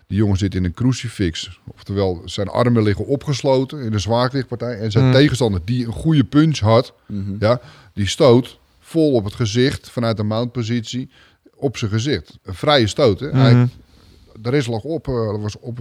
Die 0.07 0.17
jongen 0.19 0.37
zit 0.37 0.55
in 0.55 0.65
een 0.65 0.75
crucifix. 0.75 1.61
Oftewel, 1.75 2.23
zijn 2.25 2.49
armen 2.49 2.83
liggen 2.83 3.07
opgesloten 3.07 3.81
in 3.81 3.93
een 3.93 4.01
zwaargewichtpartij. 4.01 4.79
En 4.79 4.91
zijn 4.91 5.05
Hmm. 5.05 5.13
tegenstander, 5.13 5.61
die 5.65 5.87
een 5.87 5.93
goede 5.93 6.25
punch 6.25 6.59
had, 6.59 6.95
Mhm. 7.07 7.35
ja, 7.39 7.61
die 7.95 8.07
stoot 8.07 8.59
vol 8.81 9.13
op 9.13 9.25
het 9.25 9.35
gezicht 9.35 9.91
vanuit 9.91 10.17
de 10.17 10.23
mountpositie 10.23 11.11
op 11.55 11.77
zijn 11.77 11.91
gezicht. 11.91 12.39
Een 12.43 12.55
vrije 12.55 12.87
stoot. 12.87 13.21
Hè? 13.21 13.27
Mhm. 13.29 13.37
Hij, 13.37 13.69
de 14.41 14.51
rest 14.51 14.69
lag, 14.69 14.83
op, 14.83 15.09
eh, 15.09 15.41
was 15.41 15.59
op, 15.59 15.79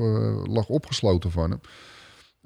lag 0.49 0.67
opgesloten 0.67 1.31
van 1.31 1.49
hem. 1.49 1.59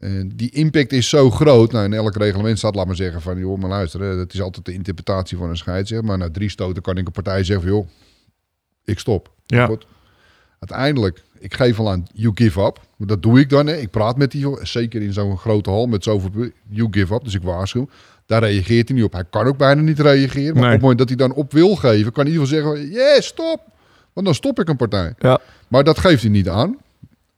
En 0.06 0.32
die 0.36 0.49
impact 0.52 0.91
is 0.91 1.10
zo 1.10 1.30
groot. 1.32 1.72
Nou, 1.72 1.86
in 1.86 1.94
elk 1.94 2.15
reglement 2.15 2.57
staat, 2.57 2.76
laat 2.76 2.86
maar 2.86 2.95
zeggen, 2.95 3.22
van 3.22 3.38
joh, 3.40 3.60
maar 3.60 3.69
luister, 3.69 4.18
dat 4.18 4.34
is 4.34 4.41
altijd 4.41 4.65
de 4.65 4.73
interpretatie 4.73 5.38
van 5.38 5.49
een 5.49 5.57
scheidsrechter. 5.57 6.07
Maar 6.07 6.18
na 6.18 6.30
drie 6.32 6.49
stoten 6.49 6.82
kan 6.82 6.98
ik 6.98 7.06
een 7.06 7.11
partij 7.11 7.44
zeggen 7.44 7.68
van 7.68 7.76
joh, 7.77 7.88
ik 8.84 8.99
stop. 8.99 9.32
Ja. 9.45 9.65
Goed. 9.65 9.86
Uiteindelijk, 10.60 11.23
ik 11.40 11.53
geef 11.53 11.80
al 11.80 11.90
aan, 11.91 12.06
you 12.14 12.32
give 12.36 12.61
up. 12.61 12.80
Dat 12.98 13.22
doe 13.22 13.40
ik 13.40 13.49
dan. 13.49 13.68
Hè. 13.68 13.76
Ik 13.76 13.90
praat 13.90 14.18
met 14.18 14.32
die 14.32 14.48
zeker 14.61 15.02
in 15.02 15.14
zo'n 15.14 15.38
grote 15.38 15.69
hal 15.69 15.86
met 15.88 16.03
zoveel. 16.03 16.49
You 16.69 16.88
give 16.91 17.14
up, 17.14 17.23
dus 17.23 17.34
ik 17.34 17.41
waarschuw. 17.44 17.88
Daar 18.26 18.44
reageert 18.44 18.88
hij 18.88 18.98
niet 18.98 19.06
op. 19.06 19.14
Hij 19.14 19.26
kan 19.30 19.45
ook 19.48 19.57
bijna 19.57 19.82
niet 19.82 19.99
reageren. 19.99 20.53
Maar 20.53 20.53
Nee. 20.53 20.65
op 20.65 20.72
het 20.72 20.82
moment 20.82 20.98
dat 20.99 21.07
hij 21.07 21.18
dan 21.18 21.34
op 21.34 21.52
wil 21.52 21.76
geven, 21.76 22.11
kan 22.11 22.26
hij 22.26 22.34
in 22.34 22.40
ieder 22.41 22.56
geval 22.57 22.76
zeggen, 22.76 22.91
yeah, 22.91 23.22
stop. 23.22 23.61
Want 24.14 24.26
dan 24.26 24.36
stop 24.36 24.60
ik 24.60 24.69
een 24.69 24.76
partij. 24.76 25.14
Ja. 25.19 25.40
Maar 25.68 25.84
dat 25.84 25.99
geeft 25.99 26.22
hij 26.22 26.32
niet 26.32 26.49
aan. 26.49 26.77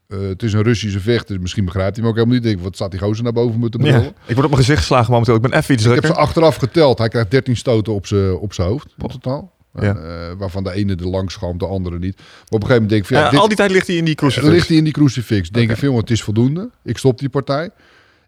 Eh, 0.07 0.19
het 0.19 0.43
is 0.43 0.53
een 0.53 0.61
Russische 0.63 0.99
vecht, 0.99 1.27
dus 1.27 1.37
misschien 1.37 1.65
begrijpt 1.65 1.95
hij 1.95 1.99
hem 2.05 2.11
ook 2.11 2.17
helemaal 2.17 2.37
niet. 2.37 2.45
Ik 2.45 2.51
denk, 2.51 2.63
wat 2.63 2.75
staat 2.75 2.91
die 2.91 2.99
gozer 2.99 3.23
naar 3.23 3.33
boven 3.33 3.59
moeten 3.59 3.83
Ja. 3.83 3.91
brullen? 3.91 4.07
Ik 4.25 4.33
word 4.33 4.37
op 4.45 4.51
mijn 4.51 4.55
gezicht 4.63 4.79
geslagen 4.79 5.11
momenteel. 5.11 5.35
Ik 5.35 5.41
ben 5.41 5.53
even 5.53 5.73
iets 5.73 5.85
Ik 5.85 5.93
heb 5.95 6.05
ze 6.05 6.13
achteraf 6.13 6.55
geteld. 6.55 6.97
Hij 6.97 7.07
krijgt 7.09 7.31
13 7.31 7.55
stoten 7.57 7.93
op 7.93 8.05
zijn 8.07 8.35
op 8.37 8.53
zijn 8.53 8.67
hoofd 8.67 8.87
totaal. 8.97 9.55
Ja. 9.73 9.81
En, 9.81 9.97
eh, 10.09 10.31
waarvan 10.37 10.63
de 10.63 10.71
ene 10.73 10.95
er 10.95 11.07
langs 11.07 11.37
de 11.57 11.65
andere 11.67 11.99
niet. 11.99 12.15
Maar 12.17 12.25
op 12.49 12.53
een 12.53 12.67
gegeven 12.67 12.73
moment 12.73 12.89
denk 12.89 13.01
ik, 13.01 13.07
van, 13.07 13.17
ja, 13.17 13.23
Ja, 13.23 13.29
dit- 13.29 13.39
al 13.39 13.47
die 13.47 13.57
tijd 13.57 13.71
ligt 13.71 13.87
hij 13.87 13.95
in 13.95 14.05
die 14.05 14.15
crucifix. 14.15 14.51
ligt 14.51 14.67
hij 14.67 14.77
in 14.77 14.83
die 14.83 14.93
crucifix. 14.93 15.49
Denk 15.49 15.69
ik, 15.69 15.77
van, 15.77 15.87
jongen, 15.87 16.01
het 16.01 16.11
is 16.11 16.23
voldoende. 16.23 16.69
Ik 16.83 16.97
stop 16.97 17.19
die 17.19 17.29
partij. 17.29 17.69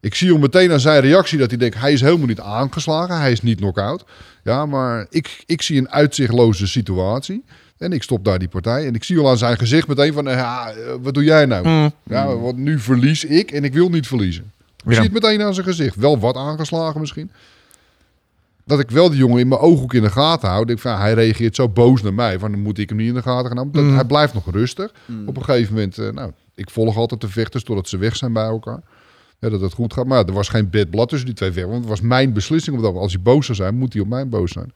Ik 0.02 0.16
zie 0.16 0.32
hem 0.32 0.40
meteen 0.40 0.72
aan 0.72 0.80
zijn 0.80 1.02
reactie 1.02 1.38
dat 1.38 1.50
hij 1.50 1.58
denkt, 1.60 1.80
hij 1.80 1.94
is 1.94 2.02
helemaal 2.02 2.28
niet 2.28 2.40
aangeslagen. 2.40 3.20
Hij 3.20 3.32
is 3.32 3.42
niet 3.42 3.58
knock-out. 3.58 4.04
Ja, 4.44 4.66
maar 4.66 5.06
ik, 5.10 5.44
ik 5.46 5.62
zie 5.62 5.78
een 5.78 5.90
uitzichtloze 5.90 6.68
situatie. 6.68 7.44
En 7.80 7.92
ik 7.94 8.04
stop 8.04 8.26
daar 8.26 8.40
die 8.40 8.48
partij. 8.48 8.86
En 8.88 8.96
ik 8.96 9.04
zie 9.04 9.18
al 9.20 9.30
aan 9.30 9.38
zijn 9.38 9.58
gezicht 9.58 9.88
meteen 9.88 10.14
van, 10.14 10.28
eh, 10.28 10.36
ja, 10.36 10.72
eh, 10.72 10.94
wat 11.02 11.14
doe 11.14 11.24
jij 11.24 11.46
nou? 11.46 11.68
Mm. 11.68 11.92
Ja, 12.04 12.36
want 12.38 12.58
nu 12.58 12.80
verlies 12.80 13.24
ik 13.26 13.52
en 13.52 13.64
ik 13.64 13.74
wil 13.74 13.90
niet 13.90 14.08
verliezen. 14.08 14.52
Ik 14.78 14.86
Ja. 14.86 14.94
zie 14.94 15.04
het 15.04 15.12
meteen 15.12 15.42
aan 15.42 15.54
zijn 15.54 15.66
gezicht. 15.66 15.96
Wel 15.96 16.20
wat 16.20 16.36
aangeslagen 16.36 17.00
misschien. 17.00 17.32
Dat 18.66 18.80
ik 18.80 18.90
wel 18.92 19.10
die 19.10 19.18
jongen 19.20 19.40
in 19.40 19.48
mijn 19.48 19.62
ooghoek 19.62 19.94
in 19.94 20.02
de 20.02 20.10
gaten 20.10 20.50
hou. 20.50 20.66
Denk 20.66 20.78
ik 20.78 20.84
van, 20.84 20.98
hij 20.98 21.14
reageert 21.14 21.56
zo 21.56 21.70
boos 21.70 22.02
naar 22.02 22.14
mij. 22.14 22.40
Van, 22.40 22.52
dan 22.52 22.62
moet 22.62 22.78
ik 22.78 22.90
hem 22.90 22.98
niet 22.98 23.08
in 23.08 23.14
de 23.14 23.22
gaten 23.22 23.48
gaan 23.48 23.56
houden. 23.58 23.74
Dat- 23.82 23.84
Mm. 23.92 23.96
Hij 23.96 24.06
blijft 24.06 24.34
nog 24.34 24.52
rustig. 24.52 24.92
Op 25.26 25.38
een 25.38 25.44
gegeven 25.44 25.74
moment, 25.74 25.98
eh, 25.98 26.10
nou, 26.10 26.32
ik 26.56 26.70
volg 26.70 26.98
altijd 26.98 27.22
de 27.22 27.28
vechters 27.30 27.64
totdat 27.64 27.88
ze 27.90 27.98
weg 27.98 28.16
zijn 28.16 28.34
bij 28.34 28.44
elkaar. 28.46 28.80
Ja, 29.40 29.50
dat 29.50 29.62
het 29.62 29.74
goed 29.74 29.94
gaat. 29.94 30.06
Maar 30.06 30.26
er 30.26 30.34
was 30.34 30.50
geen 30.50 30.70
bad 30.70 30.90
blood 30.90 31.10
tussen 31.10 31.28
die 31.28 31.36
twee 31.36 31.52
vechters. 31.52 31.72
Want 31.74 31.90
het 31.90 32.00
was 32.00 32.08
mijn 32.10 32.34
beslissing. 32.34 32.76
Op 32.76 32.82
dat 32.82 32.92
moment. 32.94 33.04
Als 33.12 33.14
hij 33.24 33.34
boos 33.34 33.46
zou 33.46 33.58
zijn, 33.58 33.76
moet 33.78 33.94
hij 33.94 34.02
op 34.02 34.08
mij 34.08 34.28
boos 34.28 34.52
zijn. 34.52 34.72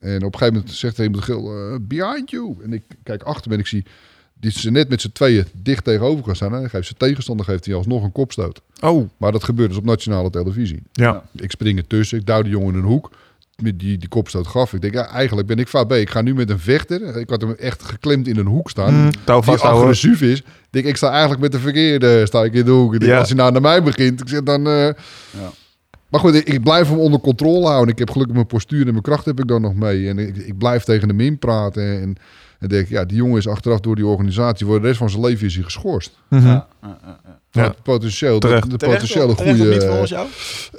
En 0.00 0.16
op 0.16 0.32
een 0.32 0.38
gegeven 0.38 0.54
moment 0.54 0.72
zegt 0.72 0.98
er 0.98 1.04
iemand 1.04 1.24
gil, 1.24 1.56
eh, 1.56 1.76
behind 1.80 2.30
you. 2.30 2.54
En 2.64 2.72
ik 2.72 2.82
kijk 3.02 3.22
achter 3.22 3.48
me 3.48 3.54
en 3.54 3.60
ik 3.60 3.66
zie 3.66 3.84
die 4.40 4.50
ze 4.50 4.70
net 4.70 4.88
met 4.88 5.00
z'n 5.00 5.12
tweeën 5.12 5.44
dicht 5.52 5.84
tegenover 5.84 6.24
gaan 6.24 6.36
staan. 6.36 6.54
En 6.54 6.60
dan 6.60 6.70
geeft 6.70 6.86
zijn 6.86 6.98
tegenstander 6.98 7.46
geeft 7.46 7.64
hij 7.66 7.74
alsnog 7.74 8.02
een 8.04 8.12
kopstoot. 8.12 8.60
Oh, 8.80 9.08
Maar 9.16 9.32
dat 9.32 9.44
gebeurt 9.44 9.68
dus 9.68 9.78
op 9.78 9.84
nationale 9.84 10.30
televisie. 10.30 10.82
ja. 10.92 11.24
Ik 11.32 11.50
spring 11.50 11.78
ertussen, 11.78 12.18
ik 12.18 12.26
duw 12.26 12.42
de 12.42 12.48
jongen 12.48 12.72
in 12.72 12.78
een 12.78 12.84
hoek. 12.86 13.10
Met 13.62 13.78
die, 13.78 13.98
die 13.98 14.08
kopstoot 14.08 14.46
gaf. 14.46 14.72
Ik 14.72 14.80
denk, 14.80 14.94
ja, 14.94 15.06
eigenlijk 15.08 15.46
ben 15.46 15.58
ik 15.58 15.68
fout 15.68 15.88
B. 15.88 15.92
Ik 15.92 16.10
ga 16.10 16.20
nu 16.22 16.34
met 16.34 16.50
een 16.50 16.58
vechter. 16.58 17.16
Ik 17.16 17.30
had 17.30 17.40
hem 17.40 17.50
echt 17.52 17.82
geklemd 17.82 18.28
in 18.28 18.36
een 18.36 18.46
hoek 18.46 18.70
staan. 18.70 18.94
Mm, 18.94 19.10
touw 19.24 19.40
die 19.40 19.50
agressief 19.82 20.20
is. 20.22 20.38
Ik 20.38 20.44
denk, 20.70 20.86
ik 20.86 20.96
sta 20.96 21.10
eigenlijk 21.10 21.40
met 21.40 21.52
de 21.52 21.58
verkeerde. 21.58 22.26
Sta 22.26 22.44
ik 22.44 22.52
in 22.54 22.64
de 22.64 22.70
hoek. 22.70 22.94
Ik 22.94 23.00
denk, 23.00 23.12
Ja. 23.12 23.18
Als 23.18 23.28
hij 23.28 23.36
nou 23.36 23.52
naar 23.52 23.60
mij 23.60 23.82
begint, 23.82 24.20
ik 24.20 24.28
zeg 24.28 24.42
dan. 24.42 24.66
eh, 24.66 24.88
Maar 26.14 26.22
goed, 26.22 26.34
ik, 26.34 26.48
ik 26.48 26.62
blijf 26.62 26.88
hem 26.88 26.98
onder 26.98 27.20
controle 27.20 27.66
houden. 27.66 27.92
Ik 27.92 27.98
heb 27.98 28.10
gelukkig 28.10 28.34
mijn 28.34 28.46
postuur 28.46 28.86
en 28.86 28.90
mijn 28.90 29.02
kracht 29.02 29.24
heb 29.24 29.40
ik 29.40 29.48
dan 29.48 29.62
nog 29.62 29.74
mee. 29.74 30.08
En 30.08 30.18
ik, 30.18 30.36
ik 30.36 30.58
blijf 30.58 30.84
tegen 30.84 31.08
hem 31.08 31.20
in 31.20 31.38
praten. 31.38 32.00
En, 32.00 32.16
en 32.58 32.68
denk, 32.68 32.88
ja, 32.88 33.04
die 33.04 33.16
jongen 33.16 33.38
is 33.38 33.48
achteraf 33.48 33.80
door 33.80 33.96
die 33.96 34.06
organisatie. 34.06 34.66
Voor 34.66 34.80
de 34.80 34.86
rest 34.86 34.98
van 34.98 35.10
zijn 35.10 35.22
leven 35.22 35.46
is 35.46 35.54
hij 35.54 35.64
geschorst. 35.64 36.18
Mhm. 36.28 36.46
Ja, 36.46 36.68
ja, 36.82 36.98
ja, 37.02 37.20
ja. 37.24 37.40
Ja. 37.50 37.62
Het 37.62 37.82
potentieel, 37.82 38.40
de, 38.40 38.46
Terecht. 38.46 38.70
de 38.70 38.86
potentiële 38.86 39.34
goede. 39.34 39.80
volgens 39.80 40.10
jou? 40.10 40.28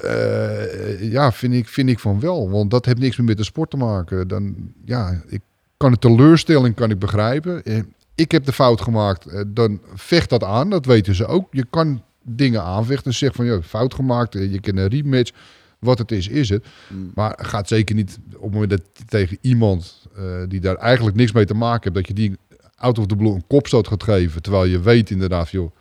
Eh, 0.02 1.12
ja, 1.12 1.32
vind 1.32 1.54
ik, 1.54 1.68
vind 1.68 1.90
ik 1.90 2.00
van 2.00 2.20
wel. 2.20 2.50
Want 2.50 2.72
dat 2.72 2.86
heeft 2.86 3.00
niks 3.00 3.18
meer 3.18 3.28
met 3.28 3.38
de 3.38 3.44
sport 3.44 3.70
te 3.70 3.78
maken. 3.78 4.28
Dan, 4.28 4.56
ja, 4.86 5.22
ik 5.28 5.42
kan 5.78 5.92
de 5.92 5.98
teleurstelling 5.98 6.76
kan 6.76 6.90
ik 6.90 7.00
begrijpen. 7.00 7.64
Eh, 7.64 7.80
ik 8.16 8.32
heb 8.32 8.46
de 8.46 8.54
fout 8.54 8.82
gemaakt. 8.82 9.26
Eh, 9.26 9.42
dan 9.48 9.80
vecht 9.96 10.30
dat 10.30 10.44
aan. 10.44 10.70
Dat 10.70 10.86
weten 10.86 11.16
ze 11.16 11.26
ook. 11.26 11.48
Je 11.52 11.66
kan 11.70 12.04
dingen 12.26 12.62
aanvechten. 12.64 13.14
Zeg 13.14 13.36
van, 13.36 13.46
ja, 13.46 13.62
fout 13.62 13.94
gemaakt. 13.94 14.36
Eh, 14.36 14.52
je 14.52 14.60
kan 14.60 14.78
een 14.78 14.88
rematch. 14.88 15.32
Wat 15.80 15.98
het 15.98 16.12
is, 16.12 16.28
is 16.28 16.50
het. 16.50 16.66
Mm. 16.90 17.12
Maar 17.16 17.40
gaat 17.42 17.68
zeker 17.68 17.96
niet 17.96 18.20
op 18.36 18.42
het 18.42 18.52
moment 18.52 18.70
dat 18.70 18.82
je 18.94 19.06
tegen 19.06 19.38
iemand 19.42 20.06
eh, 20.16 20.24
die 20.48 20.60
daar 20.60 20.76
eigenlijk 20.76 21.16
niks 21.18 21.32
mee 21.32 21.46
te 21.46 21.54
maken 21.54 21.82
heeft, 21.84 21.96
dat 21.96 22.08
je 22.08 22.14
die 22.14 22.38
out 22.76 22.98
of 23.00 23.06
the 23.06 23.16
blue 23.16 23.34
een 23.34 23.44
kopstoot 23.48 23.88
gaat 23.88 24.04
geven. 24.04 24.42
Terwijl 24.42 24.66
je 24.66 24.80
weet 24.80 25.10
inderdaad, 25.10 25.50
joh, 25.50 25.72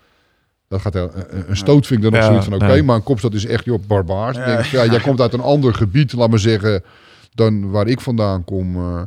dat 0.68 0.80
gaat 0.80 0.94
heel- 0.94 1.10
een, 1.14 1.44
een 1.50 1.56
stoot 1.56 1.86
vind 1.86 2.04
ik 2.04 2.10
dan 2.10 2.12
nog 2.12 2.20
Ja, 2.20 2.26
zoiets 2.26 2.44
van 2.48 2.54
oké, 2.54 2.66
nee. 2.66 2.82
maar 2.82 2.96
een 2.96 3.02
kopstoot 3.02 3.34
is 3.34 3.46
echt 3.46 3.64
joh, 3.64 3.82
barbaars. 3.86 4.36
Ja. 4.36 4.46
Denk 4.46 4.64
ja, 4.64 4.84
jij 4.86 5.00
komt 5.00 5.20
uit 5.20 5.32
een 5.32 5.40
ander 5.40 5.74
gebied, 5.74 6.12
laat 6.12 6.30
maar 6.30 6.38
zeggen, 6.38 6.82
dan 7.34 7.70
waar 7.70 7.86
ik 7.86 8.00
vandaan 8.00 8.44
kom. 8.44 8.76
eh, 8.76 9.02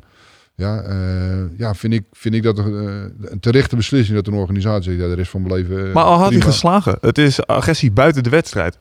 ja, 0.57 0.81
eh, 0.81 1.57
ja 1.57 1.75
vind, 1.75 1.93
ik, 1.93 2.03
vind 2.11 2.35
ik 2.35 2.43
dat 2.43 2.57
een, 2.57 2.87
eh, 2.87 3.29
een 3.31 3.39
terechte 3.39 3.75
beslissing 3.75 4.15
dat 4.17 4.27
een 4.27 4.39
organisatie 4.39 4.83
zegt, 4.83 4.97
ja, 5.03 5.07
de 5.07 5.13
rest 5.13 5.31
van 5.31 5.41
mijn 5.41 5.53
leven. 5.53 5.87
eh, 5.87 5.93
Maar 5.93 6.03
al 6.03 6.17
had 6.17 6.31
hij 6.31 6.41
geslagen. 6.41 6.97
Het 7.01 7.17
is 7.17 7.45
agressie 7.45 7.91
buiten 7.91 8.23
de 8.23 8.29
wedstrijd. 8.29 8.77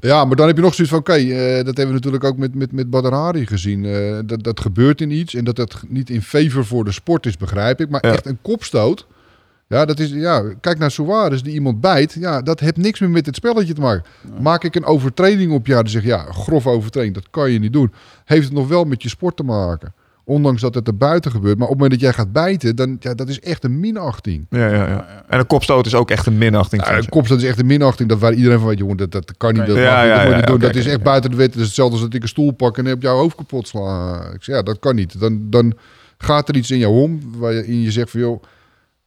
Ja, 0.00 0.24
maar 0.24 0.36
dan 0.36 0.46
heb 0.46 0.56
je 0.56 0.62
nog 0.62 0.74
zoiets 0.74 0.92
van, 0.92 1.02
oké, 1.02 1.12
eh, 1.12 1.54
dat 1.56 1.66
hebben 1.76 1.86
we 1.86 1.92
natuurlijk 1.92 2.24
ook 2.24 2.36
met, 2.36 2.54
met, 2.54 2.72
met 2.72 2.90
Badr 2.90 3.12
Hari 3.14 3.46
gezien. 3.46 3.84
Eh, 3.84 4.18
dat, 4.26 4.42
dat 4.42 4.60
gebeurt 4.60 5.00
in 5.00 5.10
iets 5.10 5.34
en 5.34 5.44
dat 5.44 5.56
dat 5.56 5.82
niet 5.88 6.10
in 6.10 6.22
favor 6.22 6.64
voor 6.64 6.84
de 6.84 6.92
sport 6.92 7.26
is, 7.26 7.36
begrijp 7.36 7.80
ik. 7.80 7.88
Maar 7.88 8.06
Ja. 8.06 8.12
echt 8.12 8.26
een 8.26 8.38
kopstoot, 8.42 9.06
ja, 9.68 9.84
dat 9.84 9.98
is, 9.98 10.10
ja, 10.10 10.42
kijk 10.60 10.78
naar 10.78 10.90
Suarez 10.90 11.40
die 11.40 11.52
iemand 11.54 11.80
bijt. 11.80 12.16
Ja, 12.18 12.42
dat 12.42 12.60
heeft 12.60 12.76
niks 12.76 13.00
meer 13.00 13.10
met 13.10 13.26
het 13.26 13.36
spelletje 13.36 13.72
te 13.74 13.80
maken. 13.80 14.04
Maak 14.40 14.64
ik 14.64 14.74
een 14.74 14.84
overtreding 14.84 15.52
op 15.52 15.66
jou, 15.66 15.82
dan 15.82 15.90
zeg 15.92 16.02
je, 16.02 16.08
ja, 16.08 16.22
grof 16.32 16.66
overtreding, 16.66 17.14
dat 17.14 17.30
kan 17.30 17.50
je 17.50 17.58
niet 17.58 17.72
doen. 17.72 17.92
Heeft 18.24 18.44
het 18.44 18.52
nog 18.52 18.68
wel 18.68 18.84
met 18.84 19.02
je 19.02 19.08
sport 19.08 19.36
te 19.36 19.42
maken. 19.42 19.92
Ondanks 20.26 20.60
dat 20.60 20.74
het 20.74 20.86
er 20.86 20.96
buiten 20.96 21.30
gebeurt. 21.30 21.58
Maar 21.58 21.68
op 21.68 21.72
het 21.72 21.80
moment 21.82 22.00
dat 22.00 22.10
jij 22.10 22.18
gaat 22.18 22.32
bijten, 22.32 22.76
dan, 22.76 22.96
ja, 23.00 23.14
dat 23.14 23.28
is 23.28 23.40
echt 23.40 23.64
een 23.64 23.80
minachting. 23.80 24.46
Ja, 24.50 24.66
ja, 24.68 24.88
ja. 24.88 25.24
En 25.28 25.38
een 25.38 25.46
kopstoot 25.46 25.86
is 25.86 25.94
ook 25.94 26.10
echt 26.10 26.26
een 26.26 26.38
minachting. 26.38 26.86
Ja, 26.86 26.96
een 26.96 27.08
kopstoot 27.08 27.38
is 27.38 27.48
echt 27.48 27.58
een 27.58 27.66
minachting. 27.66 28.08
Dat 28.08 28.18
waar 28.18 28.32
iedereen 28.32 28.58
van 28.58 28.68
weet, 28.68 28.78
jongen, 28.78 28.96
dat, 28.96 29.12
dat 29.12 29.36
kan 29.36 29.54
niet. 29.54 29.66
Dat, 29.66 29.76
Ja, 29.76 29.94
mag 29.94 30.02
niet, 30.02 30.12
ja, 30.12 30.24
dat 30.24 30.36
niet 30.36 30.46
doen. 30.46 30.58
dat 30.58 30.74
is 30.74 30.86
echt 30.86 30.96
ja. 30.96 31.02
buiten 31.02 31.30
de 31.30 31.36
wet. 31.36 31.46
Het 31.46 31.60
is 31.60 31.66
hetzelfde 31.66 31.94
als 31.94 32.02
dat 32.04 32.14
ik 32.14 32.22
een 32.22 32.28
stoel 32.28 32.50
pak 32.50 32.78
en 32.78 32.92
op 32.92 33.02
jouw 33.02 33.16
hoofd 33.16 33.36
kapot 33.36 33.68
sla. 33.68 34.20
Ik 34.34 34.42
zeg, 34.42 34.56
ja, 34.56 34.62
dat 34.62 34.78
kan 34.78 34.94
niet. 34.94 35.20
Dan, 35.20 35.50
dan 35.50 35.74
gaat 36.18 36.48
er 36.48 36.56
iets 36.56 36.70
in 36.70 36.78
jou 36.78 37.02
om 37.02 37.20
waarin 37.36 37.82
je 37.82 37.90
zegt 37.90 38.10
van, 38.10 38.20
joh, 38.20 38.42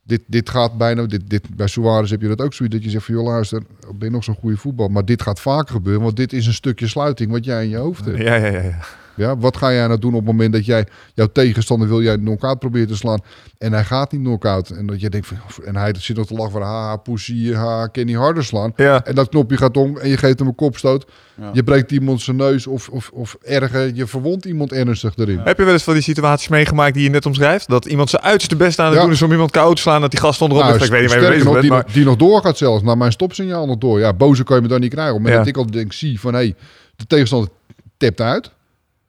dit, 0.04 0.22
dit 0.28 0.50
gaat 0.50 0.78
bijna... 0.78 1.06
Dit, 1.06 1.30
dit, 1.30 1.56
bij 1.56 1.68
Suarez 1.68 2.12
heb 2.12 2.22
je 2.22 2.28
dat 2.28 2.42
ook 2.42 2.54
zoiets 2.54 2.76
dat 2.76 2.84
je 2.84 2.90
zegt 2.90 3.06
van, 3.06 3.16
joh, 3.16 3.26
luister, 3.26 3.62
ben 3.80 4.08
je 4.08 4.10
nog 4.10 4.24
zo'n 4.24 4.38
goede 4.40 4.58
voetbal? 4.58 4.88
Maar 4.88 5.06
dit 5.06 5.22
gaat 5.22 5.40
vaker 5.40 5.74
gebeuren, 5.74 6.04
want 6.04 6.16
dit 6.16 6.34
is 6.34 6.48
een 6.48 6.54
stukje 6.54 6.88
sluiting 6.88 7.32
wat 7.32 7.46
jij 7.46 7.64
in 7.64 7.70
je 7.70 7.78
hoofd 7.78 8.06
hebt. 8.06 8.18
Ja, 8.18 8.36
ja, 8.36 8.48
ja. 8.48 8.80
Ja. 9.18 9.38
Wat 9.38 9.58
ga 9.58 9.72
jij 9.74 9.88
nou 9.88 10.00
doen 10.00 10.14
op 10.14 10.18
het 10.18 10.26
moment 10.26 10.54
dat 10.54 10.66
jij 10.66 10.86
jouw 11.14 11.28
tegenstander 11.32 11.88
wil 11.88 12.02
jij 12.02 12.18
knock-out 12.18 12.60
proberen 12.60 12.88
te 12.88 12.96
slaan 12.96 13.20
en 13.58 13.74
hij 13.74 13.84
gaat 13.84 14.12
niet 14.12 14.22
knock-out 14.22 14.70
en 14.70 14.86
dat 14.86 15.00
je 15.02 15.10
denkt 15.10 15.28
van 15.28 15.38
en 15.66 15.76
hij 15.76 15.94
zit 16.00 16.16
nog 16.18 16.26
te 16.28 16.34
lachen 16.34 16.52
van 16.52 16.62
haha 16.62 16.96
poesie, 16.96 17.56
ha 17.56 17.88
kan 17.88 18.06
niet 18.06 18.16
harder 18.16 18.44
slaan 18.44 18.74
Ja. 18.76 19.06
en 19.06 19.16
dat 19.16 19.30
knopje 19.30 19.58
gaat 19.58 19.78
om 19.78 19.98
en 19.98 20.10
je 20.10 20.18
geeft 20.18 20.40
hem 20.40 20.48
een 20.48 20.56
kopstoot. 20.56 21.06
Ja. 21.42 21.50
Je 21.54 21.64
breekt 21.64 21.92
iemand 21.92 22.22
zijn 22.22 22.36
neus 22.38 22.68
of, 22.68 22.90
of, 22.90 23.10
of 23.14 23.38
erger, 23.44 23.96
je 23.96 24.08
verwondt 24.08 24.46
iemand 24.46 24.72
ernstig 24.72 25.14
erin. 25.16 25.40
Heb 25.44 25.58
je 25.58 25.64
wel 25.64 25.74
eens 25.74 25.84
van 25.84 25.94
die 25.94 26.04
situaties 26.04 26.48
meegemaakt 26.48 26.94
die 26.94 27.04
je 27.04 27.10
net 27.10 27.26
omschrijft? 27.26 27.68
Dat 27.70 27.86
iemand 27.86 28.10
zijn 28.10 28.22
uiterste 28.22 28.56
best 28.56 28.80
aan 28.80 28.86
het 28.86 28.96
Ja. 28.96 29.02
doen 29.02 29.12
is 29.12 29.22
om 29.22 29.32
iemand 29.32 29.52
koud 29.52 29.76
te 29.76 29.82
slaan, 29.82 30.02
dat 30.02 30.12
die 30.12 30.20
gast 30.20 30.42
onderop 30.42 30.64
Nou. 30.64 30.84
Ik 30.84 30.90
weet 30.90 31.02
niet 31.02 31.10
waar 31.12 31.38
je 31.38 31.44
nog, 31.44 31.60
die, 31.62 31.70
bent, 31.70 31.84
nog, 31.86 31.94
die 31.94 32.06
nog 32.06 32.16
doorgaat 32.16 32.58
zelfs, 32.58 32.84
naar 32.84 32.98
mijn 32.98 33.12
stopsignaal 33.12 33.66
nog 33.66 33.78
door. 33.78 34.00
Ja, 34.00 34.14
boze 34.14 34.44
kan 34.44 34.56
je 34.56 34.62
me 34.62 34.68
dan 34.68 34.80
niet 34.80 34.92
krijgen. 34.94 35.14
Op 35.14 35.20
het 35.20 35.28
moment 35.30 35.48
Ja. 35.48 35.52
dat 35.54 35.62
ik 35.64 35.72
al 35.72 35.80
denk, 35.80 35.94
zie 35.94 36.20
van 36.20 36.34
hé, 36.34 36.40
hey, 36.40 36.56
de 36.96 37.06
tegenstander 37.08 37.50
tapt 37.98 38.22
uit. 38.22 38.52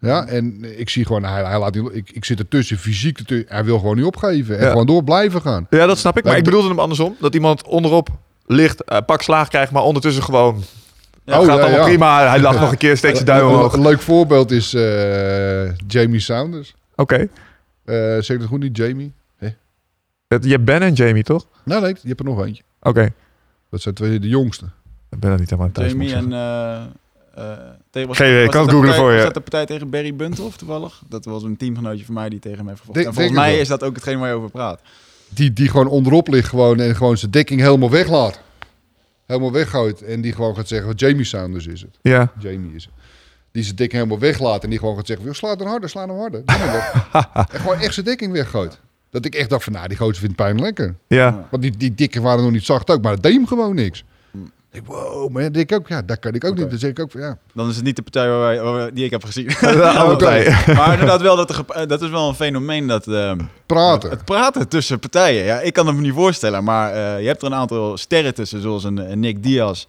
Ja, 0.00 0.26
en 0.26 0.78
ik 0.78 0.88
zie 0.88 1.04
gewoon, 1.06 1.24
hij, 1.24 1.44
hij 1.44 1.58
laat 1.58 1.76
ik, 1.76 2.10
ik 2.12 2.24
zit 2.24 2.38
ertussen, 2.38 2.78
fysiek 2.78 3.18
ertussen. 3.18 3.46
Hij 3.48 3.64
wil 3.64 3.78
gewoon 3.78 3.96
niet 3.96 4.04
opgeven 4.04 4.58
en 4.58 4.64
Ja. 4.64 4.70
gewoon 4.70 4.86
door 4.86 5.04
blijven 5.04 5.40
gaan. 5.40 5.66
Ja, 5.70 5.86
dat 5.86 5.98
snap 5.98 6.18
ik. 6.18 6.24
Maar 6.24 6.36
ik 6.36 6.44
bedoelde 6.44 6.68
hem 6.68 6.78
andersom. 6.78 7.16
Dat 7.20 7.34
iemand 7.34 7.62
onderop 7.66 8.08
ligt, 8.46 8.84
eh, 8.84 8.98
pak 9.06 9.22
slaag 9.22 9.48
krijgt, 9.48 9.72
maar 9.72 9.82
ondertussen 9.82 10.22
gewoon... 10.22 10.62
Ja, 11.24 11.40
Oh, 11.40 11.46
gaat 11.46 11.56
ja, 11.56 11.62
allemaal 11.62 11.80
ja. 11.80 11.84
prima. 11.86 12.28
Hij 12.28 12.40
lacht 12.40 12.60
nog 12.60 12.70
een 12.70 12.76
keer, 12.78 12.96
steekt 12.96 13.14
zijn 13.14 13.26
duim 13.26 13.46
omhoog. 13.48 13.72
Een, 13.72 13.82
leuk 13.82 14.00
voorbeeld 14.00 14.50
is 14.50 14.74
eh, 14.74 15.76
Jamie 15.86 16.20
Saunders. 16.20 16.74
Oké. 16.96 17.16
Eh 17.84 17.94
zeg 17.94 18.28
ik 18.28 18.38
het 18.38 18.46
goed 18.46 18.60
niet, 18.60 18.76
Jamie? 18.76 19.12
Je 20.28 20.48
hebt 20.48 20.64
Ben 20.64 20.82
en 20.82 20.92
Jamie, 20.92 21.22
toch? 21.22 21.46
Nou 21.64 21.82
nee, 21.82 21.96
je 22.02 22.08
hebt 22.08 22.20
er 22.20 22.26
nog 22.26 22.44
eentje. 22.44 22.62
Oké. 22.82 23.08
Dat 23.70 23.80
zijn 23.80 23.94
twee 23.94 24.18
de 24.18 24.28
jongste. 24.28 24.64
Ik 25.10 25.18
ben 25.20 25.30
er 25.30 25.38
niet 25.38 25.50
helemaal 25.50 25.72
thuis. 25.72 25.90
Jamie 25.92 26.14
en... 26.14 26.32
eh, 27.98 28.08
eh, 28.08 28.08
tegen- 28.08 28.08
was- 28.08 28.16
Geen 28.16 28.28
idee, 28.28 28.44
was 28.44 28.54
kan 28.54 28.60
dat 28.60 28.70
de 28.70 28.76
googlen 28.76 28.88
partij- 28.94 29.04
voor 29.04 29.10
je. 29.10 29.16
Was 29.24 29.34
dat 29.34 29.44
de 29.44 29.50
partij 29.50 29.66
tegen 29.66 29.90
Barry 29.90 30.14
Buntoff 30.14 30.56
toevallig? 30.56 31.02
Dat 31.08 31.24
was 31.24 31.42
een 31.42 31.56
teamgenootje 31.56 32.04
van 32.04 32.14
mij 32.14 32.28
die 32.28 32.38
tegen 32.38 32.58
hem 32.58 32.66
heeft 32.68 32.80
gevochten. 32.80 33.04
En 33.06 33.14
volgens 33.14 33.36
mij 33.36 33.58
is 33.58 33.68
dat 33.68 33.82
ook 33.82 33.94
hetgeen 33.94 34.18
waar 34.18 34.28
je 34.28 34.34
over 34.34 34.50
praat. 34.50 34.80
Die, 35.28 35.52
die 35.52 35.68
gewoon 35.68 35.86
onderop 35.88 36.28
ligt 36.28 36.48
gewoon 36.48 36.80
en 36.80 36.96
gewoon 36.96 37.16
zijn 37.16 37.30
dekking 37.30 37.60
helemaal 37.60 37.90
weglaat. 37.90 38.40
Helemaal 39.26 39.52
weggooit. 39.52 40.02
En 40.02 40.20
die 40.20 40.32
gewoon 40.32 40.54
gaat 40.56 40.68
zeggen, 40.68 40.94
Jamie 40.94 41.24
Saunders 41.24 41.66
is 41.66 41.80
het. 41.80 41.98
Ja. 42.02 42.32
Jamie 42.38 42.74
is 42.74 42.84
het. 42.84 42.92
Die 43.52 43.62
zijn 43.62 43.76
dekking 43.76 44.02
helemaal 44.02 44.22
weglaat 44.28 44.64
en 44.64 44.70
die 44.70 44.78
gewoon 44.78 44.96
gaat 44.96 45.06
zeggen, 45.06 45.26
"Joh, 45.26 45.34
sla 45.34 45.56
dan 45.56 45.66
harder, 45.66 45.88
sla 45.88 46.06
dan 46.06 46.18
harder. 46.18 46.42
En 47.52 47.60
gewoon 47.60 47.78
echt 47.78 47.94
zijn 47.94 48.06
dekking 48.06 48.32
weggooit. 48.32 48.80
Dat 49.10 49.24
ik 49.24 49.34
echt 49.34 49.50
dacht 49.50 49.64
van, 49.64 49.72
nou, 49.72 49.88
die 49.88 49.96
gozer 49.96 50.16
vindt 50.16 50.36
pijn 50.36 50.60
lekker. 50.60 50.94
Ja. 51.06 51.46
Want 51.50 51.62
die, 51.62 51.76
die 51.76 51.94
dikke 51.94 52.20
waren 52.20 52.42
nog 52.42 52.52
niet 52.52 52.64
zacht 52.64 52.90
ook, 52.90 53.02
maar 53.02 53.12
het 53.12 53.22
deed 53.22 53.32
hem 53.32 53.46
gewoon 53.46 53.74
niks. 53.74 54.04
Ik, 54.72 54.82
wow, 54.86 55.30
maar 55.30 55.52
denk 55.52 55.70
ik 55.70 55.72
ook, 55.78 55.88
ja, 55.88 56.02
dat 56.02 56.18
kan 56.18 56.32
ik 56.34 56.44
ook 56.44 56.56
niet. 56.56 56.70
Dan 56.70 56.78
zeg 56.78 56.90
ik 56.90 56.98
ook 57.00 57.10
van, 57.10 57.20
ja, 57.20 57.38
Dan 57.54 57.68
is 57.68 57.76
het 57.76 57.84
niet 57.84 57.96
de 57.96 58.02
partij 58.02 58.28
waar 58.28 58.38
wij, 58.40 58.60
waar 58.62 58.74
wij- 58.74 58.92
die 58.92 59.04
ik 59.04 59.10
heb 59.10 59.24
gezien. 59.24 59.46
Maar 60.76 60.92
inderdaad 60.92 61.20
wel, 61.20 61.36
dat, 61.36 61.48
er 61.48 61.54
ge- 61.54 61.86
dat 61.86 62.02
is 62.02 62.10
wel 62.10 62.28
een 62.28 62.34
fenomeen 62.34 62.86
dat... 62.86 63.06
ehm, 63.06 63.38
praten. 63.66 64.10
Het 64.10 64.24
praten 64.24 64.68
tussen 64.68 64.98
partijen. 64.98 65.44
Ja, 65.44 65.60
ik 65.60 65.72
kan 65.72 65.86
het 65.86 65.96
me 65.96 66.00
niet 66.02 66.12
voorstellen, 66.14 66.64
maar 66.64 66.92
eh, 66.92 67.20
je 67.20 67.26
hebt 67.26 67.40
er 67.42 67.46
een 67.48 67.54
aantal 67.54 67.96
sterren 67.96 68.34
tussen, 68.34 68.62
zoals 68.62 68.84
een, 68.84 68.96
een 69.12 69.20
Nick 69.20 69.42
Diaz 69.42 69.84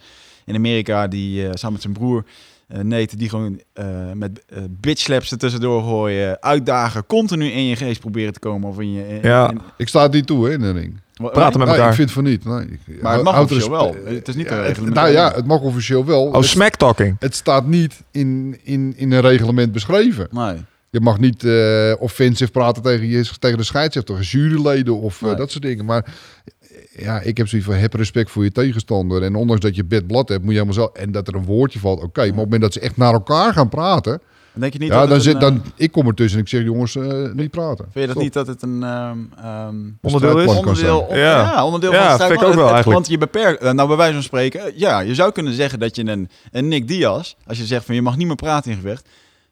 in 0.45 0.55
Amerika, 0.55 1.07
die 1.07 1.43
eh, 1.43 1.49
samen 1.53 1.71
met 1.73 1.81
zijn 1.81 1.93
broer 1.93 2.23
eh 2.69 2.79
Nate, 2.79 3.15
die 3.17 3.29
gewoon 3.29 3.59
eh, 3.73 3.85
met 4.13 4.43
eh 4.47 4.57
bitch 4.69 5.01
slaps 5.01 5.31
er 5.31 5.37
tussendoor 5.37 5.83
gooien, 5.83 6.41
uitdagen, 6.41 7.05
continu 7.05 7.45
in 7.51 7.65
je 7.65 7.75
geest 7.75 7.99
proberen 7.99 8.33
te 8.33 8.39
komen 8.39 8.69
of 8.69 8.79
in 8.79 8.91
je. 8.93 9.07
in- 9.07 9.19
Ja. 9.29 9.49
in- 9.49 9.61
Ik 9.77 9.87
sta 9.87 10.03
het 10.03 10.11
niet 10.11 10.27
toe, 10.27 10.45
hè, 10.47 10.53
in 10.53 10.59
de 10.59 10.71
ring. 10.71 10.99
Praten 11.13 11.59
met 11.59 11.67
Nee, 11.67 11.75
elkaar. 11.77 11.89
ik 11.89 11.95
vind 11.95 12.11
van 12.11 12.23
niet. 12.23 12.45
Nee, 12.45 12.65
ik- 12.85 13.01
Maar 13.01 13.13
het 13.13 13.23
mag 13.23 13.39
officieel 13.41 13.69
wel. 13.69 13.95
Het 14.05 14.27
is 14.27 14.35
niet 14.35 14.45
Ja, 14.45 14.51
een 14.51 14.57
het- 14.57 14.67
reglement. 14.67 14.95
Nou 14.95 15.09
ja, 15.09 15.31
het 15.35 15.45
mag 15.45 15.59
officieel 15.61 16.05
wel. 16.05 16.23
Oh, 16.25 16.41
smack 16.41 16.75
talking. 16.75 17.15
het 17.19 17.35
staat 17.35 17.65
niet 17.67 18.01
in, 18.11 18.59
in, 18.63 18.93
in 18.97 19.11
een 19.11 19.21
reglement 19.21 19.71
beschreven. 19.71 20.27
Nee. 20.31 20.55
Je 20.91 20.99
mag 20.99 21.19
niet 21.19 21.43
eh 21.43 21.93
offensive 21.99 22.51
praten 22.51 22.83
tegen, 22.83 23.07
je, 23.07 23.29
tegen 23.39 23.57
de 23.57 23.63
scheidsrechter, 23.63 24.15
of 24.15 24.23
juryleden 24.31 24.99
of 24.99 25.21
eh, 25.21 25.27
Nee. 25.27 25.35
dat 25.35 25.51
soort 25.51 25.63
dingen. 25.63 25.85
Maar 25.85 26.05
eh, 26.05 26.58
ja, 26.89 27.19
ik 27.21 27.37
heb 27.37 27.47
zoiets 27.47 27.67
van, 27.67 27.77
heb 27.77 27.93
respect 27.93 28.31
voor 28.31 28.43
je 28.43 28.51
tegenstander. 28.51 29.23
En 29.23 29.35
ondanks 29.35 29.61
dat 29.61 29.75
je 29.75 29.85
bed 29.85 30.07
blad 30.07 30.29
hebt, 30.29 30.43
moet 30.43 30.53
je 30.53 30.59
helemaal 30.59 30.83
zo... 30.93 30.99
En 31.01 31.11
dat 31.11 31.27
er 31.27 31.35
een 31.35 31.45
woordje 31.45 31.79
valt, 31.79 32.03
oké. 32.03 32.19
Maar 32.19 32.27
op 32.29 32.35
het 32.35 32.43
moment 32.43 32.61
dat 32.61 32.73
ze 32.73 32.79
echt 32.79 32.97
naar 32.97 33.13
elkaar 33.13 33.53
gaan 33.53 33.69
praten... 33.69 34.21
Dan 34.51 34.61
denk 34.61 34.73
je 34.73 34.79
niet 34.79 34.89
ja, 34.89 34.99
dat 34.99 35.07
dan 35.07 35.15
het 35.17 35.25
zit, 35.25 35.33
een, 35.33 35.39
dan, 35.39 35.53
eh, 35.55 35.71
ik 35.75 35.91
kom 35.91 36.07
ertussen 36.07 36.37
en 36.37 36.43
ik 36.43 36.49
zeg, 36.49 36.63
jongens, 36.63 36.95
eh, 36.95 37.31
niet 37.33 37.51
praten. 37.51 37.85
Vind 37.91 37.93
je 37.93 37.99
dat 38.01 38.09
Stop. 38.09 38.21
niet 38.21 38.33
dat 38.33 38.47
het 38.47 38.61
een 38.61 38.83
ehm, 38.83 39.17
ehm, 39.43 39.75
Onderdeel 40.01 40.39
is? 40.39 40.47
onderdeel, 40.57 40.99
on- 40.99 41.17
Ja. 41.17 41.41
ja. 41.41 41.65
onderdeel 41.65 41.91
Ja, 41.91 41.97
van 42.01 42.07
het 42.11 42.21
strijd- 42.21 42.31
ook 42.31 42.39
wel 42.39 42.49
het- 42.49 42.73
eigenlijk. 42.73 42.93
Want 42.93 43.07
je 43.07 43.17
beperkt, 43.17 43.61
eh, 43.61 43.71
nou 43.71 43.87
bij 43.87 43.97
wijze 43.97 44.13
van 44.13 44.23
spreken, 44.23 44.71
ja, 44.75 44.99
je 44.99 45.15
zou 45.15 45.31
kunnen 45.31 45.53
zeggen 45.53 45.79
dat 45.79 45.95
je 45.95 46.05
een, 46.07 46.29
een 46.51 46.67
Nick 46.67 46.87
Diaz, 46.87 47.33
als 47.47 47.57
je 47.57 47.65
zegt 47.65 47.85
van 47.85 47.95
je 47.95 48.01
mag 48.01 48.17
niet 48.17 48.27
meer 48.27 48.35
praten 48.35 48.71
in 48.71 48.77
gevecht, 48.77 49.07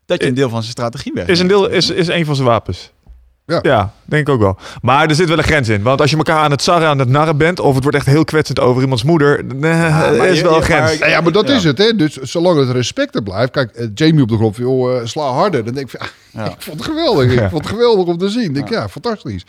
dat 0.06 0.22
je 0.22 0.28
een 0.28 0.34
deel 0.34 0.50
van 0.50 0.60
zijn 0.62 0.72
strategie 0.72 1.12
weg. 1.14 1.28
Is 1.28 1.40
een 1.40 1.48
deel 1.48 1.70
is, 1.70 1.90
is 1.90 2.08
een 2.08 2.26
van 2.26 2.36
zijn 2.36 2.48
wapens. 2.48 2.92
Ja. 3.50 3.60
ja, 3.62 3.94
denk 4.06 4.28
ik 4.28 4.34
ook 4.34 4.40
wel. 4.40 4.58
Maar 4.82 5.10
er 5.10 5.16
zit 5.16 5.28
wel 5.28 5.38
een 5.38 5.44
grens 5.44 5.70
in. 5.70 5.82
Want 5.82 6.02
als 6.02 6.10
je 6.10 6.18
elkaar 6.18 6.38
aan 6.40 6.52
het 6.52 6.62
sarren, 6.62 6.88
aan 6.88 7.00
het 7.00 7.10
narren 7.10 7.38
bent... 7.38 7.60
of 7.60 7.74
het 7.74 7.84
wordt 7.84 7.98
echt 7.98 8.06
heel 8.08 8.24
kwetsend 8.24 8.60
over 8.60 8.82
iemands 8.82 9.04
moeder... 9.04 9.44
nee, 9.46 9.72
maar 9.74 10.14
er 10.14 10.26
is 10.26 10.38
je- 10.38 10.44
wel 10.44 10.56
een 10.56 10.62
grens. 10.64 11.00
maar- 11.00 11.10
ja, 11.10 11.22
maar 11.22 11.32
dat 11.32 11.48
Ja. 11.48 11.56
is 11.56 11.64
het, 11.64 11.78
hè. 11.78 11.96
Dus 11.96 12.14
zolang 12.16 12.60
het 12.60 12.70
respect 12.70 13.16
er 13.16 13.24
blijft. 13.24 13.52
Kijk, 13.52 13.72
eh, 13.72 13.88
Jamie 13.96 14.22
op 14.22 14.30
de 14.30 14.36
grond, 14.36 14.56
van, 14.56 14.64
joh, 14.66 14.96
eh, 14.96 15.06
sla 15.06 15.24
harder. 15.32 15.66
Dan 15.66 15.74
denk 15.74 15.92
ik, 15.92 15.98
van, 15.98 16.08
ah, 16.08 16.14
Ja. 16.38 16.46
ik 16.46 16.62
vond 16.62 16.78
het 16.80 16.86
geweldig. 16.90 17.32
Ik 17.32 17.40
vond 17.50 17.64
het 17.64 17.74
geweldig 17.74 18.06
om 18.06 18.18
te 18.18 18.30
zien. 18.30 18.56
Ik 18.56 18.70
ja, 18.70 18.90
fantastisch. 18.90 19.46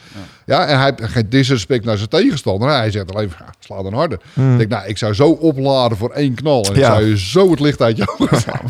Ja. 0.46 0.66
en 0.66 0.78
hij 0.78 0.84
heeft 0.96 1.12
geen 1.12 1.28
disrespect 1.28 1.84
naar 1.84 1.96
zijn 1.96 2.08
tegenstander. 2.08 2.68
Hij 2.68 2.90
zegt 2.90 3.14
alleen, 3.14 3.32
sla 3.58 3.82
dan 3.82 3.94
harder. 3.94 4.18
Hmm. 4.32 4.52
Ik 4.52 4.58
denk, 4.58 4.70
nou, 4.70 4.86
ik 4.86 4.98
zou 4.98 5.14
zo 5.14 5.30
opladen 5.30 5.98
voor 5.98 6.10
één 6.10 6.34
knal. 6.34 6.64
En 6.64 6.74
ik 6.74 6.84
zou 6.84 7.04
je 7.04 7.18
zo 7.18 7.50
het 7.50 7.60
licht 7.60 7.82
uit 7.82 7.96
je 7.96 8.14
ogen 8.18 8.36
gaan. 8.48 8.60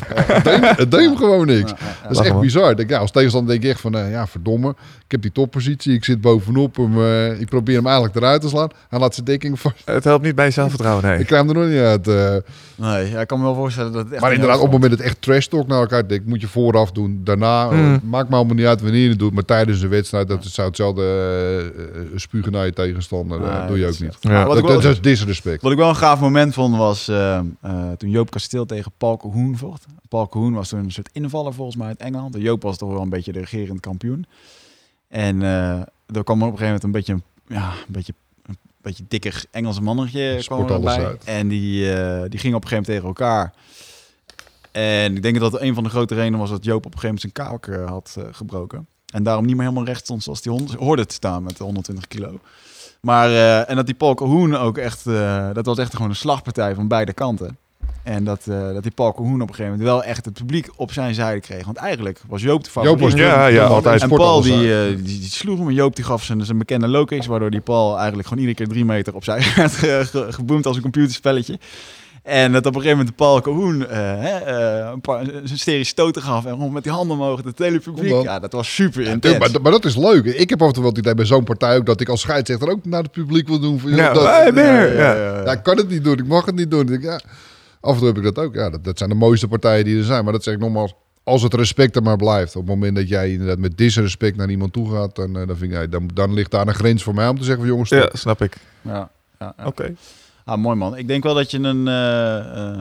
het, 0.76 0.90
deed, 0.90 1.08
het 1.08 1.18
gewoon 1.18 1.46
niks. 1.46 1.72
Dat 2.02 2.10
is 2.10 2.26
echt 2.26 2.40
bizar. 2.40 2.70
Ik 2.70 2.76
denk, 2.76 2.90
ja, 2.90 2.98
als 2.98 3.10
tegenstander 3.10 3.50
denk 3.52 3.64
ik 3.64 3.70
echt 3.70 3.80
van, 3.80 3.94
eh, 3.96 4.10
ja, 4.10 4.26
verdomme. 4.26 4.68
Ik 5.04 5.10
heb 5.14 5.22
die 5.22 5.32
toppositie. 5.32 5.94
Ik 5.94 6.04
zit 6.04 6.20
bovenop 6.20 6.76
hem. 6.76 6.98
eh, 7.02 7.40
ik 7.40 7.48
probeer 7.48 7.76
hem 7.76 7.86
eigenlijk 7.86 8.16
eruit 8.16 8.40
te 8.40 8.48
slaan. 8.48 8.68
Hij 8.88 8.98
laat 8.98 9.14
zijn 9.14 9.26
dekking 9.26 9.60
vast. 9.60 9.82
Het 9.84 10.04
helpt 10.04 10.24
niet 10.24 10.34
bij 10.34 10.44
je 10.44 10.50
zelfvertrouwen, 10.50 11.04
nee. 11.04 11.18
Ik 11.18 11.26
krijg 11.26 11.42
hem 11.46 11.50
er 11.56 11.60
nog 11.62 11.70
niet 11.72 11.80
uit. 11.80 12.08
eh. 12.08 12.36
Nee, 12.74 13.10
ja, 13.10 13.20
ik 13.20 13.26
kan 13.26 13.38
me 13.38 13.44
wel 13.44 13.54
voorstellen 13.54 13.92
dat 13.92 14.04
het 14.04 14.12
echt 14.12 14.22
Maar 14.22 14.32
inderdaad, 14.32 14.56
op 14.56 14.62
het 14.62 14.72
moment 14.72 14.90
dat 14.90 14.98
het 15.00 15.08
echt 15.08 15.22
trash 15.22 15.46
talk 15.46 15.66
naar 15.66 15.80
elkaar 15.80 16.08
denkt, 16.08 16.26
moet 16.26 16.40
je 16.40 16.48
vooraf 16.48 16.92
doen. 16.92 17.20
Daarna, 17.24 17.70
Mm. 17.70 18.00
Maakt 18.08 18.28
me 18.28 18.36
allemaal 18.36 18.54
niet 18.54 18.66
uit 18.66 18.80
wanneer 18.80 19.02
je 19.02 19.08
het 19.08 19.18
doet. 19.18 19.32
Maar 19.32 19.44
tijdens 19.44 19.80
de 19.80 19.88
wedstrijd, 19.88 20.28
dat 20.28 20.44
het 20.44 20.52
zou 20.52 20.66
hetzelfde 20.66 21.02
eh, 22.12 22.18
spugen 22.18 22.52
naar 22.52 22.64
je 22.64 22.72
tegenstander. 22.72 23.40
Nee, 23.40 23.66
doe 23.66 23.78
je 23.78 23.86
ook 23.86 23.98
niet. 23.98 24.16
Ja. 24.20 24.44
Dat, 24.44 24.84
is 24.84 25.00
disrespect. 25.00 25.62
wat 25.62 25.72
ik 25.72 25.78
wel 25.78 25.88
een 25.88 25.96
gaaf 25.96 26.20
moment 26.20 26.54
vond 26.54 26.76
was 26.76 27.04
toen 27.96 28.10
Joop 28.10 28.30
Kasteel 28.30 28.66
tegen 28.66 28.92
Paul 28.98 29.16
Cohoen 29.16 29.56
vocht. 29.56 29.86
Paul 30.08 30.28
Cohoen 30.28 30.52
was 30.52 30.68
toen 30.68 30.78
een 30.78 30.92
soort 30.92 31.08
invaller 31.12 31.54
volgens 31.54 31.76
mij 31.76 31.86
uit 31.86 32.00
Engeland. 32.00 32.34
En 32.34 32.40
Joop 32.40 32.62
was 32.62 32.78
toch 32.78 32.90
wel 32.92 33.02
een 33.02 33.08
beetje 33.08 33.32
de 33.32 33.38
regerend 33.40 33.80
kampioen. 33.80 34.26
En 35.08 35.42
er 35.42 36.24
kwam 36.24 36.42
op 36.42 36.52
een 36.52 36.58
gegeven 36.58 36.64
moment 36.64 36.84
een 36.84 36.90
beetje, 36.90 37.12
een- 37.12 37.22
ja, 37.56 37.68
een 37.70 37.76
beetje, 37.92 38.14
een 38.46 38.56
beetje 38.82 39.04
dikker 39.08 39.44
Engelse 39.50 39.80
mannetje 39.82 40.42
kwam 40.44 40.68
erbij. 40.68 41.06
uit. 41.06 41.24
En 41.24 41.48
die, 41.48 41.80
die 42.28 42.38
ging 42.38 42.54
op 42.54 42.62
een 42.62 42.68
gegeven 42.68 42.70
moment 42.70 42.84
tegen 42.86 43.06
elkaar. 43.06 43.52
En 44.72 45.16
ik 45.16 45.22
denk 45.22 45.38
dat 45.40 45.60
een 45.60 45.74
van 45.74 45.82
de 45.84 45.90
grote 45.90 46.14
redenen 46.14 46.38
was 46.38 46.50
dat 46.50 46.64
Joop 46.64 46.86
op 46.86 46.94
een 46.94 46.98
gegeven 47.00 47.20
moment 47.22 47.34
zijn 47.38 47.48
kaak 47.60 47.66
eh, 47.66 47.88
had 47.88 48.14
eh, 48.18 48.24
gebroken. 48.32 48.86
En 49.12 49.22
daarom 49.22 49.46
niet 49.46 49.54
meer 49.56 49.64
helemaal 49.64 49.84
recht 49.86 50.00
stond 50.04 50.22
zoals 50.22 50.40
hij 50.44 50.76
hoorde 50.78 51.06
te 51.06 51.14
staan 51.14 51.42
met 51.42 51.56
de 51.56 51.64
120 51.64 52.08
kilo. 52.08 52.38
Maar, 53.00 53.28
eh, 53.30 53.70
en 53.70 53.76
dat 53.76 53.86
die 53.86 53.94
Paul 53.94 54.14
Calhoun 54.14 54.56
ook 54.56 54.78
echt, 54.78 55.04
dat 55.52 55.66
was 55.66 55.78
echt 55.78 55.94
gewoon 55.94 56.10
een 56.10 56.16
slagpartij 56.16 56.74
van 56.74 56.88
beide 56.88 57.12
kanten. 57.12 57.56
En 58.02 58.24
dat, 58.24 58.40
dat 58.44 58.82
die 58.82 58.92
Paul 58.92 59.14
Calhoun 59.14 59.34
op 59.42 59.48
een 59.48 59.54
gegeven 59.54 59.70
moment 59.70 59.88
wel 59.88 60.02
echt 60.04 60.24
het 60.24 60.34
publiek 60.34 60.68
op 60.76 60.92
zijn 60.92 61.14
zijde 61.14 61.40
kreeg. 61.40 61.64
Want 61.64 61.76
eigenlijk 61.76 62.22
was 62.28 62.42
Joop 62.42 62.64
de 62.64 62.70
favoriet. 62.70 63.00
Joop 63.00 63.10
was 63.10 63.20
Ja, 63.20 63.46
ja, 63.46 63.64
altijd. 63.64 64.02
En 64.02 64.08
Paul 64.08 64.42
die, 64.42 64.96
die, 64.96 65.02
die 65.20 65.22
sloeg 65.30 65.58
hem 65.58 65.68
en 65.68 65.74
Joop 65.74 65.96
die 65.96 66.04
gaf 66.04 66.24
zijn, 66.24 66.44
zijn 66.44 66.58
bekende 66.58 66.88
low 66.88 67.26
waardoor 67.26 67.50
die 67.50 67.60
Paul 67.60 67.96
eigenlijk 67.98 68.28
gewoon 68.28 68.42
iedere 68.44 68.64
keer 68.64 68.74
drie 68.74 68.84
meter 68.84 69.14
opzij 69.14 69.42
werd 69.56 69.72
ge- 69.72 70.02
ge- 70.10 70.32
geboomd 70.32 70.66
als 70.66 70.76
een 70.76 70.82
computerspelletje. 70.82 71.58
En 72.28 72.52
dat 72.52 72.66
op 72.66 72.74
een 72.74 72.80
gegeven 72.80 72.98
moment 72.98 73.16
de 73.18 73.24
Paul 73.24 73.40
Calhoun 73.40 73.86
eh, 73.88 73.96
hè, 73.98 74.38
eh, 74.38 74.90
een 74.92 75.00
paar 75.00 75.20
een 75.20 75.48
serie 75.58 75.84
stoten 75.84 76.22
gaf 76.22 76.44
en 76.44 76.50
gewoon 76.50 76.72
met 76.72 76.82
die 76.82 76.92
handen 76.92 77.16
omhoog 77.16 77.44
het 77.44 77.58
hele 77.58 77.78
publiek. 77.80 78.22
Ja, 78.22 78.38
dat 78.38 78.52
was 78.52 78.74
super 78.74 79.02
Ja, 79.02 79.10
intens. 79.10 79.38
maar, 79.38 79.62
maar 79.62 79.72
dat 79.72 79.84
is 79.84 79.96
leuk. 79.96 80.24
Ik 80.24 80.50
heb 80.50 80.62
af 80.62 80.66
en 80.68 80.72
toe 80.72 80.82
wel 80.82 80.90
het 80.90 81.00
idee 81.00 81.14
bij 81.14 81.24
zo'n 81.24 81.44
partij 81.44 81.76
ook 81.76 81.86
dat 81.86 82.00
ik 82.00 82.08
als 82.08 82.20
scheidsrechter 82.20 82.68
ook 82.70 82.84
naar 82.84 83.02
het 83.02 83.12
publiek 83.12 83.48
wil 83.48 83.58
doen. 83.60 83.78
Van, 83.80 83.90
joh, 83.90 83.98
Ja, 83.98 84.12
dat. 84.12 84.22
Ja, 84.22 84.46
Ja. 84.62 84.82
ja, 84.82 85.14
ja. 85.14 85.42
Ja, 85.44 85.52
ik 85.52 85.62
kan 85.62 85.76
het 85.76 85.88
niet 85.88 86.04
doen. 86.04 86.18
Ik 86.18 86.26
mag 86.26 86.44
het 86.44 86.54
niet 86.54 86.70
doen. 86.70 86.80
Ik 86.80 86.88
denk, 86.88 87.02
ja, 87.02 87.20
af 87.80 87.92
en 87.92 87.98
toe 87.98 88.06
heb 88.06 88.16
ik 88.16 88.22
dat 88.22 88.38
ook. 88.38 88.54
Ja, 88.54 88.70
dat, 88.70 88.84
dat 88.84 88.98
zijn 88.98 89.10
de 89.10 89.16
mooiste 89.16 89.48
partijen 89.48 89.84
die 89.84 89.98
er 89.98 90.04
zijn. 90.04 90.24
Maar 90.24 90.32
dat 90.32 90.42
zeg 90.42 90.54
ik 90.54 90.60
nogmaals. 90.60 90.92
Als 91.22 91.42
het 91.42 91.54
respect 91.54 91.96
er 91.96 92.02
maar 92.02 92.16
blijft. 92.16 92.56
Op 92.56 92.60
het 92.66 92.70
moment 92.74 92.96
dat 92.96 93.08
jij 93.08 93.30
inderdaad 93.30 93.58
met 93.58 93.76
disrespect 93.76 94.36
naar 94.36 94.50
iemand 94.50 94.72
toe 94.72 94.92
gaat. 94.92 95.16
Dan, 95.16 95.38
eh, 95.38 95.46
dan, 95.46 95.56
vind 95.56 95.72
ik, 95.74 95.90
dan, 95.92 96.10
dan 96.14 96.34
ligt 96.34 96.50
daar 96.50 96.66
een 96.68 96.74
grens 96.74 97.02
voor 97.02 97.14
mij 97.14 97.28
om 97.28 97.38
te 97.38 97.44
zeggen 97.44 97.60
van 97.62 97.70
jongens. 97.72 97.90
Ja, 97.90 98.08
snap 98.12 98.42
ik. 98.42 98.56
Ja, 98.82 99.10
ja, 99.38 99.54
ja. 99.58 99.66
Oké. 99.66 99.94
Ah, 100.48 100.58
mooi 100.58 100.76
man. 100.76 100.96
Ik 100.96 101.08
denk 101.08 101.22
wel 101.22 101.34
dat 101.34 101.50
je 101.50 101.58
een... 101.58 101.88
eh, 101.88 102.38
eh, 102.38 102.78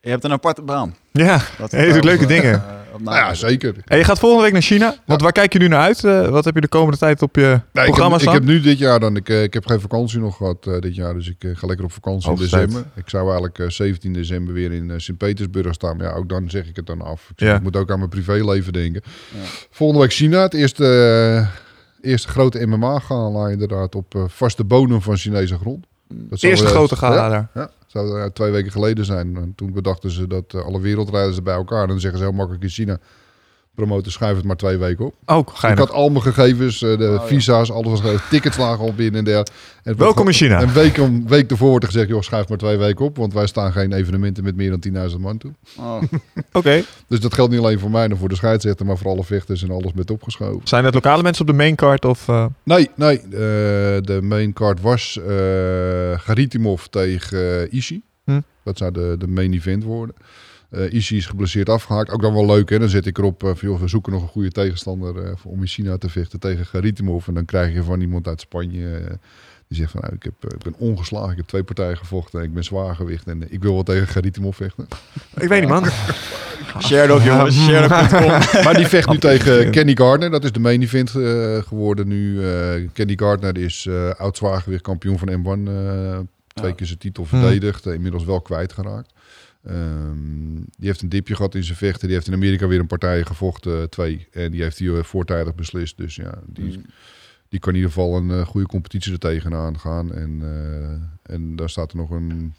je 0.00 0.10
hebt 0.10 0.24
een 0.24 0.32
aparte 0.32 0.62
baan. 0.62 0.94
Ja, 1.12 1.40
Dat 1.58 1.70
Ja, 1.72 1.82
je 1.82 1.92
doet 1.92 2.04
leuke 2.04 2.26
dingen. 2.26 2.54
eh, 2.54 2.60
op 2.94 3.00
Nou 3.02 3.16
ja, 3.16 3.34
zeker. 3.34 3.74
en 3.84 3.98
je 3.98 4.04
gaat 4.04 4.18
volgende 4.18 4.44
week 4.44 4.52
naar 4.52 4.62
China. 4.62 4.94
Want 5.06 5.20
waar 5.20 5.32
kijk 5.32 5.52
je 5.52 5.58
nu 5.58 5.68
naar 5.68 5.80
uit? 5.80 6.04
Eh, 6.04 6.28
wat 6.28 6.44
heb 6.44 6.54
je 6.54 6.60
de 6.60 6.68
komende 6.68 6.98
tijd 6.98 7.22
op 7.22 7.36
je 7.36 7.42
Nee, 7.72 7.84
ik, 7.84 7.90
programma 7.92 8.16
heb, 8.16 8.26
ik 8.26 8.32
heb 8.32 8.42
nu 8.44 8.60
dit 8.60 8.78
jaar 8.78 9.00
dan, 9.00 9.16
ik, 9.16 9.28
ik 9.28 9.54
heb 9.54 9.66
geen 9.66 9.80
vakantie 9.80 10.18
nog 10.18 10.36
gehad 10.36 10.66
eh, 10.66 10.78
dit 10.78 10.94
jaar, 10.94 11.14
dus 11.14 11.28
ik 11.28 11.36
ga 11.52 11.66
lekker 11.66 11.84
op 11.84 11.92
vakantie 11.92 12.30
in 12.30 12.36
Hoogste 12.36 12.56
tijd. 12.56 12.66
december. 12.68 12.90
Ik 12.96 13.08
zou 13.08 13.24
eigenlijk 13.24 13.58
eh, 13.58 13.68
17 13.68 14.12
december 14.12 14.54
weer 14.54 14.72
in 14.72 15.00
Sint-Petersburg 15.00 15.74
staan, 15.74 15.96
maar 15.96 16.06
ja, 16.06 16.12
ook 16.12 16.28
dan 16.28 16.50
zeg 16.50 16.66
ik 16.68 16.76
het 16.76 16.86
dan 16.86 17.02
af. 17.02 17.22
Ik, 17.30 17.34
zeg, 17.36 17.48
Ja. 17.48 17.54
ik 17.56 17.62
moet 17.62 17.76
ook 17.76 17.90
aan 17.90 17.98
mijn 17.98 18.10
privéleven 18.10 18.72
denken. 18.72 19.02
Ja. 19.04 19.40
Volgende 19.70 20.02
week 20.02 20.12
China, 20.12 20.42
het 20.42 20.54
eerste, 20.54 20.84
eh, 22.00 22.10
eerste 22.10 22.28
grote 22.28 22.66
MMA-gala 22.66 23.48
inderdaad 23.48 23.94
op 23.94 24.14
eh, 24.14 24.22
vaste 24.26 24.64
bodem 24.64 25.02
van 25.02 25.16
Chinese 25.16 25.58
grond. 25.58 25.86
Dat 26.08 26.38
zou, 26.38 26.52
Eerste 26.52 26.68
grote 26.68 26.96
gala 26.96 27.14
ja, 27.14 27.28
daar. 27.28 27.48
Ja, 27.54 27.70
zou 27.86 28.20
eh, 28.20 28.26
twee 28.26 28.50
weken 28.50 28.72
geleden 28.72 29.04
zijn. 29.04 29.36
En 29.36 29.52
toen 29.56 29.72
bedachten 29.72 30.10
ze 30.10 30.26
dat 30.26 30.54
eh, 30.54 30.64
alle 30.64 30.80
wereldrijders 30.80 31.36
er 31.36 31.42
bij 31.42 31.54
elkaar. 31.54 31.82
En 31.82 31.88
dan 31.88 32.00
zeggen 32.00 32.18
ze 32.18 32.24
heel 32.24 32.34
makkelijk 32.34 32.62
in 32.62 32.70
China, 32.70 32.98
promoten 33.78 34.12
schuif 34.12 34.36
het 34.36 34.44
maar 34.44 34.56
twee 34.56 34.76
weken 34.76 35.04
op. 35.04 35.14
Oh, 35.26 35.48
Ik 35.70 35.78
had 35.78 35.90
al 35.90 36.08
mijn 36.08 36.22
gegevens, 36.22 36.82
eh, 36.82 36.98
de 36.98 37.04
ja. 37.04 37.26
visa's, 37.26 37.70
alles 37.70 37.88
was 37.90 38.00
geregeld. 38.00 38.30
Tickets 38.30 38.56
lagen 38.56 38.84
al 38.84 38.92
binnen 38.94 39.26
en 39.26 39.44
het 39.82 39.96
Welkom 39.96 40.26
in 40.26 40.32
China. 40.32 40.62
Een 40.62 40.72
week, 40.72 40.96
een 40.96 41.28
week 41.28 41.50
ervoor 41.50 41.68
wordt 41.68 41.84
er 41.84 41.90
gezegd, 41.92 42.08
joh, 42.10 42.22
schuif 42.22 42.48
maar 42.48 42.58
twee 42.58 42.76
weken 42.76 43.04
op. 43.04 43.16
Want 43.16 43.32
wij 43.32 43.46
staan 43.46 43.72
geen 43.72 43.92
evenementen 43.92 44.44
met 44.44 44.56
meer 44.56 44.70
dan 44.80 45.10
10.000 45.10 45.16
man 45.20 45.38
toe. 45.38 45.52
Oh, 45.78 46.02
Oké. 46.52 46.82
Dus 47.08 47.20
dat 47.20 47.34
geldt 47.34 47.50
niet 47.50 47.60
alleen 47.60 47.78
voor 47.78 47.90
mij 47.90 48.04
en 48.04 48.16
voor 48.16 48.28
de 48.28 48.34
scheidsrechter, 48.34 48.86
maar 48.86 48.98
voor 48.98 49.10
alle 49.10 49.24
vechters 49.24 49.62
en 49.62 49.70
alles 49.70 49.92
met 49.92 50.10
opgeschoven. 50.10 50.60
Zijn 50.64 50.84
het 50.84 50.94
lokale 50.94 51.22
mensen 51.22 51.42
op 51.42 51.50
de 51.50 51.56
main 51.56 51.74
card 51.74 52.04
of... 52.04 52.28
eh, 52.28 52.46
Nee, 52.62 52.90
nee. 52.94 53.18
eh, 53.18 53.28
de 54.02 54.18
main 54.22 54.52
card 54.52 54.80
was 54.80 55.18
eh 55.28 56.18
Garitimov 56.18 56.84
tegen 56.84 57.70
Ishii. 57.72 58.02
Hm. 58.24 58.40
Dat 58.62 58.78
zou 58.78 58.92
de, 58.92 59.14
de 59.18 59.26
main 59.28 59.52
event 59.52 59.84
worden. 59.84 60.14
Eh 60.70 60.92
Ishii 60.92 61.18
is 61.18 61.26
geblesseerd 61.26 61.68
afgehaakt. 61.68 62.10
Ook 62.10 62.22
dan 62.22 62.34
wel 62.34 62.46
leuk, 62.46 62.68
hè? 62.70 62.78
Dan 62.78 62.88
zet 62.88 63.06
ik 63.06 63.18
erop, 63.18 63.42
eh, 63.44 63.50
van, 63.54 63.68
joh, 63.68 63.80
we 63.80 63.88
zoeken 63.88 64.12
nog 64.12 64.22
een 64.22 64.28
goede 64.28 64.50
tegenstander 64.50 65.24
eh, 65.24 65.32
om 65.44 65.60
in 65.60 65.66
China 65.66 65.96
te 65.98 66.08
vechten 66.08 66.40
tegen 66.40 66.66
Garitimov. 66.66 67.28
En 67.28 67.34
dan 67.34 67.44
krijg 67.44 67.74
je 67.74 67.82
van 67.82 68.00
iemand 68.00 68.26
uit 68.28 68.40
Spanje... 68.40 69.18
die 69.68 69.78
zegt 69.78 69.90
van, 69.90 70.00
nou, 70.00 70.14
ik, 70.14 70.22
heb, 70.22 70.52
ik 70.52 70.62
ben 70.62 70.74
ongeslagen, 70.78 71.30
ik 71.30 71.36
heb 71.36 71.46
twee 71.46 71.62
partijen 71.62 71.96
gevochten 71.96 72.38
en 72.40 72.44
ik 72.44 72.54
ben 72.54 72.64
zwaargewicht 72.64 73.26
en 73.26 73.52
ik 73.52 73.62
wil 73.62 73.72
wel 73.74 73.82
tegen 73.82 74.06
Garitimov 74.06 74.56
vechten. 74.56 74.86
Ik 75.36 75.48
weet 75.48 75.60
niet, 75.60 75.68
man. 75.70 75.84
share 76.86 77.12
ook 77.12 77.22
jongens, 77.22 77.56
share 77.66 77.88
Maar 78.64 78.74
die 78.74 78.86
vecht 78.86 79.08
nu 79.10 79.18
tegen 79.18 79.70
Kenny 79.70 79.96
Gardner. 79.96 80.30
Dat 80.30 80.44
is 80.44 80.52
de 80.52 80.60
main 80.60 80.82
event 80.82 81.14
eh, 81.14 81.56
geworden 81.62 82.08
nu. 82.08 82.44
Eh, 82.46 82.88
Kenny 82.92 83.14
Gardner 83.16 83.58
is 83.58 83.86
eh 83.86 84.10
oud 84.10 84.36
zwaargewicht 84.36 84.82
kampioen 84.82 85.18
van 85.18 85.28
M1. 85.28 85.68
eh, 85.68 86.18
twee 86.54 86.70
Ja. 86.70 86.76
keer 86.76 86.86
zijn 86.86 86.98
titel 86.98 87.26
Hmm. 87.30 87.40
verdedigd. 87.40 87.86
inmiddels 87.86 88.24
wel 88.24 88.40
kwijtgeraakt. 88.40 89.12
Ehm, 89.68 90.54
die 90.54 90.86
heeft 90.86 91.02
een 91.02 91.08
dipje 91.08 91.34
gehad 91.36 91.54
in 91.54 91.64
zijn 91.64 91.76
vechten. 91.76 92.06
Die 92.06 92.16
heeft 92.16 92.26
in 92.28 92.34
Amerika 92.34 92.66
weer 92.66 92.80
een 92.80 92.86
partij 92.86 93.24
gevochten, 93.24 93.90
twee. 93.90 94.26
En 94.30 94.50
die 94.50 94.62
heeft 94.62 94.78
hij 94.78 94.88
eh, 94.88 95.02
voortijdig 95.02 95.54
beslist. 95.54 95.96
Dus 95.96 96.16
ja, 96.16 96.38
die, 96.46 96.76
Mm. 96.76 96.84
die 97.48 97.60
kan 97.60 97.72
in 97.72 97.78
ieder 97.78 97.92
geval 97.92 98.16
een 98.16 98.46
goede 98.46 98.66
competitie 98.66 99.12
er 99.12 99.18
tegenaan 99.18 99.78
gaan. 99.78 100.14
En, 100.14 100.42
en 101.22 101.56
daar 101.56 101.70
staat 101.70 101.90
er 101.90 101.96
nog 101.96 102.10
een 102.10 102.54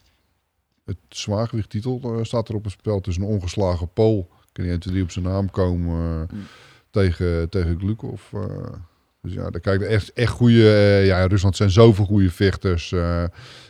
het 0.85 0.97
zwaargewichttitel 1.09 2.19
staat 2.21 2.49
er 2.49 2.55
op 2.55 2.63
het 2.63 2.73
spel 2.73 3.01
tussen 3.01 3.23
een 3.23 3.29
ongeslagen 3.29 3.93
Pool. 3.93 4.29
Kan 4.51 4.79
die 4.79 5.03
op 5.03 5.11
zijn 5.11 5.25
naam 5.25 5.51
komen 5.51 6.27
mm. 6.31 6.39
tegen, 6.89 7.49
tegen 7.49 7.79
Glukov. 7.79 8.31
Dus 9.21 9.33
ja, 9.33 9.49
daar 9.49 9.61
kijk 9.61 9.81
echt, 9.81 10.13
echt 10.13 10.31
goede. 10.31 11.01
ja, 11.05 11.21
in 11.21 11.29
Rusland 11.29 11.55
zijn 11.55 11.69
zoveel 11.69 12.05
goede 12.05 12.31
vechters 12.31 12.93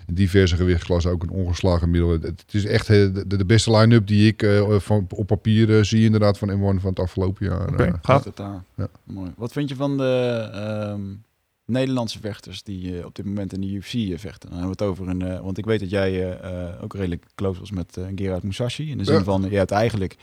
in 0.10 0.16
diverse 0.16 0.56
gewichtsklassen 0.56 1.12
ook 1.12 1.24
een 1.24 1.30
ongeslagen 1.30 1.90
middel. 1.90 2.10
Het 2.10 2.44
is 2.52 2.66
echt 2.66 2.88
de, 2.88 3.28
de 3.28 3.46
beste 3.46 3.78
line-up 3.78 4.08
die 4.08 4.28
ik 4.28 4.44
uh, 4.44 4.80
van, 4.80 5.08
op 5.10 5.28
papier 5.28 5.70
uh, 5.70 5.84
zie 5.84 6.04
inderdaad 6.04 6.38
van 6.38 6.50
M1 6.50 6.82
van 6.82 6.90
het 6.90 7.00
afgelopen 7.00 7.46
jaar. 7.46 7.68
Okay, 7.68 7.88
uh, 7.88 7.94
gaat 8.02 8.26
het 8.26 8.36
daar. 8.36 8.64
Ja. 8.76 8.88
Mooi. 9.04 9.32
Wat 9.36 9.52
vind 9.52 9.70
je 9.70 9.76
van 9.76 9.98
de 9.98 10.50
um, 10.94 11.24
Nederlandse 11.66 12.20
vechters 12.20 12.64
die 12.64 13.06
op 13.06 13.16
dit 13.16 13.26
moment 13.26 13.54
in 13.54 13.62
de 13.62 13.68
UFC 13.68 14.20
vechten? 14.20 14.50
Dan 14.50 14.60
hebben 14.60 14.78
we 14.78 14.84
het 14.84 14.92
over 14.92 15.08
een, 15.08 15.42
want 15.42 15.58
ik 15.58 15.66
weet 15.66 15.80
dat 15.80 15.90
jij 15.90 16.42
ook 16.82 16.94
redelijk 16.94 17.26
close 17.36 17.60
was 17.60 17.72
met 17.72 17.98
Gerard 18.16 18.44
Musashi. 18.44 18.90
In 18.90 18.98
de 18.98 19.04
zin 19.04 19.16
ja. 19.16 19.24
van, 19.24 19.48
je 19.50 19.58
hebt 19.58 19.72
eigenlijk 19.72 20.16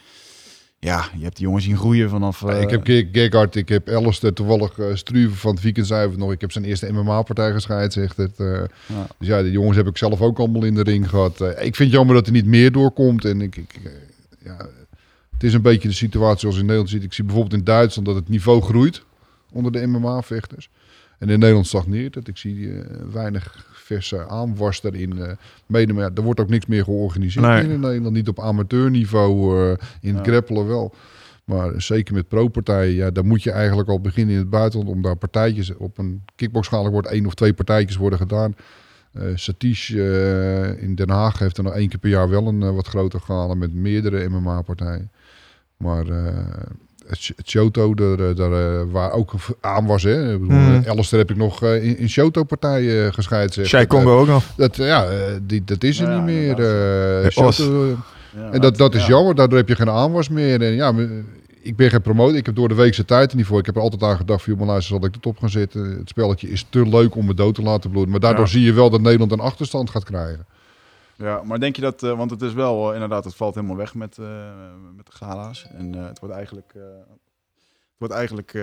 ja, 0.79 1.09
je 1.17 1.23
hebt 1.23 1.37
die 1.37 1.45
jongens 1.45 1.65
zien 1.65 1.77
groeien 1.77 2.11
vanaf... 2.11 2.43
Uh... 2.43 2.61
Ik 2.61 2.71
heb 2.71 2.87
Gerhard, 3.13 3.57
ik 3.57 3.69
heb 3.69 3.89
Alistair 3.89 4.33
toevallig 4.33 4.79
uh, 4.79 4.95
Struve 4.95 5.37
van 5.37 5.55
het 5.55 5.63
weekend 5.63 6.17
nog. 6.17 6.33
Ik 6.33 6.41
heb 6.41 6.53
zijn 6.53 6.65
eerste 6.65 6.93
MMA-partij 6.93 7.53
gescheid, 7.53 7.93
zegt 7.93 8.17
het. 8.17 8.39
Uh, 8.39 8.63
ja. 8.87 9.07
Dus 9.19 9.29
ja, 9.29 9.43
de 9.43 9.51
jongens 9.51 9.77
heb 9.77 9.87
ik 9.87 9.97
zelf 9.97 10.21
ook 10.21 10.39
allemaal 10.39 10.65
in 10.65 10.75
de 10.75 10.83
ring 10.83 11.09
gehad. 11.09 11.41
ik 11.41 11.57
vind 11.57 11.79
het 11.79 11.91
jammer 11.91 12.15
dat 12.15 12.27
er 12.27 12.33
niet 12.33 12.47
meer 12.47 12.73
doorkomt. 12.73 13.25
En 13.25 13.41
ik, 13.41 13.57
ik 13.57 13.81
ja, 14.45 14.57
het 15.31 15.43
is 15.43 15.55
een 15.55 15.63
beetje 15.63 15.89
de 15.89 15.95
situatie 15.95 16.41
zoals 16.41 16.57
in 16.57 16.63
Nederland 16.63 16.91
ziet. 16.91 17.03
Ik 17.03 17.13
zie 17.13 17.25
bijvoorbeeld 17.25 17.59
in 17.59 17.65
Duitsland 17.65 18.09
dat 18.09 18.17
het 18.17 18.29
niveau 18.29 18.63
groeit 18.63 19.03
onder 19.53 19.73
de 19.73 19.87
MMA-vechters. 19.87 20.69
En 21.19 21.29
in 21.29 21.39
Nederland 21.39 21.67
stagneert 21.67 22.15
het. 22.15 22.29
Ik 22.29 22.37
zie 22.37 22.73
weinig 23.13 23.67
verse 23.87 24.29
aanwas 24.29 24.81
daarin. 24.81 25.17
Uh, 25.17 25.31
mede, 25.67 25.93
maar 25.93 26.05
ja, 26.05 26.11
er 26.15 26.23
wordt 26.23 26.41
ook 26.41 26.49
niks 26.49 26.67
meer 26.67 26.85
georganiseerd 26.85 27.65
in 27.65 27.81
Nederland. 27.81 28.15
Niet 28.15 28.29
op 28.29 28.41
amateurniveau, 28.41 29.61
uh, 29.61 29.77
in 30.01 30.15
ja. 30.15 30.23
grappelen 30.23 30.67
wel. 30.67 30.95
Maar 31.45 31.83
zeker 31.83 32.15
met 32.15 32.29
pro-partijen, 32.29 32.95
ja, 32.95 33.11
dan 33.11 33.27
moet 33.27 33.43
je 33.43 33.51
eigenlijk 33.51 33.89
al 33.89 34.01
beginnen 34.01 34.35
in 34.35 34.41
het 34.41 34.51
buitenland 34.51 34.91
om 34.91 35.03
daar 35.03 35.17
partijtjes 35.17 35.77
op 35.77 35.99
een 35.99 36.23
kickboxschalig 36.37 36.91
wordt 36.91 37.09
één 37.09 37.27
of 37.27 37.35
twee 37.35 37.55
partijtjes 37.55 37.97
worden 37.97 38.19
gedaan. 38.19 38.55
Uh, 39.13 39.23
Satish 39.35 39.91
uh, 39.91 40.83
in 40.83 40.95
Den 40.95 41.11
Haag 41.11 41.39
heeft 41.39 41.59
er 41.59 41.65
nog 41.65 41.75
één 41.75 41.89
keer 41.89 41.99
per 41.99 42.11
jaar 42.11 42.29
wel 42.29 42.47
een 42.47 42.75
wat 42.75 42.87
groter 42.87 43.21
gehalen 43.21 43.59
met 43.59 43.73
meerdere 43.73 44.29
MMA-partijen. 44.29 45.11
Maar 45.77 46.07
het 47.09 47.33
Shoto, 47.45 47.95
daar, 47.95 48.35
daar, 48.35 48.53
eh, 48.53 48.83
waar 48.91 49.13
ook 49.13 49.33
aan 49.61 49.87
was. 49.87 50.03
Hè. 50.03 50.33
Ik 50.33 50.41
bedoel, 50.41 50.57
mm. 50.57 50.83
heb 51.11 51.31
ik 51.31 51.37
nog 51.37 51.63
eh, 51.63 51.85
in, 51.85 51.99
in 51.99 52.09
Shoto-partijen 52.09 53.15
gescheid. 53.15 53.59
Zij 53.63 53.87
Congo 53.87 54.19
ook 54.19 54.27
nog. 54.27 54.45
Dat, 54.57 54.77
ja, 54.77 55.07
die, 55.43 55.65
dat 55.65 55.85
is 55.85 56.01
er 56.01 56.15
niet 56.15 56.25
meer. 56.25 56.59
Uh, 57.25 57.31
Shoto, 57.31 57.97
ja, 58.35 58.51
en 58.51 58.61
dat, 58.61 58.77
dat 58.77 58.95
is 58.95 59.07
jammer, 59.07 59.35
daardoor 59.35 59.59
heb 59.59 59.69
je 59.69 59.77
geen 59.77 59.91
aanwas 59.91 60.29
meer. 60.29 60.63
En 60.63 60.73
ja, 60.73 60.95
ik 61.63 61.77
ben 61.77 61.91
geen 61.91 62.03
promotor. 62.03 62.37
Ik 62.37 62.47
heb 62.47 62.55
door 62.55 62.69
de 62.69 62.75
weekse 62.75 63.05
tijd 63.05 63.31
er 63.31 63.37
niet 63.37 63.47
voor. 63.47 63.59
Ik 63.59 63.67
heb 63.67 63.77
er 63.77 63.83
altijd 63.83 64.03
aan 64.03 64.17
gedacht, 64.17 64.43
van, 64.43 64.67
luister, 64.67 64.97
zal 64.97 65.09
ik 65.09 65.15
het 65.15 65.27
op 65.27 65.39
gaan 65.39 65.51
zetten. 65.51 65.99
Het 65.99 66.09
spelletje 66.09 66.51
is 66.51 66.67
te 66.71 66.89
leuk 66.89 67.15
om 67.15 67.27
me 67.27 67.35
dood 67.35 67.55
te 67.55 67.63
laten 67.63 67.91
bloeden. 67.91 68.11
Maar 68.11 68.21
daardoor 68.21 68.49
zie 68.49 68.63
je 68.63 68.73
wel 68.73 68.91
dat 68.91 69.01
Nederland 69.01 69.33
een 69.33 69.41
achterstand 69.41 69.91
gaat 69.91 70.05
krijgen. 70.05 70.47
Ja, 71.17 71.43
maar 71.45 71.61
denk 71.61 71.77
je 71.77 71.83
dat, 71.83 72.03
uh, 72.03 72.17
want 72.17 72.31
het 72.31 72.43
is 72.43 72.53
wel 72.53 72.89
uh, 72.89 72.95
inderdaad, 72.95 73.25
het 73.25 73.35
valt 73.35 73.55
helemaal 73.55 73.77
weg 73.77 73.95
met, 73.95 74.17
uh, 74.21 74.27
met 74.97 75.07
de 75.07 75.13
gala's. 75.13 75.67
En 75.79 75.93
het 75.93 76.19
wordt 76.19 76.35
eigenlijk, 76.35 76.73
het 76.75 77.99
wordt 77.99 78.15
eigenlijk, 78.15 78.55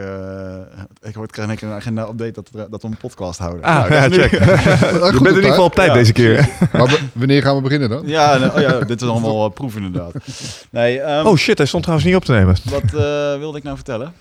ik 1.01 1.15
word 1.15 1.31
krijg 1.31 1.61
een 1.61 1.71
agenda 1.71 2.07
update 2.07 2.31
dat, 2.31 2.71
dat 2.71 2.81
we 2.81 2.88
een 2.88 2.97
podcast 2.97 3.39
houden. 3.39 3.63
Ah, 3.63 3.89
nou, 3.89 3.93
ja, 3.93 4.09
check. 4.09 4.31
je 5.11 5.19
bent 5.21 5.27
in 5.27 5.35
ieder 5.35 5.49
geval 5.49 5.65
op 5.65 5.75
tijd 5.75 5.88
ja. 5.88 5.93
deze 5.93 6.13
keer. 6.13 6.49
maar 6.73 6.99
wanneer 7.13 7.41
gaan 7.41 7.55
we 7.55 7.61
beginnen 7.61 7.89
dan? 7.89 8.07
Ja, 8.07 8.38
nou, 8.38 8.51
oh 8.55 8.61
ja 8.61 8.80
dit 8.80 9.01
is 9.01 9.07
allemaal 9.07 9.49
proef 9.49 9.75
inderdaad. 9.75 10.13
Nee, 10.69 11.01
um, 11.01 11.25
oh 11.25 11.35
shit, 11.35 11.57
hij 11.57 11.67
stond 11.67 11.84
trouwens 11.84 12.09
niet 12.09 12.17
op 12.17 12.25
te 12.25 12.31
nemen. 12.31 12.55
Wat 12.63 12.91
wilde 13.39 13.57
ik 13.57 13.63
nou 13.63 13.75
vertellen? 13.75 14.13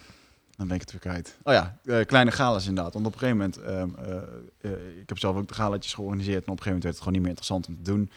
Dan 0.57 0.67
ben 0.67 0.77
ik 0.77 0.81
het 0.81 0.91
weer 0.93 1.01
kwijt. 1.01 1.37
Oh 1.43 1.53
ja, 1.53 1.79
uh, 1.85 2.05
kleine 2.05 2.31
galas 2.31 2.67
inderdaad. 2.67 2.93
Want 2.93 3.07
op 3.07 3.13
een 3.13 3.19
gegeven 3.19 3.39
moment, 3.39 3.57
um, 3.57 3.97
uh, 4.09 4.71
uh, 4.73 4.99
ik 5.01 5.09
heb 5.09 5.19
zelf 5.19 5.37
ook 5.37 5.49
de 5.49 5.55
georganiseerd. 5.81 6.45
En 6.45 6.53
op 6.53 6.59
een 6.59 6.63
gegeven 6.63 6.65
moment 6.65 6.83
werd 6.83 6.95
het 6.95 6.99
gewoon 6.99 7.13
niet 7.13 7.23
meer 7.23 7.31
interessant 7.31 7.67
om 7.67 7.77
te 7.77 7.83
doen. 7.83 8.11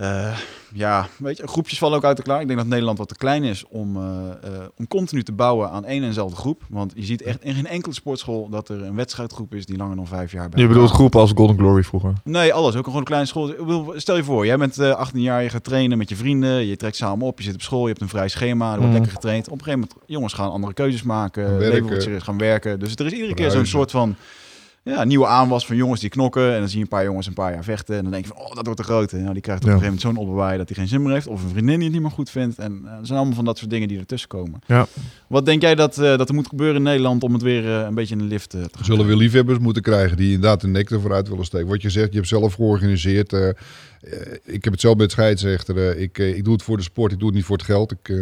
Uh, 0.00 0.36
ja, 0.72 1.08
weet 1.18 1.36
je, 1.36 1.46
groepjes 1.46 1.78
vallen 1.78 1.96
ook 1.96 2.04
uit 2.04 2.18
elkaar. 2.18 2.40
Ik 2.40 2.46
denk 2.46 2.58
dat 2.58 2.68
Nederland 2.68 2.98
wat 2.98 3.08
te 3.08 3.16
klein 3.16 3.44
is 3.44 3.64
om, 3.68 3.96
uh, 3.96 4.02
uh, 4.02 4.50
om 4.76 4.88
continu 4.88 5.22
te 5.22 5.32
bouwen 5.32 5.70
aan 5.70 5.84
één 5.84 6.02
en 6.02 6.08
dezelfde 6.08 6.36
groep. 6.36 6.62
Want 6.68 6.92
je 6.96 7.04
ziet 7.04 7.22
echt 7.22 7.44
in 7.44 7.54
geen 7.54 7.66
enkele 7.66 7.94
sportschool 7.94 8.48
dat 8.48 8.68
er 8.68 8.82
een 8.82 8.94
wedstrijdgroep 8.94 9.54
is 9.54 9.66
die 9.66 9.76
langer 9.76 9.96
dan 9.96 10.06
vijf 10.06 10.32
jaar 10.32 10.48
bij. 10.48 10.62
Je 10.62 10.68
bedoelt 10.68 10.90
groepen 10.90 11.20
als 11.20 11.32
Golden 11.34 11.58
Glory 11.58 11.82
vroeger? 11.82 12.12
Nee, 12.24 12.52
alles. 12.52 12.76
Ook 12.76 12.84
gewoon 12.84 12.98
een 12.98 13.04
kleine 13.04 13.26
school. 13.26 13.54
Stel 13.96 14.16
je 14.16 14.24
voor, 14.24 14.46
jij 14.46 14.56
bent 14.56 14.78
18 14.78 15.20
jaar, 15.20 15.42
je 15.42 15.48
gaat 15.48 15.64
trainen 15.64 15.98
met 15.98 16.08
je 16.08 16.16
vrienden, 16.16 16.66
je 16.66 16.76
trekt 16.76 16.96
samen 16.96 17.26
op, 17.26 17.38
je 17.38 17.44
zit 17.44 17.54
op 17.54 17.62
school, 17.62 17.82
je 17.82 17.88
hebt 17.88 18.00
een 18.00 18.08
vrij 18.08 18.28
schema, 18.28 18.64
er 18.64 18.78
wordt 18.78 18.86
mm. 18.86 18.92
lekker 18.92 19.12
getraind. 19.12 19.46
Op 19.46 19.58
een 19.58 19.64
gegeven 19.64 19.80
moment, 19.80 20.08
jongens 20.10 20.32
gaan 20.32 20.50
andere 20.50 20.72
keuzes 20.72 21.02
maken, 21.02 21.58
leven 21.58 21.86
wordt 21.86 22.02
serieus 22.02 22.22
gaan 22.22 22.38
werken. 22.38 22.78
Dus 22.78 22.94
er 22.94 23.06
is 23.06 23.12
iedere 23.12 23.34
keer 23.34 23.50
zo'n 23.50 23.66
soort 23.66 23.90
van 23.90 24.16
ja, 24.92 25.04
nieuwe 25.04 25.26
aanwas 25.26 25.66
van 25.66 25.76
jongens 25.76 26.00
die 26.00 26.10
knokken. 26.10 26.52
En 26.52 26.58
dan 26.58 26.68
zie 26.68 26.76
je 26.76 26.82
een 26.82 26.88
paar 26.88 27.04
jongens 27.04 27.26
een 27.26 27.32
paar 27.32 27.52
jaar 27.52 27.64
vechten. 27.64 27.96
En 27.96 28.02
dan 28.02 28.12
denk 28.12 28.24
je 28.24 28.32
van, 28.32 28.40
oh, 28.40 28.54
dat 28.54 28.64
wordt 28.64 28.80
de 28.80 28.86
grote. 28.86 29.16
Nou, 29.16 29.32
die 29.32 29.42
krijgt 29.42 29.62
op 29.62 29.68
een 29.68 29.78
gegeven 29.78 29.94
moment 29.94 30.16
zo'n 30.16 30.26
opbewaai 30.26 30.58
dat 30.58 30.68
hij 30.68 30.76
geen 30.76 30.88
zin 30.88 31.02
meer 31.02 31.12
heeft. 31.12 31.26
Of 31.26 31.42
een 31.42 31.48
vriendin 31.48 31.74
die 31.74 31.84
het 31.84 31.92
niet 31.92 32.02
meer 32.02 32.10
goed 32.10 32.30
vindt. 32.30 32.58
En 32.58 32.80
uh, 32.84 32.90
er 32.90 33.06
zijn 33.06 33.18
allemaal 33.18 33.36
van 33.36 33.44
dat 33.44 33.58
soort 33.58 33.70
dingen 33.70 33.88
die 33.88 33.98
ertussen 33.98 34.28
komen. 34.28 34.60
Ja. 34.66 34.86
Wat 35.26 35.44
denk 35.44 35.62
jij 35.62 35.74
dat, 35.74 35.98
uh, 35.98 36.16
dat 36.16 36.28
er 36.28 36.34
moet 36.34 36.48
gebeuren 36.48 36.76
in 36.76 36.82
Nederland 36.82 37.22
om 37.22 37.32
het 37.32 37.42
weer 37.42 37.64
uh, 37.64 37.80
een 37.80 37.94
beetje 37.94 38.14
in 38.14 38.20
de 38.20 38.26
lift 38.26 38.50
te 38.50 38.68
gaan? 38.72 38.84
Zullen 38.84 39.06
we 39.06 39.16
liefhebbers 39.16 39.58
moeten 39.58 39.82
krijgen 39.82 40.16
die 40.16 40.32
inderdaad 40.32 40.60
de 40.60 40.68
nek 40.68 40.90
ervoor 40.90 41.12
uit 41.12 41.28
willen 41.28 41.44
steken? 41.44 41.68
Wat 41.68 41.82
je 41.82 41.90
zegt, 41.90 42.08
je 42.10 42.16
hebt 42.16 42.28
zelf 42.28 42.54
georganiseerd. 42.54 43.32
ik 44.44 44.64
heb 44.64 44.72
het 44.72 44.80
zelf 44.80 44.96
met 44.96 45.10
scheidsrechter. 45.10 45.98
ik, 45.98 46.18
ik 46.18 46.44
doe 46.44 46.52
het 46.52 46.62
voor 46.62 46.76
de 46.76 46.82
sport, 46.82 47.12
ik 47.12 47.18
doe 47.18 47.28
het 47.28 47.36
niet 47.36 47.46
voor 47.46 47.56
het 47.56 47.66
geld. 47.66 47.92
Ik 47.92 48.14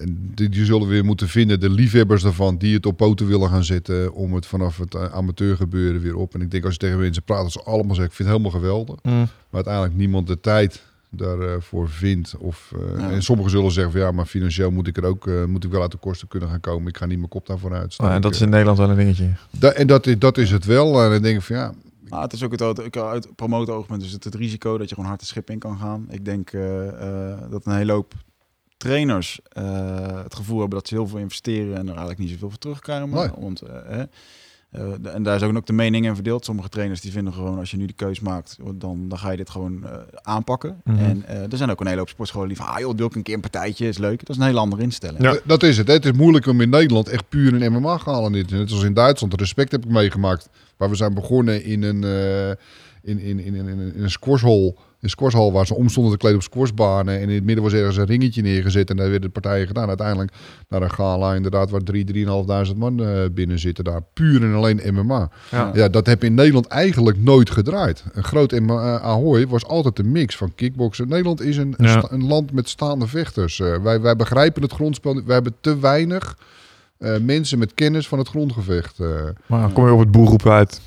en 0.00 0.32
die, 0.34 0.48
die, 0.48 0.64
zullen 0.64 0.86
we 0.86 0.92
weer 0.92 1.04
moeten 1.04 1.28
vinden, 1.28 1.60
de 1.60 1.70
liefhebbers 1.70 2.22
daarvan, 2.22 2.58
die 2.58 2.74
het 2.74 2.86
op 2.86 2.96
poten 2.96 3.26
willen 3.26 3.48
gaan 3.48 3.64
zetten 3.64 4.12
om 4.12 4.34
het 4.34 4.46
vanaf 4.46 4.78
het 4.78 4.94
eh, 4.94 5.04
amateurgebeuren 5.04 6.00
weer 6.00 6.16
op. 6.16 6.34
En 6.34 6.40
ik 6.40 6.50
denk 6.50 6.64
als 6.64 6.72
je 6.72 6.78
tegen 6.78 6.98
mensen 6.98 7.22
praat, 7.22 7.42
dat 7.42 7.52
ze 7.52 7.62
allemaal 7.62 7.94
zeggen, 7.94 8.04
ik 8.04 8.12
vind 8.12 8.28
het 8.28 8.38
helemaal 8.38 8.60
geweldig. 8.60 8.96
Mm. 9.02 9.12
Maar 9.12 9.28
uiteindelijk 9.50 9.94
niemand 9.94 10.26
de 10.26 10.40
tijd 10.40 10.82
daarvoor 11.10 11.84
uh, 11.84 11.90
vindt. 11.90 12.34
Of, 12.38 12.72
uh, 12.96 13.12
En 13.12 13.22
sommigen 13.22 13.50
zullen 13.50 13.72
zeggen 13.72 13.92
van 13.92 14.00
ja, 14.00 14.12
maar 14.12 14.26
financieel 14.26 14.70
moet 14.70 14.86
ik 14.86 14.96
er 14.96 15.04
ook 15.04 15.26
uh, 15.26 15.44
moet 15.44 15.64
ik 15.64 15.70
wel 15.70 15.82
uit 15.82 15.90
de 15.90 15.96
kosten 15.96 16.28
kunnen 16.28 16.48
gaan 16.48 16.60
komen. 16.60 16.88
Ik 16.88 16.96
ga 16.96 17.06
niet 17.06 17.18
mijn 17.18 17.28
kop 17.28 17.46
daarvoor 17.46 17.74
uit. 17.74 17.96
Oh, 17.98 18.12
en 18.12 18.20
dat 18.20 18.34
is 18.34 18.40
in 18.40 18.48
Nederland 18.48 18.78
wel 18.78 18.90
een 18.90 18.96
dingetje. 18.96 19.30
Da 19.58 19.72
en 19.72 19.86
dat 19.86 20.06
is, 20.06 20.18
dat 20.18 20.38
is 20.38 20.50
het 20.50 20.64
wel. 20.64 21.02
En 21.02 21.10
dan 21.10 21.22
denk 21.22 21.36
ik 21.36 21.42
van 21.42 21.56
ja. 21.56 21.72
Ah, 22.08 22.22
het 22.22 22.32
is 22.32 22.42
ook 22.42 22.52
het 22.52 22.62
uit, 22.62 22.96
uit 22.96 23.36
promoten 23.36 23.98
dus 23.98 24.12
het, 24.12 24.24
het 24.24 24.34
risico 24.34 24.78
dat 24.78 24.88
je 24.88 24.94
gewoon 24.94 25.08
hard 25.08 25.20
de 25.20 25.26
schip 25.26 25.50
in 25.50 25.58
kan 25.58 25.78
gaan. 25.78 26.06
Ik 26.08 26.24
denk 26.24 26.50
dat 27.50 27.66
een 27.66 27.76
hele 27.76 27.92
hoop 27.92 28.14
trainers 28.80 29.40
uh, 29.58 30.22
het 30.22 30.34
gevoel 30.34 30.58
hebben 30.58 30.78
dat 30.78 30.88
ze 30.88 30.94
heel 30.94 31.06
veel 31.06 31.18
investeren 31.18 31.74
en 31.74 31.82
er 31.82 31.88
eigenlijk 31.88 32.18
niet 32.18 32.30
zoveel 32.30 32.48
voor 32.48 32.58
terugkrijgen. 32.58 33.10
Nee. 33.10 33.28
Want, 33.38 33.62
uh, 33.62 33.98
uh, 34.74 35.14
en 35.14 35.22
daar 35.22 35.36
is 35.36 35.42
ook 35.42 35.66
de 35.66 35.72
mening 35.72 36.06
in 36.06 36.14
verdeeld. 36.14 36.44
Sommige 36.44 36.68
trainers 36.68 37.00
die 37.00 37.12
vinden 37.12 37.32
gewoon 37.32 37.58
als 37.58 37.70
je 37.70 37.76
nu 37.76 37.86
de 37.86 37.92
keus 37.92 38.20
maakt, 38.20 38.56
dan, 38.74 39.08
dan 39.08 39.18
ga 39.18 39.30
je 39.30 39.36
dit 39.36 39.50
gewoon 39.50 39.84
aanpakken. 40.22 40.80
Mm 40.84 40.96
-hmm. 40.96 41.22
En 41.26 41.50
er 41.50 41.56
zijn 41.56 41.70
ook 41.70 41.80
een 41.80 41.86
hele 41.86 41.98
hoop 41.98 42.08
sportscholen 42.08 42.48
die 42.48 42.56
van, 42.56 42.66
ah 42.66 42.78
joh, 42.78 42.96
doe 42.96 43.06
ik 43.06 43.14
een 43.14 43.22
keer 43.22 43.34
een 43.34 43.40
partijtje, 43.40 43.88
is 43.88 43.98
leuk. 43.98 44.18
Dat 44.18 44.28
is 44.28 44.36
een 44.36 44.46
hele 44.46 44.58
andere 44.58 44.82
instelling. 44.82 45.22
Ja. 45.22 45.38
Dat 45.44 45.62
is 45.62 45.76
het. 45.76 45.88
Het 45.88 46.04
is 46.04 46.12
moeilijk 46.12 46.46
om 46.46 46.60
in 46.60 46.70
Nederland 46.70 47.08
echt 47.08 47.28
puur 47.28 47.62
een 47.62 47.72
MMA 47.72 47.96
te 47.96 48.10
halen. 48.10 48.32
Net 48.32 48.48
zoals 48.48 48.84
in 48.84 48.94
Duitsland. 48.94 49.40
Respect 49.40 49.72
heb 49.72 49.84
ik 49.84 49.90
meegemaakt. 49.90 50.48
Waar 50.76 50.90
we 50.90 50.96
zijn 50.96 51.14
begonnen 51.14 51.64
in 51.64 51.82
een, 51.82 52.02
in, 53.02 53.18
in, 53.18 53.38
in, 53.38 53.54
in, 53.54 53.66
in 53.94 54.02
een 54.02 54.10
squashhol 54.10 54.78
een 55.00 55.10
squashhal 55.10 55.52
waar 55.52 55.66
ze 55.66 55.74
omstonden 55.74 56.12
te 56.12 56.18
kleden 56.18 56.38
op 56.38 56.44
squashbanen. 56.44 57.20
En 57.20 57.28
in 57.28 57.34
het 57.34 57.44
midden 57.44 57.64
was 57.64 57.72
ergens 57.72 57.96
een 57.96 58.04
ringetje 58.04 58.42
neergezet. 58.42 58.90
En 58.90 58.96
daar 58.96 59.10
werden 59.10 59.32
de 59.32 59.40
partijen 59.40 59.66
gedaan. 59.66 59.88
Uiteindelijk 59.88 60.32
naar 60.68 60.82
een 60.82 60.90
gala 60.90 61.34
inderdaad 61.34 61.70
waar 61.70 61.80
3.000, 61.94 62.70
3.500 62.70 62.76
man 62.76 63.00
uh, 63.00 63.20
binnen 63.32 63.58
zitten 63.58 63.84
daar. 63.84 64.02
Puur 64.12 64.42
en 64.42 64.54
alleen 64.54 64.80
MMA. 64.92 65.30
Ja. 65.50 65.70
ja. 65.74 65.88
dat 65.88 66.06
heb 66.06 66.24
in 66.24 66.34
Nederland 66.34 66.66
eigenlijk 66.66 67.18
nooit 67.22 67.50
gedraaid. 67.50 68.04
Een 68.12 68.24
groot 68.24 68.60
MMA 68.60 68.96
uh, 68.96 69.04
Ahoy 69.04 69.46
was 69.46 69.64
altijd 69.66 69.98
een 69.98 70.12
mix 70.12 70.36
van 70.36 70.54
kickboksen. 70.54 71.08
Nederland 71.08 71.40
is 71.40 71.56
een, 71.56 71.74
ja. 71.78 72.04
een 72.08 72.26
land 72.26 72.52
met 72.52 72.68
staande 72.68 73.06
vechters. 73.06 73.58
Uh, 73.58 73.76
wij, 73.76 74.00
wij 74.00 74.16
begrijpen 74.16 74.62
het 74.62 74.72
grondspel. 74.72 75.22
We 75.24 75.32
hebben 75.32 75.54
te 75.60 75.78
weinig 75.78 76.36
mensen 77.20 77.58
met 77.58 77.74
kennis 77.74 78.08
van 78.08 78.18
het 78.18 78.28
grondgevecht. 78.28 78.98
maar 79.46 79.70
kom 79.70 79.86
je 79.86 79.92
op 79.92 79.98
het 79.98 80.10
boelroep 80.10 80.46
uit. 80.46 80.80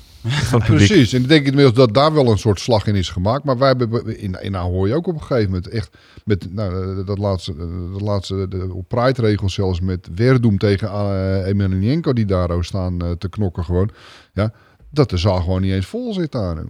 Precies, 0.58 1.12
en 1.12 1.22
ik 1.22 1.28
denk 1.28 1.46
inmiddels 1.46 1.76
dat 1.76 1.94
daar 1.94 2.12
wel 2.12 2.30
een 2.30 2.38
soort 2.38 2.60
slag 2.60 2.86
in 2.86 2.94
is 2.94 3.08
gemaakt. 3.08 3.44
Maar 3.44 3.58
wij 3.58 3.68
hebben 3.68 4.18
in, 4.18 4.42
in 4.42 4.54
hoor 4.54 4.88
je 4.88 4.94
ook 4.94 5.06
op 5.06 5.14
een 5.14 5.20
gegeven 5.20 5.50
moment 5.50 5.68
echt 5.68 5.96
met 6.24 6.54
nou, 6.54 7.04
dat 7.04 7.18
laatste, 7.18 7.54
dat 7.92 8.00
laatste 8.00 8.48
de, 8.48 8.72
op 8.72 8.88
Pride-regels 8.88 9.54
zelfs 9.54 9.80
met 9.80 10.08
Werdoem 10.14 10.58
tegen 10.58 10.88
uh, 10.88 11.46
Emelianenko 11.46 12.12
die 12.12 12.24
daar 12.24 12.64
staan 12.64 13.04
uh, 13.04 13.10
te 13.10 13.28
knokken 13.28 13.64
gewoon. 13.64 13.90
Ja, 14.32 14.52
dat 14.90 15.10
de 15.10 15.16
zaal 15.16 15.40
gewoon 15.40 15.60
niet 15.60 15.72
eens 15.72 15.86
vol 15.86 16.12
zit 16.12 16.32
daar 16.32 16.54
nu. 16.54 16.68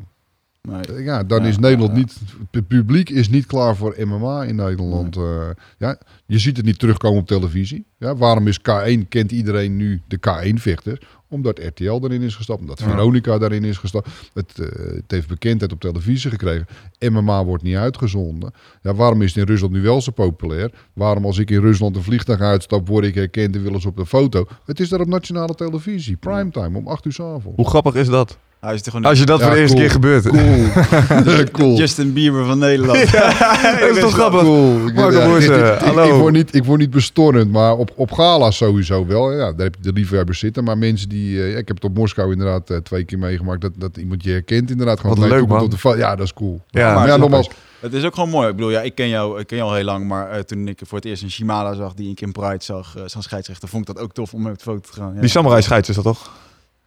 Nee. 0.68 1.02
Ja, 1.02 1.24
dan 1.24 1.42
ja, 1.42 1.48
is 1.48 1.58
Nederland 1.58 1.92
ja, 1.92 1.98
niet. 1.98 2.20
Het 2.50 2.68
publiek 2.68 3.10
is 3.10 3.28
niet 3.28 3.46
klaar 3.46 3.76
voor 3.76 3.96
MMA 3.98 4.42
in 4.44 4.56
Nederland. 4.56 5.16
Nee. 5.16 5.24
Uh, 5.24 5.48
ja, 5.78 5.98
je 6.26 6.38
ziet 6.38 6.56
het 6.56 6.66
niet 6.66 6.78
terugkomen 6.78 7.20
op 7.20 7.26
televisie. 7.26 7.86
Ja, 7.98 8.16
waarom 8.16 8.46
is 8.46 8.58
K1 8.58 9.08
kent 9.08 9.32
iedereen 9.32 9.76
nu 9.76 10.00
de 10.06 10.18
K1 10.28 10.54
vechters? 10.54 11.00
Omdat 11.34 11.58
RTL 11.58 11.98
erin 12.02 12.22
is 12.22 12.34
gestapt, 12.34 12.60
omdat 12.60 12.82
Veronica 12.82 13.38
daarin 13.38 13.64
is 13.64 13.76
gestapt. 13.76 14.08
Het, 14.34 14.58
eh, 14.58 14.66
het 14.94 15.10
heeft 15.10 15.28
bekendheid 15.28 15.72
op 15.72 15.80
televisie 15.80 16.30
gekregen. 16.30 16.66
MMA 16.98 17.44
wordt 17.44 17.62
niet 17.62 17.76
uitgezonden. 17.76 18.52
Ja, 18.82 18.94
waarom 18.94 19.22
is 19.22 19.28
het 19.34 19.36
in 19.36 19.52
Rusland 19.52 19.72
nu 19.72 19.82
wel 19.82 20.00
zo 20.00 20.12
populair? 20.12 20.70
Waarom 20.92 21.24
als 21.24 21.38
ik 21.38 21.50
in 21.50 21.60
Rusland 21.60 21.96
een 21.96 22.02
vliegtuig 22.02 22.40
uitstap, 22.40 22.88
word 22.88 23.04
ik 23.04 23.14
herkend 23.14 23.56
en 23.56 23.62
willen 23.62 23.80
ze 23.80 23.88
op 23.88 23.96
de 23.96 24.06
foto? 24.06 24.46
Het 24.64 24.80
is 24.80 24.88
daar 24.88 25.00
op 25.00 25.06
nationale 25.06 25.54
televisie, 25.54 26.16
primetime, 26.16 26.78
om 26.78 26.88
8 26.88 27.04
uur 27.04 27.12
s 27.12 27.20
avonds. 27.20 27.56
Hoe 27.56 27.68
grappig 27.68 27.94
is 27.94 28.08
dat? 28.08 28.38
Hij 28.64 28.74
is 28.74 28.80
gewoon 28.84 29.04
Als 29.04 29.18
je 29.18 29.24
dat 29.24 29.38
Ja, 29.38 29.44
voor 29.46 29.54
de 29.54 29.60
eerste 29.60 29.76
cool. 29.76 29.86
keer 29.88 29.94
gebeurt. 29.94 30.28
Cool. 30.28 31.44
cool. 31.60 31.76
Justin 31.76 32.12
Bieber 32.12 32.44
van 32.44 32.58
Nederland. 32.58 32.98
dat 33.12 33.90
is 33.90 33.98
toch 34.00 34.12
grappig? 34.12 34.40
Cool. 34.40 34.86
Ik, 34.86 34.94
Marco 34.94 35.38
ja, 35.38 35.74
ik- 35.74 35.80
hallo. 35.80 36.04
Ik, 36.14 36.20
word 36.20 36.32
niet, 36.32 36.54
ik 36.54 36.64
word 36.64 36.80
niet 36.80 36.90
bestormend, 36.90 37.50
maar 37.52 37.76
op, 37.76 37.92
op 37.94 38.12
gala's 38.12 38.56
sowieso 38.56 39.06
wel. 39.06 39.32
Ja, 39.32 39.38
daar 39.52 39.66
heb 39.66 39.74
je 39.74 39.82
de 39.82 39.92
liefhebbers 39.92 40.38
zitten. 40.38 40.64
Maar 40.64 40.78
mensen 40.78 41.08
die... 41.08 41.42
eh, 41.42 41.48
ik 41.58 41.68
heb 41.68 41.76
het 41.76 41.84
op 41.84 41.94
Moskou 41.96 42.32
inderdaad 42.32 42.70
eh, 42.70 42.76
twee 42.76 43.04
keer 43.04 43.18
meegemaakt. 43.18 43.60
Dat, 43.60 43.72
dat 43.76 43.96
iemand 43.96 44.24
je 44.24 44.30
herkent 44.30 44.70
inderdaad. 44.70 45.00
Gewoon 45.00 45.18
Wat 45.20 45.28
leuk, 45.28 45.46
man. 45.46 45.60
Op 45.62 45.70
de 45.82 45.94
ja, 45.96 46.16
dat 46.16 46.26
is 46.26 46.32
cool. 46.32 46.60
Ja, 46.70 46.84
maar 46.84 46.94
maar 46.94 47.06
ja, 47.06 47.12
het 47.12 47.14
is 47.14 47.20
nogmaals. 47.20 47.48
Het 47.80 47.92
is 47.92 48.04
ook 48.04 48.14
gewoon 48.14 48.28
mooi. 48.30 48.48
Ik 48.48 48.56
bedoel, 48.56 48.70
ja, 48.70 48.80
ik 48.80 48.94
ken 48.94 49.08
jou, 49.08 49.40
ik 49.40 49.46
ken 49.46 49.56
jou 49.56 49.68
al 49.68 49.76
heel 49.76 49.84
lang, 49.84 50.06
maar 50.08 50.30
eh, 50.30 50.40
toen 50.40 50.68
ik 50.68 50.80
voor 50.86 50.98
het 50.98 51.06
eerst 51.06 51.22
een 51.22 51.30
Shimada 51.30 51.74
zag, 51.74 51.94
die 51.94 52.10
ik 52.10 52.20
in 52.20 52.32
Pride 52.32 52.64
zag, 52.64 52.94
uh, 52.96 53.02
zo'n 53.06 53.22
scheidsrechter, 53.22 53.68
vond 53.68 53.88
ik 53.88 53.94
dat 53.94 54.04
ook 54.04 54.12
tof 54.12 54.34
om 54.34 54.42
met 54.42 54.62
foto 54.62 54.80
te 54.80 54.92
gaan. 54.92 55.12
Ja. 55.14 55.20
Die 55.20 55.28
samurai 55.30 55.62
scheids 55.62 55.88
is 55.88 55.94
dat 55.94 56.04
toch? 56.04 56.30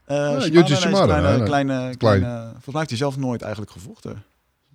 Eh, 0.08 0.16
Ja, 0.18 0.24
Shimada, 0.24 0.46
Yuji 0.46 0.70
nee, 0.70 0.76
Shimada, 0.78 1.06
kleine, 1.06 1.38
ja, 1.38 1.44
kleine, 1.44 1.74
Klein. 1.74 1.98
kleine, 1.98 2.28
volgens 2.44 2.66
mij 2.66 2.76
heeft 2.76 2.90
hij 2.90 2.98
zelf 2.98 3.18
nooit 3.18 3.42
eigenlijk 3.42 3.72
gevochten. 3.72 4.24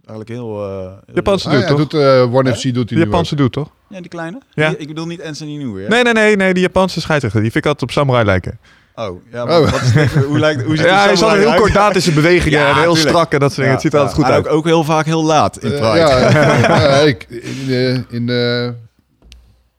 Eigenlijk 0.07 0.29
heel... 0.29 0.65
eh, 0.65 0.79
heel- 1.07 1.15
Japanse 1.15 1.49
Ah, 1.49 1.53
ja, 1.55 1.59
doet, 1.59 1.69
toch? 1.69 1.79
doet, 1.89 2.01
eh, 2.01 2.35
One 2.35 2.55
FC 2.57 2.63
doet 2.63 2.75
hij 2.75 2.83
Die 2.85 2.97
nu 2.97 3.05
Japanse 3.05 3.35
doet 3.37 3.53
toch? 3.53 3.71
Ja, 3.89 4.01
die 4.01 4.09
kleine? 4.09 4.41
Ja. 4.55 4.69
Die- 4.69 4.77
ik 4.79 4.87
bedoel 4.87 5.07
niet 5.07 5.23
Anthony 5.23 5.59
hè? 5.83 5.89
Nee, 5.89 6.03
nee, 6.03 6.13
nee, 6.13 6.37
nee, 6.37 6.53
die 6.55 6.63
Japanse 6.63 7.01
scheidsrechter. 7.01 7.41
Die 7.43 7.51
vind 7.51 7.65
ik 7.65 7.71
altijd 7.71 7.91
op 7.91 7.97
samurai 7.97 8.25
lijken. 8.25 8.59
Oh, 8.95 9.23
ja, 9.33 9.45
maar 9.45 9.61
Oh. 9.61 9.71
wat 9.71 9.81
is 9.83 9.93
dit? 9.93 10.13
hoe, 10.25 10.39
lijkt, 10.39 10.63
hoe 10.63 10.77
ziet 10.77 10.87
Ja, 10.87 11.03
hij 11.03 11.13
is 11.13 11.23
altijd 11.23 11.39
heel 11.41 11.49
eruit? 11.53 11.63
kordatische 11.63 12.13
bewegingen 12.21 12.59
Ja, 12.59 12.69
en 12.69 12.75
heel 12.75 12.83
tuurlijk. 12.95 13.09
strak 13.09 13.33
en 13.33 13.39
dat 13.39 13.49
soort 13.49 13.57
dingen. 13.61 13.73
Het 13.73 13.81
ziet 13.83 13.93
er 13.93 13.99
altijd 13.99 14.17
goed 14.19 14.27
Ja, 14.27 14.33
uit. 14.33 14.49
Ook, 14.49 14.53
ook 14.55 14.65
heel 14.65 14.85
vaak 14.85 15.05
heel 15.07 15.25
laat 15.25 15.57
in 15.59 15.71
Pride. 15.71 15.83
ja, 16.07 16.31
ja, 16.31 16.89
ik, 16.99 17.27
in, 17.29 17.67
de- 17.67 18.05
in, 18.09 18.27
de 18.27 18.75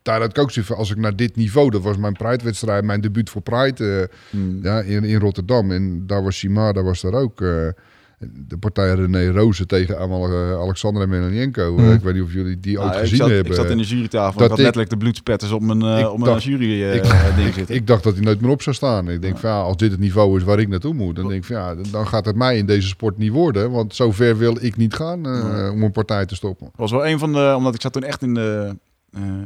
daar 0.04 0.20
had 0.20 0.30
ik 0.30 0.38
ook 0.38 0.50
zoiets 0.50 0.70
van, 0.70 0.80
als 0.80 0.90
ik 0.90 0.96
naar 0.96 1.16
dit 1.16 1.36
niveau, 1.36 1.70
dat 1.70 1.82
was 1.82 1.96
mijn 1.96 2.12
Pride-wedstrijd, 2.12 2.84
mijn 2.84 3.00
debuut 3.00 3.30
voor 3.30 3.42
Pride 3.42 4.08
eh, 4.10 4.16
Hmm. 4.30 4.58
ja, 4.62 4.80
in, 4.80 5.04
in 5.04 5.18
Rotterdam. 5.20 5.70
En 5.70 6.06
daar 6.06 6.22
was 6.22 6.36
Shimada, 6.36 6.82
was 6.82 7.00
daar 7.00 7.12
ook. 7.14 7.40
eh, 7.40 7.48
de 8.48 8.56
partij 8.58 8.94
René 8.94 9.30
Rozen 9.30 9.66
tegen 9.66 9.96
eh, 9.98 10.52
Alexander 10.60 11.02
Emelianenko. 11.02 11.76
Hmm. 11.76 11.92
ik 11.92 12.00
weet 12.00 12.14
niet 12.14 12.22
of 12.22 12.32
jullie 12.32 12.60
die 12.60 12.78
ook 12.78 12.84
Nou, 12.84 12.96
ik, 12.96 13.02
gezien 13.02 13.16
zat, 13.16 13.28
hebben. 13.28 13.46
ik 13.52 13.58
zat 13.58 13.70
in 13.70 13.76
de 13.78 13.84
jurytafel. 13.84 14.32
Dat 14.32 14.42
ik 14.42 14.48
had 14.48 14.58
letterlijk 14.58 14.90
de 14.90 14.96
bloedspetters 14.96 15.52
op 15.52 15.62
mijn, 15.62 15.82
op 16.08 16.18
mijn 16.18 16.30
dacht- 16.30 16.42
jury 16.44 16.82
ik- 16.82 17.02
ding 17.36 17.54
zitten. 17.54 17.74
ik 17.74 17.86
dacht 17.86 18.02
dat 18.04 18.14
hij 18.14 18.22
nooit 18.24 18.40
meer 18.40 18.50
op 18.50 18.62
zou 18.62 18.76
staan. 18.76 19.10
Ik 19.10 19.22
denk 19.22 19.38
van 19.38 19.50
ja, 19.50 19.60
als 19.60 19.76
dit 19.76 19.90
het 19.90 20.00
niveau 20.00 20.36
is 20.38 20.44
waar 20.44 20.58
ik 20.58 20.68
naartoe 20.68 20.94
moet, 20.94 21.16
dan 21.16 21.28
denk 21.28 21.40
ik 21.40 21.46
van 21.46 21.56
ja, 21.56 21.74
dan 21.90 22.06
gaat 22.06 22.24
het 22.24 22.36
mij 22.36 22.56
in 22.56 22.66
deze 22.66 22.88
sport 22.88 23.18
niet 23.18 23.30
worden. 23.32 23.70
Want 23.70 23.94
zo 23.94 24.12
ver 24.12 24.38
wil 24.38 24.56
ik 24.60 24.76
niet 24.76 24.94
gaan 24.94 25.26
om 25.72 25.82
een 25.82 25.92
partij 25.92 26.26
te 26.26 26.34
stoppen. 26.34 26.70
was 26.76 26.90
wel 26.90 27.06
een 27.06 27.18
van 27.18 27.32
de, 27.32 27.54
omdat 27.56 27.74
ik 27.74 27.80
zat 27.80 27.92
toen 27.92 28.02
echt 28.04 28.22
in 28.22 28.34
de, 28.34 28.76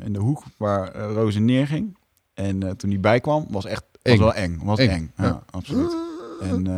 in 0.04 0.12
de 0.12 0.18
hoek 0.18 0.42
waar 0.56 0.96
uh, 0.96 1.12
Rozen 1.12 1.44
neerging. 1.44 1.96
En 2.34 2.64
uh, 2.64 2.70
toen 2.70 2.90
hij 2.90 3.00
bijkwam, 3.00 3.46
was 3.50 3.64
echt 3.64 3.84
was 4.02 4.12
Eng. 4.12 4.18
wel 4.18 4.34
eng. 4.34 4.60
Was 4.62 4.78
eng, 4.78 4.88
Eng, 4.90 5.12
Ja, 5.16 5.24
ja. 5.24 5.42
absoluut. 5.50 5.96
En 6.40 6.68
uh, 6.68 6.74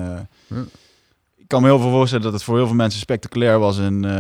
Ja. 0.47 0.65
ik 1.37 1.49
kan 1.49 1.63
me 1.63 1.69
heel 1.69 1.79
veel 1.79 1.91
voorstellen 1.91 2.25
dat 2.25 2.33
het 2.33 2.43
voor 2.43 2.57
heel 2.57 2.67
veel 2.67 2.75
mensen 2.77 3.01
spectaculair 3.01 3.59
was. 3.59 3.79
En 3.79 3.95
uh, 4.05 4.11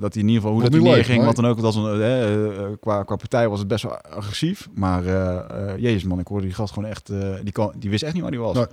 dat 0.00 0.14
hij 0.14 0.22
in 0.22 0.28
ieder 0.28 0.34
geval, 0.34 0.52
hoe 0.52 0.62
dat 0.62 0.72
hij 0.72 0.80
neerging, 0.80 1.16
leuk, 1.16 1.26
wat 1.26 1.36
dan 1.36 1.46
ook, 1.46 1.60
dat 1.60 1.74
was 1.74 1.76
een, 1.76 2.78
qua, 2.80 3.02
qua 3.02 3.16
partij 3.16 3.48
was 3.48 3.58
het 3.58 3.68
best 3.68 3.82
wel 3.82 3.96
agressief. 4.00 4.68
Maar 4.74 5.04
uh, 5.04 5.40
jezus 5.76 6.04
man, 6.04 6.18
ik 6.18 6.26
hoorde 6.26 6.46
die 6.46 6.54
gast 6.54 6.72
gewoon 6.72 6.88
echt, 6.88 7.06
die, 7.42 7.52
kan, 7.52 7.72
die 7.76 7.90
wist 7.90 8.02
echt 8.02 8.12
niet 8.14 8.22
waar 8.22 8.32
hij 8.32 8.40
was. 8.40 8.56
Nee. 8.56 8.66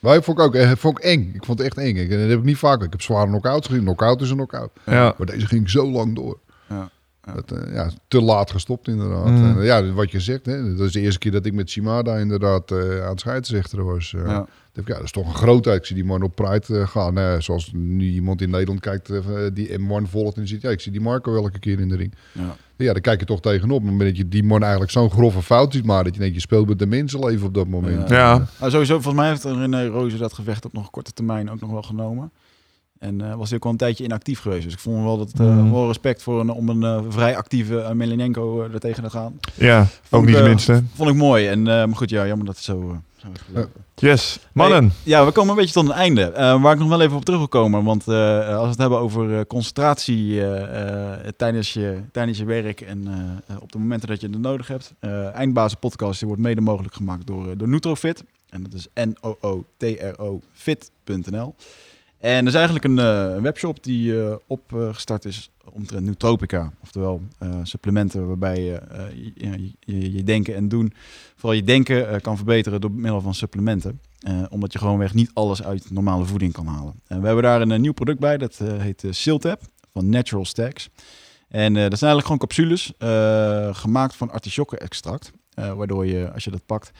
Maar 0.00 0.22
vond 0.22 0.38
ik 0.38 0.44
ook 0.44 0.54
eh, 0.54 0.72
vond 0.76 0.98
ik 0.98 1.04
eng. 1.04 1.30
Ik 1.34 1.44
vond 1.44 1.58
het 1.58 1.66
echt 1.66 1.78
eng. 1.86 1.96
Ik, 1.96 2.10
dat 2.10 2.18
heb 2.28 2.38
ik 2.38 2.44
niet 2.44 2.56
vaak. 2.56 2.82
Ik 2.82 2.90
heb 2.92 3.02
zware 3.02 3.26
knock-outs 3.26 3.66
gezien. 3.66 3.82
Knock-out 3.82 4.20
is 4.20 4.30
een 4.30 4.36
knock-out. 4.36 4.70
Ja. 4.86 5.14
Maar 5.18 5.26
deze 5.26 5.46
ging 5.46 5.70
zo 5.70 5.90
lang 5.90 6.14
door. 6.14 6.38
Ja. 6.68 6.90
Dat, 7.34 7.52
uh, 7.52 7.74
ja, 7.74 7.90
te 8.08 8.20
laat 8.20 8.50
gestopt 8.50 8.88
inderdaad. 8.88 9.26
Mm. 9.26 9.44
En, 9.44 9.56
uh, 9.56 9.64
ja, 9.64 9.92
wat 9.92 10.10
je 10.10 10.20
zegt, 10.20 10.46
hè, 10.46 10.76
dat 10.76 10.86
is 10.86 10.92
de 10.92 11.00
eerste 11.00 11.18
keer 11.18 11.32
dat 11.32 11.46
ik 11.46 11.52
met 11.52 11.70
Shimada 11.70 12.16
inderdaad 12.16 12.70
uh, 12.70 13.02
aan 13.02 13.10
het 13.10 13.20
scheidsrechteren 13.20 13.84
was. 13.84 14.12
Uh, 14.16 14.26
ja. 14.26 14.46
Ja, 14.72 14.94
dat 14.94 15.02
is 15.02 15.10
toch 15.10 15.26
een 15.26 15.34
grootheid. 15.34 15.78
Ik 15.78 15.86
zie 15.86 15.96
die 15.96 16.04
man 16.04 16.22
op 16.22 16.34
Pride 16.34 16.86
gaan. 16.86 17.42
Zoals 17.42 17.70
nu 17.72 18.04
iemand 18.04 18.40
in 18.42 18.50
Nederland 18.50 18.80
kijkt 18.80 19.10
die 19.54 19.78
M1 19.78 20.10
volgt 20.10 20.36
en 20.36 20.48
ziet, 20.48 20.62
ja, 20.62 20.70
ik 20.70 20.80
zie 20.80 20.92
die 20.92 21.00
Marco 21.00 21.36
elke 21.36 21.58
keer 21.58 21.80
in 21.80 21.88
de 21.88 21.96
ring. 21.96 22.14
Ja. 22.32 22.56
Ja, 22.76 22.92
daar 22.92 23.00
kijk 23.00 23.20
je 23.20 23.26
toch 23.26 23.40
tegenop. 23.40 23.82
Maar 23.82 24.06
dat 24.06 24.16
je 24.16 24.28
die 24.28 24.44
man 24.44 24.62
eigenlijk 24.62 24.90
zo'n 24.90 25.10
grove 25.10 25.42
fout 25.42 25.72
ziet, 25.72 25.84
maar 25.84 26.04
dat 26.04 26.14
je 26.14 26.20
denkt, 26.20 26.34
je 26.34 26.40
speelt 26.40 26.68
met 26.68 26.78
de 26.78 26.86
mensenleven 26.86 27.46
op 27.46 27.54
dat 27.54 27.68
moment. 27.68 28.08
Ja. 28.08 28.16
ja. 28.16 28.46
Nou, 28.58 28.70
sowieso, 28.70 28.92
volgens 29.00 29.14
mij 29.14 29.28
heeft 29.28 29.44
René 29.44 29.86
Rozen 29.86 30.18
dat 30.18 30.32
gevecht 30.32 30.64
op 30.64 30.72
nog 30.72 30.90
korte 30.90 31.12
termijn 31.12 31.50
ook 31.50 31.60
nog 31.60 31.70
wel 31.70 31.82
genomen. 31.82 32.32
En 32.98 33.22
uh, 33.22 33.34
was 33.34 33.48
hij 33.48 33.58
ook 33.58 33.64
al 33.64 33.70
een 33.70 33.76
tijdje 33.76 34.04
inactief 34.04 34.40
geweest. 34.40 34.64
Dus 34.64 34.72
ik 34.72 34.78
vond 34.78 35.02
wel 35.02 35.18
dat 35.18 35.32
uh, 35.40 35.46
mm. 35.46 35.72
wel 35.72 35.86
respect 35.86 36.22
voor 36.22 36.40
een, 36.40 36.50
om 36.50 36.68
een 36.68 36.82
uh, 36.82 37.00
vrij 37.08 37.36
actieve 37.36 37.90
Melinenko 37.94 38.62
er 38.62 38.80
tegen 38.80 39.02
te 39.02 39.10
gaan. 39.10 39.40
Ja, 39.54 39.86
ook 40.10 40.26
niet 40.26 40.36
de 40.36 40.42
minste. 40.42 40.82
Vond 40.94 41.10
ik 41.10 41.16
mooi. 41.16 41.46
En 41.46 41.62
maar 41.62 41.96
goed, 41.96 42.10
ja, 42.10 42.26
jammer 42.26 42.46
dat 42.46 42.54
het 42.54 42.64
zo. 42.64 43.00
Yes, 43.94 44.38
mannen. 44.52 44.82
Hey, 44.82 44.92
ja, 45.02 45.24
we 45.24 45.32
komen 45.32 45.50
een 45.50 45.56
beetje 45.56 45.72
tot 45.72 45.84
een 45.84 45.94
einde. 45.94 46.30
Waar 46.60 46.72
ik 46.72 46.78
nog 46.78 46.88
wel 46.88 47.00
even 47.00 47.16
op 47.16 47.24
terug 47.24 47.38
wil 47.38 47.48
komen. 47.48 47.84
Want 47.84 48.08
als 48.08 48.62
we 48.62 48.68
het 48.68 48.78
hebben 48.78 48.98
over 48.98 49.46
concentratie 49.46 50.42
tijdens, 51.36 51.72
je, 51.72 52.00
tijdens 52.12 52.38
je 52.38 52.44
werk 52.44 52.80
en 52.80 53.08
op 53.60 53.72
de 53.72 53.78
momenten 53.78 54.08
dat 54.08 54.20
je 54.20 54.28
het 54.28 54.40
nodig 54.40 54.68
hebt. 54.68 54.94
Eindbazen 55.34 55.78
podcast 55.78 56.18
die 56.18 56.28
wordt 56.28 56.42
mede 56.42 56.60
mogelijk 56.60 56.94
gemaakt 56.94 57.26
door, 57.26 57.56
door 57.56 57.68
Nutrofit. 57.68 58.24
En 58.48 58.62
dat 58.62 58.72
is 58.72 58.86
N-O-O-T-R-O 58.94 60.40
fit.nl. 60.52 61.54
En 62.18 62.44
dat 62.44 62.54
is 62.54 62.58
eigenlijk 62.58 62.84
een, 62.84 62.98
een 62.98 63.42
webshop 63.42 63.84
die 63.84 64.14
opgestart 64.46 65.24
is 65.24 65.50
omtrent 65.72 66.06
nootropica. 66.06 66.72
Oftewel 66.82 67.22
supplementen 67.62 68.26
waarbij 68.26 68.62
je, 68.64 68.80
je, 69.34 69.72
je, 69.80 70.12
je 70.12 70.22
denken 70.22 70.54
en 70.54 70.68
doen, 70.68 70.92
vooral 71.36 71.58
je 71.58 71.62
denken 71.64 72.20
kan 72.20 72.36
verbeteren 72.36 72.80
door 72.80 72.92
middel 72.92 73.20
van 73.20 73.34
supplementen. 73.34 74.00
Uh, 74.26 74.42
omdat 74.50 74.72
je 74.72 74.78
gewoonweg 74.78 75.14
niet 75.14 75.30
alles 75.34 75.62
uit 75.62 75.90
normale 75.90 76.24
voeding 76.24 76.52
kan 76.52 76.66
halen. 76.66 76.94
En 77.06 77.20
we 77.20 77.26
hebben 77.26 77.44
daar 77.44 77.60
een, 77.60 77.80
nieuw 77.80 77.92
product 77.92 78.18
bij, 78.18 78.36
dat 78.38 78.58
uh, 78.62 78.76
heet 78.78 79.02
uh, 79.02 79.12
Siltap 79.12 79.60
van 79.92 80.08
Natural 80.08 80.44
Stacks. 80.44 80.88
En 81.48 81.74
dat 81.74 81.98
zijn 81.98 82.10
eigenlijk 82.10 82.24
gewoon 82.24 82.38
capsules 82.38 82.92
gemaakt 83.80 84.16
van 84.16 84.30
artichokkenextract. 84.30 85.30
waardoor 85.54 86.06
je, 86.06 86.32
als 86.32 86.44
je 86.44 86.50
dat 86.50 86.66
pakt, 86.66 86.90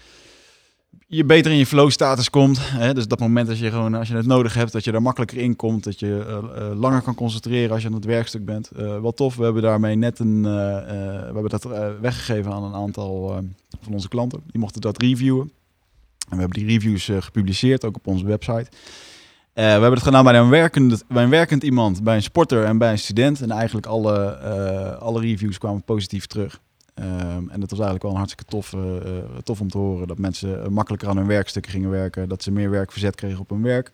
je 1.10 1.24
beter 1.24 1.50
in 1.50 1.58
je 1.58 1.66
flow 1.66 1.90
status 1.90 2.30
komt. 2.30 2.58
Hè? 2.60 2.94
Dus 2.94 3.06
dat 3.06 3.18
moment 3.18 3.48
als 3.48 3.58
je, 3.58 3.70
gewoon, 3.70 3.94
als 3.94 4.08
je 4.08 4.16
het 4.16 4.26
nodig 4.26 4.54
hebt, 4.54 4.72
dat 4.72 4.84
je 4.84 4.92
daar 4.92 5.02
makkelijker 5.02 5.38
in 5.38 5.56
komt. 5.56 5.84
Dat 5.84 5.98
je 5.98 6.74
langer 6.76 7.02
kan 7.02 7.14
concentreren 7.14 7.70
als 7.70 7.82
je 7.82 7.88
aan 7.88 7.94
het 7.94 8.04
werkstuk 8.04 8.44
bent. 8.44 8.68
wel 8.74 9.12
tof, 9.12 9.36
we 9.36 9.44
hebben 9.44 9.62
daarmee 9.62 9.94
net 9.94 10.18
een... 10.18 10.42
we 10.42 11.30
hebben 11.32 11.50
dat 11.50 11.68
weggegeven 12.00 12.52
aan 12.52 12.62
een 12.62 12.74
aantal 12.74 13.42
van 13.80 13.92
onze 13.92 14.08
klanten. 14.08 14.40
Die 14.46 14.60
mochten 14.60 14.80
dat 14.80 15.02
reviewen. 15.02 15.52
En 16.28 16.34
we 16.36 16.40
hebben 16.40 16.58
die 16.58 16.68
reviews 16.68 17.08
uh, 17.08 17.16
gepubliceerd, 17.20 17.84
ook 17.84 17.96
op 17.96 18.06
onze 18.06 18.24
website. 18.24 18.66
Uh, 18.70 18.70
we 19.54 19.62
hebben 19.62 19.92
het 19.92 20.02
gedaan 20.02 20.24
bij 20.24 20.38
een, 20.38 20.48
werkend, 20.48 21.04
bij 21.08 21.22
een 21.22 21.30
werkend 21.30 21.62
iemand, 21.62 22.02
bij 22.02 22.16
een 22.16 22.22
sporter 22.22 22.64
en 22.64 22.78
bij 22.78 22.90
een 22.90 22.98
student. 22.98 23.40
En 23.40 23.50
eigenlijk 23.50 23.86
alle, 23.86 24.38
uh, 24.42 25.02
alle 25.02 25.20
reviews 25.20 25.58
kwamen 25.58 25.82
positief 25.82 26.26
terug. 26.26 26.60
Um, 27.00 27.50
en 27.50 27.60
dat 27.60 27.70
was 27.70 27.78
eigenlijk 27.78 28.02
wel 28.02 28.10
een 28.10 28.16
hartstikke 28.16 28.50
tof, 28.50 28.74
tof 29.42 29.60
om 29.60 29.68
te 29.68 29.78
horen. 29.78 30.08
Dat 30.08 30.18
mensen 30.18 30.72
makkelijker 30.72 31.08
aan 31.08 31.16
hun 31.16 31.26
werkstukken 31.26 31.72
gingen 31.72 31.90
werken. 31.90 32.28
Dat 32.28 32.42
ze 32.42 32.50
meer 32.50 32.70
werkverzet 32.70 33.14
kregen 33.14 33.40
op 33.40 33.50
hun 33.50 33.62
werk. 33.62 33.90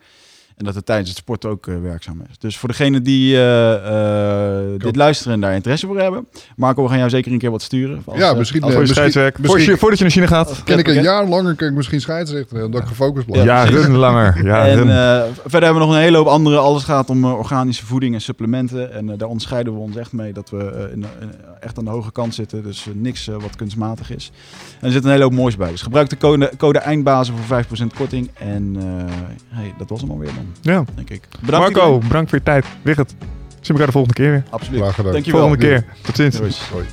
En 0.57 0.65
dat 0.65 0.75
het 0.75 0.85
tijdens 0.85 1.09
het 1.09 1.17
sport 1.17 1.45
ook 1.45 1.67
uh, 1.67 1.81
werkzaam 1.81 2.21
is. 2.29 2.37
Dus 2.37 2.57
voor 2.57 2.69
degenen 2.69 3.03
die 3.03 3.33
uh, 3.33 3.71
uh, 3.71 4.57
dit 4.77 4.95
luisteren 4.95 5.33
en 5.33 5.39
daar 5.41 5.53
interesse 5.53 5.87
voor 5.87 5.99
hebben. 5.99 6.27
Marco, 6.55 6.83
we 6.83 6.89
gaan 6.89 6.97
jou 6.97 7.09
zeker 7.09 7.31
een 7.31 7.37
keer 7.37 7.51
wat 7.51 7.61
sturen. 7.61 8.01
Als, 8.05 8.17
ja, 8.17 8.33
misschien. 8.33 8.61
Als 8.61 8.73
voor 8.73 8.81
je 8.81 8.87
scheidswerk. 8.87 9.39
Misschien, 9.39 9.77
voordat 9.77 9.97
je 9.97 10.03
naar 10.03 10.13
China 10.13 10.27
gaat. 10.27 10.61
Ken 10.63 10.77
ik 10.77 10.87
een 10.87 11.01
jaar 11.01 11.27
langer, 11.27 11.55
kan 11.55 11.67
ik 11.67 11.73
misschien 11.73 12.01
scheidsrechter. 12.01 12.65
Omdat 12.65 12.81
ik 12.81 12.87
gefocust 12.87 13.25
blijf. 13.25 13.45
Ja, 13.45 13.63
run 13.63 13.95
langer. 13.95 14.45
Ja, 14.45 14.67
en 14.67 14.77
verder 15.41 15.63
hebben 15.63 15.73
we 15.73 15.87
nog 15.87 15.89
een 15.89 16.01
hele 16.01 16.17
hoop 16.17 16.27
andere. 16.27 16.57
Alles 16.57 16.83
gaat 16.83 17.09
om 17.09 17.25
organische 17.25 17.85
voeding 17.85 18.13
en 18.13 18.21
supplementen. 18.21 18.93
En 18.93 19.17
daar 19.17 19.27
onderscheiden 19.27 19.73
we 19.73 19.79
ons 19.79 19.95
echt 19.95 20.11
mee. 20.11 20.33
Dat 20.33 20.49
we 20.49 20.89
in, 20.93 21.05
echt 21.59 21.77
aan 21.77 21.85
de 21.85 21.91
hoge 21.91 22.11
kant 22.11 22.35
zitten. 22.35 22.63
Dus 22.63 22.85
niks 22.93 23.25
wat 23.25 23.55
kunstmatig 23.55 24.11
is. 24.11 24.31
En 24.79 24.87
er 24.87 24.91
zit 24.91 25.03
een 25.03 25.11
hele 25.11 25.23
hoop 25.23 25.33
moois 25.33 25.57
bij. 25.57 25.71
Dus 25.71 25.81
gebruik 25.81 26.09
de 26.09 26.17
code, 26.17 26.51
code 26.57 26.79
eindbazen 26.79 27.35
voor 27.37 27.63
5% 27.63 27.67
korting. 27.97 28.29
En 28.33 28.75
hey, 29.47 29.73
dat 29.77 29.89
was 29.89 30.01
hem 30.01 30.11
alweer 30.11 30.33
dan. 30.35 30.44
Ja. 30.61 30.83
Denk 30.95 31.09
ik. 31.09 31.27
Bedankt 31.41 31.49
Marco, 31.73 31.85
iedereen. 31.87 32.07
bedankt 32.07 32.29
voor 32.29 32.39
je 32.39 32.45
tijd. 32.45 32.65
Wigert, 32.81 33.09
zien 33.19 33.59
we 33.61 33.71
elkaar 33.71 33.85
de 33.85 33.91
volgende 33.91 34.15
keer 34.17 34.31
weer. 34.31 34.43
Absoluut. 34.49 34.81
Graag 34.81 34.95
gedaan. 34.95 35.23
Volgende 35.23 35.57
keer. 35.57 35.85
Tot 36.01 36.15
ziens. 36.15 36.37
Hoi. 36.37 36.85